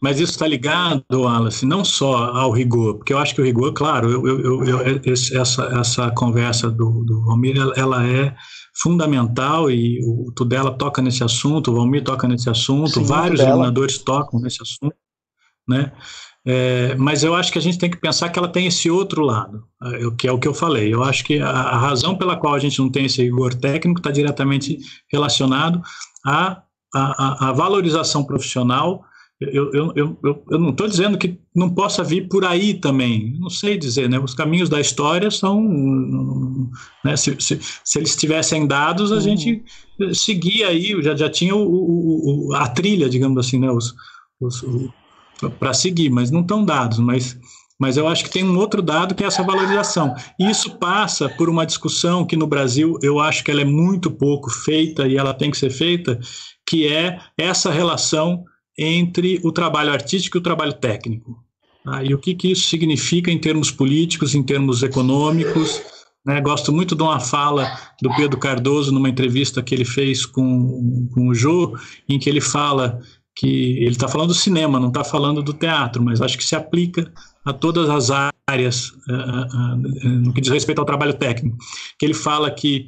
Mas 0.01 0.19
isso 0.19 0.34
está 0.34 0.45
ligado, 0.45 1.03
Wallace, 1.09 1.66
não 1.66 1.85
só 1.85 2.25
ao 2.25 2.51
rigor, 2.51 2.95
porque 2.98 3.14
eu 3.14 3.17
acho 3.17 3.34
que 3.34 3.42
o 3.42 3.45
rigor, 3.45 3.74
claro, 3.74 4.11
eu, 4.11 4.27
eu, 4.27 4.64
eu, 4.66 5.01
esse, 5.06 5.35
essa, 5.35 5.64
essa 5.80 6.11
conversa 6.11 6.69
do, 6.69 7.06
do 7.06 7.24
Valmir, 7.24 7.56
ela 7.77 8.06
é 8.06 8.35
fundamental 8.75 9.72
e 9.72 10.00
o 10.03 10.32
Tudela 10.35 10.77
toca 10.77 11.01
nesse 11.01 11.24
assunto, 11.24 11.72
o 11.72 11.75
Valmir 11.75 12.03
toca 12.03 12.27
nesse 12.27 12.50
assunto, 12.50 13.00
Sim, 13.00 13.06
vários 13.06 13.40
iluminadores 13.40 13.98
tocam 13.98 14.42
nesse 14.42 14.61
assunto, 14.61 14.95
né? 15.67 15.93
É, 16.48 16.93
mas 16.95 17.24
eu 17.24 17.33
acho 17.33 17.51
que 17.51 17.57
a 17.57 17.61
gente 17.61 17.80
tem 17.80 17.90
que 17.90 17.98
pensar 17.98 18.30
que 18.30 18.38
ela 18.38 18.48
tem 18.48 18.67
esse 18.67 18.90
outro 18.90 19.24
lado, 19.24 19.64
é, 19.82 20.11
que 20.15 20.27
é 20.27 20.32
o 20.32 20.38
que 20.38 20.48
eu 20.48 20.53
falei. 20.53 20.93
Eu 20.93 21.03
acho 21.03 21.24
que 21.24 21.40
a, 21.40 21.49
a 21.49 21.77
razão 21.77 22.15
pela 22.15 22.38
qual 22.38 22.53
a 22.53 22.59
gente 22.59 22.77
não 22.77 22.90
tem 22.90 23.06
esse 23.06 23.24
rigor 23.24 23.56
técnico 23.56 23.99
está 23.99 24.11
diretamente 24.11 24.77
relacionado 25.11 25.82
à, 26.24 26.61
à, 26.93 27.49
à, 27.49 27.51
valorização 27.51 28.24
profissional. 28.24 29.03
Eu, 29.41 29.74
eu, 29.74 29.93
eu, 29.95 30.19
eu, 30.24 30.59
não 30.59 30.69
estou 30.69 30.88
dizendo 30.88 31.17
que 31.17 31.38
não 31.53 31.69
possa 31.69 32.03
vir 32.03 32.30
por 32.30 32.45
aí 32.45 32.75
também, 32.75 33.38
não 33.38 33.49
sei 33.49 33.77
dizer, 33.77 34.07
né? 34.07 34.17
Os 34.17 34.33
caminhos 34.33 34.69
da 34.69 34.80
história 34.80 35.30
são. 35.30 35.61
Né? 37.03 37.17
Se, 37.17 37.35
se, 37.40 37.59
se 37.83 37.99
eles 37.99 38.15
tivessem 38.15 38.65
dados, 38.65 39.11
a 39.11 39.19
gente 39.19 39.61
seguia 40.14 40.69
aí, 40.69 41.01
já, 41.01 41.15
já 41.15 41.30
tinha 41.30 41.53
o, 41.53 41.67
o, 41.67 42.49
o, 42.49 42.56
a 42.56 42.67
trilha, 42.69 43.09
digamos 43.09 43.45
assim, 43.45 43.59
né? 43.59 43.69
Os, 43.69 43.93
os, 44.40 44.64
para 45.59 45.73
seguir, 45.73 46.09
mas 46.09 46.31
não 46.31 46.41
estão 46.41 46.64
dados, 46.64 46.99
mas 46.99 47.38
mas 47.80 47.97
eu 47.97 48.07
acho 48.07 48.23
que 48.23 48.30
tem 48.30 48.43
um 48.43 48.57
outro 48.57 48.81
dado 48.81 49.14
que 49.14 49.23
é 49.23 49.27
essa 49.27 49.43
valorização. 49.43 50.15
E 50.39 50.49
isso 50.49 50.77
passa 50.77 51.27
por 51.27 51.49
uma 51.49 51.65
discussão 51.65 52.25
que 52.25 52.38
no 52.38 52.47
Brasil 52.47 52.97
eu 53.01 53.19
acho 53.19 53.43
que 53.43 53.51
ela 53.51 53.61
é 53.61 53.65
muito 53.65 54.09
pouco 54.09 54.49
feita 54.49 55.07
e 55.07 55.17
ela 55.17 55.33
tem 55.33 55.51
que 55.51 55.57
ser 55.57 55.69
feita, 55.69 56.17
que 56.65 56.88
é 56.88 57.19
essa 57.38 57.69
relação 57.69 58.45
entre 58.77 59.39
o 59.43 59.51
trabalho 59.51 59.91
artístico 59.91 60.38
e 60.38 60.39
o 60.39 60.43
trabalho 60.43 60.73
técnico. 60.73 61.43
Tá? 61.83 62.03
E 62.03 62.14
o 62.14 62.17
que, 62.17 62.33
que 62.33 62.51
isso 62.51 62.67
significa 62.69 63.30
em 63.30 63.38
termos 63.38 63.72
políticos, 63.72 64.33
em 64.33 64.43
termos 64.43 64.81
econômicos. 64.81 65.81
Né? 66.25 66.39
Gosto 66.41 66.72
muito 66.72 66.95
de 66.95 67.03
uma 67.03 67.19
fala 67.19 67.69
do 68.01 68.09
Pedro 68.15 68.39
Cardoso 68.39 68.91
numa 68.91 69.09
entrevista 69.09 69.61
que 69.61 69.75
ele 69.75 69.85
fez 69.85 70.25
com, 70.25 71.09
com 71.14 71.27
o 71.27 71.35
Jô, 71.35 71.77
em 72.07 72.17
que 72.17 72.30
ele 72.30 72.41
fala 72.41 72.99
que 73.35 73.77
ele 73.77 73.91
está 73.91 74.07
falando 74.07 74.30
do 74.30 74.33
cinema, 74.33 74.80
não 74.80 74.88
está 74.88 75.03
falando 75.03 75.43
do 75.43 75.53
teatro, 75.53 76.01
mas 76.01 76.22
acho 76.22 76.38
que 76.38 76.43
se 76.43 76.55
aplica 76.55 77.11
a 77.43 77.51
todas 77.51 77.89
as 77.89 78.09
áreas 78.49 78.89
uh, 79.09 79.73
uh, 79.73 80.07
no 80.07 80.33
que 80.33 80.41
diz 80.41 80.51
respeito 80.51 80.80
ao 80.80 80.85
trabalho 80.85 81.14
técnico. 81.14 81.57
Que 81.99 82.05
ele 82.05 82.14
fala 82.14 82.49
que 82.49 82.88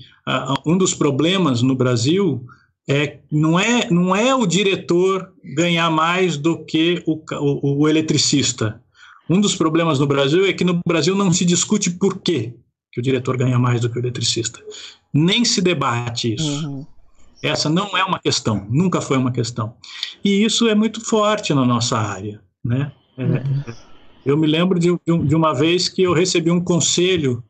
um 0.66 0.78
dos 0.78 0.94
problemas 0.94 1.62
no 1.62 1.76
Brasil 1.76 2.46
é 2.90 3.20
não 3.32 3.60
é 3.60 3.90
não 3.90 4.16
é 4.16 4.34
o 4.34 4.46
diretor 4.46 5.32
ganhar 5.56 5.90
mais 5.90 6.38
do 6.38 6.64
que 6.66 7.04
o, 7.06 7.22
o, 7.34 7.84
o 7.84 7.90
eletricista. 7.90 8.82
Um 9.30 9.42
dos 9.42 9.56
problemas 9.56 10.00
no 10.00 10.08
Brasil 10.08 10.46
é 10.46 10.54
que 10.54 10.64
no 10.64 10.80
Brasil 10.88 11.16
não 11.16 11.34
se 11.34 11.44
discute 11.44 11.92
por 11.92 12.20
quê 12.20 12.54
que 12.92 13.00
o 13.00 13.04
diretor 13.04 13.38
ganha 13.38 13.60
mais 13.60 13.82
do 13.82 13.90
que 13.90 13.98
o 13.98 14.02
eletricista. 14.02 14.60
Nem 15.14 15.44
se 15.44 15.62
debate 15.62 16.34
isso. 16.34 16.66
Uhum. 16.66 16.86
Essa 17.42 17.70
não 17.70 17.96
é 17.98 18.04
uma 18.04 18.20
questão, 18.20 18.66
nunca 18.70 19.02
foi 19.02 19.18
uma 19.18 19.32
questão. 19.32 19.76
E 20.24 20.44
isso 20.44 20.68
é 20.68 20.76
muito 20.76 21.04
forte 21.04 21.54
na 21.54 21.66
nossa 21.66 21.98
área. 21.98 22.42
Né? 22.64 22.92
É, 23.18 23.24
uhum. 23.24 23.64
Eu 24.26 24.38
me 24.38 24.48
lembro 24.48 24.80
de, 24.80 24.90
de, 25.06 25.36
uma 25.36 25.54
vez 25.54 25.88
que 25.88 26.04
eu 26.04 26.14
recebi 26.14 26.52
um 26.52 26.60
conselho, 26.60 27.44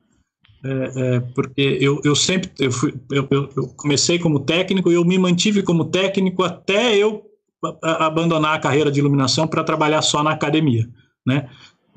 é, 0.63 0.91
é, 0.95 1.19
porque 1.33 1.77
eu, 1.81 2.01
eu 2.03 2.15
sempre 2.15 2.51
eu, 2.59 2.71
fui, 2.71 2.93
eu, 3.11 3.27
eu, 3.31 3.67
comecei 3.75 4.19
como 4.19 4.41
técnico 4.41 4.91
e 4.91 4.95
eu 4.95 5.03
me 5.03 5.17
mantive 5.17 5.63
como 5.63 5.85
técnico 5.85 6.43
até 6.43 6.95
eu 6.95 7.23
abandonar 7.81 8.55
a 8.55 8.59
carreira 8.59 8.91
de 8.91 8.99
iluminação 8.99 9.47
para 9.47 9.63
trabalhar 9.63 10.01
só 10.01 10.21
na 10.21 10.31
academia. 10.31 10.87
Né? 11.25 11.49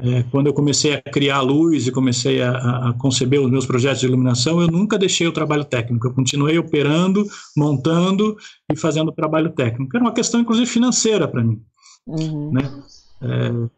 É, 0.03 0.23
quando 0.31 0.47
eu 0.47 0.55
comecei 0.55 0.95
a 0.95 1.03
criar 1.03 1.41
luz 1.43 1.87
e 1.87 1.93
comecei 1.93 2.41
a, 2.41 2.89
a, 2.89 2.93
conceber 2.95 3.41
os 3.41 3.51
meus 3.51 3.67
projetos 3.67 4.01
de 4.01 4.07
iluminação, 4.07 4.61
eu 4.61 4.67
nunca 4.67 4.99
deixei 4.99 5.27
o 5.27 5.33
trabalho 5.33 5.65
técnico. 5.65 6.07
Eu 6.07 6.15
continuei 6.15 6.59
operando, 6.59 7.25
montando 7.57 8.37
e 8.73 8.77
fazendo 8.77 9.09
o 9.09 9.15
trabalho 9.15 9.51
técnico. 9.51 9.95
Era 9.95 10.05
uma 10.05 10.15
questão, 10.15 10.41
inclusive, 10.41 10.67
financeira 10.67 11.29
para 11.29 11.43
mim. 11.43 11.61
Uhum. 12.07 12.53
Né? 12.53 12.83
É, 13.23 13.69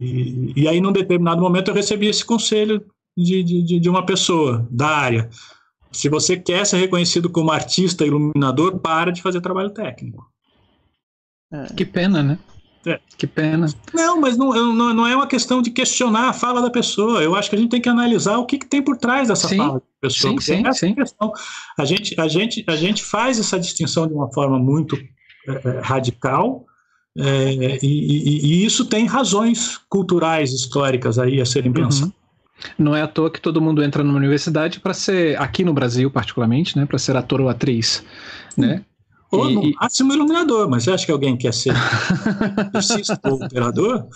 e, 0.00 0.52
e, 0.62 0.68
aí, 0.68 0.80
num 0.80 0.92
determinado 0.92 1.40
momento, 1.40 1.68
eu 1.68 1.74
recebi 1.74 2.06
esse 2.06 2.24
conselho 2.24 2.84
de, 3.16 3.42
de, 3.42 3.80
de 3.80 3.90
uma 3.90 4.06
pessoa 4.06 4.66
da 4.70 4.88
área. 4.88 5.28
Se 5.90 6.08
você 6.08 6.36
quer 6.36 6.64
ser 6.66 6.76
reconhecido 6.76 7.30
como 7.30 7.50
artista 7.50 8.04
iluminador, 8.04 8.78
para 8.78 9.10
de 9.10 9.22
fazer 9.22 9.40
trabalho 9.40 9.70
técnico. 9.70 10.30
Que 11.76 11.84
pena, 11.84 12.22
né? 12.22 12.38
É. 12.86 13.00
Que 13.18 13.26
pena. 13.26 13.66
Não, 13.92 14.20
mas 14.20 14.36
não, 14.36 14.52
não, 14.72 14.94
não, 14.94 15.06
é 15.06 15.16
uma 15.16 15.26
questão 15.26 15.60
de 15.60 15.70
questionar 15.70 16.28
a 16.28 16.32
fala 16.32 16.62
da 16.62 16.70
pessoa. 16.70 17.20
Eu 17.20 17.34
acho 17.34 17.50
que 17.50 17.56
a 17.56 17.58
gente 17.58 17.70
tem 17.70 17.80
que 17.80 17.88
analisar 17.88 18.38
o 18.38 18.46
que, 18.46 18.58
que 18.58 18.66
tem 18.66 18.80
por 18.80 18.96
trás 18.96 19.26
dessa 19.26 19.48
sim, 19.48 19.56
fala 19.56 19.74
da 19.74 19.82
pessoa. 20.00 20.40
Sim, 20.40 20.62
sim, 20.62 20.72
sim. 20.72 20.94
Questão. 20.94 21.32
A, 21.76 21.84
gente, 21.84 22.20
a, 22.20 22.28
gente, 22.28 22.64
a 22.64 22.76
gente 22.76 23.02
faz 23.02 23.40
essa 23.40 23.58
distinção 23.58 24.06
de 24.06 24.14
uma 24.14 24.32
forma 24.32 24.56
muito 24.56 24.96
é, 25.48 25.68
é 25.68 25.80
radical, 25.82 26.64
é, 27.18 27.78
e, 27.82 27.86
e, 27.86 28.46
e, 28.46 28.66
isso 28.66 28.84
tem 28.84 29.06
razões 29.06 29.80
culturais, 29.88 30.52
históricas 30.52 31.18
aí 31.18 31.40
a 31.40 31.46
serem 31.46 31.70
uhum. 31.70 31.84
pensadas. 31.84 32.12
Não 32.78 32.94
é 32.94 33.02
à 33.02 33.08
toa 33.08 33.30
que 33.30 33.40
todo 33.40 33.60
mundo 33.60 33.82
entra 33.82 34.04
numa 34.04 34.16
universidade 34.16 34.80
para 34.80 34.94
ser, 34.94 35.40
aqui 35.40 35.64
no 35.64 35.74
Brasil 35.74 36.10
particularmente, 36.10 36.78
né, 36.78 36.86
para 36.86 36.98
ser 36.98 37.16
ator 37.16 37.40
ou 37.40 37.48
atriz, 37.48 38.04
né? 38.56 38.84
Ou, 39.38 39.50
no 39.50 39.72
máximo, 39.80 40.12
iluminador, 40.12 40.68
mas 40.68 40.84
você 40.84 40.92
acha 40.92 41.06
que 41.06 41.12
alguém 41.12 41.36
quer 41.36 41.52
ser 41.52 41.74
ou 43.24 43.44
operador? 43.44 44.06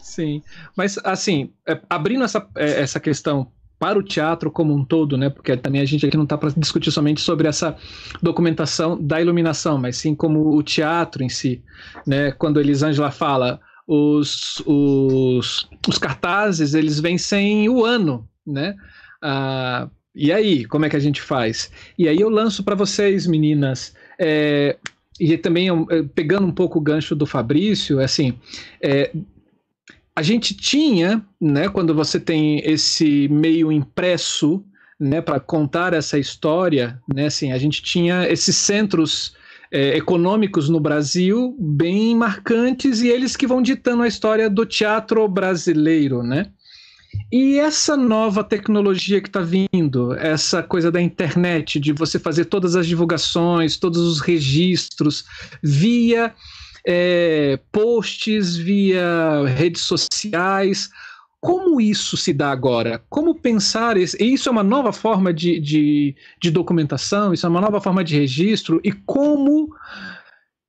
Sim, 0.00 0.42
mas 0.76 0.98
assim, 1.04 1.50
é, 1.66 1.80
abrindo 1.88 2.24
essa, 2.24 2.46
é, 2.56 2.80
essa 2.80 2.98
questão 2.98 3.50
para 3.78 3.98
o 3.98 4.02
teatro 4.02 4.50
como 4.50 4.74
um 4.74 4.84
todo, 4.84 5.16
né? 5.16 5.30
Porque 5.30 5.56
também 5.56 5.80
a 5.80 5.84
gente 5.84 6.04
aqui 6.04 6.16
não 6.16 6.24
está 6.24 6.36
para 6.36 6.50
discutir 6.50 6.90
somente 6.90 7.20
sobre 7.20 7.46
essa 7.46 7.76
documentação 8.20 9.00
da 9.00 9.20
iluminação, 9.20 9.78
mas 9.78 9.96
sim 9.96 10.14
como 10.14 10.56
o 10.56 10.62
teatro 10.62 11.22
em 11.22 11.28
si, 11.28 11.62
né? 12.06 12.32
Quando 12.32 12.60
Elisângela 12.60 13.10
fala 13.10 13.60
os, 13.86 14.62
os, 14.66 15.68
os 15.86 15.98
cartazes, 15.98 16.74
eles 16.74 16.98
vencem 17.00 17.68
o 17.68 17.84
ano, 17.84 18.28
né? 18.46 18.74
Ah, 19.22 19.88
e 20.14 20.32
aí, 20.32 20.64
como 20.64 20.84
é 20.84 20.88
que 20.88 20.96
a 20.96 21.00
gente 21.00 21.22
faz? 21.22 21.70
E 21.96 22.08
aí 22.08 22.20
eu 22.20 22.28
lanço 22.28 22.64
para 22.64 22.74
vocês, 22.74 23.26
meninas, 23.26 23.94
é, 24.18 24.76
e 25.20 25.36
também 25.36 25.68
é, 25.68 26.02
pegando 26.14 26.46
um 26.46 26.52
pouco 26.52 26.78
o 26.78 26.82
gancho 26.82 27.14
do 27.14 27.26
Fabrício, 27.26 28.00
assim, 28.00 28.38
é, 28.82 29.12
a 30.14 30.22
gente 30.22 30.54
tinha, 30.54 31.24
né, 31.40 31.68
quando 31.68 31.94
você 31.94 32.18
tem 32.18 32.60
esse 32.68 33.28
meio 33.28 33.70
impresso, 33.70 34.64
né, 34.98 35.20
para 35.20 35.38
contar 35.38 35.94
essa 35.94 36.18
história, 36.18 37.00
né, 37.12 37.26
assim, 37.26 37.52
a 37.52 37.58
gente 37.58 37.82
tinha 37.82 38.28
esses 38.28 38.56
centros 38.56 39.36
é, 39.70 39.96
econômicos 39.96 40.68
no 40.68 40.80
Brasil 40.80 41.54
bem 41.58 42.16
marcantes 42.16 43.00
e 43.00 43.08
eles 43.08 43.36
que 43.36 43.46
vão 43.46 43.62
ditando 43.62 44.02
a 44.02 44.08
história 44.08 44.48
do 44.48 44.64
teatro 44.64 45.28
brasileiro, 45.28 46.22
né? 46.22 46.46
E 47.30 47.58
essa 47.58 47.96
nova 47.96 48.42
tecnologia 48.42 49.20
que 49.20 49.28
está 49.28 49.40
vindo, 49.40 50.14
essa 50.14 50.62
coisa 50.62 50.90
da 50.90 51.00
internet, 51.00 51.78
de 51.78 51.92
você 51.92 52.18
fazer 52.18 52.46
todas 52.46 52.74
as 52.76 52.86
divulgações, 52.86 53.76
todos 53.76 54.00
os 54.00 54.20
registros 54.20 55.24
via 55.62 56.34
é, 56.86 57.58
posts, 57.70 58.56
via 58.56 59.44
redes 59.46 59.82
sociais. 59.82 60.88
Como 61.40 61.80
isso 61.80 62.16
se 62.16 62.32
dá 62.32 62.50
agora? 62.50 63.04
Como 63.08 63.34
pensar 63.34 63.96
isso? 63.96 64.16
Isso 64.20 64.48
é 64.48 64.52
uma 64.52 64.64
nova 64.64 64.92
forma 64.92 65.32
de, 65.32 65.60
de, 65.60 66.16
de 66.42 66.50
documentação, 66.50 67.32
isso 67.32 67.46
é 67.46 67.48
uma 67.48 67.60
nova 67.60 67.80
forma 67.80 68.02
de 68.02 68.16
registro, 68.16 68.80
e 68.82 68.90
como 68.90 69.72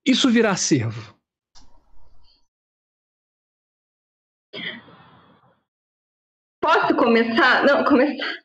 isso 0.06 0.30
virá 0.30 0.51
acervo? 0.51 1.19
Posso 6.62 6.96
começar? 6.96 7.66
Não, 7.66 7.84
começar. 7.84 8.40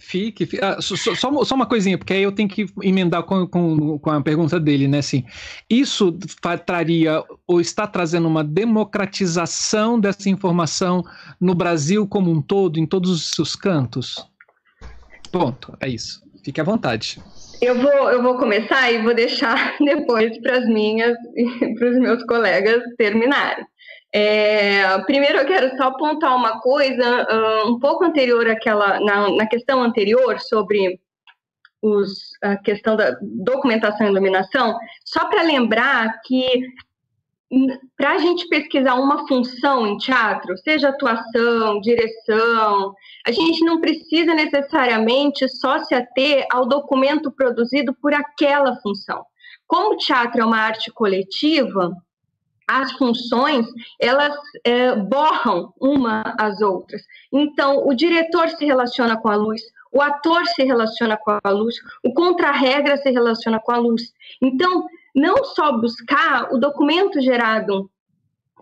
Fique, 0.00 0.46
fique. 0.46 0.64
Ah, 0.64 0.80
só, 0.80 0.94
só, 0.96 1.44
só, 1.44 1.54
uma 1.54 1.66
coisinha, 1.66 1.98
porque 1.98 2.12
aí 2.12 2.22
eu 2.22 2.30
tenho 2.30 2.48
que 2.48 2.66
emendar 2.82 3.24
com, 3.24 3.46
com, 3.48 3.98
com 3.98 4.10
a 4.10 4.22
pergunta 4.22 4.58
dele, 4.60 4.86
né? 4.86 4.98
Assim, 4.98 5.24
isso 5.68 6.16
traria 6.64 7.22
ou 7.46 7.60
está 7.60 7.84
trazendo 7.84 8.28
uma 8.28 8.44
democratização 8.44 9.98
dessa 9.98 10.30
informação 10.30 11.02
no 11.40 11.52
Brasil 11.52 12.06
como 12.06 12.30
um 12.30 12.40
todo, 12.40 12.78
em 12.78 12.86
todos 12.86 13.10
os 13.10 13.30
seus 13.30 13.56
cantos? 13.56 14.24
Ponto, 15.32 15.76
é 15.80 15.88
isso. 15.88 16.22
Fique 16.44 16.60
à 16.60 16.64
vontade. 16.64 17.20
Eu 17.60 17.74
vou, 17.74 18.10
eu 18.10 18.22
vou 18.22 18.38
começar 18.38 18.92
e 18.92 19.02
vou 19.02 19.14
deixar 19.14 19.76
depois 19.84 20.38
para 20.38 20.58
as 20.58 20.66
minhas 20.68 21.16
e 21.36 21.74
para 21.74 21.90
os 21.90 21.98
meus 21.98 22.22
colegas 22.24 22.80
terminarem. 22.96 23.66
É, 24.12 24.98
primeiro 25.00 25.38
eu 25.38 25.46
quero 25.46 25.76
só 25.76 25.84
apontar 25.84 26.34
uma 26.34 26.60
coisa 26.60 27.26
uh, 27.30 27.70
um 27.70 27.78
pouco 27.78 28.04
anterior 28.04 28.48
àquela, 28.48 28.98
na, 29.00 29.30
na 29.36 29.46
questão 29.46 29.82
anterior 29.82 30.40
sobre 30.40 30.98
os, 31.82 32.30
a 32.42 32.56
questão 32.56 32.96
da 32.96 33.16
documentação 33.22 34.06
e 34.06 34.10
iluminação, 34.10 34.76
só 35.04 35.26
para 35.26 35.42
lembrar 35.42 36.20
que 36.24 36.62
para 37.96 38.12
a 38.12 38.18
gente 38.18 38.46
pesquisar 38.48 38.94
uma 38.94 39.26
função 39.26 39.86
em 39.86 39.96
teatro, 39.96 40.56
seja 40.58 40.90
atuação, 40.90 41.80
direção, 41.80 42.94
a 43.26 43.32
gente 43.32 43.64
não 43.64 43.80
precisa 43.80 44.34
necessariamente 44.34 45.48
só 45.48 45.78
se 45.78 45.94
ater 45.94 46.46
ao 46.52 46.66
documento 46.66 47.32
produzido 47.32 47.94
por 48.02 48.12
aquela 48.12 48.76
função. 48.82 49.24
Como 49.66 49.94
o 49.94 49.96
teatro 49.96 50.42
é 50.42 50.44
uma 50.44 50.58
arte 50.58 50.90
coletiva, 50.92 51.90
as 52.68 52.92
funções 52.92 53.66
elas 53.98 54.36
é, 54.62 54.94
borram 54.94 55.72
uma 55.80 56.22
às 56.38 56.60
outras. 56.60 57.02
Então, 57.32 57.86
o 57.86 57.94
diretor 57.94 58.50
se 58.50 58.64
relaciona 58.66 59.16
com 59.16 59.28
a 59.28 59.34
luz, 59.34 59.62
o 59.90 60.02
ator 60.02 60.46
se 60.46 60.62
relaciona 60.64 61.16
com 61.16 61.38
a 61.42 61.50
luz, 61.50 61.76
o 62.04 62.12
contra-regra 62.12 62.98
se 62.98 63.10
relaciona 63.10 63.58
com 63.58 63.72
a 63.72 63.78
luz. 63.78 64.12
Então, 64.42 64.86
não 65.14 65.44
só 65.44 65.72
buscar 65.78 66.52
o 66.52 66.58
documento 66.58 67.20
gerado 67.22 67.90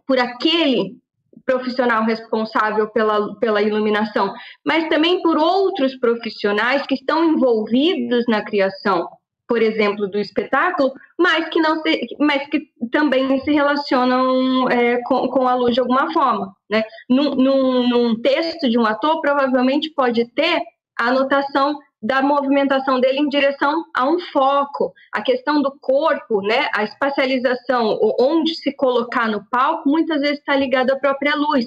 por 0.07 0.19
aquele 0.21 0.97
profissional 1.45 2.05
responsável 2.05 2.89
pela, 2.89 3.35
pela 3.37 3.63
iluminação, 3.63 4.33
mas 4.65 4.89
também 4.89 5.23
por 5.23 5.37
outros 5.37 5.97
profissionais 5.97 6.87
que 6.87 6.95
estão 6.95 7.25
envolvidos 7.25 8.25
na 8.29 8.43
criação 8.43 9.09
por 9.49 9.63
exemplo, 9.63 10.09
do 10.09 10.19
espetáculo, 10.19 10.93
mas 11.19 11.49
que 11.49 11.61
não 11.61 11.81
se, 11.83 12.01
mas 12.19 12.47
que 12.49 12.69
também 12.91 13.39
se 13.41 13.53
relacionam 13.53 14.69
é, 14.69 15.01
com, 15.03 15.29
com 15.29 15.47
a 15.47 15.55
luz 15.55 15.75
de 15.75 15.81
alguma 15.81 16.13
forma. 16.13 16.55
Né? 16.69 16.83
Num, 17.09 17.35
num, 17.35 17.89
num, 17.89 18.21
texto 18.21 18.69
de 18.69 18.79
um 18.79 18.85
ator, 18.85 19.21
provavelmente 19.21 19.91
pode 19.91 20.25
ter 20.33 20.61
a 20.99 21.09
anotação 21.09 21.79
da 22.03 22.23
movimentação 22.23 23.01
dele 23.01 23.21
em 23.21 23.29
direção 23.29 23.85
a 23.95 24.09
um 24.09 24.19
foco, 24.21 24.93
a 25.13 25.23
questão 25.23 25.63
do 25.63 25.77
corpo, 25.81 26.41
né, 26.43 26.69
a 26.75 26.85
espacialização, 26.85 27.99
onde 28.21 28.55
se 28.55 28.75
colocar 28.77 29.29
no 29.29 29.45
palco, 29.51 29.89
muitas 29.89 30.21
vezes 30.21 30.39
está 30.39 30.55
ligado 30.55 30.91
à 30.91 30.97
própria 30.97 31.35
luz. 31.35 31.65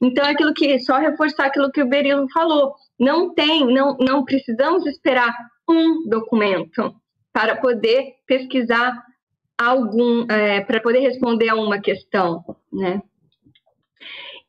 Então, 0.00 0.24
é 0.24 0.30
aquilo 0.30 0.52
que 0.52 0.78
só 0.80 0.98
reforçar 0.98 1.46
aquilo 1.46 1.70
que 1.70 1.82
o 1.82 1.88
Berilo 1.88 2.28
falou, 2.32 2.74
não 2.98 3.32
tem, 3.34 3.66
não, 3.72 3.96
não 3.98 4.24
precisamos 4.24 4.84
esperar 4.86 5.34
um 5.68 6.08
documento 6.08 6.94
para 7.32 7.56
poder 7.56 8.14
pesquisar 8.26 8.92
algum, 9.58 10.24
é, 10.30 10.60
para 10.60 10.80
poder 10.80 11.00
responder 11.00 11.48
a 11.48 11.56
uma 11.56 11.80
questão, 11.80 12.44
né? 12.72 13.02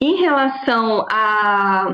Em 0.02 0.22
relação 0.22 1.06
a, 1.12 1.94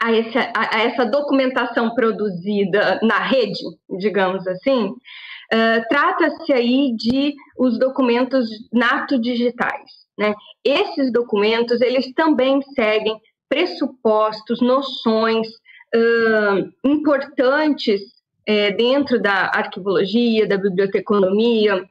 a, 0.00 0.12
esse, 0.12 0.38
a, 0.38 0.76
a 0.76 0.82
essa 0.82 1.04
documentação 1.04 1.94
produzida 1.94 2.98
na 3.02 3.18
rede, 3.18 3.60
digamos 3.98 4.46
assim, 4.46 4.86
uh, 4.86 5.88
trata-se 5.90 6.52
aí 6.52 6.94
de 6.96 7.34
os 7.58 7.78
documentos 7.78 8.48
nato 8.72 9.20
digitais, 9.20 10.06
né? 10.16 10.34
Esses 10.64 11.12
documentos, 11.12 11.80
eles 11.80 12.12
também 12.14 12.62
seguem 12.74 13.20
pressupostos, 13.48 14.60
noções 14.60 15.46
uh, 15.94 16.72
importantes 16.84 18.15
é, 18.46 18.70
dentro 18.70 19.20
da 19.20 19.50
arquivologia, 19.52 20.46
da 20.46 20.56
biblioteconomia, 20.56 21.84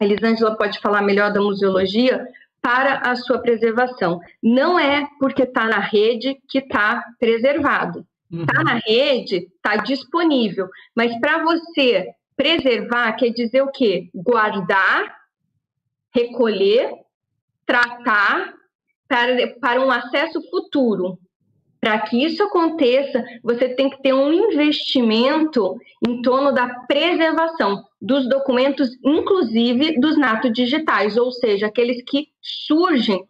Elisângela 0.00 0.56
pode 0.56 0.78
falar 0.80 1.02
melhor 1.02 1.32
da 1.32 1.40
museologia, 1.40 2.26
para 2.60 2.98
a 3.10 3.16
sua 3.16 3.38
preservação. 3.38 4.20
Não 4.42 4.78
é 4.78 5.08
porque 5.18 5.44
está 5.44 5.66
na 5.66 5.78
rede 5.78 6.36
que 6.48 6.58
está 6.58 7.02
preservado. 7.18 8.04
Está 8.30 8.58
uhum. 8.58 8.64
na 8.64 8.74
rede, 8.84 9.48
está 9.54 9.76
disponível. 9.76 10.68
Mas 10.94 11.18
para 11.20 11.44
você 11.44 12.08
preservar, 12.36 13.12
quer 13.12 13.30
dizer 13.30 13.62
o 13.62 13.70
quê? 13.70 14.10
Guardar, 14.14 15.16
recolher, 16.12 16.92
tratar 17.64 18.52
para, 19.08 19.54
para 19.60 19.80
um 19.80 19.90
acesso 19.90 20.42
futuro. 20.50 21.18
Para 21.80 22.00
que 22.00 22.24
isso 22.24 22.42
aconteça, 22.42 23.24
você 23.42 23.68
tem 23.68 23.90
que 23.90 24.02
ter 24.02 24.12
um 24.12 24.32
investimento 24.32 25.78
em 26.06 26.22
torno 26.22 26.52
da 26.52 26.68
preservação 26.86 27.84
dos 28.00 28.28
documentos, 28.28 28.90
inclusive 29.04 29.98
dos 30.00 30.16
natos 30.18 30.52
digitais, 30.52 31.16
ou 31.16 31.30
seja, 31.30 31.66
aqueles 31.66 32.02
que 32.02 32.28
surgem 32.40 33.26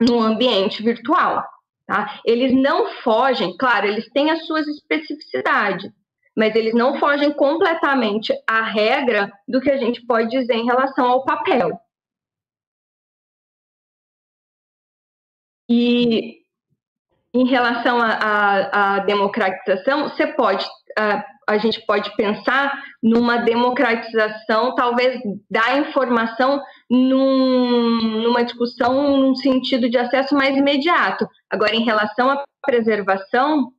no 0.00 0.20
ambiente 0.20 0.82
virtual. 0.82 1.44
Tá? 1.86 2.20
Eles 2.24 2.52
não 2.52 2.88
fogem, 3.02 3.56
claro, 3.56 3.86
eles 3.86 4.10
têm 4.10 4.30
as 4.30 4.44
suas 4.46 4.66
especificidades, 4.66 5.90
mas 6.36 6.54
eles 6.54 6.74
não 6.74 6.98
fogem 6.98 7.32
completamente 7.32 8.32
à 8.46 8.62
regra 8.62 9.32
do 9.48 9.60
que 9.60 9.70
a 9.70 9.76
gente 9.76 10.04
pode 10.04 10.28
dizer 10.30 10.54
em 10.54 10.66
relação 10.66 11.06
ao 11.06 11.24
papel. 11.24 11.80
E 15.68 16.45
em 17.36 17.46
relação 17.46 17.98
à 18.00 19.00
democratização, 19.00 20.04
você 20.04 20.26
pode, 20.26 20.66
a, 20.98 21.22
a 21.46 21.58
gente 21.58 21.84
pode 21.84 22.14
pensar 22.16 22.82
numa 23.02 23.36
democratização, 23.36 24.74
talvez 24.74 25.20
da 25.50 25.76
informação 25.78 26.60
num, 26.90 28.22
numa 28.22 28.42
discussão 28.42 29.18
num 29.18 29.34
sentido 29.34 29.90
de 29.90 29.98
acesso 29.98 30.34
mais 30.34 30.56
imediato. 30.56 31.28
Agora, 31.50 31.74
em 31.74 31.84
relação 31.84 32.30
à 32.30 32.42
preservação, 32.64 33.70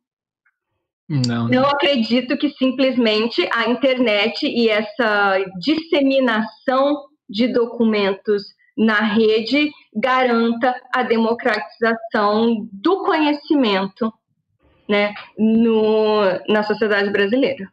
não. 1.09 1.51
Eu 1.51 1.65
acredito 1.65 2.37
que 2.37 2.49
simplesmente 2.49 3.47
a 3.53 3.69
internet 3.69 4.45
e 4.45 4.69
essa 4.69 5.39
disseminação 5.57 7.05
de 7.29 7.47
documentos 7.47 8.43
na 8.77 8.99
rede 8.99 9.71
garanta 9.97 10.79
a 10.93 11.03
democratização 11.03 12.67
do 12.71 13.03
conhecimento 13.03 14.13
né, 14.87 15.13
no, 15.37 16.21
na 16.47 16.63
sociedade 16.63 17.09
brasileira. 17.09 17.71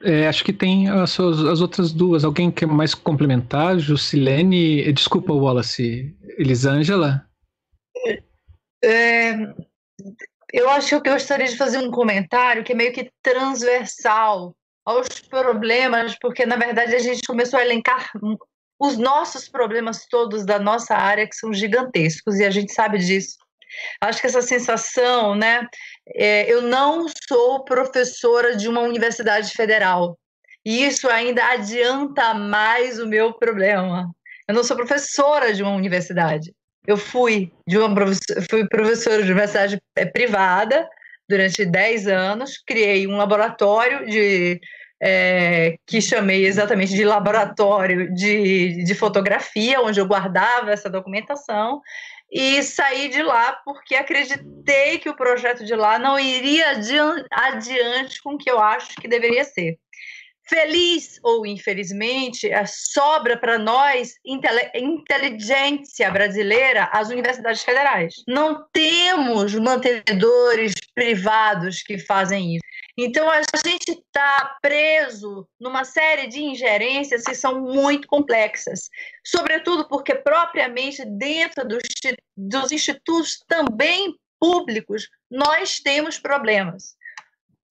É, 0.00 0.28
acho 0.28 0.44
que 0.44 0.52
tem 0.52 0.88
as, 0.88 1.10
suas, 1.10 1.40
as, 1.44 1.60
outras 1.60 1.92
duas. 1.92 2.24
Alguém 2.24 2.50
quer 2.50 2.66
mais 2.66 2.94
complementar? 2.94 3.78
Jusilene, 3.78 4.92
desculpa, 4.92 5.32
Wallace. 5.32 6.16
Elisângela? 6.38 7.26
É, 8.82 9.32
eu 10.52 10.70
acho 10.70 11.00
que 11.00 11.08
eu 11.08 11.14
gostaria 11.14 11.46
de 11.46 11.56
fazer 11.56 11.78
um 11.78 11.90
comentário 11.90 12.62
que 12.62 12.72
é 12.72 12.76
meio 12.76 12.92
que 12.92 13.10
transversal 13.22 14.54
aos 14.88 15.06
problemas, 15.28 16.16
porque 16.18 16.46
na 16.46 16.56
verdade 16.56 16.94
a 16.94 16.98
gente 16.98 17.20
começou 17.26 17.58
a 17.58 17.62
elencar 17.62 18.10
os 18.80 18.96
nossos 18.96 19.46
problemas 19.46 20.06
todos 20.06 20.46
da 20.46 20.58
nossa 20.58 20.94
área 20.94 21.28
que 21.28 21.36
são 21.36 21.52
gigantescos 21.52 22.38
e 22.38 22.44
a 22.44 22.50
gente 22.50 22.72
sabe 22.72 22.96
disso. 22.96 23.36
Acho 24.00 24.18
que 24.18 24.26
essa 24.26 24.40
sensação, 24.40 25.34
né? 25.34 25.66
É, 26.14 26.50
eu 26.50 26.62
não 26.62 27.06
sou 27.28 27.64
professora 27.64 28.56
de 28.56 28.66
uma 28.66 28.80
universidade 28.80 29.50
federal 29.50 30.18
e 30.64 30.86
isso 30.86 31.06
ainda 31.10 31.44
adianta 31.44 32.32
mais 32.32 32.98
o 32.98 33.06
meu 33.06 33.34
problema. 33.34 34.10
Eu 34.48 34.54
não 34.54 34.64
sou 34.64 34.74
professora 34.74 35.52
de 35.52 35.62
uma 35.62 35.72
universidade. 35.72 36.54
Eu 36.86 36.96
fui 36.96 37.52
de 37.66 37.76
uma 37.76 37.94
fui 38.48 38.66
professora 38.66 39.22
de 39.22 39.32
universidade 39.32 39.78
é, 39.96 40.06
privada 40.06 40.88
durante 41.28 41.64
10 41.64 42.06
anos, 42.08 42.62
criei 42.66 43.06
um 43.06 43.16
laboratório 43.16 44.06
de 44.06 44.60
é, 45.00 45.76
que 45.86 46.00
chamei 46.00 46.44
exatamente 46.44 46.94
de 46.94 47.04
laboratório 47.04 48.12
de, 48.12 48.82
de 48.82 48.94
fotografia, 48.94 49.80
onde 49.80 50.00
eu 50.00 50.06
guardava 50.06 50.72
essa 50.72 50.90
documentação, 50.90 51.80
e 52.30 52.62
saí 52.62 53.08
de 53.08 53.22
lá 53.22 53.52
porque 53.64 53.94
acreditei 53.94 54.98
que 54.98 55.08
o 55.08 55.16
projeto 55.16 55.64
de 55.64 55.74
lá 55.74 55.98
não 55.98 56.18
iria 56.18 56.72
adiante 57.30 58.22
com 58.22 58.34
o 58.34 58.38
que 58.38 58.50
eu 58.50 58.58
acho 58.58 58.96
que 58.96 59.08
deveria 59.08 59.44
ser. 59.44 59.78
Feliz 60.48 61.20
ou 61.22 61.44
infelizmente, 61.44 62.48
sobra 62.66 63.36
para 63.36 63.58
nós 63.58 64.14
inteligência 64.74 66.10
brasileira 66.10 66.88
as 66.92 67.10
universidades 67.10 67.62
federais. 67.62 68.14
Não 68.26 68.66
temos 68.72 69.54
mantenedores 69.54 70.72
privados 70.94 71.82
que 71.82 71.98
fazem 71.98 72.54
isso. 72.56 72.68
Então 72.96 73.30
a 73.30 73.42
gente 73.64 73.90
está 73.90 74.56
preso 74.60 75.46
numa 75.60 75.84
série 75.84 76.26
de 76.26 76.42
ingerências 76.42 77.22
que 77.22 77.34
são 77.34 77.60
muito 77.60 78.08
complexas, 78.08 78.88
sobretudo 79.24 79.86
porque 79.86 80.16
propriamente 80.16 81.04
dentro 81.04 81.68
dos, 81.68 81.82
dos 82.36 82.72
institutos 82.72 83.38
também 83.46 84.16
públicos 84.40 85.08
nós 85.30 85.78
temos 85.78 86.18
problemas. 86.18 86.96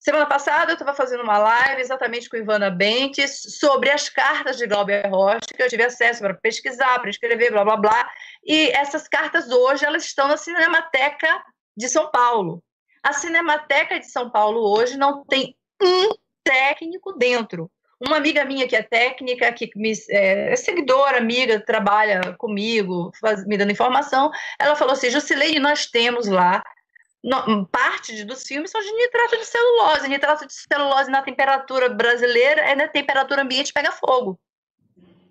Semana 0.07 0.25
passada 0.25 0.71
eu 0.71 0.75
estava 0.75 0.93
fazendo 0.93 1.21
uma 1.21 1.37
live 1.37 1.81
exatamente 1.81 2.29
com 2.29 2.37
Ivana 2.37 2.69
Bentes 2.69 3.41
sobre 3.59 3.89
as 3.89 4.07
cartas 4.07 4.55
de 4.55 4.65
Glauber 4.65 5.05
Rocha, 5.09 5.49
que 5.53 5.61
eu 5.61 5.67
tive 5.67 5.83
acesso 5.83 6.21
para 6.21 6.33
pesquisar, 6.33 6.97
para 6.99 7.09
escrever, 7.09 7.51
blá 7.51 7.65
blá 7.65 7.75
blá. 7.75 8.09
E 8.41 8.69
essas 8.69 9.05
cartas 9.05 9.51
hoje 9.51 9.83
elas 9.83 10.05
estão 10.05 10.29
na 10.29 10.37
Cinemateca 10.37 11.43
de 11.75 11.89
São 11.89 12.09
Paulo. 12.09 12.63
A 13.03 13.11
Cinemateca 13.11 13.99
de 13.99 14.09
São 14.09 14.29
Paulo 14.29 14.61
hoje 14.77 14.95
não 14.95 15.25
tem 15.25 15.53
um 15.83 16.11
técnico 16.41 17.11
dentro. 17.11 17.69
Uma 17.99 18.15
amiga 18.15 18.45
minha 18.45 18.65
que 18.65 18.77
é 18.77 18.83
técnica, 18.83 19.51
que 19.51 19.69
me, 19.75 19.91
é, 20.09 20.53
é 20.53 20.55
seguidora, 20.55 21.17
amiga, 21.17 21.59
trabalha 21.59 22.33
comigo, 22.37 23.11
faz, 23.19 23.45
me 23.45 23.57
dando 23.57 23.73
informação, 23.73 24.31
ela 24.57 24.73
falou 24.73 24.93
assim: 24.93 25.09
Jusilene, 25.09 25.59
nós 25.59 25.85
temos 25.87 26.27
lá 26.27 26.63
no, 27.23 27.65
parte 27.67 28.23
dos 28.23 28.43
filmes 28.43 28.71
são 28.71 28.81
de 28.81 28.91
nitrato 28.91 29.37
de 29.37 29.45
celulose. 29.45 30.07
Nitrato 30.07 30.45
de 30.45 30.53
celulose 30.53 31.11
na 31.11 31.21
temperatura 31.21 31.89
brasileira 31.89 32.61
é 32.61 32.75
na 32.75 32.87
temperatura 32.87 33.41
ambiente 33.41 33.73
pega 33.73 33.91
fogo. 33.91 34.39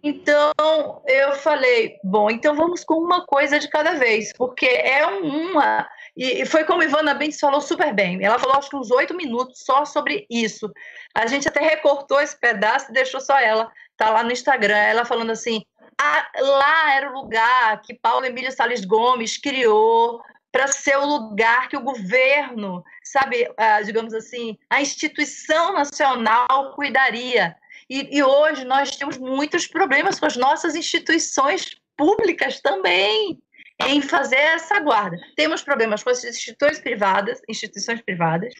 Então 0.02 1.02
eu 1.06 1.32
falei, 1.34 1.98
bom, 2.05 2.31
então 2.31 2.55
vamos 2.55 2.84
com 2.84 2.94
uma 2.94 3.24
coisa 3.26 3.58
de 3.58 3.68
cada 3.68 3.94
vez, 3.94 4.32
porque 4.32 4.66
é 4.66 5.05
uma. 5.06 5.89
E 6.16 6.47
foi 6.47 6.65
como 6.65 6.82
Ivana 6.82 7.12
Bentes 7.12 7.40
falou 7.40 7.60
super 7.60 7.92
bem. 7.92 8.23
Ela 8.24 8.39
falou 8.39 8.56
acho 8.56 8.70
que 8.70 8.76
uns 8.76 8.90
oito 8.90 9.15
minutos 9.15 9.62
só 9.65 9.84
sobre 9.84 10.26
isso. 10.31 10.70
A 11.15 11.26
gente 11.26 11.48
até 11.48 11.60
recortou 11.60 12.20
esse 12.20 12.39
pedaço 12.39 12.90
e 12.90 12.94
deixou 12.94 13.20
só 13.20 13.39
ela. 13.39 13.70
Tá 13.97 14.10
lá 14.10 14.23
no 14.23 14.31
Instagram. 14.31 14.76
Ela 14.76 15.05
falando 15.05 15.31
assim: 15.31 15.62
ah, 15.98 16.28
lá 16.39 16.94
era 16.94 17.10
o 17.10 17.15
lugar 17.15 17.81
que 17.82 17.94
Paulo 17.94 18.24
Emílio 18.26 18.52
Salles 18.52 18.84
Gomes 18.84 19.39
criou 19.39 20.23
para 20.56 20.68
ser 20.68 20.96
o 20.96 21.04
lugar 21.04 21.68
que 21.68 21.76
o 21.76 21.82
governo, 21.82 22.82
sabe, 23.04 23.46
ah, 23.58 23.82
digamos 23.82 24.14
assim, 24.14 24.56
a 24.70 24.80
instituição 24.80 25.74
nacional 25.74 26.72
cuidaria. 26.74 27.54
E, 27.90 28.16
e, 28.16 28.22
hoje 28.22 28.64
nós 28.64 28.96
temos 28.96 29.18
muitos 29.18 29.66
problemas 29.66 30.18
com 30.18 30.24
as 30.24 30.34
nossas 30.34 30.74
instituições 30.74 31.76
públicas 31.94 32.58
também 32.62 33.38
em 33.86 34.00
fazer 34.00 34.36
essa 34.36 34.80
guarda. 34.80 35.18
Temos 35.36 35.62
problemas 35.62 36.02
com 36.02 36.08
as 36.08 36.24
instituições 36.24 36.80
privadas, 36.80 37.38
instituições 37.46 38.00
privadas, 38.00 38.54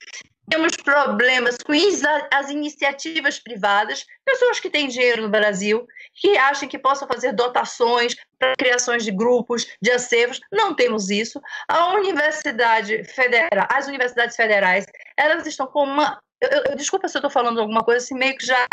temos 0.49 0.77
problemas 0.77 1.57
com 1.59 1.73
as 2.33 2.51
iniciativas 2.51 3.39
privadas, 3.39 4.05
pessoas 4.25 4.61
que 4.61 4.71
têm 4.71 4.89
dinheiro 4.89 5.23
no 5.23 5.29
Brasil, 5.29 5.87
que 6.15 6.37
acham 6.37 6.69
que 6.69 6.79
possam 6.79 7.09
fazer 7.09 7.33
dotações 7.33 8.15
para 8.39 8.55
criações 8.57 9.05
de 9.05 9.11
grupos, 9.11 9.67
de 9.81 9.91
acervos. 9.91 10.41
Não 10.53 10.75
temos 10.75 11.11
isso. 11.11 11.41
A 11.69 11.95
Universidade 11.95 13.05
Federal, 13.05 13.67
as 13.71 13.87
universidades 13.87 14.37
federais, 14.37 14.87
elas 15.17 15.47
estão 15.47 15.67
com 15.67 15.85
uma. 15.85 16.19
Eu, 16.41 16.63
eu, 16.71 16.77
desculpa 16.77 17.09
se 17.09 17.17
eu 17.17 17.21
estou 17.21 17.31
falando 17.31 17.61
alguma 17.61 17.83
coisa 17.83 18.05
assim, 18.05 18.15
meio 18.15 18.37
que 18.37 18.47
já 18.47 18.67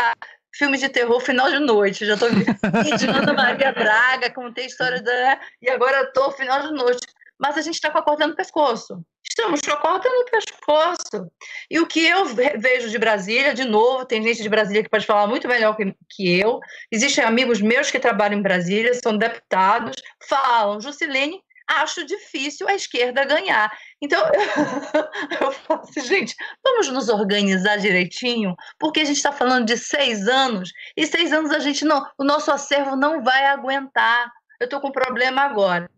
filme 0.54 0.78
de 0.78 0.88
terror 0.88 1.20
final 1.20 1.50
de 1.50 1.58
noite. 1.58 2.06
Já 2.06 2.14
estou 2.14 2.28
imaginando 2.86 3.34
Maria 3.34 3.72
Braga, 3.72 4.30
contei 4.30 4.64
a 4.64 4.68
história 4.68 5.02
da. 5.02 5.40
E 5.60 5.68
agora 5.68 6.02
estou 6.02 6.30
final 6.32 6.62
de 6.62 6.72
noite. 6.72 7.06
Mas 7.38 7.58
a 7.58 7.62
gente 7.62 7.74
está 7.74 7.90
com 7.90 7.98
a 7.98 8.02
corda 8.02 8.26
no 8.26 8.36
pescoço. 8.36 9.04
Estamos 9.36 9.60
com 9.62 9.72
a 9.72 9.76
corda 9.78 10.08
no 10.08 10.24
pescoço. 10.26 11.28
E 11.68 11.80
o 11.80 11.86
que 11.88 12.06
eu 12.06 12.24
vejo 12.26 12.88
de 12.88 12.96
Brasília, 12.96 13.52
de 13.52 13.64
novo, 13.64 14.06
tem 14.06 14.22
gente 14.22 14.40
de 14.40 14.48
Brasília 14.48 14.84
que 14.84 14.88
pode 14.88 15.04
falar 15.04 15.26
muito 15.26 15.48
melhor 15.48 15.76
que, 15.76 16.38
eu. 16.38 16.60
Existem 16.90 17.24
amigos 17.24 17.60
meus 17.60 17.90
que 17.90 17.98
trabalham 17.98 18.38
em 18.38 18.42
Brasília, 18.42 18.94
são 18.94 19.18
deputados, 19.18 19.96
falam, 20.28 20.80
Jusilene, 20.80 21.42
acho 21.66 22.06
difícil 22.06 22.68
a 22.68 22.76
esquerda 22.76 23.24
ganhar. 23.24 23.76
Então, 24.00 24.22
eu 25.40 25.50
falo 25.50 25.80
assim, 25.80 26.02
gente, 26.02 26.36
vamos 26.62 26.86
nos 26.90 27.08
organizar 27.08 27.76
direitinho, 27.78 28.54
porque 28.78 29.00
a 29.00 29.04
gente 29.04 29.16
está 29.16 29.32
falando 29.32 29.66
de 29.66 29.76
seis 29.76 30.28
anos, 30.28 30.70
e 30.96 31.08
seis 31.08 31.32
anos 31.32 31.50
a 31.50 31.58
gente 31.58 31.84
não, 31.84 32.08
o 32.16 32.22
nosso 32.22 32.52
acervo 32.52 32.94
não 32.94 33.20
vai 33.24 33.46
aguentar. 33.46 34.30
Eu 34.60 34.66
estou 34.66 34.80
com 34.80 34.90
um 34.90 34.92
problema 34.92 35.42
agora. 35.42 35.90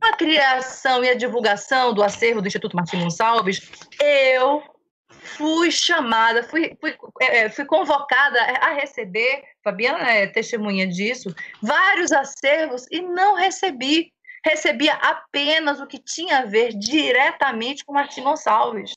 A 0.00 0.16
criação 0.16 1.04
e 1.04 1.08
a 1.08 1.14
divulgação 1.14 1.92
do 1.92 2.02
acervo 2.02 2.40
do 2.40 2.46
Instituto 2.46 2.76
Martim 2.76 3.00
Gonçalves, 3.00 3.70
eu 4.00 4.62
fui 5.08 5.70
chamada, 5.70 6.42
fui, 6.42 6.76
fui, 6.80 6.96
é, 7.20 7.48
fui 7.48 7.64
convocada 7.64 8.40
a 8.40 8.72
receber, 8.72 9.42
Fabiana 9.62 10.10
é 10.10 10.26
testemunha 10.26 10.86
disso, 10.86 11.34
vários 11.62 12.12
acervos 12.12 12.86
e 12.90 13.00
não 13.00 13.34
recebi 13.34 14.12
recebia 14.44 14.94
apenas 14.94 15.80
o 15.80 15.86
que 15.86 15.98
tinha 15.98 16.38
a 16.38 16.44
ver 16.46 16.72
diretamente 16.72 17.84
com 17.84 17.92
Martim 17.92 18.22
Gonçalves. 18.22 18.94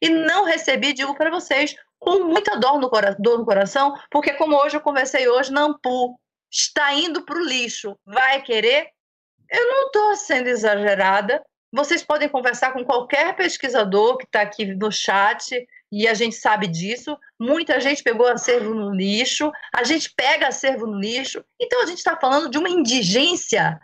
E 0.00 0.08
não 0.08 0.44
recebi, 0.44 0.92
digo 0.92 1.14
para 1.14 1.30
vocês, 1.30 1.74
com 1.98 2.24
muita 2.24 2.56
dor 2.56 2.78
no, 2.78 2.90
dor 3.18 3.38
no 3.38 3.44
coração, 3.44 3.94
porque 4.10 4.32
como 4.34 4.56
hoje 4.56 4.76
eu 4.76 4.80
conversei 4.80 5.28
hoje 5.28 5.52
na 5.52 5.62
Ampu, 5.62 6.18
está 6.50 6.92
indo 6.92 7.24
para 7.24 7.36
o 7.36 7.44
lixo, 7.44 7.96
vai 8.04 8.42
querer? 8.42 8.88
Eu 9.50 9.68
não 9.68 9.86
estou 9.86 10.16
sendo 10.16 10.48
exagerada. 10.48 11.42
Vocês 11.72 12.02
podem 12.02 12.28
conversar 12.28 12.72
com 12.72 12.84
qualquer 12.84 13.34
pesquisador 13.34 14.16
que 14.16 14.24
está 14.24 14.42
aqui 14.42 14.64
no 14.64 14.92
chat, 14.92 15.66
e 15.94 16.08
a 16.08 16.14
gente 16.14 16.34
sabe 16.34 16.66
disso. 16.66 17.16
Muita 17.38 17.78
gente 17.80 18.02
pegou 18.02 18.26
acervo 18.26 18.74
no 18.74 18.92
lixo, 18.92 19.52
a 19.72 19.84
gente 19.84 20.12
pega 20.16 20.48
acervo 20.48 20.86
no 20.86 20.98
lixo. 20.98 21.44
Então 21.60 21.82
a 21.82 21.86
gente 21.86 21.98
está 21.98 22.16
falando 22.16 22.50
de 22.50 22.58
uma 22.58 22.68
indigência 22.68 23.80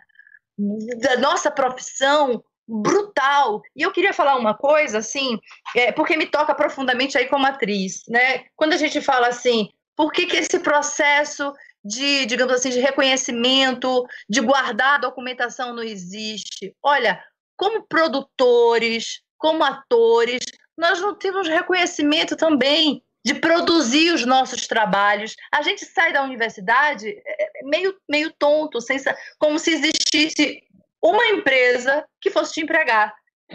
da 0.99 1.17
nossa 1.17 1.49
profissão 1.49 2.43
brutal. 2.67 3.61
E 3.73 3.81
eu 3.81 3.91
queria 3.91 4.13
falar 4.13 4.35
uma 4.35 4.53
coisa, 4.53 4.97
assim, 4.97 5.39
é, 5.75 5.91
porque 5.93 6.17
me 6.17 6.25
toca 6.25 6.53
profundamente 6.53 7.17
aí 7.17 7.27
como 7.27 7.45
atriz, 7.45 8.03
né? 8.09 8.43
Quando 8.57 8.73
a 8.73 8.77
gente 8.77 8.99
fala 8.99 9.27
assim, 9.27 9.69
por 9.95 10.11
que, 10.11 10.25
que 10.25 10.35
esse 10.35 10.59
processo 10.59 11.53
de, 11.83 12.25
digamos 12.25 12.53
assim, 12.53 12.69
de 12.69 12.79
reconhecimento, 12.79 14.05
de 14.29 14.41
guardar 14.41 14.95
a 14.95 14.99
documentação 14.99 15.73
não 15.73 15.83
existe? 15.83 16.75
Olha, 16.81 17.23
como 17.57 17.85
produtores, 17.87 19.21
como 19.37 19.63
atores, 19.63 20.41
nós 20.77 20.99
não 20.99 21.15
temos 21.15 21.47
reconhecimento 21.47 22.35
também 22.35 23.03
de 23.23 23.35
produzir 23.35 24.11
os 24.11 24.25
nossos 24.25 24.67
trabalhos. 24.67 25.35
A 25.51 25.61
gente 25.61 25.85
sai 25.85 26.11
da 26.11 26.23
universidade 26.23 27.07
é, 27.07 27.43
é, 27.43 27.63
meio, 27.63 27.95
meio 28.09 28.33
tonto, 28.37 28.81
sem, 28.81 28.97
como 29.37 29.59
se 29.59 29.71
existisse 29.71 30.63
uma 31.01 31.25
empresa 31.27 32.05
que 32.19 32.29
fosse 32.29 32.53
te 32.53 32.61
empregar. 32.61 33.13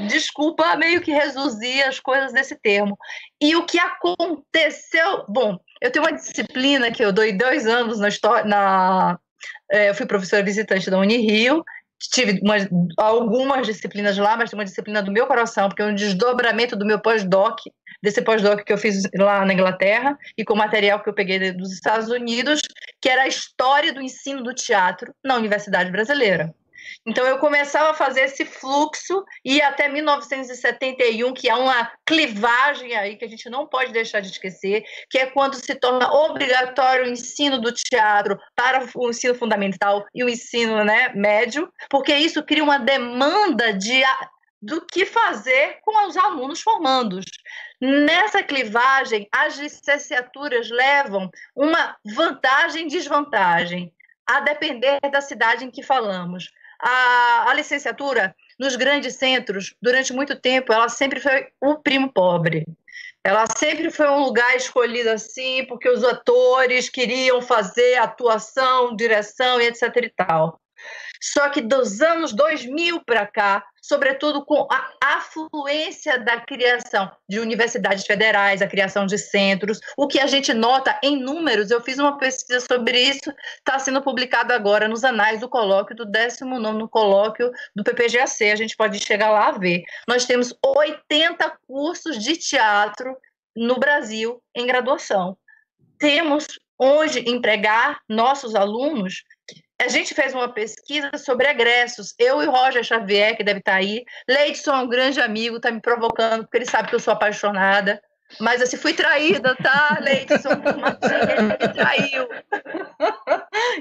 Desculpa, 0.08 0.76
meio 0.76 1.00
que 1.00 1.10
reduzir 1.10 1.82
as 1.82 1.98
coisas 1.98 2.32
nesse 2.32 2.54
termo. 2.54 2.98
E 3.40 3.56
o 3.56 3.64
que 3.64 3.78
aconteceu? 3.78 5.24
Bom, 5.26 5.58
eu 5.80 5.90
tenho 5.90 6.04
uma 6.04 6.12
disciplina 6.12 6.90
que 6.90 7.04
eu 7.04 7.12
dou 7.12 7.24
dois 7.36 7.66
anos 7.66 7.98
na 7.98 8.08
história. 8.08 8.44
Na, 8.44 9.18
é, 9.70 9.90
eu 9.90 9.94
fui 9.94 10.06
professora 10.06 10.42
visitante 10.42 10.90
da 10.90 10.98
Unirio, 10.98 11.64
tive 11.98 12.40
umas, 12.42 12.68
algumas 12.96 13.66
disciplinas 13.66 14.16
lá, 14.18 14.36
mas 14.36 14.50
tem 14.50 14.58
uma 14.58 14.64
disciplina 14.64 15.02
do 15.02 15.12
meu 15.12 15.26
coração, 15.26 15.68
porque 15.68 15.82
é 15.82 15.86
um 15.86 15.94
desdobramento 15.94 16.76
do 16.76 16.86
meu 16.86 17.00
pós-doc, 17.00 17.58
desse 18.02 18.22
pós-doc 18.22 18.62
que 18.62 18.72
eu 18.72 18.78
fiz 18.78 19.02
lá 19.14 19.44
na 19.44 19.52
Inglaterra, 19.52 20.18
e 20.36 20.44
com 20.44 20.54
material 20.54 21.02
que 21.02 21.08
eu 21.08 21.14
peguei 21.14 21.52
dos 21.52 21.72
Estados 21.72 22.08
Unidos, 22.08 22.60
que 23.00 23.08
era 23.08 23.22
a 23.22 23.28
história 23.28 23.92
do 23.92 24.00
ensino 24.00 24.42
do 24.42 24.54
teatro 24.54 25.14
na 25.24 25.36
Universidade 25.36 25.90
Brasileira. 25.90 26.54
Então 27.06 27.26
eu 27.26 27.38
começava 27.38 27.90
a 27.90 27.94
fazer 27.94 28.22
esse 28.22 28.44
fluxo 28.44 29.24
e 29.44 29.60
até 29.62 29.88
1971, 29.88 31.32
que 31.34 31.48
há 31.48 31.56
uma 31.56 31.90
clivagem 32.04 32.96
aí 32.96 33.16
que 33.16 33.24
a 33.24 33.28
gente 33.28 33.48
não 33.48 33.66
pode 33.66 33.92
deixar 33.92 34.20
de 34.20 34.28
esquecer, 34.28 34.84
que 35.10 35.18
é 35.18 35.26
quando 35.26 35.54
se 35.54 35.74
torna 35.74 36.12
obrigatório 36.12 37.04
o 37.04 37.08
ensino 37.08 37.60
do 37.60 37.72
teatro 37.72 38.38
para 38.54 38.86
o 38.94 39.10
ensino 39.10 39.34
fundamental 39.34 40.04
e 40.14 40.24
o 40.24 40.28
ensino 40.28 40.84
né, 40.84 41.10
médio, 41.14 41.72
porque 41.88 42.14
isso 42.14 42.42
cria 42.42 42.64
uma 42.64 42.78
demanda 42.78 43.72
de 43.72 44.02
do 44.60 44.84
que 44.84 45.04
fazer 45.06 45.78
com 45.82 46.08
os 46.08 46.16
alunos 46.16 46.60
formandos. 46.60 47.24
Nessa 47.80 48.42
clivagem, 48.42 49.28
as 49.30 49.58
licenciaturas 49.58 50.70
levam 50.70 51.30
uma 51.54 51.96
vantagem 52.04 52.86
e 52.86 52.88
desvantagem, 52.88 53.92
a 54.26 54.40
depender 54.40 54.98
da 55.10 55.20
cidade 55.20 55.64
em 55.64 55.70
que 55.70 55.82
falamos 55.82 56.50
a, 56.80 57.50
a 57.50 57.54
licenciatura 57.54 58.34
nos 58.58 58.76
grandes 58.76 59.16
centros, 59.16 59.74
durante 59.80 60.12
muito 60.12 60.34
tempo, 60.40 60.72
ela 60.72 60.88
sempre 60.88 61.20
foi 61.20 61.48
o 61.60 61.76
primo 61.76 62.12
pobre. 62.12 62.66
Ela 63.22 63.44
sempre 63.56 63.90
foi 63.90 64.08
um 64.08 64.20
lugar 64.20 64.56
escolhido 64.56 65.10
assim, 65.10 65.64
porque 65.66 65.88
os 65.88 66.04
atores 66.04 66.88
queriam 66.88 67.42
fazer 67.42 67.96
atuação, 67.96 68.94
direção 68.94 69.60
e 69.60 69.66
etc 69.66 69.82
e 69.96 70.10
tal. 70.10 70.60
Só 71.20 71.48
que 71.48 71.60
dos 71.60 72.00
anos 72.00 72.32
2000 72.32 73.00
para 73.04 73.26
cá, 73.26 73.64
sobretudo 73.80 74.44
com 74.44 74.66
a 74.70 74.90
afluência 75.02 76.18
da 76.18 76.40
criação 76.40 77.10
de 77.28 77.38
universidades 77.38 78.04
federais, 78.04 78.60
a 78.60 78.66
criação 78.66 79.06
de 79.06 79.16
centros, 79.16 79.78
o 79.96 80.06
que 80.06 80.18
a 80.18 80.26
gente 80.26 80.52
nota 80.52 80.98
em 81.02 81.16
números, 81.16 81.70
eu 81.70 81.80
fiz 81.80 81.98
uma 81.98 82.18
pesquisa 82.18 82.60
sobre 82.60 83.00
isso, 83.00 83.32
está 83.58 83.78
sendo 83.78 84.02
publicado 84.02 84.52
agora 84.52 84.88
nos 84.88 85.04
anais 85.04 85.40
do 85.40 85.48
colóquio, 85.48 85.96
do 85.96 86.06
19º 86.06 86.88
colóquio 86.88 87.50
do 87.74 87.84
PPGAC, 87.84 88.50
a 88.50 88.56
gente 88.56 88.76
pode 88.76 88.98
chegar 88.98 89.30
lá 89.30 89.48
a 89.48 89.52
ver. 89.52 89.84
Nós 90.08 90.26
temos 90.26 90.52
80 90.64 91.58
cursos 91.66 92.18
de 92.22 92.36
teatro 92.36 93.16
no 93.54 93.78
Brasil 93.78 94.42
em 94.54 94.66
graduação. 94.66 95.36
Temos 95.98 96.46
onde 96.78 97.20
empregar 97.20 98.00
nossos 98.08 98.54
alunos 98.54 99.22
a 99.80 99.88
gente 99.88 100.14
fez 100.14 100.34
uma 100.34 100.48
pesquisa 100.48 101.10
sobre 101.18 101.48
egressos. 101.48 102.14
Eu 102.18 102.42
e 102.42 102.46
Roger 102.46 102.82
Xavier, 102.82 103.36
que 103.36 103.44
deve 103.44 103.58
estar 103.58 103.74
aí. 103.74 104.04
Leidson 104.28 104.74
é 104.74 104.78
um 104.78 104.88
grande 104.88 105.20
amigo, 105.20 105.56
está 105.56 105.70
me 105.70 105.80
provocando, 105.80 106.44
porque 106.44 106.58
ele 106.58 106.66
sabe 106.66 106.88
que 106.88 106.94
eu 106.94 107.00
sou 107.00 107.12
apaixonada. 107.12 108.00
Mas 108.40 108.60
assim, 108.60 108.76
fui 108.76 108.92
traída, 108.92 109.54
tá, 109.56 109.98
Leidson? 110.00 110.50
Ele 111.30 111.42
me 111.42 111.72
traiu. 111.72 112.28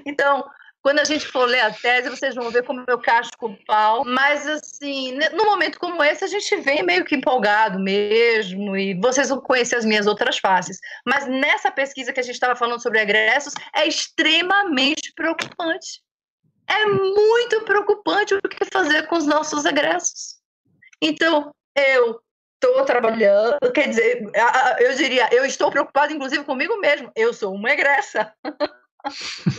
Então, 0.06 0.46
quando 0.86 1.00
a 1.00 1.04
gente 1.04 1.26
for 1.26 1.46
ler 1.46 1.62
a 1.62 1.74
tese, 1.74 2.12
vocês 2.12 2.36
vão 2.36 2.52
ver 2.52 2.62
como 2.62 2.84
eu 2.88 3.00
casco 3.00 3.48
o 3.48 3.66
pau. 3.66 4.06
Mas, 4.06 4.46
assim, 4.46 5.18
num 5.34 5.46
momento 5.46 5.80
como 5.80 6.04
esse, 6.04 6.24
a 6.24 6.28
gente 6.28 6.58
vem 6.58 6.84
meio 6.84 7.04
que 7.04 7.16
empolgado 7.16 7.80
mesmo, 7.80 8.78
e 8.78 8.94
vocês 8.94 9.30
vão 9.30 9.42
conhecer 9.42 9.78
as 9.78 9.84
minhas 9.84 10.06
outras 10.06 10.38
faces. 10.38 10.78
Mas 11.04 11.26
nessa 11.26 11.72
pesquisa 11.72 12.14
que 12.14 12.20
a 12.20 12.24
gente 12.24 12.36
estava 12.36 12.56
falando 12.56 12.84
sobre 12.84 13.00
egressos, 13.00 13.56
é 13.76 13.88
extremamente 13.88 15.12
preocupante. 15.16 16.04
É 16.68 16.86
muito 16.86 17.62
preocupante 17.62 18.36
o 18.36 18.42
que 18.44 18.66
fazer 18.72 19.08
com 19.08 19.16
os 19.16 19.26
nossos 19.26 19.66
egressos. 19.66 20.36
Então, 21.02 21.52
eu 21.76 22.22
estou 22.64 22.86
trabalhando, 22.86 23.58
quer 23.74 23.90
dizer, 23.90 24.22
eu 24.78 24.94
diria, 24.94 25.30
eu 25.32 25.46
estou 25.46 25.72
preocupado, 25.72 26.14
inclusive, 26.14 26.44
comigo 26.44 26.78
mesmo. 26.78 27.12
Eu 27.16 27.34
sou 27.34 27.56
uma 27.56 27.72
egressa. 27.72 28.32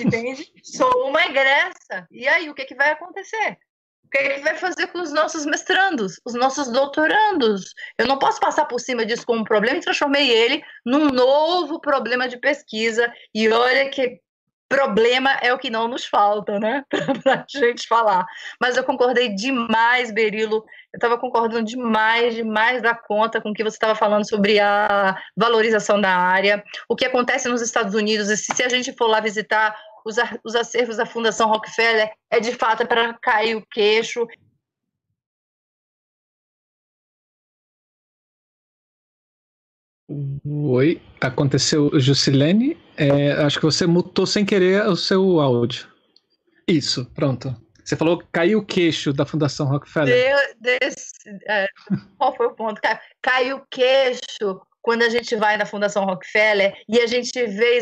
Entende? 0.01 0.51
Sou 0.63 1.09
uma 1.09 1.25
egressa. 1.25 2.07
E 2.11 2.27
aí, 2.27 2.49
o 2.49 2.55
que, 2.55 2.65
que 2.65 2.75
vai 2.75 2.91
acontecer? 2.91 3.59
O 4.05 4.09
que, 4.09 4.19
que 4.19 4.41
vai 4.41 4.57
fazer 4.57 4.87
com 4.89 5.01
os 5.01 5.13
nossos 5.13 5.45
mestrandos, 5.45 6.21
os 6.25 6.35
nossos 6.35 6.69
doutorandos? 6.69 7.75
Eu 7.99 8.07
não 8.07 8.19
posso 8.19 8.39
passar 8.39 8.65
por 8.67 8.79
cima 8.79 9.05
disso 9.05 9.27
como 9.27 9.41
um 9.41 9.45
problema 9.45 9.79
e 9.79 9.83
transformei 9.83 10.31
ele 10.31 10.63
num 10.85 11.09
novo 11.09 11.81
problema 11.81 12.29
de 12.29 12.39
pesquisa. 12.39 13.13
E 13.35 13.49
olha 13.49 13.91
que 13.91 14.21
problema 14.69 15.33
é 15.43 15.53
o 15.53 15.59
que 15.59 15.71
não 15.71 15.89
nos 15.89 16.05
falta, 16.07 16.59
né? 16.59 16.85
Para 17.23 17.35
a 17.35 17.45
gente 17.49 17.87
falar. 17.87 18.27
Mas 18.61 18.77
eu 18.77 18.85
concordei 18.85 19.35
demais, 19.35 20.13
Berilo. 20.13 20.65
Eu 20.93 20.97
estava 20.97 21.19
concordando 21.19 21.65
demais, 21.65 22.35
demais 22.35 22.83
da 22.83 22.95
conta 22.95 23.41
com 23.41 23.51
o 23.51 23.55
que 23.55 23.63
você 23.63 23.77
estava 23.77 23.95
falando 23.95 24.29
sobre 24.29 24.59
a 24.59 25.17
valorização 25.37 26.01
da 26.01 26.11
área. 26.11 26.63
O 26.89 26.97
que 26.97 27.05
acontece 27.05 27.49
nos 27.49 27.63
Estados 27.63 27.95
Unidos, 27.95 28.29
e 28.29 28.37
se 28.37 28.63
a 28.63 28.69
gente 28.69 28.93
for 28.95 29.07
lá 29.07 29.21
visitar 29.21 29.77
os, 30.05 30.17
os 30.45 30.55
acervos 30.55 30.97
da 30.97 31.07
Fundação 31.07 31.49
Rockefeller, 31.49 32.11
é 32.31 32.41
de 32.41 32.53
fato 32.53 32.87
para 32.87 33.15
cair 33.15 33.57
o 33.57 33.67
queixo. 33.71 34.27
Oi, 40.09 41.03
aconteceu, 41.21 41.91
Jusilene. 41.99 42.79
É, 42.97 43.33
acho 43.33 43.59
que 43.59 43.65
você 43.65 43.87
mutou 43.87 44.27
sem 44.27 44.45
querer 44.45 44.87
o 44.87 44.97
seu 44.97 45.41
áudio. 45.41 45.89
Isso, 46.67 47.05
pronto. 47.15 47.55
Você 47.85 47.97
falou 47.97 48.23
caiu 48.33 48.59
o 48.59 48.65
queixo 48.65 49.13
da 49.13 49.25
Fundação 49.25 49.67
Rockefeller. 49.67 50.37
De, 50.61 50.79
é, 51.49 51.67
qual 52.19 52.37
foi 52.37 52.47
o 52.47 52.55
ponto? 52.55 52.81
Caiu 53.23 53.59
o 53.59 53.67
queixo 53.71 54.61
quando 54.87 55.03
a 55.03 55.09
gente 55.09 55.35
vai 55.35 55.57
na 55.57 55.67
Fundação 55.67 56.05
Rockefeller 56.05 56.73
e 56.89 57.01
a 57.01 57.09
gente 57.09 57.33
vê 57.45 57.81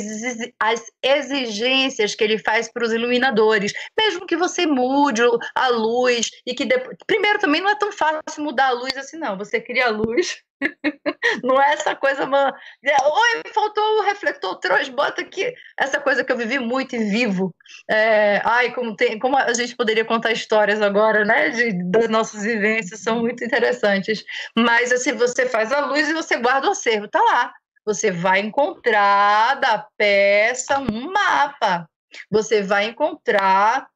as 0.59 0.83
exigências 1.03 2.15
que 2.15 2.25
ele 2.25 2.39
faz 2.39 2.73
para 2.73 2.83
os 2.83 2.93
iluminadores, 2.95 3.75
mesmo 3.95 4.27
que 4.27 4.37
você 4.37 4.67
mude 4.67 5.21
a 5.55 5.69
luz 5.69 6.31
e 6.47 6.55
que 6.55 6.65
depois... 6.65 6.97
primeiro 7.07 7.39
também 7.39 7.61
não 7.61 7.69
é 7.69 7.75
tão 7.75 7.93
fácil 7.93 8.43
mudar 8.43 8.69
a 8.69 8.73
luz 8.73 8.97
assim 8.97 9.19
não, 9.19 9.37
você 9.37 9.61
cria 9.61 9.89
a 9.89 9.91
luz 9.91 10.39
não 11.43 11.61
é 11.61 11.73
essa 11.73 11.95
coisa, 11.95 12.27
mano. 12.27 12.53
Oi, 12.85 13.53
faltou 13.53 13.83
o 13.99 14.03
refletor 14.03 14.57
trans, 14.59 14.89
bota 14.89 15.23
aqui. 15.23 15.53
Essa 15.79 16.01
coisa 16.01 16.25
que 16.25 16.33
eu 16.33 16.37
vivi 16.37 16.59
muito 16.59 16.95
e 16.97 17.05
vivo. 17.11 17.55
É, 17.91 18.41
ai, 18.45 18.73
como, 18.73 18.97
tem, 18.97 19.19
como 19.19 19.37
a 19.37 19.53
gente 19.53 19.77
poderia 19.77 20.05
contar 20.05 20.33
histórias 20.33 20.81
agora, 20.81 21.25
né? 21.25 21.51
De, 21.51 21.73
das 21.91 22.09
nossas 22.09 22.43
vivências, 22.43 23.01
são 23.01 23.21
muito 23.21 23.45
interessantes. 23.45 24.25
Mas 24.57 24.93
assim, 24.93 25.13
você 25.13 25.47
faz 25.47 25.73
a 25.73 25.87
luz 25.87 26.09
e 26.09 26.15
você 26.15 26.37
guarda 26.37 26.69
o 26.69 26.73
acervo, 26.73 27.09
tá 27.09 27.21
lá. 27.21 27.53
Você 27.85 28.11
vai 28.11 28.41
encontrar 28.41 29.57
da 29.57 29.87
peça 29.97 30.79
um 30.79 31.13
mapa. 31.13 31.89
Você 32.31 32.63
vai 32.63 32.87
encontrar 32.87 33.87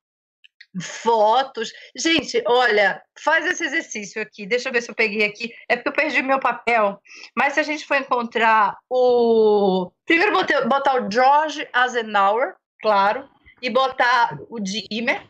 fotos. 0.81 1.73
Gente, 1.97 2.43
olha, 2.47 3.03
faz 3.23 3.47
esse 3.47 3.65
exercício 3.65 4.21
aqui. 4.21 4.47
Deixa 4.47 4.69
eu 4.69 4.73
ver 4.73 4.83
se 4.83 4.91
eu 4.91 4.95
peguei 4.95 5.25
aqui. 5.25 5.53
É 5.69 5.77
porque 5.77 5.89
eu 5.89 5.93
perdi 5.93 6.23
meu 6.23 6.39
papel. 6.39 7.01
Mas 7.37 7.55
se 7.55 7.61
a 7.61 7.63
gente 7.63 7.87
for 7.87 7.97
encontrar 7.97 8.77
o. 8.89 9.91
Primeiro 10.07 10.33
botar, 10.69 11.03
o 11.03 11.11
George 11.11 11.67
Azenauer, 11.73 12.55
claro, 12.81 13.29
e 13.61 13.69
botar 13.71 14.39
o 14.49 14.59
Dimmer. 14.59 15.23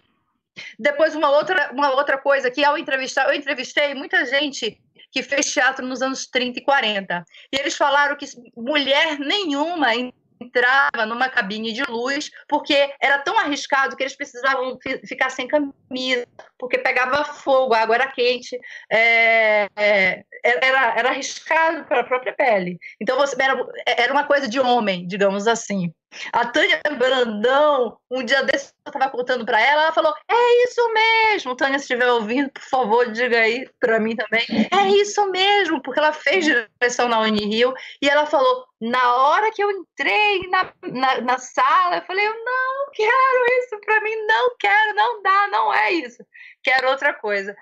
Depois, 0.79 1.15
uma 1.15 1.31
outra, 1.31 1.71
uma 1.73 1.91
outra 1.95 2.19
coisa 2.19 2.51
que 2.51 2.65
ao 2.65 2.77
entrevistar, 2.77 3.29
eu 3.29 3.35
entrevistei 3.35 3.95
muita 3.95 4.25
gente 4.27 4.81
que 5.11 5.23
fez 5.23 5.51
teatro 5.53 5.87
nos 5.87 6.03
anos 6.03 6.27
30 6.27 6.59
e 6.59 6.63
40. 6.63 7.25
E 7.53 7.57
eles 7.57 7.77
falaram 7.77 8.17
que 8.17 8.27
mulher 8.57 9.19
nenhuma 9.19 9.89
entrava 10.41 11.07
numa 11.07 11.29
cabine 11.29 11.73
de 11.73 11.83
luz, 11.85 12.31
porque 12.49 12.95
era 13.01 13.19
tão 13.19 13.39
arriscado 13.39 13.97
que 13.97 14.03
eles 14.03 14.17
precisavam 14.17 14.79
ficar 15.05 15.31
sem 15.31 15.47
camisa, 15.47 16.27
porque 16.59 16.79
pegava 16.79 17.25
fogo, 17.25 17.75
a 17.75 17.81
água 17.81 17.95
era 17.95 18.11
quente, 18.11 18.59
é, 18.91 19.69
é, 19.77 20.25
era, 20.43 20.99
era 20.99 21.09
arriscado 21.11 21.85
para 21.85 22.01
a 22.01 22.05
própria 22.05 22.33
pele. 22.33 22.79
Então 23.01 23.17
você, 23.17 23.37
era, 23.41 23.67
era 23.87 24.13
uma 24.13 24.25
coisa 24.25 24.49
de 24.49 24.59
homem, 24.59 25.07
digamos 25.07 25.47
assim. 25.47 25.93
A 26.33 26.47
Tânia 26.47 26.81
Brandão, 26.97 27.99
um 28.11 28.25
dia 28.25 28.43
desse, 28.43 28.73
eu 28.87 28.91
estava 28.91 29.11
contando 29.11 29.45
para 29.45 29.61
ela, 29.61 29.83
ela 29.83 29.93
falou: 29.93 30.15
É 30.29 30.65
isso 30.65 30.93
mesmo. 30.93 31.55
Tânia, 31.55 31.79
se 31.79 31.85
estiver 31.85 32.11
ouvindo, 32.11 32.51
por 32.51 32.63
favor, 32.63 33.13
diga 33.13 33.39
aí 33.39 33.69
para 33.79 34.01
mim 34.01 34.17
também. 34.17 34.47
É 34.73 34.89
isso 34.89 35.31
mesmo, 35.31 35.83
porque 35.83 36.01
ela 36.01 36.13
fez 36.13 36.45
direção 36.45 37.09
na 37.09 37.21
Unirio 37.21 37.75
e 38.01 38.09
ela 38.09 38.25
falou: 38.25 38.65
Na 38.81 39.17
hora 39.17 39.53
que 39.53 39.63
eu 39.63 39.71
entrei 39.71 40.49
na, 40.49 40.73
na, 40.83 41.21
na 41.21 41.39
sala, 41.39 41.97
eu 41.97 42.03
falei: 42.07 42.27
Eu 42.27 42.45
não 42.45 42.91
quero 42.93 43.47
isso 43.61 43.79
para 43.85 44.01
mim, 44.01 44.17
não 44.27 44.57
quero, 44.59 44.95
não 44.95 45.23
dá, 45.23 45.49
não 45.49 45.75
é 45.75 45.93
isso. 45.93 46.25
Quero 46.63 46.91
outra 46.91 47.15
coisa. 47.15 47.57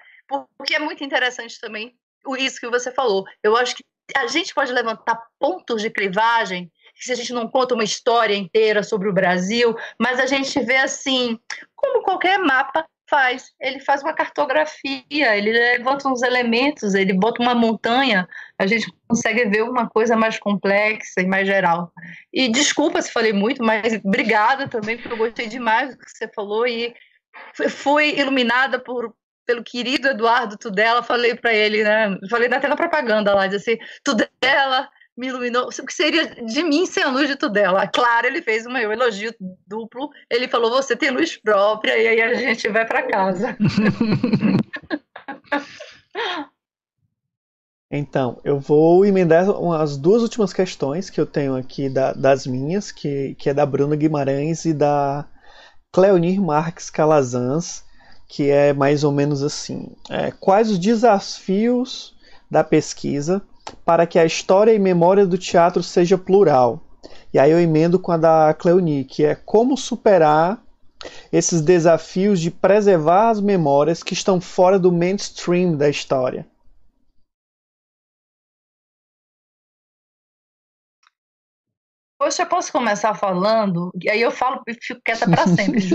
Porque 0.56 0.74
é 0.74 0.78
muito 0.78 1.04
interessante 1.04 1.60
também 1.60 1.96
isso 2.38 2.58
que 2.58 2.68
você 2.68 2.90
falou. 2.90 3.24
Eu 3.42 3.56
acho 3.56 3.76
que 3.76 3.84
a 4.16 4.26
gente 4.26 4.54
pode 4.54 4.72
levantar 4.72 5.20
pontos 5.38 5.82
de 5.82 5.90
clivagem 5.90 6.70
se 6.94 7.12
a 7.12 7.14
gente 7.14 7.32
não 7.32 7.48
conta 7.48 7.74
uma 7.74 7.84
história 7.84 8.34
inteira 8.34 8.82
sobre 8.82 9.08
o 9.08 9.12
Brasil, 9.12 9.76
mas 10.00 10.18
a 10.18 10.26
gente 10.26 10.58
vê 10.60 10.76
assim, 10.76 11.38
como 11.74 12.02
qualquer 12.02 12.38
mapa 12.38 12.86
faz, 13.08 13.52
ele 13.60 13.78
faz 13.80 14.02
uma 14.02 14.12
cartografia, 14.12 15.36
ele 15.36 15.52
levanta 15.52 16.08
uns 16.08 16.22
elementos, 16.22 16.94
ele 16.94 17.12
bota 17.12 17.40
uma 17.40 17.54
montanha, 17.54 18.26
a 18.58 18.66
gente 18.66 18.92
consegue 19.06 19.44
ver 19.44 19.62
uma 19.62 19.88
coisa 19.88 20.16
mais 20.16 20.38
complexa 20.38 21.20
e 21.20 21.26
mais 21.26 21.46
geral. 21.46 21.92
E 22.32 22.48
desculpa 22.48 23.00
se 23.00 23.12
falei 23.12 23.32
muito, 23.32 23.62
mas 23.62 24.00
obrigada 24.04 24.66
também, 24.66 24.96
porque 24.96 25.12
eu 25.12 25.18
gostei 25.18 25.46
demais 25.46 25.96
do 25.96 25.98
que 26.02 26.10
você 26.10 26.28
falou 26.34 26.66
e 26.66 26.94
fui 27.68 28.18
iluminada 28.18 28.78
por 28.78 29.14
pelo 29.46 29.62
querido 29.62 30.08
Eduardo 30.08 30.58
Tudela, 30.58 31.04
falei 31.04 31.36
para 31.36 31.54
ele, 31.54 31.84
né? 31.84 32.18
Falei 32.28 32.52
até 32.52 32.66
na 32.66 32.74
propaganda 32.74 33.32
lá, 33.32 33.46
disse 33.46 33.70
assim, 33.70 33.80
Tudela, 34.02 34.88
me 35.16 35.28
iluminou. 35.28 35.68
O 35.68 35.86
que 35.86 35.94
seria 35.94 36.26
de 36.44 36.62
mim 36.62 36.84
sem 36.84 37.02
a 37.02 37.08
luz 37.08 37.28
de 37.28 37.36
Tudela? 37.36 37.86
Claro, 37.86 38.26
ele 38.26 38.42
fez 38.42 38.66
um 38.66 38.76
elogio 38.76 39.34
duplo. 39.66 40.10
Ele 40.28 40.46
falou: 40.46 40.70
Você 40.70 40.94
tem 40.94 41.10
luz 41.10 41.36
própria, 41.36 41.96
e 41.96 42.06
aí 42.06 42.20
a 42.20 42.34
gente 42.34 42.68
vai 42.68 42.84
para 42.84 43.02
casa. 43.02 43.56
Então, 47.88 48.40
eu 48.42 48.58
vou 48.58 49.06
emendar 49.06 49.46
as 49.80 49.96
duas 49.96 50.20
últimas 50.20 50.52
questões 50.52 51.08
que 51.08 51.20
eu 51.20 51.24
tenho 51.24 51.54
aqui 51.54 51.88
da, 51.88 52.12
das 52.12 52.44
minhas, 52.44 52.90
que, 52.90 53.36
que 53.36 53.48
é 53.48 53.54
da 53.54 53.64
Bruna 53.64 53.94
Guimarães 53.94 54.64
e 54.64 54.74
da 54.74 55.24
Cleonir 55.96 56.42
Marques 56.42 56.90
Calazans, 56.90 57.82
que 58.28 58.50
é 58.50 58.74
mais 58.74 59.02
ou 59.02 59.10
menos 59.10 59.42
assim: 59.42 59.88
é, 60.10 60.30
Quais 60.30 60.70
os 60.70 60.78
desafios 60.78 62.14
da 62.50 62.62
pesquisa 62.62 63.40
para 63.82 64.06
que 64.06 64.18
a 64.18 64.26
história 64.26 64.74
e 64.74 64.78
memória 64.78 65.26
do 65.26 65.38
teatro 65.38 65.82
seja 65.82 66.18
plural. 66.18 66.82
E 67.32 67.38
aí 67.38 67.50
eu 67.50 67.58
emendo 67.58 67.98
com 67.98 68.12
a 68.12 68.18
da 68.18 68.52
Cleoni, 68.52 69.04
que 69.04 69.24
é 69.24 69.34
como 69.34 69.74
superar 69.74 70.62
esses 71.32 71.62
desafios 71.62 72.40
de 72.40 72.50
preservar 72.50 73.30
as 73.30 73.40
memórias 73.40 74.02
que 74.02 74.12
estão 74.12 74.38
fora 74.38 74.78
do 74.78 74.92
mainstream 74.92 75.78
da 75.78 75.88
história. 75.88 76.46
Poxa, 82.18 82.42
eu 82.42 82.46
posso 82.46 82.72
começar 82.72 83.14
falando? 83.14 83.90
E 84.02 84.08
aí 84.08 84.22
eu 84.22 84.30
falo 84.30 84.62
e 84.66 84.72
fico 84.74 85.00
quieta 85.04 85.28
para 85.28 85.46
sempre. 85.46 85.80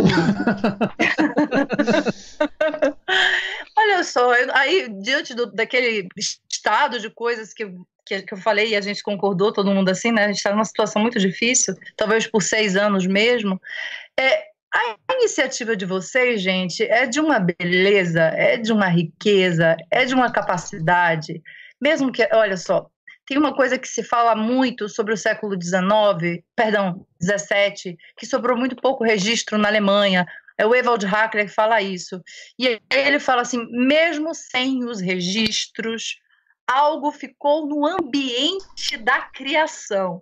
Olha 3.76 4.04
só, 4.04 4.36
eu, 4.36 4.54
aí 4.54 4.88
diante 5.02 5.34
do, 5.34 5.52
daquele 5.52 6.08
estado 6.48 7.00
de 7.00 7.10
coisas 7.10 7.52
que, 7.54 7.66
que, 8.06 8.22
que, 8.22 8.34
eu 8.34 8.38
falei 8.38 8.70
e 8.70 8.76
a 8.76 8.82
gente 8.82 9.02
concordou, 9.02 9.52
todo 9.52 9.74
mundo 9.74 9.90
assim, 9.90 10.12
né? 10.12 10.26
A 10.26 10.28
gente 10.28 10.38
está 10.38 10.52
numa 10.52 10.64
situação 10.64 11.02
muito 11.02 11.18
difícil, 11.18 11.74
talvez 11.98 12.28
por 12.28 12.44
seis 12.44 12.76
anos 12.76 13.08
mesmo. 13.08 13.60
É, 14.20 14.52
a 14.74 15.14
iniciativa 15.16 15.76
de 15.76 15.86
vocês, 15.86 16.42
gente, 16.42 16.84
é 16.84 17.08
de 17.08 17.20
uma 17.20 17.40
beleza, 17.40 18.22
é 18.22 18.58
de 18.58 18.72
uma 18.72 18.88
riqueza, 18.88 19.76
é 19.90 20.06
de 20.06 20.14
uma 20.14 20.32
capacidade. 20.32 21.42
Mesmo 21.82 22.12
que, 22.12 22.28
olha 22.32 22.56
só, 22.56 22.88
tem 23.26 23.38
uma 23.38 23.56
coisa 23.56 23.78
que 23.78 23.88
se 23.88 24.04
fala 24.04 24.36
muito 24.36 24.90
sobre 24.90 25.14
o 25.14 25.18
século 25.18 25.54
XIX, 25.62 26.44
perdão, 26.56 27.06
XVII, 27.22 27.98
que 28.18 28.26
sobrou 28.26 28.58
muito 28.58 28.76
pouco 28.76 29.04
registro 29.04 29.58
na 29.58 29.68
Alemanha. 29.68 30.26
É 30.58 30.66
o 30.66 30.76
Ewald 30.76 31.06
Hackler 31.06 31.46
que 31.48 31.54
fala 31.54 31.82
isso. 31.82 32.22
E 32.60 32.80
ele 32.94 33.20
fala 33.20 33.42
assim: 33.42 33.66
mesmo 33.72 34.34
sem 34.36 34.84
os 34.84 35.00
registros, 35.00 36.20
algo 36.68 37.12
ficou 37.12 37.66
no 37.66 37.86
ambiente 37.86 38.98
da 38.98 39.22
criação. 39.22 40.22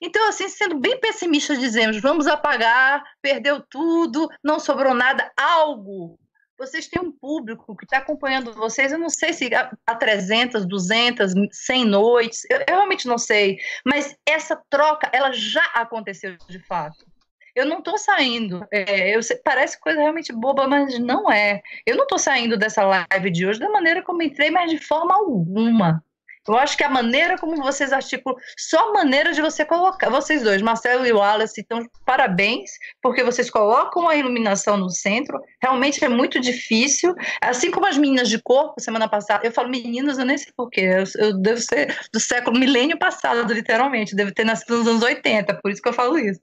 Então, 0.00 0.28
assim, 0.28 0.48
sendo 0.48 0.78
bem 0.78 0.98
pessimista, 0.98 1.56
dizemos: 1.56 2.00
vamos 2.00 2.26
apagar, 2.26 3.02
perdeu 3.22 3.62
tudo, 3.68 4.28
não 4.42 4.58
sobrou 4.58 4.94
nada, 4.94 5.30
algo. 5.36 6.18
Vocês 6.58 6.88
têm 6.88 7.00
um 7.00 7.12
público 7.12 7.76
que 7.76 7.84
está 7.84 7.98
acompanhando 7.98 8.52
vocês, 8.52 8.90
eu 8.90 8.98
não 8.98 9.08
sei 9.08 9.32
se 9.32 9.48
há 9.54 9.94
300, 9.94 10.66
200, 10.66 11.32
100 11.52 11.84
noites, 11.84 12.44
eu, 12.50 12.58
eu 12.58 12.76
realmente 12.76 13.06
não 13.06 13.16
sei, 13.16 13.58
mas 13.84 14.16
essa 14.26 14.60
troca, 14.68 15.08
ela 15.12 15.32
já 15.32 15.64
aconteceu 15.74 16.36
de 16.48 16.58
fato. 16.58 17.06
Eu 17.54 17.66
não 17.66 17.78
estou 17.78 17.98
saindo. 17.98 18.64
É, 18.70 19.16
eu, 19.16 19.20
parece 19.42 19.80
coisa 19.80 20.00
realmente 20.00 20.32
boba, 20.32 20.68
mas 20.68 20.96
não 20.98 21.30
é. 21.30 21.60
Eu 21.84 21.96
não 21.96 22.04
estou 22.04 22.18
saindo 22.18 22.56
dessa 22.56 22.84
live 22.84 23.30
de 23.30 23.46
hoje 23.46 23.58
da 23.58 23.68
maneira 23.68 24.00
como 24.02 24.22
entrei, 24.22 24.48
mas 24.48 24.70
de 24.70 24.78
forma 24.78 25.14
alguma. 25.14 26.04
Eu 26.46 26.56
acho 26.56 26.76
que 26.76 26.84
a 26.84 26.88
maneira 26.88 27.36
como 27.38 27.56
vocês 27.56 27.92
articulam, 27.92 28.38
só 28.56 28.90
a 28.90 28.92
maneira 28.92 29.32
de 29.32 29.40
você 29.40 29.64
colocar, 29.64 30.10
vocês 30.10 30.42
dois, 30.42 30.62
Marcelo 30.62 31.06
e 31.06 31.12
Wallace, 31.12 31.60
então 31.60 31.86
parabéns, 32.04 32.70
porque 33.02 33.22
vocês 33.22 33.50
colocam 33.50 34.08
a 34.08 34.16
iluminação 34.16 34.76
no 34.76 34.90
centro, 34.90 35.40
realmente 35.62 36.04
é 36.04 36.08
muito 36.08 36.40
difícil, 36.40 37.14
assim 37.40 37.70
como 37.70 37.86
as 37.86 37.98
meninas 37.98 38.28
de 38.28 38.40
corpo, 38.42 38.80
semana 38.80 39.08
passada, 39.08 39.46
eu 39.46 39.52
falo 39.52 39.68
meninas, 39.68 40.18
eu 40.18 40.24
nem 40.24 40.38
sei 40.38 40.52
porquê, 40.56 40.80
eu, 40.80 41.04
eu 41.26 41.38
devo 41.38 41.60
ser 41.60 41.96
do 42.12 42.20
século, 42.20 42.58
milênio 42.58 42.98
passado, 42.98 43.52
literalmente, 43.52 44.16
devo 44.16 44.32
ter 44.32 44.44
nascido 44.44 44.78
nos 44.78 44.88
anos 44.88 45.02
80, 45.02 45.54
por 45.62 45.70
isso 45.70 45.82
que 45.82 45.88
eu 45.88 45.92
falo 45.92 46.18
isso 46.18 46.40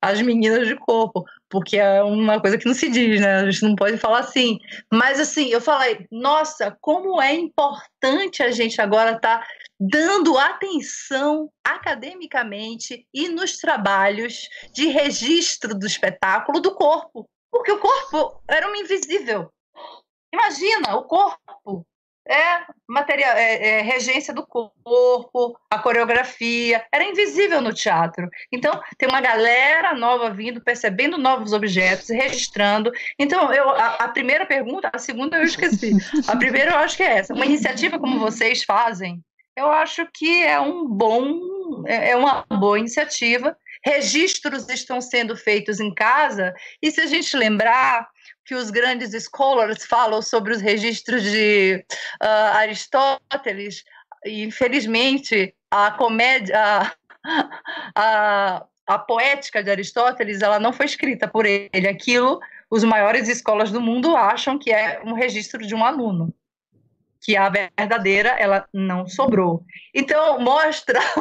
as 0.00 0.20
meninas 0.20 0.66
de 0.66 0.76
corpo, 0.76 1.24
porque 1.48 1.76
é 1.76 2.02
uma 2.02 2.40
coisa 2.40 2.58
que 2.58 2.66
não 2.66 2.74
se 2.74 2.88
diz, 2.88 3.20
né? 3.20 3.36
A 3.36 3.50
gente 3.50 3.62
não 3.62 3.76
pode 3.76 3.96
falar 3.98 4.20
assim. 4.20 4.58
Mas 4.92 5.20
assim, 5.20 5.48
eu 5.48 5.60
falei, 5.60 6.06
nossa, 6.10 6.76
como 6.80 7.20
é 7.20 7.34
importante 7.34 8.42
a 8.42 8.50
gente 8.50 8.80
agora 8.80 9.12
estar 9.12 9.38
tá 9.38 9.46
dando 9.78 10.38
atenção 10.38 11.50
academicamente 11.64 13.06
e 13.12 13.28
nos 13.28 13.58
trabalhos 13.58 14.48
de 14.72 14.86
registro 14.88 15.74
do 15.74 15.86
espetáculo 15.86 16.60
do 16.60 16.74
corpo, 16.74 17.28
porque 17.50 17.72
o 17.72 17.78
corpo 17.78 18.42
era 18.48 18.68
um 18.68 18.74
invisível. 18.74 19.50
Imagina 20.32 20.96
o 20.96 21.04
corpo 21.04 21.86
é 22.28 22.64
material, 22.88 23.36
é, 23.36 23.78
é, 23.78 23.82
regência 23.82 24.34
do 24.34 24.46
corpo, 24.46 25.58
a 25.70 25.78
coreografia, 25.78 26.84
era 26.92 27.04
invisível 27.04 27.60
no 27.60 27.72
teatro. 27.72 28.28
Então, 28.52 28.80
tem 28.98 29.08
uma 29.08 29.20
galera 29.20 29.94
nova 29.94 30.30
vindo, 30.30 30.60
percebendo 30.60 31.16
novos 31.16 31.52
objetos, 31.52 32.08
registrando. 32.08 32.90
Então, 33.18 33.52
eu, 33.52 33.70
a, 33.70 33.94
a, 33.94 34.08
primeira 34.08 34.44
pergunta, 34.44 34.90
a 34.92 34.98
segunda 34.98 35.36
eu 35.36 35.44
esqueci. 35.44 35.92
A 36.26 36.36
primeira 36.36 36.72
eu 36.72 36.78
acho 36.78 36.96
que 36.96 37.02
é 37.02 37.18
essa. 37.18 37.34
Uma 37.34 37.46
iniciativa 37.46 37.98
como 37.98 38.18
vocês 38.18 38.64
fazem, 38.64 39.22
eu 39.56 39.70
acho 39.70 40.06
que 40.12 40.42
é 40.44 40.60
um 40.60 40.86
bom, 40.86 41.84
é, 41.86 42.10
é 42.10 42.16
uma 42.16 42.44
boa 42.58 42.78
iniciativa. 42.78 43.56
Registros 43.84 44.68
estão 44.68 45.00
sendo 45.00 45.36
feitos 45.36 45.80
em 45.80 45.94
casa, 45.94 46.54
e 46.82 46.90
se 46.90 47.00
a 47.00 47.06
gente 47.06 47.36
lembrar, 47.36 48.08
que 48.46 48.54
os 48.54 48.70
grandes 48.70 49.10
scholars 49.24 49.84
falam 49.84 50.22
sobre 50.22 50.52
os 50.52 50.60
registros 50.60 51.22
de 51.22 51.84
uh, 52.22 52.56
Aristóteles, 52.56 53.82
e 54.24 54.44
infelizmente 54.44 55.52
a 55.70 55.90
comédia, 55.90 56.56
a, 56.56 56.92
a, 57.94 58.66
a, 58.86 58.98
poética 59.00 59.62
de 59.62 59.70
Aristóteles, 59.70 60.42
ela 60.42 60.60
não 60.60 60.72
foi 60.72 60.86
escrita 60.86 61.26
por 61.26 61.44
ele. 61.44 61.88
Aquilo, 61.88 62.38
os 62.70 62.84
maiores 62.84 63.28
escolas 63.28 63.72
do 63.72 63.80
mundo 63.80 64.16
acham 64.16 64.56
que 64.58 64.72
é 64.72 65.02
um 65.04 65.12
registro 65.12 65.66
de 65.66 65.74
um 65.74 65.84
aluno, 65.84 66.32
que 67.20 67.36
a 67.36 67.48
verdadeira 67.48 68.28
ela 68.38 68.66
não 68.72 69.08
sobrou. 69.08 69.64
Então 69.92 70.38
mostra 70.38 71.00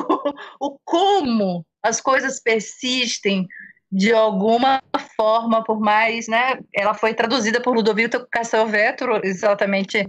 o, 0.62 0.68
o 0.68 0.80
como 0.86 1.66
as 1.82 2.00
coisas 2.00 2.40
persistem 2.40 3.48
de 3.96 4.12
alguma 4.12 4.84
forma, 5.16 5.64
por 5.64 5.80
mais, 5.80 6.28
né, 6.28 6.60
ela 6.74 6.94
foi 6.94 7.14
traduzida 7.14 7.62
por 7.62 7.74
Ludovico 7.74 8.28
Castelvetro, 8.30 9.22
exatamente 9.24 10.06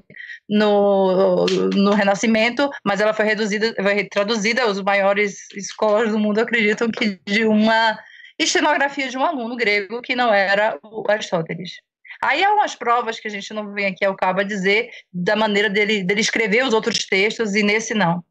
no, 0.48 1.46
no 1.72 1.92
Renascimento, 1.92 2.68
mas 2.84 3.00
ela 3.00 3.14
foi 3.14 3.26
reduzida, 3.26 3.72
foi 3.80 4.04
traduzida, 4.08 4.66
os 4.66 4.82
maiores 4.82 5.48
escolas 5.54 6.10
do 6.10 6.18
mundo 6.18 6.40
acreditam 6.40 6.90
que 6.90 7.20
de 7.24 7.44
uma 7.44 7.96
estenografia 8.36 9.08
de 9.08 9.16
um 9.16 9.24
aluno 9.24 9.54
grego 9.54 10.02
que 10.02 10.16
não 10.16 10.34
era 10.34 10.76
o 10.82 11.08
Aristóteles. 11.08 11.76
Aí 12.20 12.42
há 12.42 12.52
umas 12.54 12.74
provas 12.74 13.20
que 13.20 13.28
a 13.28 13.30
gente 13.30 13.54
não 13.54 13.72
vem 13.72 13.86
aqui 13.86 14.04
ao 14.04 14.16
cabo 14.16 14.40
a 14.40 14.44
dizer 14.44 14.90
da 15.12 15.36
maneira 15.36 15.70
dele, 15.70 16.02
dele 16.02 16.20
escrever 16.20 16.64
os 16.64 16.74
outros 16.74 17.06
textos 17.06 17.54
e 17.54 17.62
nesse 17.62 17.94
não. 17.94 18.24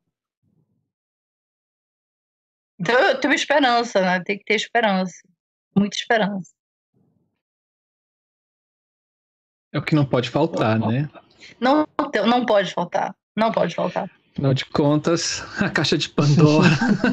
Então 2.77 2.99
eu 2.99 3.17
tenho 3.21 3.33
esperança, 3.33 4.01
né? 4.01 4.21
Tem 4.21 4.37
que 4.37 4.43
ter 4.43 4.55
esperança 4.55 5.15
muita 5.75 5.95
esperança. 5.95 6.51
É 9.73 9.77
o 9.77 9.81
que 9.81 9.95
não 9.95 10.05
pode 10.05 10.29
faltar, 10.29 10.79
né? 10.79 11.09
Não, 11.59 11.87
não 12.25 12.45
pode 12.45 12.73
faltar. 12.73 13.15
Não 13.35 13.51
pode 13.51 13.75
faltar. 13.75 14.09
Afinal 14.31 14.53
de 14.53 14.65
contas, 14.65 15.43
a 15.61 15.69
caixa 15.69 15.97
de 15.97 16.09
Pandora. 16.09 16.67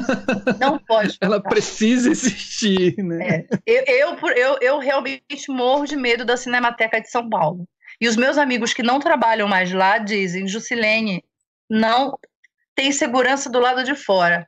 não 0.59 0.77
pode. 0.79 1.09
Faltar. 1.09 1.17
Ela 1.21 1.41
precisa 1.41 2.09
existir, 2.09 2.95
né? 2.97 3.45
É. 3.47 3.47
Eu, 3.65 3.83
eu, 3.87 4.29
eu, 4.35 4.57
eu 4.61 4.79
realmente 4.79 5.49
morro 5.49 5.85
de 5.85 5.95
medo 5.95 6.25
da 6.25 6.37
Cinemateca 6.37 7.01
de 7.01 7.09
São 7.09 7.29
Paulo. 7.29 7.67
E 7.99 8.07
os 8.07 8.15
meus 8.15 8.37
amigos 8.37 8.73
que 8.73 8.83
não 8.83 8.99
trabalham 8.99 9.47
mais 9.47 9.71
lá 9.71 9.97
dizem: 9.97 10.47
Jusilene, 10.47 11.23
não 11.69 12.17
tem 12.75 12.91
segurança 12.91 13.49
do 13.49 13.59
lado 13.59 13.83
de 13.83 13.95
fora. 13.95 14.47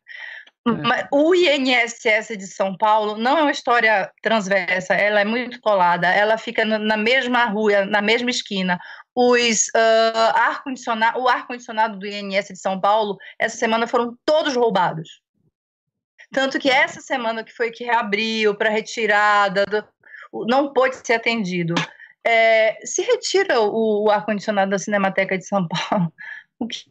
É. 0.67 1.07
O 1.11 1.35
INSS 1.35 2.35
de 2.37 2.47
São 2.47 2.75
Paulo 2.75 3.17
não 3.17 3.37
é 3.37 3.41
uma 3.43 3.51
história 3.51 4.11
transversa, 4.23 4.95
ela 4.95 5.21
é 5.21 5.25
muito 5.25 5.61
colada, 5.61 6.07
ela 6.07 6.39
fica 6.39 6.65
na 6.65 6.97
mesma 6.97 7.45
rua, 7.45 7.85
na 7.85 8.01
mesma 8.01 8.31
esquina. 8.31 8.79
Os 9.13 9.67
uh, 9.67 10.33
ar 10.33 10.63
-condicionado, 10.63 11.19
o 11.19 11.27
ar-condicionado 11.27 11.99
do 11.99 12.07
INSS 12.07 12.47
de 12.47 12.59
São 12.59 12.81
Paulo, 12.81 13.15
essa 13.37 13.57
semana 13.57 13.85
foram 13.85 14.17
todos 14.25 14.55
roubados. 14.55 15.21
Tanto 16.31 16.57
que 16.57 16.69
essa 16.69 16.99
semana 16.99 17.43
que 17.43 17.53
foi 17.53 17.69
que 17.69 17.83
reabriu 17.83 18.55
para 18.55 18.71
retirada, 18.71 19.65
do, 19.65 19.87
não 20.47 20.73
pôde 20.73 20.95
ser 20.95 21.13
atendido. 21.13 21.75
É, 22.25 22.79
se 22.83 23.03
retira 23.03 23.61
o, 23.61 24.05
o 24.05 24.09
ar-condicionado 24.09 24.71
da 24.71 24.79
Cinemateca 24.79 25.37
de 25.37 25.45
São 25.45 25.67
Paulo, 25.67 26.11
o 26.59 26.67
que, 26.67 26.85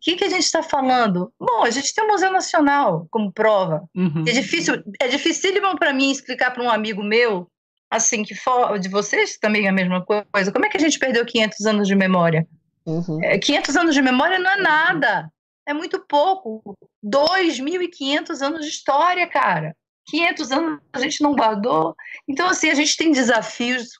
que, 0.00 0.16
que, 0.16 0.24
a 0.24 0.28
gente 0.28 0.44
está 0.44 0.62
falando? 0.62 1.32
Bom, 1.38 1.64
a 1.64 1.70
gente 1.70 1.94
tem 1.94 2.04
o 2.04 2.08
Museu 2.08 2.32
Nacional 2.32 3.06
como 3.10 3.32
prova. 3.32 3.88
Uhum. 3.94 4.24
É 4.26 4.32
difícil, 4.32 4.82
é 5.00 5.08
dificílimo 5.08 5.78
para 5.78 5.92
mim 5.92 6.10
explicar 6.10 6.50
para 6.50 6.62
um 6.62 6.70
amigo 6.70 7.02
meu, 7.02 7.46
assim, 7.90 8.22
que 8.22 8.34
for, 8.34 8.78
de 8.78 8.88
vocês 8.88 9.36
também 9.36 9.66
é 9.66 9.68
a 9.68 9.72
mesma 9.72 10.04
coisa. 10.04 10.50
Como 10.50 10.64
é 10.64 10.68
que 10.68 10.78
a 10.78 10.80
gente 10.80 10.98
perdeu 10.98 11.26
500 11.26 11.66
anos 11.66 11.88
de 11.88 11.94
memória? 11.94 12.48
Uhum. 12.86 13.22
É, 13.22 13.38
500 13.38 13.76
anos 13.76 13.94
de 13.94 14.00
memória 14.00 14.38
não 14.38 14.50
é 14.50 14.56
nada. 14.56 15.30
É 15.66 15.74
muito 15.74 16.00
pouco. 16.06 16.76
2.500 17.04 18.40
anos 18.40 18.64
de 18.64 18.70
história, 18.70 19.26
cara. 19.26 19.76
500 20.06 20.52
anos 20.52 20.80
a 20.92 21.00
gente 21.00 21.22
não 21.22 21.34
guardou. 21.34 21.94
Então, 22.26 22.48
assim, 22.48 22.70
a 22.70 22.74
gente 22.74 22.96
tem 22.96 23.12
desafios 23.12 23.90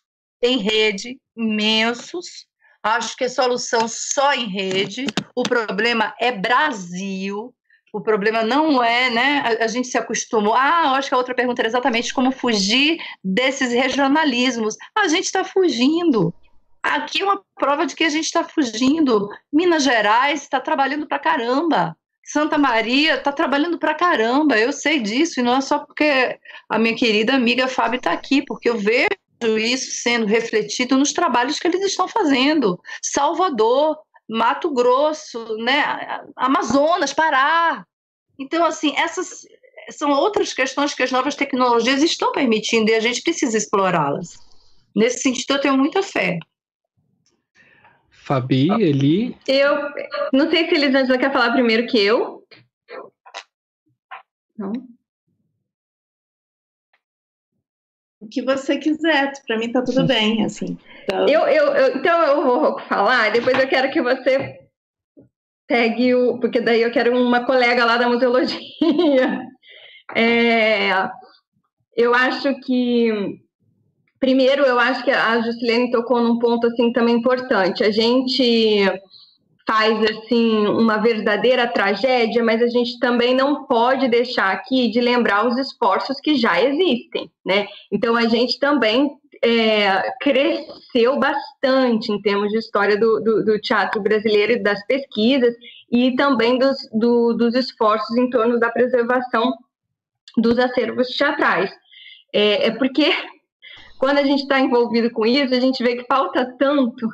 em 0.42 0.56
rede 0.56 1.18
imensos 1.36 2.46
Acho 2.82 3.16
que 3.16 3.24
a 3.24 3.28
solução 3.28 3.86
só 3.86 4.32
em 4.32 4.46
rede. 4.46 5.06
O 5.34 5.42
problema 5.42 6.14
é 6.18 6.32
Brasil. 6.32 7.54
O 7.92 8.00
problema 8.00 8.42
não 8.42 8.82
é, 8.82 9.10
né? 9.10 9.42
A, 9.44 9.64
a, 9.64 9.66
gente 9.66 9.88
se 9.88 9.98
acostumou. 9.98 10.54
Ah, 10.54 10.92
acho 10.96 11.08
que 11.08 11.14
a 11.14 11.18
outra 11.18 11.34
pergunta 11.34 11.60
era 11.60 11.68
exatamente 11.68 12.14
como 12.14 12.30
fugir 12.30 12.98
desses 13.22 13.72
regionalismos. 13.72 14.76
A 14.96 15.08
gente 15.08 15.24
está 15.24 15.44
fugindo. 15.44 16.32
Aqui 16.82 17.20
é 17.20 17.24
uma 17.24 17.42
prova 17.56 17.84
de 17.84 17.94
que 17.94 18.04
a 18.04 18.08
gente 18.08 18.24
está 18.24 18.44
fugindo. 18.44 19.28
Minas 19.52 19.82
Gerais 19.82 20.42
está 20.42 20.60
trabalhando 20.60 21.06
para 21.06 21.18
caramba. 21.18 21.96
Santa 22.24 22.56
Maria 22.56 23.16
está 23.16 23.32
trabalhando 23.32 23.78
para 23.78 23.94
caramba. 23.94 24.56
Eu 24.56 24.72
sei 24.72 25.00
disso, 25.00 25.40
e 25.40 25.42
não 25.42 25.56
é 25.56 25.60
só 25.60 25.80
porque 25.80 26.38
a 26.68 26.78
minha 26.78 26.94
querida 26.94 27.34
amiga 27.34 27.68
Fábio 27.68 27.98
está 27.98 28.12
aqui, 28.12 28.42
porque 28.42 28.70
eu 28.70 28.78
vejo 28.78 29.10
isso 29.58 30.02
sendo 30.02 30.26
refletido 30.26 30.96
nos 30.96 31.12
trabalhos 31.12 31.58
que 31.58 31.66
eles 31.66 31.84
estão 31.84 32.06
fazendo. 32.06 32.80
Salvador, 33.02 33.98
Mato 34.28 34.72
Grosso, 34.72 35.56
né, 35.58 36.20
Amazonas, 36.36 37.12
Pará. 37.12 37.84
Então, 38.38 38.64
assim, 38.64 38.94
essas 38.96 39.46
são 39.90 40.10
outras 40.10 40.52
questões 40.52 40.94
que 40.94 41.02
as 41.02 41.10
novas 41.10 41.34
tecnologias 41.34 42.02
estão 42.02 42.32
permitindo 42.32 42.90
e 42.90 42.94
a 42.94 43.00
gente 43.00 43.22
precisa 43.22 43.56
explorá-las. 43.56 44.38
Nesse 44.94 45.20
sentido, 45.20 45.54
eu 45.54 45.60
tenho 45.60 45.76
muita 45.76 46.02
fé. 46.02 46.38
Fabi, 48.10 48.70
Eli? 48.70 49.36
Eu 49.48 49.76
não 50.32 50.48
sei 50.50 50.68
se 50.68 50.74
Elisângela 50.74 51.18
quer 51.18 51.32
falar 51.32 51.52
primeiro 51.52 51.86
que 51.86 51.98
eu. 51.98 52.44
Não? 54.56 54.72
O 58.20 58.28
que 58.28 58.42
você 58.42 58.76
quiser, 58.76 59.32
para 59.46 59.58
mim 59.58 59.72
tá 59.72 59.82
tudo 59.82 60.06
bem, 60.06 60.44
assim. 60.46 60.76
Então... 61.04 61.26
Eu, 61.28 61.40
eu, 61.48 61.66
eu, 61.74 61.96
então 61.96 62.22
eu 62.22 62.42
vou 62.42 62.78
falar, 62.80 63.32
depois 63.32 63.58
eu 63.58 63.68
quero 63.68 63.90
que 63.90 64.02
você 64.02 64.60
pegue 65.66 66.14
o. 66.14 66.38
Porque 66.38 66.60
daí 66.60 66.82
eu 66.82 66.90
quero 66.90 67.16
uma 67.16 67.46
colega 67.46 67.84
lá 67.84 67.96
da 67.96 68.08
museologia. 68.08 68.58
É, 70.16 70.90
eu 71.96 72.12
acho 72.12 72.52
que. 72.62 73.38
Primeiro, 74.18 74.64
eu 74.64 74.76
acho 74.76 75.04
que 75.04 75.10
a 75.12 75.40
Juscelene 75.40 75.92
tocou 75.92 76.20
num 76.20 76.36
ponto 76.40 76.66
assim 76.66 76.92
também 76.92 77.14
importante. 77.14 77.84
A 77.84 77.92
gente 77.92 78.90
faz 79.70 80.02
assim 80.10 80.66
uma 80.66 80.96
verdadeira 80.96 81.64
tragédia, 81.68 82.42
mas 82.42 82.60
a 82.60 82.66
gente 82.66 82.98
também 82.98 83.36
não 83.36 83.66
pode 83.66 84.08
deixar 84.08 84.50
aqui 84.50 84.90
de 84.90 85.00
lembrar 85.00 85.46
os 85.46 85.56
esforços 85.56 86.18
que 86.18 86.34
já 86.34 86.60
existem, 86.60 87.30
né? 87.46 87.68
Então 87.92 88.16
a 88.16 88.26
gente 88.26 88.58
também 88.58 89.12
é, 89.40 90.10
cresceu 90.20 91.20
bastante 91.20 92.10
em 92.10 92.20
termos 92.20 92.50
de 92.50 92.58
história 92.58 92.98
do, 92.98 93.20
do, 93.20 93.44
do, 93.44 93.60
teatro 93.60 94.02
brasileiro 94.02 94.54
e 94.54 94.62
das 94.62 94.84
pesquisas 94.86 95.54
e 95.88 96.16
também 96.16 96.58
dos, 96.58 96.76
do, 96.92 97.34
dos 97.34 97.54
esforços 97.54 98.16
em 98.16 98.28
torno 98.28 98.58
da 98.58 98.72
preservação 98.72 99.52
dos 100.36 100.58
acervos 100.58 101.06
teatrais. 101.10 101.70
É, 102.34 102.66
é 102.66 102.70
porque 102.72 103.14
quando 104.00 104.18
a 104.18 104.24
gente 104.24 104.42
está 104.42 104.58
envolvido 104.58 105.12
com 105.12 105.24
isso, 105.24 105.54
a 105.54 105.60
gente 105.60 105.80
vê 105.80 105.94
que 105.94 106.06
falta 106.08 106.56
tanto 106.58 107.06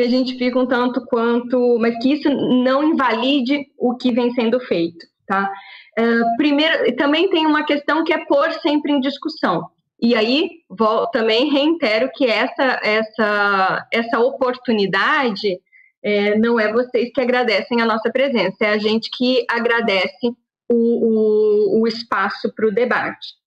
que 0.00 0.06
a 0.06 0.08
gente 0.08 0.38
fica 0.38 0.58
um 0.58 0.66
tanto 0.66 1.04
quanto, 1.04 1.78
mas 1.78 1.96
que 1.98 2.14
isso 2.14 2.30
não 2.30 2.82
invalide 2.82 3.66
o 3.76 3.94
que 3.96 4.10
vem 4.10 4.32
sendo 4.32 4.58
feito, 4.60 5.06
tá? 5.26 5.52
Uh, 5.98 6.36
primeiro, 6.38 6.96
também 6.96 7.28
tem 7.28 7.46
uma 7.46 7.64
questão 7.64 8.02
que 8.02 8.12
é 8.12 8.24
pôr 8.24 8.50
sempre 8.62 8.92
em 8.92 9.00
discussão. 9.00 9.68
E 10.00 10.14
aí, 10.14 10.48
vou, 10.70 11.06
também 11.08 11.50
reitero 11.50 12.10
que 12.14 12.24
essa, 12.24 12.80
essa, 12.82 13.86
essa 13.92 14.18
oportunidade 14.20 15.60
é, 16.02 16.38
não 16.38 16.58
é 16.58 16.72
vocês 16.72 17.10
que 17.12 17.20
agradecem 17.20 17.82
a 17.82 17.86
nossa 17.86 18.10
presença, 18.10 18.56
é 18.64 18.70
a 18.70 18.78
gente 18.78 19.10
que 19.10 19.44
agradece 19.50 20.28
o, 20.66 21.76
o, 21.76 21.82
o 21.82 21.86
espaço 21.86 22.50
para 22.54 22.66
o 22.66 22.72
debate. 22.72 23.39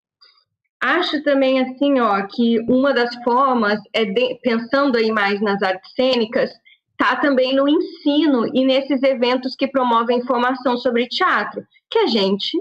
Acho 0.83 1.23
também 1.23 1.61
assim, 1.61 2.01
ó, 2.01 2.27
que 2.27 2.59
uma 2.67 2.93
das 2.93 3.15
formas 3.23 3.79
é 3.93 4.03
de, 4.03 4.37
pensando 4.43 4.97
aí 4.97 5.13
mais 5.13 5.39
nas 5.39 5.63
artes 5.63 5.89
cênicas, 5.93 6.51
tá 6.97 7.15
também 7.15 7.55
no 7.55 7.69
ensino 7.69 8.45
e 8.53 8.65
nesses 8.65 9.01
eventos 9.01 9.55
que 9.55 9.65
promovem 9.65 10.25
formação 10.25 10.75
sobre 10.75 11.07
teatro, 11.07 11.65
que 11.89 11.99
a 11.99 12.07
gente 12.07 12.51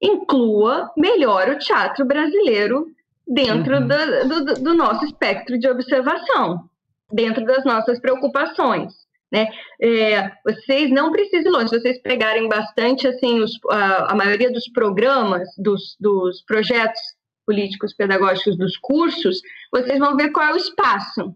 inclua 0.00 0.90
melhor 0.96 1.50
o 1.50 1.58
teatro 1.58 2.06
brasileiro 2.06 2.86
dentro 3.28 3.80
uhum. 3.80 3.86
do, 3.86 4.44
do, 4.44 4.54
do, 4.62 4.74
nosso 4.74 5.04
espectro 5.04 5.58
de 5.58 5.68
observação, 5.68 6.64
dentro 7.12 7.44
das 7.44 7.66
nossas 7.66 8.00
preocupações. 8.00 8.94
Né? 9.30 9.46
É, 9.82 10.30
vocês 10.42 10.90
não 10.90 11.12
precisam 11.12 11.52
ir 11.52 11.54
longe, 11.54 11.68
vocês 11.68 12.00
pegarem 12.00 12.48
bastante 12.48 13.06
assim 13.06 13.40
os, 13.40 13.52
a, 13.68 14.12
a, 14.12 14.14
maioria 14.14 14.50
dos 14.50 14.66
programas, 14.72 15.46
dos, 15.58 15.96
dos 16.00 16.42
projetos 16.46 17.15
políticos 17.46 17.94
pedagógicos 17.94 18.58
dos 18.58 18.76
cursos, 18.76 19.40
vocês 19.72 19.98
vão 19.98 20.16
ver 20.16 20.30
qual 20.30 20.46
é 20.46 20.52
o 20.52 20.56
espaço 20.56 21.34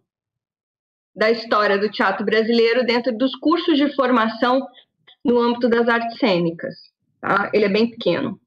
da 1.15 1.31
história 1.31 1.79
do 1.79 1.91
teatro 1.91 2.25
brasileiro 2.25 2.85
dentro 2.85 3.17
dos 3.17 3.35
cursos 3.37 3.77
de 3.77 3.95
formação 3.95 4.67
no 5.25 5.39
âmbito 5.39 5.69
das 5.69 5.89
artes 5.89 6.19
cênicas. 6.19 6.75
Tá? 7.21 7.51
Ele 7.53 7.65
é 7.65 7.69
bem 7.69 7.91
pequeno. 7.91 8.41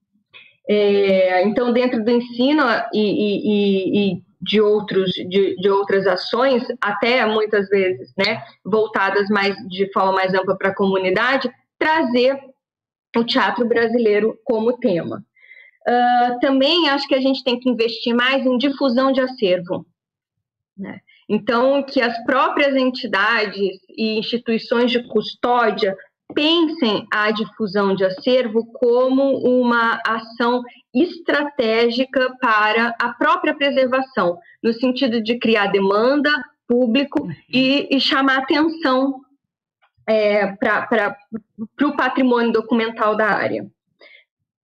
É, 0.68 1.44
então, 1.44 1.74
dentro 1.74 2.04
do 2.04 2.10
ensino 2.10 2.64
e, 2.94 3.00
e, 3.00 4.14
e 4.14 4.22
de, 4.42 4.62
outros, 4.62 5.12
de, 5.12 5.56
de, 5.56 5.70
outras 5.70 6.08
ações, 6.08 6.64
até 6.82 7.26
muitas 7.26 7.68
vezes 7.70 8.14
né, 8.18 8.42
voltadas 8.64 9.28
mais 9.30 9.56
de 9.68 9.92
forma 9.92 10.14
mais 10.14 10.34
ampla 10.34 10.58
para 10.58 10.70
a 10.70 10.76
comunidade, 10.76 11.52
trazer 11.78 12.40
o 13.16 13.24
teatro 13.24 13.68
brasileiro 13.68 14.40
como 14.44 14.78
tema. 14.78 15.24
Uh, 15.88 16.40
também 16.40 16.90
acho 16.90 17.08
que 17.08 17.16
a 17.16 17.22
gente 17.22 17.44
tem 17.44 17.60
que 17.60 17.70
investir 17.70 18.16
mais 18.16 18.46
em 18.46 18.58
difusão 18.58 19.12
de 19.12 19.20
acervo. 19.20 19.86
Né? 20.78 21.00
Então, 21.28 21.84
que 21.84 22.02
as 22.02 22.24
próprias 22.24 22.76
entidades 22.76 23.80
e 23.90 24.18
instituições 24.18 24.92
de 24.92 25.04
custódia 25.08 25.96
pensem 26.34 27.06
a 27.12 27.32
difusão 27.32 27.96
de 27.96 28.04
acervo 28.04 28.66
como 28.66 29.38
uma 29.40 30.02
ação 30.06 30.64
estratégica 30.94 32.36
para 32.42 32.96
a 33.00 33.10
própria 33.10 33.54
preservação, 33.54 34.40
no 34.62 34.74
sentido 34.74 35.22
de 35.22 35.38
criar 35.38 35.68
demanda, 35.68 36.30
público 36.68 37.28
e, 37.50 37.88
e 37.92 38.00
chamar 38.00 38.40
atenção 38.40 39.22
é, 40.08 40.48
para 40.54 41.18
o 41.82 41.96
patrimônio 41.96 42.52
documental 42.52 43.16
da 43.16 43.28
área. 43.28 43.68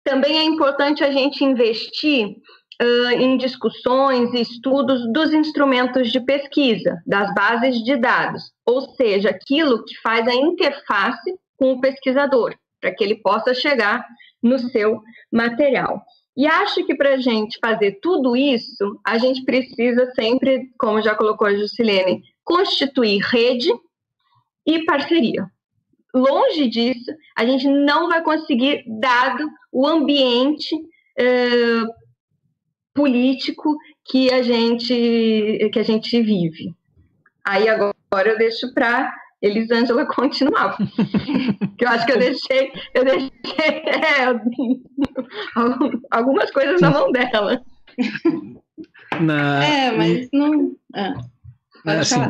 Também 0.09 0.39
é 0.39 0.43
importante 0.43 1.03
a 1.03 1.11
gente 1.11 1.43
investir 1.43 2.35
uh, 2.81 3.11
em 3.11 3.37
discussões 3.37 4.33
e 4.33 4.41
estudos 4.41 5.05
dos 5.13 5.31
instrumentos 5.31 6.11
de 6.11 6.19
pesquisa, 6.19 6.97
das 7.05 7.31
bases 7.35 7.83
de 7.83 7.95
dados, 7.95 8.51
ou 8.65 8.81
seja, 8.95 9.29
aquilo 9.29 9.85
que 9.85 9.95
faz 10.01 10.27
a 10.27 10.33
interface 10.33 11.37
com 11.55 11.73
o 11.73 11.79
pesquisador, 11.79 12.55
para 12.81 12.91
que 12.91 13.03
ele 13.03 13.17
possa 13.21 13.53
chegar 13.53 14.03
no 14.41 14.57
seu 14.57 14.99
material. 15.31 16.01
E 16.35 16.47
acho 16.47 16.83
que 16.87 16.95
para 16.95 17.13
a 17.13 17.17
gente 17.17 17.59
fazer 17.63 17.99
tudo 18.01 18.35
isso, 18.35 18.99
a 19.05 19.19
gente 19.19 19.45
precisa 19.45 20.11
sempre, 20.15 20.71
como 20.79 21.03
já 21.03 21.13
colocou 21.13 21.45
a 21.45 21.53
Jusilene, 21.53 22.23
constituir 22.43 23.19
rede 23.19 23.71
e 24.65 24.85
parceria. 24.85 25.45
Longe 26.13 26.67
disso, 26.67 27.11
a 27.37 27.45
gente 27.45 27.67
não 27.67 28.09
vai 28.09 28.23
conseguir, 28.23 28.83
dado 28.99 29.47
o 29.71 29.85
ambiente 29.85 30.75
eh, 31.17 31.83
político 32.93 33.77
que 34.05 34.31
a 34.31 34.41
gente 34.41 35.69
que 35.71 35.79
a 35.79 35.83
gente 35.83 36.21
vive. 36.21 36.73
Aí 37.45 37.69
agora 37.69 38.29
eu 38.29 38.37
deixo 38.37 38.73
para 38.73 39.13
Elisângela 39.41 40.05
continuar. 40.13 40.77
que 41.77 41.85
eu 41.85 41.89
acho 41.89 42.05
que 42.05 42.11
eu 42.11 42.19
deixei, 42.19 42.71
eu 42.93 43.05
deixei 43.05 43.31
é, 43.87 44.25
algumas 46.11 46.51
coisas 46.51 46.81
na 46.81 46.89
mão 46.91 47.11
dela. 47.11 47.61
Na, 49.19 49.63
é, 49.63 49.91
mas 49.91 50.29
não. 50.33 50.75
É, 50.95 51.13
assim, 51.85 52.21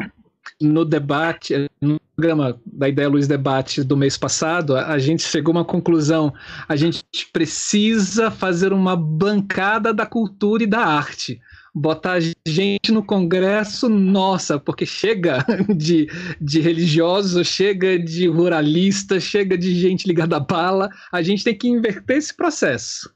no 0.62 0.84
debate, 0.84 1.70
no 1.82 2.00
programa 2.16 2.60
da 2.66 2.90
Ideia 2.90 3.08
Luz 3.08 3.28
Debate 3.28 3.84
do 3.84 3.96
mês 3.96 4.18
passado, 4.18 4.76
a 4.76 4.98
gente 5.00 5.24
chegou 5.24 5.54
a 5.54 5.60
uma 5.60 5.66
conclusão. 5.66 6.34
A 6.68 6.76
gente 6.76 7.04
precisa 7.32 8.30
fazer 8.30 8.74
uma 8.74 8.96
bancada 8.96 9.94
da 9.94 10.06
cultura 10.06 10.64
e 10.64 10.68
da 10.68 10.86
arte 10.86 11.40
botar 11.74 12.20
gente 12.46 12.92
no 12.92 13.04
Congresso, 13.04 13.88
nossa, 13.88 14.60
porque 14.60 14.86
chega 14.86 15.46
de, 15.76 16.10
de 16.42 16.60
religiosos, 16.60 17.48
chega 17.48 17.98
de 17.98 18.28
ruralistas, 18.28 19.24
chega 19.24 19.58
de 19.58 19.74
gente 19.76 20.08
ligada 20.08 20.38
à 20.38 20.40
bala, 20.40 20.90
a 21.12 21.22
gente 21.22 21.44
tem 21.44 21.58
que 21.58 21.68
inverter 21.68 22.18
esse 22.18 22.36
processo. 22.36 23.10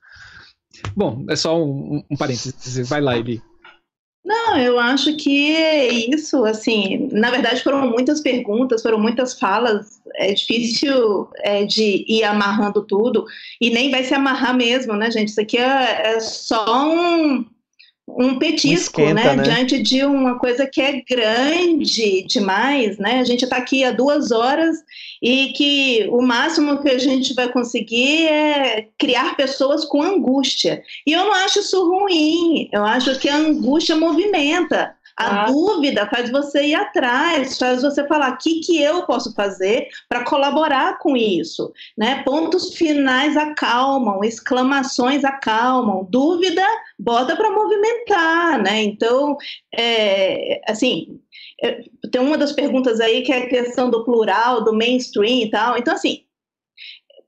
Bom, 0.96 1.26
é 1.30 1.36
só 1.36 1.62
um, 1.64 2.04
um 2.10 2.16
parênteses, 2.16 2.88
vai 2.88 3.02
lá, 3.02 3.18
Eli. 3.18 3.42
Não, 4.26 4.58
eu 4.58 4.80
acho 4.80 5.18
que 5.18 5.54
é 5.54 5.90
isso, 5.90 6.46
assim, 6.46 7.10
na 7.12 7.30
verdade 7.30 7.62
foram 7.62 7.90
muitas 7.90 8.22
perguntas, 8.22 8.82
foram 8.82 8.98
muitas 8.98 9.38
falas, 9.38 10.02
é 10.16 10.32
difícil 10.32 11.28
é, 11.40 11.66
de 11.66 12.06
ir 12.08 12.24
amarrando 12.24 12.86
tudo, 12.86 13.26
e 13.60 13.70
nem 13.70 13.92
vai 13.92 14.04
se 14.06 14.14
amarrar 14.14 14.56
mesmo, 14.56 14.94
né, 14.94 15.12
gente? 15.12 15.28
Isso 15.28 15.42
aqui 15.42 15.58
é, 15.58 16.16
é 16.16 16.20
só 16.22 16.88
um, 16.90 17.46
um 18.08 18.40
petisco, 18.40 19.02
um 19.02 19.10
esquenta, 19.10 19.36
né? 19.36 19.36
né? 19.36 19.44
Diante 19.44 19.82
de 19.82 20.06
uma 20.06 20.40
coisa 20.40 20.66
que 20.66 20.82
é 20.82 21.02
grande 21.02 22.24
demais, 22.26 22.98
né? 22.98 23.20
A 23.20 23.26
gente 23.26 23.44
está 23.44 23.58
aqui 23.58 23.84
há 23.84 23.92
duas 23.92 24.32
horas 24.32 24.78
e 25.24 25.54
que 25.54 26.06
o 26.10 26.22
máximo 26.22 26.82
que 26.82 26.90
a 26.90 26.98
gente 26.98 27.34
vai 27.34 27.50
conseguir 27.50 28.28
é 28.28 28.90
criar 29.00 29.38
pessoas 29.38 29.86
com 29.86 30.04
angústia. 30.04 30.84
E 31.08 31.14
eu 31.14 31.24
não 31.24 31.32
acho 31.32 31.60
isso 31.60 31.90
ruim, 31.90 32.70
eu 32.74 32.84
acho 32.84 33.18
que 33.18 33.30
a 33.30 33.38
angústia 33.38 33.96
movimenta. 33.96 34.94
A 35.16 35.44
ah. 35.44 35.46
dúvida 35.46 36.08
faz 36.08 36.30
você 36.32 36.66
ir 36.66 36.76
atrás, 36.76 37.58
faz 37.58 37.84
você 37.84 38.06
falar 38.08 38.32
o 38.32 38.38
que, 38.38 38.62
que 38.62 38.82
eu 38.82 39.04
posso 39.04 39.34
fazer 39.34 39.88
para 40.10 40.26
colaborar 40.26 40.98
com 40.98 41.16
isso. 41.16 41.72
Né? 41.96 42.24
Pontos 42.24 42.76
finais 42.76 43.38
acalmam, 43.38 44.24
exclamações 44.24 45.24
acalmam, 45.24 46.06
dúvida 46.10 46.66
bota 46.98 47.36
para 47.36 47.52
movimentar. 47.52 48.62
Né? 48.62 48.84
Então, 48.84 49.38
é, 49.74 50.60
assim, 50.68 51.20
tem 52.12 52.22
uma 52.22 52.38
das 52.38 52.52
perguntas 52.52 53.00
aí 53.00 53.22
que 53.22 53.32
é 53.32 53.38
a 53.38 53.50
questão 53.50 53.90
do 53.90 54.04
plural, 54.04 54.64
do 54.64 54.74
mainstream 54.74 55.42
e 55.42 55.50
tal. 55.50 55.78
Então, 55.78 55.94
assim, 55.94 56.24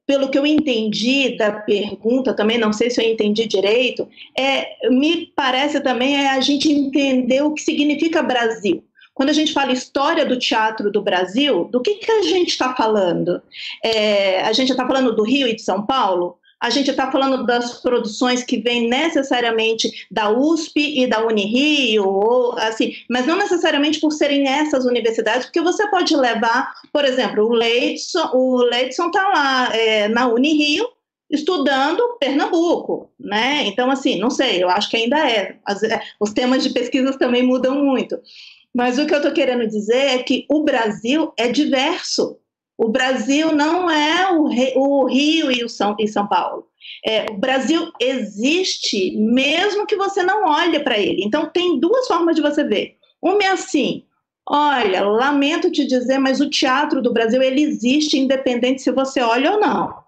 pelo 0.06 0.30
que 0.30 0.38
eu 0.38 0.46
entendi 0.46 1.36
da 1.36 1.52
pergunta, 1.52 2.34
também 2.34 2.58
não 2.58 2.72
sei 2.72 2.90
se 2.90 3.02
eu 3.02 3.10
entendi 3.10 3.48
direito, 3.48 4.08
é, 4.38 4.90
me 4.90 5.28
parece 5.36 5.80
também 5.82 6.16
é 6.16 6.30
a 6.30 6.40
gente 6.40 6.72
entender 6.72 7.42
o 7.42 7.54
que 7.54 7.62
significa 7.62 8.22
Brasil. 8.22 8.84
Quando 9.14 9.30
a 9.30 9.34
gente 9.34 9.54
fala 9.54 9.72
história 9.72 10.26
do 10.26 10.38
teatro 10.38 10.92
do 10.92 11.02
Brasil, 11.02 11.66
do 11.72 11.82
que, 11.82 11.96
que 11.96 12.12
a 12.12 12.22
gente 12.22 12.50
está 12.50 12.76
falando? 12.76 13.42
É, 13.84 14.42
a 14.42 14.52
gente 14.52 14.72
está 14.72 14.86
falando 14.86 15.16
do 15.16 15.24
Rio 15.24 15.48
e 15.48 15.56
de 15.56 15.62
São 15.62 15.86
Paulo? 15.86 16.38
A 16.62 16.70
gente 16.70 16.90
está 16.90 17.12
falando 17.12 17.46
das 17.46 17.82
produções 17.82 18.44
que 18.44 18.58
vêm 18.58 18.88
necessariamente 18.88 20.08
da 20.10 20.32
USP 20.32 21.02
e 21.02 21.08
da 21.08 21.26
Unirio, 21.26 22.08
ou 22.08 22.58
assim, 22.58 22.94
mas 23.10 23.26
não 23.26 23.38
necessariamente 23.38 24.00
por 24.00 24.12
serem 24.12 24.48
essas 24.48 24.86
universidades, 24.86 25.46
porque 25.46 25.62
você 25.62 25.88
pode 25.90 26.16
levar, 26.16 26.74
por 26.92 27.06
exemplo, 27.06 27.46
o 27.46 27.54
Leidson, 27.54 28.30
o 28.34 28.58
Leidson 28.64 29.08
está 29.08 29.28
lá 29.28 29.76
é, 29.76 30.08
na 30.08 30.28
Unirio, 30.28 30.88
estudando 31.30 32.18
Pernambuco, 32.20 33.10
né? 33.20 33.64
Então, 33.66 33.90
assim, 33.90 34.20
não 34.20 34.30
sei, 34.30 34.64
eu 34.64 34.70
acho 34.70 34.90
que 34.90 34.98
ainda 34.98 35.18
é. 35.30 35.58
As, 35.66 35.84
é, 35.84 36.02
os 36.20 36.32
temas 36.32 36.64
de 36.64 36.70
pesquisas 36.70 37.16
também 37.18 37.44
mudam 37.44 37.84
muito. 37.84 38.18
Mas 38.74 39.00
o 39.00 39.06
que 39.06 39.14
eu 39.14 39.20
estou 39.20 39.32
querendo 39.32 39.68
dizer 39.68 39.96
é 39.96 40.18
que 40.24 40.46
o 40.50 40.64
Brasil 40.64 41.34
é 41.38 41.48
diverso. 41.48 42.38
O 42.78 42.90
Brasil 42.90 43.54
não 43.54 43.90
é 43.90 44.32
o, 44.32 44.46
Rio 45.08 45.52
e, 45.52 45.64
o 45.64 45.70
São, 45.70 45.96
e 46.00 46.08
São 46.08 46.28
Paulo. 46.28 46.68
É, 47.06 47.26
o 47.32 47.38
Brasil 47.38 47.92
existe 48.00 49.16
mesmo 49.18 49.86
que 49.86 49.96
você 49.96 50.24
não 50.24 50.46
olhe 50.46 50.80
para 50.80 50.98
ele. 50.98 51.24
Então, 51.24 51.50
tem 51.50 51.80
duas 51.80 52.08
formas 52.08 52.36
de 52.36 52.42
você 52.42 52.64
ver. 52.64 52.98
Uma 53.22 53.44
é 53.44 53.48
assim, 53.48 54.04
olha, 54.48 55.04
lamento 55.04 55.72
te 55.72 55.86
dizer, 55.88 56.20
mas 56.20 56.42
o 56.42 56.50
teatro 56.50 57.02
do 57.02 57.14
Brasil 57.14 57.42
ele 57.42 57.62
existe 57.64 58.18
independente 58.18 58.82
se 58.82 58.92
você 58.92 59.22
olha 59.22 59.54
ou 59.54 59.60
não. 59.60 60.05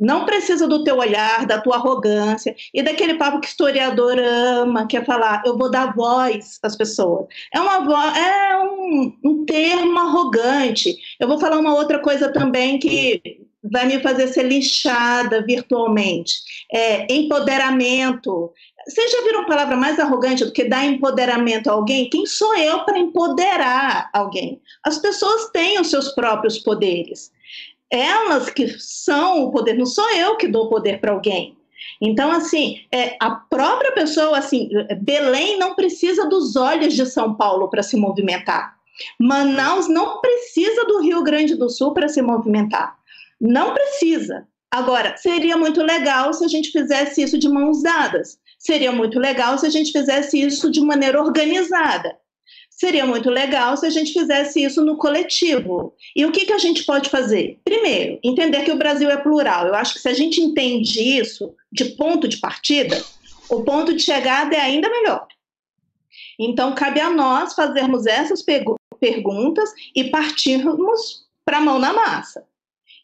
Não 0.00 0.24
precisa 0.24 0.66
do 0.66 0.82
teu 0.82 0.96
olhar, 0.96 1.44
da 1.46 1.60
tua 1.60 1.76
arrogância 1.76 2.56
e 2.72 2.82
daquele 2.82 3.14
papo 3.14 3.38
que 3.38 3.48
historiador 3.48 4.18
ama, 4.18 4.86
que 4.86 4.96
é 4.96 5.04
falar, 5.04 5.42
eu 5.44 5.58
vou 5.58 5.70
dar 5.70 5.94
voz 5.94 6.58
às 6.62 6.74
pessoas. 6.74 7.26
É, 7.54 7.60
uma 7.60 8.18
é 8.18 8.56
um, 8.58 9.12
um 9.22 9.44
termo 9.44 9.98
arrogante. 9.98 10.96
Eu 11.20 11.28
vou 11.28 11.38
falar 11.38 11.58
uma 11.58 11.74
outra 11.74 11.98
coisa 11.98 12.32
também 12.32 12.78
que 12.78 13.20
vai 13.62 13.84
me 13.84 14.00
fazer 14.00 14.28
ser 14.28 14.44
lixada 14.44 15.44
virtualmente. 15.44 16.32
É, 16.72 17.12
empoderamento. 17.12 18.50
Vocês 18.88 19.12
já 19.12 19.22
viram 19.22 19.44
palavra 19.44 19.76
mais 19.76 19.98
arrogante 19.98 20.46
do 20.46 20.52
que 20.52 20.64
dar 20.64 20.86
empoderamento 20.86 21.68
a 21.68 21.74
alguém? 21.74 22.08
Quem 22.08 22.24
sou 22.24 22.56
eu 22.56 22.86
para 22.86 22.98
empoderar 22.98 24.08
alguém? 24.14 24.62
As 24.82 24.96
pessoas 24.96 25.50
têm 25.50 25.78
os 25.78 25.90
seus 25.90 26.08
próprios 26.14 26.58
poderes 26.58 27.30
elas 27.90 28.50
que 28.50 28.68
são 28.78 29.44
o 29.44 29.50
poder, 29.50 29.74
não 29.74 29.86
sou 29.86 30.08
eu 30.10 30.36
que 30.36 30.48
dou 30.48 30.68
poder 30.68 31.00
para 31.00 31.12
alguém. 31.12 31.56
Então, 32.00 32.30
assim, 32.30 32.80
é, 32.92 33.16
a 33.20 33.30
própria 33.30 33.92
pessoa, 33.92 34.38
assim, 34.38 34.68
Belém 35.00 35.58
não 35.58 35.74
precisa 35.74 36.26
dos 36.26 36.56
olhos 36.56 36.94
de 36.94 37.04
São 37.06 37.34
Paulo 37.34 37.68
para 37.68 37.82
se 37.82 37.96
movimentar. 37.96 38.76
Manaus 39.18 39.88
não 39.88 40.20
precisa 40.20 40.84
do 40.84 41.00
Rio 41.00 41.22
Grande 41.22 41.54
do 41.54 41.68
Sul 41.68 41.92
para 41.92 42.08
se 42.08 42.20
movimentar. 42.22 42.96
Não 43.40 43.72
precisa. 43.72 44.46
Agora, 44.70 45.16
seria 45.16 45.56
muito 45.56 45.82
legal 45.82 46.32
se 46.32 46.44
a 46.44 46.48
gente 46.48 46.70
fizesse 46.70 47.22
isso 47.22 47.38
de 47.38 47.48
mãos 47.48 47.82
dadas. 47.82 48.38
Seria 48.58 48.92
muito 48.92 49.18
legal 49.18 49.58
se 49.58 49.66
a 49.66 49.70
gente 49.70 49.90
fizesse 49.90 50.40
isso 50.40 50.70
de 50.70 50.80
maneira 50.80 51.20
organizada. 51.20 52.16
Seria 52.80 53.04
muito 53.04 53.28
legal 53.28 53.76
se 53.76 53.84
a 53.84 53.90
gente 53.90 54.10
fizesse 54.10 54.64
isso 54.64 54.82
no 54.82 54.96
coletivo. 54.96 55.94
E 56.16 56.24
o 56.24 56.32
que, 56.32 56.46
que 56.46 56.52
a 56.54 56.58
gente 56.58 56.82
pode 56.84 57.10
fazer? 57.10 57.60
Primeiro, 57.62 58.18
entender 58.24 58.62
que 58.62 58.72
o 58.72 58.78
Brasil 58.78 59.10
é 59.10 59.18
plural. 59.18 59.66
Eu 59.66 59.74
acho 59.74 59.92
que 59.92 60.00
se 60.00 60.08
a 60.08 60.14
gente 60.14 60.40
entende 60.40 60.98
isso 60.98 61.54
de 61.70 61.84
ponto 61.96 62.26
de 62.26 62.38
partida, 62.38 63.04
o 63.50 63.62
ponto 63.64 63.92
de 63.92 64.02
chegada 64.02 64.56
é 64.56 64.60
ainda 64.62 64.88
melhor. 64.88 65.26
Então, 66.38 66.74
cabe 66.74 67.00
a 67.00 67.10
nós 67.10 67.52
fazermos 67.52 68.06
essas 68.06 68.42
perguntas 68.98 69.68
e 69.94 70.04
partirmos 70.04 71.26
para 71.44 71.58
a 71.58 71.60
mão 71.60 71.78
na 71.78 71.92
massa. 71.92 72.46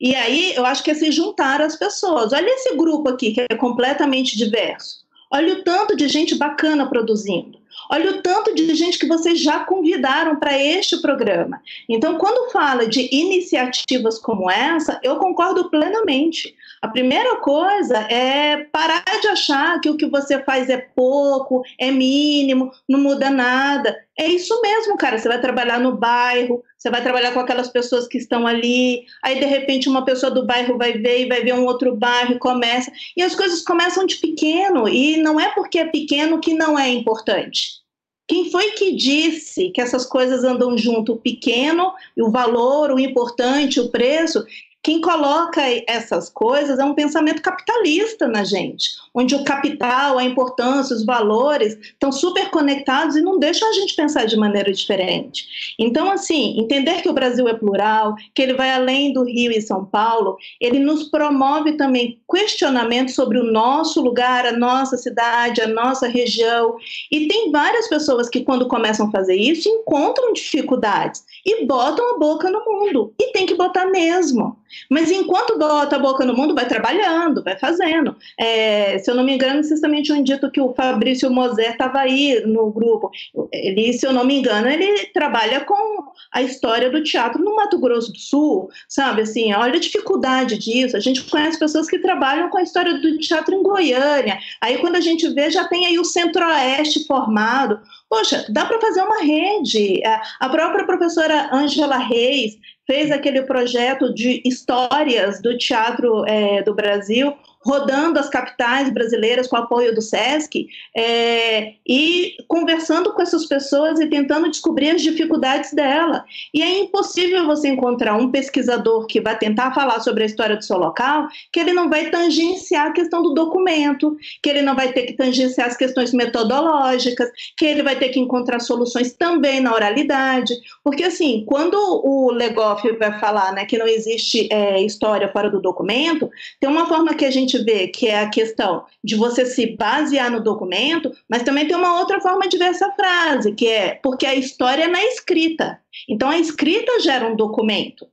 E 0.01 0.15
aí 0.15 0.55
eu 0.55 0.65
acho 0.65 0.83
que 0.83 0.91
é 0.91 0.95
se 0.95 1.13
juntar 1.13 1.61
as 1.61 1.77
pessoas. 1.77 2.33
Olha 2.33 2.49
esse 2.49 2.75
grupo 2.77 3.11
aqui, 3.11 3.31
que 3.31 3.43
é 3.43 3.55
completamente 3.55 4.39
diverso. 4.39 5.05
Olha 5.31 5.53
o 5.53 5.63
tanto 5.63 5.95
de 5.95 6.09
gente 6.09 6.35
bacana 6.35 6.89
produzindo. 6.89 7.66
Olha 7.91 8.11
o 8.11 8.23
tanto 8.23 8.55
de 8.55 8.75
gente 8.75 8.99
que 8.99 9.07
vocês 9.07 9.41
já 9.41 9.61
convidaram 9.61 10.37
para 10.37 10.59
este 10.59 11.01
programa. 11.01 11.61
Então, 11.89 12.19
quando 12.19 12.51
fala 12.51 12.87
de 12.87 13.09
iniciativas 13.15 14.19
como 14.19 14.51
essa, 14.51 14.99
eu 15.03 15.17
concordo 15.17 15.71
plenamente. 15.71 16.55
A 16.83 16.89
primeira 16.89 17.37
coisa 17.37 17.99
é 18.11 18.67
parar 18.71 19.05
de 19.21 19.29
achar 19.29 19.81
que 19.81 19.89
o 19.89 19.97
que 19.97 20.07
você 20.07 20.43
faz 20.43 20.69
é 20.69 20.77
pouco, 20.77 21.63
é 21.79 21.91
mínimo, 21.91 22.71
não 22.89 23.01
muda 23.01 23.31
nada. 23.31 23.97
É 24.19 24.27
isso 24.27 24.61
mesmo, 24.61 24.97
cara. 24.97 25.19
Você 25.19 25.29
vai 25.29 25.41
trabalhar 25.41 25.79
no 25.79 25.97
bairro, 25.97 26.63
você 26.79 26.91
vai 26.91 27.03
trabalhar 27.03 27.33
com 27.33 27.41
aquelas 27.41 27.69
pessoas 27.69 28.07
que 28.07 28.19
estão 28.19 28.47
ali, 28.47 29.05
aí 29.23 29.39
de 29.39 29.47
repente 29.47 29.89
uma 29.89 30.05
pessoa 30.05 30.31
do 30.31 30.47
bairro 30.47 30.77
vai 30.77 30.93
ver 30.93 31.23
e 31.23 31.29
vai 31.29 31.43
ver 31.43 31.55
um 31.55 31.65
outro 31.65 31.97
bairro 31.97 32.35
e 32.35 32.39
começa. 32.39 32.93
E 33.17 33.23
as 33.23 33.35
coisas 33.35 33.63
começam 33.63 34.05
de 34.05 34.17
pequeno, 34.17 34.89
e 34.89 35.17
não 35.17 35.41
é 35.41 35.49
porque 35.55 35.79
é 35.79 35.87
pequeno 35.87 36.41
que 36.41 36.55
não 36.55 36.79
é 36.79 36.89
importante. 36.89 37.87
Quem 38.29 38.51
foi 38.51 38.73
que 38.73 38.95
disse 38.95 39.71
que 39.71 39.81
essas 39.81 40.05
coisas 40.05 40.43
andam 40.43 40.77
junto, 40.77 41.13
o 41.13 41.17
pequeno, 41.17 41.93
o 42.19 42.31
valor, 42.31 42.91
o 42.91 42.99
importante, 42.99 43.79
o 43.79 43.89
preço? 43.89 44.45
Quem 44.87 45.01
coloca 45.01 45.61
essas 45.89 46.31
coisas 46.31 46.79
é 46.79 46.85
um 46.85 46.95
pensamento 46.95 47.43
capitalista 47.43 48.29
na 48.29 48.45
gente, 48.45 48.91
onde 49.13 49.35
o 49.35 49.43
capital, 49.43 50.17
a 50.17 50.23
importância, 50.23 50.95
os 50.95 51.05
valores 51.05 51.77
estão 51.77 52.13
super 52.13 52.51
conectados 52.51 53.17
e 53.17 53.21
não 53.21 53.37
deixam 53.37 53.69
a 53.69 53.73
gente 53.73 53.97
pensar 53.97 54.27
de 54.27 54.37
maneira 54.37 54.73
diferente. 54.73 55.75
Então, 55.77 56.09
assim, 56.09 56.57
entender 56.61 57.03
que 57.03 57.09
o 57.09 57.13
Brasil 57.13 57.49
é 57.49 57.55
plural, 57.55 58.15
que 58.33 58.41
ele 58.41 58.55
vai 58.55 58.71
além 58.71 59.13
do 59.13 59.25
Rio 59.25 59.51
e 59.51 59.61
São 59.61 59.85
Paulo, 59.85 60.37
ele 60.61 60.79
nos 60.79 61.11
promove 61.11 61.73
também 61.73 62.21
questionamentos 62.33 63.17
sobre 63.17 63.41
o 63.41 63.51
nosso 63.51 64.01
lugar, 64.01 64.47
a 64.47 64.53
nossa 64.53 64.97
cidade, 64.97 65.61
a 65.61 65.67
nossa 65.67 66.07
região. 66.07 66.77
E 67.11 67.27
tem 67.27 67.51
várias 67.51 67.89
pessoas 67.89 68.29
que, 68.29 68.45
quando 68.45 68.69
começam 68.69 69.09
a 69.09 69.11
fazer 69.11 69.35
isso, 69.35 69.69
encontram 69.69 70.33
dificuldades 70.33 71.25
e 71.45 71.67
botam 71.67 72.15
a 72.15 72.19
boca 72.21 72.49
no 72.49 72.65
mundo. 72.65 73.13
E 73.21 73.33
tem 73.33 73.47
que 73.47 73.57
botar 73.57 73.87
mesmo. 73.87 74.57
Mas 74.91 75.11
enquanto 75.11 75.59
bota 75.59 75.97
a 75.97 75.99
boca 75.99 76.25
no 76.25 76.35
mundo, 76.35 76.55
vai 76.55 76.67
trabalhando, 76.67 77.43
vai 77.43 77.59
fazendo. 77.59 78.17
É, 78.39 78.99
se 78.99 79.11
eu 79.11 79.15
não 79.15 79.25
me 79.25 79.35
engano, 79.35 79.63
vocês 79.63 79.81
também 79.81 80.03
tinham 80.03 80.23
dito 80.23 80.51
que 80.51 80.61
o 80.61 80.75
Fabrício 80.75 81.31
Moser 81.31 81.73
estava 81.73 82.01
aí 82.01 82.43
no 82.47 82.71
grupo. 82.71 83.11
Ele, 83.53 83.93
se 83.93 84.07
eu 84.07 84.13
não 84.13 84.25
me 84.25 84.39
engano, 84.39 84.69
ele 84.69 85.07
trabalha 85.07 85.61
com 85.61 86.07
a 86.33 86.43
história 86.43 86.91
do 86.91 87.03
teatro 87.03 87.43
no 87.43 87.57
Mato 87.57 87.79
Grosso 87.79 88.13
do 88.13 88.19
Sul, 88.19 88.69
sabe? 88.89 89.23
Assim, 89.23 89.53
olha 89.53 89.77
a 89.77 89.81
dificuldade 89.81 90.59
disso. 90.59 90.97
A 90.97 91.01
gente 91.01 91.23
conhece 91.23 91.59
pessoas 91.59 91.89
que 91.89 91.99
trabalham 91.99 92.49
com 92.51 92.59
a 92.59 92.63
história 92.63 92.95
do 92.95 93.19
teatro 93.19 93.55
em 93.55 93.63
Goiânia. 93.63 94.39
Aí, 94.61 94.79
quando 94.79 94.97
a 94.97 95.01
gente 95.01 95.29
vê, 95.31 95.51
já 95.51 95.67
tem 95.69 95.87
aí 95.87 95.99
o 95.99 96.05
Centro-Oeste 96.05 97.07
formado. 97.07 97.81
Poxa, 98.09 98.47
dá 98.49 98.65
para 98.65 98.81
fazer 98.81 99.03
uma 99.03 99.23
rede. 99.23 100.01
A 100.41 100.49
própria 100.49 100.85
professora 100.85 101.51
Ângela 101.53 101.97
Reis 101.99 102.57
fez 102.87 103.11
aquele 103.11 103.43
projeto 103.43 104.15
de 104.15 104.41
histórias 104.45 105.43
do 105.43 105.59
teatro 105.59 106.25
é, 106.27 106.63
do 106.63 106.75
Brasil, 106.75 107.35
rodando 107.67 108.21
as 108.21 108.29
capitais 108.29 108.89
brasileiras 108.91 109.49
com 109.49 109.57
apoio 109.57 109.93
do 109.93 110.01
SESC 110.01 110.69
é, 110.97 111.75
e 111.85 112.37
conversando 112.47 113.13
com 113.13 113.21
essas 113.21 113.47
pessoas 113.47 113.99
e 113.99 114.07
tentando 114.07 114.49
descobrir 114.49 114.91
as 114.91 115.03
dificuldades 115.03 115.73
dela. 115.73 116.25
E 116.55 116.63
é 116.63 116.79
impossível 116.79 117.45
você 117.45 117.69
encontrar 117.69 118.15
um 118.17 118.31
pesquisador 118.31 119.07
que 119.07 119.21
vai 119.21 119.37
tentar 119.37 119.75
falar 119.75 119.99
sobre 119.99 120.23
a 120.23 120.27
história 120.27 120.57
do 120.57 120.65
seu 120.65 120.79
local 120.79 121.27
que 121.53 121.59
ele 121.59 121.73
não 121.73 121.91
vai 121.91 122.09
tangenciar 122.09 122.87
a 122.87 122.93
questão 122.93 123.21
do 123.21 123.35
documento, 123.35 124.17
que 124.41 124.49
ele 124.49 124.63
não 124.63 124.77
vai 124.77 124.93
ter 124.93 125.03
que 125.03 125.15
tangenciar 125.15 125.67
as 125.67 125.77
questões 125.77 126.13
metodológicas, 126.13 127.29
que 127.57 127.67
ele 127.67 127.83
vai 127.83 127.97
ter 127.97 128.11
que 128.11 128.21
encontrar 128.21 128.61
soluções 128.61 129.13
também 129.13 129.61
na 129.61 129.75
oralidade, 129.75 130.55
porque 130.85 131.03
assim, 131.03 131.45
quando 131.47 131.75
o 131.75 132.31
Legoff 132.31 132.89
vai 132.93 133.19
falar 133.19 133.53
né, 133.53 133.65
que 133.65 133.77
não 133.77 133.89
existe 133.89 134.49
é, 134.53 134.81
história 134.83 135.29
fora 135.33 135.51
do 135.51 135.61
documento, 135.61 136.31
tem 136.61 136.71
uma 136.71 136.87
forma 136.87 137.15
que 137.15 137.25
a 137.25 137.31
gente 137.31 137.56
gente 137.57 137.65
vê 137.65 137.89
que 137.89 138.09
é 138.09 138.21
a 138.21 138.31
questão 138.31 138.85
de 139.03 139.17
você 139.17 139.47
se 139.47 139.77
basear 139.77 140.31
no 140.31 140.43
documento, 140.43 141.11
mas 141.29 141.43
também 141.43 141.67
tem 141.67 141.77
uma 141.77 141.99
outra 141.99 142.21
forma 142.21 142.49
de 142.49 142.59
ver 142.59 142.67
essa 142.67 142.91
frase, 142.93 143.53
que 143.53 143.69
é 143.69 143.99
porque 144.03 144.27
a 144.27 144.35
história 144.35 144.85
é 144.85 144.89
na 144.89 145.03
escrita. 145.05 145.81
Então 146.09 146.29
a 146.29 146.39
escrita 146.39 147.01
gera 147.01 147.27
um 147.27 147.37
documento. 147.37 148.07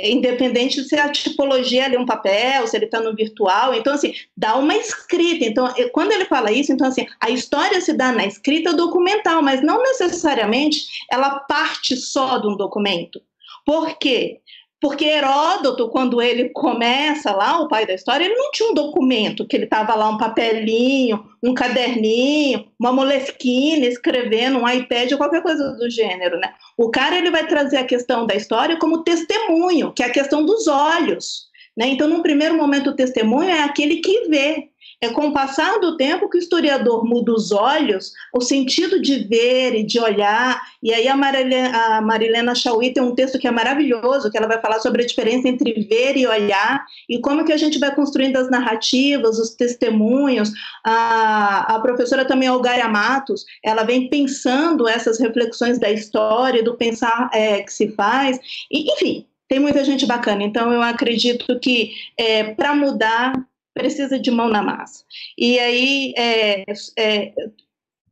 Independente 0.00 0.84
se 0.84 0.94
a 0.94 1.08
tipologia 1.08 1.86
é 1.86 1.98
um 1.98 2.06
papel, 2.06 2.68
se 2.68 2.76
ele 2.76 2.84
está 2.84 3.00
no 3.00 3.16
virtual, 3.16 3.74
então 3.74 3.92
assim, 3.92 4.14
dá 4.36 4.56
uma 4.56 4.76
escrita. 4.76 5.44
Então, 5.44 5.68
quando 5.92 6.12
ele 6.12 6.24
fala 6.24 6.52
isso, 6.52 6.72
então 6.72 6.86
assim, 6.86 7.04
a 7.20 7.30
história 7.30 7.80
se 7.80 7.92
dá 7.92 8.12
na 8.12 8.24
escrita 8.24 8.72
documental, 8.72 9.42
mas 9.42 9.60
não 9.60 9.82
necessariamente 9.82 10.86
ela 11.10 11.40
parte 11.40 11.96
só 11.96 12.38
de 12.38 12.46
um 12.46 12.56
documento. 12.56 13.20
Por 13.66 13.98
quê? 13.98 14.40
Porque 14.80 15.04
Heródoto, 15.04 15.88
quando 15.88 16.22
ele 16.22 16.50
começa 16.50 17.32
lá, 17.32 17.60
o 17.60 17.66
pai 17.66 17.84
da 17.84 17.94
história, 17.94 18.24
ele 18.24 18.36
não 18.36 18.50
tinha 18.52 18.70
um 18.70 18.74
documento, 18.74 19.44
que 19.44 19.56
ele 19.56 19.64
estava 19.64 19.94
lá, 19.96 20.08
um 20.08 20.16
papelinho, 20.16 21.24
um 21.42 21.52
caderninho, 21.52 22.64
uma 22.78 22.92
moleskine 22.92 23.86
escrevendo, 23.86 24.58
um 24.58 24.68
iPad 24.68 25.12
qualquer 25.14 25.42
coisa 25.42 25.72
do 25.72 25.90
gênero, 25.90 26.38
né? 26.38 26.52
O 26.76 26.90
cara, 26.90 27.18
ele 27.18 27.30
vai 27.30 27.44
trazer 27.46 27.78
a 27.78 27.84
questão 27.84 28.24
da 28.24 28.36
história 28.36 28.78
como 28.78 29.02
testemunho, 29.02 29.92
que 29.92 30.02
é 30.02 30.06
a 30.06 30.12
questão 30.12 30.44
dos 30.44 30.68
olhos, 30.68 31.48
né? 31.76 31.88
Então, 31.88 32.08
num 32.08 32.22
primeiro 32.22 32.56
momento, 32.56 32.90
o 32.90 32.96
testemunho 32.96 33.50
é 33.50 33.62
aquele 33.62 33.96
que 33.96 34.28
vê, 34.28 34.68
é 35.00 35.10
com 35.10 35.28
o 35.28 35.32
passar 35.32 35.78
do 35.78 35.96
tempo 35.96 36.28
que 36.28 36.36
o 36.36 36.40
historiador 36.40 37.04
muda 37.04 37.32
os 37.32 37.52
olhos, 37.52 38.12
o 38.34 38.40
sentido 38.40 39.00
de 39.00 39.20
ver 39.24 39.74
e 39.74 39.84
de 39.84 40.00
olhar. 40.00 40.60
E 40.82 40.92
aí 40.92 41.06
a 41.06 41.16
Marilena, 41.16 41.78
a 41.78 42.00
Marilena 42.00 42.54
Chauí 42.54 42.92
tem 42.92 43.02
um 43.02 43.14
texto 43.14 43.38
que 43.38 43.46
é 43.46 43.50
maravilhoso, 43.50 44.30
que 44.30 44.36
ela 44.36 44.48
vai 44.48 44.60
falar 44.60 44.80
sobre 44.80 45.02
a 45.02 45.06
diferença 45.06 45.48
entre 45.48 45.72
ver 45.88 46.16
e 46.16 46.26
olhar 46.26 46.84
e 47.08 47.20
como 47.20 47.44
que 47.44 47.52
a 47.52 47.56
gente 47.56 47.78
vai 47.78 47.94
construindo 47.94 48.36
as 48.36 48.50
narrativas, 48.50 49.38
os 49.38 49.54
testemunhos. 49.54 50.50
A, 50.84 51.76
a 51.76 51.80
professora 51.80 52.24
também 52.24 52.48
Algaia 52.48 52.88
Matos, 52.88 53.44
ela 53.64 53.84
vem 53.84 54.08
pensando 54.08 54.88
essas 54.88 55.20
reflexões 55.20 55.78
da 55.78 55.90
história, 55.90 56.62
do 56.62 56.76
pensar 56.76 57.30
é, 57.32 57.62
que 57.62 57.72
se 57.72 57.92
faz. 57.92 58.38
E, 58.70 58.92
enfim, 58.92 59.26
tem 59.48 59.60
muita 59.60 59.84
gente 59.84 60.06
bacana. 60.06 60.42
Então, 60.42 60.72
eu 60.72 60.82
acredito 60.82 61.58
que 61.60 61.92
é, 62.18 62.52
para 62.54 62.74
mudar 62.74 63.32
precisa 63.78 64.18
de 64.18 64.30
mão 64.30 64.48
na 64.48 64.60
massa. 64.60 65.04
E 65.38 65.56
aí, 65.58 66.12
é, 66.16 66.64
é, 66.98 67.32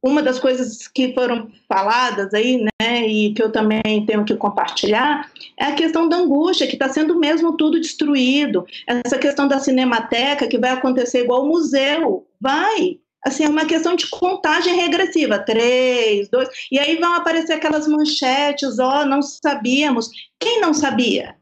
uma 0.00 0.22
das 0.22 0.38
coisas 0.38 0.86
que 0.86 1.12
foram 1.12 1.50
faladas 1.68 2.32
aí, 2.32 2.64
né, 2.80 3.06
e 3.06 3.34
que 3.34 3.42
eu 3.42 3.50
também 3.50 4.06
tenho 4.06 4.24
que 4.24 4.36
compartilhar, 4.36 5.28
é 5.58 5.64
a 5.64 5.74
questão 5.74 6.08
da 6.08 6.16
angústia, 6.16 6.68
que 6.68 6.74
está 6.74 6.88
sendo 6.88 7.18
mesmo 7.18 7.56
tudo 7.56 7.80
destruído. 7.80 8.64
Essa 8.86 9.18
questão 9.18 9.48
da 9.48 9.58
cinemateca, 9.58 10.46
que 10.46 10.58
vai 10.58 10.70
acontecer 10.70 11.24
igual 11.24 11.42
o 11.42 11.48
museu. 11.48 12.24
Vai, 12.40 13.00
assim, 13.24 13.44
é 13.44 13.48
uma 13.48 13.66
questão 13.66 13.96
de 13.96 14.08
contagem 14.08 14.76
regressiva, 14.76 15.40
três, 15.40 16.28
dois, 16.28 16.48
e 16.70 16.78
aí 16.78 16.96
vão 16.96 17.14
aparecer 17.14 17.54
aquelas 17.54 17.88
manchetes, 17.88 18.78
ó, 18.78 19.02
oh, 19.02 19.04
não 19.04 19.20
sabíamos. 19.20 20.08
Quem 20.38 20.60
não 20.60 20.72
sabia? 20.72 21.34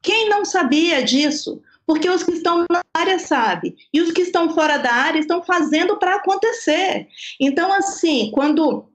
Quem 0.00 0.28
não 0.28 0.44
sabia 0.44 1.02
disso? 1.02 1.60
Porque 1.86 2.08
os 2.08 2.22
que 2.22 2.32
estão 2.32 2.64
na 2.70 2.82
área 2.94 3.18
sabem, 3.18 3.74
e 3.92 4.00
os 4.00 4.12
que 4.12 4.22
estão 4.22 4.54
fora 4.54 4.78
da 4.78 4.92
área 4.92 5.18
estão 5.18 5.42
fazendo 5.42 5.98
para 5.98 6.16
acontecer. 6.16 7.08
Então, 7.40 7.72
assim, 7.72 8.30
quando 8.32 8.88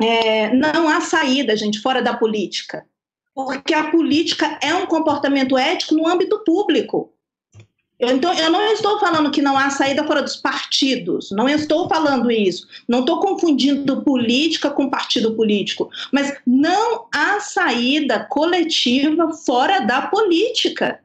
é, 0.00 0.54
não 0.54 0.88
há 0.88 1.00
saída, 1.00 1.56
gente, 1.56 1.80
fora 1.80 2.02
da 2.02 2.14
política, 2.14 2.86
porque 3.34 3.74
a 3.74 3.90
política 3.90 4.58
é 4.62 4.74
um 4.74 4.86
comportamento 4.86 5.58
ético 5.58 5.94
no 5.94 6.06
âmbito 6.08 6.42
público. 6.44 7.12
Então, 7.98 8.32
eu 8.34 8.50
não 8.50 8.72
estou 8.72 8.98
falando 8.98 9.30
que 9.30 9.40
não 9.40 9.56
há 9.56 9.70
saída 9.70 10.04
fora 10.04 10.20
dos 10.20 10.36
partidos, 10.36 11.30
não 11.30 11.48
estou 11.48 11.88
falando 11.88 12.30
isso, 12.30 12.66
não 12.88 13.00
estou 13.00 13.20
confundindo 13.20 14.02
política 14.02 14.68
com 14.68 14.90
partido 14.90 15.34
político, 15.34 15.88
mas 16.12 16.36
não 16.44 17.06
há 17.14 17.38
saída 17.38 18.24
coletiva 18.24 19.32
fora 19.32 19.80
da 19.80 20.02
política. 20.02 21.00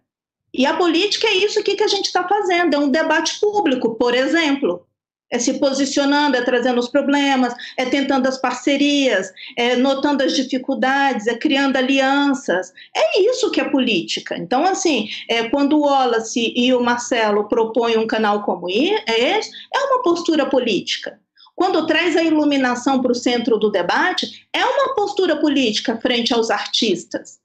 E 0.53 0.65
a 0.65 0.75
política 0.75 1.27
é 1.27 1.35
isso 1.35 1.59
aqui 1.59 1.75
que 1.75 1.83
a 1.83 1.87
gente 1.87 2.05
está 2.05 2.27
fazendo, 2.27 2.73
é 2.73 2.77
um 2.77 2.89
debate 2.89 3.39
público, 3.39 3.95
por 3.95 4.13
exemplo. 4.13 4.85
É 5.31 5.37
se 5.37 5.59
posicionando, 5.59 6.35
é 6.35 6.41
trazendo 6.41 6.79
os 6.79 6.89
problemas, 6.89 7.53
é 7.77 7.85
tentando 7.85 8.27
as 8.27 8.41
parcerias, 8.41 9.31
é 9.55 9.75
notando 9.75 10.23
as 10.23 10.35
dificuldades, 10.35 11.27
é 11.27 11.35
criando 11.37 11.77
alianças. 11.77 12.73
É 12.95 13.21
isso 13.21 13.51
que 13.51 13.61
é 13.61 13.69
política. 13.69 14.35
Então, 14.35 14.65
assim, 14.65 15.07
é, 15.29 15.47
quando 15.47 15.77
o 15.77 15.81
Wallace 15.81 16.51
e 16.55 16.73
o 16.73 16.81
Marcelo 16.81 17.47
propõem 17.47 17.97
um 17.97 18.07
canal 18.07 18.41
como 18.41 18.67
esse, 18.67 19.51
é 19.71 19.79
uma 19.79 20.01
postura 20.01 20.47
política. 20.47 21.19
Quando 21.55 21.85
traz 21.85 22.15
a 22.15 22.23
iluminação 22.23 23.01
para 23.01 23.11
o 23.11 23.15
centro 23.15 23.59
do 23.59 23.69
debate, 23.69 24.47
é 24.51 24.65
uma 24.65 24.95
postura 24.95 25.35
política 25.35 25.99
frente 26.01 26.33
aos 26.33 26.49
artistas. 26.49 27.38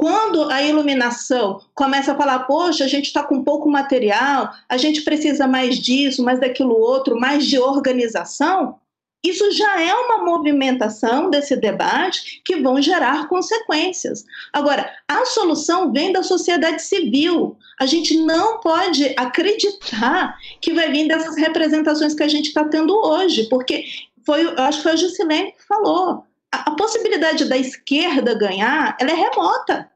Quando 0.00 0.50
a 0.50 0.62
iluminação 0.62 1.60
começa 1.74 2.12
a 2.12 2.16
falar, 2.16 2.38
poxa, 2.40 2.84
a 2.84 2.88
gente 2.88 3.08
está 3.08 3.22
com 3.22 3.44
pouco 3.44 3.68
material, 3.68 4.50
a 4.66 4.78
gente 4.78 5.02
precisa 5.02 5.46
mais 5.46 5.78
disso, 5.78 6.24
mais 6.24 6.40
daquilo 6.40 6.74
outro, 6.74 7.20
mais 7.20 7.44
de 7.44 7.58
organização, 7.58 8.78
isso 9.22 9.52
já 9.52 9.78
é 9.78 9.92
uma 9.92 10.24
movimentação 10.24 11.28
desse 11.28 11.54
debate 11.54 12.40
que 12.42 12.56
vão 12.56 12.80
gerar 12.80 13.28
consequências. 13.28 14.24
Agora, 14.54 14.90
a 15.06 15.26
solução 15.26 15.92
vem 15.92 16.14
da 16.14 16.22
sociedade 16.22 16.80
civil. 16.80 17.58
A 17.78 17.84
gente 17.84 18.16
não 18.16 18.58
pode 18.60 19.14
acreditar 19.18 20.34
que 20.62 20.72
vai 20.72 20.90
vir 20.90 21.08
dessas 21.08 21.36
representações 21.36 22.14
que 22.14 22.22
a 22.22 22.28
gente 22.28 22.46
está 22.46 22.64
tendo 22.64 22.94
hoje, 22.94 23.46
porque 23.50 23.84
foi, 24.24 24.54
acho 24.56 24.78
que 24.78 24.82
foi 24.84 24.92
a 24.92 24.96
Juscelene 24.96 25.52
que 25.52 25.66
falou. 25.66 26.24
A, 26.50 26.70
a 26.70 26.74
possibilidade 26.74 27.44
da 27.44 27.58
esquerda 27.58 28.32
ganhar, 28.32 28.96
ela 28.98 29.10
é 29.10 29.14
remota. 29.14 29.89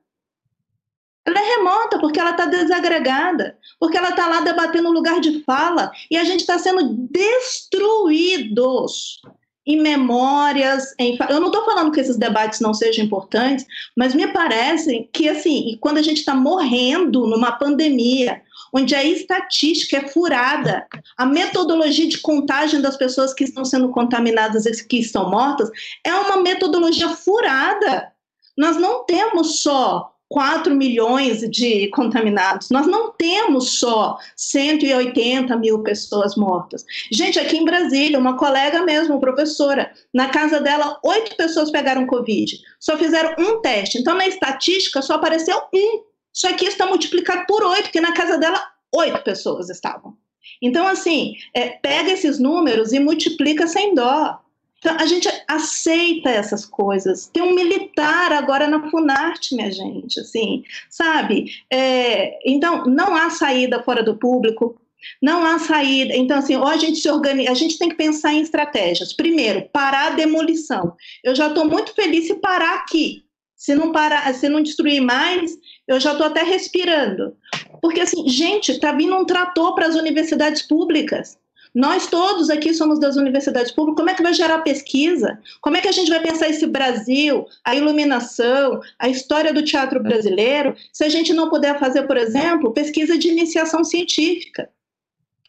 Ela 1.27 1.41
é 1.41 1.57
remota 1.57 1.99
porque 1.99 2.21
ela 2.21 2.31
está 2.31 2.47
desagregada, 2.47 3.59
porque 3.81 3.97
ela 3.97 4.11
está 4.11 4.27
lá 4.27 4.41
debatendo 4.41 4.93
lugar 4.93 5.21
de 5.21 5.43
fala 5.45 5.91
e 6.11 6.17
a 6.17 6.25
gente 6.25 6.41
está 6.41 6.59
sendo 6.59 7.09
destruídos 7.11 9.21
em 9.67 9.81
memórias. 9.81 10.95
Em... 10.99 11.17
Eu 11.31 11.41
não 11.41 11.49
estou 11.49 11.65
falando 11.65 11.91
que 11.91 12.01
esses 12.01 12.17
debates 12.17 12.61
não 12.61 12.75
sejam 12.75 13.05
importantes, 13.05 13.67
mas 13.97 14.15
me 14.15 14.29
parece 14.29 15.09
que, 15.13 15.29
assim, 15.29 15.77
quando 15.81 15.99
a 15.99 16.03
gente 16.03 16.19
está 16.19 16.35
morrendo 16.35 17.27
numa 17.27 17.53
pandemia, 17.53 18.43
onde 18.73 18.95
a 18.95 19.05
estatística 19.05 19.99
é 19.99 20.09
furada, 20.09 20.87
a 21.17 21.25
metodologia 21.25 22.09
de 22.09 22.19
contagem 22.19 22.81
das 22.81 22.97
pessoas 22.97 23.33
que 23.33 23.45
estão 23.45 23.65
sendo 23.65 23.91
contaminadas 23.91 24.67
e 24.67 24.87
que 24.87 24.99
estão 24.99 25.31
mortas 25.31 25.71
é 26.05 26.13
uma 26.13 26.39
metodologia 26.39 27.09
furada. 27.09 28.13
Nós 28.57 28.77
não 28.77 29.05
temos 29.05 29.63
só 29.63 30.14
4 30.35 30.75
milhões 30.75 31.49
de 31.49 31.87
contaminados. 31.91 32.69
Nós 32.69 32.89
não 32.89 33.13
temos 33.13 33.79
só 33.79 34.19
180 34.35 35.57
mil 35.59 35.81
pessoas 35.85 36.35
mortas. 36.35 36.85
Gente, 37.13 37.39
aqui 37.39 37.57
em 37.57 37.65
Brasília, 37.65 38.19
uma 38.19 38.37
colega 38.37 38.83
mesmo, 38.83 39.21
professora, 39.21 39.93
na 40.13 40.31
casa 40.31 40.61
dela, 40.61 40.99
oito 41.05 41.37
pessoas 41.37 41.71
pegaram 41.71 42.05
Covid. 42.05 42.59
Só 42.81 42.99
fizeram 42.99 43.37
um 43.39 43.61
teste. 43.61 43.97
Então, 43.97 44.17
na 44.17 44.27
estatística, 44.27 45.01
só 45.03 45.15
apareceu 45.15 45.57
um. 45.73 46.03
Só 46.33 46.53
que 46.53 46.65
está 46.65 46.85
multiplicado 46.85 47.47
por 47.47 47.63
oito, 47.63 47.85
porque 47.85 48.01
na 48.01 48.13
casa 48.13 48.37
dela, 48.37 48.61
oito 48.93 49.23
pessoas 49.23 49.71
estavam. 49.71 50.17
Então, 50.61 50.85
assim, 50.85 51.35
é, 51.55 51.69
pega 51.69 52.11
esses 52.11 52.41
números 52.41 52.93
e 52.93 52.99
multiplica 52.99 53.69
sem 53.69 53.95
dó. 53.95 54.41
Então, 54.85 54.99
a 55.01 55.07
gente 55.07 55.27
aceita 55.49 56.29
essas 56.29 56.67
coisas. 56.67 57.27
Tem 57.33 57.43
um 57.43 57.55
militar 57.55 58.31
agora 58.33 58.69
na 58.69 58.91
Funarte, 58.91 59.55
minha 59.55 59.73
gente, 59.73 60.21
assim, 60.21 60.63
sabe? 60.91 61.47
É, 61.73 62.39
então, 62.47 62.85
não 62.85 63.17
há 63.17 63.31
saída 63.31 63.83
fora 63.83 64.03
do 64.03 64.19
público, 64.19 64.79
não 65.23 65.43
há 65.43 65.59
saída. 65.59 66.15
Então, 66.15 66.37
assim, 66.37 66.57
ou 66.57 66.67
a 66.67 66.77
gente 66.77 66.99
se 66.99 67.11
organiza, 67.11 67.51
a 67.51 67.55
gente 67.55 67.79
tem 67.79 67.89
que 67.89 67.95
pensar 67.95 68.35
em 68.35 68.43
estratégias. 68.43 69.15
Primeiro, 69.15 69.67
parar 69.73 70.09
a 70.09 70.17
demolição. 70.17 70.95
Eu 71.25 71.35
já 71.35 71.47
estou 71.47 71.65
muito 71.65 71.95
feliz 71.95 72.27
se 72.27 72.35
parar 72.35 72.75
aqui. 72.75 73.25
Se 73.57 73.75
não 73.75 73.91
parar, 73.91 74.35
se 74.35 74.51
não 74.51 74.63
destruir 74.63 75.01
mais, 75.01 75.57
eu 75.89 75.99
já 75.99 76.13
estou 76.13 76.27
até 76.27 76.43
respirando. 76.43 77.35
Porque, 77.81 78.03
assim, 78.03 78.29
gente, 78.29 78.73
está 78.73 78.93
vindo 78.93 79.17
um 79.17 79.25
trator 79.25 79.75
para 79.75 79.87
as 79.87 79.95
universidades 79.95 80.61
públicas. 80.61 81.39
Nós 81.75 82.07
todos 82.07 82.51
aqui 82.51 82.73
somos 82.73 83.01
das 83.01 83.17
universidades 83.17 83.73
públicas. 83.73 83.97
Como 83.97 84.11
é 84.11 84.15
que 84.15 84.23
vai 84.23 84.33
gerar 84.33 84.61
pesquisa? 84.61 85.41
Como 85.61 85.77
é 85.77 85.81
que 85.81 85.89
a 85.89 85.93
gente 85.93 86.09
vai 86.09 86.21
pensar 86.21 86.49
esse 86.49 86.67
Brasil, 86.67 87.47
a 87.65 87.75
iluminação, 87.75 88.81
a 88.99 89.09
história 89.09 89.53
do 89.53 89.65
teatro 89.65 90.01
brasileiro, 90.01 90.77
se 90.93 91.03
a 91.03 91.09
gente 91.09 91.33
não 91.33 91.51
puder 91.51 91.79
fazer, 91.81 92.05
por 92.05 92.17
exemplo, 92.17 92.73
pesquisa 92.73 93.19
de 93.19 93.29
iniciação 93.29 93.83
científica? 93.83 94.71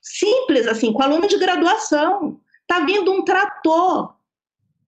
Simples, 0.02 0.68
assim, 0.68 0.92
com 0.92 1.04
aluno 1.04 1.28
de 1.28 1.38
graduação. 1.38 2.40
Está 2.62 2.84
vindo 2.84 3.12
um 3.12 3.24
trator. 3.24 4.16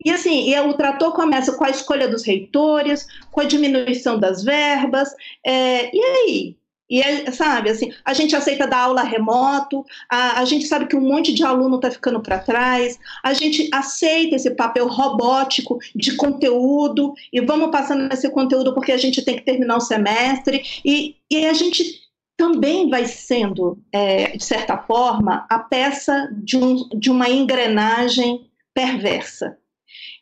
E 0.03 0.09
assim, 0.09 0.49
e 0.49 0.59
o 0.59 0.73
trator 0.73 1.13
começa 1.13 1.55
com 1.55 1.63
a 1.63 1.69
escolha 1.69 2.07
dos 2.07 2.23
reitores, 2.25 3.07
com 3.31 3.41
a 3.41 3.45
diminuição 3.45 4.19
das 4.19 4.43
verbas. 4.43 5.13
É, 5.45 5.95
e 5.95 6.01
aí? 6.01 6.57
E, 6.89 7.01
é, 7.01 7.29
sabe, 7.31 7.69
assim, 7.69 7.91
a 8.05 8.13
gente 8.13 8.35
aceita 8.35 8.65
dar 8.65 8.83
aula 8.83 9.03
remoto, 9.03 9.85
a, 10.09 10.39
a 10.39 10.45
gente 10.45 10.65
sabe 10.65 10.87
que 10.87 10.95
um 10.95 11.01
monte 11.01 11.33
de 11.33 11.43
aluno 11.43 11.75
está 11.75 11.91
ficando 11.91 12.21
para 12.21 12.39
trás, 12.39 12.97
a 13.23 13.33
gente 13.33 13.69
aceita 13.73 14.35
esse 14.35 14.51
papel 14.51 14.87
robótico 14.87 15.79
de 15.93 16.15
conteúdo 16.15 17.13
e 17.31 17.41
vamos 17.41 17.71
passando 17.71 18.11
esse 18.13 18.29
conteúdo 18.29 18.73
porque 18.73 18.93
a 18.93 18.97
gente 18.97 19.21
tem 19.21 19.35
que 19.35 19.43
terminar 19.43 19.77
o 19.77 19.81
semestre 19.81 20.63
e, 20.85 21.17
e 21.29 21.45
a 21.45 21.53
gente 21.53 22.07
também 22.37 22.89
vai 22.89 23.05
sendo, 23.05 23.79
é, 23.91 24.37
de 24.37 24.43
certa 24.43 24.77
forma, 24.77 25.45
a 25.49 25.59
peça 25.59 26.29
de, 26.31 26.55
um, 26.55 26.87
de 26.89 27.09
uma 27.09 27.27
engrenagem 27.27 28.47
perversa. 28.73 29.57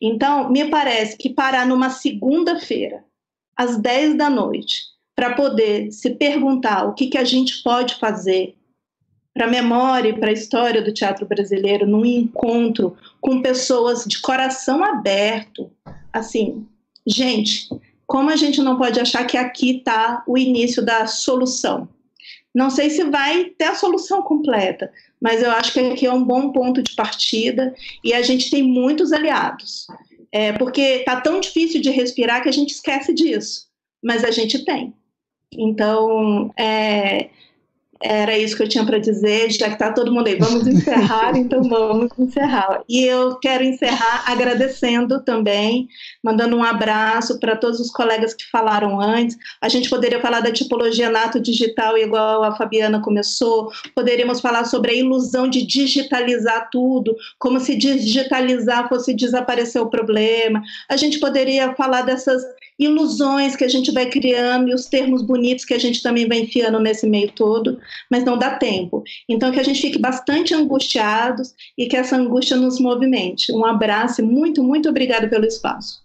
Então, 0.01 0.49
me 0.49 0.69
parece 0.69 1.17
que 1.17 1.29
parar 1.29 1.65
numa 1.67 1.89
segunda-feira, 1.89 3.03
às 3.55 3.77
10 3.77 4.15
da 4.15 4.29
noite, 4.29 4.94
para 5.15 5.33
poder 5.33 5.91
se 5.91 6.11
perguntar 6.11 6.85
o 6.85 6.93
que, 6.93 7.07
que 7.07 7.17
a 7.17 7.23
gente 7.23 7.63
pode 7.63 7.95
fazer 7.95 8.55
para 9.33 9.47
a 9.47 9.49
memória 9.49 10.09
e 10.09 10.19
para 10.19 10.29
a 10.29 10.33
história 10.33 10.81
do 10.81 10.93
teatro 10.93 11.25
brasileiro 11.25 11.85
num 11.85 12.05
encontro 12.05 12.95
com 13.19 13.41
pessoas 13.41 14.05
de 14.05 14.21
coração 14.21 14.83
aberto. 14.83 15.69
Assim, 16.11 16.65
gente, 17.05 17.67
como 18.07 18.29
a 18.29 18.35
gente 18.35 18.61
não 18.61 18.77
pode 18.77 18.99
achar 18.99 19.25
que 19.25 19.37
aqui 19.37 19.77
está 19.77 20.23
o 20.25 20.37
início 20.37 20.83
da 20.83 21.05
solução? 21.05 21.89
Não 22.53 22.69
sei 22.69 22.89
se 22.89 23.03
vai 23.03 23.45
ter 23.45 23.65
a 23.65 23.75
solução 23.75 24.21
completa, 24.21 24.89
mas 25.19 25.43
eu 25.43 25.51
acho 25.51 25.73
que 25.73 25.79
aqui 25.81 26.05
é 26.05 26.13
um 26.13 26.23
bom 26.23 26.53
ponto 26.53 26.81
de 26.81 26.95
partida 26.95 27.75
e 28.01 28.13
a 28.13 28.21
gente 28.21 28.49
tem 28.49 28.63
muitos 28.63 29.11
aliados. 29.11 29.87
É, 30.31 30.53
porque 30.53 30.81
está 30.81 31.19
tão 31.19 31.39
difícil 31.39 31.81
de 31.81 31.89
respirar 31.89 32.41
que 32.41 32.49
a 32.49 32.53
gente 32.53 32.71
esquece 32.71 33.13
disso, 33.13 33.67
mas 34.01 34.23
a 34.23 34.31
gente 34.31 34.63
tem. 34.63 34.93
Então, 35.57 36.51
é, 36.57 37.29
era 38.01 38.37
isso 38.37 38.55
que 38.55 38.63
eu 38.63 38.67
tinha 38.67 38.85
para 38.85 38.99
dizer, 38.99 39.49
já 39.51 39.67
que 39.67 39.73
está 39.73 39.91
todo 39.91 40.11
mundo 40.11 40.27
aí. 40.27 40.35
Vamos 40.35 40.67
encerrar, 40.67 41.35
então 41.37 41.63
vamos 41.63 42.11
encerrar. 42.19 42.83
E 42.89 43.03
eu 43.03 43.37
quero 43.39 43.63
encerrar 43.63 44.23
agradecendo 44.27 45.23
também, 45.23 45.87
mandando 46.23 46.55
um 46.55 46.63
abraço 46.63 47.39
para 47.39 47.55
todos 47.55 47.79
os 47.79 47.89
colegas 47.89 48.33
que 48.33 48.49
falaram 48.49 48.99
antes. 48.99 49.37
A 49.61 49.69
gente 49.69 49.89
poderia 49.89 50.19
falar 50.19 50.41
da 50.41 50.51
tipologia 50.51 51.09
nato 51.09 51.39
digital, 51.39 51.97
igual 51.97 52.43
a 52.43 52.55
Fabiana 52.55 53.01
começou, 53.01 53.71
poderíamos 53.95 54.41
falar 54.41 54.65
sobre 54.65 54.91
a 54.91 54.95
ilusão 54.95 55.49
de 55.49 55.65
digitalizar 55.65 56.69
tudo, 56.69 57.15
como 57.39 57.59
se 57.59 57.75
digitalizar 57.75 58.89
fosse 58.89 59.13
desaparecer 59.13 59.81
o 59.81 59.89
problema. 59.89 60.61
A 60.89 60.97
gente 60.97 61.19
poderia 61.19 61.73
falar 61.75 62.01
dessas 62.01 62.43
ilusões 62.77 63.55
que 63.55 63.63
a 63.63 63.67
gente 63.67 63.91
vai 63.91 64.07
criando 64.09 64.69
e 64.69 64.73
os 64.73 64.85
termos 64.85 65.21
bonitos 65.21 65.65
que 65.65 65.73
a 65.73 65.79
gente 65.79 66.01
também 66.01 66.27
vai 66.27 66.39
enfiando 66.39 66.79
nesse 66.79 67.07
meio 67.07 67.31
todo, 67.31 67.79
mas 68.09 68.23
não 68.23 68.37
dá 68.37 68.57
tempo. 68.57 69.03
Então, 69.27 69.51
que 69.51 69.59
a 69.59 69.63
gente 69.63 69.81
fique 69.81 69.99
bastante 69.99 70.53
angustiados 70.53 71.53
e 71.77 71.87
que 71.87 71.97
essa 71.97 72.15
angústia 72.15 72.57
nos 72.57 72.79
movimente. 72.79 73.51
Um 73.51 73.65
abraço 73.65 74.21
e 74.21 74.23
muito, 74.23 74.63
muito 74.63 74.89
obrigado 74.89 75.29
pelo 75.29 75.45
espaço. 75.45 76.04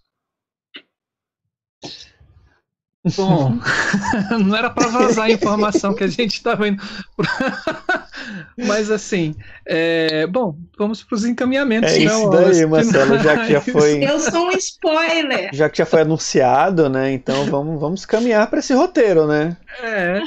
Bom, 3.16 3.58
não 4.44 4.54
era 4.54 4.68
para 4.68 4.88
vazar 4.88 5.24
a 5.26 5.30
informação 5.30 5.94
que 5.94 6.04
a 6.04 6.06
gente 6.06 6.34
estava 6.34 6.68
indo. 6.68 6.82
Mas 8.58 8.90
assim, 8.90 9.34
é... 9.66 10.26
bom, 10.26 10.54
vamos 10.76 11.02
para 11.02 11.14
os 11.14 11.24
encaminhamentos. 11.24 11.92
É 11.92 11.98
isso 11.98 12.28
daí, 12.28 12.66
Marcelo, 12.66 13.18
já 13.18 13.38
que 13.38 13.52
já 13.52 13.60
foi. 13.62 14.04
Eu 14.04 14.20
sou 14.20 14.48
um 14.48 14.50
spoiler. 14.52 15.48
Já 15.54 15.70
que 15.70 15.78
já 15.78 15.86
foi 15.86 16.02
anunciado, 16.02 16.90
né? 16.90 17.10
Então 17.10 17.46
vamos, 17.46 17.80
vamos 17.80 18.04
caminhar 18.04 18.50
para 18.50 18.58
esse 18.58 18.74
roteiro, 18.74 19.26
né? 19.26 19.56
É. 19.82 20.20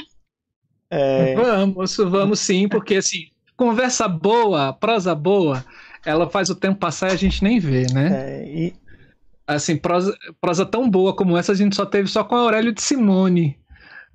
é. 0.90 1.34
Vamos, 1.36 1.96
vamos 1.96 2.40
sim, 2.40 2.66
porque 2.66 2.96
assim, 2.96 3.28
conversa 3.56 4.08
boa, 4.08 4.72
prosa 4.72 5.14
boa, 5.14 5.64
ela 6.04 6.28
faz 6.28 6.50
o 6.50 6.56
tempo 6.56 6.80
passar 6.80 7.10
e 7.10 7.12
a 7.12 7.16
gente 7.16 7.44
nem 7.44 7.60
vê, 7.60 7.86
né? 7.92 8.10
É, 8.12 8.48
e 8.48 8.74
assim, 9.46 9.76
prosa, 9.76 10.16
prosa 10.40 10.64
tão 10.64 10.88
boa 10.88 11.14
como 11.14 11.36
essa 11.36 11.52
a 11.52 11.54
gente 11.54 11.76
só 11.76 11.86
teve 11.86 12.08
só 12.08 12.24
com 12.24 12.34
a 12.34 12.40
Aurélio 12.40 12.72
de 12.72 12.82
Simone, 12.82 13.58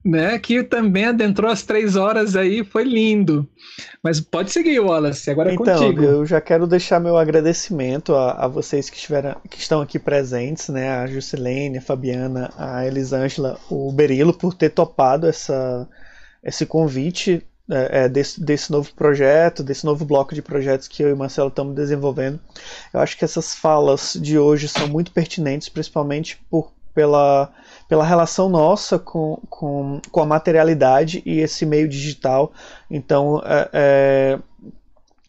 né? 0.03 0.39
Que 0.39 0.63
também 0.63 1.05
adentrou 1.05 1.51
as 1.51 1.63
três 1.63 1.95
horas 1.95 2.35
aí, 2.35 2.63
foi 2.63 2.83
lindo. 2.83 3.47
Mas 4.03 4.19
pode 4.19 4.51
seguir, 4.51 4.79
Wallace, 4.79 5.29
agora 5.29 5.51
é 5.51 5.53
então, 5.53 5.77
contigo. 5.77 6.03
eu 6.03 6.25
já 6.25 6.41
quero 6.41 6.65
deixar 6.65 6.99
meu 6.99 7.17
agradecimento 7.17 8.15
a, 8.15 8.45
a, 8.45 8.47
vocês 8.47 8.89
que, 8.89 8.95
estiveram, 8.95 9.35
que 9.49 9.59
estão 9.59 9.81
aqui 9.81 9.99
presentes, 9.99 10.69
né? 10.69 10.89
A 10.89 11.07
Juscelene, 11.07 11.77
a 11.77 11.81
Fabiana, 11.81 12.51
a 12.57 12.85
Elisângela, 12.85 13.59
o 13.69 13.91
Berilo, 13.91 14.33
por 14.33 14.53
ter 14.53 14.69
topado 14.69 15.27
essa, 15.27 15.87
esse 16.43 16.65
convite 16.65 17.45
é, 17.69 18.05
é, 18.05 18.09
desse, 18.09 18.41
desse 18.43 18.71
novo 18.71 18.93
projeto, 18.93 19.63
desse 19.63 19.85
novo 19.85 20.03
bloco 20.05 20.33
de 20.33 20.41
projetos 20.41 20.87
que 20.87 21.03
eu 21.03 21.09
e 21.09 21.15
Marcelo 21.15 21.49
estamos 21.49 21.75
desenvolvendo. 21.75 22.39
Eu 22.93 22.99
acho 22.99 23.17
que 23.17 23.23
essas 23.23 23.53
falas 23.53 24.17
de 24.19 24.37
hoje 24.39 24.67
são 24.67 24.87
muito 24.87 25.11
pertinentes, 25.11 25.69
principalmente 25.69 26.39
por 26.49 26.71
pela, 26.93 27.49
pela 27.87 28.03
relação 28.03 28.49
nossa 28.49 28.99
com, 28.99 29.39
com, 29.49 30.01
com 30.11 30.21
a 30.21 30.25
materialidade 30.25 31.21
e 31.25 31.39
esse 31.39 31.65
meio 31.65 31.87
digital. 31.87 32.51
Então, 32.89 33.41
é, 33.45 33.69
é, 33.71 34.39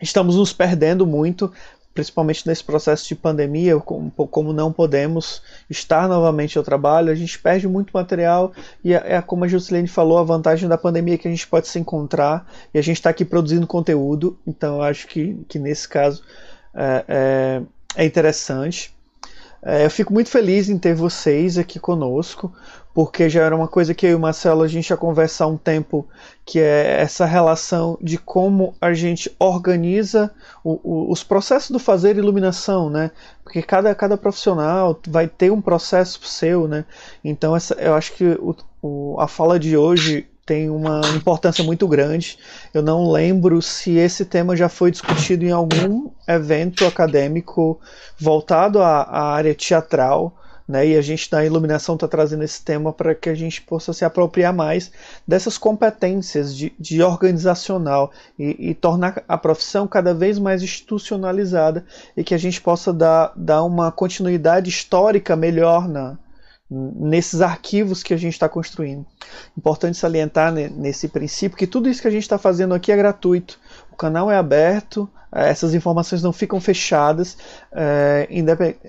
estamos 0.00 0.36
nos 0.36 0.52
perdendo 0.52 1.06
muito, 1.06 1.52
principalmente 2.00 2.46
nesse 2.46 2.64
processo 2.64 3.06
de 3.06 3.14
pandemia, 3.14 3.78
como, 3.78 4.10
como, 4.10 4.54
não 4.54 4.72
podemos 4.72 5.42
estar 5.68 6.08
novamente 6.08 6.56
ao 6.56 6.64
trabalho, 6.64 7.12
a 7.12 7.14
gente 7.14 7.38
perde 7.38 7.68
muito 7.68 7.90
material 7.92 8.52
e 8.82 8.94
é, 8.94 9.16
é 9.16 9.20
como 9.20 9.44
a 9.44 9.48
Juscelene 9.48 9.86
falou, 9.86 10.16
a 10.16 10.22
vantagem 10.22 10.66
da 10.66 10.78
pandemia 10.78 11.16
é 11.16 11.18
que 11.18 11.28
a 11.28 11.30
gente 11.30 11.46
pode 11.46 11.68
se 11.68 11.78
encontrar 11.78 12.50
e 12.72 12.78
a 12.78 12.82
gente 12.82 12.96
está 12.96 13.10
aqui 13.10 13.22
produzindo 13.22 13.66
conteúdo, 13.66 14.38
então 14.46 14.76
eu 14.76 14.82
acho 14.82 15.06
que, 15.06 15.44
que 15.46 15.58
nesse 15.58 15.86
caso 15.86 16.22
é, 16.74 17.04
é, 17.06 17.62
é 17.96 18.04
interessante. 18.06 18.94
É, 19.62 19.84
eu 19.84 19.90
fico 19.90 20.10
muito 20.10 20.30
feliz 20.30 20.70
em 20.70 20.78
ter 20.78 20.94
vocês 20.94 21.58
aqui 21.58 21.78
conosco, 21.78 22.50
porque 22.92 23.28
já 23.28 23.42
era 23.42 23.54
uma 23.54 23.68
coisa 23.68 23.94
que 23.94 24.06
eu 24.06 24.10
e 24.10 24.14
o 24.14 24.20
Marcelo 24.20 24.62
a 24.62 24.68
gente 24.68 24.88
já 24.88 24.96
conversa 24.96 25.44
há 25.44 25.46
um 25.46 25.56
tempo, 25.56 26.06
que 26.44 26.58
é 26.58 27.00
essa 27.00 27.24
relação 27.24 27.96
de 28.00 28.18
como 28.18 28.74
a 28.80 28.92
gente 28.92 29.30
organiza 29.38 30.30
o, 30.64 30.80
o, 30.82 31.12
os 31.12 31.22
processos 31.22 31.70
do 31.70 31.78
fazer 31.78 32.16
iluminação, 32.16 32.90
né? 32.90 33.10
Porque 33.44 33.62
cada, 33.62 33.94
cada 33.94 34.16
profissional 34.16 34.98
vai 35.08 35.28
ter 35.28 35.50
um 35.50 35.60
processo 35.60 36.20
seu, 36.24 36.66
né? 36.66 36.84
Então 37.24 37.54
essa, 37.54 37.74
eu 37.74 37.94
acho 37.94 38.12
que 38.14 38.38
o, 38.82 39.16
a 39.20 39.28
fala 39.28 39.58
de 39.58 39.76
hoje 39.76 40.26
tem 40.50 40.68
uma 40.68 41.00
importância 41.14 41.62
muito 41.62 41.86
grande. 41.86 42.36
Eu 42.74 42.82
não 42.82 43.08
lembro 43.08 43.62
se 43.62 43.96
esse 43.96 44.24
tema 44.24 44.56
já 44.56 44.68
foi 44.68 44.90
discutido 44.90 45.44
em 45.44 45.52
algum 45.52 46.10
evento 46.26 46.84
acadêmico 46.84 47.80
voltado 48.18 48.82
à, 48.82 49.02
à 49.02 49.32
área 49.32 49.54
teatral. 49.54 50.36
Né, 50.70 50.86
e 50.86 50.96
a 50.96 51.02
gente 51.02 51.28
da 51.28 51.44
iluminação 51.44 51.96
está 51.96 52.06
trazendo 52.06 52.44
esse 52.44 52.64
tema 52.64 52.92
para 52.92 53.12
que 53.12 53.28
a 53.28 53.34
gente 53.34 53.60
possa 53.60 53.92
se 53.92 54.04
apropriar 54.04 54.54
mais 54.54 54.92
dessas 55.26 55.58
competências 55.58 56.54
de, 56.54 56.72
de 56.78 57.02
organizacional 57.02 58.12
e, 58.38 58.70
e, 58.70 58.72
tornar 58.72 59.24
a 59.26 59.36
profissão 59.36 59.88
cada 59.88 60.14
vez 60.14 60.38
mais 60.38 60.62
institucionalizada 60.62 61.84
e 62.16 62.22
que 62.22 62.36
a 62.36 62.38
gente 62.38 62.60
possa 62.60 62.92
dar, 62.92 63.32
dar 63.34 63.64
uma 63.64 63.90
continuidade 63.90 64.70
histórica 64.70 65.34
melhor 65.34 65.88
na, 65.88 66.16
nesses 66.70 67.40
arquivos 67.40 68.04
que 68.04 68.14
a 68.14 68.16
gente 68.16 68.34
está 68.34 68.48
construindo. 68.48 69.04
Importante 69.58 69.98
salientar 69.98 70.52
nesse 70.52 71.08
princípio 71.08 71.58
que 71.58 71.66
tudo 71.66 71.88
isso 71.88 72.00
que 72.00 72.06
a 72.06 72.12
gente 72.12 72.22
está 72.22 72.38
fazendo 72.38 72.74
aqui 72.74 72.92
é 72.92 72.96
gratuito. 72.96 73.58
Canal 74.00 74.30
é 74.30 74.36
aberto, 74.36 75.06
eh, 75.30 75.50
essas 75.50 75.74
informações 75.74 76.22
não 76.22 76.32
ficam 76.32 76.58
fechadas, 76.58 77.36
é, 77.70 78.26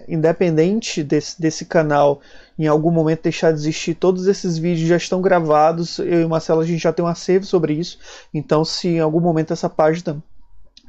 independente 0.08 1.04
desse, 1.04 1.42
desse 1.42 1.66
canal 1.66 2.22
em 2.58 2.66
algum 2.66 2.92
momento 2.92 3.24
deixar 3.24 3.52
de 3.52 3.60
existir, 3.60 3.96
todos 3.96 4.26
esses 4.26 4.58
vídeos 4.58 4.88
já 4.88 4.96
estão 4.96 5.22
gravados. 5.22 6.00
Eu 6.00 6.22
e 6.22 6.24
o 6.24 6.30
Marcelo 6.30 6.62
a 6.62 6.66
gente 6.66 6.82
já 6.82 6.94
tem 6.94 7.04
um 7.04 7.08
acervo 7.10 7.46
sobre 7.46 7.74
isso. 7.74 8.00
Então, 8.34 8.64
se 8.64 8.88
em 8.88 9.00
algum 9.02 9.20
momento 9.20 9.52
essa 9.52 9.70
página 9.70 10.24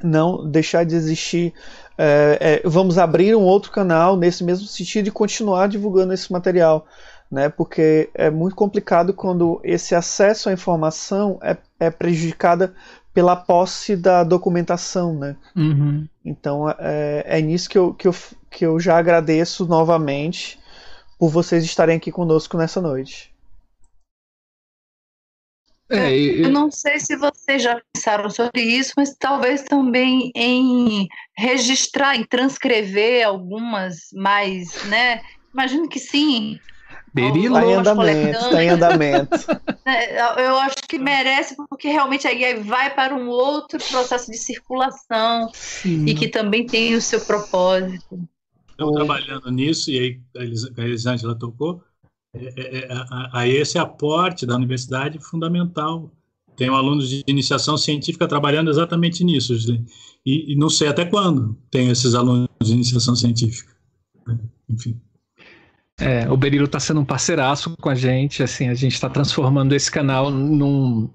não 0.01 0.49
deixar 0.49 0.85
de 0.85 0.95
existir, 0.95 1.53
é, 1.97 2.61
é, 2.63 2.69
vamos 2.69 2.97
abrir 2.97 3.35
um 3.35 3.41
outro 3.41 3.71
canal 3.71 4.15
nesse 4.15 4.41
mesmo 4.41 4.67
sentido 4.67 5.07
e 5.07 5.11
continuar 5.11 5.67
divulgando 5.67 6.13
esse 6.13 6.31
material. 6.31 6.85
Né, 7.31 7.49
porque 7.49 8.11
é 8.13 8.29
muito 8.29 8.55
complicado 8.55 9.11
quando 9.11 9.59
esse 9.63 9.95
acesso 9.95 10.49
à 10.49 10.53
informação 10.53 11.39
é, 11.41 11.57
é 11.79 11.89
prejudicada 11.89 12.75
pela 13.13 13.35
posse 13.35 13.95
da 13.95 14.23
documentação, 14.23 15.13
né? 15.13 15.35
Uhum. 15.55 16.07
Então 16.25 16.69
é, 16.69 17.23
é 17.25 17.41
nisso 17.41 17.69
que 17.69 17.77
eu, 17.77 17.93
que, 17.93 18.07
eu, 18.07 18.15
que 18.49 18.65
eu 18.65 18.79
já 18.79 18.97
agradeço 18.97 19.65
novamente 19.65 20.59
por 21.19 21.29
vocês 21.29 21.63
estarem 21.63 21.97
aqui 21.97 22.11
conosco 22.11 22.57
nessa 22.57 22.81
noite. 22.81 23.31
É, 25.89 25.97
é 25.97 26.45
eu 26.45 26.49
não 26.49 26.71
sei 26.71 26.99
se 26.99 27.15
vocês 27.15 27.61
já 27.61 27.79
pensaram 27.93 28.29
sobre 28.29 28.61
isso, 28.61 28.93
mas 28.97 29.15
talvez 29.17 29.63
também 29.63 30.31
em 30.35 31.07
registrar, 31.37 32.15
em 32.15 32.23
transcrever 32.23 33.27
algumas 33.27 34.07
mais, 34.13 34.83
né? 34.85 35.21
Imagino 35.53 35.87
que 35.87 35.99
sim. 35.99 36.59
Berilo. 37.13 37.57
Está 37.57 37.69
em 37.69 37.73
andamento, 37.75 38.39
está 38.39 38.63
em 38.63 38.69
andamento. 38.69 39.37
É, 39.85 40.47
eu 40.47 40.55
acho 40.59 40.77
que 40.87 40.97
merece, 40.97 41.57
porque 41.69 41.89
realmente 41.89 42.25
aí 42.25 42.55
vai 42.63 42.95
para 42.95 43.13
um 43.13 43.27
outro 43.27 43.77
processo 43.91 44.31
de 44.31 44.37
circulação 44.37 45.49
sim. 45.53 46.05
e 46.05 46.15
que 46.15 46.29
também 46.29 46.65
tem 46.65 46.95
o 46.95 47.01
seu 47.01 47.19
propósito. 47.19 48.17
Estamos 48.69 48.95
trabalhando 48.95 49.51
nisso, 49.51 49.91
e 49.91 49.99
aí 49.99 50.21
a 50.77 50.81
Elisângela 50.85 51.35
tocou, 51.35 51.83
é, 52.33 52.45
é, 52.55 52.77
é, 52.85 52.87
a, 53.33 53.45
esse 53.45 53.77
aporte 53.77 54.45
da 54.45 54.55
universidade 54.55 55.19
fundamental. 55.19 56.09
Tenho 56.55 56.75
alunos 56.75 57.09
de 57.09 57.21
iniciação 57.27 57.77
científica 57.77 58.25
trabalhando 58.25 58.69
exatamente 58.69 59.21
nisso, 59.21 59.53
e, 60.25 60.53
e 60.53 60.55
não 60.55 60.69
sei 60.69 60.87
até 60.87 61.03
quando 61.03 61.57
tem 61.69 61.89
esses 61.89 62.15
alunos 62.15 62.47
de 62.63 62.71
iniciação 62.71 63.17
científica. 63.17 63.75
Né? 64.25 64.39
Enfim. 64.69 64.97
É, 65.99 66.27
o 66.29 66.35
Berilo 66.35 66.65
está 66.65 66.79
sendo 66.79 67.01
um 67.01 67.05
parceiraço 67.05 67.75
com 67.79 67.87
a 67.87 67.93
gente, 67.93 68.41
assim, 68.41 68.67
a 68.67 68.73
gente 68.73 68.93
está 68.93 69.07
transformando 69.07 69.75
esse 69.75 69.91
canal 69.91 70.31
num, 70.31 71.07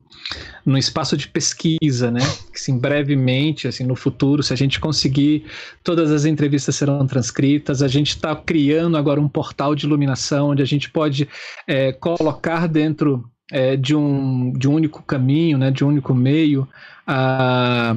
num 0.65 0.77
espaço 0.77 1.17
de 1.17 1.27
pesquisa, 1.27 2.13
né? 2.13 2.21
Que 2.53 2.59
assim, 2.59 2.79
brevemente, 2.79 3.67
assim, 3.67 3.85
no 3.85 3.97
futuro, 3.97 4.43
se 4.43 4.53
a 4.53 4.57
gente 4.57 4.79
conseguir, 4.79 5.45
todas 5.83 6.13
as 6.13 6.25
entrevistas 6.25 6.77
serão 6.77 7.05
transcritas. 7.07 7.83
A 7.83 7.89
gente 7.89 8.11
está 8.11 8.37
criando 8.37 8.97
agora 8.97 9.21
um 9.21 9.29
portal 9.29 9.75
de 9.75 9.85
iluminação 9.85 10.51
onde 10.51 10.63
a 10.63 10.67
gente 10.67 10.89
pode 10.91 11.29
é, 11.67 11.93
colocar 11.93 12.69
dentro 12.69 13.29
é, 13.51 13.77
de, 13.77 13.97
um, 13.97 14.53
de 14.53 14.69
um 14.69 14.75
único 14.75 15.03
caminho, 15.03 15.59
né? 15.59 15.73
De 15.73 15.85
um 15.85 15.89
único 15.89 16.15
meio. 16.15 16.69
A, 17.05 17.97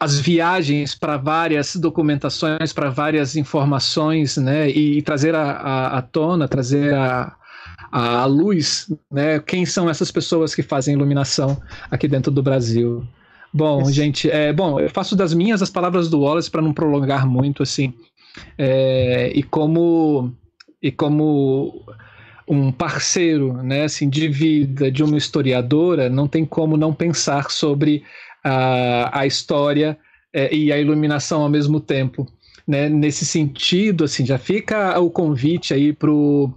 as 0.00 0.18
viagens 0.18 0.94
para 0.94 1.18
várias 1.18 1.76
documentações, 1.76 2.72
para 2.72 2.88
várias 2.88 3.36
informações, 3.36 4.38
né, 4.38 4.70
e, 4.70 4.96
e 4.98 5.02
trazer 5.02 5.34
a, 5.34 5.42
a, 5.42 5.98
a, 5.98 6.02
tona, 6.02 6.48
trazer 6.48 6.94
a, 6.94 7.36
a, 7.92 8.24
luz, 8.24 8.90
né, 9.12 9.38
quem 9.40 9.66
são 9.66 9.90
essas 9.90 10.10
pessoas 10.10 10.54
que 10.54 10.62
fazem 10.62 10.94
iluminação 10.94 11.60
aqui 11.90 12.08
dentro 12.08 12.32
do 12.32 12.42
Brasil. 12.42 13.06
Bom, 13.52 13.90
gente, 13.90 14.30
é, 14.30 14.54
bom, 14.54 14.80
eu 14.80 14.88
faço 14.88 15.14
das 15.14 15.34
minhas 15.34 15.60
as 15.60 15.68
palavras 15.68 16.08
do 16.08 16.20
Wallace 16.20 16.50
para 16.50 16.62
não 16.62 16.72
prolongar 16.72 17.26
muito, 17.26 17.62
assim, 17.62 17.92
é, 18.56 19.30
e 19.34 19.42
como 19.42 20.32
e 20.82 20.90
como 20.90 21.84
um 22.48 22.72
parceiro, 22.72 23.62
né, 23.62 23.84
assim, 23.84 24.08
de 24.08 24.28
vida 24.28 24.90
de 24.90 25.04
uma 25.04 25.18
historiadora, 25.18 26.08
não 26.08 26.26
tem 26.26 26.46
como 26.46 26.76
não 26.76 26.94
pensar 26.94 27.50
sobre 27.50 28.02
a, 28.42 29.20
a 29.20 29.26
história 29.26 29.98
é, 30.32 30.54
e 30.54 30.72
a 30.72 30.78
iluminação 30.78 31.42
ao 31.42 31.48
mesmo 31.48 31.80
tempo. 31.80 32.26
Né? 32.66 32.88
Nesse 32.88 33.26
sentido, 33.26 34.04
assim, 34.04 34.24
já 34.24 34.38
fica 34.38 34.98
o 34.98 35.10
convite 35.10 35.74
aí 35.74 35.92
para 35.92 36.10
o 36.10 36.52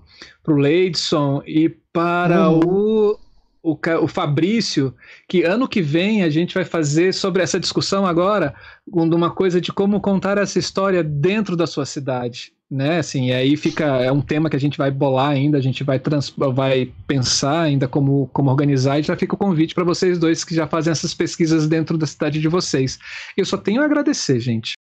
Leidson 0.47 1.41
e 1.45 1.69
para 1.91 2.49
uhum. 2.49 2.59
o, 2.63 3.19
o, 3.63 3.77
o 4.01 4.07
Fabrício, 4.07 4.93
que 5.27 5.43
ano 5.43 5.67
que 5.67 5.81
vem 5.81 6.23
a 6.23 6.29
gente 6.29 6.53
vai 6.53 6.65
fazer 6.65 7.13
sobre 7.13 7.41
essa 7.41 7.59
discussão 7.59 8.05
agora, 8.05 8.53
uma 8.87 9.31
coisa 9.31 9.59
de 9.59 9.71
como 9.71 10.01
contar 10.01 10.37
essa 10.37 10.59
história 10.59 11.03
dentro 11.03 11.55
da 11.55 11.65
sua 11.65 11.85
cidade 11.85 12.52
né? 12.69 12.99
Assim, 12.99 13.31
aí 13.31 13.55
fica 13.55 13.85
é 14.01 14.11
um 14.11 14.21
tema 14.21 14.49
que 14.49 14.55
a 14.55 14.59
gente 14.59 14.77
vai 14.77 14.89
bolar 14.89 15.29
ainda, 15.29 15.57
a 15.57 15.61
gente 15.61 15.83
vai 15.83 15.99
trans, 15.99 16.29
vai 16.29 16.91
pensar 17.07 17.61
ainda 17.61 17.87
como 17.87 18.27
como 18.33 18.49
organizar 18.49 18.99
e 18.99 19.03
já 19.03 19.15
fica 19.15 19.35
o 19.35 19.37
convite 19.37 19.75
para 19.75 19.83
vocês 19.83 20.17
dois 20.17 20.43
que 20.43 20.55
já 20.55 20.67
fazem 20.67 20.91
essas 20.91 21.13
pesquisas 21.13 21.67
dentro 21.67 21.97
da 21.97 22.07
cidade 22.07 22.39
de 22.39 22.47
vocês. 22.47 22.97
Eu 23.37 23.45
só 23.45 23.57
tenho 23.57 23.81
a 23.81 23.85
agradecer, 23.85 24.39
gente. 24.39 24.73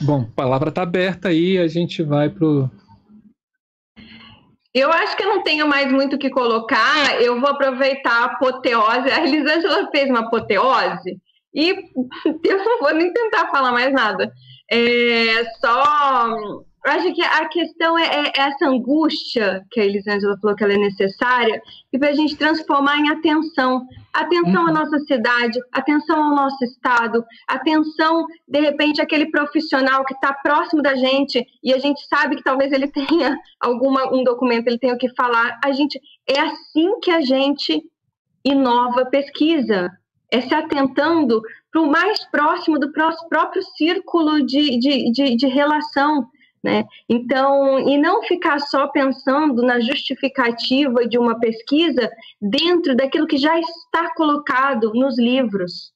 Bom, 0.00 0.22
a 0.22 0.34
palavra 0.34 0.70
está 0.70 0.82
aberta 0.82 1.28
aí, 1.28 1.58
a 1.58 1.68
gente 1.68 2.02
vai 2.02 2.30
pro 2.30 2.70
eu 4.74 4.90
acho 4.90 5.16
que 5.16 5.22
eu 5.22 5.28
não 5.28 5.44
tenho 5.44 5.68
mais 5.68 5.90
muito 5.92 6.16
o 6.16 6.18
que 6.18 6.28
colocar. 6.28 7.22
Eu 7.22 7.40
vou 7.40 7.48
aproveitar 7.48 8.22
a 8.22 8.24
apoteose. 8.24 9.08
A 9.08 9.24
Elisângela 9.24 9.88
fez 9.92 10.10
uma 10.10 10.26
apoteose 10.26 11.16
e 11.54 11.70
eu 12.44 12.64
não 12.64 12.80
vou 12.80 12.92
nem 12.92 13.12
tentar 13.12 13.48
falar 13.50 13.70
mais 13.70 13.92
nada. 13.92 14.32
É 14.70 15.44
só. 15.60 16.64
Eu 16.86 16.92
acho 16.92 17.14
que 17.14 17.22
a 17.22 17.48
questão 17.48 17.98
é, 17.98 18.04
é, 18.04 18.32
essa 18.36 18.66
angústia 18.66 19.64
que 19.70 19.80
a 19.80 19.84
Elisângela 19.86 20.36
falou 20.38 20.54
que 20.54 20.62
ela 20.62 20.74
é 20.74 20.78
necessária 20.78 21.62
e 21.90 21.98
para 21.98 22.10
a 22.10 22.14
gente 22.14 22.36
transformar 22.36 22.98
em 22.98 23.08
atenção. 23.08 23.86
Atenção 24.12 24.64
uhum. 24.64 24.68
à 24.68 24.72
nossa 24.72 24.98
cidade, 25.00 25.58
atenção 25.72 26.22
ao 26.22 26.36
nosso 26.36 26.62
estado, 26.62 27.24
atenção, 27.48 28.26
de 28.46 28.60
repente, 28.60 29.00
aquele 29.00 29.30
profissional 29.30 30.04
que 30.04 30.12
está 30.12 30.34
próximo 30.34 30.82
da 30.82 30.94
gente 30.94 31.46
e 31.62 31.72
a 31.72 31.78
gente 31.78 32.06
sabe 32.06 32.36
que 32.36 32.44
talvez 32.44 32.70
ele 32.70 32.86
tenha 32.86 33.34
alguma 33.58 34.12
um 34.14 34.22
documento, 34.22 34.68
ele 34.68 34.78
tenha 34.78 34.94
o 34.94 34.98
que 34.98 35.08
falar. 35.14 35.58
A 35.64 35.72
gente 35.72 35.98
é 36.28 36.38
assim 36.38 37.00
que 37.00 37.10
a 37.10 37.22
gente 37.22 37.82
inova 38.44 39.06
pesquisa, 39.06 39.90
é 40.30 40.42
se 40.42 40.54
atentando 40.54 41.40
para 41.74 41.82
o 41.82 41.90
mais 41.90 42.24
próximo 42.26 42.78
do 42.78 42.92
próprio 42.92 43.60
círculo 43.76 44.46
de, 44.46 44.78
de, 44.78 45.10
de, 45.10 45.36
de 45.36 45.46
relação. 45.48 46.28
Né? 46.62 46.84
Então, 47.08 47.80
e 47.80 47.98
não 47.98 48.22
ficar 48.22 48.60
só 48.60 48.86
pensando 48.86 49.60
na 49.60 49.80
justificativa 49.80 51.04
de 51.06 51.18
uma 51.18 51.40
pesquisa 51.40 52.08
dentro 52.40 52.94
daquilo 52.94 53.26
que 53.26 53.36
já 53.36 53.58
está 53.58 54.14
colocado 54.14 54.92
nos 54.94 55.18
livros. 55.18 55.92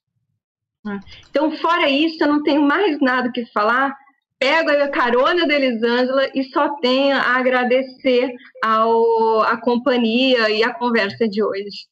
Né? 0.85 0.99
Então, 1.31 1.53
fora 1.53 1.89
isso, 1.89 2.25
eu 2.25 2.29
não 2.29 2.43
tenho 2.43 2.61
mais 2.61 3.01
nada 3.01 3.31
que 3.31 3.47
falar. 3.47 3.97
Pego 4.37 4.71
a 4.71 4.89
carona 4.89 5.47
da 5.47 5.55
Elisângela 5.55 6.29
e 6.35 6.43
só 6.45 6.71
tenho 6.81 7.17
a 7.17 7.39
agradecer 7.39 8.35
ao, 8.65 9.43
a 9.43 9.57
companhia 9.57 10.51
e 10.51 10.65
a 10.65 10.75
conversa 10.75 11.29
de 11.29 11.43
hoje. 11.43 11.87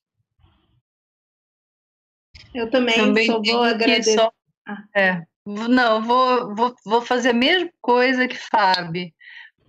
Eu 2.56 2.70
também, 2.70 2.94
também 2.96 3.26
só 3.26 3.40
vou 3.40 3.62
agradecer. 3.62 4.14
Só... 4.14 4.32
Ah. 4.66 4.82
É. 4.94 5.22
Não, 5.44 6.02
vou, 6.02 6.54
vou, 6.54 6.74
vou 6.84 7.02
fazer 7.02 7.30
a 7.30 7.34
mesma 7.34 7.70
coisa 7.80 8.26
que 8.26 8.36
Fábio, 8.36 9.12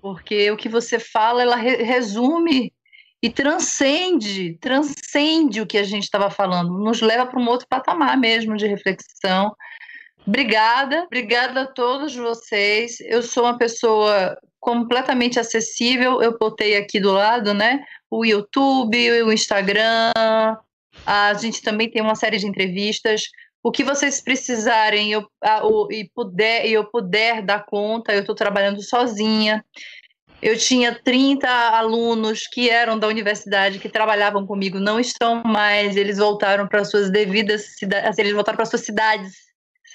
porque 0.02 0.50
o 0.50 0.58
que 0.58 0.70
você 0.70 0.98
fala, 0.98 1.42
ela 1.42 1.56
re 1.56 1.84
resume 1.84 2.74
e 3.22 3.30
transcende, 3.30 4.58
transcende 4.60 5.62
o 5.62 5.68
que 5.68 5.78
a 5.78 5.84
gente 5.84 6.04
estava 6.04 6.30
falando, 6.30 6.80
nos 6.80 7.02
leva 7.02 7.26
para 7.26 7.40
um 7.40 7.48
outro 7.48 7.68
patamar 7.68 8.18
mesmo 8.18 8.56
de 8.56 8.66
reflexão. 8.66 9.56
Obrigada, 10.26 11.04
obrigada 11.04 11.62
a 11.62 11.68
todos 11.68 12.16
vocês. 12.16 13.00
Eu 13.02 13.22
sou 13.22 13.44
uma 13.44 13.58
pessoa 13.58 14.38
completamente 14.60 15.40
acessível. 15.40 16.22
Eu 16.22 16.38
botei 16.38 16.76
aqui 16.76 17.00
do 17.00 17.12
lado, 17.12 17.54
né? 17.54 17.86
O 18.10 18.26
YouTube, 18.26 19.24
o 19.24 19.32
Instagram. 19.32 20.12
A 21.08 21.34
gente 21.36 21.62
também 21.62 21.90
tem 21.90 22.02
uma 22.02 22.16
série 22.16 22.38
de 22.38 22.46
entrevistas. 22.46 23.22
O 23.64 23.72
que 23.72 23.82
vocês 23.82 24.22
precisarem 24.22 25.14
eu, 25.14 25.26
e 25.90 26.10
puder 26.14 26.66
eu 26.66 26.84
puder 26.84 27.42
dar 27.42 27.66
conta, 27.66 28.14
eu 28.14 28.20
estou 28.20 28.36
trabalhando 28.36 28.82
sozinha. 28.84 29.64
Eu 30.42 30.58
tinha 30.58 30.94
30 30.94 31.48
alunos 31.50 32.46
que 32.46 32.70
eram 32.70 33.00
da 33.00 33.08
universidade 33.08 33.80
que 33.80 33.88
trabalhavam 33.88 34.46
comigo, 34.46 34.82
não 34.82 35.00
estão 35.00 35.42
mais, 35.44 35.96
eles 35.96 36.18
voltaram 36.18 36.68
para 36.68 36.84
suas 36.84 37.10
devidas 37.10 37.78
cidades, 37.78 38.20
eles 38.20 38.34
voltaram 38.34 38.58
para 38.58 38.66
suas 38.66 38.82
cidades 38.82 39.47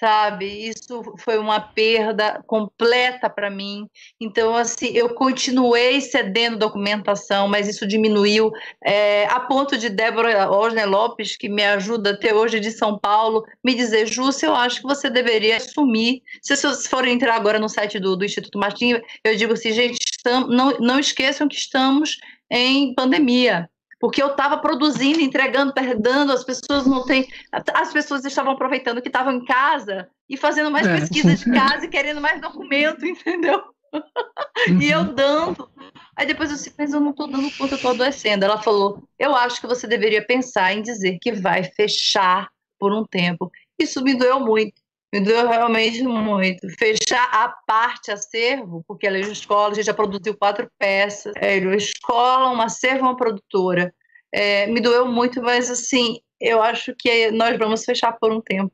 sabe? 0.02 0.46
Isso 0.46 1.14
foi 1.18 1.38
uma 1.38 1.60
perda 1.60 2.42
completa 2.44 3.30
para 3.30 3.48
mim. 3.48 3.86
Então, 4.20 4.56
assim, 4.56 4.88
eu 4.88 5.14
continuei 5.14 6.00
cedendo 6.00 6.58
documentação, 6.58 7.46
mas 7.46 7.68
isso 7.68 7.86
diminuiu 7.86 8.50
é, 8.84 9.26
a 9.26 9.38
ponto 9.38 9.78
de 9.78 9.88
Débora 9.88 10.50
Osner 10.50 10.90
Lopes, 10.90 11.36
que 11.36 11.48
me 11.48 11.64
ajuda 11.64 12.10
até 12.10 12.34
hoje 12.34 12.58
de 12.58 12.72
São 12.72 12.98
Paulo, 12.98 13.44
me 13.62 13.76
dizer, 13.76 14.08
Júcia, 14.08 14.46
eu 14.46 14.56
acho 14.56 14.80
que 14.80 14.88
você 14.88 15.08
deveria 15.08 15.58
assumir. 15.58 16.20
Se 16.42 16.56
vocês 16.56 16.88
forem 16.88 17.14
entrar 17.14 17.36
agora 17.36 17.60
no 17.60 17.68
site 17.68 18.00
do, 18.00 18.16
do 18.16 18.24
Instituto 18.24 18.58
Martim, 18.58 19.00
eu 19.22 19.36
digo 19.36 19.52
assim, 19.52 19.70
gente, 19.70 20.00
estamos, 20.04 20.52
não, 20.52 20.72
não 20.80 20.98
esqueçam 20.98 21.46
que 21.46 21.54
estamos 21.54 22.18
em 22.50 22.92
pandemia 22.92 23.70
porque 24.02 24.20
eu 24.20 24.32
estava 24.32 24.58
produzindo, 24.58 25.20
entregando, 25.20 25.72
perdendo, 25.72 26.32
as 26.32 26.42
pessoas 26.42 26.84
não 26.84 27.04
têm. 27.04 27.28
As 27.72 27.92
pessoas 27.92 28.24
estavam 28.24 28.52
aproveitando 28.52 29.00
que 29.00 29.08
estavam 29.08 29.32
em 29.32 29.44
casa 29.44 30.10
e 30.28 30.36
fazendo 30.36 30.72
mais 30.72 30.88
é. 30.88 30.98
pesquisa 30.98 31.36
de 31.36 31.44
casa 31.52 31.84
e 31.84 31.88
querendo 31.88 32.20
mais 32.20 32.40
documento, 32.40 33.06
entendeu? 33.06 33.62
Uhum. 33.92 34.80
e 34.80 34.90
eu 34.90 35.04
dando. 35.04 35.70
Aí 36.16 36.26
depois 36.26 36.50
eu 36.50 36.56
disse, 36.56 36.74
mas 36.76 36.92
eu 36.92 36.98
não 36.98 37.10
estou 37.10 37.28
dando 37.28 37.48
conta, 37.52 37.74
eu 37.74 37.76
estou 37.76 37.92
adoecendo. 37.92 38.44
Ela 38.44 38.60
falou: 38.60 39.08
eu 39.16 39.36
acho 39.36 39.60
que 39.60 39.68
você 39.68 39.86
deveria 39.86 40.26
pensar 40.26 40.72
em 40.72 40.82
dizer 40.82 41.18
que 41.20 41.30
vai 41.30 41.62
fechar 41.62 42.48
por 42.80 42.92
um 42.92 43.04
tempo. 43.04 43.52
Isso 43.78 44.02
me 44.02 44.16
doeu 44.16 44.40
muito. 44.40 44.81
Me 45.12 45.20
doeu 45.20 45.46
realmente 45.46 46.02
muito. 46.02 46.66
Fechar 46.78 47.28
a 47.30 47.48
parte 47.66 48.10
acervo, 48.10 48.82
porque 48.88 49.06
ela 49.06 49.18
é 49.18 49.20
escola, 49.20 49.72
a 49.72 49.74
gente 49.74 49.84
já 49.84 49.92
produziu 49.92 50.34
quatro 50.34 50.70
peças. 50.78 51.34
É, 51.36 51.58
escola, 51.58 52.50
uma 52.50 52.64
acervo, 52.64 53.02
uma 53.02 53.16
produtora. 53.16 53.94
É, 54.32 54.66
me 54.68 54.80
doeu 54.80 55.06
muito, 55.06 55.42
mas 55.42 55.70
assim, 55.70 56.18
eu 56.40 56.62
acho 56.62 56.94
que 56.98 57.30
nós 57.30 57.58
vamos 57.58 57.84
fechar 57.84 58.12
por 58.12 58.32
um 58.32 58.40
tempo. 58.40 58.72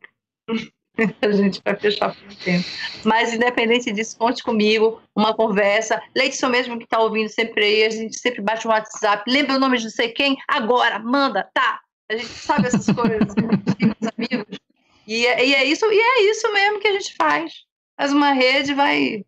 a 1.21 1.31
gente 1.33 1.61
vai 1.65 1.75
fechar 1.75 2.15
por 2.15 2.33
um 2.33 2.37
tempo. 2.37 2.65
Mas, 3.05 3.35
independente 3.35 3.91
disso, 3.91 4.17
conte 4.17 4.41
comigo, 4.45 5.03
uma 5.17 5.35
conversa. 5.35 6.01
Leidson 6.17 6.49
mesmo 6.49 6.79
que 6.79 6.85
está 6.85 7.01
ouvindo 7.01 7.29
sempre 7.29 7.65
aí, 7.65 7.85
a 7.85 7.91
gente 7.91 8.17
sempre 8.17 8.43
bate 8.43 8.67
um 8.67 8.71
WhatsApp. 8.71 9.29
Lembra 9.29 9.57
o 9.57 9.59
nome 9.59 9.79
de 9.79 9.85
não 9.85 9.91
sei 9.91 10.11
quem? 10.11 10.37
Agora, 10.47 11.01
manda, 11.01 11.51
tá. 11.53 11.81
A 12.09 12.17
gente 12.17 12.29
sabe 12.29 12.69
essas 12.69 12.87
coisas, 12.87 13.35
amigos. 14.17 14.68
E 15.09 15.27
é, 15.27 15.47
e 15.47 15.55
é, 15.55 15.65
isso, 15.65 15.87
e 15.91 15.99
é 15.99 16.31
isso 16.31 16.53
mesmo 16.53 16.81
que 16.81 16.87
a 16.87 16.93
gente 16.93 17.15
faz. 17.17 17.65
Faz 17.97 18.13
uma 18.13 18.33
rede 18.33 18.75
vai 18.75 19.25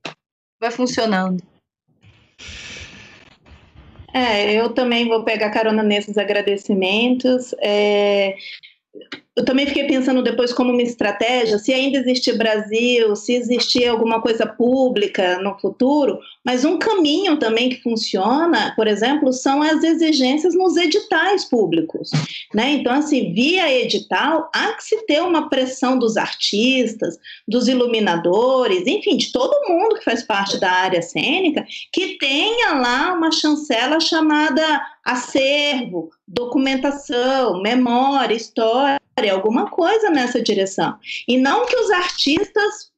vai 0.61 0.71
funcionando. 0.71 1.43
É, 4.13 4.53
eu 4.53 4.75
também 4.75 5.09
vou 5.09 5.25
pegar 5.25 5.51
carona 5.51 5.83
nesses 5.83 6.19
agradecimentos. 6.19 7.55
É, 7.61 8.37
eu 9.41 9.45
também 9.45 9.67
fiquei 9.67 9.85
pensando 9.85 10.23
depois 10.23 10.53
como 10.53 10.71
uma 10.71 10.83
estratégia, 10.83 11.59
se 11.59 11.73
ainda 11.73 11.97
existir 11.97 12.37
Brasil, 12.37 13.17
se 13.17 13.33
existir 13.33 13.87
alguma 13.87 14.21
coisa 14.21 14.45
pública 14.47 15.39
no 15.39 15.59
futuro, 15.59 16.19
mas 16.45 16.63
um 16.63 16.79
caminho 16.79 17.39
também 17.39 17.71
que 17.71 17.83
funciona, 17.83 18.75
por 18.77 18.87
exemplo, 18.87 19.33
são 19.33 19.63
as 19.63 19.83
exigências 19.83 20.55
nos 20.55 20.77
editais 20.77 21.47
públicos, 21.47 22.11
né? 22.55 22.73
Então, 22.73 22.93
assim, 22.93 23.33
via 23.33 23.73
edital, 23.73 24.51
há 24.55 24.75
que 24.75 24.85
se 24.85 25.07
ter 25.07 25.23
uma 25.23 25.49
pressão 25.49 25.99
dos 25.99 26.19
artistas, 26.19 27.17
dos 27.49 27.67
iluminadores, 27.67 28.87
enfim, 28.87 29.17
de 29.17 29.33
todo 29.33 29.69
mundo 29.71 29.97
que 29.97 30.05
faz 30.05 30.23
parte 30.23 30.61
da 30.61 30.71
área 30.71 31.01
cênica, 31.01 31.65
que 31.91 32.19
tenha 32.19 32.75
lá 32.75 33.15
uma 33.15 33.33
chancela 33.33 34.01
chamada 34.01 34.83
acervo, 35.03 36.11
documentação, 36.29 37.63
memória, 37.63 38.35
história, 38.35 39.01
alguma 39.31 39.69
coisa 39.69 40.09
nessa 40.11 40.41
direção. 40.41 40.97
E 41.29 41.37
não 41.37 41.67
que 41.67 41.77
os 41.77 41.91
artistas 41.91 42.91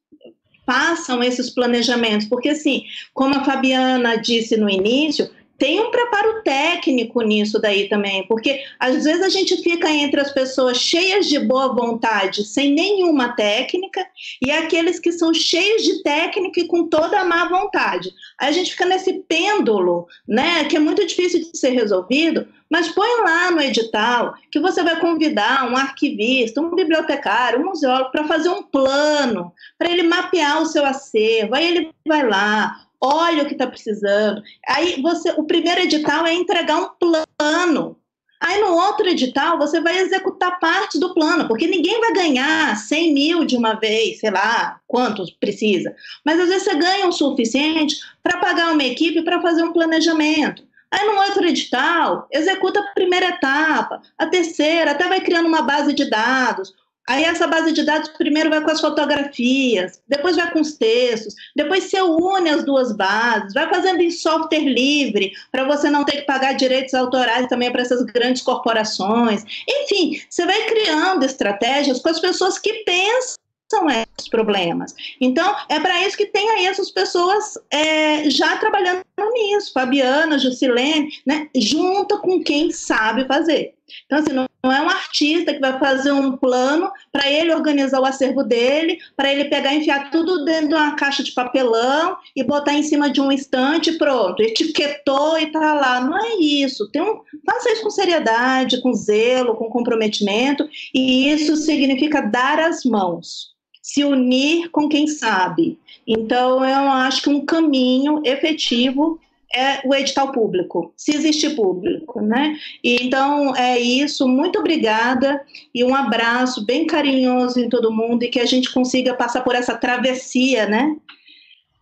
façam 0.65 1.21
esses 1.21 1.49
planejamentos, 1.49 2.27
porque 2.27 2.49
assim, 2.49 2.83
como 3.13 3.35
a 3.35 3.43
Fabiana 3.43 4.15
disse 4.17 4.55
no 4.55 4.69
início, 4.69 5.29
tem 5.57 5.79
um 5.79 5.91
preparo 5.91 6.41
técnico 6.43 7.21
nisso 7.21 7.57
daí 7.59 7.87
também, 7.87 8.25
porque 8.27 8.61
às 8.79 9.03
vezes 9.03 9.21
a 9.21 9.29
gente 9.29 9.55
fica 9.61 9.89
entre 9.89 10.19
as 10.19 10.31
pessoas 10.31 10.77
cheias 10.77 11.27
de 11.27 11.39
boa 11.39 11.73
vontade, 11.73 12.43
sem 12.43 12.73
nenhuma 12.73 13.29
técnica, 13.29 14.05
e 14.45 14.51
aqueles 14.51 14.99
que 14.99 15.11
são 15.11 15.33
cheios 15.33 15.83
de 15.83 16.01
técnica 16.03 16.59
e 16.59 16.67
com 16.67 16.87
toda 16.87 17.19
a 17.19 17.25
má 17.25 17.47
vontade. 17.47 18.11
Aí 18.39 18.49
a 18.49 18.51
gente 18.51 18.71
fica 18.71 18.85
nesse 18.85 19.13
pêndulo, 19.27 20.07
né, 20.27 20.65
que 20.65 20.75
é 20.75 20.79
muito 20.79 21.05
difícil 21.05 21.39
de 21.39 21.57
ser 21.57 21.69
resolvido, 21.69 22.47
mas 22.73 22.87
põe 22.87 23.21
lá 23.21 23.51
no 23.51 23.61
edital 23.61 24.33
que 24.49 24.59
você 24.59 24.81
vai 24.81 24.99
convidar 24.99 25.71
um 25.71 25.77
arquivista, 25.77 26.59
um 26.59 26.73
bibliotecário, 26.73 27.61
um 27.61 27.65
museólogo 27.65 28.09
para 28.09 28.23
fazer 28.23 28.49
um 28.49 28.63
plano, 28.63 29.53
para 29.77 29.91
ele 29.91 30.01
mapear 30.01 30.59
o 30.59 30.65
seu 30.65 30.83
acervo. 30.83 31.53
Aí 31.53 31.67
ele 31.67 31.91
vai 32.03 32.27
lá, 32.27 32.75
olha 32.99 33.43
o 33.43 33.45
que 33.45 33.53
está 33.53 33.67
precisando. 33.67 34.41
Aí 34.67 34.99
você, 35.03 35.29
o 35.37 35.43
primeiro 35.43 35.81
edital 35.81 36.25
é 36.25 36.33
entregar 36.33 36.77
um 36.77 36.89
plano. 37.37 37.95
Aí 38.41 38.59
no 38.59 38.73
outro 38.73 39.07
edital 39.07 39.59
você 39.59 39.79
vai 39.79 39.99
executar 39.99 40.59
parte 40.59 40.99
do 40.99 41.13
plano, 41.13 41.47
porque 41.47 41.67
ninguém 41.67 41.99
vai 41.99 42.11
ganhar 42.11 42.75
100 42.75 43.13
mil 43.13 43.45
de 43.45 43.55
uma 43.55 43.75
vez, 43.75 44.19
sei 44.19 44.31
lá 44.31 44.79
quantos 44.87 45.29
precisa. 45.29 45.95
Mas 46.25 46.39
às 46.39 46.47
vezes 46.47 46.63
você 46.63 46.73
ganha 46.73 47.07
o 47.07 47.11
suficiente 47.11 47.97
para 48.23 48.39
pagar 48.39 48.73
uma 48.73 48.83
equipe 48.83 49.21
para 49.21 49.39
fazer 49.43 49.61
um 49.61 49.71
planejamento. 49.71 50.72
Aí 50.93 51.07
no 51.07 51.19
outro 51.21 51.43
edital, 51.47 52.27
executa 52.31 52.79
a 52.79 52.93
primeira 52.93 53.29
etapa, 53.29 53.99
a 54.15 54.27
terceira, 54.27 54.91
até 54.91 55.07
vai 55.07 55.21
criando 55.21 55.47
uma 55.47 55.63
base 55.63 55.91
de 55.91 56.07
dados. 56.07 56.71
Aí 57.09 57.23
essa 57.23 57.47
base 57.47 57.73
de 57.73 57.81
dados 57.83 58.09
primeiro 58.09 58.51
vai 58.51 58.61
com 58.61 58.69
as 58.69 58.79
fotografias, 58.79 59.99
depois 60.07 60.35
vai 60.35 60.51
com 60.51 60.61
os 60.61 60.73
textos, 60.73 61.33
depois 61.55 61.85
você 61.85 61.99
une 61.99 62.47
as 62.47 62.63
duas 62.63 62.95
bases, 62.95 63.55
vai 63.55 63.67
fazendo 63.67 64.01
em 64.01 64.11
software 64.11 64.59
livre, 64.59 65.33
para 65.51 65.65
você 65.65 65.89
não 65.89 66.05
ter 66.05 66.17
que 66.17 66.27
pagar 66.27 66.53
direitos 66.53 66.93
autorais 66.93 67.47
também 67.47 67.71
para 67.71 67.81
essas 67.81 68.03
grandes 68.03 68.43
corporações. 68.43 69.43
Enfim, 69.67 70.21
você 70.29 70.45
vai 70.45 70.61
criando 70.67 71.25
estratégias 71.25 71.99
com 71.99 72.09
as 72.09 72.19
pessoas 72.19 72.59
que 72.59 72.83
pensam 72.85 73.35
são 73.73 73.89
esses 73.89 74.29
problemas. 74.29 74.93
Então, 75.19 75.55
é 75.67 75.79
para 75.79 76.05
isso 76.05 76.15
que 76.15 76.27
tem 76.27 76.47
aí 76.51 76.67
essas 76.67 76.91
pessoas 76.91 77.57
é, 77.71 78.29
já 78.29 78.55
trabalhando 78.57 79.03
nisso, 79.33 79.71
Fabiana, 79.73 80.39
Jusilene, 80.39 81.09
né, 81.25 81.49
junto 81.55 82.19
com 82.19 82.43
quem 82.43 82.71
sabe 82.71 83.25
fazer. 83.25 83.73
Então, 84.05 84.19
assim, 84.19 84.33
não, 84.33 84.47
não 84.63 84.71
é 84.71 84.81
um 84.81 84.89
artista 84.89 85.53
que 85.53 85.59
vai 85.59 85.77
fazer 85.77 86.11
um 86.11 86.35
plano 86.37 86.89
para 87.11 87.29
ele 87.29 87.53
organizar 87.53 87.99
o 87.99 88.05
acervo 88.05 88.43
dele, 88.43 88.97
para 89.15 89.31
ele 89.31 89.45
pegar 89.45 89.73
e 89.73 89.79
enfiar 89.79 90.09
tudo 90.09 90.45
dentro 90.45 90.69
de 90.69 90.75
uma 90.75 90.95
caixa 90.95 91.23
de 91.23 91.31
papelão 91.31 92.17
e 92.35 92.43
botar 92.43 92.73
em 92.73 92.83
cima 92.83 93.09
de 93.09 93.21
um 93.21 93.31
estante 93.31 93.91
pronto, 93.97 94.41
etiquetou 94.41 95.37
e 95.37 95.51
tá 95.51 95.73
lá. 95.73 96.01
Não 96.01 96.17
é 96.17 96.35
isso. 96.37 96.89
Tem 96.91 97.01
um, 97.01 97.19
faça 97.45 97.71
isso 97.71 97.83
com 97.83 97.89
seriedade, 97.89 98.81
com 98.81 98.93
zelo, 98.93 99.55
com 99.55 99.69
comprometimento, 99.69 100.67
e 100.93 101.29
isso 101.31 101.55
significa 101.57 102.21
dar 102.21 102.59
as 102.59 102.83
mãos 102.83 103.53
se 103.83 104.01
unir 104.05 104.69
com 104.69 104.87
quem 104.87 105.05
sabe. 105.07 105.77
Então, 106.05 106.63
eu 106.63 106.89
acho 106.89 107.21
que 107.21 107.29
um 107.29 107.45
caminho 107.45 108.21
efetivo 108.25 109.19
é 109.53 109.87
o 109.87 109.93
edital 109.93 110.31
público, 110.31 110.91
se 110.97 111.15
existe 111.15 111.51
público, 111.51 112.19
né? 112.19 112.57
Então 112.83 113.55
é 113.55 113.79
isso, 113.79 114.27
muito 114.27 114.57
obrigada 114.59 115.39
e 115.73 115.83
um 115.83 115.93
abraço 115.93 116.65
bem 116.65 116.87
carinhoso 116.87 117.59
em 117.59 117.69
todo 117.69 117.93
mundo 117.93 118.23
e 118.23 118.29
que 118.29 118.39
a 118.39 118.47
gente 118.47 118.73
consiga 118.73 119.13
passar 119.13 119.41
por 119.41 119.53
essa 119.53 119.77
travessia, 119.77 120.65
né? 120.65 120.95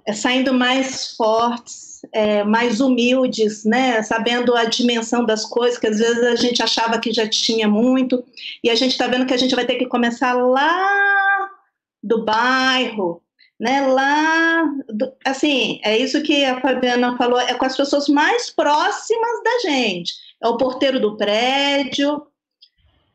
É, 0.05 0.11
saindo 0.11 0.53
mais 0.53 1.15
fortes, 1.15 2.01
é, 2.11 2.43
mais 2.43 2.81
humildes, 2.81 3.63
né? 3.63 4.03
Sabendo 4.03 4.53
a 4.53 4.65
dimensão 4.65 5.25
das 5.25 5.45
coisas, 5.45 5.79
que 5.79 5.87
às 5.87 5.99
vezes 5.99 6.23
a 6.23 6.35
gente 6.35 6.61
achava 6.61 6.99
que 6.99 7.13
já 7.13 7.27
tinha 7.27 7.69
muito 7.69 8.21
e 8.61 8.69
a 8.69 8.75
gente 8.75 8.91
está 8.91 9.07
vendo 9.07 9.25
que 9.25 9.33
a 9.33 9.37
gente 9.37 9.55
vai 9.55 9.65
ter 9.65 9.75
que 9.75 9.85
começar 9.85 10.33
lá 10.33 11.49
do 12.03 12.25
bairro, 12.25 13.20
né, 13.61 13.81
lá, 13.81 14.65
assim, 15.23 15.79
é 15.83 15.95
isso 15.95 16.23
que 16.23 16.43
a 16.43 16.59
Fabiana 16.59 17.15
falou, 17.15 17.39
é 17.39 17.53
com 17.53 17.63
as 17.63 17.77
pessoas 17.77 18.07
mais 18.07 18.49
próximas 18.49 19.43
da 19.43 19.69
gente. 19.69 20.15
É 20.41 20.47
o 20.47 20.57
porteiro 20.57 20.99
do 20.99 21.15
prédio, 21.15 22.23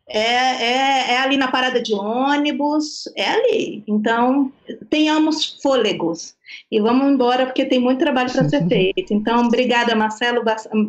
é, 0.09 0.21
é, 0.21 1.13
é 1.15 1.19
ali 1.19 1.37
na 1.37 1.51
parada 1.51 1.83
de 1.83 1.93
ônibus, 1.93 3.09
é 3.17 3.29
ali. 3.29 3.83
Então, 3.89 4.53
tenhamos 4.89 5.59
fôlegos. 5.61 6.37
E 6.71 6.81
vamos 6.81 7.09
embora, 7.09 7.47
porque 7.47 7.65
tem 7.65 7.81
muito 7.81 7.99
trabalho 7.99 8.31
para 8.31 8.49
ser 8.49 8.69
feito. 8.69 9.13
Então, 9.13 9.47
obrigada, 9.47 9.97
Marcelo, 9.97 10.45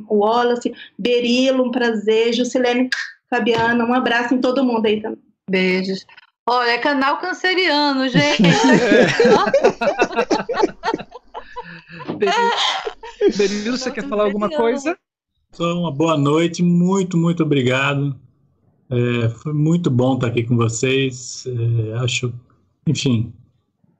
Wallace, 0.07 0.71
Berilo, 0.99 1.65
um 1.65 1.71
prazer, 1.71 2.31
Jusilene, 2.31 2.91
Fabiana, 3.27 3.83
um 3.83 3.93
abraço 3.95 4.35
em 4.35 4.39
todo 4.39 4.63
mundo 4.63 4.85
aí 4.85 5.01
também. 5.01 5.17
Beijos. 5.49 6.05
Olha, 6.49 6.71
é 6.71 6.77
canal 6.77 7.19
canceriano, 7.19 8.07
gente. 8.07 8.41
Danilo, 13.37 13.77
você 13.77 13.91
quer 13.91 14.07
falar 14.07 14.23
alguma 14.23 14.49
coisa? 14.49 14.97
Só 15.51 15.77
uma 15.77 15.91
boa 15.91 16.17
noite, 16.17 16.63
muito, 16.63 17.17
muito 17.17 17.43
obrigado. 17.43 18.17
É, 18.89 19.27
foi 19.27 19.51
muito 19.51 19.91
bom 19.91 20.15
estar 20.15 20.27
aqui 20.27 20.43
com 20.43 20.55
vocês. 20.55 21.45
É, 21.45 21.97
acho, 21.97 22.33
enfim, 22.87 23.33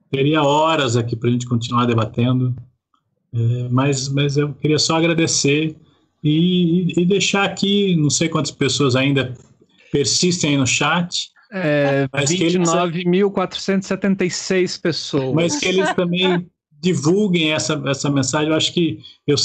teria 0.10 0.42
horas 0.42 0.96
aqui 0.96 1.18
para 1.18 1.28
a 1.28 1.32
gente 1.34 1.46
continuar 1.46 1.86
debatendo, 1.86 2.56
é, 3.34 3.68
mas, 3.70 4.08
mas 4.08 4.38
eu 4.38 4.54
queria 4.54 4.80
só 4.80 4.96
agradecer 4.96 5.76
e, 6.24 6.94
e 6.98 7.06
deixar 7.06 7.44
aqui, 7.44 7.94
não 7.98 8.10
sei 8.10 8.30
quantas 8.30 8.52
pessoas 8.52 8.96
ainda 8.96 9.34
persistem 9.92 10.52
aí 10.52 10.58
no 10.58 10.66
chat, 10.66 11.36
é, 11.52 12.08
29.476 12.14 14.82
pessoas. 14.82 15.34
Mas 15.34 15.58
que 15.58 15.68
eles 15.68 15.94
também 15.94 16.48
divulguem 16.82 17.52
essa, 17.52 17.82
essa 17.86 18.10
mensagem. 18.10 18.50
Eu 18.50 18.56
acho 18.56 18.74
que 18.74 19.00
eu, 19.26 19.36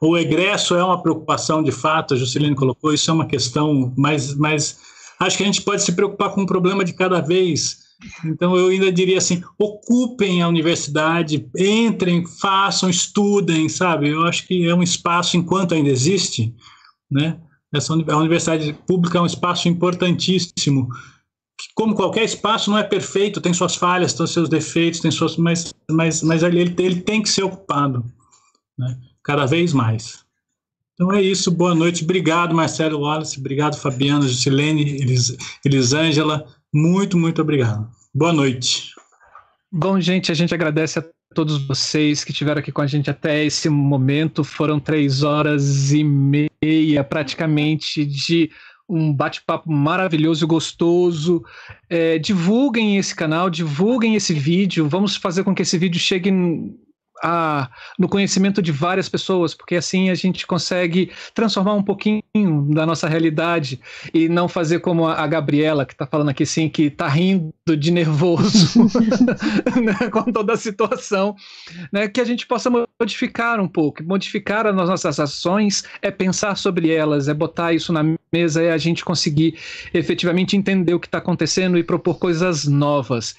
o 0.00 0.16
egresso 0.16 0.74
é 0.74 0.84
uma 0.84 1.02
preocupação 1.02 1.62
de 1.62 1.72
fato, 1.72 2.14
a 2.14 2.16
Juscelino 2.16 2.56
colocou, 2.56 2.92
isso 2.92 3.10
é 3.10 3.14
uma 3.14 3.26
questão, 3.26 3.92
mas, 3.96 4.34
mas 4.36 4.78
acho 5.20 5.36
que 5.36 5.42
a 5.42 5.46
gente 5.46 5.62
pode 5.62 5.82
se 5.82 5.92
preocupar 5.92 6.30
com 6.30 6.42
um 6.42 6.46
problema 6.46 6.84
de 6.84 6.92
cada 6.92 7.20
vez. 7.20 7.84
Então, 8.24 8.56
eu 8.56 8.68
ainda 8.68 8.92
diria 8.92 9.18
assim: 9.18 9.42
ocupem 9.58 10.42
a 10.42 10.48
universidade, 10.48 11.48
entrem, 11.56 12.26
façam, 12.26 12.90
estudem, 12.90 13.68
sabe? 13.68 14.10
Eu 14.10 14.24
acho 14.26 14.46
que 14.46 14.68
é 14.68 14.74
um 14.74 14.82
espaço, 14.82 15.36
enquanto 15.36 15.74
ainda 15.74 15.88
existe, 15.88 16.54
né? 17.10 17.40
Essa, 17.74 17.94
a 17.94 18.16
universidade 18.16 18.72
pública 18.86 19.18
é 19.18 19.20
um 19.20 19.26
espaço 19.26 19.68
importantíssimo 19.68 20.88
como 21.74 21.94
qualquer 21.94 22.24
espaço, 22.24 22.70
não 22.70 22.78
é 22.78 22.82
perfeito, 22.82 23.40
tem 23.40 23.52
suas 23.54 23.74
falhas, 23.74 24.12
tem 24.12 24.26
seus 24.26 24.48
defeitos, 24.48 25.00
tem 25.00 25.10
suas, 25.10 25.36
mas, 25.36 25.74
mas, 25.90 26.22
mas 26.22 26.42
ele, 26.42 26.74
ele, 26.78 27.00
tem 27.00 27.22
que 27.22 27.28
ser 27.28 27.44
ocupado, 27.44 28.04
né? 28.78 28.98
cada 29.24 29.46
vez 29.46 29.72
mais. 29.72 30.24
Então 30.94 31.12
é 31.12 31.20
isso, 31.20 31.50
boa 31.50 31.74
noite, 31.74 32.04
obrigado 32.04 32.54
Marcelo 32.54 33.00
Wallace, 33.00 33.38
obrigado 33.38 33.76
Fabiana, 33.76 34.26
Juscelene, 34.26 35.00
Elis, 35.00 35.36
Elisângela, 35.64 36.46
muito, 36.72 37.18
muito 37.18 37.40
obrigado. 37.40 37.88
Boa 38.14 38.32
noite. 38.32 38.92
Bom, 39.70 40.00
gente, 40.00 40.32
a 40.32 40.34
gente 40.34 40.54
agradece 40.54 40.98
a 40.98 41.04
todos 41.34 41.66
vocês 41.66 42.24
que 42.24 42.32
estiveram 42.32 42.60
aqui 42.60 42.72
com 42.72 42.80
a 42.80 42.86
gente 42.86 43.10
até 43.10 43.44
esse 43.44 43.68
momento. 43.68 44.42
Foram 44.42 44.80
três 44.80 45.22
horas 45.22 45.92
e 45.92 46.02
meia, 46.02 47.04
praticamente, 47.04 48.04
de 48.04 48.50
um 48.88 49.12
bate-papo 49.12 49.70
maravilhoso 49.70 50.44
e 50.44 50.48
gostoso. 50.48 51.44
É, 51.88 52.18
divulguem 52.18 52.96
esse 52.96 53.14
canal, 53.14 53.50
divulguem 53.50 54.14
esse 54.14 54.32
vídeo. 54.32 54.88
Vamos 54.88 55.16
fazer 55.16 55.44
com 55.44 55.54
que 55.54 55.62
esse 55.62 55.76
vídeo 55.76 56.00
chegue 56.00 56.30
a, 57.22 57.70
no 57.98 58.08
conhecimento 58.08 58.60
de 58.60 58.72
várias 58.72 59.08
pessoas, 59.08 59.54
porque 59.54 59.76
assim 59.76 60.10
a 60.10 60.14
gente 60.14 60.46
consegue 60.46 61.10
transformar 61.34 61.74
um 61.74 61.82
pouquinho 61.82 62.22
da 62.70 62.84
nossa 62.84 63.08
realidade 63.08 63.80
e 64.12 64.28
não 64.28 64.48
fazer 64.48 64.80
como 64.80 65.06
a, 65.06 65.26
Gabriela, 65.26 65.84
que 65.84 65.92
está 65.92 66.06
falando 66.06 66.28
aqui 66.28 66.42
assim, 66.42 66.68
que 66.68 66.84
está 66.84 67.08
rindo 67.08 67.52
de 67.78 67.90
nervoso 67.90 68.84
né, 69.82 70.10
com 70.10 70.30
toda 70.32 70.52
a 70.52 70.56
situação, 70.56 71.34
né, 71.92 72.08
que 72.08 72.20
a 72.20 72.24
gente 72.24 72.46
possa 72.46 72.70
modificar 72.70 73.60
um 73.60 73.68
pouco. 73.68 74.02
Modificar 74.04 74.66
as 74.66 74.74
nossas 74.74 75.18
ações 75.18 75.84
é 76.02 76.10
pensar 76.10 76.56
sobre 76.56 76.90
elas, 76.92 77.28
é 77.28 77.34
botar 77.34 77.72
isso 77.72 77.92
na 77.92 78.02
mesa, 78.32 78.62
é 78.62 78.72
a 78.72 78.78
gente 78.78 79.04
conseguir 79.04 79.58
efetivamente 79.92 80.56
entender 80.56 80.94
o 80.94 81.00
que 81.00 81.06
está 81.06 81.18
acontecendo 81.18 81.78
e 81.78 81.84
propor 81.84 82.18
coisas 82.18 82.66
novas. 82.66 83.34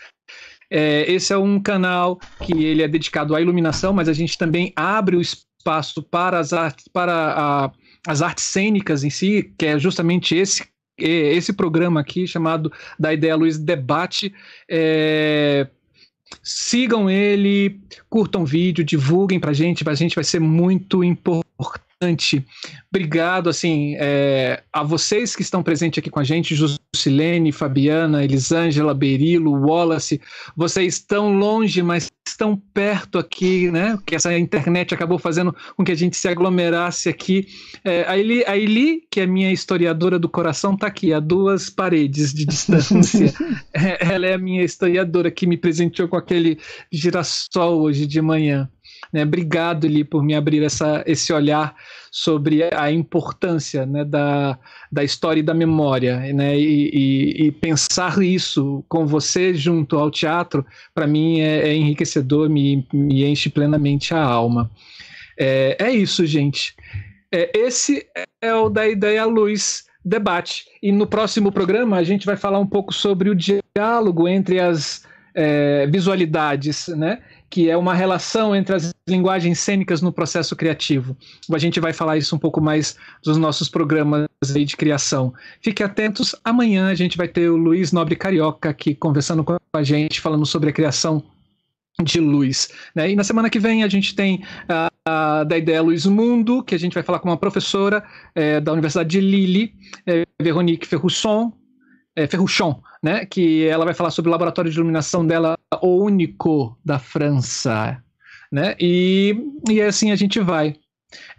É, 0.69 1.09
esse 1.11 1.33
é 1.33 1.37
um 1.37 1.59
canal 1.59 2.19
que 2.43 2.63
ele 2.63 2.83
é 2.83 2.87
dedicado 2.87 3.35
à 3.35 3.41
iluminação, 3.41 3.93
mas 3.93 4.09
a 4.09 4.13
gente 4.13 4.37
também 4.37 4.73
abre 4.75 5.15
o 5.15 5.21
espaço 5.21 6.03
para 6.03 6.39
as 6.39 6.53
artes, 6.53 6.87
para 6.87 7.33
a, 7.33 7.71
as 8.07 8.21
artes 8.21 8.43
cênicas 8.43 9.03
em 9.03 9.09
si, 9.09 9.53
que 9.57 9.65
é 9.65 9.79
justamente 9.79 10.35
esse 10.35 10.65
esse 10.99 11.53
programa 11.53 11.99
aqui 11.99 12.25
chamado 12.25 12.71
da 12.99 13.13
Ideia 13.13 13.35
Luiz 13.35 13.59
Debate. 13.59 14.33
É, 14.67 15.67
sigam 16.41 17.09
ele, 17.09 17.79
curtam 18.09 18.41
o 18.41 18.45
vídeo, 18.45 18.83
divulguem 18.83 19.39
para 19.39 19.53
gente, 19.53 19.83
para 19.83 19.93
a 19.93 19.95
gente 19.95 20.15
vai 20.15 20.23
ser 20.23 20.39
muito 20.39 21.03
importante. 21.03 21.86
Obrigado, 22.91 23.49
assim, 23.49 23.95
é, 23.97 24.63
a 24.71 24.83
vocês 24.83 25.35
que 25.35 25.41
estão 25.41 25.63
presentes 25.63 25.99
aqui 25.99 26.09
com 26.09 26.19
a 26.19 26.23
gente, 26.23 26.55
Jusilene, 26.55 27.51
Fabiana, 27.51 28.23
Elisângela, 28.23 28.93
Berilo, 28.93 29.51
Wallace. 29.51 30.21
Vocês 30.55 30.95
estão 30.95 31.37
longe, 31.37 31.81
mas 31.81 32.07
estão 32.27 32.55
perto 32.55 33.17
aqui, 33.17 33.71
né? 33.71 33.97
Que 34.05 34.15
essa 34.15 34.37
internet 34.37 34.93
acabou 34.93 35.17
fazendo 35.17 35.55
com 35.75 35.83
que 35.83 35.91
a 35.91 35.95
gente 35.95 36.15
se 36.15 36.27
aglomerasse 36.27 37.09
aqui. 37.09 37.47
É, 37.83 38.03
a, 38.07 38.17
Eli, 38.17 38.43
a 38.45 38.55
Eli, 38.55 39.01
que 39.09 39.21
é 39.21 39.25
minha 39.25 39.51
historiadora 39.51 40.19
do 40.19 40.29
coração, 40.29 40.75
está 40.75 40.87
aqui, 40.87 41.11
a 41.11 41.19
duas 41.19 41.69
paredes 41.69 42.31
de 42.33 42.45
distância. 42.45 43.33
é, 43.73 44.13
ela 44.13 44.27
é 44.27 44.33
a 44.33 44.37
minha 44.37 44.63
historiadora 44.63 45.31
que 45.31 45.47
me 45.47 45.57
presenteou 45.57 46.07
com 46.07 46.15
aquele 46.15 46.59
girassol 46.91 47.81
hoje 47.81 48.05
de 48.05 48.21
manhã. 48.21 48.69
Né? 49.11 49.23
Obrigado, 49.23 49.87
Li, 49.87 50.03
por 50.03 50.23
me 50.23 50.35
abrir 50.35 50.63
essa, 50.63 51.03
esse 51.05 51.31
olhar 51.31 51.75
sobre 52.11 52.63
a 52.73 52.91
importância 52.91 53.85
né, 53.85 54.03
da, 54.03 54.57
da 54.91 55.03
história 55.03 55.39
e 55.39 55.43
da 55.43 55.53
memória. 55.53 56.19
Né? 56.33 56.57
E, 56.57 56.89
e, 56.93 57.47
e 57.47 57.51
pensar 57.51 58.21
isso 58.21 58.83
com 58.87 59.05
você 59.05 59.53
junto 59.53 59.97
ao 59.97 60.11
teatro, 60.11 60.65
para 60.93 61.07
mim, 61.07 61.39
é, 61.39 61.69
é, 61.69 61.75
enriquecedor, 61.75 62.49
me, 62.49 62.87
me 62.93 63.25
enche 63.25 63.49
plenamente 63.49 64.13
a 64.13 64.21
alma. 64.21 64.69
É, 65.37 65.77
é 65.79 65.91
isso, 65.91 66.25
gente. 66.25 66.75
É, 67.31 67.51
esse 67.57 68.05
é 68.41 68.53
o 68.53 68.69
da 68.69 68.87
Ideia 68.87 69.25
Luz 69.25 69.85
Debate. 70.03 70.65
E 70.81 70.91
no 70.91 71.05
próximo 71.05 71.51
programa 71.51 71.97
a 71.97 72.03
gente 72.03 72.25
vai 72.25 72.37
falar 72.37 72.59
um 72.59 72.67
pouco 72.67 72.93
sobre 72.93 73.29
o 73.29 73.35
diálogo 73.35 74.27
entre 74.27 74.59
as 74.59 75.05
é, 75.35 75.85
visualidades, 75.87 76.87
né? 76.87 77.19
que 77.49 77.69
é 77.69 77.77
uma 77.77 77.93
relação 77.93 78.55
entre 78.55 78.75
as 78.75 78.93
linguagens 79.07 79.59
cênicas 79.59 80.01
no 80.01 80.11
processo 80.11 80.55
criativo. 80.55 81.15
A 81.51 81.57
gente 81.57 81.79
vai 81.79 81.93
falar 81.93 82.17
isso 82.17 82.35
um 82.35 82.39
pouco 82.39 82.59
mais 82.59 82.97
dos 83.23 83.37
nossos 83.37 83.69
programas 83.69 84.27
de 84.43 84.77
criação. 84.77 85.33
Fiquem 85.61 85.85
atentos, 85.85 86.35
amanhã 86.43 86.89
a 86.89 86.95
gente 86.95 87.17
vai 87.17 87.27
ter 87.27 87.49
o 87.49 87.57
Luiz 87.57 87.91
Nobre 87.91 88.15
Carioca 88.15 88.69
aqui 88.69 88.93
conversando 88.93 89.43
com 89.43 89.57
a 89.73 89.83
gente, 89.83 90.21
falando 90.21 90.45
sobre 90.45 90.69
a 90.69 90.73
criação 90.73 91.23
de 92.03 92.19
luz. 92.19 92.69
Né? 92.93 93.11
E 93.11 93.15
na 93.15 93.23
semana 93.23 93.49
que 93.49 93.59
vem 93.59 93.83
a 93.83 93.87
gente 93.87 94.13
tem 94.13 94.43
a, 95.05 95.43
da 95.43 95.57
ideia 95.57 95.81
Mundo, 95.83 96.63
que 96.63 96.75
a 96.75 96.79
gente 96.79 96.93
vai 96.93 97.03
falar 97.03 97.19
com 97.19 97.29
uma 97.29 97.37
professora 97.37 98.03
é, 98.35 98.59
da 98.59 98.71
Universidade 98.71 99.09
de 99.09 99.21
Lille, 99.21 99.73
é, 100.05 100.23
Veronique 100.39 100.85
Ferrusson, 100.85 101.51
é, 102.15 102.27
Ferruchon, 102.27 102.81
né? 103.01 103.25
Que 103.25 103.65
ela 103.67 103.85
vai 103.85 103.93
falar 103.93 104.11
sobre 104.11 104.29
o 104.29 104.31
laboratório 104.31 104.71
de 104.71 104.77
iluminação 104.77 105.25
dela, 105.25 105.55
o 105.81 106.03
único 106.03 106.77
da 106.83 106.99
França, 106.99 108.03
né? 108.51 108.75
E, 108.79 109.35
e 109.69 109.81
assim 109.81 110.11
a 110.11 110.15
gente 110.15 110.39
vai. 110.39 110.75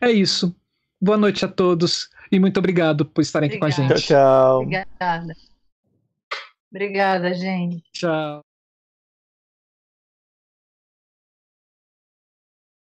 É 0.01 0.11
isso. 0.11 0.55
Boa 1.01 1.17
noite 1.17 1.45
a 1.45 1.49
todos 1.49 2.09
e 2.31 2.39
muito 2.39 2.59
obrigado 2.59 3.05
por 3.05 3.21
estarem 3.21 3.49
Obrigada. 3.49 3.67
aqui 3.73 3.77
com 3.77 3.83
a 3.83 3.89
gente. 3.89 4.07
Tchau, 4.07 4.17
tchau. 4.17 4.63
Obrigada. 4.63 5.37
Obrigada, 6.71 7.35
gente. 7.35 7.83
Tchau. 7.93 8.48